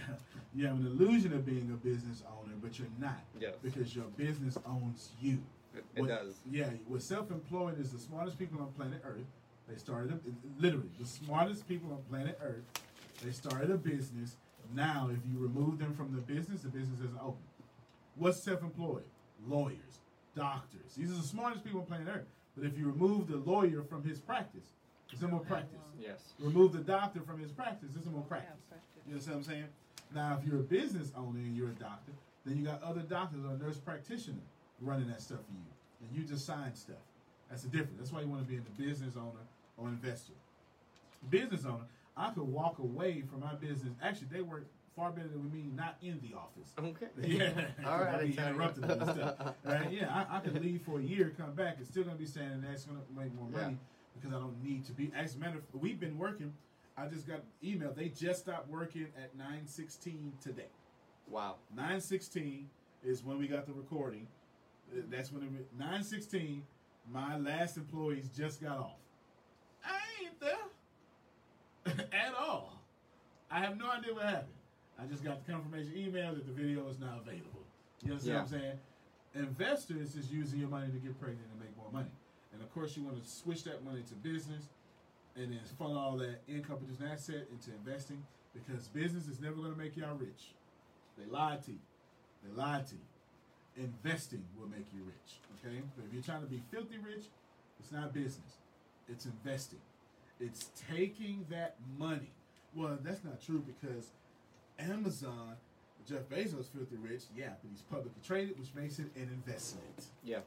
you 0.56 0.68
have 0.68 0.78
an 0.80 0.86
illusion 0.88 1.34
of 1.34 1.46
being 1.46 1.70
a 1.72 1.78
business 1.86 2.24
owner, 2.28 2.54
but 2.62 2.78
you're 2.80 2.88
not 3.00 3.20
Yes. 3.40 3.56
because 3.62 3.96
your 3.96 4.06
business 4.18 4.58
owns 4.66 5.10
you. 5.22 5.40
It, 5.76 5.84
it 5.96 6.02
What- 6.02 6.10
does. 6.10 6.40
Yeah, 6.50 6.70
what 6.88 7.02
self-employed 7.02 7.80
is 7.80 7.92
the 7.92 8.00
smartest 8.00 8.38
people 8.38 8.62
on 8.62 8.72
planet 8.74 9.02
Earth. 9.04 9.26
They 9.68 9.76
started 9.76 10.12
a, 10.12 10.62
literally 10.62 10.90
the 11.00 11.06
smartest 11.06 11.68
people 11.68 11.92
on 11.94 12.02
planet 12.10 12.38
Earth. 12.42 12.64
They 13.24 13.32
started 13.32 13.72
a 13.72 13.78
business. 13.78 14.38
Now, 14.74 15.10
if 15.12 15.20
you 15.32 15.40
remove 15.40 15.80
them 15.80 15.94
from 15.94 16.14
the 16.16 16.22
business, 16.22 16.62
the 16.62 16.70
business 16.70 17.00
isn't 17.00 17.20
open. 17.22 17.42
What's 18.16 18.40
self-employed? 18.44 19.04
Lawyers, 19.48 20.00
doctors. 20.36 20.96
These 20.96 21.12
are 21.12 21.16
the 21.16 21.24
smartest 21.28 21.64
people 21.64 21.80
on 21.82 21.86
planet 21.88 22.08
Earth. 22.08 22.28
But 22.56 22.66
if 22.66 22.78
you 22.78 22.86
remove 22.86 23.28
the 23.28 23.38
lawyer 23.38 23.82
from 23.84 24.04
his 24.04 24.20
practice, 24.20 24.74
it's 25.14 25.22
no 25.22 25.30
more 25.30 25.40
practice. 25.40 25.80
Yes. 26.00 26.34
Remove 26.40 26.74
the 26.74 26.80
doctor 26.80 27.22
from 27.22 27.40
his 27.40 27.52
practice, 27.52 27.92
it's 27.96 28.06
no 28.06 28.12
more 28.14 28.22
practice. 28.24 28.58
You 29.08 29.16
know 29.16 29.20
what 29.22 29.36
I'm 29.36 29.44
saying? 29.44 29.66
Now, 30.14 30.40
if 30.40 30.48
you're 30.48 30.60
a 30.60 30.64
business 30.64 31.12
owner 31.16 31.40
and 31.40 31.56
you're 31.56 31.70
a 31.70 31.76
doctor, 31.76 32.12
then 32.46 32.58
you 32.58 32.66
got 32.66 32.82
other 32.84 33.02
doctors 33.02 33.40
or 33.46 33.58
nurse 33.58 33.78
practitioner 33.78 34.38
running 34.82 35.08
that 35.08 35.22
stuff 35.22 35.40
for 35.46 35.54
you, 35.54 36.08
and 36.08 36.18
you 36.18 36.24
just 36.28 36.46
sign 36.46 36.76
stuff. 36.76 36.98
That's 37.50 37.64
the 37.64 37.70
difference. 37.70 37.98
That's 38.00 38.12
why 38.12 38.22
you 38.22 38.28
want 38.28 38.44
to 38.44 38.48
be 38.48 38.56
in 38.56 38.64
the 38.64 38.84
business 38.84 39.16
owner 39.16 39.44
or 39.78 39.88
investor. 39.90 40.34
Business 41.30 41.66
owner, 41.66 41.86
I 42.18 42.32
could 42.32 42.44
walk 42.44 42.80
away 42.80 43.22
from 43.30 43.42
my 43.42 43.54
business. 43.56 43.94
Actually, 44.02 44.28
they 44.32 44.42
work 44.42 44.66
far 44.96 45.12
better 45.12 45.30
than 45.30 45.52
me 45.52 45.72
not 45.76 45.96
in 46.02 46.20
the 46.22 46.36
office. 46.38 46.74
Okay. 46.78 47.08
Yeah, 47.38 47.68
All 47.90 48.00
right. 48.00 48.16
I 48.16 48.18
be 48.20 48.30
Antonio. 48.38 48.50
interrupted 48.52 48.88
with 48.88 49.16
stuff. 49.16 49.56
Right? 49.64 49.92
Yeah, 49.92 50.26
I, 50.30 50.38
I 50.38 50.40
could 50.42 50.62
leave 50.62 50.82
for 50.86 51.00
a 51.00 51.04
year, 51.04 51.34
come 51.38 51.54
back, 51.54 51.78
and 51.78 51.88
still 51.88 52.04
gonna 52.04 52.16
be 52.18 52.26
standing 52.26 52.62
there. 52.62 52.74
It's 52.74 52.86
gonna 52.86 53.00
make 53.18 53.34
more 53.36 53.50
money 53.50 53.78
because 54.16 54.36
I 54.36 54.40
don't 54.40 54.62
need 54.64 54.86
to 54.86 54.92
be. 54.94 55.12
As 55.16 55.36
a 55.36 55.40
matter 55.40 55.58
of 55.58 55.82
we've 55.82 56.00
been 56.00 56.18
working. 56.18 56.54
I 56.96 57.08
just 57.08 57.28
got 57.28 57.42
email. 57.64 57.92
They 57.92 58.10
just 58.10 58.42
stopped 58.42 58.70
working 58.70 59.08
at 59.18 59.36
nine 59.36 59.66
sixteen 59.66 60.34
today. 60.42 60.68
Wow. 61.28 61.56
Nine 61.76 62.00
sixteen 62.00 62.70
is 63.04 63.24
when 63.24 63.40
we 63.40 63.48
got 63.48 63.66
the 63.66 63.74
recording. 63.74 64.28
That's 65.10 65.32
when 65.32 65.44
it 65.44 65.50
nine 65.78 66.04
sixteen. 66.04 66.64
My 67.12 67.38
last 67.38 67.78
employees 67.78 68.30
just 68.36 68.62
got 68.62 68.78
off. 68.78 69.00
I 69.84 70.00
ain't 70.24 70.40
there 70.40 72.06
at 72.14 72.34
all. 72.40 72.80
I 73.52 73.60
have 73.60 73.78
no 73.78 73.90
idea 73.90 74.14
what 74.14 74.24
happened. 74.24 74.54
I 75.00 75.06
just 75.06 75.24
got 75.24 75.46
the 75.46 75.52
confirmation 75.52 75.94
email 75.98 76.34
that 76.34 76.46
the 76.46 76.54
video 76.54 76.88
is 76.88 77.00
now 77.00 77.20
available. 77.22 77.66
You 78.04 78.12
understand 78.12 78.36
what 78.36 78.44
I'm 78.44 78.48
saying? 78.48 78.80
Investors 79.36 80.16
is 80.16 80.32
using 80.32 80.60
your 80.60 80.70
money 80.70 80.88
to 80.92 80.98
get 80.98 81.20
pregnant 81.20 81.48
and 81.52 81.60
make 81.60 81.76
more 81.76 81.92
money. 81.92 82.10
And 82.54 82.62
of 82.62 82.74
course, 82.74 82.96
you 82.96 83.04
want 83.04 83.22
to 83.22 83.30
switch 83.30 83.64
that 83.64 83.84
money 83.84 84.04
to 84.08 84.14
business 84.16 84.64
and 85.36 85.52
then 85.52 85.60
funnel 85.78 85.98
all 85.98 86.18
that 86.18 86.42
income 86.48 86.78
producing 86.78 87.08
asset 87.08 87.48
into 87.52 87.72
investing 87.72 88.24
because 88.54 88.88
business 88.90 89.28
is 89.28 89.42
never 89.42 89.56
going 89.56 89.72
to 89.72 89.78
make 89.78 89.98
y'all 89.98 90.16
rich. 90.16 90.54
They 91.18 91.26
lied 91.26 91.64
to 91.64 91.72
you. 91.72 91.80
They 92.44 92.56
lied 92.56 92.88
to 92.88 92.96
you. 92.96 93.84
Investing 93.84 94.44
will 94.60 94.68
make 94.68 94.86
you 94.94 95.02
rich. 95.04 95.40
Okay? 95.58 95.82
But 95.96 96.06
if 96.06 96.14
you're 96.14 96.24
trying 96.24 96.42
to 96.42 96.48
be 96.48 96.62
filthy 96.72 96.98
rich, 96.98 97.26
it's 97.80 97.92
not 97.92 98.14
business. 98.14 98.58
It's 99.10 99.26
investing. 99.26 99.82
It's 100.40 100.70
taking 100.90 101.46
that 101.50 101.76
money. 101.98 102.32
Well, 102.76 102.98
that's 103.04 103.24
not 103.24 103.42
true 103.42 103.64
because 103.66 104.12
Amazon, 104.80 105.56
Jeff 106.08 106.30
Bezos 106.30 106.66
filthy 106.76 106.98
rich, 107.02 107.24
yeah, 107.36 107.50
but 107.62 107.70
he's 107.72 107.82
publicly 107.82 108.22
traded, 108.26 108.60
which 108.60 108.70
makes 108.76 109.00
it 109.00 109.08
an 109.16 109.30
investment. 109.34 110.06
Yeah. 110.24 110.40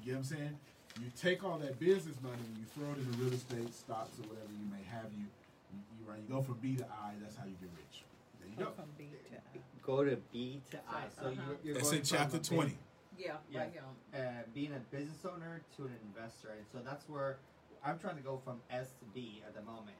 You 0.00 0.06
get 0.06 0.12
what 0.12 0.18
I'm 0.18 0.24
saying? 0.24 0.58
You 1.00 1.10
take 1.20 1.42
all 1.44 1.58
that 1.58 1.78
business 1.80 2.16
money 2.22 2.36
and 2.46 2.56
you 2.58 2.64
throw 2.76 2.92
it 2.92 2.98
into 2.98 3.10
real 3.22 3.32
estate, 3.32 3.72
stocks, 3.74 4.18
or 4.20 4.28
whatever 4.28 4.52
you 4.52 4.68
may 4.70 4.84
have. 4.90 5.06
You, 5.16 5.24
you, 5.72 5.78
you 5.98 6.10
right. 6.10 6.20
You 6.28 6.34
go 6.34 6.42
from 6.42 6.58
B 6.60 6.76
to 6.76 6.84
I. 6.84 7.12
That's 7.20 7.36
how 7.36 7.44
you 7.44 7.56
get 7.60 7.70
rich. 7.76 8.04
There 8.40 8.48
you 8.48 8.56
go. 8.58 8.70
From 8.76 8.90
B 8.98 9.08
to 9.30 9.36
I. 9.36 9.58
Go 9.82 10.04
to 10.04 10.16
B 10.32 10.60
to 10.70 10.78
I. 10.88 11.04
So 11.18 11.26
Uh-huh. 11.26 11.34
you're, 11.46 11.56
you're 11.64 11.74
That's 11.74 11.88
going 11.90 12.00
in 12.00 12.04
chapter 12.04 12.38
twenty. 12.38 12.76
Yeah, 13.18 13.36
Yeah. 13.50 13.60
right 13.60 13.72
here. 13.72 13.82
uh, 14.14 14.42
being 14.54 14.72
a 14.72 14.80
business 14.94 15.24
owner 15.24 15.60
to 15.76 15.84
an 15.84 15.96
investor, 16.12 16.48
and 16.56 16.64
so 16.72 16.78
that's 16.84 17.08
where 17.08 17.38
I'm 17.84 17.98
trying 17.98 18.16
to 18.16 18.22
go 18.22 18.40
from 18.44 18.60
S 18.70 18.88
to 19.00 19.04
B 19.14 19.42
at 19.46 19.54
the 19.54 19.62
moment. 19.62 19.96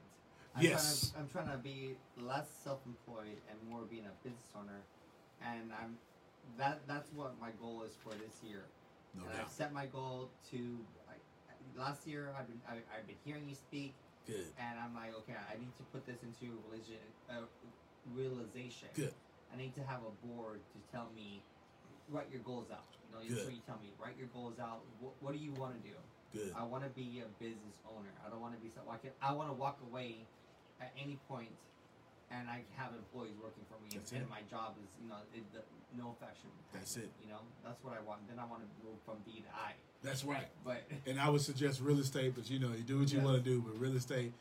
I'm 0.56 0.62
Yes. 0.62 1.10
Trying 1.12 1.12
to, 1.12 1.18
I'm 1.18 1.28
trying 1.46 1.56
to 1.56 1.62
be 1.62 1.96
less 2.20 2.48
self-employed 2.64 3.36
and 3.50 3.56
more 3.68 3.82
being 3.90 4.04
a 4.06 4.14
business 4.22 4.48
owner, 4.56 4.80
and 5.42 5.72
I'm 5.72 5.96
that 6.58 6.80
that's 6.86 7.10
what 7.14 7.38
my 7.40 7.50
goal 7.60 7.82
is 7.82 7.92
for 8.02 8.10
this 8.14 8.42
year. 8.44 8.64
No 9.14 9.24
and 9.24 9.32
doubt. 9.32 9.46
I've 9.46 9.52
set 9.52 9.72
my 9.72 9.86
goal 9.86 10.30
to. 10.50 10.78
I, 11.08 11.14
last 11.78 12.06
year, 12.06 12.34
I've 12.38 12.46
been 12.46 12.60
I, 12.68 12.80
I've 12.96 13.06
been 13.06 13.20
hearing 13.24 13.48
you 13.48 13.54
speak, 13.54 13.94
Good. 14.26 14.46
and 14.58 14.78
I'm 14.78 14.94
like, 14.94 15.14
okay, 15.24 15.36
I 15.36 15.58
need 15.58 15.76
to 15.76 15.84
put 15.92 16.06
this 16.06 16.22
into 16.22 16.56
religion, 16.68 17.02
uh, 17.30 17.44
realization. 18.14 18.88
Good. 18.94 19.12
I 19.52 19.56
need 19.56 19.74
to 19.74 19.82
have 19.82 20.00
a 20.00 20.26
board 20.26 20.60
to 20.72 20.78
tell 20.92 21.08
me 21.14 21.42
write 22.08 22.30
your 22.32 22.40
goals 22.40 22.70
out. 22.72 22.88
You 23.08 23.16
know, 23.16 23.22
Good. 23.28 23.44
so 23.44 23.50
you 23.50 23.60
tell 23.66 23.78
me 23.82 23.92
write 24.00 24.16
your 24.16 24.28
goals 24.28 24.58
out. 24.60 24.80
What, 25.00 25.12
what 25.20 25.32
do 25.32 25.38
you 25.38 25.52
want 25.52 25.74
to 25.76 25.88
do? 25.88 25.96
Good. 26.32 26.52
I 26.56 26.64
want 26.64 26.84
to 26.84 26.90
be 26.90 27.20
a 27.20 27.28
business 27.42 27.76
owner. 27.84 28.08
I 28.26 28.30
don't 28.30 28.40
want 28.40 28.54
to 28.54 28.60
be 28.60 28.70
so. 28.70 28.80
I, 28.90 28.96
can, 28.96 29.10
I 29.20 29.32
want 29.32 29.50
to 29.50 29.52
walk 29.52 29.78
away 29.84 30.24
at 30.80 30.92
any 31.00 31.18
point, 31.28 31.52
and 32.32 32.48
I 32.48 32.64
have 32.76 32.90
employees 32.96 33.36
working 33.42 33.64
for 33.68 33.76
me, 33.84 33.90
That's 33.94 34.12
and 34.12 34.22
it. 34.22 34.30
my 34.30 34.40
job 34.50 34.74
is 34.82 34.88
you 35.02 35.08
know 35.08 35.20
it, 35.34 35.44
the, 35.52 35.60
no 35.96 36.16
affection. 36.18 36.48
That's 36.72 36.96
it. 36.96 37.10
You 37.22 37.28
know, 37.28 37.40
that's 37.64 37.82
what 37.84 37.92
I 37.94 38.00
want. 38.08 38.26
Then 38.28 38.38
I 38.38 38.46
want 38.46 38.62
to 38.62 38.68
move 38.84 38.96
from 39.04 39.16
B 39.26 39.44
to 39.44 39.50
I. 39.54 39.72
That's 40.02 40.24
right. 40.24 40.48
But 40.64 40.82
And 41.06 41.20
I 41.20 41.28
would 41.28 41.42
suggest 41.42 41.80
real 41.80 41.98
estate, 42.00 42.32
but 42.34 42.48
you 42.50 42.58
know, 42.58 42.70
you 42.72 42.82
do 42.82 42.98
what 42.98 43.12
you 43.12 43.18
Yes. 43.18 43.26
want 43.26 43.36
to 43.36 43.44
do. 43.44 43.60
But 43.60 43.78
real 43.78 43.94
estate, 43.94 44.32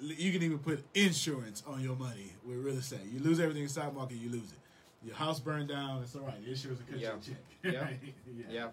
you 0.00 0.32
can 0.32 0.42
even 0.42 0.58
put 0.58 0.82
insurance 0.94 1.62
on 1.66 1.82
your 1.82 1.96
money 1.96 2.32
with 2.46 2.56
real 2.58 2.78
estate. 2.78 3.04
You 3.12 3.20
lose 3.20 3.38
everything 3.38 3.62
in 3.62 3.68
the 3.68 3.72
stock 3.72 3.94
market, 3.94 4.16
you 4.16 4.30
lose 4.30 4.50
it. 4.52 4.58
Your 5.06 5.14
house 5.14 5.38
burned 5.40 5.68
down, 5.68 6.02
it's 6.02 6.16
all 6.16 6.22
right. 6.22 6.42
The 6.42 6.50
insurance 6.50 6.80
will 6.80 6.86
cut 6.90 6.98
Yeah. 7.00 7.10
you 7.12 7.14
a 7.14 7.20
check. 7.20 7.44
Yeah. 7.62 7.88
Yeah. 8.50 8.50
Yeah. 8.50 8.68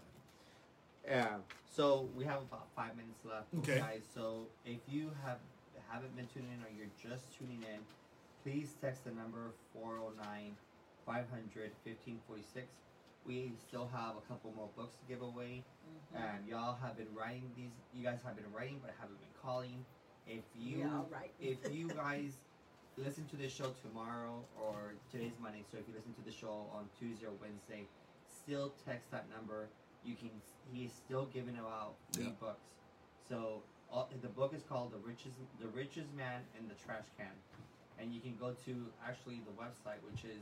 Yeah. 1.08 1.28
So 1.76 2.08
we 2.16 2.24
have 2.26 2.42
about 2.42 2.68
five 2.76 2.96
minutes 2.96 3.20
left, 3.26 3.48
Okay. 3.60 3.80
guys. 3.80 4.02
So 4.14 4.48
if 4.66 4.80
you 4.88 5.12
have 5.26 5.38
haven't 5.90 6.16
been 6.16 6.28
tuning 6.34 6.50
in 6.52 6.64
or 6.64 6.72
you're 6.76 6.90
just 7.12 7.38
tuning 7.38 7.62
in, 7.62 7.80
please 8.46 8.76
text 8.80 9.04
the 9.06 9.12
number 9.12 9.52
409 9.74 10.54
500 11.06 11.26
1546. 11.84 12.68
We 13.26 13.54
still 13.68 13.90
have 13.92 14.18
a 14.18 14.22
couple 14.30 14.54
more 14.56 14.70
books 14.78 14.94
to 15.02 15.06
give 15.10 15.24
away. 15.24 15.64
Mm-hmm. 16.14 16.22
And 16.22 16.48
y'all 16.48 16.78
have 16.78 16.96
been 16.96 17.10
writing 17.18 17.50
these. 17.58 17.74
You 17.94 18.04
guys 18.04 18.20
have 18.24 18.36
been 18.36 18.46
writing, 18.54 18.78
but 18.86 18.94
haven't 19.02 19.20
been 19.20 19.34
calling. 19.42 19.84
If 20.28 20.46
you 20.54 20.86
Yeah, 20.86 20.94
all 20.94 21.10
right. 21.12 21.32
if 21.42 21.58
you 21.74 21.90
guys 21.90 22.38
listen 22.98 23.26
to 23.34 23.36
this 23.36 23.52
show 23.52 23.74
tomorrow 23.82 24.46
or 24.62 24.94
today's 25.12 25.34
Monday, 25.42 25.66
so 25.72 25.78
if 25.80 25.88
you 25.90 25.94
listen 25.98 26.14
to 26.14 26.22
the 26.24 26.32
show 26.32 26.70
on 26.72 26.86
Tuesday 27.00 27.26
or 27.26 27.34
Wednesday, 27.42 27.90
still 28.30 28.74
text 28.86 29.10
that 29.10 29.26
number. 29.36 29.68
You 30.06 30.14
can. 30.16 30.30
He 30.72 30.86
is 30.86 30.94
still 30.94 31.26
giving 31.34 31.58
out 31.58 31.94
free 32.14 32.26
Yeah. 32.26 32.38
books. 32.40 32.70
So 33.28 33.62
all, 33.92 34.10
the 34.22 34.30
book 34.30 34.54
is 34.54 34.62
called 34.70 34.94
the 34.94 35.02
richest 35.02 35.34
the 35.60 35.68
richest 35.70 36.14
man 36.14 36.42
in 36.60 36.68
the 36.68 36.76
trash 36.86 37.06
can, 37.18 37.34
and 38.00 38.14
you 38.14 38.20
can 38.22 38.36
go 38.40 38.52
to 38.66 38.86
actually 39.06 39.42
the 39.46 39.52
website 39.62 40.00
which 40.10 40.24
is 40.26 40.42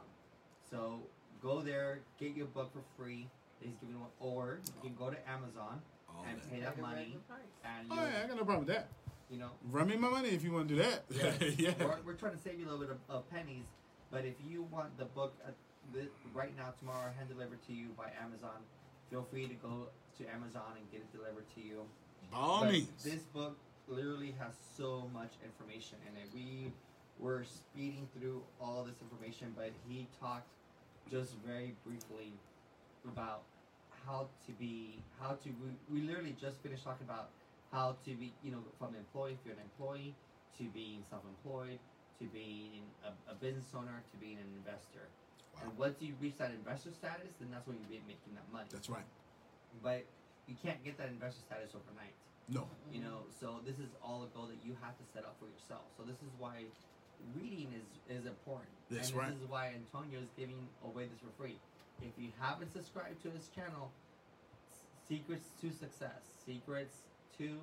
So 0.70 1.00
go 1.42 1.60
there, 1.60 2.00
get 2.18 2.34
your 2.36 2.46
book 2.46 2.72
for 2.72 2.80
free. 2.96 3.26
He's 3.60 3.74
giving 3.80 3.98
one, 4.00 4.08
or 4.20 4.58
you 4.82 4.90
can 4.90 4.94
go 4.98 5.10
to 5.10 5.16
Amazon 5.28 5.80
All 6.08 6.24
and 6.28 6.38
that. 6.40 6.50
pay 6.50 6.60
that 6.60 6.80
money, 6.80 6.96
regular 6.96 7.20
price. 7.28 7.40
and 7.64 7.86
Oh 7.90 7.94
yeah, 7.96 8.22
I 8.24 8.28
got 8.28 8.36
no 8.38 8.44
problem 8.44 8.64
with 8.66 8.74
that. 8.74 8.88
you 9.30 9.38
know, 9.38 9.50
Run 9.70 9.88
me 9.88 9.96
my 9.96 10.08
money 10.08 10.30
if 10.30 10.42
you 10.42 10.52
want 10.52 10.68
to 10.68 10.74
do 10.76 10.82
that. 10.82 11.04
yeah. 11.58 11.72
we're, 11.78 11.96
we're 12.06 12.14
trying 12.14 12.36
to 12.36 12.42
save 12.42 12.58
you 12.58 12.64
a 12.66 12.70
little 12.70 12.80
bit 12.86 12.90
of, 12.90 12.98
of 13.14 13.30
pennies. 13.30 13.66
But 14.10 14.24
if 14.24 14.34
you 14.48 14.62
want 14.70 14.96
the 14.98 15.04
book 15.04 15.34
uh, 15.46 15.50
the, 15.92 16.08
right 16.34 16.56
now, 16.56 16.72
tomorrow, 16.80 17.12
hand 17.16 17.28
delivered 17.28 17.62
to 17.66 17.72
you 17.72 17.88
by 17.96 18.10
Amazon, 18.24 18.56
feel 19.10 19.26
free 19.30 19.46
to 19.46 19.54
go 19.54 19.88
to 20.20 20.28
Amazon 20.34 20.76
and 20.76 20.84
get 20.92 21.00
it 21.00 21.10
delivered 21.16 21.48
to 21.56 21.60
you. 21.60 21.82
By 22.30 22.60
But 22.60 22.72
means. 22.72 23.02
This 23.02 23.24
book 23.32 23.56
literally 23.88 24.34
has 24.38 24.52
so 24.76 25.08
much 25.12 25.32
information 25.44 25.98
in 26.06 26.16
it. 26.20 26.28
We 26.34 26.72
were 27.18 27.44
speeding 27.44 28.06
through 28.16 28.42
all 28.60 28.84
this 28.84 28.96
information, 29.00 29.52
but 29.56 29.72
he 29.88 30.06
talked 30.20 30.48
just 31.10 31.34
very 31.44 31.74
briefly 31.84 32.32
about 33.04 33.42
how 34.06 34.28
to 34.46 34.52
be, 34.52 35.00
how 35.20 35.32
to. 35.42 35.48
We, 35.60 36.00
we 36.00 36.06
literally 36.06 36.36
just 36.40 36.62
finished 36.62 36.84
talking 36.84 37.06
about 37.08 37.30
how 37.72 37.96
to 38.04 38.10
be, 38.14 38.32
you 38.44 38.52
know, 38.52 38.62
from 38.78 38.94
an 38.94 39.00
employee, 39.00 39.32
if 39.32 39.38
you're 39.44 39.54
an 39.54 39.62
employee, 39.62 40.14
to 40.58 40.64
being 40.74 41.02
self-employed, 41.08 41.78
to 42.20 42.24
being 42.26 42.82
a, 43.04 43.32
a 43.32 43.34
business 43.34 43.66
owner, 43.74 44.02
to 44.12 44.16
being 44.18 44.36
an 44.36 44.50
investor. 44.56 45.08
And 45.62 45.76
once 45.76 45.96
you 46.00 46.14
reach 46.20 46.38
that 46.38 46.52
investor 46.52 46.90
status, 46.92 47.32
then 47.40 47.50
that's 47.50 47.66
when 47.66 47.76
you'll 47.76 47.90
be 47.90 48.00
making 48.06 48.32
that 48.34 48.46
money. 48.52 48.68
That's 48.70 48.88
right. 48.88 49.04
But 49.82 50.04
you 50.46 50.56
can't 50.62 50.82
get 50.84 50.98
that 50.98 51.08
investor 51.08 51.40
status 51.46 51.70
overnight. 51.74 52.14
No. 52.50 52.66
You 52.90 53.00
know, 53.00 53.22
so 53.38 53.62
this 53.64 53.78
is 53.78 53.94
all 54.02 54.26
a 54.26 54.30
goal 54.34 54.50
that 54.50 54.58
you 54.66 54.74
have 54.82 54.98
to 54.98 55.04
set 55.14 55.22
up 55.22 55.38
for 55.38 55.46
yourself. 55.46 55.86
So 55.96 56.02
this 56.02 56.18
is 56.18 56.32
why 56.38 56.66
reading 57.36 57.70
is 57.76 57.86
is 58.10 58.26
important. 58.26 58.74
That's 58.90 59.10
and 59.10 59.18
right. 59.18 59.30
this 59.30 59.38
is 59.38 59.48
why 59.48 59.70
Antonio 59.70 60.18
is 60.18 60.32
giving 60.36 60.58
away 60.84 61.06
this 61.06 61.20
for 61.22 61.30
free. 61.38 61.56
If 62.02 62.16
you 62.18 62.34
haven't 62.40 62.72
subscribed 62.72 63.22
to 63.22 63.30
his 63.30 63.48
channel, 63.54 63.92
Secrets 65.06 65.50
to 65.60 65.70
Success, 65.70 66.22
Secrets 66.44 67.06
to 67.38 67.54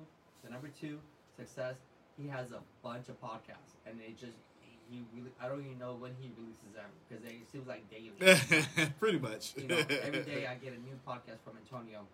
the 0.44 0.50
number 0.50 0.68
two 0.80 0.98
success. 1.36 1.76
He 2.16 2.26
has 2.28 2.50
a 2.50 2.60
bunch 2.82 3.08
of 3.08 3.20
podcasts, 3.20 3.78
and 3.86 4.00
it 4.00 4.18
just 4.18 4.38
he 4.90 5.04
really 5.14 5.30
I 5.40 5.48
don't 5.48 5.64
even 5.64 5.78
know 5.78 5.94
when 5.94 6.14
he 6.20 6.30
releases 6.36 6.72
them 6.74 6.90
because 7.06 7.24
it 7.24 7.46
seems 7.52 7.66
like 7.68 7.88
daily. 7.90 8.12
Pretty 9.00 9.18
much. 9.18 9.54
you 9.56 9.68
know, 9.68 9.78
every 10.02 10.22
day 10.22 10.46
I 10.50 10.54
get 10.56 10.72
a 10.72 10.78
new 10.80 10.98
podcast 11.06 11.40
from 11.44 11.56
Antonio. 11.60 12.06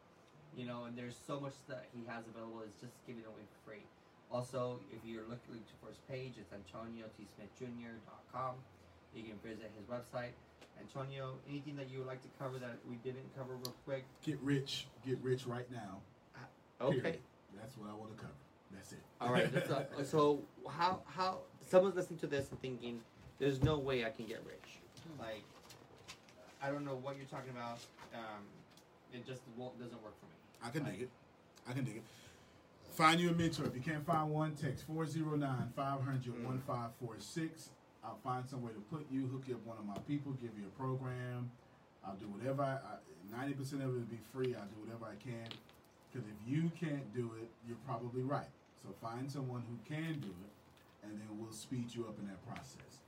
You 0.57 0.67
know, 0.67 0.85
and 0.85 0.97
there's 0.97 1.17
so 1.27 1.41
much 1.41 1.55
that 1.69 1.87
he 1.91 2.05
has 2.07 2.27
available. 2.31 2.61
It's 2.63 2.77
just 2.79 2.95
giving 3.07 3.25
away 3.25 3.43
for 3.51 3.59
free. 3.71 3.83
Also, 4.31 4.79
if 4.93 5.01
you're 5.05 5.25
looking 5.27 5.65
for 5.83 5.89
his 5.89 5.99
page, 6.09 6.35
it's 6.39 6.53
AntonioTSmithJr.com. 6.55 8.55
You 9.15 9.23
can 9.23 9.39
visit 9.43 9.71
his 9.77 9.87
website. 9.87 10.33
Antonio, 10.81 11.35
anything 11.49 11.77
that 11.77 11.91
you 11.91 11.99
would 11.99 12.07
like 12.07 12.23
to 12.23 12.29
cover 12.39 12.59
that 12.59 12.79
we 12.89 12.97
didn't 12.97 13.35
cover 13.37 13.55
real 13.55 13.75
quick? 13.85 14.05
Get 14.25 14.39
rich, 14.43 14.87
get 15.07 15.19
rich 15.23 15.47
right 15.47 15.71
now. 15.71 15.99
Ah, 16.37 16.87
okay. 16.87 17.01
Period. 17.01 17.21
That's 17.57 17.77
what 17.79 17.91
I 17.91 17.95
want 17.95 18.17
to 18.17 18.23
cover. 18.23 18.35
That's 18.73 18.93
it. 18.93 18.99
All 19.21 19.33
right. 19.33 19.53
That's 19.53 19.71
a, 19.71 20.05
so 20.05 20.41
how 20.69 21.01
how 21.07 21.39
someone's 21.75 21.97
listening 21.97 22.21
to 22.21 22.29
this 22.29 22.49
and 22.53 22.61
thinking, 22.61 23.01
"There's 23.41 23.61
no 23.61 23.79
way 23.79 24.05
I 24.05 24.11
can 24.11 24.27
get 24.27 24.45
rich." 24.47 24.79
Like, 25.19 25.43
I 26.63 26.71
don't 26.71 26.85
know 26.85 26.95
what 26.95 27.17
you're 27.17 27.27
talking 27.27 27.51
about. 27.51 27.81
Um, 28.15 28.45
it 29.13 29.27
just 29.27 29.43
won't, 29.57 29.77
doesn't 29.81 30.01
work 30.01 30.15
for 30.21 30.27
me. 30.27 30.37
I 30.63 30.71
can 30.71 30.85
Like, 30.85 30.93
dig 30.93 31.03
it. 31.03 31.11
I 31.69 31.73
can 31.73 31.85
dig 31.85 31.97
it. 31.97 32.05
Find 32.91 33.21
you 33.21 33.31
a 33.31 33.33
mentor. 33.33 33.67
If 33.67 33.75
you 33.75 33.81
can't 33.81 34.07
find 34.07 34.31
one, 34.31 34.55
text 34.55 34.87
409 34.87 35.73
500 35.75 36.45
1546. 36.45 37.71
I'll 38.05 38.21
find 38.23 38.49
some 38.49 38.63
way 38.63 38.71
to 38.73 38.81
put 38.95 39.11
you, 39.11 39.27
hook 39.27 39.43
you 39.49 39.55
up 39.57 39.67
one 39.67 39.79
of 39.79 39.85
my 39.85 39.99
people, 40.07 40.31
give 40.35 40.57
you 40.57 40.67
a 40.67 40.79
program. 40.79 41.51
I'll 42.07 42.15
do 42.15 42.29
whatever 42.29 42.63
I, 42.63 42.75
I 42.77 43.45
90% 43.45 43.59
of 43.59 43.81
it 43.81 43.87
will 43.87 44.01
be 44.03 44.21
free. 44.33 44.55
I'll 44.55 44.69
do 44.69 44.79
whatever 44.79 45.07
I 45.07 45.17
can. 45.17 45.49
Because 46.13 46.29
if 46.29 46.37
you 46.47 46.71
can't 46.79 47.13
do 47.13 47.33
it, 47.43 47.51
you're 47.67 47.83
probably 47.85 48.23
right. 48.23 48.47
So 48.83 48.95
find 49.03 49.29
someone 49.29 49.65
who 49.69 49.77
can 49.93 50.21
do 50.21 50.29
it, 50.29 50.53
and 51.05 51.21
then 51.21 51.29
we'll 51.39 51.53
speed 51.53 51.95
you 51.95 52.05
up 52.05 52.19
in 52.19 52.27
that 52.27 52.45
process. 52.47 53.01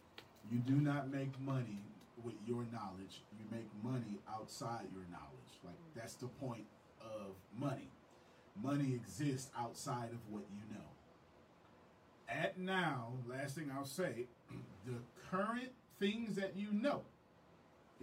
You 0.50 0.58
do 0.58 0.74
not 0.74 1.10
make 1.10 1.38
money 1.40 1.80
with 2.22 2.34
your 2.46 2.64
knowledge. 2.72 3.22
You 3.38 3.44
make 3.50 3.68
money 3.82 4.20
outside 4.32 4.86
your 4.92 5.04
knowledge. 5.10 5.60
Like 5.64 5.76
that's 5.94 6.14
the 6.14 6.26
point 6.26 6.66
of 7.00 7.34
money. 7.56 7.90
Money 8.62 8.94
exists 8.94 9.50
outside 9.58 10.10
of 10.12 10.18
what 10.30 10.44
you 10.54 10.74
know. 10.74 10.84
At 12.28 12.58
now, 12.58 13.12
last 13.28 13.54
thing 13.56 13.70
I'll 13.76 13.84
say, 13.84 14.26
the 14.86 14.94
current 15.30 15.70
things 15.98 16.36
that 16.36 16.56
you 16.56 16.72
know 16.72 17.02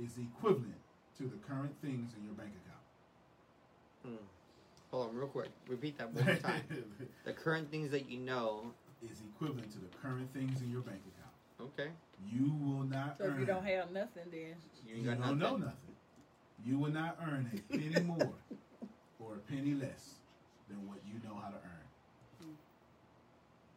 is 0.02 0.18
equivalent 0.18 0.76
to 1.18 1.24
the 1.24 1.38
current 1.48 1.74
things 1.82 2.14
in 2.18 2.24
your 2.24 2.34
bank 2.34 2.52
account. 2.66 4.18
Hmm. 4.20 4.26
Hold 4.92 5.10
on, 5.10 5.16
real 5.16 5.28
quick. 5.28 5.50
Repeat 5.68 5.98
that 5.98 6.14
one 6.14 6.26
more 6.26 6.36
time. 6.36 6.62
the 7.26 7.34
current 7.34 7.72
things 7.72 7.92
that 7.92 8.10
you 8.10 8.20
know. 8.20 8.74
Is 9.12 9.22
equivalent 9.36 9.72
to 9.72 9.80
the 9.80 9.88
current 10.02 10.32
things 10.34 10.62
in 10.62 10.72
your 10.72 10.82
bank 10.82 11.02
account. 11.08 11.72
Okay. 11.80 11.90
You 12.32 12.52
will 12.64 12.84
not 12.84 13.18
So 13.18 13.26
earn. 13.26 13.34
if 13.34 13.40
you 13.40 13.46
don't 13.46 13.66
have 13.66 13.92
nothing, 13.92 14.24
then 14.32 14.56
You, 14.88 14.96
you 14.96 15.04
got 15.10 15.20
don't 15.22 15.40
know 15.40 15.58
nothing. 15.58 15.66
nothing. 15.66 15.96
You 16.66 16.78
will 16.78 16.92
not 16.92 17.18
earn 17.22 17.52
a 17.54 17.74
penny 17.78 18.00
more 18.06 18.34
or 19.20 19.36
a 19.36 19.40
penny 19.52 19.74
less 19.74 20.16
than 20.70 20.88
what 20.88 21.00
you 21.06 21.16
know 21.28 21.36
how 21.36 21.50
to 21.50 21.56
earn. 21.58 22.50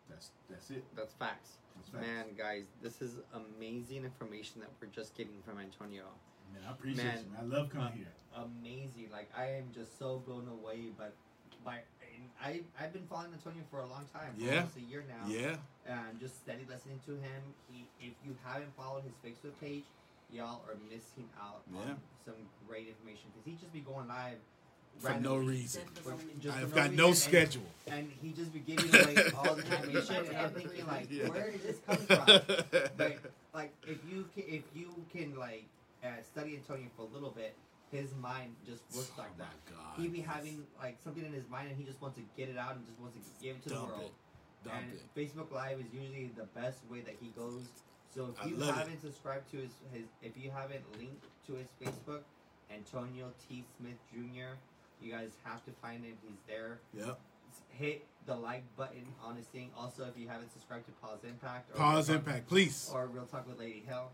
That's 0.08 0.30
that's 0.48 0.70
it. 0.70 0.84
That's 0.96 1.12
facts. 1.14 1.58
That's 1.76 1.88
facts. 1.88 2.06
Man, 2.06 2.26
guys, 2.38 2.64
this 2.82 3.02
is 3.02 3.16
amazing 3.34 4.04
information 4.04 4.60
that 4.60 4.70
we're 4.80 4.86
just 4.88 5.14
getting 5.16 5.42
from 5.44 5.58
Antonio. 5.58 6.04
Man, 6.54 6.62
I 6.66 6.70
appreciate 6.72 7.04
Man, 7.04 7.18
you. 7.18 7.32
Man. 7.32 7.40
I 7.52 7.56
love 7.58 7.70
coming 7.70 7.88
uh, 7.88 7.92
here. 7.92 8.12
Amazing. 8.36 9.08
Like 9.12 9.28
I 9.36 9.46
am 9.58 9.64
just 9.74 9.98
so 9.98 10.22
blown 10.24 10.48
away. 10.48 10.90
But 10.96 11.12
by 11.64 11.74
and 11.74 11.82
I 12.43 12.60
I've 12.80 12.93
been 12.93 13.06
following 13.09 13.32
Antonio 13.32 13.62
for 13.70 13.80
a 13.80 13.86
long 13.86 14.05
time. 14.12 14.34
For 14.36 14.44
Yeah. 14.44 14.56
Almost 14.59 14.76
a 14.76 14.80
year 14.80 15.05
now. 15.09 15.28
Yeah. 15.28 15.56
And 15.86 16.18
just 16.20 16.36
steady 16.43 16.66
listening 16.68 17.01
to 17.06 17.12
him. 17.12 17.43
He, 17.70 17.86
if 18.01 18.12
you 18.24 18.36
haven't 18.44 18.74
followed 18.76 19.02
his 19.05 19.14
Facebook 19.24 19.52
page, 19.60 19.84
y'all 20.32 20.62
are 20.68 20.76
missing 20.90 21.28
out 21.40 21.62
Yeah. 21.72 21.80
on 21.80 21.97
some 22.24 22.34
great 22.68 22.88
information 22.88 23.30
because 23.32 23.44
he 23.47 23.52
just 23.60 23.72
be 23.72 23.80
going 23.80 24.09
live 24.09 24.38
For 24.98 25.12
no 25.20 25.36
reason. 25.36 25.82
For- 26.02 26.14
just 26.40 26.56
for 26.56 26.62
I've 26.64 26.74
got 26.74 26.93
no 26.93 27.09
reason, 27.09 27.09
and- 27.09 27.16
schedule. 27.52 27.66
and 27.86 28.10
he 28.22 28.32
just 28.32 28.52
be 28.52 28.60
giving 28.60 28.88
away 28.94 29.30
all 29.36 29.55
the 29.55 29.62
information, 29.62 30.16
and 30.26 30.36
I'm 30.36 30.51
thinking 30.51 30.86
like, 30.94 31.06
Yeah. 31.10 31.28
where 31.28 31.48
is 31.48 31.62
this 31.62 31.78
coming 31.86 32.06
from? 32.06 32.26
But 32.97 33.18
like, 33.55 33.72
if 33.86 33.98
you 34.10 34.26
can, 34.34 34.44
if 34.48 34.62
you 34.74 34.90
can 35.12 35.36
like 35.38 35.64
uh, 36.05 36.09
study 36.32 36.56
Antonio 36.56 36.86
for 36.97 37.02
a 37.02 37.12
little 37.14 37.30
bit, 37.30 37.55
his 37.92 38.14
mind 38.20 38.54
just 38.66 38.82
works 38.94 39.10
Oh 39.16 39.22
like 39.22 39.36
that. 39.38 39.52
God. 39.70 40.00
He 40.00 40.08
be 40.08 40.20
having 40.20 40.64
like 40.78 40.96
something 41.02 41.24
in 41.24 41.32
his 41.32 41.48
mind, 41.48 41.68
and 41.68 41.76
he 41.76 41.84
just 41.84 42.00
wants 42.02 42.16
to 42.18 42.24
get 42.36 42.48
it 42.48 42.58
out 42.58 42.74
and 42.76 42.84
just 42.86 42.98
wants 43.00 43.16
to 43.16 43.22
give 43.44 43.56
it 43.56 43.62
to 43.64 43.68
Dump 43.70 43.88
the 43.88 43.92
world. 43.98 44.10
it. 44.64 44.70
And 44.72 44.92
it. 44.92 45.00
Facebook 45.16 45.52
Live 45.52 45.78
is 45.78 45.86
usually 45.94 46.30
the 46.36 46.46
best 46.58 46.78
way 46.90 47.00
that 47.02 47.14
he 47.20 47.28
goes. 47.28 47.62
So 48.14 48.34
if 48.34 48.42
I 48.42 48.48
you 48.48 48.56
haven't 48.60 49.00
subscribed 49.00 49.50
to 49.52 49.58
his, 49.58 49.70
his, 49.92 50.02
if 50.22 50.32
you 50.36 50.50
haven't 50.50 50.82
linked 50.98 51.24
to 51.46 51.52
his 51.54 51.68
Facebook, 51.80 52.22
Antonio 52.74 53.30
T 53.48 53.62
Smith 53.78 53.98
Jr., 54.12 54.56
you 55.00 55.12
guys 55.12 55.30
have 55.44 55.64
to 55.66 55.70
find 55.82 56.02
him. 56.04 56.16
He's 56.26 56.38
there 56.48 56.78
Yep. 56.96 57.18
hit 57.68 58.04
the 58.26 58.34
like 58.34 58.64
button 58.76 59.06
on 59.22 59.36
his 59.36 59.46
thing. 59.46 59.70
Also, 59.78 60.04
if 60.06 60.18
you 60.18 60.26
haven't 60.28 60.50
subscribed 60.52 60.86
to 60.86 60.92
Pause 60.92 61.20
Impact, 61.28 61.70
or 61.70 61.74
Pause 61.76 62.08
Real 62.08 62.18
Talk- 62.18 62.26
impact, 62.26 62.48
please. 62.48 62.90
or 62.92 63.06
Real 63.06 63.26
Talk 63.26 63.46
with 63.46 63.58
Lady 63.60 63.84
Hale, 63.86 64.10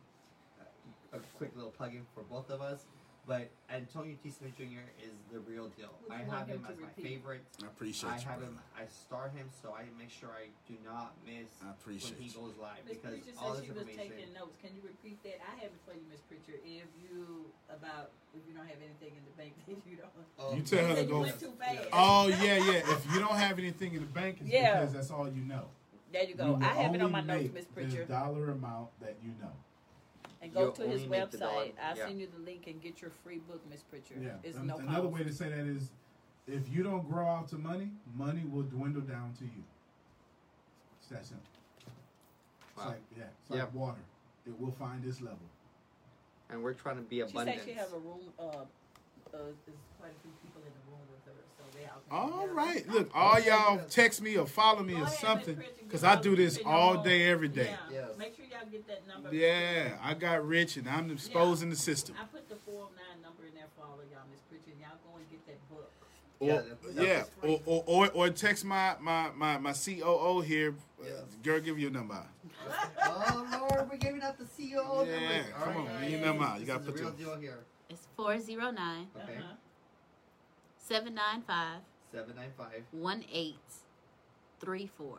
uh, 0.60 1.16
a 1.16 1.20
quick 1.38 1.52
little 1.54 1.70
plug-in 1.70 2.04
for 2.14 2.22
both 2.24 2.50
of 2.50 2.60
us. 2.60 2.84
But 3.22 3.50
Antonio 3.70 4.18
T. 4.18 4.34
Smith 4.34 4.50
Jr. 4.58 4.82
is 4.98 5.14
the 5.30 5.38
real 5.46 5.70
deal. 5.78 5.94
Would 6.02 6.10
I 6.10 6.26
you 6.26 6.30
have 6.34 6.50
him 6.50 6.58
him 6.58 6.64
to 6.66 6.72
as 6.74 6.78
my 6.82 6.86
repeat? 6.90 7.04
favorite. 7.06 7.44
I 7.62 7.66
appreciate 7.70 8.10
I 8.10 8.18
you. 8.18 8.26
have 8.26 8.38
brother. 8.42 8.58
him. 8.58 8.58
I 8.74 8.82
star 8.90 9.30
him, 9.30 9.46
so 9.62 9.78
I 9.78 9.86
make 9.94 10.10
sure 10.10 10.34
I 10.34 10.50
do 10.66 10.74
not 10.82 11.14
miss 11.22 11.46
I 11.62 11.70
appreciate 11.70 12.18
when 12.18 12.26
he 12.26 12.34
you. 12.34 12.34
goes 12.34 12.54
live 12.58 12.82
Miss 12.82 12.98
because 12.98 13.22
Pritchard 13.22 13.38
all 13.38 13.54
said 13.54 13.62
this 13.62 13.66
she 13.66 13.70
was 13.70 13.78
information. 13.86 14.10
taking 14.10 14.34
notes. 14.34 14.56
Can 14.58 14.70
you 14.74 14.82
repeat 14.82 15.22
that? 15.22 15.38
I 15.38 15.54
have 15.62 15.70
it 15.70 15.82
for 15.86 15.94
you, 15.94 16.02
Miss 16.10 16.18
Pritchard. 16.26 16.66
If 16.66 16.90
you 16.98 17.46
about 17.70 18.10
if 18.34 18.42
you 18.42 18.58
don't 18.58 18.66
have 18.66 18.82
anything 18.82 19.14
in 19.14 19.22
the 19.22 19.34
bank, 19.38 19.54
then 19.70 19.78
you 19.86 20.02
don't. 20.02 20.10
Oh, 20.42 20.58
You 20.58 20.62
tell 20.66 20.82
her 20.82 20.94
to 20.98 21.02
you 21.06 21.14
go. 21.14 21.20
went 21.22 21.38
too 21.38 21.54
fast. 21.62 21.78
Oh 21.94 22.26
yeah, 22.26 22.58
yeah. 22.58 22.82
If 22.90 23.06
you 23.14 23.22
don't 23.22 23.38
have 23.38 23.54
anything 23.62 23.94
in 23.94 24.02
the 24.02 24.10
bank, 24.10 24.42
it's 24.42 24.50
Yeah. 24.50 24.82
because 24.82 24.98
that's 24.98 25.10
all 25.14 25.30
you 25.30 25.46
know. 25.46 25.70
There 26.10 26.26
you 26.26 26.34
You 26.34 26.42
go. 26.42 26.58
will 26.58 26.64
I 26.66 26.74
have 26.74 26.90
it 26.90 26.98
on 26.98 27.14
only 27.14 27.22
my 27.22 27.22
notes, 27.22 27.54
make 27.54 27.54
Miss 27.54 27.70
the 27.70 27.72
Pritchard. 27.78 28.10
dollar 28.10 28.50
amount 28.50 28.90
that 28.98 29.14
you 29.22 29.30
know. 29.38 29.54
And 30.42 30.52
go 30.52 30.60
You'll 30.62 30.72
to 30.72 30.82
his 30.82 31.02
only 31.04 31.18
make 31.20 31.30
the 31.30 31.38
dollar- 31.38 31.52
website. 31.66 31.72
I'll 31.80 31.96
yeah. 31.96 32.06
send 32.06 32.20
you 32.20 32.26
the 32.26 32.40
link 32.44 32.66
and 32.66 32.82
get 32.82 33.00
your 33.00 33.10
free 33.22 33.38
book, 33.38 33.62
Miss 33.70 33.82
Pritchard. 33.84 34.20
Yeah. 34.22 34.30
It's 34.42 34.58
An- 34.58 34.66
no 34.66 34.78
Another 34.78 35.02
cost. 35.08 35.14
way 35.14 35.22
to 35.24 35.32
say 35.32 35.48
that 35.50 35.66
is, 35.66 35.92
if 36.48 36.68
you 36.68 36.82
don't 36.82 37.08
grow 37.08 37.26
out 37.28 37.46
to 37.50 37.58
money, 37.58 37.92
money 38.16 38.42
will 38.44 38.64
dwindle 38.64 39.02
down 39.02 39.32
to 39.38 39.44
you. 39.44 39.62
It's 40.98 41.08
that 41.10 41.24
simple. 41.24 41.46
It's 41.78 42.76
Wow. 42.76 42.88
like 42.88 43.02
yeah, 43.16 43.24
it's 43.40 43.50
like 43.50 43.72
water. 43.72 44.00
It 44.44 44.58
will 44.58 44.72
find 44.72 45.04
its 45.04 45.20
level. 45.20 45.38
and 46.50 46.62
we're 46.62 46.74
trying 46.74 46.96
to 46.96 47.02
be 47.02 47.16
She 47.16 47.20
abundant. 47.22 47.58
said 47.60 47.66
she 47.68 47.72
have 47.74 47.92
a 47.94 47.98
room. 47.98 48.28
Uh, 48.38 48.42
uh, 48.42 48.66
there's 49.32 49.56
quite 49.98 50.10
a 50.12 50.20
few 50.20 50.32
people 50.42 50.60
in 50.60 50.68
the 50.68 50.84
room 50.90 51.00
with 51.08 51.24
her, 51.24 51.32
so 51.56 51.61
they 51.61 51.61
all. 52.10 52.26
can 52.28 52.32
All 52.32 52.40
together. 52.42 52.54
right, 52.54 52.88
look, 52.88 53.10
all 53.14 53.40
y'all 53.40 53.78
text 53.88 54.20
me 54.22 54.36
or 54.36 54.46
follow 54.46 54.82
me 54.82 54.94
or 55.00 55.06
something, 55.08 55.60
cause 55.90 56.04
I 56.04 56.20
do 56.20 56.36
this 56.36 56.58
all 56.64 57.02
day, 57.02 57.28
every 57.28 57.48
day. 57.48 57.74
Yeah. 57.92 58.06
Make 58.18 58.36
sure 58.36 58.44
y'all 58.44 58.68
get 58.70 58.86
that 58.88 59.06
number. 59.08 59.34
Yeah, 59.34 59.96
I 60.02 60.14
got 60.14 60.46
rich 60.46 60.76
and 60.76 60.88
I'm 60.88 61.10
exposing 61.10 61.70
the 61.70 61.76
system. 61.76 62.14
I 62.20 62.24
put 62.26 62.48
the 62.48 62.56
409 62.56 63.22
number 63.22 63.46
in 63.46 63.54
there 63.54 63.64
for 63.76 63.84
all 63.84 63.94
of 63.98 64.10
y'all, 64.10 64.20
Miss 64.30 64.40
Pritchard. 64.42 64.78
Y'all 64.80 64.98
go 65.10 65.16
and 65.16 65.30
get 65.30 65.46
that 65.46 65.68
book. 65.70 65.90
Or, 66.40 66.48
Yeah, 66.48 66.56
that- 66.56 66.96
that 66.96 67.06
yeah, 67.06 67.24
or, 67.48 67.60
or, 67.66 67.82
or 67.86 68.10
or 68.12 68.30
text 68.30 68.64
my 68.64 68.94
my 69.00 69.30
my 69.36 69.58
my 69.58 69.72
COO 69.72 70.40
here. 70.40 70.74
Uh, 71.00 71.04
yeah. 71.06 71.10
Girl, 71.42 71.60
give 71.60 71.78
you 71.78 71.88
a 71.88 71.90
number. 71.90 72.22
oh 73.04 73.66
Lord, 73.70 73.90
we're 73.90 73.96
giving 73.96 74.22
out 74.22 74.38
the 74.38 74.44
CEO. 74.44 75.06
Yeah, 75.06 75.12
numbers. 75.20 75.52
come 75.62 75.72
All 75.76 75.80
on, 75.80 75.86
right, 75.86 76.00
give 76.02 76.10
your 76.10 76.18
guys. 76.20 76.26
number. 76.26 76.44
You 76.54 76.58
This 76.60 76.68
gotta 76.68 76.84
put 76.84 77.00
your- 77.00 77.10
deal 77.12 77.36
here. 77.40 77.58
It's 77.90 78.06
409 78.16 79.06
Okay, 79.16 79.36
uh-huh. 79.36 79.42
Uh-huh. 80.92 81.00
795 81.00 81.80
seven 82.12 82.36
nine 82.36 82.52
five. 82.56 82.82
1834. 82.92 85.06
All 85.08 85.18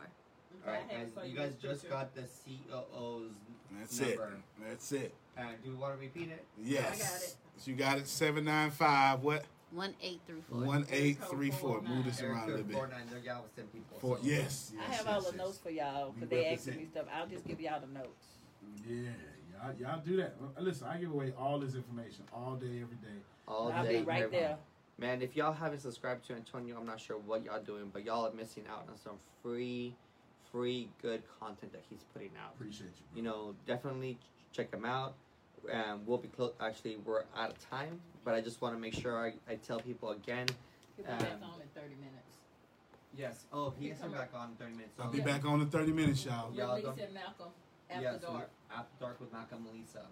Okay, 0.62 0.70
right, 0.70 0.80
I 0.88 0.92
have 1.00 1.14
guys, 1.14 1.28
you 1.28 1.36
guys 1.36 1.52
just 1.60 1.88
got 1.90 2.14
the 2.14 2.22
COO's 2.22 3.32
That's 3.78 4.00
number. 4.00 4.24
it. 4.24 4.30
That's 4.68 4.92
it. 4.92 5.12
Uh, 5.36 5.42
do 5.64 5.70
we 5.70 5.76
want 5.76 5.94
to 5.94 6.00
repeat 6.00 6.30
it? 6.30 6.44
Yes. 6.62 6.86
I 6.86 6.90
got 6.98 7.22
it. 7.22 7.36
You 7.66 7.74
got 7.74 7.98
it. 7.98 8.06
Seven 8.08 8.44
nine 8.44 8.70
five. 8.70 9.20
What? 9.22 9.44
1834. 9.72 10.64
One 10.66 10.86
eight 10.92 11.18
three 11.28 11.50
four. 11.50 11.80
Move 11.82 12.04
this 12.04 12.22
around 12.22 12.44
a 12.44 12.46
little 12.52 12.62
bit. 12.64 12.76
four 12.76 12.86
nine. 12.86 13.06
There, 13.10 13.18
y'all 13.18 13.42
with 13.42 13.56
ten 13.56 13.66
people. 13.66 13.98
Four. 13.98 14.18
so- 14.18 14.24
Yes. 14.24 14.72
I 14.78 14.82
yes, 14.90 14.98
have 14.98 15.06
all 15.08 15.14
yes, 15.14 15.24
the 15.24 15.30
yes. 15.36 15.44
notes 15.44 15.58
for 15.58 15.70
y'all 15.70 16.06
We 16.10 16.14
because 16.20 16.28
they 16.30 16.46
asking 16.46 16.76
me 16.76 16.86
stuff. 16.90 17.06
I'll 17.12 17.26
just 17.26 17.44
give 17.46 17.60
y'all 17.60 17.80
the 17.80 17.88
notes. 17.88 18.26
Yeah, 18.88 19.10
y'all, 19.60 19.74
y'all 19.80 20.00
do 20.04 20.16
that. 20.18 20.36
Listen, 20.62 20.86
I 20.86 20.98
give 20.98 21.10
away 21.10 21.32
all 21.36 21.58
this 21.58 21.74
information 21.74 22.22
all 22.32 22.54
day, 22.54 22.80
every 22.80 22.96
day. 23.02 23.18
All 23.48 23.72
I'll 23.72 23.82
day, 23.84 23.98
be 23.98 24.04
right 24.04 24.22
every- 24.22 24.38
there. 24.38 24.56
Man, 24.98 25.22
if 25.22 25.34
y'all 25.36 25.52
haven't 25.52 25.80
subscribed 25.80 26.26
to 26.28 26.34
Antonio, 26.34 26.76
I'm 26.78 26.86
not 26.86 27.00
sure 27.00 27.18
what 27.18 27.44
y'all 27.44 27.60
doing, 27.60 27.90
but 27.92 28.04
y'all 28.04 28.26
are 28.26 28.32
missing 28.32 28.64
out 28.70 28.86
on 28.88 28.96
some 28.96 29.16
free, 29.42 29.92
free 30.52 30.88
good 31.02 31.22
content 31.40 31.72
that 31.72 31.82
he's 31.90 32.04
putting 32.12 32.30
out. 32.40 32.52
Appreciate 32.54 32.90
you. 33.12 33.16
You 33.16 33.22
know, 33.22 33.54
definitely 33.66 34.18
check 34.52 34.72
him 34.72 34.84
out. 34.84 35.14
Um, 35.72 36.02
we'll 36.06 36.18
be 36.18 36.28
close. 36.28 36.52
Actually, 36.60 36.96
we're 37.04 37.24
out 37.36 37.50
of 37.50 37.70
time, 37.70 37.98
but 38.24 38.34
I 38.34 38.40
just 38.40 38.60
want 38.62 38.74
to 38.76 38.80
make 38.80 38.94
sure 38.94 39.18
I, 39.18 39.32
I 39.50 39.56
tell 39.56 39.80
people 39.80 40.10
again. 40.10 40.46
He'll 40.96 41.06
be 41.06 41.10
back 41.10 41.22
Um, 41.42 41.50
on 41.54 41.60
in 41.60 41.68
30 41.74 41.88
minutes. 41.96 42.36
Yes. 43.16 43.46
Oh, 43.52 43.72
he 43.78 43.86
He's 43.86 43.94
is 43.94 44.00
coming 44.00 44.16
coming. 44.16 44.28
back 44.30 44.40
on 44.40 44.50
in 44.50 44.56
30 44.56 44.72
minutes. 44.72 44.92
So 44.96 45.02
I'll 45.04 45.10
be 45.10 45.18
Yeah. 45.18 45.24
back 45.24 45.44
on 45.44 45.60
in 45.60 45.70
thirty 45.70 45.92
minutes, 45.92 46.24
y'all. 46.24 46.50
Yeah. 46.52 46.64
y'all 46.64 46.70
Release 46.76 46.84
don't- 46.84 47.00
and 47.00 47.14
Malcolm 47.14 47.48
after 47.88 48.02
yes, 48.02 48.20
dark. 48.20 48.50
After 48.74 48.92
dark 49.00 49.20
with 49.20 49.32
Malcolm 49.32 49.66
and 49.70 49.78
Lisa. 49.78 50.06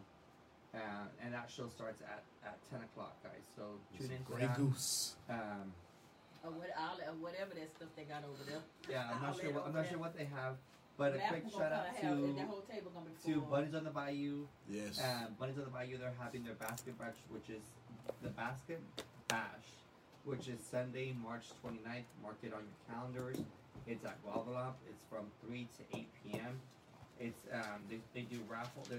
Uh, 0.75 0.79
and 1.23 1.35
that 1.35 1.51
show 1.55 1.69
starts 1.69 2.01
at, 2.01 2.23
at 2.45 2.57
10 2.71 2.81
o'clock, 2.81 3.15
guys. 3.23 3.45
So 3.57 3.77
tune 3.99 4.11
a 4.11 4.15
in 4.15 4.25
to 4.25 4.33
Grey 4.33 4.47
that. 4.47 4.57
Goose. 4.57 5.15
Um, 5.29 5.73
or 6.43 6.51
what, 6.51 6.71
all, 6.79 6.97
or 7.07 7.15
whatever 7.21 7.55
that 7.55 7.71
stuff 7.77 7.89
they 7.95 8.05
got 8.05 8.25
over 8.25 8.43
there. 8.49 8.65
Yeah, 8.89 9.05
I'm 9.13 9.23
not 9.23 9.39
sure. 9.39 9.53
What, 9.53 9.67
I'm 9.67 9.75
not 9.75 9.89
sure 9.89 9.99
what 9.99 10.17
they 10.17 10.25
have, 10.25 10.57
but 10.97 11.15
a 11.15 11.21
quick 11.29 11.45
shout 11.53 11.73
out 11.73 11.87
gonna 12.01 12.17
to 12.17 12.33
that 12.35 12.47
whole 12.47 12.65
table 12.67 12.91
gonna 12.95 13.07
be 13.07 13.33
to 13.33 13.41
full. 13.41 13.51
Bunnies 13.51 13.75
on 13.75 13.85
the 13.85 13.91
Bayou. 13.91 14.47
Yes. 14.69 14.99
Um, 14.99 15.37
Bunnies 15.39 15.59
on 15.59 15.65
the 15.65 15.71
Bayou, 15.71 15.99
they're 15.99 16.15
having 16.19 16.43
their 16.43 16.55
basket 16.55 16.99
bash, 16.99 17.15
which 17.29 17.49
is 17.49 17.63
the 18.23 18.31
basket 18.31 18.81
bash, 19.29 19.69
which 20.25 20.49
is 20.49 20.59
Sunday, 20.69 21.15
March 21.23 21.47
29th. 21.63 22.09
Mark 22.23 22.39
it 22.43 22.53
on 22.55 22.65
your 22.65 22.81
calendars. 22.91 23.39
It's 23.87 24.05
at 24.05 24.19
Guavalop. 24.25 24.75
It's 24.89 25.03
from 25.11 25.27
3 25.47 25.69
to 25.79 25.97
8 25.99 26.09
p.m. 26.25 26.61
It's 27.21 27.43
um, 27.53 27.83
they, 27.89 28.01
they 28.15 28.23
do 28.23 28.41
raffle. 28.49 28.83
The 28.89 28.99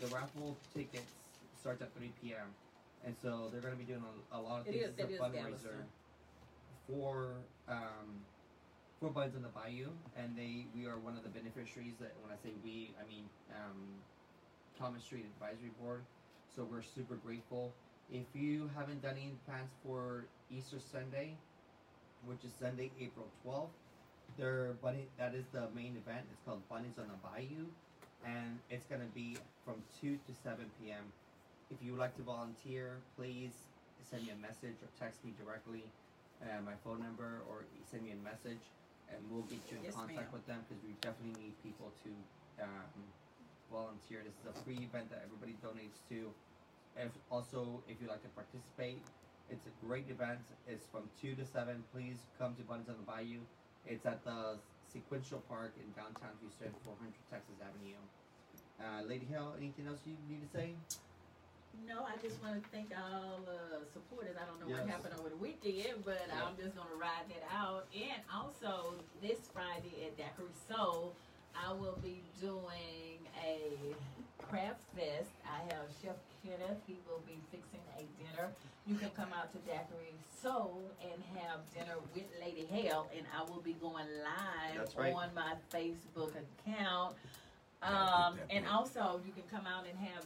the 0.00 0.06
raffle 0.08 0.56
tickets 0.74 1.12
starts 1.60 1.82
at 1.82 1.94
3 1.96 2.10
p.m. 2.22 2.46
And 3.04 3.14
so 3.22 3.48
they're 3.52 3.60
going 3.60 3.74
to 3.74 3.78
be 3.78 3.84
doing 3.84 4.02
a, 4.32 4.36
a 4.36 4.40
lot 4.40 4.60
of 4.60 4.66
It 4.66 4.72
things 4.72 4.84
is- 4.84 4.98
as 4.98 5.10
a 5.10 5.12
is 5.14 5.20
fundraiser 5.20 5.76
for 6.88 7.34
um, 7.68 8.22
for 9.00 9.10
Bunnies 9.10 9.34
on 9.36 9.42
the 9.42 9.48
Bayou, 9.48 9.88
and 10.16 10.36
they 10.36 10.66
we 10.74 10.86
are 10.86 10.96
one 10.96 11.16
of 11.16 11.22
the 11.22 11.28
beneficiaries. 11.28 11.94
That 12.00 12.12
when 12.22 12.32
I 12.32 12.36
say 12.42 12.50
we, 12.64 12.94
I 13.00 13.06
mean 13.08 13.24
um, 13.52 13.76
Thomas 14.78 15.02
Street 15.04 15.26
Advisory 15.36 15.70
Board. 15.82 16.02
So 16.54 16.64
we're 16.70 16.82
super 16.82 17.16
grateful. 17.16 17.72
If 18.10 18.24
you 18.34 18.70
haven't 18.76 19.02
done 19.02 19.16
any 19.20 19.34
plans 19.46 19.70
for 19.84 20.24
Easter 20.50 20.78
Sunday, 20.80 21.34
which 22.24 22.44
is 22.44 22.52
Sunday, 22.58 22.90
April 23.00 23.26
twelfth, 23.42 23.72
their 24.38 24.72
bunny 24.82 25.06
that 25.18 25.34
is 25.34 25.44
the 25.52 25.68
main 25.74 25.96
event. 25.96 26.24
It's 26.32 26.42
called 26.46 26.62
Bunnies 26.68 26.98
on 26.98 27.08
the 27.08 27.18
Bayou, 27.22 27.66
and 28.24 28.58
it's 28.70 28.86
gonna 28.86 29.10
be 29.14 29.36
from 29.64 29.82
two 30.00 30.18
to 30.26 30.34
seven 30.34 30.70
p.m. 30.80 31.12
If 31.70 31.82
you 31.82 31.92
would 31.92 32.00
like 32.00 32.16
to 32.16 32.22
volunteer, 32.22 33.02
please 33.16 33.66
send 34.02 34.24
me 34.26 34.30
a 34.30 34.36
message 34.36 34.76
or 34.82 34.88
text 34.98 35.24
me 35.24 35.32
directly, 35.42 35.82
uh, 36.42 36.60
my 36.62 36.74
phone 36.84 37.00
number, 37.00 37.42
or 37.50 37.64
send 37.90 38.04
me 38.04 38.12
a 38.12 38.16
message, 38.16 38.62
and 39.10 39.18
we'll 39.30 39.42
get 39.42 39.58
you 39.70 39.78
in 39.78 39.84
Yes, 39.84 39.94
contact 39.94 40.30
ma'am. 40.30 40.32
with 40.32 40.46
them 40.46 40.64
because 40.68 40.82
we 40.84 40.92
definitely 41.02 41.42
need 41.42 41.54
people 41.62 41.90
to 42.04 42.62
um, 42.62 43.12
volunteer. 43.70 44.22
This 44.22 44.34
is 44.38 44.46
a 44.46 44.52
free 44.62 44.78
event 44.78 45.10
that 45.10 45.22
everybody 45.24 45.54
donates 45.62 45.98
to. 46.08 46.30
If 46.96 47.12
also, 47.30 47.82
if 47.88 48.00
you'd 48.00 48.08
like 48.08 48.22
to 48.22 48.28
participate, 48.30 49.02
it's 49.50 49.66
a 49.66 49.86
great 49.86 50.08
event. 50.08 50.40
It's 50.66 50.86
from 50.86 51.10
two 51.20 51.34
to 51.34 51.44
seven. 51.44 51.82
Please 51.92 52.18
come 52.38 52.54
to 52.56 52.62
Bunnies 52.62 52.88
on 52.88 52.96
the 52.96 53.02
Bayou. 53.02 53.40
It's 53.86 54.06
at 54.06 54.24
the 54.24 54.58
Sesquicentennial 54.92 55.42
Park 55.48 55.72
in 55.78 55.88
downtown 55.92 56.32
Houston, 56.40 56.72
400 56.84 57.12
Texas 57.30 57.56
Avenue. 57.60 57.98
Uh, 58.78 59.02
Lady 59.08 59.26
Hill, 59.26 59.54
anything 59.56 59.86
else 59.86 60.00
you 60.06 60.14
need 60.28 60.40
to 60.44 60.50
say? 60.56 60.72
No, 61.86 62.04
I 62.04 62.16
just 62.22 62.42
want 62.42 62.56
to 62.62 62.68
thank 62.70 62.88
all 62.96 63.40
uh, 63.44 63.84
supporters. 63.92 64.36
I 64.40 64.46
don't 64.48 64.60
know 64.60 64.72
what 64.72 64.88
happened 64.88 65.14
over 65.20 65.28
the 65.28 65.36
weekend, 65.36 66.04
but 66.04 66.20
Yeah. 66.28 66.44
I'm 66.44 66.56
just 66.56 66.74
going 66.76 66.88
to 66.88 66.96
ride 66.96 67.28
that 67.28 67.44
out. 67.52 67.86
And 67.92 68.20
also, 68.32 68.94
this 69.20 69.38
Friday 69.52 70.08
at 70.08 70.16
Daiquiri 70.16 70.48
Soul, 70.68 71.14
I 71.52 71.72
will 71.72 71.98
be 72.02 72.22
doing 72.40 73.20
a 73.44 73.92
craft 74.48 74.80
fest. 74.96 75.28
I 75.44 75.60
have 75.74 75.84
Chef 76.02 76.16
Kenneth. 76.46 76.78
He 76.86 76.96
will 77.08 77.22
be 77.26 77.38
fixing 77.50 77.82
a 77.98 78.06
dinner. 78.22 78.50
You 78.86 78.94
can 78.94 79.10
come 79.10 79.30
out 79.34 79.50
to 79.52 79.58
Daiquiri 79.66 80.14
Soul 80.40 80.82
and 81.02 81.20
have 81.42 81.58
dinner 81.74 81.98
with 82.14 82.24
Lady 82.40 82.66
Hale, 82.70 83.08
and 83.16 83.26
I 83.36 83.42
will 83.50 83.60
be 83.60 83.72
going 83.74 84.06
live 84.22 84.78
That's 84.78 84.96
right. 84.96 85.12
on 85.12 85.30
my 85.34 85.54
Facebook 85.74 86.32
account. 86.38 87.16
Um, 87.82 88.38
and 88.50 88.64
also, 88.66 89.20
you 89.26 89.32
can 89.32 89.42
come 89.50 89.66
out 89.66 89.84
and 89.90 89.98
have 89.98 90.24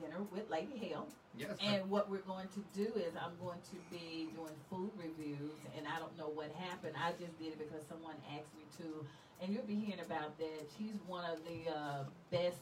dinner 0.00 0.24
with 0.32 0.48
Lady 0.50 0.76
Hale. 0.80 1.06
Yes. 1.36 1.50
And 1.62 1.88
what 1.88 2.10
we're 2.10 2.26
going 2.26 2.48
to 2.48 2.64
do 2.74 2.90
is 2.96 3.12
I'm 3.14 3.36
going 3.44 3.60
to 3.70 3.76
be 3.90 4.28
doing 4.34 4.56
food 4.68 4.90
reviews, 4.96 5.52
and 5.76 5.86
I 5.86 5.98
don't 5.98 6.16
know 6.18 6.30
what 6.34 6.50
happened. 6.52 6.94
I 6.98 7.12
just 7.12 7.38
did 7.38 7.52
it 7.52 7.58
because 7.58 7.86
someone 7.88 8.16
asked 8.34 8.52
me 8.56 8.64
to, 8.78 9.06
and 9.40 9.52
you'll 9.52 9.68
be 9.68 9.76
hearing 9.76 10.00
about 10.04 10.36
that. 10.38 10.66
She's 10.76 10.96
one 11.06 11.24
of 11.30 11.38
the 11.44 11.70
uh, 11.70 12.04
best, 12.30 12.60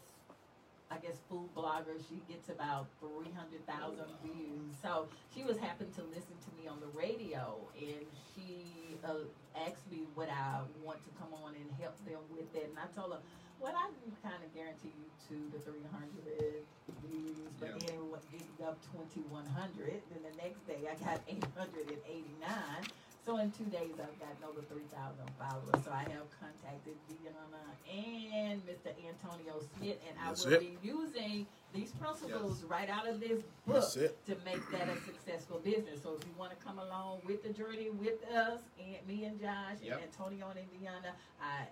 I 0.90 0.96
guess, 0.98 1.16
food 1.28 1.50
blogger. 1.54 2.00
She 2.08 2.22
gets 2.32 2.48
about 2.48 2.88
three 3.00 3.30
hundred 3.32 3.66
thousand 3.66 4.08
views. 4.24 4.74
So 4.80 5.08
she 5.34 5.44
was 5.44 5.58
happy 5.58 5.84
to 5.96 6.02
listen 6.02 6.36
to 6.48 6.50
me 6.56 6.66
on 6.66 6.80
the 6.80 6.86
radio, 6.88 7.68
and 7.76 8.06
she 8.34 8.96
uh, 9.04 9.28
asked 9.54 9.90
me 9.90 10.04
would 10.16 10.28
I 10.30 10.62
want 10.82 11.04
to 11.04 11.10
come 11.20 11.34
on 11.44 11.54
and 11.56 11.70
help 11.80 11.96
them 12.06 12.20
with 12.30 12.52
that, 12.54 12.64
and 12.70 12.78
I 12.78 12.86
told 12.98 13.12
her. 13.12 13.20
Well, 13.60 13.74
I 13.74 13.90
can 13.90 14.14
kind 14.22 14.38
of 14.44 14.54
guarantee 14.54 14.94
you 14.94 15.10
two 15.26 15.50
to 15.50 15.58
three 15.66 15.82
hundred 15.90 16.62
views, 17.02 17.50
but 17.58 17.74
Yeah. 17.74 17.90
then 17.90 17.94
it 17.98 18.04
wa- 18.04 18.22
it 18.32 18.46
got 18.56 18.78
twenty 18.84 19.20
one 19.28 19.46
hundred. 19.46 20.00
Then 20.08 20.22
the 20.22 20.34
next 20.40 20.64
day 20.64 20.86
I 20.88 20.94
got 21.04 21.20
eight 21.26 21.42
hundred 21.56 21.88
and 21.88 21.98
eighty 22.06 22.36
nine. 22.40 22.86
So 23.28 23.36
in 23.36 23.50
two 23.50 23.64
days 23.64 23.92
I've 24.00 24.18
gotten 24.18 24.42
over 24.48 24.62
three 24.72 24.88
thousand 24.90 25.28
followers. 25.38 25.84
So 25.84 25.92
I 25.92 26.08
have 26.16 26.24
contacted 26.40 26.94
Deanna 27.12 27.60
and 27.92 28.62
Mr. 28.64 28.88
Antonio 29.06 29.60
Smith, 29.76 29.98
and 30.08 30.16
I 30.18 30.28
That's 30.28 30.46
will 30.46 30.54
it. 30.54 30.60
be 30.60 30.78
using 30.82 31.46
these 31.74 31.90
principles 31.90 32.64
right 32.64 32.88
out 32.88 33.06
of 33.06 33.20
this 33.20 33.42
book 33.66 33.84
to 33.92 34.36
make 34.46 34.62
that 34.72 34.88
a 34.88 34.96
successful 35.04 35.58
business. 35.62 36.02
So 36.02 36.16
if 36.18 36.26
you 36.26 36.32
want 36.38 36.58
to 36.58 36.64
come 36.64 36.78
along 36.78 37.20
with 37.26 37.42
the 37.42 37.50
journey 37.50 37.90
with 37.90 38.24
us 38.34 38.60
and 38.80 39.06
me 39.06 39.26
and 39.26 39.38
Josh 39.38 39.76
Yep. 39.82 39.92
and 40.00 40.04
Antonio 40.04 40.46
and 40.56 40.66
Deanna, 40.72 41.12
I 41.38 41.66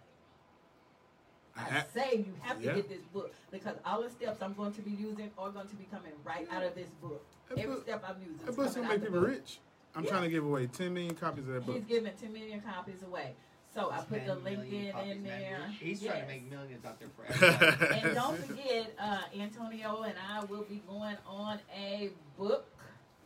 I 1.58 1.78
I 1.78 1.84
say 1.94 2.16
you 2.18 2.34
have 2.42 2.58
to 2.60 2.66
Yeah. 2.66 2.74
get 2.74 2.90
this 2.90 3.06
book 3.14 3.32
because 3.50 3.76
all 3.86 4.02
the 4.02 4.10
steps 4.10 4.42
I'm 4.42 4.52
going 4.52 4.74
to 4.74 4.82
be 4.82 4.90
using 4.90 5.30
are 5.38 5.48
going 5.48 5.68
to 5.68 5.76
be 5.76 5.84
coming 5.84 6.12
right 6.22 6.46
out 6.52 6.64
of 6.64 6.74
this 6.74 6.90
book. 7.00 7.24
Every 7.56 7.80
step 7.80 8.04
I'm 8.06 8.20
using. 8.20 8.44
That 8.44 8.54
book's 8.56 8.74
gonna 8.74 8.88
make 8.88 9.00
people 9.00 9.20
book. 9.20 9.30
rich. 9.30 9.60
I'm 9.96 10.04
Yeah. 10.04 10.10
trying 10.10 10.22
to 10.24 10.28
give 10.28 10.44
away 10.44 10.66
10 10.66 10.92
million 10.92 11.14
copies 11.14 11.48
of 11.48 11.54
that 11.54 11.66
book. 11.66 11.76
He's 11.76 11.84
giving 11.84 12.12
10 12.12 12.32
million 12.32 12.60
copies 12.60 13.02
away. 13.02 13.34
So 13.74 13.90
I 13.90 13.98
put 14.00 14.26
the 14.26 14.34
10 14.34 14.42
million 14.44 14.60
LinkedIn 14.60 14.92
copies, 14.92 15.10
in 15.12 15.22
man. 15.22 15.40
there. 15.40 15.68
He's 15.80 16.02
trying 16.02 16.20
to 16.22 16.26
make 16.28 16.50
millions 16.50 16.84
out 16.84 16.98
there 17.00 17.08
for 17.16 17.24
everybody. 17.26 18.00
And 18.06 18.14
don't 18.14 18.44
forget, 18.44 18.94
uh, 18.98 19.18
Antonio 19.38 20.02
and 20.02 20.14
I 20.30 20.44
will 20.44 20.64
be 20.64 20.82
going 20.86 21.16
on 21.26 21.58
a 21.74 22.10
book 22.38 22.66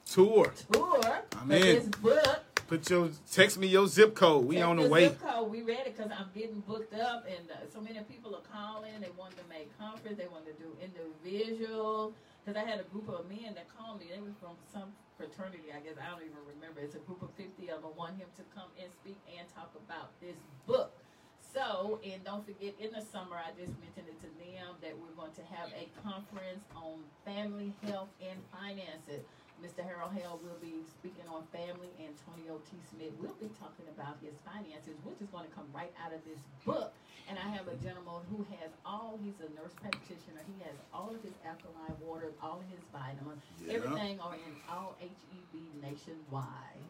Tour. 0.06 0.52
tour 0.72 1.00
I'm 1.40 1.48
for 1.48 1.54
in. 1.54 1.60
this 1.62 1.86
book. 1.88 2.44
Put 2.66 2.88
your 2.88 3.10
text 3.32 3.58
me 3.58 3.66
your 3.66 3.86
zip 3.88 4.14
code. 4.14 4.44
We 4.44 4.56
Check 4.56 4.64
on 4.66 4.76
the 4.76 4.88
way. 4.88 5.08
Zip 5.08 5.20
code. 5.20 5.50
We 5.50 5.62
ready 5.62 5.90
because 5.90 6.10
I'm 6.16 6.30
getting 6.34 6.60
booked 6.60 6.94
up, 6.94 7.26
and 7.28 7.50
uh, 7.50 7.54
so 7.72 7.80
many 7.80 7.98
people 8.04 8.34
are 8.34 8.42
calling. 8.52 8.92
They 9.00 9.10
want 9.16 9.36
to 9.36 9.42
make 9.48 9.76
conference. 9.78 10.18
They 10.18 10.28
want 10.28 10.46
to 10.46 10.52
do 10.52 10.76
individual. 10.82 12.12
Because 12.50 12.66
I 12.66 12.68
had 12.68 12.80
a 12.80 12.88
group 12.90 13.06
of 13.06 13.30
men 13.30 13.54
that 13.54 13.70
called 13.70 14.02
me. 14.02 14.10
They 14.10 14.18
were 14.18 14.34
from 14.42 14.58
some 14.74 14.90
fraternity. 15.14 15.70
I 15.70 15.78
guess 15.86 15.94
I 16.02 16.10
don't 16.10 16.26
even 16.26 16.42
remember. 16.42 16.82
It's 16.82 16.98
a 16.98 17.04
group 17.06 17.22
of 17.22 17.30
fifty 17.38 17.70
of 17.70 17.86
them. 17.86 17.94
Want 17.94 18.18
him 18.18 18.26
to 18.34 18.42
come 18.50 18.74
and 18.74 18.90
speak 18.90 19.22
and 19.38 19.46
talk 19.54 19.70
about 19.78 20.10
this 20.18 20.34
book. 20.66 20.90
So, 21.38 22.02
and 22.02 22.18
don't 22.26 22.42
forget, 22.42 22.74
in 22.82 22.90
the 22.90 23.06
summer, 23.06 23.38
I 23.38 23.54
just 23.54 23.78
mentioned 23.78 24.10
it 24.10 24.18
to 24.26 24.30
them 24.34 24.82
that 24.82 24.98
we're 24.98 25.14
going 25.14 25.30
to 25.38 25.46
have 25.46 25.70
a 25.78 25.86
conference 26.02 26.66
on 26.74 27.06
family 27.22 27.70
health 27.86 28.10
and 28.18 28.42
finances. 28.50 29.22
Mr. 29.60 29.84
Harold 29.84 30.12
Hale 30.16 30.40
will 30.42 30.56
be 30.60 30.80
speaking 30.88 31.28
on 31.28 31.44
family. 31.52 31.92
Antonio 32.00 32.60
T. 32.68 32.80
Smith 32.88 33.12
will 33.20 33.36
be 33.36 33.52
talking 33.60 33.84
about 33.92 34.16
his 34.24 34.32
finances, 34.48 34.96
which 35.04 35.20
is 35.20 35.28
going 35.28 35.44
to 35.44 35.52
come 35.52 35.68
right 35.76 35.92
out 36.00 36.12
of 36.16 36.24
this 36.24 36.40
book. 36.64 36.92
And 37.28 37.38
I 37.38 37.46
have 37.54 37.68
a 37.68 37.76
gentleman 37.78 38.26
who 38.32 38.42
has 38.58 38.72
all, 38.84 39.20
he's 39.22 39.38
a 39.38 39.48
nurse 39.54 39.76
practitioner. 39.78 40.42
He 40.48 40.64
has 40.64 40.74
all 40.92 41.14
of 41.14 41.22
his 41.22 41.36
alkaline 41.46 41.94
water, 42.02 42.32
all 42.42 42.58
of 42.58 42.66
his 42.72 42.82
vitamins. 42.90 43.38
Yeah. 43.62 43.78
Everything 43.78 44.18
are 44.18 44.34
in 44.34 44.56
all 44.66 44.96
HEB 44.98 45.54
nationwide. 45.78 46.80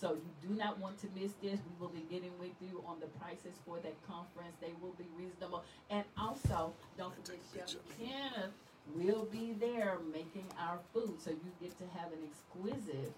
So 0.00 0.16
you 0.16 0.32
do 0.48 0.54
not 0.54 0.78
want 0.78 0.96
to 1.02 1.08
miss 1.14 1.32
this. 1.42 1.60
We 1.60 1.74
will 1.78 1.92
be 1.92 2.06
getting 2.08 2.32
with 2.40 2.56
you 2.62 2.82
on 2.86 2.98
the 3.00 3.12
prices 3.20 3.60
for 3.66 3.78
that 3.80 3.94
conference. 4.08 4.56
They 4.60 4.72
will 4.80 4.96
be 4.96 5.04
reasonable. 5.18 5.64
And 5.90 6.04
also, 6.16 6.72
don't 6.96 7.14
forget 7.14 7.38
Chef 7.52 7.76
Kenneth 7.98 8.56
will 8.94 9.26
be 9.30 9.52
there 9.58 9.98
making 10.12 10.46
our 10.58 10.78
food. 10.92 11.20
So 11.22 11.30
you 11.30 11.50
get 11.60 11.76
to 11.78 11.84
have 11.98 12.12
an 12.12 12.20
exquisite 12.24 13.12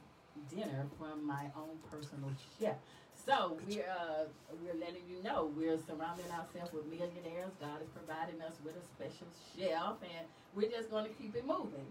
dinner 0.50 0.86
from 0.98 1.26
my 1.26 1.50
own 1.56 1.76
personal 1.90 2.30
chef. 2.58 2.76
So 3.14 3.56
we're 3.68 3.86
uh, 3.86 4.24
we're 4.60 4.74
letting 4.74 5.06
you 5.08 5.22
know 5.22 5.52
we're 5.54 5.78
surrounding 5.78 6.26
ourselves 6.32 6.72
with 6.72 6.86
millionaires. 6.86 7.52
God 7.60 7.78
is 7.82 7.88
providing 7.94 8.40
us 8.42 8.58
with 8.64 8.74
a 8.74 8.84
special 8.96 9.28
chef, 9.54 10.02
and 10.02 10.26
we're 10.54 10.70
just 10.70 10.90
going 10.90 11.04
to 11.04 11.14
keep 11.14 11.36
it 11.36 11.46
moving. 11.46 11.86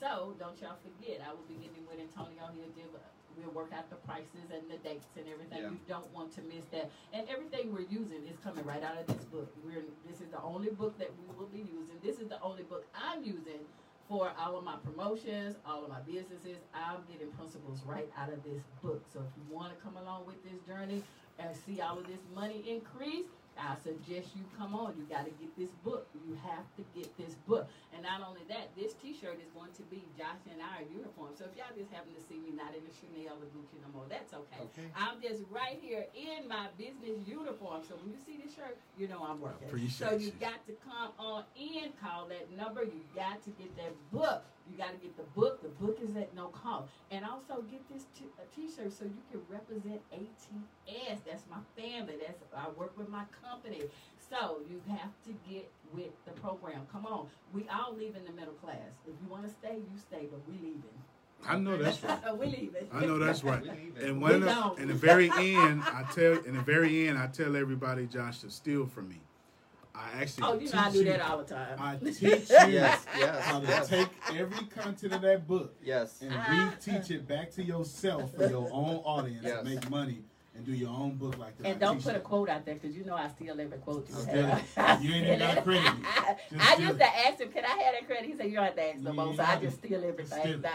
So 0.00 0.34
don't 0.38 0.56
y'all 0.62 0.80
forget, 0.80 1.20
I 1.20 1.32
will 1.36 1.44
be 1.44 1.60
getting 1.60 1.84
with 1.84 2.00
Antonio. 2.00 2.48
He'll 2.54 2.72
give. 2.72 2.88
We'll 3.40 3.54
work 3.54 3.72
out 3.76 3.88
the 3.90 3.96
prices 3.96 4.50
and 4.52 4.62
the 4.70 4.76
dates 4.86 5.06
and 5.16 5.26
everything. 5.28 5.62
Yeah. 5.62 5.70
You 5.70 5.80
don't 5.88 6.12
want 6.14 6.34
to 6.36 6.42
miss 6.42 6.64
that. 6.72 6.90
And 7.12 7.28
everything 7.28 7.72
we're 7.72 7.88
using 7.88 8.26
is 8.28 8.36
coming 8.44 8.64
right 8.64 8.82
out 8.82 8.98
of 8.98 9.06
this 9.06 9.24
book. 9.26 9.52
We're 9.64 9.82
this 10.08 10.20
is 10.20 10.28
the 10.30 10.42
only 10.42 10.70
book 10.70 10.98
that 10.98 11.10
we 11.18 11.34
will 11.36 11.48
be 11.48 11.60
using. 11.60 11.96
This 12.02 12.18
is 12.18 12.28
the 12.28 12.40
only 12.42 12.62
book 12.62 12.86
I'm 12.94 13.22
using 13.24 13.64
for 14.08 14.32
all 14.38 14.58
of 14.58 14.64
my 14.64 14.76
promotions, 14.84 15.56
all 15.64 15.84
of 15.84 15.88
my 15.88 16.00
businesses. 16.00 16.58
I'm 16.74 16.98
getting 17.10 17.30
principles 17.32 17.80
right 17.86 18.08
out 18.18 18.32
of 18.32 18.42
this 18.42 18.62
book. 18.82 19.02
So 19.12 19.20
if 19.20 19.30
you 19.36 19.54
want 19.54 19.76
to 19.76 19.82
come 19.82 19.96
along 19.96 20.26
with 20.26 20.42
this 20.42 20.58
journey 20.66 21.02
and 21.38 21.56
see 21.64 21.80
all 21.80 21.98
of 21.98 22.06
this 22.06 22.20
money 22.34 22.64
increase, 22.68 23.26
I 23.60 23.76
suggest 23.84 24.32
you 24.34 24.42
come 24.56 24.74
on. 24.74 24.96
You 24.96 25.04
got 25.04 25.24
to 25.28 25.34
get 25.36 25.52
this 25.56 25.70
book. 25.84 26.08
You 26.14 26.36
have 26.40 26.64
to 26.80 26.82
get 26.96 27.12
this 27.16 27.36
book. 27.46 27.68
And 27.92 28.02
not 28.02 28.24
only 28.26 28.40
that, 28.48 28.72
this 28.76 28.94
T-shirt 28.94 29.36
is 29.36 29.52
going 29.52 29.72
to 29.76 29.84
be 29.92 30.02
Josh 30.16 30.40
and 30.50 30.60
I 30.62 30.88
uniform. 30.88 31.36
So 31.36 31.44
if 31.44 31.52
y'all 31.56 31.72
just 31.76 31.92
happen 31.92 32.16
to 32.16 32.22
see 32.24 32.40
me 32.40 32.56
not 32.56 32.72
in 32.72 32.80
the 32.80 32.94
Chanel 32.96 33.36
or 33.36 33.48
Gucci 33.52 33.76
no 33.84 33.92
more, 33.92 34.08
that's 34.08 34.32
okay. 34.32 34.64
Okay. 34.72 34.88
I'm 34.96 35.20
just 35.20 35.44
right 35.50 35.78
here 35.80 36.06
in 36.16 36.48
my 36.48 36.72
business 36.80 37.20
uniform. 37.28 37.84
So 37.84 37.96
when 38.00 38.08
you 38.08 38.18
see 38.24 38.40
this 38.40 38.56
shirt, 38.56 38.78
you 38.96 39.08
know 39.08 39.20
I'm 39.20 39.40
working. 39.40 39.68
Appreciate 39.68 40.08
so 40.08 40.16
you 40.16 40.32
you. 40.32 40.40
got 40.40 40.64
to 40.66 40.72
come 40.80 41.12
on 41.18 41.44
in, 41.58 41.92
call 42.00 42.26
that 42.32 42.48
number. 42.56 42.82
You 42.82 43.04
got 43.14 43.44
to 43.44 43.50
get 43.60 43.76
that 43.76 43.92
book. 44.10 44.44
You 44.70 44.76
got 44.78 44.90
to 44.92 44.96
get 44.98 45.16
the 45.16 45.24
book. 45.38 45.62
The 45.62 45.68
book 45.84 45.98
is 46.02 46.14
at 46.16 46.34
no 46.34 46.46
cost. 46.48 46.88
And 47.10 47.24
also 47.24 47.62
get 47.70 47.82
this 47.92 48.04
t- 48.16 48.24
a 48.38 48.54
t-shirt 48.54 48.92
so 48.92 49.04
you 49.04 49.22
can 49.30 49.40
represent 49.48 50.00
ATS. 50.12 51.20
That's 51.26 51.42
my 51.50 51.58
family. 51.76 52.14
That's 52.20 52.38
I 52.56 52.68
work 52.78 52.96
with 52.96 53.08
my 53.08 53.24
company. 53.42 53.82
So 54.30 54.58
you 54.70 54.80
have 54.88 55.10
to 55.26 55.34
get 55.50 55.68
with 55.92 56.10
the 56.24 56.30
program. 56.40 56.86
Come 56.92 57.06
on. 57.06 57.26
We 57.52 57.66
all 57.68 57.94
leave 57.94 58.14
in 58.14 58.24
the 58.24 58.32
middle 58.32 58.54
class. 58.54 58.76
If 59.06 59.14
you 59.22 59.28
want 59.28 59.42
to 59.44 59.50
stay, 59.50 59.74
you 59.76 59.98
stay, 59.98 60.26
but 60.30 60.40
we 60.48 60.54
leaving. 60.54 60.84
I 61.46 61.56
know 61.56 61.76
that's 61.76 62.02
right. 62.04 62.38
we 62.38 62.46
leaving. 62.46 62.86
I 62.92 63.06
know 63.06 63.18
that's 63.18 63.42
right. 63.42 63.62
We 63.62 63.68
leave. 63.70 63.96
And 64.02 64.16
We 64.18 64.22
one 64.22 64.34
of 64.34 64.40
the, 64.42 64.46
don't. 64.46 64.78
in 64.78 64.88
the 64.88 64.94
very 64.94 65.30
end, 65.34 65.82
I 65.84 66.04
tell 66.14 66.34
in 66.44 66.54
the 66.54 66.62
very 66.62 67.08
end, 67.08 67.18
I 67.18 67.26
tell 67.28 67.56
everybody, 67.56 68.06
Josh, 68.06 68.40
to 68.40 68.50
steal 68.50 68.86
from 68.86 69.08
me. 69.08 69.20
I 70.00 70.22
actually 70.22 70.44
Oh, 70.44 70.58
you 70.58 70.70
know 70.72 70.78
I 70.78 70.90
do 70.90 70.98
you- 70.98 71.04
that 71.04 71.20
all 71.20 71.38
the 71.38 71.44
time. 71.54 71.76
I 71.78 71.96
teach 72.04 72.22
you 72.22 72.28
Yes, 72.30 73.04
yes, 73.18 73.44
how 73.44 73.60
to 73.60 73.66
yes. 73.66 73.88
take 73.88 74.08
every 74.34 74.64
content 74.66 75.12
of 75.14 75.20
that 75.22 75.46
book 75.46 75.74
Yes. 75.84 76.20
and 76.22 76.32
Ah. 76.34 76.74
reteach 76.80 77.10
it 77.10 77.28
back 77.28 77.50
to 77.52 77.62
yourself 77.62 78.34
for 78.34 78.46
your 78.48 78.68
own 78.72 78.96
audience 79.04 79.44
Yes. 79.44 79.58
and 79.60 79.68
make 79.68 79.90
money 79.90 80.22
and 80.56 80.64
do 80.66 80.72
your 80.72 80.88
own 80.90 81.16
book 81.16 81.38
like 81.38 81.56
that. 81.58 81.66
And 81.68 81.80
don't 81.80 82.02
put 82.02 82.16
a 82.16 82.20
quote 82.20 82.48
out 82.48 82.64
there 82.64 82.74
because 82.74 82.96
you 82.96 83.04
know 83.04 83.14
I 83.14 83.28
steal 83.28 83.60
every 83.60 83.78
quote 83.78 84.08
you 84.08 84.14
Steal 84.16 84.46
have. 84.46 84.98
it. 85.00 85.04
You 85.04 85.14
ain't 85.14 85.26
even 85.26 85.38
gotta 85.38 85.62
credit. 85.62 85.92
I, 86.04 86.36
Just 86.52 86.70
I 86.70 86.82
used 86.82 86.94
it. 86.96 86.98
to 86.98 87.04
ask 87.26 87.40
him, 87.40 87.52
"Can 87.52 87.64
I 87.64 87.68
have 87.68 87.94
that 87.94 88.06
credit?" 88.06 88.24
He 88.26 88.36
said, 88.36 88.46
"You 88.46 88.54
don't 88.56 88.64
have 88.64 88.76
to 88.76 88.82
ask 88.90 88.98
no 89.00 89.10
You 89.10 89.16
more." 89.16 89.34
So 89.36 89.42
I 89.42 89.56
just 89.56 89.76
steal 89.78 90.04
everything. 90.04 90.40
Steal. 90.40 90.58
Nah. 90.58 90.70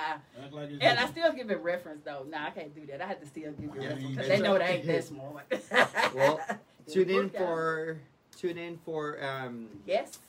Like 0.51 0.69
it's 0.71 0.81
And 0.83 0.99
I 0.99 1.07
still 1.07 1.33
give 1.33 1.49
it 1.51 1.61
reference 1.61 2.01
though. 2.05 2.25
Nah, 2.29 2.47
I 2.47 2.49
can't 2.51 2.73
do 2.73 2.85
that. 2.87 3.01
I 3.01 3.05
had 3.07 3.19
to 3.21 3.27
still 3.27 3.51
give 3.51 3.75
you 3.75 3.81
Yeah, 3.81 3.87
reference 3.89 4.07
because 4.11 4.27
they 4.29 4.39
know 4.39 4.57
they 4.57 4.65
ain't 4.65 4.85
that 4.87 5.03
smart. 5.03 6.13
Well, 6.15 6.39
tune 6.91 7.09
in 7.09 7.27
Book 7.27 7.35
out. 7.35 7.41
for 7.41 7.97
tune 8.37 8.57
in 8.57 8.77
for 8.85 9.23
um 9.23 9.67
yes. 9.85 10.19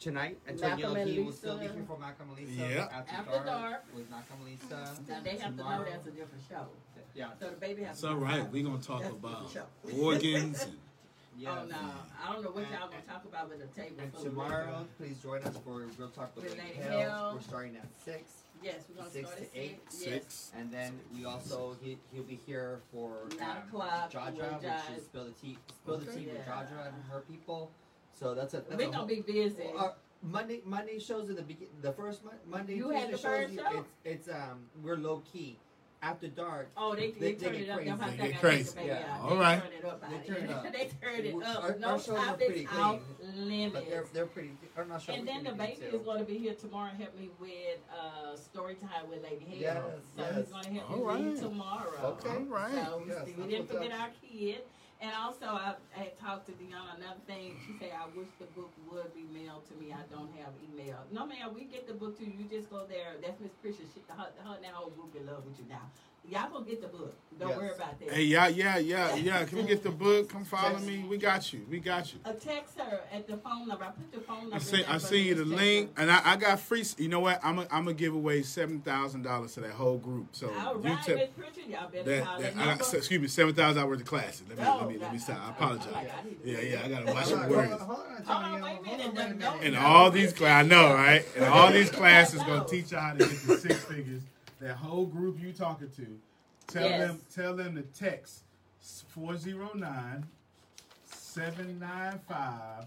tonight. 0.00 0.38
Malcolm 0.46 0.64
Antonio, 0.70 0.94
and 0.94 1.10
he 1.10 1.18
will 1.20 1.32
still 1.32 1.56
be 1.56 1.62
Lisa. 1.62 1.74
here 1.74 1.84
for 1.86 1.98
Malcolm 1.98 2.28
and 2.36 2.48
Lisa. 2.48 2.60
Yeah. 2.60 2.88
After, 2.92 3.14
After 3.14 3.30
dark, 3.32 3.46
dark. 3.46 3.84
with 3.94 4.10
Malcolm 4.10 4.36
and 4.40 4.50
Lisa. 4.50 5.00
Now 5.08 5.20
they 5.22 5.36
have 5.36 5.56
to 5.56 5.62
know 5.62 5.84
that's 5.88 6.06
a 6.06 6.10
different 6.10 6.44
show. 6.48 6.66
Yeah. 7.14 7.28
So 7.40 7.50
the 7.50 7.56
baby 7.56 7.82
has 7.82 7.92
It's 7.92 8.00
to 8.02 8.08
all 8.08 8.16
right. 8.16 8.50
We're 8.52 8.64
gonna 8.64 8.78
talk 8.78 9.02
That's 9.02 9.14
about 9.14 9.56
organs 10.00 10.62
and 10.62 10.72
Yes. 11.38 11.52
Oh 11.56 11.66
no, 11.66 11.76
I 12.20 12.32
don't 12.32 12.42
know 12.42 12.50
what 12.50 12.64
y'all 12.64 12.88
gonna 12.90 13.02
talk 13.06 13.24
about 13.24 13.48
with 13.48 13.60
the 13.60 13.80
table. 13.80 13.94
And 14.02 14.12
tomorrow, 14.12 14.84
please 14.98 15.16
join 15.22 15.40
us 15.42 15.56
for 15.64 15.86
Real 15.96 16.08
Talk 16.08 16.34
with, 16.34 16.44
With 16.44 16.58
Lady 16.58 16.70
Lady 16.78 16.82
Hale. 16.82 16.98
Hale. 16.98 17.32
We're 17.36 17.42
starting 17.42 17.76
at 17.76 17.86
six, 18.04 18.42
Yes, 18.62 18.84
we're 18.88 18.96
gonna 18.96 19.10
Six 19.10 19.28
start 19.28 19.38
to 19.52 19.58
at 19.58 19.62
eight. 19.64 19.80
six. 19.88 20.06
Yes. 20.06 20.12
six. 20.12 20.52
and 20.56 20.72
then 20.72 20.98
we 21.14 21.24
also 21.24 21.76
he 21.82 21.98
he'll 22.12 22.22
be 22.24 22.38
here 22.46 22.80
for 22.92 23.28
Nine 23.38 23.50
um, 23.50 23.56
o'clock 23.68 24.10
Jaja, 24.10 24.34
with 24.36 24.62
which 24.62 24.98
is 24.98 25.04
spill 25.04 25.24
the 25.24 25.30
tea, 25.32 25.58
spill 25.82 25.98
the 25.98 26.10
Okay. 26.10 26.20
tea 26.20 26.26
with 26.26 26.36
Yeah. 26.46 26.52
Jaja 26.52 26.86
and 26.88 27.02
her 27.10 27.20
people. 27.28 27.70
So 28.12 28.34
that's 28.34 28.54
a 28.54 28.58
that's 28.58 28.70
We're 28.70 28.82
a 28.82 28.84
gonna 28.86 28.96
whole- 28.98 29.06
be 29.06 29.20
busy. 29.20 29.62
Well, 29.74 29.78
our 29.78 29.94
Monday 30.22 30.60
Monday 30.64 30.98
shows 30.98 31.28
in 31.30 31.36
the 31.36 31.42
begin 31.42 31.68
the 31.80 31.92
first 31.92 32.24
Mon- 32.24 32.34
Monday 32.46 32.74
You 32.74 32.84
Tuesday 32.84 32.98
had 32.98 33.08
the 33.10 33.18
shows 33.18 33.22
first 33.22 33.54
show? 33.54 33.84
it's 34.04 34.26
it's 34.26 34.28
um 34.28 34.68
we're 34.82 34.96
low 34.96 35.22
key 35.32 35.56
after 36.00 36.28
dark 36.28 36.70
Oh, 36.76 36.94
they, 36.94 37.10
They- 37.10 37.10
they, 37.10 37.32
they 37.32 37.44
turn 37.44 37.52
get 37.54 37.62
it 37.62 37.68
up. 37.70 37.76
crazy. 37.78 37.90
They 37.90 38.16
dog 38.22 38.30
get 38.32 38.40
crazy. 38.40 38.70
the 38.70 38.74
baby 38.76 38.88
Yeah. 38.88 39.14
out. 39.14 39.20
All 39.22 39.28
They 39.30 39.36
right. 39.36 39.62
Turn 39.62 39.72
it 39.72 39.84
up. 39.84 40.00
They 40.10 40.28
turn 40.34 40.42
it 40.44 40.50
up. 40.50 40.62
they 40.72 40.90
turn 41.02 41.24
it 41.26 41.42
up. 41.42 41.62
Our- 41.64 41.76
no 41.78 41.88
our 41.88 41.98
shows 41.98 42.08
are 42.10 42.24
topics 42.26 42.46
pretty 42.46 42.66
off 42.68 43.00
clean, 43.34 43.48
limits. 43.48 43.74
but 43.74 43.90
they're 43.90 44.04
they're 44.12 44.26
pretty 44.26 44.50
are 44.76 44.84
not 44.84 45.02
sure 45.02 45.14
and 45.14 45.26
then 45.26 45.42
the 45.44 45.52
baby 45.52 45.80
is 45.86 46.02
going 46.02 46.18
to 46.20 46.24
be 46.24 46.38
here 46.38 46.54
tomorrow 46.54 46.90
and 46.90 46.98
help 47.02 47.18
me 47.18 47.30
with 47.40 47.78
uh, 47.92 48.36
story 48.36 48.76
time 48.76 49.10
with 49.10 49.22
Lady 49.24 49.44
Hale. 49.44 49.60
Yes, 49.60 49.82
so 50.16 50.22
yes. 50.22 50.34
he's 50.36 50.46
going 50.52 50.64
to 50.64 50.70
help 50.72 50.90
All 50.90 51.14
me 51.18 51.28
right. 51.30 51.36
tomorrow. 51.36 52.18
Okay. 52.24 52.28
All 52.30 52.42
right. 52.44 52.72
So 52.86 53.02
Yes, 53.08 53.26
we 53.36 53.46
didn't 53.48 53.66
forget 53.68 53.92
our 53.92 54.10
kid. 54.22 54.58
And 55.00 55.14
also, 55.14 55.46
I, 55.46 55.74
I 55.94 56.10
had 56.10 56.18
talked 56.18 56.46
to 56.46 56.52
Deanna. 56.52 56.96
Another 56.96 57.20
thing, 57.26 57.54
she 57.66 57.72
said, 57.78 57.92
"I 57.94 58.06
wish 58.18 58.26
the 58.40 58.46
book 58.46 58.72
would 58.90 59.14
be 59.14 59.22
mailed 59.30 59.62
to 59.70 59.74
me. 59.74 59.92
I 59.94 60.02
don't 60.10 60.30
have 60.42 60.50
email. 60.58 60.98
No, 61.12 61.24
ma'am, 61.24 61.54
we 61.54 61.64
get 61.64 61.86
the 61.86 61.94
book 61.94 62.18
to 62.18 62.24
you. 62.26 62.32
You 62.42 62.44
just 62.50 62.68
go 62.68 62.84
there. 62.84 63.14
That's 63.22 63.38
Miss 63.40 63.52
Pritchard. 63.62 63.86
She, 63.94 64.02
her, 64.08 64.16
her 64.16 64.54
and 64.56 64.64
that 64.64 64.74
whole 64.74 64.90
group 64.90 65.14
in 65.14 65.26
love 65.26 65.44
with 65.46 65.58
you 65.58 65.66
now. 65.68 65.86
Y'all 66.30 66.50
gonna 66.52 66.64
get 66.66 66.82
the 66.82 66.88
book. 66.88 67.14
Don't 67.38 67.50
Yes. 67.50 67.58
worry 67.58 67.68
about 67.70 68.00
that. 68.00 68.10
Hey, 68.10 68.24
yeah, 68.24 68.48
yeah, 68.48 68.78
yeah, 68.78 69.14
yeah. 69.14 69.44
Can 69.44 69.58
we 69.58 69.64
get 69.64 69.84
the 69.84 69.90
book? 69.92 70.28
Come 70.28 70.44
follow 70.44 70.76
me. 70.80 71.04
We 71.08 71.18
got 71.18 71.52
you. 71.52 71.64
We 71.70 71.78
got 71.78 72.12
you. 72.12 72.18
Uh, 72.24 72.32
text 72.32 72.76
her 72.80 73.00
at 73.12 73.28
the 73.28 73.36
phone 73.36 73.68
number. 73.68 73.84
I 73.84 73.90
put 73.90 74.10
the 74.12 74.20
phone 74.20 74.40
number. 74.50 74.56
I 74.56 74.58
in 74.58 74.64
see. 74.64 74.84
I 74.84 74.98
see 74.98 75.22
you 75.28 75.34
the 75.36 75.44
just 75.44 75.54
link, 75.56 75.96
her. 75.96 76.02
and 76.02 76.10
I, 76.10 76.20
I 76.32 76.36
got 76.36 76.58
free. 76.58 76.84
You 76.98 77.06
know 77.08 77.20
what? 77.20 77.38
I'm 77.44 77.54
gonna 77.56 77.68
I'm 77.70 77.84
gonna 77.84 77.94
give 77.94 78.12
away 78.12 78.42
seven 78.42 78.80
thousand 78.80 79.22
dollars 79.22 79.54
to 79.54 79.60
that 79.60 79.70
whole 79.70 79.98
group. 79.98 80.26
So 80.32 80.48
All 80.52 80.74
you 80.82 80.90
right, 80.90 81.02
tell 81.04 81.16
Miss 81.16 81.30
Pritchard, 81.30 81.70
y'all 81.70 81.88
better 81.88 82.02
that, 82.02 82.24
call 82.24 82.40
that 82.40 82.54
that 82.56 82.60
I 82.66 82.76
got, 82.76 82.94
excuse 82.94 83.20
me, 83.22 83.28
seven 83.28 83.54
thousand 83.54 83.76
dollars 83.82 83.90
worth 83.90 84.00
of 84.00 84.06
classes. 84.08 84.42
Let 84.48 84.58
me 84.58 84.64
Oh, 84.66 84.76
let 84.78 84.88
me 84.88 84.98
let 84.98 85.12
me 85.12 85.18
God. 85.18 85.24
stop. 85.24 85.38
I 85.38 85.40
I- 85.42 85.46
I 85.46 85.50
apologize. 85.52 85.92
like- 85.92 86.12
I 86.18 86.24
need 86.24 86.38
Yeah, 86.44 86.60
yeah. 86.60 86.82
I 86.84 86.88
gotta 86.88 87.12
watch 87.14 87.32
on, 87.32 87.38
my 87.38 87.48
words. 87.48 87.70
hold 87.82 87.90
on, 88.00 88.24
Hold 88.24 88.28
on, 88.28 88.62
wait 88.62 88.78
a 88.78 88.82
minute, 88.82 89.06
on, 89.06 89.14
wait 89.14 89.38
don't- 89.38 89.62
And 89.64 89.76
all 89.76 90.10
these 90.10 90.32
classes, 90.32 90.72
I 90.72 90.74
know, 90.74 90.92
right? 90.92 91.24
And 91.36 91.44
all 91.44 91.70
these 91.70 91.90
classes 92.00 92.42
gonna 92.42 92.64
teach 92.66 92.90
you 92.90 92.98
how 92.98 93.12
to 93.12 93.18
get 93.18 93.28
the 93.46 93.56
six 93.58 93.76
figures. 93.84 94.22
That 94.60 94.76
whole 94.76 95.06
group 95.06 95.40
you 95.40 95.52
talking 95.52 95.90
to, 95.90 96.20
tell 96.66 96.84
Yes. 96.88 97.08
them 97.08 97.20
tell 97.34 97.54
them 97.56 97.74
to 97.76 97.82
text 97.82 98.42
409 99.08 100.26
795 101.04 102.86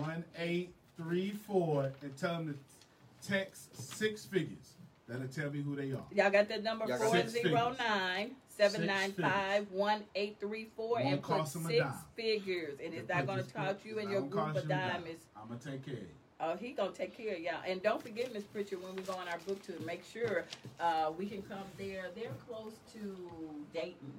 1834 0.00 1.92
and 2.02 2.16
tell 2.16 2.34
them 2.34 2.54
to 2.54 2.58
text 3.28 3.76
six 3.76 4.24
figures. 4.24 4.74
That'll 5.08 5.28
tell 5.28 5.50
me 5.50 5.62
who 5.62 5.76
they 5.76 5.92
are. 5.92 6.04
Y'all 6.12 6.30
got 6.30 6.48
that 6.48 6.62
number 6.64 6.86
Y'all 6.86 6.98
got 6.98 7.06
four 7.08 7.16
Six 7.20 7.32
zero 7.32 7.74
nine 7.78 8.34
seven 8.48 8.86
nine 8.86 9.12
five 9.12 9.70
one 9.70 10.02
eight 10.14 10.38
three 10.40 10.68
four 10.76 10.94
Won't 10.96 11.06
and 11.06 11.22
put 11.22 11.36
cost 11.38 11.56
'em 11.56 11.66
a 11.66 11.68
six 11.68 11.86
figures. 12.16 12.78
And 12.82 12.92
it's 12.94 13.06
They 13.06 13.14
not 13.14 13.26
gonna 13.26 13.42
this- 13.42 13.52
cost 13.52 13.84
you 13.84 13.98
and 14.00 14.10
your 14.10 14.22
group 14.22 14.48
of 14.48 14.56
a 14.56 14.62
dime. 14.62 14.68
diamonds. 14.68 15.24
I'm 15.36 15.48
gonna 15.48 15.60
take 15.60 15.84
care 15.84 15.94
of 15.94 16.00
you. 16.00 16.08
Oh, 16.38 16.54
he 16.54 16.72
gonna 16.72 16.90
take 16.92 17.16
care 17.16 17.34
of 17.34 17.40
y'all. 17.40 17.62
And 17.66 17.82
don't 17.82 18.02
forget, 18.02 18.32
Miss 18.32 18.44
Pritchard, 18.44 18.82
when 18.82 18.94
we 18.94 19.02
go 19.02 19.14
on 19.14 19.26
our 19.26 19.38
book 19.46 19.62
tour, 19.62 19.76
make 19.86 20.04
sure 20.04 20.44
uh, 20.78 21.10
we 21.16 21.26
can 21.26 21.40
come 21.42 21.64
there. 21.78 22.10
They're 22.14 22.36
close 22.46 22.74
to 22.92 23.16
Dayton, 23.72 24.12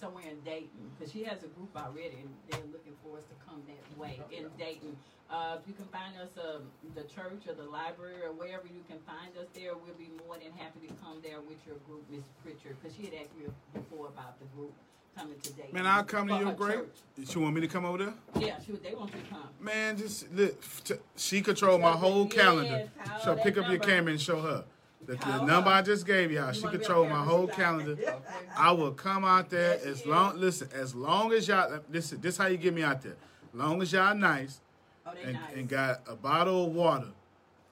somewhere 0.00 0.24
in 0.30 0.40
Dayton, 0.48 0.88
because 0.96 1.12
she 1.12 1.24
has 1.24 1.42
a 1.44 1.48
group 1.48 1.68
already, 1.76 2.24
and 2.24 2.32
they're 2.48 2.64
looking 2.72 2.96
for 3.04 3.18
us 3.18 3.24
to 3.28 3.36
come 3.44 3.60
that 3.68 4.00
way 4.00 4.18
in 4.32 4.48
Dayton. 4.56 4.96
Uh, 5.28 5.58
if 5.60 5.68
you 5.68 5.74
can 5.74 5.84
find 5.92 6.16
us 6.16 6.32
um, 6.40 6.62
the 6.94 7.02
church 7.02 7.44
or 7.46 7.52
the 7.52 7.68
library 7.68 8.24
or 8.24 8.32
wherever 8.32 8.64
you 8.64 8.80
can 8.88 8.96
find 9.04 9.36
us 9.36 9.44
there, 9.52 9.76
we'll 9.76 10.00
be 10.00 10.08
more 10.24 10.40
than 10.40 10.48
happy 10.56 10.88
to 10.88 10.94
come 11.04 11.20
there 11.20 11.44
with 11.44 11.60
your 11.68 11.76
group, 11.84 12.00
Miss 12.08 12.24
Pritchard, 12.40 12.80
because 12.80 12.96
she 12.96 13.04
had 13.04 13.12
asked 13.12 13.36
me 13.36 13.44
before 13.76 14.08
about 14.08 14.40
the 14.40 14.48
group 14.56 14.72
coming 15.18 15.38
to 15.40 15.52
Dayton. 15.52 15.74
Man, 15.74 15.86
I'll 15.86 16.04
come 16.04 16.28
to 16.28 16.34
for 16.34 16.40
your 16.40 16.48
her 16.50 16.54
great. 16.54 16.76
church. 16.76 17.34
You 17.34 17.40
want 17.40 17.54
me 17.54 17.60
to 17.62 17.68
come 17.68 17.84
over 17.84 17.98
there? 17.98 18.14
Yeah, 18.38 18.54
she, 18.64 18.72
they 18.72 18.94
want 18.94 19.12
you 19.14 19.20
to 19.20 19.26
come. 19.28 19.40
Man, 19.60 19.96
just 19.96 20.32
look. 20.32 20.62
t- 20.84 20.94
She 21.16 21.40
control 21.42 21.78
my 21.78 21.92
whole 21.92 22.24
Yes, 22.24 22.32
calendar. 22.34 22.90
call 23.04 23.20
So 23.20 23.34
that 23.34 23.42
pick 23.44 23.56
up 23.58 23.64
your 23.64 23.72
number. 23.78 23.86
camera 23.86 24.10
and 24.12 24.20
show 24.20 24.40
her. 24.40 24.64
The, 25.06 25.12
the 25.12 25.18
Call 25.18 25.46
number 25.46 25.70
her. 25.70 25.76
I 25.76 25.82
just 25.82 26.06
gave 26.06 26.30
y'all, 26.30 26.48
You 26.48 26.54
she 26.54 26.62
wanna 26.64 26.78
be 26.78 26.84
on 26.84 26.86
control 26.86 27.04
my 27.04 27.10
camera, 27.10 27.24
whole 27.24 27.48
she 27.48 27.54
calendar. 27.54 27.98
I 28.56 28.72
will 28.72 28.92
come 28.92 29.24
out 29.24 29.48
there 29.50 29.74
Yes, 29.76 29.84
as 29.84 30.00
she 30.02 30.08
long. 30.08 30.34
is. 30.34 30.40
Listen, 30.40 30.68
as 30.74 30.94
long 30.94 31.32
as 31.32 31.48
y'all. 31.48 31.80
Listen, 31.90 32.20
this 32.20 32.36
how 32.36 32.46
you 32.46 32.56
get 32.56 32.74
me 32.74 32.82
out 32.82 33.02
there. 33.02 33.16
Long 33.54 33.80
as 33.82 33.92
y'all 33.92 34.14
nice 34.14 34.60
Oh, 35.06 35.10
they 35.14 35.22
and, 35.22 35.32
nice. 35.34 35.42
and 35.56 35.68
got 35.68 36.02
a 36.06 36.14
bottle 36.14 36.66
of 36.66 36.72
water. 36.74 37.08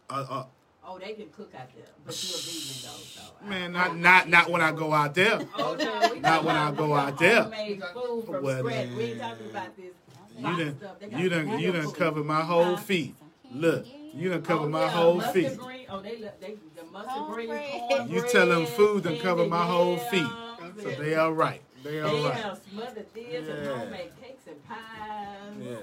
Uh, 0.09 0.27
uh, 0.29 0.45
Oh, 0.89 0.99
they 0.99 1.15
can 1.15 1.29
cook 1.31 1.53
out 1.59 1.69
there, 1.75 1.85
but 2.05 2.23
you're 2.23 2.35
a 2.35 2.39
vegan 2.39 2.83
though, 2.83 3.03
so. 3.15 3.21
I- 3.45 3.49
man, 3.49 3.73
not 3.73 3.97
not 3.97 4.29
not 4.29 4.51
when 4.51 4.63
I 4.63 4.71
go 4.73 4.93
out 4.93 5.15
there. 5.15 5.41
Oh, 5.59 5.75
no, 5.75 6.15
Not 6.21 6.45
when 6.45 6.55
I 6.57 6.71
go 6.73 6.95
out 6.95 7.19
there. 7.19 7.43
Homemade 7.43 7.83
food 7.93 8.25
from 8.27 8.43
Well, 8.45 8.59
scratch. 8.61 8.89
We 8.91 9.03
ain't 9.05 9.21
talking 9.21 9.51
about 9.51 9.77
this. 9.77 9.93
You 10.39 10.43
box 10.45 10.59
done 10.59 10.77
stuff. 10.79 10.97
You 11.21 11.29
done 11.29 11.49
real 11.51 11.61
you 11.61 11.73
done 11.73 11.83
food. 11.87 11.95
covered 11.97 12.25
my 12.27 12.41
whole 12.43 12.77
Huh? 12.77 12.83
feet. 12.83 13.17
Look, 13.53 13.87
you 14.15 14.29
done 14.31 14.43
covered 14.43 14.67
Oh, 14.67 14.69
my 14.69 14.81
yeah, 14.83 14.91
whole 14.91 15.21
feet. 15.21 15.57
Green. 15.59 15.87
Oh, 15.89 16.01
they 16.01 16.19
look- 16.19 16.41
they 16.41 16.57
the 16.77 16.85
mustard 16.93 17.13
Cornbread. 17.27 17.49
green. 17.49 18.09
You 18.09 18.23
tell 18.29 18.47
them 18.49 18.67
food 18.67 19.03
done 19.03 19.13
candy 19.15 19.21
cover 19.23 19.47
my 19.47 19.65
whole 19.67 19.97
feet. 19.97 20.21
yams, 20.23 20.83
So 20.83 20.89
and 20.89 20.99
they 21.05 21.15
all 21.17 21.33
right. 21.33 21.63
They 21.83 22.01
all 22.01 22.13
They 22.17 22.23
right. 22.25 22.35
have 22.35 22.61
smothered 22.71 23.07
this 23.15 23.49
and 23.49 23.65
Yeah. 23.65 23.79
homemade 23.79 24.13
cakes 24.23 24.47
and 24.47 24.65
pies. 24.69 25.57
Yeah. 25.61 25.77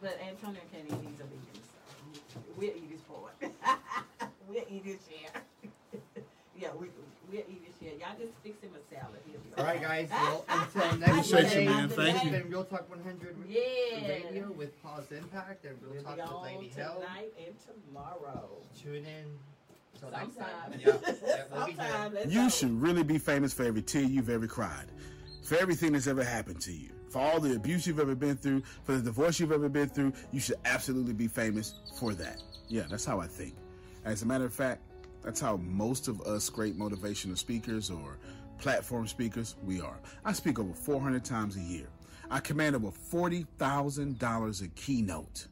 But 0.00 0.18
Antonio 0.20 0.60
can't 0.72 0.84
eat 0.86 1.00
these 1.00 1.20
are 1.20 1.24
vegan, 1.24 1.62
so 2.32 2.40
we'll 2.56 2.68
eat 2.70 2.90
his 2.90 3.00
part. 3.02 3.34
we'll 4.68 4.76
eat 4.78 4.84
his 4.84 4.96
share. 5.08 5.42
yeah, 6.58 6.68
we 6.78 6.88
we'll 7.30 7.40
eat 7.40 7.62
his 7.66 7.74
share. 7.80 7.98
Y'all 7.98 8.18
just 8.18 8.32
fix 8.42 8.60
him 8.62 8.70
a 8.74 8.94
salad. 8.94 9.18
He'll 9.26 9.58
All 9.58 9.64
right, 9.64 9.80
guys. 9.82 10.08
Well, 10.12 10.44
until 10.48 10.82
I 10.82 10.96
next 10.96 11.30
Appreciate 11.32 11.62
you, 11.64 11.70
man. 11.70 11.88
Thank 11.88 12.24
you. 12.24 12.30
has 12.30 12.44
Real 12.46 12.64
Talk 12.64 12.88
100 12.90 13.36
Yeah. 13.48 14.08
Radio 14.08 14.52
with 14.52 14.80
Pause 14.82 15.12
Impact 15.12 15.64
and 15.64 15.76
Real 15.82 15.92
We'll 15.94 16.02
Talk 16.04 16.16
be 16.16 16.22
with 16.22 16.30
on 16.30 16.42
Lady 16.44 16.72
Hale. 16.76 16.94
tonight 16.94 17.32
and 17.46 17.54
tomorrow. 17.86 18.48
Tune 18.82 18.94
in. 19.04 19.26
Till 19.98 20.10
next 20.10 20.36
time. 20.36 20.46
Sometime. 20.72 20.80
Yeah, 20.80 21.14
yeah, 21.26 21.42
we'll 21.52 21.66
be 21.66 21.72
here. 21.72 21.80
Sometime. 21.88 22.14
Let's 22.14 22.32
You 22.32 22.42
go. 22.44 22.48
should 22.48 22.80
really 22.80 23.02
be 23.02 23.18
famous 23.18 23.52
for 23.52 23.64
every 23.64 23.82
tear 23.82 24.02
you've 24.02 24.30
ever 24.30 24.46
cried. 24.46 24.86
for 25.44 25.56
everything 25.56 25.92
that's 25.94 26.06
ever 26.06 26.22
happened 26.22 26.60
to 26.60 26.72
you, 26.72 26.90
for 27.08 27.20
all 27.20 27.40
the 27.40 27.56
abuse 27.56 27.86
you've 27.86 27.98
ever 27.98 28.14
been 28.14 28.36
through, 28.36 28.62
for 28.84 28.92
the 28.92 29.00
divorce 29.02 29.40
you've 29.40 29.50
ever 29.50 29.68
been 29.68 29.88
through. 29.88 30.12
You 30.30 30.40
should 30.40 30.56
absolutely 30.66 31.14
be 31.14 31.26
famous 31.26 31.74
for 31.98 32.12
that. 32.14 32.42
Yeah, 32.68 32.82
that's 32.90 33.04
how 33.06 33.18
I 33.18 33.26
think. 33.26 33.54
As 34.08 34.22
a 34.22 34.26
matter 34.26 34.46
of 34.46 34.54
fact, 34.54 34.80
that's 35.22 35.38
how 35.38 35.58
most 35.58 36.08
of 36.08 36.22
us 36.22 36.48
great 36.48 36.78
motivational 36.78 37.36
speakers 37.36 37.90
or 37.90 38.16
platform 38.58 39.06
speakers 39.06 39.56
we 39.62 39.82
are. 39.82 39.98
I 40.24 40.32
speak 40.32 40.58
over 40.58 40.72
400 40.72 41.22
times 41.26 41.56
a 41.56 41.60
year. 41.60 41.88
I 42.30 42.40
command 42.40 42.74
over 42.74 42.90
$40,000 42.90 44.62
a 44.62 44.68
keynote. 44.68 45.46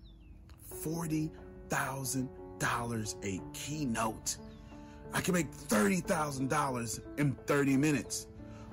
$40,000 0.82 3.24
a 3.24 3.42
keynote. 3.52 4.36
I 5.12 5.20
can 5.20 5.34
make 5.34 5.52
$30,000 5.52 7.00
in 7.18 7.32
30 7.46 7.76
minutes. 7.76 8.26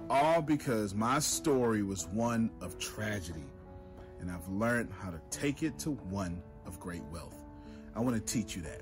All 0.10 0.42
because 0.42 0.96
my 0.96 1.20
story 1.20 1.84
was 1.84 2.08
one 2.08 2.50
of 2.62 2.80
tragedy. 2.80 3.44
And 4.22 4.32
I've 4.32 4.48
learned 4.48 4.92
how 4.98 5.12
to 5.12 5.20
take 5.30 5.62
it 5.62 5.78
to 5.80 5.92
one 5.92 6.42
of 6.66 6.80
great 6.80 7.04
wealth. 7.12 7.44
I 7.96 8.00
want 8.00 8.16
to 8.16 8.22
teach 8.22 8.56
you 8.56 8.62
that. 8.62 8.82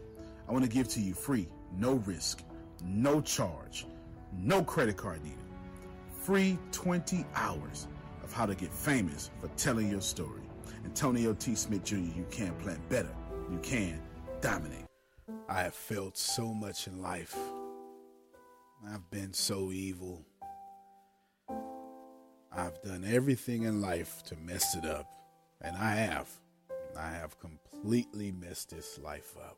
I 0.52 0.54
want 0.54 0.66
to 0.66 0.70
give 0.70 0.90
to 0.90 1.00
you 1.00 1.14
free, 1.14 1.48
no 1.78 1.94
risk, 1.94 2.44
no 2.84 3.22
charge, 3.22 3.86
no 4.34 4.62
credit 4.62 4.98
card 4.98 5.24
needed. 5.24 5.40
Free 6.24 6.60
20 6.74 7.26
hours 7.36 7.88
of 8.22 8.34
how 8.34 8.46
to 8.46 8.54
get 8.54 8.70
famous 8.74 9.32
for 9.40 9.48
telling 9.56 9.90
your 9.90 10.02
story. 10.02 10.42
Antonio 10.84 11.32
T. 11.36 11.56
Smith 11.56 11.86
Jr., 11.86 11.96
you 11.96 12.26
can 12.32 12.54
plan 12.56 12.82
better. 12.90 13.16
You 13.50 13.60
can 13.60 14.02
dominate. 14.42 14.84
I 15.48 15.62
have 15.62 15.74
felt 15.74 16.18
so 16.18 16.54
much 16.54 16.86
in 16.86 17.02
life. 17.02 17.38
I've 18.86 19.10
been 19.10 19.32
so 19.32 19.72
evil. 19.72 20.26
I've 22.52 22.82
done 22.82 23.06
everything 23.08 23.64
in 23.64 23.80
life 23.80 24.22
to 24.24 24.36
mess 24.36 24.76
it 24.76 24.84
up. 24.84 25.10
And 25.62 25.78
I 25.78 25.96
have. 25.96 26.28
I 27.00 27.10
have 27.12 27.40
completely 27.40 28.34
messed 28.34 28.72
this 28.72 29.00
life 29.00 29.38
up. 29.38 29.58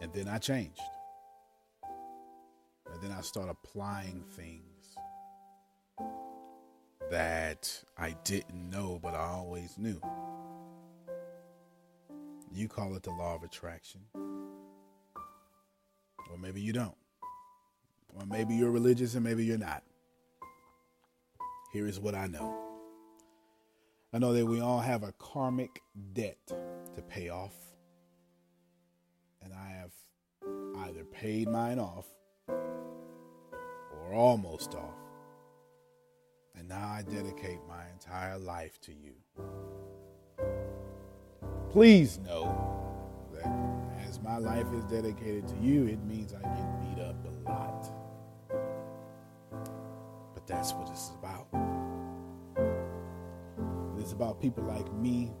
And 0.00 0.12
then 0.12 0.28
I 0.28 0.38
changed. 0.38 0.80
And 2.92 3.02
then 3.02 3.12
I 3.12 3.20
started 3.20 3.50
applying 3.50 4.24
things 4.36 4.96
that 7.10 7.84
I 7.98 8.16
didn't 8.24 8.70
know, 8.70 8.98
but 9.02 9.14
I 9.14 9.26
always 9.26 9.76
knew. 9.78 10.00
You 12.52 12.68
call 12.68 12.94
it 12.96 13.02
the 13.02 13.10
law 13.10 13.34
of 13.34 13.42
attraction. 13.42 14.00
Or 14.14 14.22
maybe 16.40 16.60
you 16.60 16.72
don't. 16.72 16.96
Or 18.14 18.24
maybe 18.26 18.54
you're 18.54 18.70
religious 18.70 19.14
and 19.14 19.24
maybe 19.24 19.44
you're 19.44 19.58
not. 19.58 19.82
Here 21.72 21.86
is 21.86 22.00
what 22.00 22.14
I 22.14 22.26
know 22.26 22.66
I 24.16 24.18
know 24.18 24.32
that 24.32 24.46
we 24.46 24.60
all 24.60 24.80
have 24.80 25.02
a 25.02 25.12
karmic 25.18 25.82
debt 26.14 26.38
to 26.46 27.02
pay 27.02 27.28
off. 27.28 27.52
I 29.56 29.68
have 29.68 29.92
either 30.86 31.04
paid 31.04 31.48
mine 31.48 31.78
off 31.78 32.06
or 32.48 34.14
almost 34.14 34.74
off. 34.74 34.94
And 36.54 36.68
now 36.68 36.88
I 36.88 37.02
dedicate 37.02 37.60
my 37.68 37.88
entire 37.92 38.38
life 38.38 38.80
to 38.82 38.92
you. 38.92 39.14
Please 41.70 42.18
know 42.18 42.54
that 43.34 43.46
as 44.06 44.20
my 44.20 44.38
life 44.38 44.66
is 44.72 44.84
dedicated 44.84 45.46
to 45.48 45.56
you, 45.56 45.86
it 45.86 46.02
means 46.04 46.32
I 46.32 46.40
get 46.40 46.80
beat 46.80 47.02
up 47.02 47.16
a 47.24 47.50
lot. 47.50 47.90
But 50.34 50.46
that's 50.46 50.72
what 50.72 50.86
this 50.88 51.00
is 51.00 51.12
about. 51.18 51.48
It 53.98 54.02
is 54.02 54.12
about 54.12 54.40
people 54.40 54.64
like 54.64 54.92
me 54.94 55.32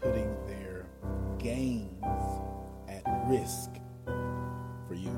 putting 0.00 0.34
their 0.46 0.86
gains 1.38 2.02
risk 3.32 3.70
for 4.86 4.94
you. 4.94 5.16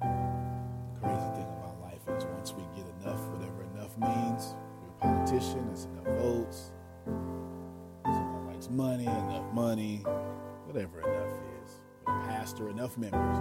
The 0.00 1.00
crazy 1.00 1.30
thing 1.36 1.46
about 1.58 1.80
life 1.80 2.02
is 2.18 2.24
once 2.24 2.54
we 2.54 2.64
get 2.74 2.86
enough, 3.00 3.20
whatever 3.28 3.62
enough 3.72 3.96
means, 3.98 4.56
we're 4.82 4.88
a 4.88 5.14
politician, 5.14 5.68
it's 5.70 5.84
enough 5.84 6.18
votes, 6.18 6.72
someone 8.04 8.46
likes 8.52 8.68
money, 8.68 9.04
enough 9.04 9.52
money, 9.52 9.98
whatever 10.66 11.02
enough 11.02 11.32
is. 11.62 11.80
A 12.08 12.10
pastor, 12.26 12.68
enough 12.68 12.98
members, 12.98 13.38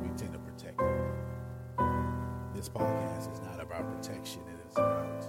we 0.00 0.08
tend 0.16 0.32
to 0.32 0.38
protect. 0.38 0.78
This 2.54 2.68
podcast 2.68 3.32
is 3.32 3.40
not 3.40 3.60
about 3.60 3.90
protection, 3.90 4.42
it 4.42 4.70
is 4.70 4.76
about 4.76 5.24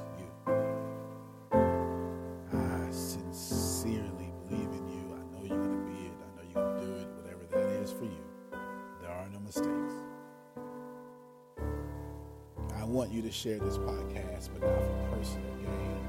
want 12.95 13.11
you 13.11 13.21
to 13.21 13.29
share 13.29 13.59
this 13.59 13.77
podcast, 13.77 14.47
but 14.53 14.61
not 14.61 14.79
for 14.79 15.17
personal 15.17 15.53
gain. 15.57 15.99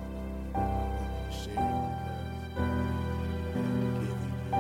I 0.54 0.58
want 0.60 1.02
you 1.02 1.08
to 1.26 1.32
share 1.36 1.58
it 1.58 1.82
because 3.42 3.66
I'm 3.66 3.90
giving 4.06 4.34
you 4.38 4.54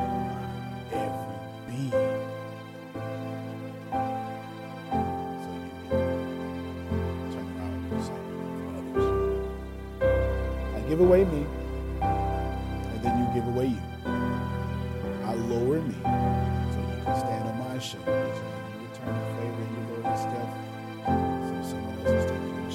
every 0.90 1.38
being. 1.68 2.18
So 5.38 5.48
you 5.54 5.70
can 5.86 6.02
turn 7.30 7.46
around 7.46 7.72
and 7.78 7.86
do 7.90 7.98
something 8.02 8.42
for 8.58 8.74
others. 8.74 9.08
I 10.74 10.76
give 10.88 10.98
away 10.98 11.22
me, 11.26 11.42
and 12.02 12.98
then 13.04 13.14
you 13.20 13.26
give 13.40 13.46
away 13.54 13.68
you. 13.68 13.82
I 15.24 15.34
lower 15.34 15.78
me 15.80 15.94
so 16.02 16.78
you 16.90 16.98
can 17.04 17.14
stand 17.20 17.44
on 17.46 17.56
my 17.56 17.78
shoulders. 17.78 18.38
And 18.38 18.50
you 18.74 18.88
return 18.88 19.14
the 19.14 19.22
favor 19.38 19.62
and 19.62 19.70
you 19.76 19.82
lower 19.94 20.02
your 20.02 20.18
stuff 20.18 20.50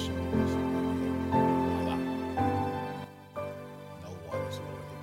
No 0.08 0.18
one 4.28 4.40
is 4.48 4.58
lower 4.58 4.82
than 4.88 5.00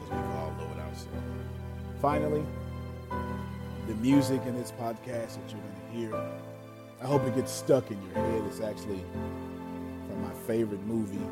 because 0.00 0.10
we've 0.10 0.30
all 0.36 0.52
lowered 0.58 0.80
ourselves. 0.80 1.36
Finally, 2.00 2.44
the 3.86 3.94
music 3.94 4.40
in 4.46 4.54
this 4.56 4.72
podcast 4.72 5.36
that 5.36 5.50
you're 5.50 5.60
going 5.60 5.74
to 5.74 5.96
hear, 5.96 6.14
I 7.02 7.06
hope 7.06 7.24
it 7.24 7.34
gets 7.34 7.52
stuck 7.52 7.90
in 7.90 8.02
your 8.02 8.14
head. 8.14 8.42
It's 8.46 8.60
actually 8.60 9.04
from 10.08 10.22
my 10.22 10.32
favorite 10.46 10.84
movie, 10.86 11.26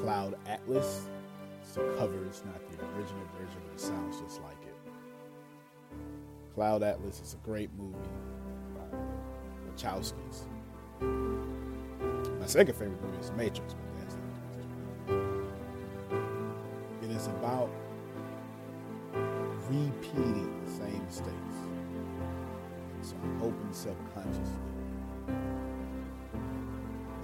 Cloud 0.00 0.36
Atlas. 0.46 1.06
It's 1.62 1.72
the 1.72 1.82
cover, 1.98 2.24
it's 2.26 2.44
not 2.44 2.60
the 2.70 2.84
original 2.96 3.24
version, 3.38 3.60
but 3.66 3.74
it 3.74 3.80
sounds 3.80 4.20
just 4.20 4.42
like 4.42 4.60
it. 4.62 4.74
Cloud 6.54 6.82
Atlas 6.82 7.20
is 7.20 7.34
a 7.34 7.38
great 7.46 7.70
movie 7.78 7.96
by 8.74 8.86
the 8.90 9.72
Wachowskis. 9.72 10.46
My 11.00 12.46
second 12.46 12.74
favorite 12.74 13.02
movie 13.02 13.18
is 13.18 13.30
Matrix, 13.32 13.74
It 17.02 17.10
is 17.10 17.26
about 17.28 17.70
repeating 19.68 20.62
the 20.64 20.70
same 20.70 21.04
mistakes. 21.06 21.56
So 23.02 23.14
I'm 23.22 23.38
hoping 23.38 23.72
subconsciously 23.72 24.44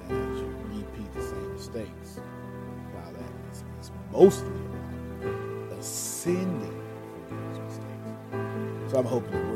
that 0.08 0.12
as 0.12 0.40
you 0.40 0.54
repeat 0.72 1.12
the 1.12 1.22
same 1.22 1.52
mistakes, 1.52 2.20
Cloud 2.92 3.14
Atlas 3.14 3.64
is 3.80 3.90
mostly 4.12 4.48
about 4.48 5.78
ascending 5.78 6.80
from 7.28 7.52
those 7.52 7.58
mistakes. 7.60 8.90
So 8.90 8.98
I'm 8.98 9.04
hoping 9.04 9.55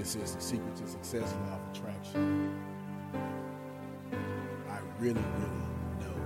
This 0.00 0.16
is 0.16 0.34
the 0.34 0.40
secret 0.40 0.74
to 0.76 0.88
success, 0.88 1.34
law 1.46 1.56
of 1.56 1.76
attraction. 1.76 2.58
I 4.66 4.78
really, 4.98 5.20
really 5.36 5.66
know 6.00 6.16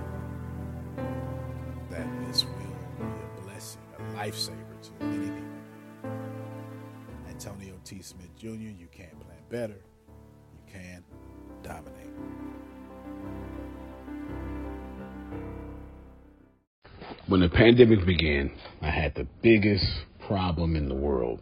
that 1.89 2.07
this 2.25 2.45
will 2.45 2.53
be 2.53 3.03
a 3.03 3.41
blessing, 3.41 3.81
a 3.99 4.01
lifesaver 4.17 4.81
to 4.81 5.05
many 5.05 5.25
people. 5.25 5.43
Antonio 7.27 7.73
T. 7.83 8.01
Smith 8.01 8.33
Jr., 8.37 8.47
you 8.47 8.87
can't 8.93 9.19
plan 9.19 9.43
better. 9.49 9.73
You 9.73 10.71
can 10.71 11.03
dominate. 11.61 12.13
When 17.27 17.41
the 17.41 17.49
pandemic 17.49 18.05
began, 18.05 18.51
I 18.81 18.89
had 18.89 19.15
the 19.15 19.27
biggest 19.41 19.85
problem 20.21 20.77
in 20.77 20.87
the 20.87 20.95
world. 20.95 21.41